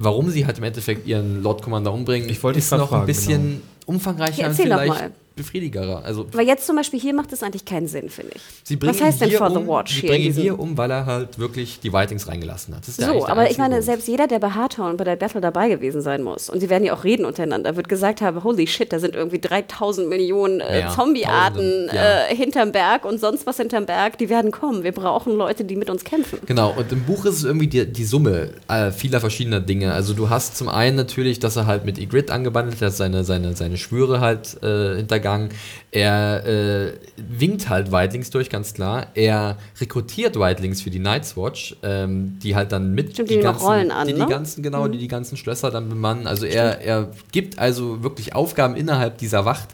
warum 0.00 0.30
sie 0.30 0.46
halt 0.46 0.58
im 0.58 0.64
Endeffekt 0.64 1.06
ihren 1.06 1.44
Lord 1.44 1.62
Commander 1.62 1.92
umbringen, 1.92 2.28
ich 2.28 2.42
wollte 2.42 2.58
ist 2.58 2.72
noch 2.72 2.88
fragen, 2.88 3.02
ein 3.02 3.06
bisschen 3.06 3.42
genau. 3.42 3.62
umfangreicher 3.86 4.42
ja, 4.42 4.48
und 4.48 4.54
vielleicht 4.56 5.12
befriedigerer. 5.36 6.04
Also 6.04 6.26
weil 6.32 6.46
jetzt 6.46 6.66
zum 6.66 6.76
Beispiel 6.76 7.00
hier 7.00 7.14
macht 7.14 7.32
es 7.32 7.42
eigentlich 7.42 7.64
keinen 7.64 7.88
Sinn, 7.88 8.08
finde 8.08 8.32
ich. 8.36 8.42
Sie 8.62 8.80
Was 8.80 9.00
heißt 9.00 9.20
denn 9.20 9.30
For 9.32 9.48
um, 9.48 9.54
the 9.54 9.68
Watch 9.68 9.94
sie 9.94 10.00
hier? 10.00 10.10
Sie 10.10 10.16
bringen 10.16 10.32
hier 10.34 10.58
um, 10.58 10.78
weil 10.78 10.90
er 10.90 11.06
halt 11.06 11.38
wirklich 11.38 11.80
die 11.80 11.92
Whitings 11.92 12.28
reingelassen 12.28 12.74
hat. 12.74 12.84
so, 12.84 13.26
aber 13.26 13.50
ich 13.50 13.58
meine, 13.58 13.74
Grund. 13.74 13.84
selbst 13.84 14.08
jeder, 14.08 14.26
der 14.28 14.38
bei 14.38 14.50
Hardtown 14.50 14.96
bei 14.96 15.04
der 15.04 15.16
Battle 15.16 15.40
dabei 15.40 15.68
gewesen 15.68 16.02
sein 16.02 16.22
muss, 16.22 16.48
und 16.48 16.60
sie 16.60 16.70
werden 16.70 16.84
ja 16.84 16.94
auch 16.94 17.04
reden 17.04 17.24
untereinander, 17.24 17.74
wird 17.76 17.88
gesagt 17.88 18.20
haben, 18.20 18.44
holy 18.44 18.66
shit, 18.66 18.92
da 18.92 18.98
sind 18.98 19.14
irgendwie 19.14 19.40
3000 19.40 20.08
Millionen 20.08 20.60
äh, 20.60 20.80
ja, 20.80 20.90
Zombie-Arten 20.90 21.90
ja. 21.92 22.28
äh, 22.28 22.36
hinterm 22.36 22.70
Berg 22.70 23.04
und 23.04 23.20
sonst 23.20 23.46
was 23.46 23.56
hinterm 23.56 23.86
Berg, 23.86 24.18
die 24.18 24.28
werden 24.28 24.52
kommen. 24.52 24.84
Wir 24.84 24.92
brauchen 24.92 25.36
Leute, 25.36 25.64
die 25.64 25.76
mit 25.76 25.90
uns 25.90 26.04
kämpfen. 26.04 26.38
Genau, 26.46 26.72
und 26.76 26.92
im 26.92 27.02
Buch 27.04 27.24
ist 27.24 27.38
es 27.38 27.44
irgendwie 27.44 27.66
die, 27.66 27.90
die 27.90 28.04
Summe 28.04 28.50
äh, 28.68 28.92
vieler 28.92 29.20
verschiedener 29.20 29.60
Dinge. 29.60 29.92
Also 29.92 30.14
du 30.14 30.30
hast 30.30 30.56
zum 30.56 30.68
einen 30.68 30.96
natürlich, 30.96 31.40
dass 31.40 31.56
er 31.56 31.66
halt 31.66 31.84
mit 31.84 31.98
Ygritte 31.98 32.32
angebandelt 32.32 32.80
hat, 32.80 32.92
seine, 32.92 33.24
seine, 33.24 33.56
seine 33.56 33.76
Schwüre 33.76 34.20
halt 34.20 34.62
äh, 34.62 34.96
hintergangen. 34.96 35.23
Er 35.90 36.46
äh, 36.46 36.92
winkt 37.16 37.68
halt 37.68 37.90
Whitelings 37.90 38.30
durch, 38.30 38.50
ganz 38.50 38.74
klar. 38.74 39.08
Er 39.14 39.56
rekrutiert 39.80 40.38
Whitelings 40.38 40.82
für 40.82 40.90
die 40.90 40.98
Night's 40.98 41.36
Watch, 41.36 41.76
ähm, 41.82 42.38
die 42.42 42.54
halt 42.54 42.72
dann 42.72 42.94
mit 42.94 43.12
Stimmt, 43.12 43.30
die, 43.30 43.36
die 43.36 43.40
ganzen, 43.40 43.64
Rollen 43.64 43.90
an, 43.90 44.06
die, 44.06 44.14
die 44.14 44.20
ne? 44.20 44.26
ganzen, 44.26 44.62
genau, 44.62 44.86
mhm. 44.86 44.92
die 44.92 44.98
die 44.98 45.08
ganzen 45.08 45.36
Schlösser 45.36 45.70
dann 45.70 45.88
bemannen. 45.88 46.26
Also 46.26 46.46
er, 46.46 46.80
er 46.80 47.10
gibt 47.32 47.58
also 47.58 48.02
wirklich 48.02 48.34
Aufgaben 48.34 48.76
innerhalb 48.76 49.18
dieser 49.18 49.44
Wacht 49.44 49.68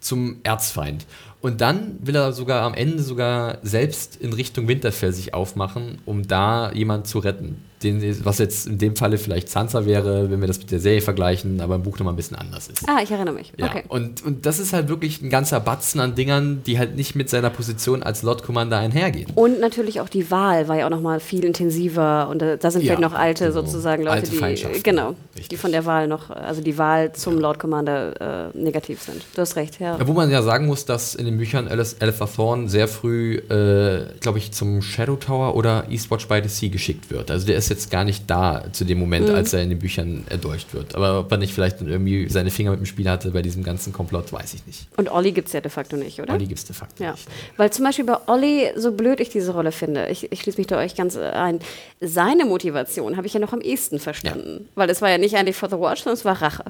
zum 0.00 0.38
Erzfeind. 0.42 1.06
Und 1.40 1.60
dann 1.60 1.98
will 2.00 2.16
er 2.16 2.32
sogar 2.32 2.62
am 2.62 2.72
Ende 2.72 3.02
sogar 3.02 3.58
selbst 3.62 4.16
in 4.16 4.32
Richtung 4.32 4.66
Winterfell 4.66 5.12
sich 5.12 5.34
aufmachen, 5.34 5.98
um 6.06 6.26
da 6.26 6.72
jemanden 6.72 7.04
zu 7.04 7.18
retten 7.18 7.62
den, 7.84 8.24
was 8.24 8.38
jetzt 8.38 8.66
in 8.66 8.78
dem 8.78 8.96
Falle 8.96 9.18
vielleicht 9.18 9.48
Sansa 9.48 9.86
wäre, 9.86 10.30
wenn 10.30 10.40
wir 10.40 10.48
das 10.48 10.58
mit 10.58 10.70
der 10.70 10.80
Serie 10.80 11.00
vergleichen, 11.00 11.60
aber 11.60 11.76
im 11.76 11.82
Buch 11.82 11.98
nochmal 11.98 12.14
ein 12.14 12.16
bisschen 12.16 12.36
anders 12.36 12.68
ist. 12.68 12.88
Ah, 12.88 13.00
ich 13.02 13.10
erinnere 13.10 13.34
mich. 13.34 13.52
Ja, 13.56 13.66
okay. 13.66 13.84
und, 13.88 14.24
und 14.24 14.46
das 14.46 14.58
ist 14.58 14.72
halt 14.72 14.88
wirklich 14.88 15.22
ein 15.22 15.30
ganzer 15.30 15.60
Batzen 15.60 16.00
an 16.00 16.14
Dingern, 16.14 16.62
die 16.64 16.78
halt 16.78 16.96
nicht 16.96 17.14
mit 17.14 17.28
seiner 17.28 17.50
Position 17.50 18.02
als 18.02 18.22
Lord 18.22 18.42
Commander 18.42 18.78
einhergehen. 18.78 19.30
Und 19.34 19.60
natürlich 19.60 20.00
auch 20.00 20.08
die 20.08 20.30
Wahl 20.30 20.68
war 20.68 20.76
ja 20.76 20.86
auch 20.86 20.90
nochmal 20.90 21.20
viel 21.20 21.44
intensiver 21.44 22.28
und 22.28 22.40
da, 22.40 22.56
da 22.56 22.70
sind 22.70 22.82
ja, 22.82 22.94
vielleicht 22.94 23.02
noch 23.02 23.18
alte 23.18 23.44
genau. 23.48 23.60
sozusagen 23.60 24.04
Leute, 24.04 24.42
alte 24.42 24.62
die 24.74 24.82
genau, 24.82 25.14
Richtig. 25.34 25.48
die 25.48 25.56
von 25.56 25.72
der 25.72 25.84
Wahl 25.84 26.08
noch, 26.08 26.30
also 26.30 26.62
die 26.62 26.78
Wahl 26.78 27.12
zum 27.12 27.34
ja. 27.34 27.40
Lord 27.40 27.58
Commander 27.58 28.50
äh, 28.54 28.58
negativ 28.58 29.02
sind. 29.02 29.24
Du 29.34 29.40
hast 29.40 29.56
recht, 29.56 29.80
ja. 29.80 29.98
ja. 29.98 30.06
Wo 30.06 30.12
man 30.12 30.30
ja 30.30 30.42
sagen 30.42 30.66
muss, 30.66 30.84
dass 30.84 31.14
in 31.14 31.24
den 31.24 31.38
Büchern 31.38 31.68
Alice, 31.68 31.96
Thorne 32.44 32.68
sehr 32.68 32.88
früh, 32.88 33.36
äh, 33.36 34.06
glaube 34.20 34.38
ich, 34.38 34.52
zum 34.52 34.82
Shadow 34.82 35.16
Tower 35.16 35.56
oder 35.56 35.86
Eastwatch 35.90 36.28
by 36.28 36.40
the 36.42 36.48
Sea 36.48 36.68
geschickt 36.68 37.10
wird. 37.10 37.30
Also 37.30 37.46
der 37.46 37.56
ist 37.56 37.68
jetzt 37.74 37.90
gar 37.90 38.04
nicht 38.04 38.30
da 38.30 38.64
zu 38.72 38.84
dem 38.84 38.98
Moment, 38.98 39.28
mhm. 39.28 39.34
als 39.34 39.52
er 39.52 39.62
in 39.62 39.70
den 39.70 39.78
Büchern 39.78 40.24
erdolcht 40.28 40.72
wird. 40.74 40.94
Aber 40.94 41.20
ob 41.20 41.30
er 41.30 41.38
nicht 41.38 41.52
vielleicht 41.52 41.80
irgendwie 41.80 42.28
seine 42.28 42.50
Finger 42.50 42.70
mit 42.70 42.80
dem 42.80 42.86
Spiel 42.86 43.08
hatte 43.08 43.30
bei 43.30 43.42
diesem 43.42 43.62
ganzen 43.62 43.92
Komplott, 43.92 44.32
weiß 44.32 44.54
ich 44.54 44.66
nicht. 44.66 44.86
Und 44.96 45.10
Olli 45.10 45.32
gibt 45.32 45.48
es 45.48 45.54
ja 45.54 45.60
de 45.60 45.70
facto 45.70 45.96
nicht, 45.96 46.20
oder? 46.20 46.34
Olli 46.34 46.46
gibt 46.46 46.58
es 46.58 46.64
de 46.64 46.74
facto 46.74 47.02
ja. 47.02 47.12
nicht. 47.12 47.26
Weil 47.56 47.72
zum 47.72 47.84
Beispiel 47.84 48.04
bei 48.04 48.16
Olli, 48.26 48.70
so 48.76 48.92
blöd 48.92 49.20
ich 49.20 49.28
diese 49.28 49.52
Rolle 49.52 49.72
finde, 49.72 50.08
ich, 50.08 50.30
ich 50.32 50.40
schließe 50.40 50.58
mich 50.58 50.66
da 50.66 50.78
euch 50.78 50.94
ganz 50.94 51.16
ein, 51.16 51.60
seine 52.00 52.44
Motivation 52.44 53.16
habe 53.16 53.26
ich 53.26 53.34
ja 53.34 53.40
noch 53.40 53.52
am 53.52 53.60
ehesten 53.60 53.98
verstanden. 53.98 54.60
Ja. 54.60 54.66
Weil 54.76 54.90
es 54.90 55.02
war 55.02 55.10
ja 55.10 55.18
nicht 55.18 55.36
eigentlich 55.36 55.56
for 55.56 55.68
the 55.68 55.76
watch, 55.76 56.02
sondern 56.02 56.18
es 56.18 56.24
war 56.24 56.40
Rache. 56.40 56.64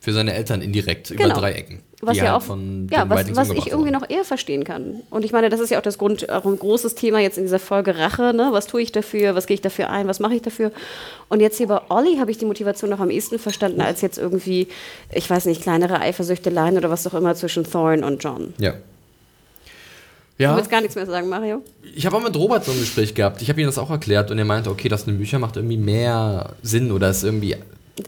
Für 0.00 0.12
seine 0.12 0.34
Eltern 0.34 0.62
indirekt, 0.62 1.08
genau. 1.08 1.26
über 1.26 1.34
drei 1.34 1.52
Ecken. 1.52 1.78
Was 2.04 2.16
ja 2.16 2.32
halt 2.32 2.42
auch, 2.42 2.56
ja, 2.90 3.08
was, 3.08 3.36
was 3.36 3.50
ich 3.50 3.68
irgendwie 3.68 3.92
noch 3.92 4.10
eher 4.10 4.24
verstehen 4.24 4.64
kann. 4.64 5.02
Und 5.08 5.24
ich 5.24 5.30
meine, 5.30 5.50
das 5.50 5.60
ist 5.60 5.70
ja 5.70 5.78
auch 5.78 5.82
das 5.82 5.98
Grund, 5.98 6.28
auch 6.30 6.44
ein 6.44 6.58
großes 6.58 6.96
Thema 6.96 7.20
jetzt 7.20 7.38
in 7.38 7.44
dieser 7.44 7.60
Folge 7.60 7.96
Rache. 7.96 8.34
Ne? 8.34 8.48
Was 8.50 8.66
tue 8.66 8.82
ich 8.82 8.90
dafür? 8.90 9.36
Was 9.36 9.46
gehe 9.46 9.54
ich 9.54 9.60
dafür 9.60 9.88
ein? 9.88 10.08
Was 10.08 10.18
mache 10.18 10.34
ich 10.34 10.42
dafür? 10.42 10.72
Und 11.28 11.38
jetzt 11.38 11.58
hier 11.58 11.68
bei 11.68 11.80
Olli 11.90 12.16
habe 12.18 12.32
ich 12.32 12.38
die 12.38 12.44
Motivation 12.44 12.90
noch 12.90 12.98
am 12.98 13.08
ehesten 13.08 13.38
verstanden, 13.38 13.80
als 13.80 14.00
jetzt 14.00 14.18
irgendwie, 14.18 14.66
ich 15.12 15.30
weiß 15.30 15.44
nicht, 15.44 15.62
kleinere 15.62 16.00
Eifersüchteleien 16.00 16.76
oder 16.76 16.90
was 16.90 17.06
auch 17.06 17.14
immer 17.14 17.36
zwischen 17.36 17.62
Thorne 17.70 18.04
und 18.04 18.22
John. 18.24 18.52
Ja. 18.58 18.74
Ja. 20.38 20.50
Du 20.50 20.56
willst 20.56 20.70
gar 20.70 20.80
nichts 20.80 20.96
mehr 20.96 21.06
sagen, 21.06 21.28
Mario? 21.28 21.62
Ich 21.94 22.04
habe 22.04 22.16
auch 22.16 22.22
mit 22.22 22.34
Robert 22.34 22.64
so 22.64 22.72
ein 22.72 22.80
Gespräch 22.80 23.14
gehabt. 23.14 23.42
Ich 23.42 23.48
habe 23.48 23.60
ihm 23.60 23.66
das 23.66 23.78
auch 23.78 23.90
erklärt 23.90 24.32
und 24.32 24.38
er 24.38 24.44
meinte, 24.44 24.70
okay, 24.70 24.88
das 24.88 25.02
in 25.02 25.12
den 25.12 25.18
Büchern 25.18 25.40
macht 25.40 25.56
irgendwie 25.56 25.76
mehr 25.76 26.56
Sinn 26.62 26.90
oder 26.90 27.10
ist 27.10 27.22
irgendwie 27.22 27.54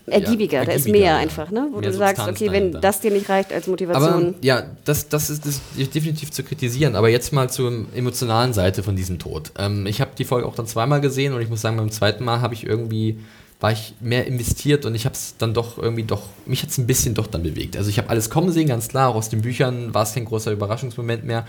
ergiebiger, 0.07 0.61
ja, 0.61 0.65
da 0.65 0.73
ist 0.73 0.89
mehr 0.89 1.01
ja. 1.01 1.17
einfach, 1.17 1.51
ne? 1.51 1.69
Wo 1.71 1.81
mehr 1.81 1.91
du 1.91 1.97
sagst, 1.97 2.23
okay, 2.23 2.47
wenn 2.47 2.73
dahinter. 2.73 2.81
das 2.81 3.01
dir 3.01 3.11
nicht 3.11 3.29
reicht 3.29 3.53
als 3.53 3.67
Motivation. 3.67 4.29
Aber, 4.29 4.35
ja, 4.41 4.65
das, 4.85 5.09
das, 5.09 5.31
ist, 5.31 5.47
das 5.47 5.61
ist 5.77 5.95
definitiv 5.95 6.31
zu 6.31 6.43
kritisieren, 6.43 6.97
aber 6.97 7.09
jetzt 7.09 7.33
mal 7.33 7.51
zur 7.51 7.87
emotionalen 7.95 8.53
Seite 8.53 8.83
von 8.83 8.97
diesem 8.97 9.19
Tod. 9.19 9.53
Ähm, 9.59 9.87
ich 9.87 10.01
habe 10.01 10.13
die 10.17 10.25
Folge 10.25 10.47
auch 10.47 10.55
dann 10.55 10.67
zweimal 10.67 11.01
gesehen 11.01 11.35
und 11.35 11.43
ich 11.43 11.49
muss 11.49 11.61
sagen, 11.61 11.77
beim 11.77 11.91
zweiten 11.91 12.25
Mal 12.25 12.41
habe 12.41 12.55
ich 12.55 12.65
irgendwie 12.65 13.19
war 13.61 13.73
ich 13.73 13.95
mehr 14.01 14.27
investiert 14.27 14.85
und 14.85 14.95
ich 14.95 15.07
habe 15.07 15.15
es 15.15 15.37
dann 15.39 15.55
doch 15.55 15.79
irgendwie 15.79 16.03
doch, 16.03 16.25
mich 16.45 16.63
hat 16.63 16.69
es 16.69 16.77
ein 16.77 16.87
bisschen 16.87 17.15
doch 17.15 17.27
dann 17.27 17.43
bewegt. 17.43 17.79
Also 17.79 17.89
ich 17.89 17.97
habe 17.97 18.11
alles 18.11 18.29
kommen 18.29 18.53
sehen, 18.53 18.69
ganz 18.69 18.89
klar, 18.89 19.09
auch 19.09 19.15
aus 19.15 19.31
den 19.31 19.41
Büchern 19.41 19.95
war 19.95 20.03
es 20.03 20.13
kein 20.13 20.27
großer 20.27 20.53
Überraschungsmoment 20.53 21.25
mehr. 21.25 21.47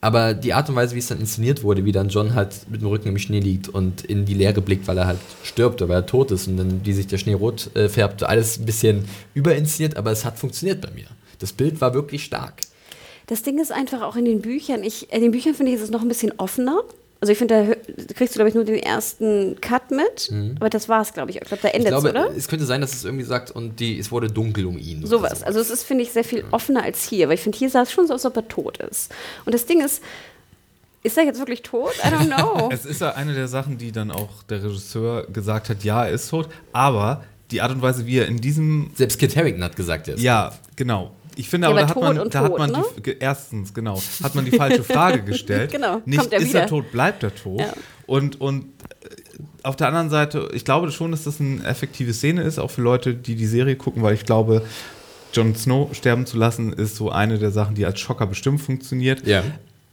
Aber 0.00 0.32
die 0.32 0.54
Art 0.54 0.68
und 0.68 0.76
Weise, 0.76 0.94
wie 0.94 0.98
es 0.98 1.08
dann 1.08 1.20
inszeniert 1.20 1.62
wurde, 1.62 1.84
wie 1.84 1.92
dann 1.92 2.08
John 2.08 2.34
halt 2.34 2.54
mit 2.70 2.80
dem 2.80 2.88
Rücken 2.88 3.08
im 3.08 3.18
Schnee 3.18 3.40
liegt 3.40 3.68
und 3.68 4.02
in 4.02 4.24
die 4.24 4.34
Leere 4.34 4.62
blickt, 4.62 4.88
weil 4.88 4.96
er 4.96 5.06
halt 5.06 5.18
stirbt 5.42 5.82
oder 5.82 5.90
weil 5.90 5.98
er 5.98 6.06
tot 6.06 6.30
ist 6.30 6.48
und 6.48 6.56
dann 6.56 6.80
wie 6.84 6.92
sich 6.92 7.06
der 7.06 7.18
Schnee 7.18 7.34
rot 7.34 7.74
äh, 7.76 7.88
färbt, 7.88 8.22
alles 8.22 8.58
ein 8.58 8.64
bisschen 8.64 9.04
überinszeniert, 9.34 9.96
aber 9.96 10.10
es 10.10 10.24
hat 10.24 10.38
funktioniert 10.38 10.80
bei 10.80 10.90
mir. 10.92 11.06
Das 11.38 11.52
Bild 11.52 11.80
war 11.80 11.92
wirklich 11.92 12.24
stark. 12.24 12.60
Das 13.26 13.42
Ding 13.42 13.60
ist 13.60 13.72
einfach 13.72 14.02
auch 14.02 14.16
in 14.16 14.24
den 14.24 14.40
Büchern, 14.40 14.82
ich, 14.82 15.12
in 15.12 15.20
den 15.20 15.32
Büchern 15.32 15.54
finde 15.54 15.72
ich, 15.72 15.76
ist 15.76 15.84
es 15.84 15.90
noch 15.90 16.02
ein 16.02 16.08
bisschen 16.08 16.32
offener. 16.38 16.82
Also 17.20 17.32
ich 17.32 17.38
finde, 17.38 17.76
da 17.98 18.14
kriegst 18.14 18.34
du, 18.34 18.38
glaube 18.38 18.48
ich, 18.48 18.54
nur 18.54 18.64
den 18.64 18.76
ersten 18.78 19.60
Cut 19.60 19.90
mit. 19.90 20.30
Mhm. 20.30 20.56
Aber 20.58 20.70
das 20.70 20.88
war 20.88 21.02
es, 21.02 21.12
glaube 21.12 21.30
ich. 21.30 21.36
Ich 21.36 21.42
glaube, 21.46 21.62
da 21.62 21.68
endet 21.68 21.92
es, 21.92 22.04
oder? 22.04 22.30
Es 22.34 22.48
könnte 22.48 22.64
sein, 22.64 22.80
dass 22.80 22.94
es 22.94 23.04
irgendwie 23.04 23.24
sagt, 23.24 23.50
und 23.50 23.78
die, 23.78 23.98
es 23.98 24.10
wurde 24.10 24.28
dunkel 24.28 24.64
um 24.64 24.78
ihn. 24.78 25.04
Sowas. 25.04 25.42
Also 25.42 25.60
es 25.60 25.68
ist, 25.68 25.82
finde 25.82 26.02
ich, 26.04 26.12
sehr 26.12 26.24
viel 26.24 26.44
offener 26.50 26.82
als 26.82 27.04
hier. 27.04 27.28
Weil 27.28 27.34
ich 27.34 27.42
finde, 27.42 27.58
hier 27.58 27.68
sah 27.68 27.82
es 27.82 27.92
schon 27.92 28.06
so 28.06 28.14
aus, 28.14 28.24
als 28.24 28.36
ob 28.36 28.42
er 28.42 28.48
tot 28.48 28.78
ist. 28.78 29.12
Und 29.44 29.54
das 29.54 29.66
Ding 29.66 29.84
ist, 29.84 30.02
ist 31.02 31.18
er 31.18 31.24
jetzt 31.24 31.38
wirklich 31.38 31.62
tot? 31.62 31.92
I 32.02 32.08
don't 32.08 32.34
know. 32.34 32.68
es 32.72 32.86
ist 32.86 33.02
ja 33.02 33.12
eine 33.12 33.34
der 33.34 33.48
Sachen, 33.48 33.76
die 33.76 33.92
dann 33.92 34.10
auch 34.10 34.42
der 34.48 34.62
Regisseur 34.62 35.26
gesagt 35.26 35.68
hat, 35.68 35.84
ja, 35.84 36.06
er 36.06 36.12
ist 36.12 36.30
tot. 36.30 36.48
Aber 36.72 37.22
die 37.50 37.60
Art 37.60 37.72
und 37.72 37.82
Weise, 37.82 38.06
wie 38.06 38.18
er 38.18 38.28
in 38.28 38.38
diesem... 38.40 38.92
Selbst 38.94 39.18
Kit 39.18 39.36
Harington 39.36 39.64
hat 39.64 39.76
gesagt, 39.76 40.08
er 40.08 40.14
ist 40.14 40.22
Ja, 40.22 40.48
tot. 40.50 40.58
genau. 40.76 41.10
Ich 41.40 41.48
finde 41.48 41.68
aber, 41.68 41.80
da 41.80 41.88
hat 41.88 41.96
man, 41.98 42.16
da 42.16 42.22
tot, 42.24 42.34
hat 42.34 42.58
man 42.58 42.70
ne? 42.70 42.84
die, 43.02 43.16
erstens, 43.18 43.72
genau, 43.72 43.98
hat 44.22 44.34
man 44.34 44.44
die 44.44 44.50
falsche 44.50 44.84
Frage 44.84 45.22
gestellt. 45.24 45.72
genau, 45.72 46.02
Nicht 46.04 46.30
er 46.30 46.38
ist 46.38 46.50
wieder. 46.50 46.60
er 46.60 46.66
tot, 46.66 46.92
bleibt 46.92 47.22
er 47.22 47.34
tot. 47.34 47.60
Ja. 47.60 47.72
Und, 48.06 48.42
und 48.42 48.64
äh, 48.64 49.08
auf 49.62 49.74
der 49.74 49.88
anderen 49.88 50.10
Seite, 50.10 50.50
ich 50.52 50.66
glaube 50.66 50.90
schon, 50.90 51.12
dass 51.12 51.24
das 51.24 51.40
eine 51.40 51.64
effektive 51.64 52.12
Szene 52.12 52.42
ist, 52.42 52.58
auch 52.58 52.70
für 52.70 52.82
Leute, 52.82 53.14
die 53.14 53.36
die 53.36 53.46
Serie 53.46 53.76
gucken, 53.76 54.02
weil 54.02 54.12
ich 54.12 54.26
glaube, 54.26 54.66
Jon 55.32 55.56
Snow 55.56 55.94
sterben 55.94 56.26
zu 56.26 56.36
lassen, 56.36 56.74
ist 56.74 56.96
so 56.96 57.10
eine 57.10 57.38
der 57.38 57.52
Sachen, 57.52 57.74
die 57.74 57.86
als 57.86 58.00
Schocker 58.00 58.26
bestimmt 58.26 58.60
funktioniert. 58.60 59.26
Ja. 59.26 59.42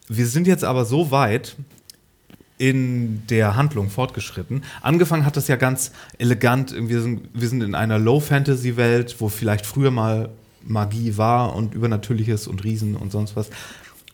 Wir 0.09 0.25
sind 0.25 0.47
jetzt 0.47 0.65
aber 0.65 0.83
so 0.83 1.11
weit 1.11 1.55
in 2.57 3.25
der 3.29 3.55
Handlung 3.55 3.89
fortgeschritten. 3.89 4.65
Angefangen 4.81 5.25
hat 5.25 5.37
das 5.37 5.47
ja 5.47 5.55
ganz 5.55 5.93
elegant. 6.17 6.75
Wir 6.77 6.99
sind, 7.01 7.29
wir 7.33 7.47
sind 7.47 7.63
in 7.63 7.73
einer 7.73 7.99
Low-Fantasy-Welt, 7.99 9.15
wo 9.19 9.29
vielleicht 9.29 9.65
früher 9.65 9.91
mal 9.91 10.29
Magie 10.67 11.17
war 11.17 11.55
und 11.55 11.73
Übernatürliches 11.73 12.47
und 12.47 12.63
Riesen 12.63 12.95
und 12.95 13.11
sonst 13.11 13.35
was. 13.35 13.49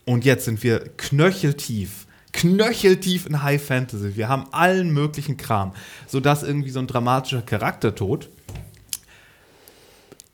Und 0.06 0.26
jetzt 0.26 0.46
sind 0.46 0.64
wir 0.64 0.80
knöcheltief 0.98 2.08
knöcheltief 2.34 3.28
in 3.28 3.42
High 3.42 3.64
Fantasy. 3.64 4.16
Wir 4.16 4.28
haben 4.28 4.48
allen 4.52 4.92
möglichen 4.92 5.38
Kram, 5.38 5.72
sodass 6.08 6.44
irgendwie 6.44 6.72
so 6.72 6.80
ein 6.80 6.88
dramatischer 6.88 7.42
Charaktertod. 7.42 8.28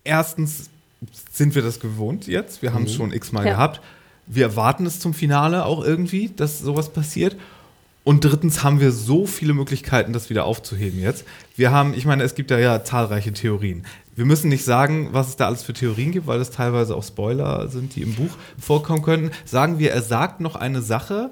Erstens 0.03 0.69
sind 1.31 1.53
wir 1.55 1.61
das 1.61 1.79
gewohnt 1.79 2.25
jetzt. 2.25 2.61
Wir 2.61 2.73
haben 2.73 2.85
es 2.85 2.93
mhm. 2.93 2.97
schon 2.97 3.13
x-mal 3.13 3.45
ja. 3.45 3.51
gehabt. 3.51 3.81
Wir 4.25 4.45
erwarten 4.45 4.85
es 4.85 4.99
zum 4.99 5.13
Finale 5.13 5.65
auch 5.65 5.83
irgendwie, 5.83 6.29
dass 6.29 6.59
sowas 6.59 6.89
passiert. 6.89 7.35
Und 8.09 8.21
drittens 8.21 8.63
haben 8.63 8.79
wir 8.79 8.91
so 8.91 9.27
viele 9.27 9.53
Möglichkeiten, 9.53 10.13
das 10.13 10.31
wieder 10.31 10.45
aufzuheben 10.45 10.99
jetzt. 10.99 11.25
Wir 11.55 11.69
haben, 11.69 11.93
ich 11.93 12.07
meine, 12.07 12.23
es 12.23 12.33
gibt 12.33 12.49
da 12.49 12.57
ja 12.57 12.83
zahlreiche 12.83 13.33
Theorien. 13.33 13.85
Wir 14.15 14.25
müssen 14.25 14.49
nicht 14.49 14.65
sagen, 14.65 15.09
was 15.11 15.27
es 15.27 15.35
da 15.35 15.45
alles 15.45 15.61
für 15.61 15.73
Theorien 15.73 16.11
gibt, 16.11 16.25
weil 16.25 16.41
es 16.41 16.49
teilweise 16.49 16.95
auch 16.95 17.03
Spoiler 17.03 17.67
sind, 17.67 17.95
die 17.95 18.01
im 18.01 18.15
Buch 18.15 18.31
vorkommen 18.59 19.03
könnten. 19.03 19.29
Sagen 19.45 19.77
wir, 19.77 19.91
er 19.91 20.01
sagt 20.01 20.41
noch 20.41 20.55
eine 20.55 20.81
Sache, 20.81 21.29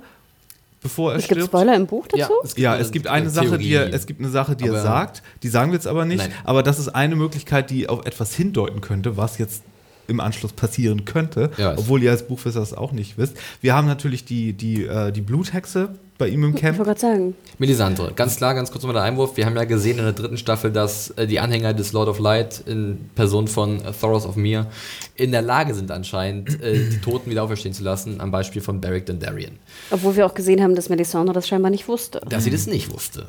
bevor 0.84 1.14
er 1.14 1.18
es 1.18 1.26
stirbt. 1.26 1.42
Gibt 1.42 1.50
Spoiler 1.50 1.76
im 1.76 1.88
Buch 1.88 2.06
dazu? 2.10 2.20
Ja, 2.20 2.28
es 2.44 2.54
gibt, 2.54 2.60
ja, 2.60 2.78
es 2.78 2.92
gibt 2.92 3.08
eine, 3.08 3.22
eine 3.22 3.30
Sache, 3.32 3.58
die 3.58 3.74
er, 3.74 3.92
es 3.92 4.06
gibt 4.06 4.20
eine 4.20 4.30
Sache, 4.30 4.56
die 4.56 4.68
er 4.68 4.80
sagt. 4.80 5.24
Die 5.42 5.48
sagen 5.48 5.72
wir 5.72 5.78
jetzt 5.78 5.88
aber 5.88 6.06
nicht. 6.06 6.20
Nein. 6.20 6.32
Aber 6.44 6.62
das 6.62 6.78
ist 6.78 6.90
eine 6.90 7.16
Möglichkeit, 7.16 7.72
die 7.72 7.90
auf 7.90 8.06
etwas 8.06 8.36
hindeuten 8.36 8.82
könnte, 8.82 9.18
was 9.18 9.40
jetzt 9.40 9.64
im 10.08 10.20
Anschluss 10.20 10.54
passieren 10.54 11.06
könnte, 11.06 11.52
ja, 11.58 11.74
obwohl 11.78 12.04
ihr 12.04 12.12
als 12.12 12.28
Buchwisser 12.28 12.60
das 12.60 12.74
auch 12.74 12.92
nicht 12.92 13.18
wisst. 13.18 13.38
Wir 13.62 13.76
haben 13.76 13.88
natürlich 13.88 14.26
die, 14.26 14.54
die, 14.54 14.86
äh, 14.86 15.12
die 15.12 15.22
Bluthexe 15.22 15.90
bei 16.18 16.28
ihm 16.30 16.44
im 16.44 16.56
Camp. 16.56 16.74
Ich 16.74 16.80
wollte 16.80 16.90
gerade 16.90 17.00
sagen. 17.00 17.36
Melisandre, 17.60 18.12
ganz 18.16 18.38
klar, 18.38 18.56
ganz 18.56 18.72
kurz 18.72 18.84
nochmal 18.84 18.96
der 18.96 19.04
Einwurf. 19.04 19.38
Wir 19.38 19.46
haben 19.46 19.56
ja 19.56 19.66
gesehen 19.66 20.00
in 20.00 20.04
der 20.04 20.14
dritten 20.14 20.38
Staffel, 20.38 20.72
dass 20.72 21.12
äh, 21.12 21.28
die 21.28 21.40
Anhänger 21.40 21.74
des 21.74 21.94
Lord 21.94 22.08
of 22.10 22.20
Light 22.20 22.64
in 22.66 23.10
Person 23.16 23.48
von 23.48 23.84
äh, 23.84 23.92
Thoros 23.92 24.26
of 24.26 24.36
Mir 24.36 24.68
in 25.16 25.32
der 25.32 25.42
Lage 25.42 25.74
sind 25.74 25.92
anscheinend, 25.92 26.62
äh, 26.62 26.90
die 26.90 27.00
Toten 27.00 27.30
wieder 27.30 27.44
auferstehen 27.44 27.74
zu 27.74 27.84
lassen, 27.84 28.20
am 28.20 28.32
Beispiel 28.32 28.62
von 28.62 28.82
Beric 28.82 29.06
Dondarrion. 29.06 29.54
Obwohl 29.92 30.16
wir 30.16 30.26
auch 30.26 30.34
gesehen 30.34 30.62
haben, 30.62 30.76
dass 30.76 30.90
Melisandre 30.90 31.34
das 31.34 31.48
scheinbar 31.48 31.72
nicht 31.72 31.88
wusste. 31.88 32.22
Dass 32.28 32.44
sie 32.44 32.52
das 32.52 32.68
nicht 32.68 32.92
wusste. 32.92 33.28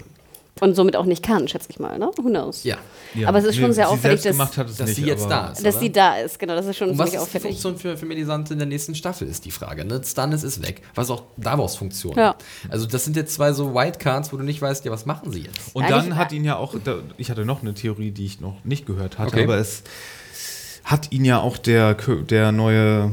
Und 0.60 0.74
somit 0.74 0.96
auch 0.96 1.04
nicht 1.04 1.22
kann, 1.22 1.48
schätze 1.48 1.68
ich 1.70 1.78
mal, 1.78 1.98
ne? 1.98 2.10
Who 2.16 2.28
knows? 2.28 2.64
Ja. 2.64 2.76
ja. 3.14 3.28
Aber 3.28 3.38
es 3.38 3.44
ist 3.44 3.56
schon 3.56 3.68
nee, 3.68 3.74
sehr 3.74 3.88
auffällig, 3.88 4.22
dass, 4.22 4.36
dass 4.36 4.80
nicht, 4.80 4.96
sie 4.96 5.04
jetzt 5.04 5.28
da 5.28 5.48
ist. 5.48 5.64
Dass 5.64 5.74
oder? 5.74 5.82
sie 5.82 5.92
da 5.92 6.16
ist, 6.16 6.38
genau, 6.38 6.54
das 6.54 6.66
ist 6.66 6.76
schon 6.76 6.90
Und 6.90 6.98
was 6.98 7.12
ist 7.12 7.34
die 7.34 7.40
Funktion 7.40 7.76
für, 7.76 7.96
für 7.96 8.06
Melisante 8.06 8.52
in 8.52 8.58
der 8.58 8.68
nächsten 8.68 8.94
Staffel, 8.94 9.28
ist 9.28 9.44
die 9.44 9.50
Frage. 9.50 9.84
Ne? 9.84 10.00
Stannis 10.04 10.42
ist 10.42 10.62
weg. 10.62 10.82
Was 10.94 11.10
auch 11.10 11.22
Davos 11.36 11.76
Funktion. 11.76 12.14
Ja. 12.16 12.36
Also 12.68 12.86
das 12.86 13.04
sind 13.04 13.16
jetzt 13.16 13.34
zwei 13.34 13.52
so 13.52 13.74
Wildcards, 13.74 14.32
wo 14.32 14.36
du 14.36 14.44
nicht 14.44 14.60
weißt, 14.60 14.84
ja, 14.84 14.90
was 14.90 15.06
machen 15.06 15.32
sie 15.32 15.42
jetzt? 15.42 15.74
Und 15.74 15.84
Eigentlich 15.84 16.04
dann 16.04 16.16
hat 16.16 16.32
ihn 16.32 16.44
ja 16.44 16.56
auch, 16.56 16.74
ich 17.16 17.30
hatte 17.30 17.44
noch 17.44 17.62
eine 17.62 17.74
Theorie, 17.74 18.10
die 18.10 18.26
ich 18.26 18.40
noch 18.40 18.64
nicht 18.64 18.86
gehört 18.86 19.18
hatte, 19.18 19.34
okay. 19.34 19.44
aber 19.44 19.56
es 19.56 19.82
hat 20.84 21.12
ihn 21.12 21.24
ja 21.24 21.40
auch 21.40 21.58
der, 21.58 21.94
der 21.94 22.52
neue 22.52 23.12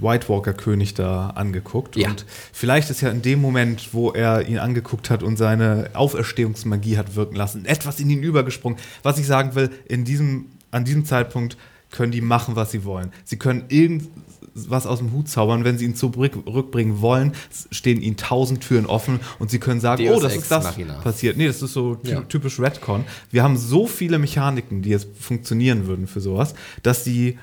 White 0.00 0.28
Walker 0.28 0.52
König 0.52 0.94
da 0.94 1.30
angeguckt. 1.30 1.96
Ja. 1.96 2.08
Und 2.08 2.24
vielleicht 2.52 2.90
ist 2.90 3.00
ja 3.00 3.10
in 3.10 3.22
dem 3.22 3.40
Moment, 3.40 3.88
wo 3.92 4.10
er 4.10 4.48
ihn 4.48 4.58
angeguckt 4.58 5.10
hat 5.10 5.22
und 5.22 5.36
seine 5.36 5.90
Auferstehungsmagie 5.94 6.98
hat 6.98 7.16
wirken 7.16 7.36
lassen, 7.36 7.64
etwas 7.64 8.00
in 8.00 8.10
ihn 8.10 8.22
übergesprungen. 8.22 8.78
Was 9.02 9.18
ich 9.18 9.26
sagen 9.26 9.54
will, 9.54 9.70
in 9.88 10.04
diesem, 10.04 10.46
an 10.70 10.84
diesem 10.84 11.04
Zeitpunkt 11.04 11.56
können 11.90 12.12
die 12.12 12.20
machen, 12.20 12.56
was 12.56 12.70
sie 12.70 12.84
wollen. 12.84 13.12
Sie 13.24 13.36
können 13.36 13.64
irgendwas 13.68 14.86
aus 14.86 14.98
dem 14.98 15.12
Hut 15.12 15.28
zaubern. 15.28 15.64
Wenn 15.64 15.78
sie 15.78 15.86
ihn 15.86 15.94
zurückbringen 15.94 17.00
wollen, 17.00 17.32
stehen 17.70 18.02
ihnen 18.02 18.16
tausend 18.16 18.60
Türen 18.60 18.86
offen 18.86 19.20
und 19.38 19.50
sie 19.50 19.58
können 19.58 19.80
sagen, 19.80 20.04
Deus 20.04 20.18
oh, 20.18 20.20
das 20.20 20.36
ist 20.36 20.50
das 20.50 20.64
Machina. 20.64 20.94
passiert. 21.00 21.36
Nee, 21.36 21.46
das 21.46 21.62
ist 21.62 21.72
so 21.72 21.98
ja. 22.02 22.20
typisch 22.22 22.60
Redcon. 22.60 23.04
Wir 23.30 23.42
haben 23.42 23.56
so 23.56 23.86
viele 23.86 24.18
Mechaniken, 24.18 24.82
die 24.82 24.90
jetzt 24.90 25.08
funktionieren 25.18 25.86
würden 25.86 26.06
für 26.06 26.20
sowas, 26.20 26.54
dass 26.82 27.04
sie 27.04 27.38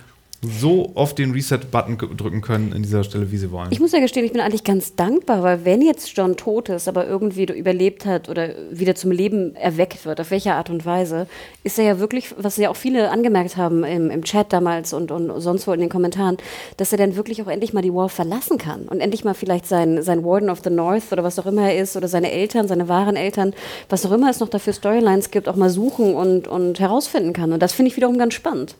so 0.46 0.92
oft 0.96 1.18
den 1.18 1.32
Reset-Button 1.32 1.98
drücken 1.98 2.42
können 2.42 2.72
in 2.72 2.84
dieser 2.84 3.04
Stelle, 3.04 3.32
wie 3.32 3.38
sie 3.38 3.52
wollen. 3.52 3.70
Ich 3.72 3.80
muss 3.80 3.92
ja 3.92 4.00
gestehen, 4.00 4.26
ich 4.26 4.32
bin 4.32 4.42
eigentlich 4.42 4.64
ganz 4.64 4.96
dankbar, 4.96 5.44
weil 5.44 5.66
wenn 5.66 5.82
jetzt 5.82 6.16
John 6.16 6.38
tot 6.38 6.70
ist, 6.70 6.88
aber 6.88 7.08
irgendwie 7.08 7.44
überlebt 7.44 8.06
hat 8.06 8.30
oder 8.30 8.50
wieder 8.72 8.96
zum 8.96 9.12
Leben 9.12 9.56
erweckt 9.56 10.06
wird, 10.06 10.22
auf 10.22 10.32
welche 10.32 10.54
Art 10.54 10.70
und 10.70 10.86
Weise, 10.86 11.28
ist 11.64 11.80
er 11.80 11.86
ja 11.86 12.00
wirklich, 12.00 12.34
was 12.38 12.58
ja 12.58 12.70
auch 12.70 12.76
viele 12.76 13.12
angemerkt 13.12 13.58
haben 13.58 13.84
im, 13.84 14.10
im 14.10 14.24
Chat 14.24 14.54
damals 14.54 14.94
und, 14.94 15.12
und 15.12 15.42
sonst 15.42 15.68
wo 15.68 15.74
in 15.74 15.80
den 15.80 15.90
Kommentaren, 15.90 16.38
dass 16.78 16.92
er 16.92 16.98
dann 16.98 17.16
wirklich 17.16 17.42
auch 17.42 17.48
endlich 17.48 17.74
mal 17.74 17.82
die 17.82 17.94
Wall 17.94 18.10
verlassen 18.10 18.58
kann 18.58 18.88
und 18.88 19.02
endlich 19.02 19.24
mal 19.24 19.34
vielleicht 19.34 19.68
sein, 19.68 20.02
sein 20.02 20.24
Warden 20.24 20.50
of 20.50 20.62
the 20.64 20.70
North 20.70 21.12
oder 21.12 21.24
was 21.24 21.40
auch 21.40 21.46
immer 21.46 21.70
er 21.70 21.82
ist 21.82 21.96
oder 21.96 22.08
seine 22.08 22.32
Eltern, 22.32 22.68
seine 22.68 22.88
wahren 22.88 23.16
Eltern, 23.16 23.54
was 23.90 24.06
auch 24.06 24.12
immer 24.12 24.30
es 24.30 24.40
noch 24.40 24.50
dafür 24.50 24.74
Storylines 24.74 25.32
gibt, 25.32 25.48
auch 25.48 25.56
mal 25.56 25.70
suchen 25.70 26.16
und, 26.16 26.48
und 26.48 26.80
herausfinden 26.80 27.34
kann. 27.34 27.54
Und 27.54 27.62
das 27.62 27.74
finde 27.74 27.92
ich 27.92 27.98
wiederum 27.98 28.18
ganz 28.18 28.34
spannend. 28.34 28.76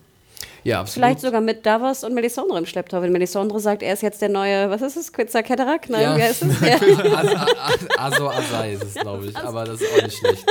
Ja, 0.66 0.80
absolut. 0.80 1.06
Vielleicht 1.06 1.22
sogar 1.22 1.42
mit 1.42 1.64
Davos 1.64 2.04
und 2.04 2.16
Melisandre 2.16 2.58
im 2.58 2.66
Schlepptau. 2.66 3.00
Wenn 3.00 3.12
Melisandre 3.12 3.60
sagt, 3.60 3.84
er 3.84 3.94
ist 3.94 4.02
jetzt 4.02 4.20
der 4.20 4.30
neue, 4.30 4.68
was 4.72 4.82
ist 4.82 4.98
es, 4.98 5.14
Quetzal 5.14 5.44
Keterak? 5.44 5.90
Nein, 5.92 6.02
ja. 6.02 6.18
wie 6.18 6.24
heißt 6.24 6.42
es? 6.42 6.56
Ja. 6.66 7.46
Aso 8.00 8.30
Asai 8.30 8.74
ist 8.74 8.84
es, 8.84 8.94
glaube 8.96 9.28
ich. 9.28 9.38
Aber 9.38 9.64
das 9.64 9.80
ist 9.80 9.94
auch 9.94 10.04
nicht 10.04 10.18
schlecht. 10.18 10.44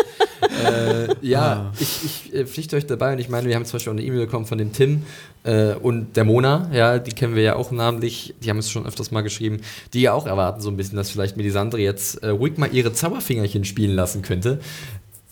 äh, 0.65 1.09
ja, 1.21 1.43
ah. 1.43 1.73
ich, 1.81 2.05
ich 2.05 2.35
äh, 2.35 2.47
pflichte 2.47 2.77
euch 2.77 2.87
dabei 2.87 3.15
und 3.15 3.19
ich 3.19 3.29
meine, 3.29 3.49
wir 3.49 3.57
haben 3.57 3.65
zum 3.65 3.73
Beispiel 3.73 3.91
auch 3.93 3.97
eine 3.97 4.07
E-Mail 4.07 4.27
bekommen 4.27 4.47
von 4.47 4.59
dem 4.59 4.73
Tim 4.73 5.03
äh, 5.43 5.75
und 5.75 6.17
der 6.17 6.23
Mona, 6.23 6.71
ja, 6.73 7.01
die 7.01 7.11
kennen 7.11 7.35
wir 7.35 7.43
ja 7.43 7.57
auch 7.57 7.73
namentlich, 7.73 8.35
die 8.41 8.51
haben 8.51 8.59
es 8.59 8.71
schon 8.71 8.87
öfters 8.87 9.11
mal 9.11 9.23
geschrieben, 9.23 9.63
die 9.95 10.03
ja 10.03 10.13
auch 10.13 10.29
erwarten 10.29 10.61
so 10.61 10.71
ein 10.71 10.77
bisschen, 10.77 10.97
dass 10.97 11.11
vielleicht 11.11 11.37
Melisandre 11.37 11.81
jetzt 11.81 12.23
äh, 12.23 12.29
ruhig 12.29 12.57
mal 12.57 12.73
ihre 12.73 12.93
Zauberfingerchen 12.93 13.65
spielen 13.65 13.97
lassen 13.97 14.23
könnte 14.23 14.61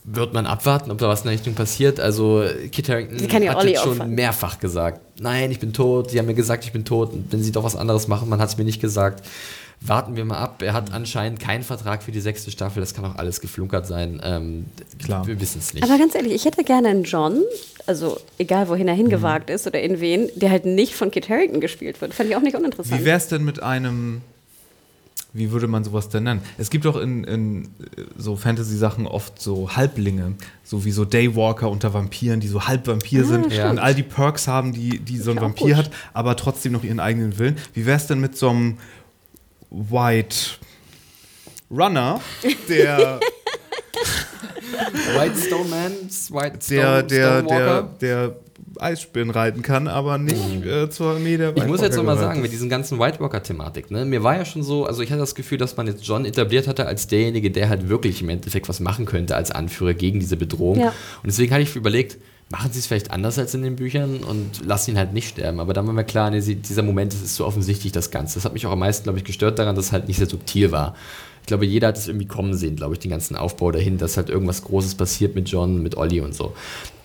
wird 0.05 0.33
man 0.33 0.47
abwarten, 0.47 0.91
ob 0.91 0.99
da 0.99 1.09
was 1.09 1.21
in 1.21 1.27
der 1.27 1.35
Richtung 1.35 1.55
passiert. 1.55 2.01
Also 2.01 2.45
Kit 2.73 2.89
Harington 2.89 3.21
hat 3.21 3.65
jetzt 3.65 3.83
schon 3.83 3.93
auffangen. 3.93 4.15
mehrfach 4.15 4.59
gesagt, 4.59 5.01
nein, 5.21 5.51
ich 5.51 5.61
bin 5.61 5.73
tot. 5.73 6.11
Sie 6.11 6.19
haben 6.19 6.27
mir 6.27 6.35
gesagt, 6.35 6.65
ich 6.65 6.73
bin 6.73 6.85
tot. 6.85 7.13
Und 7.13 7.33
wenn 7.33 7.43
sie 7.43 7.53
doch 7.53 7.63
was 7.63 7.77
anderes 7.77 8.09
machen, 8.09 8.29
man 8.29 8.41
hat 8.41 8.49
es 8.49 8.59
mir 8.59 8.65
nicht 8.65 8.81
gesagt. 8.81 9.25
Warten 9.81 10.15
wir 10.15 10.25
mal 10.25 10.39
ab. 10.39 10.63
Er 10.63 10.75
hat 10.75 10.93
anscheinend 10.93 11.41
keinen 11.41 11.65
Vertrag 11.65 12.03
für 12.03 12.13
die 12.13 12.21
sechste 12.21 12.51
Staffel. 12.51 12.81
Das 12.81 12.95
kann 12.95 13.05
auch 13.05 13.17
alles 13.17 13.41
geflunkert 13.41 13.87
sein. 13.87 14.21
Ähm, 14.25 14.67
Klar. 15.05 15.27
Wir 15.27 15.41
wissen 15.41 15.59
es 15.59 15.75
nicht. 15.75 15.85
Aber 15.85 15.99
ganz 15.99 16.15
ehrlich, 16.15 16.33
ich 16.35 16.45
hätte 16.45 16.63
gerne 16.63 16.89
einen 16.89 17.03
John, 17.05 17.43
also 17.87 18.19
egal 18.39 18.69
wohin 18.69 18.87
er 18.87 18.95
hingewagt 18.95 19.49
mhm. 19.49 19.55
ist 19.57 19.67
oder 19.67 19.81
in 19.81 20.01
wen, 20.01 20.31
der 20.37 20.51
halt 20.51 20.67
nicht 20.67 20.95
von 20.95 21.11
Kit 21.11 21.29
Harington 21.29 21.61
gespielt 21.61 22.01
wird. 22.01 22.15
Fand 22.15 22.31
ich 22.31 22.37
auch 22.37 22.43
nicht 22.43 22.57
uninteressant. 22.57 23.01
Wie 23.01 23.05
wäre 23.05 23.17
es 23.17 23.27
denn 23.27 23.45
mit 23.45 23.63
einem 23.63 24.23
wie 25.35 25.51
würde 25.51 25.67
man 25.67 25.83
sowas 25.83 26.11
denn 26.11 26.25
nennen? 26.25 26.43
Es 26.59 26.69
gibt 26.69 26.87
auch 26.87 26.97
in, 26.97 27.25
in 27.25 27.69
so 28.19 28.37
Fantasy-Sachen 28.37 29.07
oft 29.07 29.41
so 29.41 29.75
Halblinge, 29.75 30.35
so 30.63 30.85
wie 30.85 30.91
so 30.91 31.07
Daywalker 31.07 31.71
unter 31.71 31.95
Vampiren, 31.95 32.41
die 32.41 32.49
so 32.49 32.67
halb 32.67 32.87
Vampir 32.87 33.23
ah, 33.23 33.27
sind 33.27 33.53
ja. 33.53 33.71
und 33.71 33.79
all 33.79 33.95
die 33.95 34.03
Perks 34.03 34.47
haben, 34.47 34.73
die, 34.73 34.99
die 34.99 35.17
so 35.17 35.31
ein 35.31 35.41
Vampir 35.41 35.77
hat, 35.77 35.91
aber 36.13 36.37
trotzdem 36.37 36.73
noch 36.73 36.85
ihren 36.85 37.01
eigenen 37.01 37.39
Willen. 37.39 37.57
Wie 37.73 37.87
wäre 37.87 37.97
es 37.97 38.07
denn 38.07 38.21
mit 38.21 38.37
so 38.37 38.51
einem 38.51 38.79
White 39.71 40.37
Runner, 41.71 42.21
der 42.69 43.19
White 45.17 45.39
Stone 45.47 45.69
Man, 45.71 45.93
White 46.31 46.59
Stone, 46.63 47.03
der, 47.03 47.03
der, 47.03 47.43
der, 47.43 47.83
der 47.83 48.37
Eisspinnen 48.83 49.31
reiten 49.31 49.63
kann, 49.63 49.89
aber 49.89 50.19
nicht 50.19 50.63
mhm. 50.63 50.69
äh, 50.69 50.91
zur 50.91 51.15
Armee 51.15 51.37
der 51.37 51.57
Ich 51.57 51.67
muss 51.67 51.81
jetzt 51.81 51.97
nochmal 51.97 52.19
sagen, 52.19 52.43
mit 52.43 52.53
diesen 52.53 52.69
ganzen 52.69 52.99
White 52.99 53.21
Walker-Thematik, 53.21 53.91
ne, 53.91 54.05
mir 54.05 54.23
war 54.23 54.37
ja 54.37 54.45
schon 54.45 54.63
so, 54.63 54.85
also 54.85 55.03
ich 55.03 55.11
hatte 55.11 55.21
das 55.21 55.35
Gefühl, 55.35 55.59
dass 55.59 55.77
man 55.77 55.87
jetzt 55.87 56.05
John 56.07 56.25
etabliert 56.25 56.69
hatte 56.69 56.87
als 56.87 57.07
derjenige, 57.07 57.51
der 57.51 57.69
halt 57.69 57.89
wirklich 57.89 58.23
im 58.23 58.29
Endeffekt 58.29 58.69
was 58.69 58.81
machen 58.81 59.07
könnte 59.07 59.37
als 59.37 59.51
Anführer 59.51 59.95
gegen 59.95 60.21
diese 60.21 60.37
Bedrohung. 60.37 60.81
Ja. 60.81 60.89
Und 60.89 61.27
deswegen 61.27 61.53
hatte 61.53 61.63
ich 61.63 61.77
überlegt, 61.77 62.19
machen 62.53 62.71
sie 62.71 62.79
es 62.79 62.87
vielleicht 62.87 63.11
anders 63.11 63.39
als 63.39 63.55
in 63.55 63.63
den 63.63 63.77
Büchern 63.77 64.19
und 64.19 64.65
lassen 64.65 64.91
ihn 64.91 64.99
halt 64.99 65.15
nicht 65.15 65.31
sterben. 65.31 65.59
Aber 65.59 65.73
dann 65.73 65.87
war 65.87 65.95
mir 65.95 66.05
klar, 66.05 66.31
nee, 66.31 66.41
dieser 66.41 66.83
Moment, 66.83 67.13
das 67.15 67.23
ist 67.23 67.35
so 67.35 67.47
offensichtlich 67.47 67.93
das 67.93 68.11
Ganze. 68.11 68.35
Das 68.35 68.45
hat 68.45 68.53
mich 68.53 68.67
auch 68.67 68.73
am 68.73 68.79
meisten, 68.79 69.05
glaube 69.05 69.19
ich, 69.19 69.25
gestört 69.25 69.59
daran, 69.59 69.75
dass 69.75 69.87
es 69.87 69.93
halt 69.93 70.07
nicht 70.07 70.19
sehr 70.19 70.29
subtil 70.29 70.71
war. 70.71 70.95
Ich 71.41 71.47
glaube, 71.47 71.67
jeder 71.67 71.89
hat 71.89 71.97
es 71.97 72.07
irgendwie 72.07 72.27
kommen 72.27 72.55
sehen, 72.55 72.77
glaube 72.77 72.95
ich, 72.95 73.01
den 73.01 73.11
ganzen 73.11 73.37
Aufbau 73.37 73.73
dahin, 73.73 73.99
dass 73.99 74.17
halt 74.17 74.29
irgendwas 74.29 74.63
Großes 74.63 74.95
passiert 74.95 75.35
mit 75.35 75.49
John, 75.49 75.83
mit 75.83 75.97
Olli 75.97 76.21
und 76.21 76.35
so. 76.35 76.55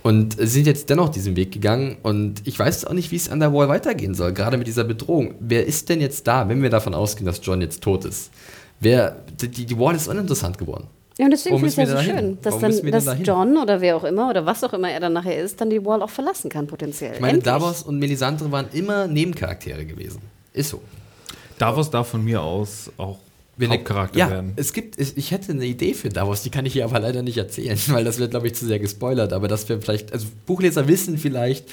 Und 0.07 0.37
sind 0.39 0.65
jetzt 0.65 0.89
dennoch 0.89 1.09
diesen 1.09 1.35
Weg 1.35 1.51
gegangen 1.51 1.97
und 2.01 2.41
ich 2.45 2.57
weiß 2.57 2.85
auch 2.85 2.93
nicht, 2.93 3.11
wie 3.11 3.17
es 3.17 3.27
an 3.27 3.41
der 3.41 3.51
Wall 3.51 3.67
weitergehen 3.67 4.13
soll, 4.13 4.31
gerade 4.31 4.57
mit 4.57 4.65
dieser 4.65 4.85
Bedrohung. 4.85 5.35
Wer 5.41 5.65
ist 5.65 5.89
denn 5.89 5.99
jetzt 5.99 6.25
da, 6.27 6.47
wenn 6.47 6.63
wir 6.63 6.69
davon 6.69 6.93
ausgehen, 6.93 7.25
dass 7.25 7.41
John 7.43 7.59
jetzt 7.59 7.83
tot 7.83 8.05
ist? 8.05 8.31
Wer, 8.79 9.17
die, 9.41 9.65
die 9.65 9.77
Wall 9.77 9.97
ist 9.97 10.07
uninteressant 10.07 10.57
geworden. 10.57 10.87
Ja, 11.17 11.25
und 11.25 11.31
deswegen 11.31 11.57
finde 11.57 11.67
ich 11.67 11.77
es 11.77 11.89
ja 11.89 11.97
so 11.97 12.01
schön, 12.01 12.37
dass, 12.41 12.57
dann, 12.57 12.89
dass 12.89 13.17
John 13.21 13.57
oder 13.57 13.81
wer 13.81 13.97
auch 13.97 14.05
immer 14.05 14.29
oder 14.29 14.45
was 14.45 14.63
auch 14.63 14.71
immer 14.71 14.89
er 14.89 15.01
dann 15.01 15.11
nachher 15.11 15.43
ist, 15.43 15.59
dann 15.59 15.69
die 15.69 15.83
Wall 15.83 16.01
auch 16.01 16.09
verlassen 16.09 16.49
kann, 16.49 16.67
potenziell. 16.67 17.15
Ich 17.15 17.19
meine, 17.19 17.39
Endlich. 17.39 17.53
Davos 17.53 17.83
und 17.83 17.99
Melisandre 17.99 18.49
waren 18.49 18.67
immer 18.71 19.07
Nebencharaktere 19.07 19.85
gewesen. 19.85 20.21
Ist 20.53 20.69
so. 20.69 20.79
Davos 21.57 21.91
darf 21.91 22.07
von 22.07 22.23
mir 22.23 22.41
aus 22.41 22.89
auch 22.95 23.17
wenn 23.57 23.71
Hauptcharakter 23.71 24.17
ja, 24.17 24.29
werden. 24.29 24.53
Es 24.55 24.71
gibt, 24.71 24.99
ich 24.99 25.31
hätte 25.31 25.51
eine 25.51 25.65
Idee 25.65 25.93
für 25.93 26.09
Davos, 26.09 26.43
die 26.43 26.49
kann 26.49 26.65
ich 26.65 26.73
hier 26.73 26.85
aber 26.85 26.99
leider 26.99 27.23
nicht 27.23 27.37
erzählen, 27.37 27.77
weil 27.87 28.03
das 28.03 28.19
wird, 28.19 28.31
glaube 28.31 28.47
ich, 28.47 28.55
zu 28.55 28.65
sehr 28.65 28.79
gespoilert. 28.79 29.33
Aber 29.33 29.47
dass 29.47 29.67
wir 29.67 29.81
vielleicht, 29.81 30.13
also 30.13 30.27
Buchleser 30.45 30.87
wissen 30.87 31.17
vielleicht, 31.17 31.65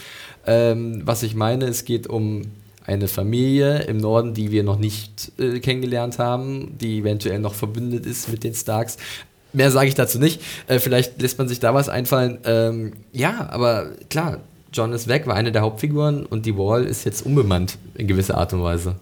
ähm, 0.46 1.02
was 1.04 1.22
ich 1.22 1.34
meine. 1.34 1.66
Es 1.66 1.84
geht 1.84 2.06
um 2.06 2.42
eine 2.86 3.08
Familie 3.08 3.82
im 3.84 3.96
Norden, 3.98 4.34
die 4.34 4.50
wir 4.50 4.62
noch 4.62 4.78
nicht 4.78 5.32
äh, 5.38 5.60
kennengelernt 5.60 6.18
haben, 6.18 6.76
die 6.78 6.98
eventuell 6.98 7.38
noch 7.38 7.54
verbündet 7.54 8.04
ist 8.06 8.28
mit 8.28 8.44
den 8.44 8.54
Starks. 8.54 8.98
Mehr 9.52 9.70
sage 9.70 9.88
ich 9.88 9.94
dazu 9.94 10.18
nicht. 10.18 10.42
Äh, 10.66 10.80
vielleicht 10.80 11.20
lässt 11.20 11.38
man 11.38 11.48
sich 11.48 11.60
da 11.60 11.72
was 11.74 11.88
einfallen. 11.88 12.38
Ähm, 12.44 12.92
ja, 13.12 13.48
aber 13.50 13.92
klar, 14.10 14.40
John 14.72 14.92
ist 14.92 15.08
weg, 15.08 15.26
war 15.26 15.36
eine 15.36 15.52
der 15.52 15.62
Hauptfiguren 15.62 16.26
und 16.26 16.44
die 16.44 16.58
Wall 16.58 16.84
ist 16.84 17.04
jetzt 17.04 17.24
unbemannt 17.24 17.78
in 17.94 18.06
gewisser 18.06 18.36
Art 18.36 18.52
und 18.52 18.62
Weise. 18.62 18.96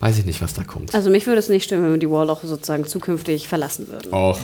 Weiß 0.00 0.18
ich 0.18 0.24
nicht, 0.24 0.40
was 0.40 0.54
da 0.54 0.64
kommt. 0.64 0.94
Also 0.94 1.10
mich 1.10 1.26
würde 1.26 1.38
es 1.38 1.50
nicht 1.50 1.64
stimmen, 1.64 1.84
wenn 1.84 1.92
wir 1.92 1.98
die 1.98 2.10
Wall 2.10 2.30
auch 2.30 2.42
sozusagen 2.42 2.86
zukünftig 2.86 3.48
verlassen 3.48 3.88
würden. 3.88 4.12
Och, 4.14 4.38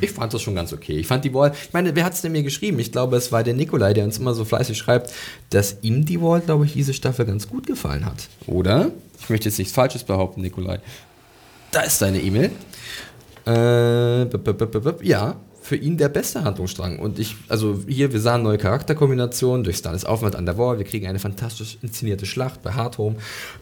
ich 0.00 0.12
fand 0.12 0.32
das 0.32 0.42
schon 0.42 0.54
ganz 0.54 0.72
okay. 0.72 0.92
Ich 0.92 1.08
fand 1.08 1.24
die 1.24 1.34
Wall, 1.34 1.52
ich 1.60 1.72
meine, 1.72 1.96
wer 1.96 2.04
hat 2.04 2.12
es 2.12 2.20
denn 2.20 2.30
mir 2.30 2.44
geschrieben? 2.44 2.78
Ich 2.78 2.92
glaube, 2.92 3.16
es 3.16 3.32
war 3.32 3.42
der 3.42 3.54
Nikolai, 3.54 3.94
der 3.94 4.04
uns 4.04 4.18
immer 4.18 4.32
so 4.32 4.44
fleißig 4.44 4.78
schreibt, 4.78 5.12
dass 5.50 5.78
ihm 5.82 6.04
die 6.04 6.22
Wall, 6.22 6.40
glaube 6.40 6.66
ich, 6.66 6.74
diese 6.74 6.94
Staffel 6.94 7.26
ganz 7.26 7.48
gut 7.48 7.66
gefallen 7.66 8.06
hat. 8.06 8.28
Oder? 8.46 8.92
Ich 9.20 9.28
möchte 9.28 9.48
jetzt 9.48 9.58
nichts 9.58 9.74
Falsches 9.74 10.04
behaupten, 10.04 10.40
Nikolai. 10.40 10.78
Da 11.72 11.80
ist 11.80 11.98
seine 11.98 12.20
E-Mail. 12.20 12.52
Äh, 13.44 14.24
ja, 15.04 15.36
für 15.62 15.76
ihn 15.76 15.96
der 15.96 16.10
beste 16.10 16.44
Handlungsstrang. 16.44 17.00
Und 17.00 17.18
ich, 17.18 17.34
also 17.48 17.80
hier, 17.88 18.12
wir 18.12 18.20
sahen 18.20 18.42
neue 18.42 18.58
Charakterkombinationen 18.58 19.64
durch 19.64 19.78
Stannis 19.78 20.04
Aufwand 20.04 20.36
an 20.36 20.46
der 20.46 20.58
Wall. 20.58 20.78
Wir 20.78 20.84
kriegen 20.84 21.08
eine 21.08 21.18
fantastisch 21.18 21.78
inszenierte 21.82 22.26
Schlacht 22.26 22.62
bei 22.62 22.72
Hardhome. 22.72 23.16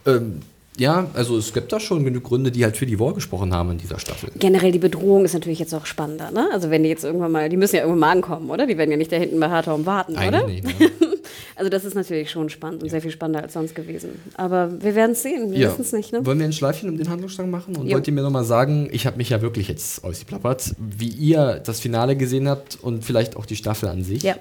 Ähm, 0.05 0.41
ja, 0.77 1.09
also 1.13 1.37
es 1.37 1.53
gibt 1.53 1.71
da 1.73 1.79
schon 1.79 2.05
genug 2.05 2.23
Gründe, 2.23 2.49
die 2.49 2.63
halt 2.63 2.77
für 2.77 2.85
die 2.85 2.99
War 2.99 3.13
gesprochen 3.13 3.53
haben 3.53 3.71
in 3.71 3.77
dieser 3.77 3.99
Staffel. 3.99 4.31
Generell 4.39 4.71
die 4.71 4.79
Bedrohung 4.79 5.25
ist 5.25 5.33
natürlich 5.33 5.59
jetzt 5.59 5.73
auch 5.73 5.85
spannender, 5.85 6.31
ne? 6.31 6.49
Also 6.53 6.69
wenn 6.69 6.83
die 6.83 6.89
jetzt 6.89 7.03
irgendwann 7.03 7.31
mal, 7.31 7.49
die 7.49 7.57
müssen 7.57 7.75
ja 7.75 7.81
irgendwann 7.81 7.99
mal 7.99 8.11
ankommen, 8.11 8.49
oder? 8.49 8.65
Die 8.65 8.77
werden 8.77 8.89
ja 8.89 8.97
nicht 8.97 9.11
da 9.11 9.17
hinten 9.17 9.39
bei 9.39 9.49
Hardhome 9.49 9.85
warten, 9.85 10.15
Eigentlich 10.15 10.41
oder? 10.41 10.47
Nicht, 10.47 10.79
ne? 10.79 10.91
also 11.57 11.69
das 11.69 11.83
ist 11.83 11.95
natürlich 11.95 12.31
schon 12.31 12.49
spannend 12.49 12.81
und 12.83 12.87
ja. 12.87 12.91
sehr 12.91 13.01
viel 13.01 13.11
spannender 13.11 13.43
als 13.43 13.53
sonst 13.53 13.75
gewesen. 13.75 14.11
Aber 14.35 14.71
wir 14.81 14.95
werden 14.95 15.11
es 15.11 15.23
sehen, 15.23 15.51
wir 15.51 15.59
ja. 15.59 15.69
wissen 15.71 15.81
es 15.81 15.91
nicht, 15.91 16.13
ne? 16.13 16.25
Wollen 16.25 16.39
wir 16.39 16.45
ein 16.45 16.53
Schleifchen 16.53 16.89
um 16.89 16.97
den 16.97 17.09
Handlungsstrang 17.09 17.51
machen? 17.51 17.75
Und 17.75 17.87
jo. 17.87 17.95
wollt 17.95 18.07
ihr 18.07 18.13
mir 18.13 18.23
nochmal 18.23 18.45
sagen, 18.45 18.87
ich 18.93 19.05
habe 19.05 19.17
mich 19.17 19.29
ja 19.29 19.41
wirklich 19.41 19.67
jetzt 19.67 20.03
ausgeplappert, 20.05 20.73
wie 20.77 21.09
ihr 21.09 21.61
das 21.65 21.81
Finale 21.81 22.15
gesehen 22.15 22.47
habt 22.47 22.79
und 22.81 23.03
vielleicht 23.03 23.35
auch 23.35 23.45
die 23.45 23.57
Staffel 23.57 23.89
an 23.89 24.03
sich? 24.03 24.23
Ja. 24.23 24.35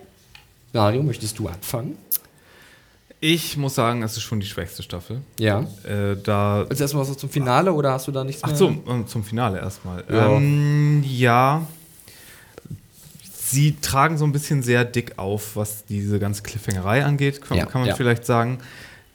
Mario, 0.72 1.02
möchtest 1.02 1.40
du 1.40 1.48
anfangen? 1.48 1.98
Ich 3.22 3.58
muss 3.58 3.74
sagen, 3.74 4.02
es 4.02 4.16
ist 4.16 4.22
schon 4.22 4.40
die 4.40 4.46
schwächste 4.46 4.82
Staffel. 4.82 5.20
Ja. 5.38 5.66
Äh, 5.84 6.16
da 6.22 6.64
also 6.68 6.82
erstmal 6.82 7.06
was 7.06 7.16
zum 7.18 7.28
Finale 7.28 7.72
oder 7.72 7.92
hast 7.92 8.08
du 8.08 8.12
da 8.12 8.24
nichts 8.24 8.42
Ach, 8.42 8.48
mehr? 8.48 8.56
Ach 8.56 8.58
so, 8.58 8.90
ähm, 8.90 9.06
zum 9.06 9.24
Finale 9.24 9.58
erstmal. 9.58 10.04
Ja. 10.08 10.30
Ähm, 10.30 11.04
ja. 11.06 11.66
Sie 13.22 13.76
tragen 13.76 14.16
so 14.16 14.24
ein 14.24 14.32
bisschen 14.32 14.62
sehr 14.62 14.84
dick 14.84 15.18
auf, 15.18 15.56
was 15.56 15.84
diese 15.84 16.18
ganze 16.18 16.42
Cliffhangerei 16.42 17.04
angeht, 17.04 17.42
kann, 17.42 17.58
ja. 17.58 17.66
kann 17.66 17.82
man 17.82 17.88
ja. 17.88 17.94
vielleicht 17.94 18.24
sagen. 18.24 18.58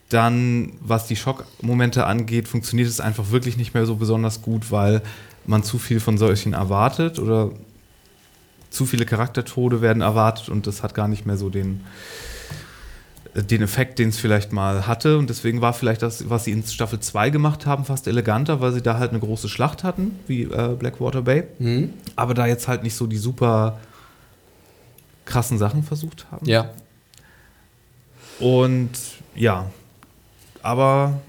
Dann, 0.09 0.73
was 0.81 1.07
die 1.07 1.15
Schockmomente 1.15 2.05
angeht, 2.05 2.47
funktioniert 2.47 2.87
es 2.87 2.99
einfach 2.99 3.31
wirklich 3.31 3.57
nicht 3.57 3.73
mehr 3.73 3.87
so 3.87 3.95
besonders 3.95 4.43
gut, 4.43 4.71
weil 4.71 5.01
man 5.47 5.63
zu 5.63 5.79
viel 5.79 5.99
von 5.99 6.19
solchen 6.19 6.53
erwartet 6.53 7.17
oder 7.17 7.51
zu 8.69 8.85
viele 8.85 9.05
Charaktertode 9.05 9.81
werden 9.81 10.01
erwartet 10.01 10.49
und 10.49 10.67
das 10.67 10.83
hat 10.83 10.93
gar 10.93 11.07
nicht 11.07 11.25
mehr 11.25 11.37
so 11.37 11.49
den, 11.49 11.81
den 13.35 13.61
Effekt, 13.61 13.99
den 13.99 14.09
es 14.09 14.17
vielleicht 14.17 14.53
mal 14.53 14.87
hatte. 14.87 15.17
Und 15.17 15.29
deswegen 15.29 15.61
war 15.61 15.73
vielleicht 15.73 16.01
das, 16.01 16.29
was 16.29 16.45
sie 16.45 16.51
in 16.51 16.63
Staffel 16.63 16.99
2 16.99 17.29
gemacht 17.29 17.65
haben, 17.65 17.83
fast 17.83 18.07
eleganter, 18.07 18.61
weil 18.61 18.71
sie 18.71 18.81
da 18.81 18.97
halt 18.97 19.11
eine 19.11 19.19
große 19.19 19.49
Schlacht 19.49 19.83
hatten, 19.83 20.19
wie 20.27 20.43
äh, 20.43 20.75
Blackwater 20.77 21.21
Bay. 21.21 21.43
Mhm. 21.59 21.93
Aber 22.15 22.33
da 22.33 22.47
jetzt 22.47 22.67
halt 22.67 22.83
nicht 22.83 22.95
so 22.95 23.07
die 23.07 23.17
super 23.17 23.79
krassen 25.25 25.57
Sachen 25.57 25.83
versucht 25.83 26.27
haben. 26.31 26.45
Ja. 26.45 26.69
Und 28.39 28.91
ja, 29.35 29.69
aber 30.61 31.19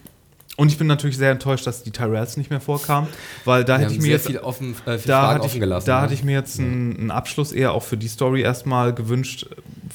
und 0.57 0.73
ich 0.73 0.79
bin 0.79 0.87
natürlich 0.87 1.19
sehr 1.19 1.31
enttäuscht, 1.31 1.67
dass 1.67 1.83
die 1.83 1.91
Tyrells 1.91 2.37
nicht 2.37 2.51
mehr 2.51 2.61
vorkamen, 2.61 3.09
weil 3.45 3.65
da 3.65 3.79
hätte 3.79 3.93
ich 3.93 4.01
mir 4.01 4.09
jetzt 4.09 4.27
viel 4.27 4.39
offen, 4.39 4.75
äh, 4.87 4.99
viel 4.99 5.09
da 5.09 5.35
hatte 5.35 5.47
ich, 5.47 5.61
gelassen. 5.61 5.87
Da 5.87 5.97
ne? 5.97 6.03
hatte 6.03 6.15
ich 6.15 6.25
mir 6.25 6.33
jetzt 6.33 6.59
einen, 6.59 6.97
einen, 6.97 7.11
Abschluss 7.11 7.53
eher 7.53 7.73
auch 7.73 7.83
für 7.83 7.97
die 7.97 8.09
Story 8.09 8.41
erstmal 8.41 8.95
gewünscht, 8.95 9.47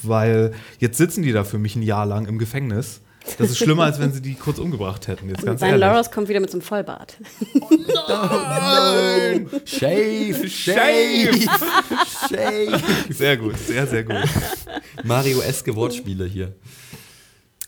weil 0.02 0.52
jetzt 0.78 0.98
sitzen 0.98 1.22
die 1.22 1.32
da 1.32 1.44
für 1.44 1.58
mich 1.58 1.74
ein 1.74 1.82
Jahr 1.82 2.06
lang 2.06 2.26
im 2.26 2.38
Gefängnis. 2.38 3.00
Das 3.38 3.50
ist 3.50 3.58
schlimmer, 3.58 3.84
als 3.84 4.00
wenn 4.00 4.12
sie 4.12 4.20
die 4.20 4.34
kurz 4.34 4.58
umgebracht 4.58 5.06
hätten. 5.06 5.28
Jetzt 5.28 5.44
ganz 5.44 5.60
Sein 5.60 5.78
Loras 5.78 6.10
kommt 6.10 6.28
wieder 6.28 6.40
mit 6.40 6.50
so 6.50 6.58
einem 6.58 6.62
Vollbart. 6.62 7.16
Oh 7.54 7.68
nein! 7.70 9.48
Shave, 9.64 10.48
shave, 10.48 11.48
shave. 12.28 12.82
Sehr 13.10 13.36
gut, 13.36 13.56
sehr, 13.58 13.86
sehr 13.86 14.04
gut. 14.04 14.16
Mario-eske 15.04 15.74
Wortspiele 15.74 16.26
hier. 16.26 16.54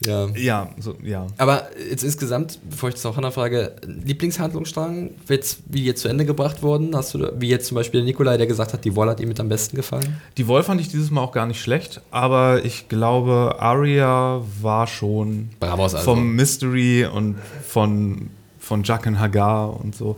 Ja. 0.04 0.28
Ja, 0.34 0.70
so, 0.78 0.96
ja. 1.02 1.26
Aber 1.38 1.68
jetzt 1.90 2.04
insgesamt, 2.04 2.58
bevor 2.68 2.88
ich 2.88 2.96
das 2.96 3.06
auch 3.06 3.16
Hannah 3.16 3.30
frage, 3.30 3.76
Lieblingshandlungsstrang, 3.86 5.10
jetzt, 5.28 5.60
wie 5.66 5.84
jetzt 5.84 6.02
zu 6.02 6.08
Ende 6.08 6.24
gebracht 6.24 6.62
worden? 6.62 6.94
Hast 6.94 7.14
du, 7.14 7.32
wie 7.38 7.48
jetzt 7.48 7.66
zum 7.66 7.76
Beispiel 7.76 8.00
der 8.00 8.06
Nikolai, 8.06 8.36
der 8.36 8.46
gesagt 8.46 8.72
hat, 8.72 8.84
die 8.84 8.96
Wall 8.96 9.08
hat 9.08 9.20
ihm 9.20 9.28
mit 9.28 9.40
am 9.40 9.48
besten 9.48 9.76
gefallen? 9.76 10.20
Die 10.36 10.48
Wall 10.48 10.62
fand 10.62 10.80
ich 10.80 10.88
dieses 10.88 11.10
Mal 11.10 11.20
auch 11.20 11.32
gar 11.32 11.46
nicht 11.46 11.60
schlecht, 11.60 12.00
aber 12.10 12.64
ich 12.64 12.88
glaube, 12.88 13.56
Arya 13.58 14.42
war 14.60 14.86
schon 14.86 15.50
Bravos 15.60 15.94
also. 15.94 16.04
vom 16.04 16.34
Mystery 16.34 17.06
und 17.06 17.36
von, 17.66 18.30
von 18.58 18.82
Jack 18.82 19.06
und 19.06 19.20
Hagar 19.20 19.80
und 19.80 19.94
so. 19.94 20.16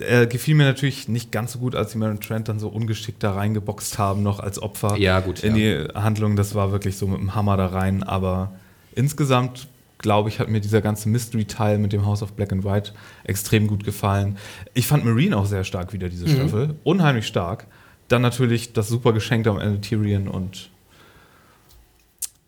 Er 0.00 0.26
gefiel 0.26 0.56
mir 0.56 0.64
natürlich 0.64 1.08
nicht 1.08 1.30
ganz 1.30 1.52
so 1.52 1.60
gut, 1.60 1.76
als 1.76 1.92
sie 1.92 1.98
Maren 1.98 2.20
Trent 2.20 2.48
dann 2.48 2.58
so 2.58 2.68
ungeschickt 2.68 3.22
da 3.22 3.34
reingeboxt 3.34 3.96
haben, 3.96 4.24
noch 4.24 4.40
als 4.40 4.60
Opfer 4.60 4.96
ja, 4.98 5.20
gut, 5.20 5.44
in 5.44 5.54
ja. 5.54 5.86
die 5.86 5.94
Handlung. 5.94 6.34
Das 6.34 6.56
war 6.56 6.72
wirklich 6.72 6.98
so 6.98 7.06
mit 7.06 7.20
dem 7.20 7.36
Hammer 7.36 7.56
da 7.56 7.66
rein, 7.66 8.02
aber 8.02 8.50
insgesamt 8.94 9.68
glaube 10.04 10.28
ich, 10.28 10.38
hat 10.38 10.48
mir 10.48 10.60
dieser 10.60 10.82
ganze 10.82 11.08
Mystery-Teil 11.08 11.78
mit 11.78 11.94
dem 11.94 12.04
House 12.04 12.22
of 12.22 12.34
Black 12.34 12.52
and 12.52 12.62
White 12.62 12.92
extrem 13.24 13.66
gut 13.66 13.84
gefallen. 13.84 14.36
Ich 14.74 14.86
fand 14.86 15.04
Marine 15.04 15.34
auch 15.34 15.46
sehr 15.46 15.64
stark 15.64 15.94
wieder, 15.94 16.10
diese 16.10 16.26
mhm. 16.26 16.34
Staffel. 16.34 16.74
Unheimlich 16.84 17.26
stark. 17.26 17.66
Dann 18.08 18.20
natürlich 18.20 18.74
das 18.74 18.88
super 18.88 19.14
Geschenk 19.14 19.46
am 19.46 19.58
Ende 19.58 19.80
Tyrion 19.80 20.28
und. 20.28 20.68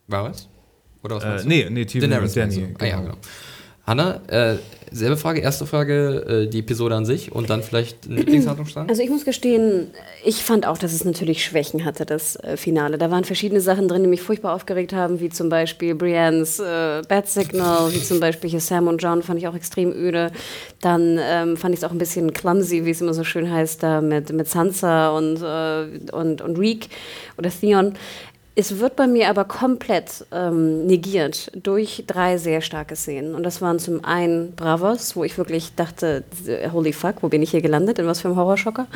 War 0.07 0.25
was? 0.25 0.49
Oder 1.03 1.17
was 1.17 1.45
äh, 1.45 1.49
nee, 1.49 1.67
nee, 1.71 1.87
Tyrion 1.87 2.11
Daenerys 2.11 2.37
und 2.37 2.43
Danny. 2.43 2.75
Ah, 2.79 2.85
ja, 2.85 2.97
genau. 2.97 3.13
genau. 3.13 3.19
Hanna, 3.87 4.21
äh, 4.27 4.59
selbe 4.91 5.17
Frage, 5.17 5.41
erste 5.41 5.67
Frage, 5.67 6.45
äh, 6.45 6.47
die 6.49 6.61
Episode 6.61 6.95
an 6.95 7.05
sich 7.05 7.33
und 7.33 7.51
dann 7.51 7.63
vielleicht 7.63 8.07
ein 8.07 8.17
Lieblingshandlungsstrang? 8.17 8.89
Also 8.89 9.03
ich 9.03 9.11
muss 9.11 9.25
gestehen, 9.25 9.89
ich 10.25 10.45
fand 10.45 10.67
auch, 10.67 10.79
dass 10.79 10.93
es 10.93 11.05
natürlich 11.05 11.45
Schwächen 11.45 11.85
hatte, 11.85 12.07
das 12.07 12.37
äh, 12.37 12.57
Finale. 12.57 12.99
Da 12.99 13.11
waren 13.11 13.25
verschiedene 13.25 13.61
Sachen 13.61 13.89
drin, 13.89 14.03
die 14.03 14.09
mich 14.09 14.23
furchtbar 14.23 14.55
aufgeregt 14.55 14.93
haben, 14.93 15.21
wie 15.21 15.29
zum 15.29 15.49
Beispiel 15.49 15.95
Briennes 15.95 16.59
äh, 16.59 17.03
Bad 17.09 17.29
Signal, 17.29 17.93
wie 17.93 18.03
zum 18.03 18.21
Beispiel 18.21 18.51
hier 18.51 18.61
Sam 18.61 18.89
und 18.89 19.03
John, 19.03 19.23
fand 19.23 19.39
ich 19.39 19.49
auch 19.49 19.55
extrem 19.55 19.93
öde. 19.93 20.33
Dann 20.81 21.19
ähm, 21.21 21.57
fand 21.57 21.75
ich 21.75 21.81
es 21.81 21.85
auch 21.85 21.93
ein 21.93 21.99
bisschen 21.99 22.33
clumsy, 22.33 22.85
wie 22.85 22.91
es 22.91 23.01
immer 23.01 23.15
so 23.15 23.25
schön 23.25 23.51
heißt, 23.51 23.83
da 23.83 24.01
mit, 24.01 24.33
mit 24.33 24.49
Sansa 24.49 25.11
und, 25.11 25.43
äh, 25.43 26.13
und, 26.13 26.41
und 26.41 26.59
Reek 26.59 26.89
oder 27.39 27.51
Theon. 27.51 27.95
Es 28.59 28.79
wird 28.79 28.97
bei 28.97 29.07
mir 29.07 29.29
aber 29.29 29.45
komplett 29.45 30.25
ähm, 30.33 30.87
negiert 30.87 31.53
durch 31.55 32.05
drei 32.07 32.39
sehr 32.39 32.63
starke 32.63 32.97
Szenen. 32.97 33.35
Und 33.35 33.43
das 33.43 33.61
waren 33.61 33.79
zum 33.79 34.03
einen 34.03 34.53
Bravos, 34.53 35.15
wo 35.15 35.25
ich 35.25 35.37
wirklich 35.37 35.75
dachte, 35.75 36.25
holy 36.73 36.95
fuck, 36.95 37.17
wo 37.23 37.29
bin 37.29 37.43
ich 37.43 37.51
hier 37.51 37.61
gelandet, 37.61 37.99
in 37.99 38.07
was 38.07 38.23
für 38.23 38.29
einem 38.29 38.39
Horrorschocker. 38.39 38.87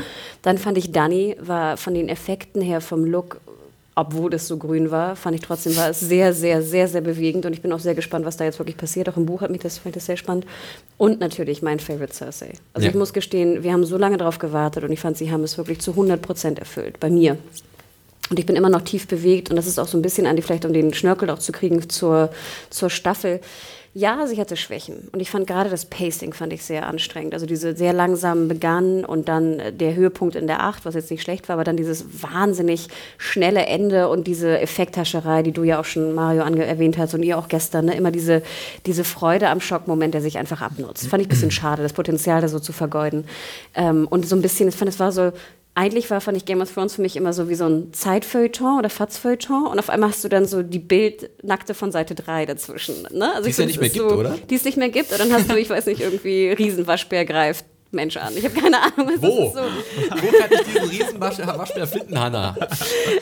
Dann 0.40 0.56
fand 0.56 0.78
ich 0.78 0.92
Danny, 0.92 1.36
war 1.40 1.76
von 1.76 1.92
den 1.92 2.08
Effekten 2.08 2.62
her, 2.62 2.80
vom 2.80 3.04
Look, 3.04 3.38
obwohl 3.94 4.32
es 4.32 4.48
so 4.48 4.56
grün 4.56 4.90
war, 4.90 5.14
fand 5.14 5.34
ich 5.34 5.42
trotzdem, 5.42 5.76
war 5.76 5.90
es 5.90 6.00
sehr, 6.00 6.32
sehr, 6.32 6.62
sehr, 6.62 6.88
sehr 6.88 7.02
bewegend. 7.02 7.44
Und 7.44 7.52
ich 7.52 7.60
bin 7.60 7.70
auch 7.74 7.80
sehr 7.80 7.94
gespannt, 7.94 8.24
was 8.24 8.38
da 8.38 8.44
jetzt 8.46 8.58
wirklich 8.58 8.78
passiert. 8.78 9.10
Auch 9.10 9.18
im 9.18 9.26
Buch 9.26 9.42
hat 9.42 9.50
mich 9.50 9.60
das, 9.60 9.76
fand 9.76 9.88
ich 9.88 9.94
das 10.00 10.06
sehr 10.06 10.16
spannend. 10.16 10.46
Und 10.96 11.20
natürlich 11.20 11.60
mein 11.60 11.80
Favorite 11.80 12.14
Cersei. 12.14 12.54
Also 12.72 12.86
ja. 12.86 12.92
ich 12.92 12.96
muss 12.96 13.12
gestehen, 13.12 13.62
wir 13.62 13.74
haben 13.74 13.84
so 13.84 13.98
lange 13.98 14.16
darauf 14.16 14.38
gewartet 14.38 14.84
und 14.84 14.92
ich 14.92 15.00
fand, 15.00 15.18
sie 15.18 15.30
haben 15.30 15.42
es 15.42 15.58
wirklich 15.58 15.80
zu 15.82 15.90
100 15.90 16.22
Prozent 16.22 16.58
erfüllt. 16.58 16.98
Bei 16.98 17.10
mir. 17.10 17.36
Und 18.30 18.38
ich 18.38 18.46
bin 18.46 18.56
immer 18.56 18.70
noch 18.70 18.82
tief 18.82 19.08
bewegt 19.08 19.50
und 19.50 19.56
das 19.56 19.66
ist 19.66 19.78
auch 19.78 19.88
so 19.88 19.98
ein 19.98 20.02
bisschen, 20.02 20.26
Andi, 20.26 20.40
vielleicht 20.40 20.64
um 20.64 20.72
den 20.72 20.94
Schnörkel 20.94 21.30
auch 21.30 21.40
zu 21.40 21.50
kriegen 21.50 21.88
zur, 21.88 22.30
zur 22.70 22.88
Staffel. 22.88 23.40
Ja, 23.92 24.24
sie 24.28 24.40
hatte 24.40 24.56
Schwächen. 24.56 25.08
Und 25.10 25.18
ich 25.18 25.30
fand 25.30 25.48
gerade 25.48 25.68
das 25.68 25.84
Pacing 25.84 26.32
fand 26.32 26.52
ich 26.52 26.62
sehr 26.62 26.86
anstrengend. 26.86 27.34
Also 27.34 27.44
diese 27.44 27.74
sehr 27.74 27.92
langsam 27.92 28.46
begann 28.46 29.04
und 29.04 29.28
dann 29.28 29.60
der 29.72 29.96
Höhepunkt 29.96 30.36
in 30.36 30.46
der 30.46 30.62
Acht, 30.62 30.84
was 30.84 30.94
jetzt 30.94 31.10
nicht 31.10 31.22
schlecht 31.22 31.48
war, 31.48 31.54
aber 31.54 31.64
dann 31.64 31.76
dieses 31.76 32.22
wahnsinnig 32.22 32.86
schnelle 33.18 33.66
Ende 33.66 34.08
und 34.08 34.28
diese 34.28 34.60
Effekthascherei, 34.60 35.42
die 35.42 35.50
du 35.50 35.64
ja 35.64 35.80
auch 35.80 35.84
schon, 35.84 36.14
Mario, 36.14 36.42
erwähnt 36.42 36.98
hast 36.98 37.14
und 37.14 37.24
ihr 37.24 37.36
auch 37.36 37.48
gestern, 37.48 37.86
ne? 37.86 37.96
immer 37.96 38.12
diese, 38.12 38.42
diese 38.86 39.02
Freude 39.02 39.48
am 39.48 39.60
Schockmoment, 39.60 40.14
der 40.14 40.22
sich 40.22 40.38
einfach 40.38 40.62
abnutzt. 40.62 41.08
Fand 41.08 41.22
ich 41.22 41.26
ein 41.26 41.30
bisschen 41.30 41.50
schade, 41.50 41.82
das 41.82 41.92
Potenzial 41.92 42.40
da 42.40 42.46
so 42.46 42.60
zu 42.60 42.72
vergeuden. 42.72 43.24
Ähm, 43.74 44.06
und 44.06 44.24
so 44.28 44.36
ein 44.36 44.42
bisschen, 44.42 44.68
ich 44.68 44.76
fand, 44.76 44.88
es 44.88 45.00
war 45.00 45.10
so 45.10 45.32
eigentlich 45.74 46.10
war, 46.10 46.20
fand 46.20 46.36
ich 46.36 46.44
Game 46.44 46.60
of 46.60 46.72
Thrones 46.72 46.96
für 46.96 47.02
mich 47.02 47.16
immer 47.16 47.32
so 47.32 47.48
wie 47.48 47.54
so 47.54 47.66
ein 47.66 47.92
Zeitfeuilleton 47.92 48.78
oder 48.78 48.90
Fatzfeuilleton 48.90 49.66
und 49.66 49.78
auf 49.78 49.88
einmal 49.88 50.10
hast 50.10 50.24
du 50.24 50.28
dann 50.28 50.44
so 50.44 50.62
die 50.62 50.78
Bildnackte 50.78 51.74
von 51.74 51.92
Seite 51.92 52.14
3 52.14 52.46
dazwischen. 52.46 53.06
Ne? 53.12 53.32
Also 53.32 53.44
die 53.44 53.50
es 53.50 53.56
ja 53.56 53.66
nicht 53.66 53.80
mehr 53.80 53.88
gibt, 53.88 54.08
so, 54.10 54.16
oder? 54.16 54.36
Die 54.50 54.54
es 54.54 54.64
nicht 54.64 54.76
mehr 54.76 54.88
gibt 54.88 55.12
und 55.12 55.20
dann 55.20 55.32
hast 55.32 55.50
du, 55.50 55.56
ich 55.56 55.70
weiß 55.70 55.86
nicht, 55.86 56.00
irgendwie 56.00 56.50
Riesenwaschbär 56.58 57.24
greift 57.24 57.64
Mensch 57.92 58.16
an. 58.16 58.36
Ich 58.36 58.44
habe 58.44 58.54
keine 58.54 58.76
Ahnung. 58.80 59.10
Es 59.14 59.20
Wo? 59.20 59.52
So 59.52 59.60
Wo 59.60 60.38
kann 60.38 60.50
ich 60.52 60.72
diesen 60.72 60.88
riesen 60.88 61.20
Waschbär 61.20 61.86
finden, 61.88 62.18
Hanna? 62.18 62.54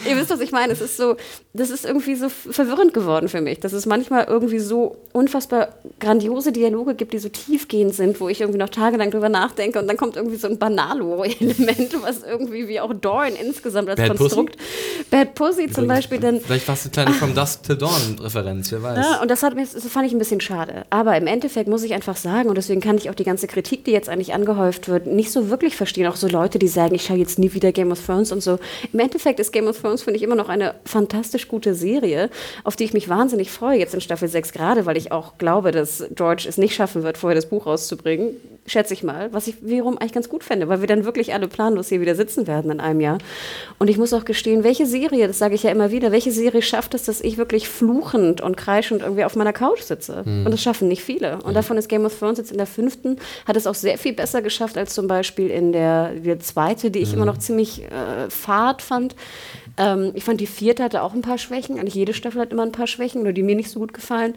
Ihr 0.06 0.16
wisst, 0.16 0.28
was 0.28 0.40
ich 0.40 0.52
meine. 0.52 0.74
Es 0.74 0.82
ist 0.82 0.98
so, 0.98 1.16
das 1.54 1.70
ist 1.70 1.86
irgendwie 1.86 2.14
so 2.16 2.28
verwirrend 2.28 2.92
geworden 2.92 3.28
für 3.28 3.40
mich, 3.40 3.60
dass 3.60 3.72
es 3.72 3.86
manchmal 3.86 4.24
irgendwie 4.24 4.58
so 4.58 4.96
unfassbar 5.12 5.70
grandiose 6.00 6.52
Dialoge 6.52 6.94
gibt, 6.94 7.14
die 7.14 7.18
so 7.18 7.30
tiefgehend 7.30 7.94
sind, 7.94 8.20
wo 8.20 8.28
ich 8.28 8.42
irgendwie 8.42 8.58
noch 8.58 8.68
tagelang 8.68 9.10
drüber 9.10 9.30
nachdenke 9.30 9.78
und 9.78 9.88
dann 9.88 9.96
kommt 9.96 10.16
irgendwie 10.16 10.36
so 10.36 10.48
ein 10.48 10.58
Banalo-Element, 10.58 11.96
was 12.02 12.22
irgendwie 12.22 12.68
wie 12.68 12.80
auch 12.80 12.92
Dorn 12.92 13.32
insgesamt 13.40 13.88
als 13.88 13.98
Bad 13.98 14.18
Konstrukt. 14.18 14.58
Pussy? 14.58 15.06
Bad 15.10 15.34
Pussy 15.34 15.70
zum 15.70 15.86
Beispiel. 15.86 16.20
Dann, 16.20 16.42
Vielleicht 16.42 16.68
war 16.68 16.74
es 16.74 16.82
eine 16.82 16.90
kleine 16.92 17.12
From 17.12 17.34
Dusk 17.34 17.62
to 17.62 17.74
Dawn-Referenz, 17.74 18.70
wer 18.70 18.82
weiß. 18.82 18.98
Ja, 18.98 19.22
und 19.22 19.30
das, 19.30 19.42
hat 19.42 19.54
mir, 19.54 19.62
das 19.62 19.82
fand 19.86 20.06
ich 20.06 20.12
ein 20.12 20.18
bisschen 20.18 20.42
schade. 20.42 20.84
Aber 20.90 21.16
im 21.16 21.26
Endeffekt 21.26 21.68
muss 21.68 21.82
ich 21.82 21.94
einfach 21.94 22.16
sagen, 22.16 22.50
und 22.50 22.56
deswegen 22.58 22.82
kann 22.82 22.98
ich 22.98 23.08
auch 23.08 23.14
die 23.14 23.24
ganze 23.24 23.46
Kritik, 23.46 23.84
die 23.86 23.92
jetzt 23.92 24.10
eigentlich 24.10 24.34
angehört 24.34 24.57
angehäuft 24.58 24.88
wird, 24.88 25.06
nicht 25.06 25.30
so 25.30 25.50
wirklich 25.50 25.76
verstehen. 25.76 26.06
Auch 26.06 26.16
so 26.16 26.28
Leute, 26.28 26.58
die 26.58 26.68
sagen, 26.68 26.94
ich 26.94 27.04
schaue 27.04 27.16
jetzt 27.16 27.38
nie 27.38 27.52
wieder 27.52 27.72
Game 27.72 27.92
of 27.92 28.04
Thrones 28.04 28.32
und 28.32 28.42
so. 28.42 28.58
Im 28.92 29.00
Endeffekt 29.00 29.40
ist 29.40 29.52
Game 29.52 29.66
of 29.66 29.80
Thrones, 29.80 30.02
finde 30.02 30.16
ich, 30.16 30.22
immer 30.22 30.34
noch 30.34 30.48
eine 30.48 30.74
fantastisch 30.84 31.48
gute 31.48 31.74
Serie, 31.74 32.30
auf 32.64 32.76
die 32.76 32.84
ich 32.84 32.92
mich 32.92 33.08
wahnsinnig 33.08 33.50
freue, 33.50 33.78
jetzt 33.78 33.94
in 33.94 34.00
Staffel 34.00 34.28
6 34.28 34.52
gerade, 34.52 34.86
weil 34.86 34.96
ich 34.96 35.12
auch 35.12 35.38
glaube, 35.38 35.70
dass 35.70 36.04
George 36.14 36.46
es 36.48 36.58
nicht 36.58 36.74
schaffen 36.74 37.02
wird, 37.02 37.18
vorher 37.18 37.36
das 37.36 37.48
Buch 37.48 37.66
rauszubringen. 37.66 38.36
Schätze 38.68 38.94
ich 38.94 39.02
mal. 39.02 39.32
Was 39.32 39.46
ich 39.46 39.56
wiederum 39.60 39.98
eigentlich 39.98 40.12
ganz 40.12 40.28
gut 40.28 40.44
fände, 40.44 40.68
weil 40.68 40.80
wir 40.80 40.86
dann 40.86 41.04
wirklich 41.04 41.34
alle 41.34 41.48
planlos 41.48 41.88
hier 41.88 42.00
wieder 42.00 42.14
sitzen 42.14 42.46
werden 42.46 42.70
in 42.70 42.80
einem 42.80 43.00
Jahr. 43.00 43.18
Und 43.78 43.88
ich 43.88 43.98
muss 43.98 44.12
auch 44.12 44.24
gestehen, 44.24 44.62
welche 44.62 44.86
Serie, 44.86 45.26
das 45.26 45.38
sage 45.38 45.54
ich 45.54 45.62
ja 45.62 45.70
immer 45.70 45.90
wieder, 45.90 46.12
welche 46.12 46.30
Serie 46.30 46.62
schafft 46.62 46.94
es, 46.94 47.04
dass 47.04 47.20
ich 47.20 47.38
wirklich 47.38 47.68
fluchend 47.68 48.40
und 48.40 48.56
kreischend 48.56 49.02
irgendwie 49.02 49.24
auf 49.24 49.36
meiner 49.36 49.52
Couch 49.52 49.80
sitze? 49.80 50.22
Mhm. 50.24 50.44
Und 50.44 50.52
das 50.52 50.62
schaffen 50.62 50.88
nicht 50.88 51.02
viele. 51.02 51.36
Und 51.38 51.50
mhm. 51.50 51.54
davon 51.54 51.76
ist 51.78 51.88
Game 51.88 52.04
of 52.04 52.18
Thrones 52.18 52.38
jetzt 52.38 52.52
in 52.52 52.58
der 52.58 52.66
fünften, 52.66 53.16
hat 53.46 53.56
es 53.56 53.66
auch 53.66 53.74
sehr 53.74 53.98
viel 53.98 54.12
besser 54.12 54.42
geschafft 54.42 54.76
als 54.76 54.94
zum 54.94 55.08
Beispiel 55.08 55.48
in 55.48 55.72
der, 55.72 56.12
der 56.12 56.38
zweite, 56.40 56.90
die 56.90 57.00
ich 57.00 57.10
mhm. 57.10 57.16
immer 57.16 57.26
noch 57.26 57.38
ziemlich 57.38 57.84
äh, 57.84 58.28
fad 58.28 58.82
fand. 58.82 59.16
Ähm, 59.78 60.12
ich 60.14 60.24
fand, 60.24 60.40
die 60.40 60.46
vierte 60.46 60.82
hatte 60.82 61.02
auch 61.02 61.14
ein 61.14 61.22
paar 61.22 61.38
Schwächen. 61.38 61.78
Eigentlich 61.78 61.94
jede 61.94 62.12
Staffel 62.12 62.40
hat 62.40 62.52
immer 62.52 62.64
ein 62.64 62.72
paar 62.72 62.86
Schwächen, 62.86 63.22
nur 63.22 63.32
die 63.32 63.42
mir 63.42 63.54
nicht 63.54 63.70
so 63.70 63.78
gut 63.78 63.94
gefallen. 63.94 64.34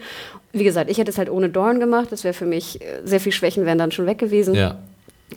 Wie 0.53 0.63
gesagt, 0.63 0.89
ich 0.89 0.97
hätte 0.97 1.11
es 1.11 1.17
halt 1.17 1.29
ohne 1.29 1.49
Dorn 1.49 1.79
gemacht. 1.79 2.11
Das 2.11 2.23
wäre 2.23 2.33
für 2.33 2.45
mich, 2.45 2.81
äh, 2.81 3.01
sehr 3.03 3.19
viel 3.19 3.31
Schwächen 3.31 3.65
wären 3.65 3.77
dann 3.77 3.91
schon 3.91 4.05
weg 4.05 4.19
gewesen. 4.19 4.55
Ja. 4.55 4.77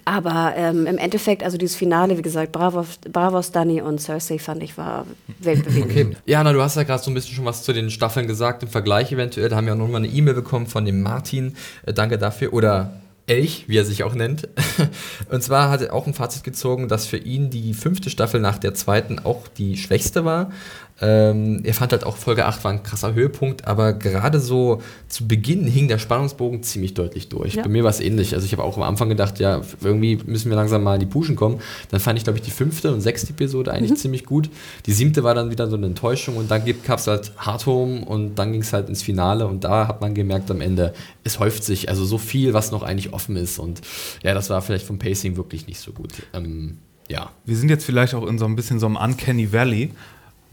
Aber 0.04 0.54
ähm, 0.56 0.86
im 0.86 0.98
Endeffekt, 0.98 1.42
also 1.42 1.56
dieses 1.56 1.76
Finale, 1.76 2.18
wie 2.18 2.22
gesagt, 2.22 2.52
Bravos, 2.52 2.98
Bravos 3.10 3.52
Danny 3.52 3.80
und 3.80 4.00
Cersei 4.00 4.38
fand 4.38 4.62
ich 4.62 4.76
war 4.76 5.06
weltbewegend. 5.38 6.16
Okay. 6.16 6.16
Jana, 6.26 6.52
du 6.52 6.60
hast 6.60 6.76
ja 6.76 6.82
gerade 6.82 7.02
so 7.02 7.10
ein 7.10 7.14
bisschen 7.14 7.34
schon 7.34 7.44
was 7.44 7.62
zu 7.62 7.72
den 7.72 7.90
Staffeln 7.90 8.26
gesagt, 8.26 8.62
im 8.62 8.68
Vergleich 8.68 9.12
eventuell. 9.12 9.48
Da 9.48 9.56
haben 9.56 9.66
wir 9.66 9.74
auch 9.74 9.78
nochmal 9.78 10.02
eine 10.04 10.08
E-Mail 10.08 10.34
bekommen 10.34 10.66
von 10.66 10.84
dem 10.84 11.00
Martin. 11.00 11.56
Äh, 11.86 11.92
danke 11.94 12.18
dafür. 12.18 12.52
Oder 12.52 13.00
Elch, 13.26 13.64
wie 13.68 13.78
er 13.78 13.84
sich 13.84 14.04
auch 14.04 14.14
nennt. 14.14 14.48
Und 15.30 15.42
zwar 15.42 15.70
hat 15.70 15.80
er 15.80 15.94
auch 15.94 16.06
ein 16.06 16.14
Fazit 16.14 16.44
gezogen, 16.44 16.88
dass 16.88 17.06
für 17.06 17.16
ihn 17.16 17.50
die 17.50 17.72
fünfte 17.72 18.10
Staffel 18.10 18.40
nach 18.40 18.58
der 18.58 18.74
zweiten 18.74 19.18
auch 19.18 19.48
die 19.48 19.76
schwächste 19.76 20.24
war. 20.24 20.50
Ähm, 21.00 21.60
er 21.64 21.74
fand 21.74 21.90
halt 21.90 22.04
auch 22.04 22.16
Folge 22.16 22.46
8 22.46 22.62
war 22.62 22.70
ein 22.70 22.82
krasser 22.84 23.14
Höhepunkt, 23.14 23.66
aber 23.66 23.94
gerade 23.94 24.38
so 24.38 24.80
zu 25.08 25.26
Beginn 25.26 25.66
hing 25.66 25.88
der 25.88 25.98
Spannungsbogen 25.98 26.62
ziemlich 26.62 26.94
deutlich 26.94 27.28
durch. 27.28 27.54
Ja. 27.54 27.62
Bei 27.62 27.68
mir 27.68 27.82
war 27.82 27.90
es 27.90 28.00
ähnlich. 28.00 28.34
Also 28.34 28.46
ich 28.46 28.52
habe 28.52 28.62
auch 28.62 28.76
am 28.76 28.84
Anfang 28.84 29.08
gedacht, 29.08 29.40
ja, 29.40 29.60
irgendwie 29.82 30.18
müssen 30.24 30.50
wir 30.50 30.56
langsam 30.56 30.84
mal 30.84 30.94
in 30.94 31.00
die 31.00 31.06
Puschen 31.06 31.34
kommen. 31.34 31.60
Dann 31.90 31.98
fand 31.98 32.18
ich, 32.18 32.24
glaube 32.24 32.38
ich, 32.38 32.44
die 32.44 32.52
fünfte 32.52 32.92
und 32.92 33.00
sechste 33.00 33.30
Episode 33.30 33.72
eigentlich 33.72 33.90
mhm. 33.90 33.96
ziemlich 33.96 34.24
gut. 34.24 34.50
Die 34.86 34.92
siebte 34.92 35.24
war 35.24 35.34
dann 35.34 35.50
wieder 35.50 35.68
so 35.68 35.76
eine 35.76 35.86
Enttäuschung 35.86 36.36
und 36.36 36.50
dann 36.50 36.62
gab 36.86 37.00
es 37.00 37.08
halt 37.08 37.32
Hard 37.38 37.66
Home 37.66 38.04
und 38.04 38.36
dann 38.36 38.52
ging 38.52 38.62
es 38.62 38.72
halt 38.72 38.88
ins 38.88 39.02
Finale 39.02 39.48
und 39.48 39.64
da 39.64 39.88
hat 39.88 40.00
man 40.00 40.14
gemerkt 40.14 40.50
am 40.50 40.60
Ende, 40.60 40.94
es 41.24 41.40
häuft 41.40 41.64
sich 41.64 41.88
also 41.88 42.04
so 42.04 42.18
viel, 42.18 42.54
was 42.54 42.70
noch 42.70 42.82
eigentlich 42.82 43.12
offen 43.12 43.36
ist 43.36 43.58
und 43.58 43.80
ja, 44.22 44.32
das 44.32 44.48
war 44.48 44.62
vielleicht 44.62 44.86
vom 44.86 44.98
Pacing 44.98 45.36
wirklich 45.36 45.66
nicht 45.66 45.80
so 45.80 45.92
gut. 45.92 46.12
Ähm, 46.32 46.78
ja. 47.08 47.30
Wir 47.44 47.56
sind 47.56 47.68
jetzt 47.68 47.84
vielleicht 47.84 48.14
auch 48.14 48.26
in 48.26 48.38
so 48.38 48.44
ein 48.44 48.56
bisschen 48.56 48.78
so 48.78 48.86
einem 48.86 48.96
Uncanny 48.96 49.52
Valley, 49.52 49.90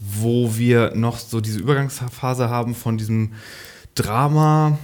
wo 0.04 0.56
wir 0.56 0.94
noch 0.94 1.18
so 1.18 1.40
diese 1.40 1.60
Übergangsphase 1.60 2.48
haben 2.48 2.74
von 2.74 2.98
diesem 2.98 3.32
Drama, 3.94 4.78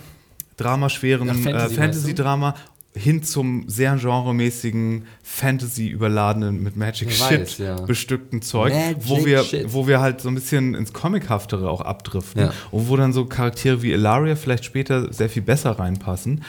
dramaschweren 0.57 1.29
ja, 1.29 1.35
Fantasy-Drama 1.35 2.53
Fantasy 2.53 2.69
hin 2.99 3.23
zum 3.23 3.69
sehr 3.69 3.97
genremäßigen, 3.97 5.05
Fantasy-überladenen, 5.23 6.63
mit 6.63 6.77
Magic 6.77 7.13
Shit 7.13 7.41
weiß, 7.41 7.59
ja. 7.59 7.81
bestückten 7.83 8.43
Zeug, 8.43 8.73
Magic 8.73 8.97
wo 9.01 9.25
wir, 9.25 9.45
Shit. 9.45 9.73
wo 9.73 9.87
wir 9.87 10.01
halt 10.01 10.21
so 10.21 10.29
ein 10.29 10.35
bisschen 10.35 10.75
ins 10.75 10.93
Comichaftere 10.93 11.71
auch 11.71 11.81
abdriften 11.81 12.43
ja. 12.43 12.53
und 12.71 12.89
wo 12.89 12.97
dann 12.97 13.13
so 13.13 13.25
Charaktere 13.27 13.83
wie 13.83 13.93
Ilaria 13.93 14.37
vielleicht 14.37 14.65
später 14.65 15.13
sehr 15.13 15.29
viel 15.29 15.43
besser 15.43 15.73
reinpassen. 15.73 16.45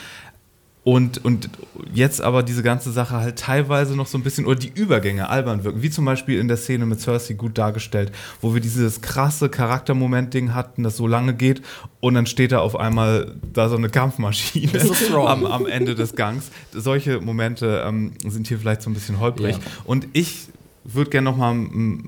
Und, 0.86 1.24
und 1.26 1.50
jetzt 1.94 2.22
aber 2.22 2.42
diese 2.42 2.64
ganze 2.64 2.92
Sache 2.92 3.18
halt 3.18 3.38
teilweise 3.38 3.96
noch 3.96 4.08
so 4.08 4.18
ein 4.18 4.24
bisschen, 4.24 4.46
oder 4.46 4.58
die 4.58 4.72
Übergänge 4.74 5.30
albern 5.30 5.64
wirken, 5.64 5.82
wie 5.82 5.90
zum 5.90 6.06
Beispiel 6.06 6.40
in 6.40 6.48
der 6.48 6.56
Szene 6.56 6.86
mit 6.86 7.02
Cersei 7.02 7.34
gut 7.34 7.58
dargestellt, 7.58 8.12
wo 8.40 8.54
wir 8.54 8.62
dieses 8.62 9.02
krasse 9.02 9.50
Charaktermoment-Ding 9.50 10.54
hatten, 10.54 10.84
das 10.84 10.96
so 10.96 11.06
lange 11.06 11.34
geht 11.34 11.62
und 12.00 12.14
dann 12.14 12.26
steht 12.26 12.54
da 12.54 12.60
auf 12.60 12.78
einmal 12.78 13.36
da 13.54 13.68
so 13.68 13.76
eine 13.76 13.90
Kampfmaschine 13.90 14.82
am, 15.12 15.46
am, 15.46 15.66
Ende 15.66 15.96
des 15.96 16.16
Gangs. 16.16 16.50
Solche 16.72 17.20
Momente 17.20 17.84
ähm, 17.86 18.14
sind 18.26 18.48
hier 18.48 18.58
vielleicht 18.58 18.82
so 18.82 18.90
ein 18.90 18.94
bisschen 18.94 19.20
holprig. 19.20 19.58
Ja. 19.58 19.62
Und 19.84 20.08
ich 20.14 20.48
würde 20.84 21.10
gerne 21.10 21.30
nochmal. 21.30 21.68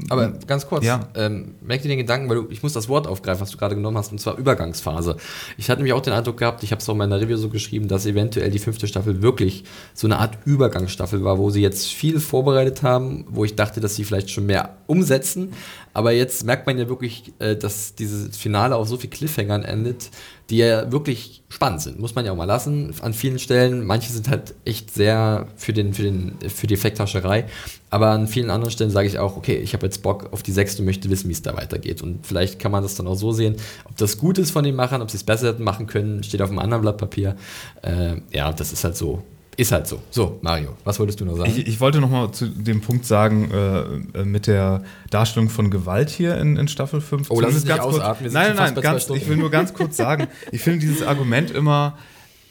Aber 0.10 0.30
ganz 0.48 0.68
kurz, 0.68 0.86
ja. 0.86 1.08
ähm, 1.16 1.56
merk 1.62 1.82
dir 1.82 1.90
den 1.90 1.98
Gedanken, 1.98 2.30
weil 2.30 2.38
du, 2.38 2.48
ich 2.50 2.64
muss 2.64 2.74
das 2.74 2.90
Wort 2.90 3.08
aufgreifen, 3.08 3.42
was 3.42 3.52
du 3.52 3.58
gerade 3.58 3.76
genommen 3.76 3.98
hast, 3.98 4.12
und 4.12 4.20
zwar 4.20 4.38
Übergangsphase. 4.38 5.18
Ich 5.58 5.70
hatte 5.70 5.80
nämlich 5.80 5.94
auch 5.94 6.02
den 6.02 6.14
Eindruck 6.14 6.38
gehabt, 6.38 6.64
ich 6.64 6.72
habe 6.72 6.82
es 6.82 6.90
auch 6.90 6.94
in 6.94 7.00
meiner 7.00 7.20
Review 7.20 7.38
so 7.38 7.50
geschrieben, 7.50 7.88
dass 7.88 8.06
eventuell 8.06 8.50
die 8.50 8.60
fünfte 8.60 8.88
Staffel 8.88 9.22
wirklich 9.22 9.64
so 9.94 10.08
eine 10.08 10.20
Art 10.20 10.38
Übergangsstaffel 10.46 11.24
war, 11.24 11.38
wo 11.38 11.50
sie 11.50 11.62
jetzt 11.62 11.88
viel 11.88 12.20
vorbereitet 12.20 12.84
haben, 12.84 13.26
wo 13.30 13.46
ich 13.46 13.56
dachte, 13.56 13.80
dass 13.80 13.96
sie 13.96 14.04
vielleicht 14.04 14.30
schon 14.30 14.46
mehr 14.46 14.78
umsetzen. 14.88 15.54
Aber 15.94 16.12
jetzt 16.12 16.46
merkt 16.46 16.68
man 16.68 16.78
ja 16.78 16.88
wirklich, 16.88 17.34
äh, 17.40 17.56
dass 17.56 17.96
dieses 17.96 18.38
Finale 18.38 18.76
auf 18.76 18.88
so 18.88 18.98
viel 18.98 19.10
Cliffhangern 19.10 19.64
endet, 19.64 20.10
die 20.52 20.58
ja 20.58 20.92
wirklich 20.92 21.44
spannend 21.48 21.82
sind, 21.82 22.00
muss 22.00 22.14
man 22.14 22.26
ja 22.26 22.34
auch 22.34 22.36
mal 22.36 22.46
lassen 22.46 22.94
an 23.02 23.14
vielen 23.14 23.40
Stellen. 23.40 23.86
Manche 23.86 24.12
sind 24.12 24.30
halt 24.30 24.54
echt 24.66 24.94
sehr 24.94 25.48
für, 25.56 25.72
den, 25.72 25.94
für, 25.94 26.04
den, 26.04 26.36
für 26.50 26.68
die 26.68 26.74
Effekthascherei, 26.74 27.46
aber 27.90 28.10
an 28.10 28.28
vielen 28.28 28.50
anderen 28.50 28.72
Stellen 28.72 28.92
sage 28.92 29.08
ich 29.08 29.18
auch, 29.18 29.38
okay, 29.38 29.56
ich 29.56 29.74
habe 29.74 29.86
jetzt 29.86 30.04
Bock 30.04 30.34
auf 30.34 30.44
die 30.44 30.52
sechste 30.52 30.84
möchte 30.84 31.10
wissen, 31.10 31.30
wie 31.30 31.34
es 31.34 31.42
da 31.42 31.56
weitergeht. 31.56 32.02
Und 32.02 32.28
vielleicht 32.28 32.60
kann 32.60 32.72
man 32.72 32.84
das 32.84 32.96
dann 32.96 33.08
auch 33.08 33.16
so 33.16 33.32
sehen, 33.32 33.56
ob 33.86 33.96
das 33.96 34.18
gut 34.18 34.38
ist 34.38 34.52
von 34.52 34.66
den 34.66 34.76
Machern, 34.76 35.02
ob 35.02 35.10
sie 35.10 35.18
es 35.18 35.24
besser 35.24 35.48
hätten 35.48 35.64
machen 35.64 35.88
können, 35.88 36.22
steht 36.22 36.42
auf 36.42 36.50
einem 36.50 36.60
anderen 36.60 36.82
Blatt 36.82 36.98
Papier. 36.98 37.38
Äh, 37.82 38.18
ja, 38.34 38.52
das 38.52 38.74
ist 38.74 38.84
halt 38.84 38.98
so 38.98 39.24
ist 39.58 39.72
halt 39.72 39.88
so. 39.88 40.02
So, 40.12 40.40
Mario, 40.42 40.76
was 40.84 41.00
wolltest 41.00 41.20
du 41.20 41.26
noch 41.26 41.38
sagen? 41.38 41.52
Ich, 41.52 41.68
ich 41.68 41.80
wollte 41.80 42.00
noch 42.00 42.10
mal 42.10 42.32
zu 42.32 42.48
dem 42.48 42.82
Punkt 42.82 43.06
sagen, 43.06 43.52
äh, 43.52 44.20
äh 44.20 44.26
mit 44.26 44.48
der 44.48 44.84
Darstellung 45.10 45.50
von 45.50 45.70
Gewalt 45.70 46.10
hier 46.10 46.38
in, 46.38 46.58
in 46.58 46.68
Staffel 46.68 47.02
5. 47.02 47.30
Oh, 47.30 47.40
lass 47.40 47.56
es 47.56 47.66
nicht 47.66 47.80
ausatmen. 47.80 48.32
Nein, 48.32 48.56
nein, 48.56 48.74
nein, 48.74 48.84
ganz, 48.84 49.10
ich 49.10 49.28
will 49.28 49.38
nur 49.38 49.52
ganz 49.52 49.74
kurz 49.74 49.98
sagen, 49.98 50.28
ich 50.52 50.62
finde 50.62 50.80
dieses 50.80 51.04
Argument 51.04 51.52
immer 51.52 51.98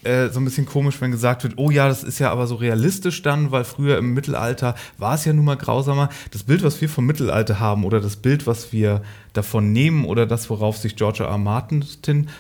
äh, 0.03 0.29
so 0.29 0.41
ein 0.41 0.45
bisschen 0.45 0.67
komisch, 0.67 1.01
wenn 1.01 1.11
gesagt 1.11 1.43
wird, 1.43 1.55
oh 1.57 1.71
ja, 1.71 1.89
das 1.89 2.03
ist 2.03 2.19
ja 2.19 2.31
aber 2.31 2.47
so 2.47 2.55
realistisch 2.55 3.23
dann, 3.23 3.51
weil 3.51 3.65
früher 3.65 3.99
im 3.99 4.15
Mittelalter 4.15 4.75
war 4.99 5.15
es 5.15 5.25
ja 5.25 5.33
nun 5.33 5.45
mal 5.45 5.57
grausamer. 5.57 6.09
Das 6.31 6.45
Bild, 6.45 6.63
was 6.63 6.81
wir 6.81 6.89
vom 6.89 7.07
Mittelalter 7.07 7.61
haben 7.61 7.85
oder 7.85 8.01
das 8.01 8.17
Bild, 8.17 8.47
was 8.47 8.73
wir 8.73 9.03
davon 9.33 9.73
nehmen 9.73 10.05
oder 10.05 10.27
das, 10.27 10.49
worauf 10.49 10.77
sich 10.77 10.97
George 10.97 11.23
R. 11.23 11.31
R. 11.31 11.39
Martin 11.39 11.85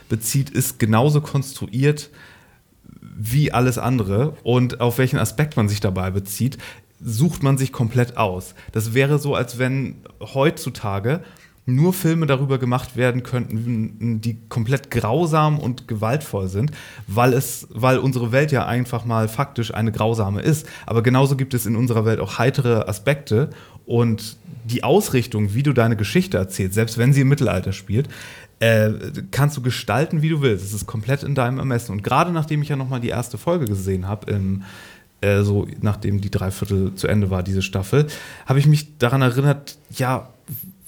bezieht, 0.09 0.51
ist 0.51 0.79
genauso 0.79 1.21
konstruiert 1.21 2.11
wie 3.23 3.53
alles 3.53 3.77
andere 3.77 4.35
und 4.43 4.81
auf 4.81 4.99
welchen 4.99 5.19
Aspekt 5.19 5.57
man 5.57 5.69
sich 5.69 5.81
dabei 5.81 6.11
bezieht, 6.11 6.57
sucht 7.03 7.43
man 7.43 7.59
sich 7.59 7.73
komplett 7.73 8.17
aus. 8.17 8.55
Das 8.73 8.95
wäre 8.95 9.19
so, 9.19 9.35
als 9.35 9.59
wenn 9.59 9.97
heutzutage 10.21 11.21
nur 11.67 11.93
Filme 11.93 12.27
darüber 12.27 12.59
gemacht 12.59 12.97
werden 12.97 13.23
könnten, 13.23 14.21
die 14.21 14.39
komplett 14.49 14.91
grausam 14.91 15.59
und 15.59 15.87
gewaltvoll 15.87 16.49
sind, 16.49 16.73
weil 17.07 17.35
es, 17.35 17.69
weil 17.71 17.99
unsere 17.99 18.33
Welt 18.33 18.51
ja 18.53 18.67
einfach 18.67 19.05
mal 19.05 19.29
faktisch 19.29 19.73
eine 19.73 19.93
grausame 19.93 20.41
ist. 20.41 20.67
Aber 20.87 21.03
genauso 21.03 21.37
gibt 21.37 21.55
es 21.55 21.67
in 21.67 21.77
unserer 21.77 22.05
Welt 22.07 22.21
auch 22.21 22.39
heitere 22.39 22.89
Aspekte 22.89 23.51
und 23.87 24.39
die 24.65 24.85
Ausrichtung, 24.85 25.55
wie 25.55 25.63
du 25.63 25.73
deine 25.73 25.97
Geschichte 25.97 26.39
erzählst, 26.39 26.75
selbst 26.75 26.99
wenn 26.99 27.13
sie 27.13 27.23
im 27.23 27.29
Mittelalter 27.29 27.73
spielt, 27.73 28.09
äh, 28.61 28.93
kannst 29.31 29.57
du 29.57 29.63
gestalten, 29.63 30.23
wie 30.23 30.29
du 30.29 30.43
willst. 30.43 30.65
Es 30.65 30.73
ist 30.73 30.87
komplett 30.87 31.23
in 31.23 31.35
deinem 31.35 31.59
Ermessen. 31.59 31.93
Und 31.93 32.05
gerade 32.05 32.31
nachdem 32.31 32.63
ich 32.63 32.69
ja 32.69 32.77
nochmal 32.77 33.01
die 33.01 33.09
erste 33.09 33.39
Folge 33.39 33.65
gesehen 33.65 34.07
habe, 34.07 34.31
äh, 35.21 35.43
so 35.43 35.67
nachdem 35.81 36.21
die 36.21 36.31
Dreiviertel 36.31 36.95
zu 36.95 37.09
Ende 37.09 37.31
war, 37.31 37.43
diese 37.43 37.63
Staffel, 37.63 38.07
habe 38.47 38.59
ich 38.59 38.67
mich 38.67 38.99
daran 38.99 39.23
erinnert, 39.23 39.79
ja, 39.91 40.29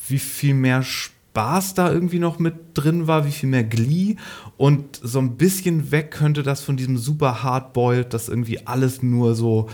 wie 0.09 0.19
viel 0.19 0.55
mehr 0.55 0.83
Spaß 0.83 1.75
da 1.75 1.91
irgendwie 1.91 2.19
noch 2.19 2.39
mit 2.39 2.55
drin 2.75 3.07
war, 3.07 3.27
wie 3.27 3.33
viel 3.33 3.49
mehr 3.49 3.65
Glee 3.65 4.17
und 4.59 5.01
so 5.03 5.19
ein 5.19 5.37
bisschen 5.37 5.91
weg 5.91 6.11
könnte 6.11 6.43
das 6.43 6.63
von 6.63 6.77
diesem 6.77 6.99
super 6.99 7.43
Hardboiled, 7.43 8.13
das 8.13 8.29
irgendwie 8.29 8.67
alles 8.67 9.03
nur 9.03 9.35
so 9.35 9.69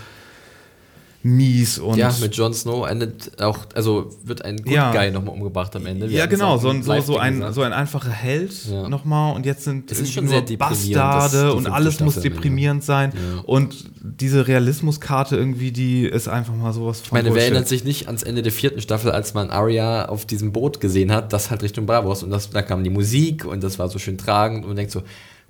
mies 1.21 1.79
und. 1.79 1.97
Ja, 1.97 2.13
mit 2.21 2.35
Jon 2.35 2.53
Snow 2.53 2.87
endet 2.87 3.41
auch, 3.41 3.59
also 3.75 4.09
wird 4.23 4.45
ein 4.45 4.57
Good 4.57 4.71
ja. 4.71 4.91
Guy 4.91 5.11
nochmal 5.11 5.33
umgebracht 5.33 5.75
am 5.75 5.85
Ende. 5.85 6.09
Wir 6.09 6.19
ja, 6.19 6.25
genau, 6.27 6.57
so, 6.57 6.69
ein, 6.69 6.81
so, 6.81 6.99
so, 7.01 7.17
ein, 7.17 7.51
so 7.51 7.61
ein 7.61 7.73
einfacher 7.73 8.11
Held 8.11 8.53
ja. 8.65 8.87
nochmal 8.87 9.35
und 9.35 9.45
jetzt 9.45 9.65
sind 9.65 9.91
es 9.91 9.99
ist 9.99 10.13
schon 10.13 10.27
sehr 10.27 10.41
Bastarde 10.41 11.53
und 11.53 11.67
alles 11.67 11.95
Staffel 11.95 12.05
muss 12.05 12.21
deprimierend 12.21 12.83
sein. 12.83 13.11
Ja. 13.13 13.41
Und 13.43 13.75
diese 14.01 14.47
Realismuskarte 14.47 15.35
irgendwie, 15.35 15.71
die 15.71 16.05
ist 16.05 16.29
einfach 16.29 16.55
mal 16.55 16.71
sowas 16.71 17.01
von. 17.01 17.17
Ich 17.17 17.23
meine, 17.23 17.35
wer 17.35 17.43
erinnert 17.43 17.67
sich 17.67 17.83
nicht 17.83 18.07
ans 18.07 18.23
Ende 18.23 18.41
der 18.41 18.53
vierten 18.53 18.81
Staffel, 18.81 19.11
als 19.11 19.33
man 19.33 19.49
Arya 19.49 20.05
auf 20.07 20.25
diesem 20.25 20.53
Boot 20.53 20.79
gesehen 20.79 21.11
hat, 21.11 21.33
das 21.33 21.51
halt 21.51 21.63
Richtung 21.63 21.85
Bravos 21.85 22.23
und 22.23 22.29
das, 22.29 22.49
da 22.49 22.61
kam 22.61 22.83
die 22.83 22.89
Musik 22.89 23.43
und 23.43 23.61
das 23.61 23.77
war 23.77 23.89
so 23.89 23.99
schön 23.99 24.17
tragend 24.17 24.63
und 24.63 24.69
man 24.69 24.77
denkt 24.77 24.91
so, 24.91 25.03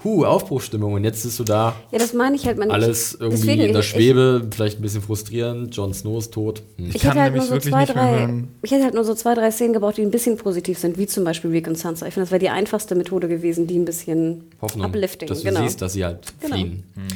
huh, 0.03 0.25
Aufbruchstimmung 0.25 0.93
und 0.93 1.03
jetzt 1.03 1.23
bist 1.23 1.39
du 1.39 1.43
da. 1.43 1.75
Ja, 1.91 1.99
das 1.99 2.13
meine 2.13 2.35
ich 2.35 2.45
halt. 2.45 2.57
Man 2.57 2.71
alles 2.71 3.13
irgendwie 3.19 3.37
deswegen, 3.37 3.61
in 3.63 3.73
der 3.73 3.81
Schwebe, 3.81 4.43
ich, 4.43 4.55
vielleicht 4.55 4.79
ein 4.79 4.81
bisschen 4.81 5.01
frustrierend. 5.01 5.75
Jon 5.75 5.93
Snow 5.93 6.17
ist 6.17 6.33
tot. 6.33 6.61
Hm. 6.77 6.89
Ich, 6.89 6.95
ich 6.95 7.03
hätte 7.03 7.19
halt 7.21 7.35
nur 7.35 7.43
so 7.43 7.57
zwei, 7.57 7.85
drei, 7.85 8.43
ich 8.61 8.71
hätte 8.71 8.83
halt 8.83 8.93
nur 8.93 9.03
so 9.03 9.13
zwei, 9.15 9.33
drei 9.33 9.51
Szenen 9.51 9.73
gebraucht, 9.73 9.97
die 9.97 10.01
ein 10.01 10.11
bisschen 10.11 10.37
positiv 10.37 10.79
sind, 10.79 10.97
wie 10.97 11.07
zum 11.07 11.23
Beispiel 11.23 11.51
Rick 11.51 11.67
und 11.67 11.77
Sansa. 11.77 12.05
Ich 12.07 12.13
finde, 12.13 12.25
das 12.25 12.31
wäre 12.31 12.39
die 12.39 12.49
einfachste 12.49 12.95
Methode 12.95 13.27
gewesen, 13.27 13.67
die 13.67 13.77
ein 13.77 13.85
bisschen 13.85 14.51
Hoffnung, 14.61 14.85
uplifting. 14.85 15.27
Dass 15.27 15.39
du 15.39 15.49
genau. 15.49 15.61
siehst, 15.61 15.81
dass 15.81 15.93
sie 15.93 16.05
halt 16.05 16.33
genau. 16.39 16.55
fliehen. 16.55 16.83
Hm. 16.95 17.07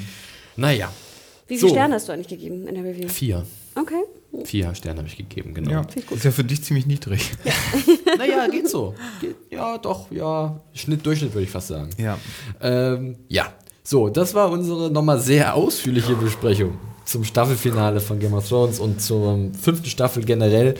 Naja. 0.57 0.91
Wie 1.47 1.57
viele 1.57 1.69
so. 1.69 1.76
Sterne 1.76 1.95
hast 1.95 2.07
du 2.07 2.14
eigentlich 2.14 2.27
gegeben 2.27 2.68
in 2.68 2.76
der 2.76 2.84
Review? 2.84 3.07
Vier. 3.10 3.45
Okay. 3.76 4.03
Vier 4.45 4.73
Sterne 4.76 4.99
habe 4.99 5.07
ich 5.07 5.18
gegeben, 5.18 5.53
genau. 5.53 5.72
Ja, 5.72 5.85
ist 6.10 6.26
ja 6.26 6.31
für 6.31 6.43
dich 6.43 6.64
ziemlich 6.64 6.85
niedrig. 6.85 7.31
Ja. 7.43 7.53
naja, 8.18 8.47
geht 8.47 8.69
so. 8.69 8.95
Geht, 9.22 9.35
ja, 9.51 9.77
doch, 9.77 10.11
ja. 10.11 10.60
Schnitt, 10.73 11.05
Durchschnitt 11.05 11.34
würde 11.34 11.43
ich 11.43 11.51
fast 11.51 11.68
sagen. 11.68 11.89
Ja. 11.97 12.18
Ähm, 12.61 13.18
ja. 13.27 13.53
So, 13.84 14.10
das 14.10 14.34
war 14.34 14.49
unsere 14.49 14.89
nochmal 14.89 15.19
sehr 15.19 15.53
ausführliche 15.55 16.15
Besprechung 16.15 16.77
zum 17.05 17.23
Staffelfinale 17.23 17.99
von 17.99 18.19
Game 18.19 18.34
of 18.34 18.47
Thrones 18.47 18.80
und 18.80 19.01
zur 19.01 19.49
fünften 19.61 19.88
Staffel 19.88 20.23
generell. 20.23 20.75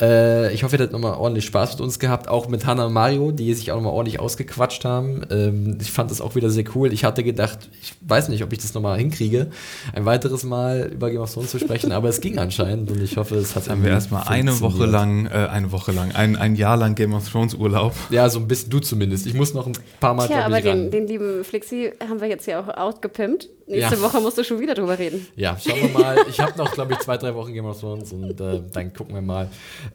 Äh, 0.00 0.52
ich 0.52 0.64
hoffe, 0.64 0.76
ihr 0.76 0.82
habt 0.82 0.92
nochmal 0.92 1.14
ordentlich 1.14 1.44
Spaß 1.44 1.72
mit 1.72 1.80
uns 1.80 1.98
gehabt, 1.98 2.28
auch 2.28 2.48
mit 2.48 2.66
Hannah 2.66 2.86
und 2.86 2.92
Mario, 2.92 3.30
die 3.30 3.54
sich 3.54 3.70
auch 3.70 3.76
nochmal 3.76 3.92
ordentlich 3.92 4.18
ausgequatscht 4.18 4.84
haben. 4.84 5.22
Ähm, 5.30 5.78
ich 5.80 5.92
fand 5.92 6.10
das 6.10 6.20
auch 6.20 6.34
wieder 6.34 6.50
sehr 6.50 6.64
cool. 6.74 6.92
Ich 6.92 7.04
hatte 7.04 7.22
gedacht, 7.22 7.70
ich 7.80 7.94
weiß 8.00 8.28
nicht, 8.28 8.42
ob 8.42 8.52
ich 8.52 8.58
das 8.58 8.74
nochmal 8.74 8.98
hinkriege, 8.98 9.48
ein 9.92 10.04
weiteres 10.04 10.42
Mal 10.42 10.90
über 10.92 11.10
Game 11.10 11.20
of 11.20 11.32
Thrones 11.32 11.50
zu 11.50 11.58
sprechen, 11.58 11.92
aber 11.92 12.08
es 12.08 12.20
ging 12.20 12.38
anscheinend 12.38 12.90
und 12.90 13.02
ich 13.02 13.16
hoffe, 13.16 13.36
es 13.36 13.54
hat. 13.54 13.64
Jetzt 13.64 13.70
haben 13.70 13.84
wir 13.84 13.90
erstmal 13.90 14.24
eine 14.26 14.60
Woche 14.60 14.86
lang, 14.86 15.26
äh, 15.26 15.30
eine 15.30 15.70
Woche 15.70 15.92
lang, 15.92 16.12
ein, 16.12 16.36
ein 16.36 16.56
Jahr 16.56 16.76
lang 16.76 16.94
Game 16.96 17.14
of 17.14 17.30
Thrones 17.30 17.54
Urlaub. 17.54 17.94
Ja, 18.10 18.28
so 18.28 18.40
ein 18.40 18.48
bisschen 18.48 18.70
du 18.70 18.80
zumindest. 18.80 19.26
Ich 19.26 19.34
muss 19.34 19.54
noch 19.54 19.66
ein 19.66 19.74
paar 20.00 20.14
Mal. 20.14 20.26
Tja, 20.26 20.44
aber 20.44 20.60
den, 20.60 20.90
den, 20.90 21.06
lieben 21.06 21.44
Flixi 21.44 21.92
haben 22.08 22.20
wir 22.20 22.28
jetzt 22.28 22.46
ja 22.46 22.60
auch 22.60 22.68
outgepimpt. 22.68 23.48
Nächste 23.66 23.94
ja. 23.94 24.02
Woche 24.02 24.20
musst 24.20 24.36
du 24.36 24.44
schon 24.44 24.60
wieder 24.60 24.74
drüber 24.74 24.98
reden. 24.98 25.26
Ja, 25.36 25.56
schauen 25.64 25.80
wir 25.80 25.88
mal. 25.88 26.16
Ich 26.28 26.40
habe 26.40 26.56
noch, 26.58 26.72
glaube 26.72 26.92
ich, 26.92 26.98
zwei, 27.00 27.16
drei 27.16 27.34
Wochen 27.34 27.52
Game 27.52 27.64
of 27.64 27.80
Thrones 27.80 28.12
und 28.12 28.40
äh, 28.40 28.60
dann 28.72 28.92
gucken 28.92 29.14
wir 29.14 29.22
mal. 29.22 29.48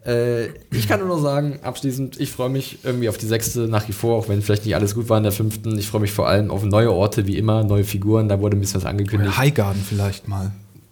Äh, 0.06 0.48
ich 0.72 0.88
kann 0.88 1.00
nur 1.00 1.10
noch 1.10 1.22
sagen, 1.22 1.60
abschließend, 1.62 2.20
ich 2.20 2.32
freue 2.32 2.50
mich 2.50 2.80
irgendwie 2.84 3.10
auf 3.10 3.18
die 3.18 3.26
sechste 3.28 3.62
nach 3.62 3.88
wie 3.88 3.94
vor, 3.94 4.18
auch 4.18 4.30
wenn 4.30 4.42
vielleicht 4.42 4.66
nicht 4.66 4.76
alles 4.76 4.96
gut 4.96 5.10
war 5.10 5.18
in 5.18 5.24
der 5.24 5.32
fünften. 5.32 5.78
Ich 5.78 5.88
freue 5.88 6.02
mich 6.02 6.12
vor 6.12 6.28
allem 6.28 6.52
auf 6.52 6.64
neue 6.64 6.92
Orte, 6.92 7.28
wie 7.28 7.38
immer, 7.38 7.64
neue 7.64 7.84
Figuren. 7.84 8.30
Da 8.30 8.40
wurde 8.40 8.58
ein 8.58 8.60
bisschen 8.60 8.82
was 8.82 8.86
angekündigt. 8.86 9.38
Highgarden 9.38 9.82
vielleicht 9.82 10.28
mal. 10.28 10.52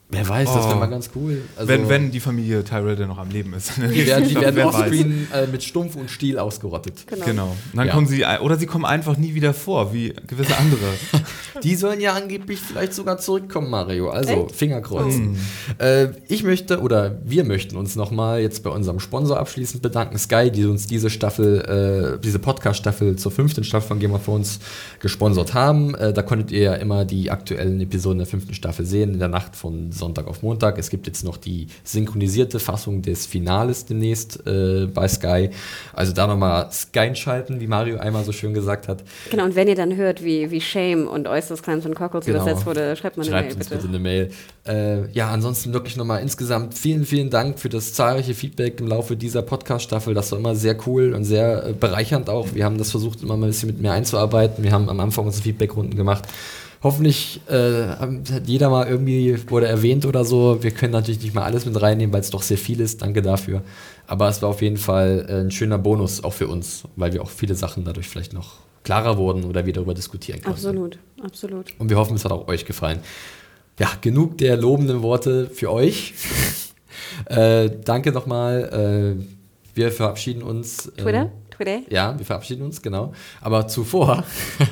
Wer 0.10 0.28
weiß, 0.28 0.48
oh. 0.50 0.56
das 0.56 0.68
wäre 0.68 0.78
mal 0.78 0.86
ganz 0.86 1.10
cool. 1.16 1.42
Also 1.58 1.68
wenn, 1.68 1.90
wenn 1.90 2.12
die 2.12 2.22
Familie 2.22 2.64
Tyrell 2.64 2.96
denn 2.96 3.10
noch 3.10 3.18
am 3.18 3.30
Leben 3.30 3.54
ist. 3.54 3.74
Die 3.78 4.08
werden, 4.08 4.28
die 4.28 4.36
werden 4.36 4.64
offscreen 4.64 5.28
äh, 5.34 5.48
mit 5.48 5.64
Stumpf 5.64 5.96
und 5.96 6.10
Stiel 6.10 6.40
ausgerottet. 6.40 7.06
Genau. 7.08 7.26
genau. 7.26 7.56
dann 7.74 7.88
ja. 7.88 7.94
kommen 7.94 8.08
sie, 8.08 8.24
oder 8.42 8.58
sie 8.58 8.68
kommen 8.68 8.86
einfach 8.86 9.18
nie 9.18 9.34
wieder 9.34 9.54
vor, 9.54 9.94
wie 9.94 10.14
gewisse 10.28 10.58
andere. 10.58 10.80
die 11.64 11.76
sollen 11.76 12.00
ja 12.00 12.14
angeblich 12.14 12.60
vielleicht 12.60 12.94
sogar 12.94 13.18
zurückkommen, 13.18 13.70
Mario. 13.70 14.10
Also 14.10 14.46
Echt? 14.46 14.56
Fingerkreuz. 14.56 15.16
Mm. 15.16 15.36
Äh, 15.80 16.08
ich 16.28 16.44
möchte, 16.44 16.80
oder 16.82 17.20
wir 17.26 17.44
möchten 17.44 17.76
uns 17.76 17.96
nochmal 17.96 18.42
jetzt 18.42 18.64
bei 18.64 18.70
unserem 18.70 19.00
Sponsor 19.00 19.40
abschließend 19.40 19.82
bedanken, 19.82 20.18
Sky, 20.18 20.52
die 20.52 20.66
uns 20.66 20.88
diese 20.88 21.10
Staffel, 21.10 22.16
äh, 22.18 22.22
diese 22.22 22.40
Podcast-Staffel 22.40 23.18
zur 23.18 23.32
fünften 23.32 23.64
Staffel 23.64 23.88
von 23.88 24.00
Game 24.00 24.14
of 24.14 24.24
Thrones 24.24 24.60
gesponsert 25.00 25.54
haben. 25.54 25.96
Äh, 25.96 26.14
da 26.14 26.22
konntet 26.22 26.52
ihr 26.52 26.62
ja 26.62 26.74
immer 26.76 27.04
die 27.04 27.30
aktuellen 27.30 27.82
Episoden 27.82 28.20
der 28.20 28.28
fünften 28.28 28.54
Staffel 28.54 28.86
sehen, 28.86 29.14
in 29.14 29.20
der 29.20 29.28
Nacht 29.28 29.56
von 29.56 29.92
Sonntag 29.98 30.28
auf 30.28 30.44
Montag. 30.44 30.78
Es 30.78 30.90
gibt 30.90 31.08
jetzt 31.08 31.24
noch 31.24 31.38
die 31.38 31.68
synchronisierte 31.84 32.60
Fassung 32.60 33.02
des 33.02 33.26
Finales 33.26 33.86
demnächst 33.86 34.46
äh, 34.48 34.86
bei 34.86 35.08
Sky. 35.08 35.50
Also 35.94 36.14
da 36.14 36.28
nochmal 36.28 36.72
Sky 36.72 37.08
einschalten, 37.08 37.60
wie 37.60 37.68
Mario 37.68 37.98
einmal 37.98 38.24
so 38.24 38.32
schön 38.32 38.54
gesagt 38.54 38.88
hat. 38.88 39.04
Genau, 39.32 39.46
und 39.46 39.56
wenn 39.56 39.68
ihr 39.68 39.76
dann 39.76 39.96
hört, 39.96 40.24
wie, 40.24 40.52
wie 40.52 40.62
Shame 40.62 41.08
und 41.08 41.28
Äußeres 41.28 41.64
Kleins 41.64 41.84
von 41.84 41.96
Cockles 41.96 42.26
genau. 42.26 42.42
übersetzt 42.42 42.66
wurde, 42.66 42.96
schreibt 42.96 43.18
mal 43.18 43.24
eine 43.24 43.32
schreibt 43.32 43.50
Mail, 43.50 43.58
uns 43.58 43.70
bitte. 43.70 43.88
eine 43.88 44.00
Mail. 44.00 44.30
Äh, 44.68 45.12
ja, 45.12 45.30
ansonsten 45.30 45.74
wirklich 45.74 45.98
nochmal 45.98 46.22
insgesamt 46.22 46.74
vielen, 46.74 47.06
vielen 47.06 47.30
Dank 47.30 47.60
für 47.60 47.70
das 47.70 47.94
zahlreiche 47.94 48.34
Feedback 48.34 48.80
im 48.80 48.88
Laufe 48.88 49.16
dieser 49.16 49.42
Podcast-Staffel. 49.42 50.14
Das 50.14 50.32
war 50.32 50.40
immer 50.40 50.56
sehr 50.56 50.78
cool 50.86 51.14
und 51.14 51.24
sehr 51.24 51.68
äh, 51.68 51.74
bereichernd 51.74 52.30
auch. 52.30 52.54
Wir 52.54 52.66
haben 52.66 52.78
das 52.78 52.92
versucht, 52.92 53.24
immer 53.24 53.38
mal 53.38 53.48
ein 53.48 53.52
bisschen 53.52 53.68
mit 53.68 53.82
mir 53.82 53.92
einzuarbeiten. 53.92 54.64
Wir 54.64 54.72
haben 54.72 54.90
am 54.90 55.00
Anfang 55.00 55.26
unsere 55.26 55.44
Feedbackrunden 55.44 55.96
gemacht 55.96 56.26
hoffentlich 56.84 57.42
äh, 57.48 57.88
hat 57.88 58.48
jeder 58.48 58.70
mal 58.70 58.88
irgendwie 58.88 59.38
wurde 59.50 59.68
erwähnt 59.68 60.06
oder 60.06 60.26
so. 60.26 60.62
Wir 60.62 60.72
können 60.72 60.94
natürlich 60.94 61.22
nicht 61.22 61.36
mal 61.36 61.44
alles 61.44 61.66
mit 61.66 61.80
reinnehmen, 61.82 62.14
weil 62.14 62.22
es 62.22 62.30
doch 62.30 62.42
sehr 62.42 62.58
viel 62.58 62.80
ist. 62.80 63.02
Danke 63.02 63.22
dafür. 63.22 63.62
Aber 64.08 64.30
es 64.30 64.42
war 64.42 64.50
auf 64.50 64.62
jeden 64.62 64.78
Fall 64.78 65.26
äh, 65.28 65.34
ein 65.42 65.52
schöner 65.52 65.78
Bonus 65.78 66.24
auch 66.24 66.34
für 66.34 66.48
uns, 66.48 66.84
weil 66.96 67.14
wir 67.14 67.22
auch 67.22 67.30
viele 67.30 67.56
Sachen 67.56 67.84
dadurch 67.84 68.08
vielleicht 68.08 68.34
noch 68.34 68.56
klarer 68.84 69.18
wurden 69.18 69.44
oder 69.44 69.66
wir 69.66 69.74
darüber 69.74 69.94
diskutieren 69.94 70.42
können. 70.42 70.54
Absolut, 70.54 70.98
absolut. 71.22 71.74
Und 71.78 71.90
wir 71.90 71.98
hoffen, 71.98 72.16
es 72.16 72.24
hat 72.24 72.32
auch 72.32 72.48
euch 72.48 72.66
gefallen. 72.66 73.00
Ja, 73.80 73.90
genug 74.02 74.38
der 74.38 74.58
lobenden 74.58 75.02
Worte 75.02 75.50
für 75.50 75.72
euch. 75.72 76.14
äh, 77.26 77.70
danke 77.84 78.12
nochmal. 78.12 79.18
Äh, 79.20 79.24
wir 79.76 79.92
verabschieden 79.92 80.42
uns. 80.42 80.92
Twitter? 80.98 81.32
Twitter. 81.58 81.80
Ja, 81.90 82.18
wir 82.18 82.26
verabschieden 82.26 82.64
uns, 82.64 82.82
genau. 82.82 83.14
Aber 83.42 83.68
zuvor 83.68 84.24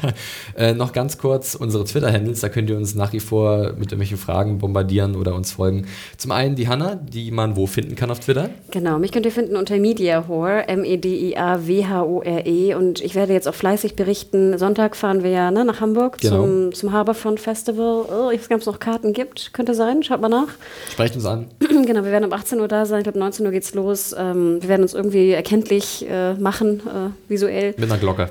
äh, 0.55 0.73
noch 0.73 0.93
ganz 0.93 1.17
kurz 1.17 1.55
unsere 1.55 1.83
Twitter-Handles. 1.83 2.41
Da 2.41 2.49
könnt 2.49 2.69
ihr 2.69 2.77
uns 2.77 2.95
nach 2.95 3.13
wie 3.13 3.19
vor 3.19 3.73
mit 3.73 3.91
irgendwelchen 3.91 4.17
Fragen 4.17 4.59
bombardieren 4.59 5.15
oder 5.15 5.35
uns 5.35 5.51
folgen. 5.51 5.87
Zum 6.17 6.31
einen 6.31 6.55
die 6.55 6.67
Hanna, 6.67 6.95
die 6.95 7.31
man 7.31 7.55
wo 7.55 7.67
finden 7.67 7.95
kann 7.95 8.11
auf 8.11 8.19
Twitter. 8.19 8.49
Genau, 8.71 8.99
mich 8.99 9.11
könnt 9.11 9.25
ihr 9.25 9.31
finden 9.31 9.55
unter 9.55 9.77
MediaHore, 9.77 10.67
M-E-D-I-A-W-H-O-R-E. 10.67 12.73
-E. 12.73 12.75
Und 12.75 13.01
ich 13.01 13.15
werde 13.15 13.33
jetzt 13.33 13.47
auch 13.47 13.55
fleißig 13.55 13.95
berichten. 13.95 14.57
Sonntag 14.57 14.95
fahren 14.95 15.23
wir 15.23 15.31
ja 15.31 15.51
ne, 15.51 15.65
nach 15.65 15.81
Hamburg 15.81 16.19
genau. 16.19 16.43
zum, 16.43 16.73
zum 16.73 16.91
Harbourfront 16.91 17.39
Festival. 17.39 18.05
Oh, 18.09 18.29
ich 18.31 18.39
weiß 18.39 18.49
nicht, 18.49 18.55
ob 18.55 18.61
es 18.61 18.67
noch 18.67 18.79
Karten 18.79 19.13
gibt. 19.13 19.53
Könnte 19.53 19.73
sein, 19.73 20.03
schaut 20.03 20.21
mal 20.21 20.29
nach. 20.29 20.49
Sprecht 20.91 21.15
uns 21.15 21.25
an. 21.25 21.47
genau, 21.59 22.03
wir 22.03 22.11
werden 22.11 22.25
um 22.25 22.33
18 22.33 22.59
Uhr 22.59 22.67
da 22.67 22.85
sein. 22.85 22.99
Ich 22.99 23.03
glaube, 23.03 23.19
19 23.19 23.45
Uhr 23.45 23.51
geht's 23.51 23.73
los. 23.73 24.15
Ähm, 24.17 24.61
wir 24.61 24.69
werden 24.69 24.83
uns 24.83 24.93
irgendwie 24.93 25.31
erkenntlich 25.31 26.05
äh, 26.09 26.33
machen 26.35 26.74
äh, 26.79 27.09
visuell. 27.27 27.73
Mit 27.77 27.89
einer 27.89 27.99
Glocke. 27.99 28.29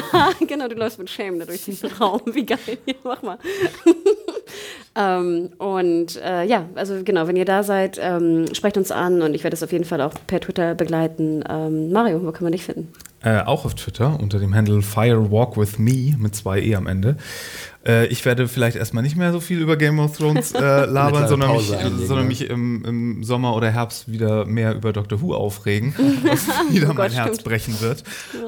genau, 0.46 0.68
du 0.68 0.74
läufst 0.74 0.98
mit 0.98 1.10
Shame 1.10 1.38
da 1.38 1.44
durch 1.44 1.64
den 1.64 1.76
Raum. 2.00 2.20
Wie 2.26 2.44
geil. 2.44 2.58
Hier, 2.84 2.94
mach 3.04 3.22
mal. 3.22 3.38
ähm, 4.96 5.50
und 5.58 6.16
äh, 6.22 6.44
ja, 6.44 6.66
also 6.74 7.02
genau, 7.04 7.26
wenn 7.26 7.36
ihr 7.36 7.44
da 7.44 7.62
seid, 7.62 7.98
ähm, 8.02 8.46
sprecht 8.54 8.76
uns 8.76 8.90
an 8.90 9.22
und 9.22 9.34
ich 9.34 9.44
werde 9.44 9.54
es 9.54 9.62
auf 9.62 9.72
jeden 9.72 9.84
Fall 9.84 10.00
auch 10.00 10.14
per 10.26 10.40
Twitter 10.40 10.74
begleiten. 10.74 11.44
Ähm, 11.48 11.92
Mario, 11.92 12.24
wo 12.24 12.32
kann 12.32 12.44
man 12.44 12.52
dich 12.52 12.64
finden? 12.64 12.92
Äh, 13.24 13.40
auch 13.42 13.64
auf 13.64 13.74
Twitter 13.74 14.18
unter 14.20 14.40
dem 14.40 14.54
Handle 14.54 14.82
Firewalk 14.82 15.56
with 15.56 15.78
Me 15.78 16.14
mit 16.18 16.34
zwei 16.34 16.60
E 16.60 16.74
am 16.74 16.88
Ende. 16.88 17.16
Äh, 17.84 18.06
ich 18.06 18.24
werde 18.24 18.46
vielleicht 18.46 18.76
erstmal 18.76 19.02
nicht 19.02 19.16
mehr 19.16 19.32
so 19.32 19.40
viel 19.40 19.60
über 19.60 19.76
Game 19.76 19.98
of 19.98 20.16
Thrones 20.16 20.52
äh, 20.52 20.84
labern, 20.84 21.26
sondern 21.26 21.56
mich, 21.56 21.66
sondern 22.06 22.28
mich 22.28 22.48
im, 22.48 22.84
im, 22.84 23.24
Sommer 23.24 23.56
oder 23.56 23.70
Herbst 23.70 24.10
wieder 24.10 24.44
mehr 24.44 24.74
über 24.74 24.92
Doctor 24.92 25.20
Who 25.20 25.34
aufregen, 25.34 25.94
was 26.22 26.46
wieder 26.70 26.86
oh 26.86 26.88
mein 26.88 26.96
Gott, 26.96 27.12
Herz 27.12 27.34
stimmt. 27.34 27.44
brechen 27.44 27.80
wird. 27.80 28.04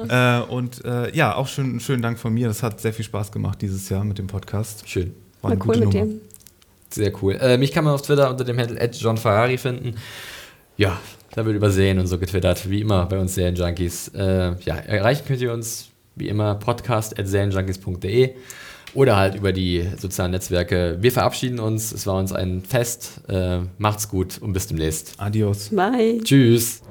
Ja. 0.09 0.39
Äh, 0.39 0.43
und 0.45 0.85
äh, 0.85 1.13
ja, 1.15 1.35
auch 1.35 1.47
schön, 1.47 1.79
schönen 1.79 2.01
Dank 2.01 2.17
von 2.17 2.33
mir. 2.33 2.47
Das 2.47 2.63
hat 2.63 2.79
sehr 2.79 2.93
viel 2.93 3.05
Spaß 3.05 3.31
gemacht 3.31 3.61
dieses 3.61 3.89
Jahr 3.89 4.05
mit 4.05 4.17
dem 4.17 4.27
Podcast. 4.27 4.87
Schön. 4.87 5.13
War 5.41 5.51
eine 5.51 5.59
cool 5.65 5.77
mit 5.77 5.93
Nummer. 5.93 6.05
dem. 6.05 6.21
Sehr 6.89 7.11
cool. 7.21 7.35
Äh, 7.35 7.57
mich 7.57 7.73
kann 7.73 7.83
man 7.83 7.93
auf 7.93 8.03
Twitter 8.03 8.29
unter 8.29 8.45
dem 8.45 8.57
Handle 8.57 8.89
John 8.91 9.17
Ferrari 9.17 9.57
finden. 9.57 9.95
Ja, 10.77 10.97
da 11.33 11.45
wird 11.45 11.57
übersehen 11.57 11.99
und 11.99 12.07
so 12.07 12.17
getwittert, 12.17 12.69
wie 12.69 12.79
immer 12.79 13.05
bei 13.05 13.19
uns 13.19 13.35
Serienjunkies. 13.35 14.09
Äh, 14.15 14.55
ja, 14.61 14.75
erreichen 14.75 15.25
könnt 15.27 15.41
ihr 15.41 15.51
uns 15.51 15.89
wie 16.15 16.29
immer 16.29 16.55
podcast 16.55 17.19
at 17.19 17.27
serienjunkies.de 17.27 18.35
oder 18.95 19.17
halt 19.17 19.35
über 19.35 19.51
die 19.51 19.85
sozialen 19.97 20.31
Netzwerke. 20.31 20.97
Wir 21.01 21.11
verabschieden 21.11 21.59
uns. 21.59 21.91
Es 21.91 22.07
war 22.07 22.17
uns 22.17 22.31
ein 22.31 22.61
Fest. 22.61 23.21
Äh, 23.27 23.59
macht's 23.77 24.09
gut 24.09 24.39
und 24.39 24.53
bis 24.53 24.67
demnächst. 24.67 25.13
Adios. 25.17 25.69
Bye. 25.69 26.19
Tschüss. 26.23 26.81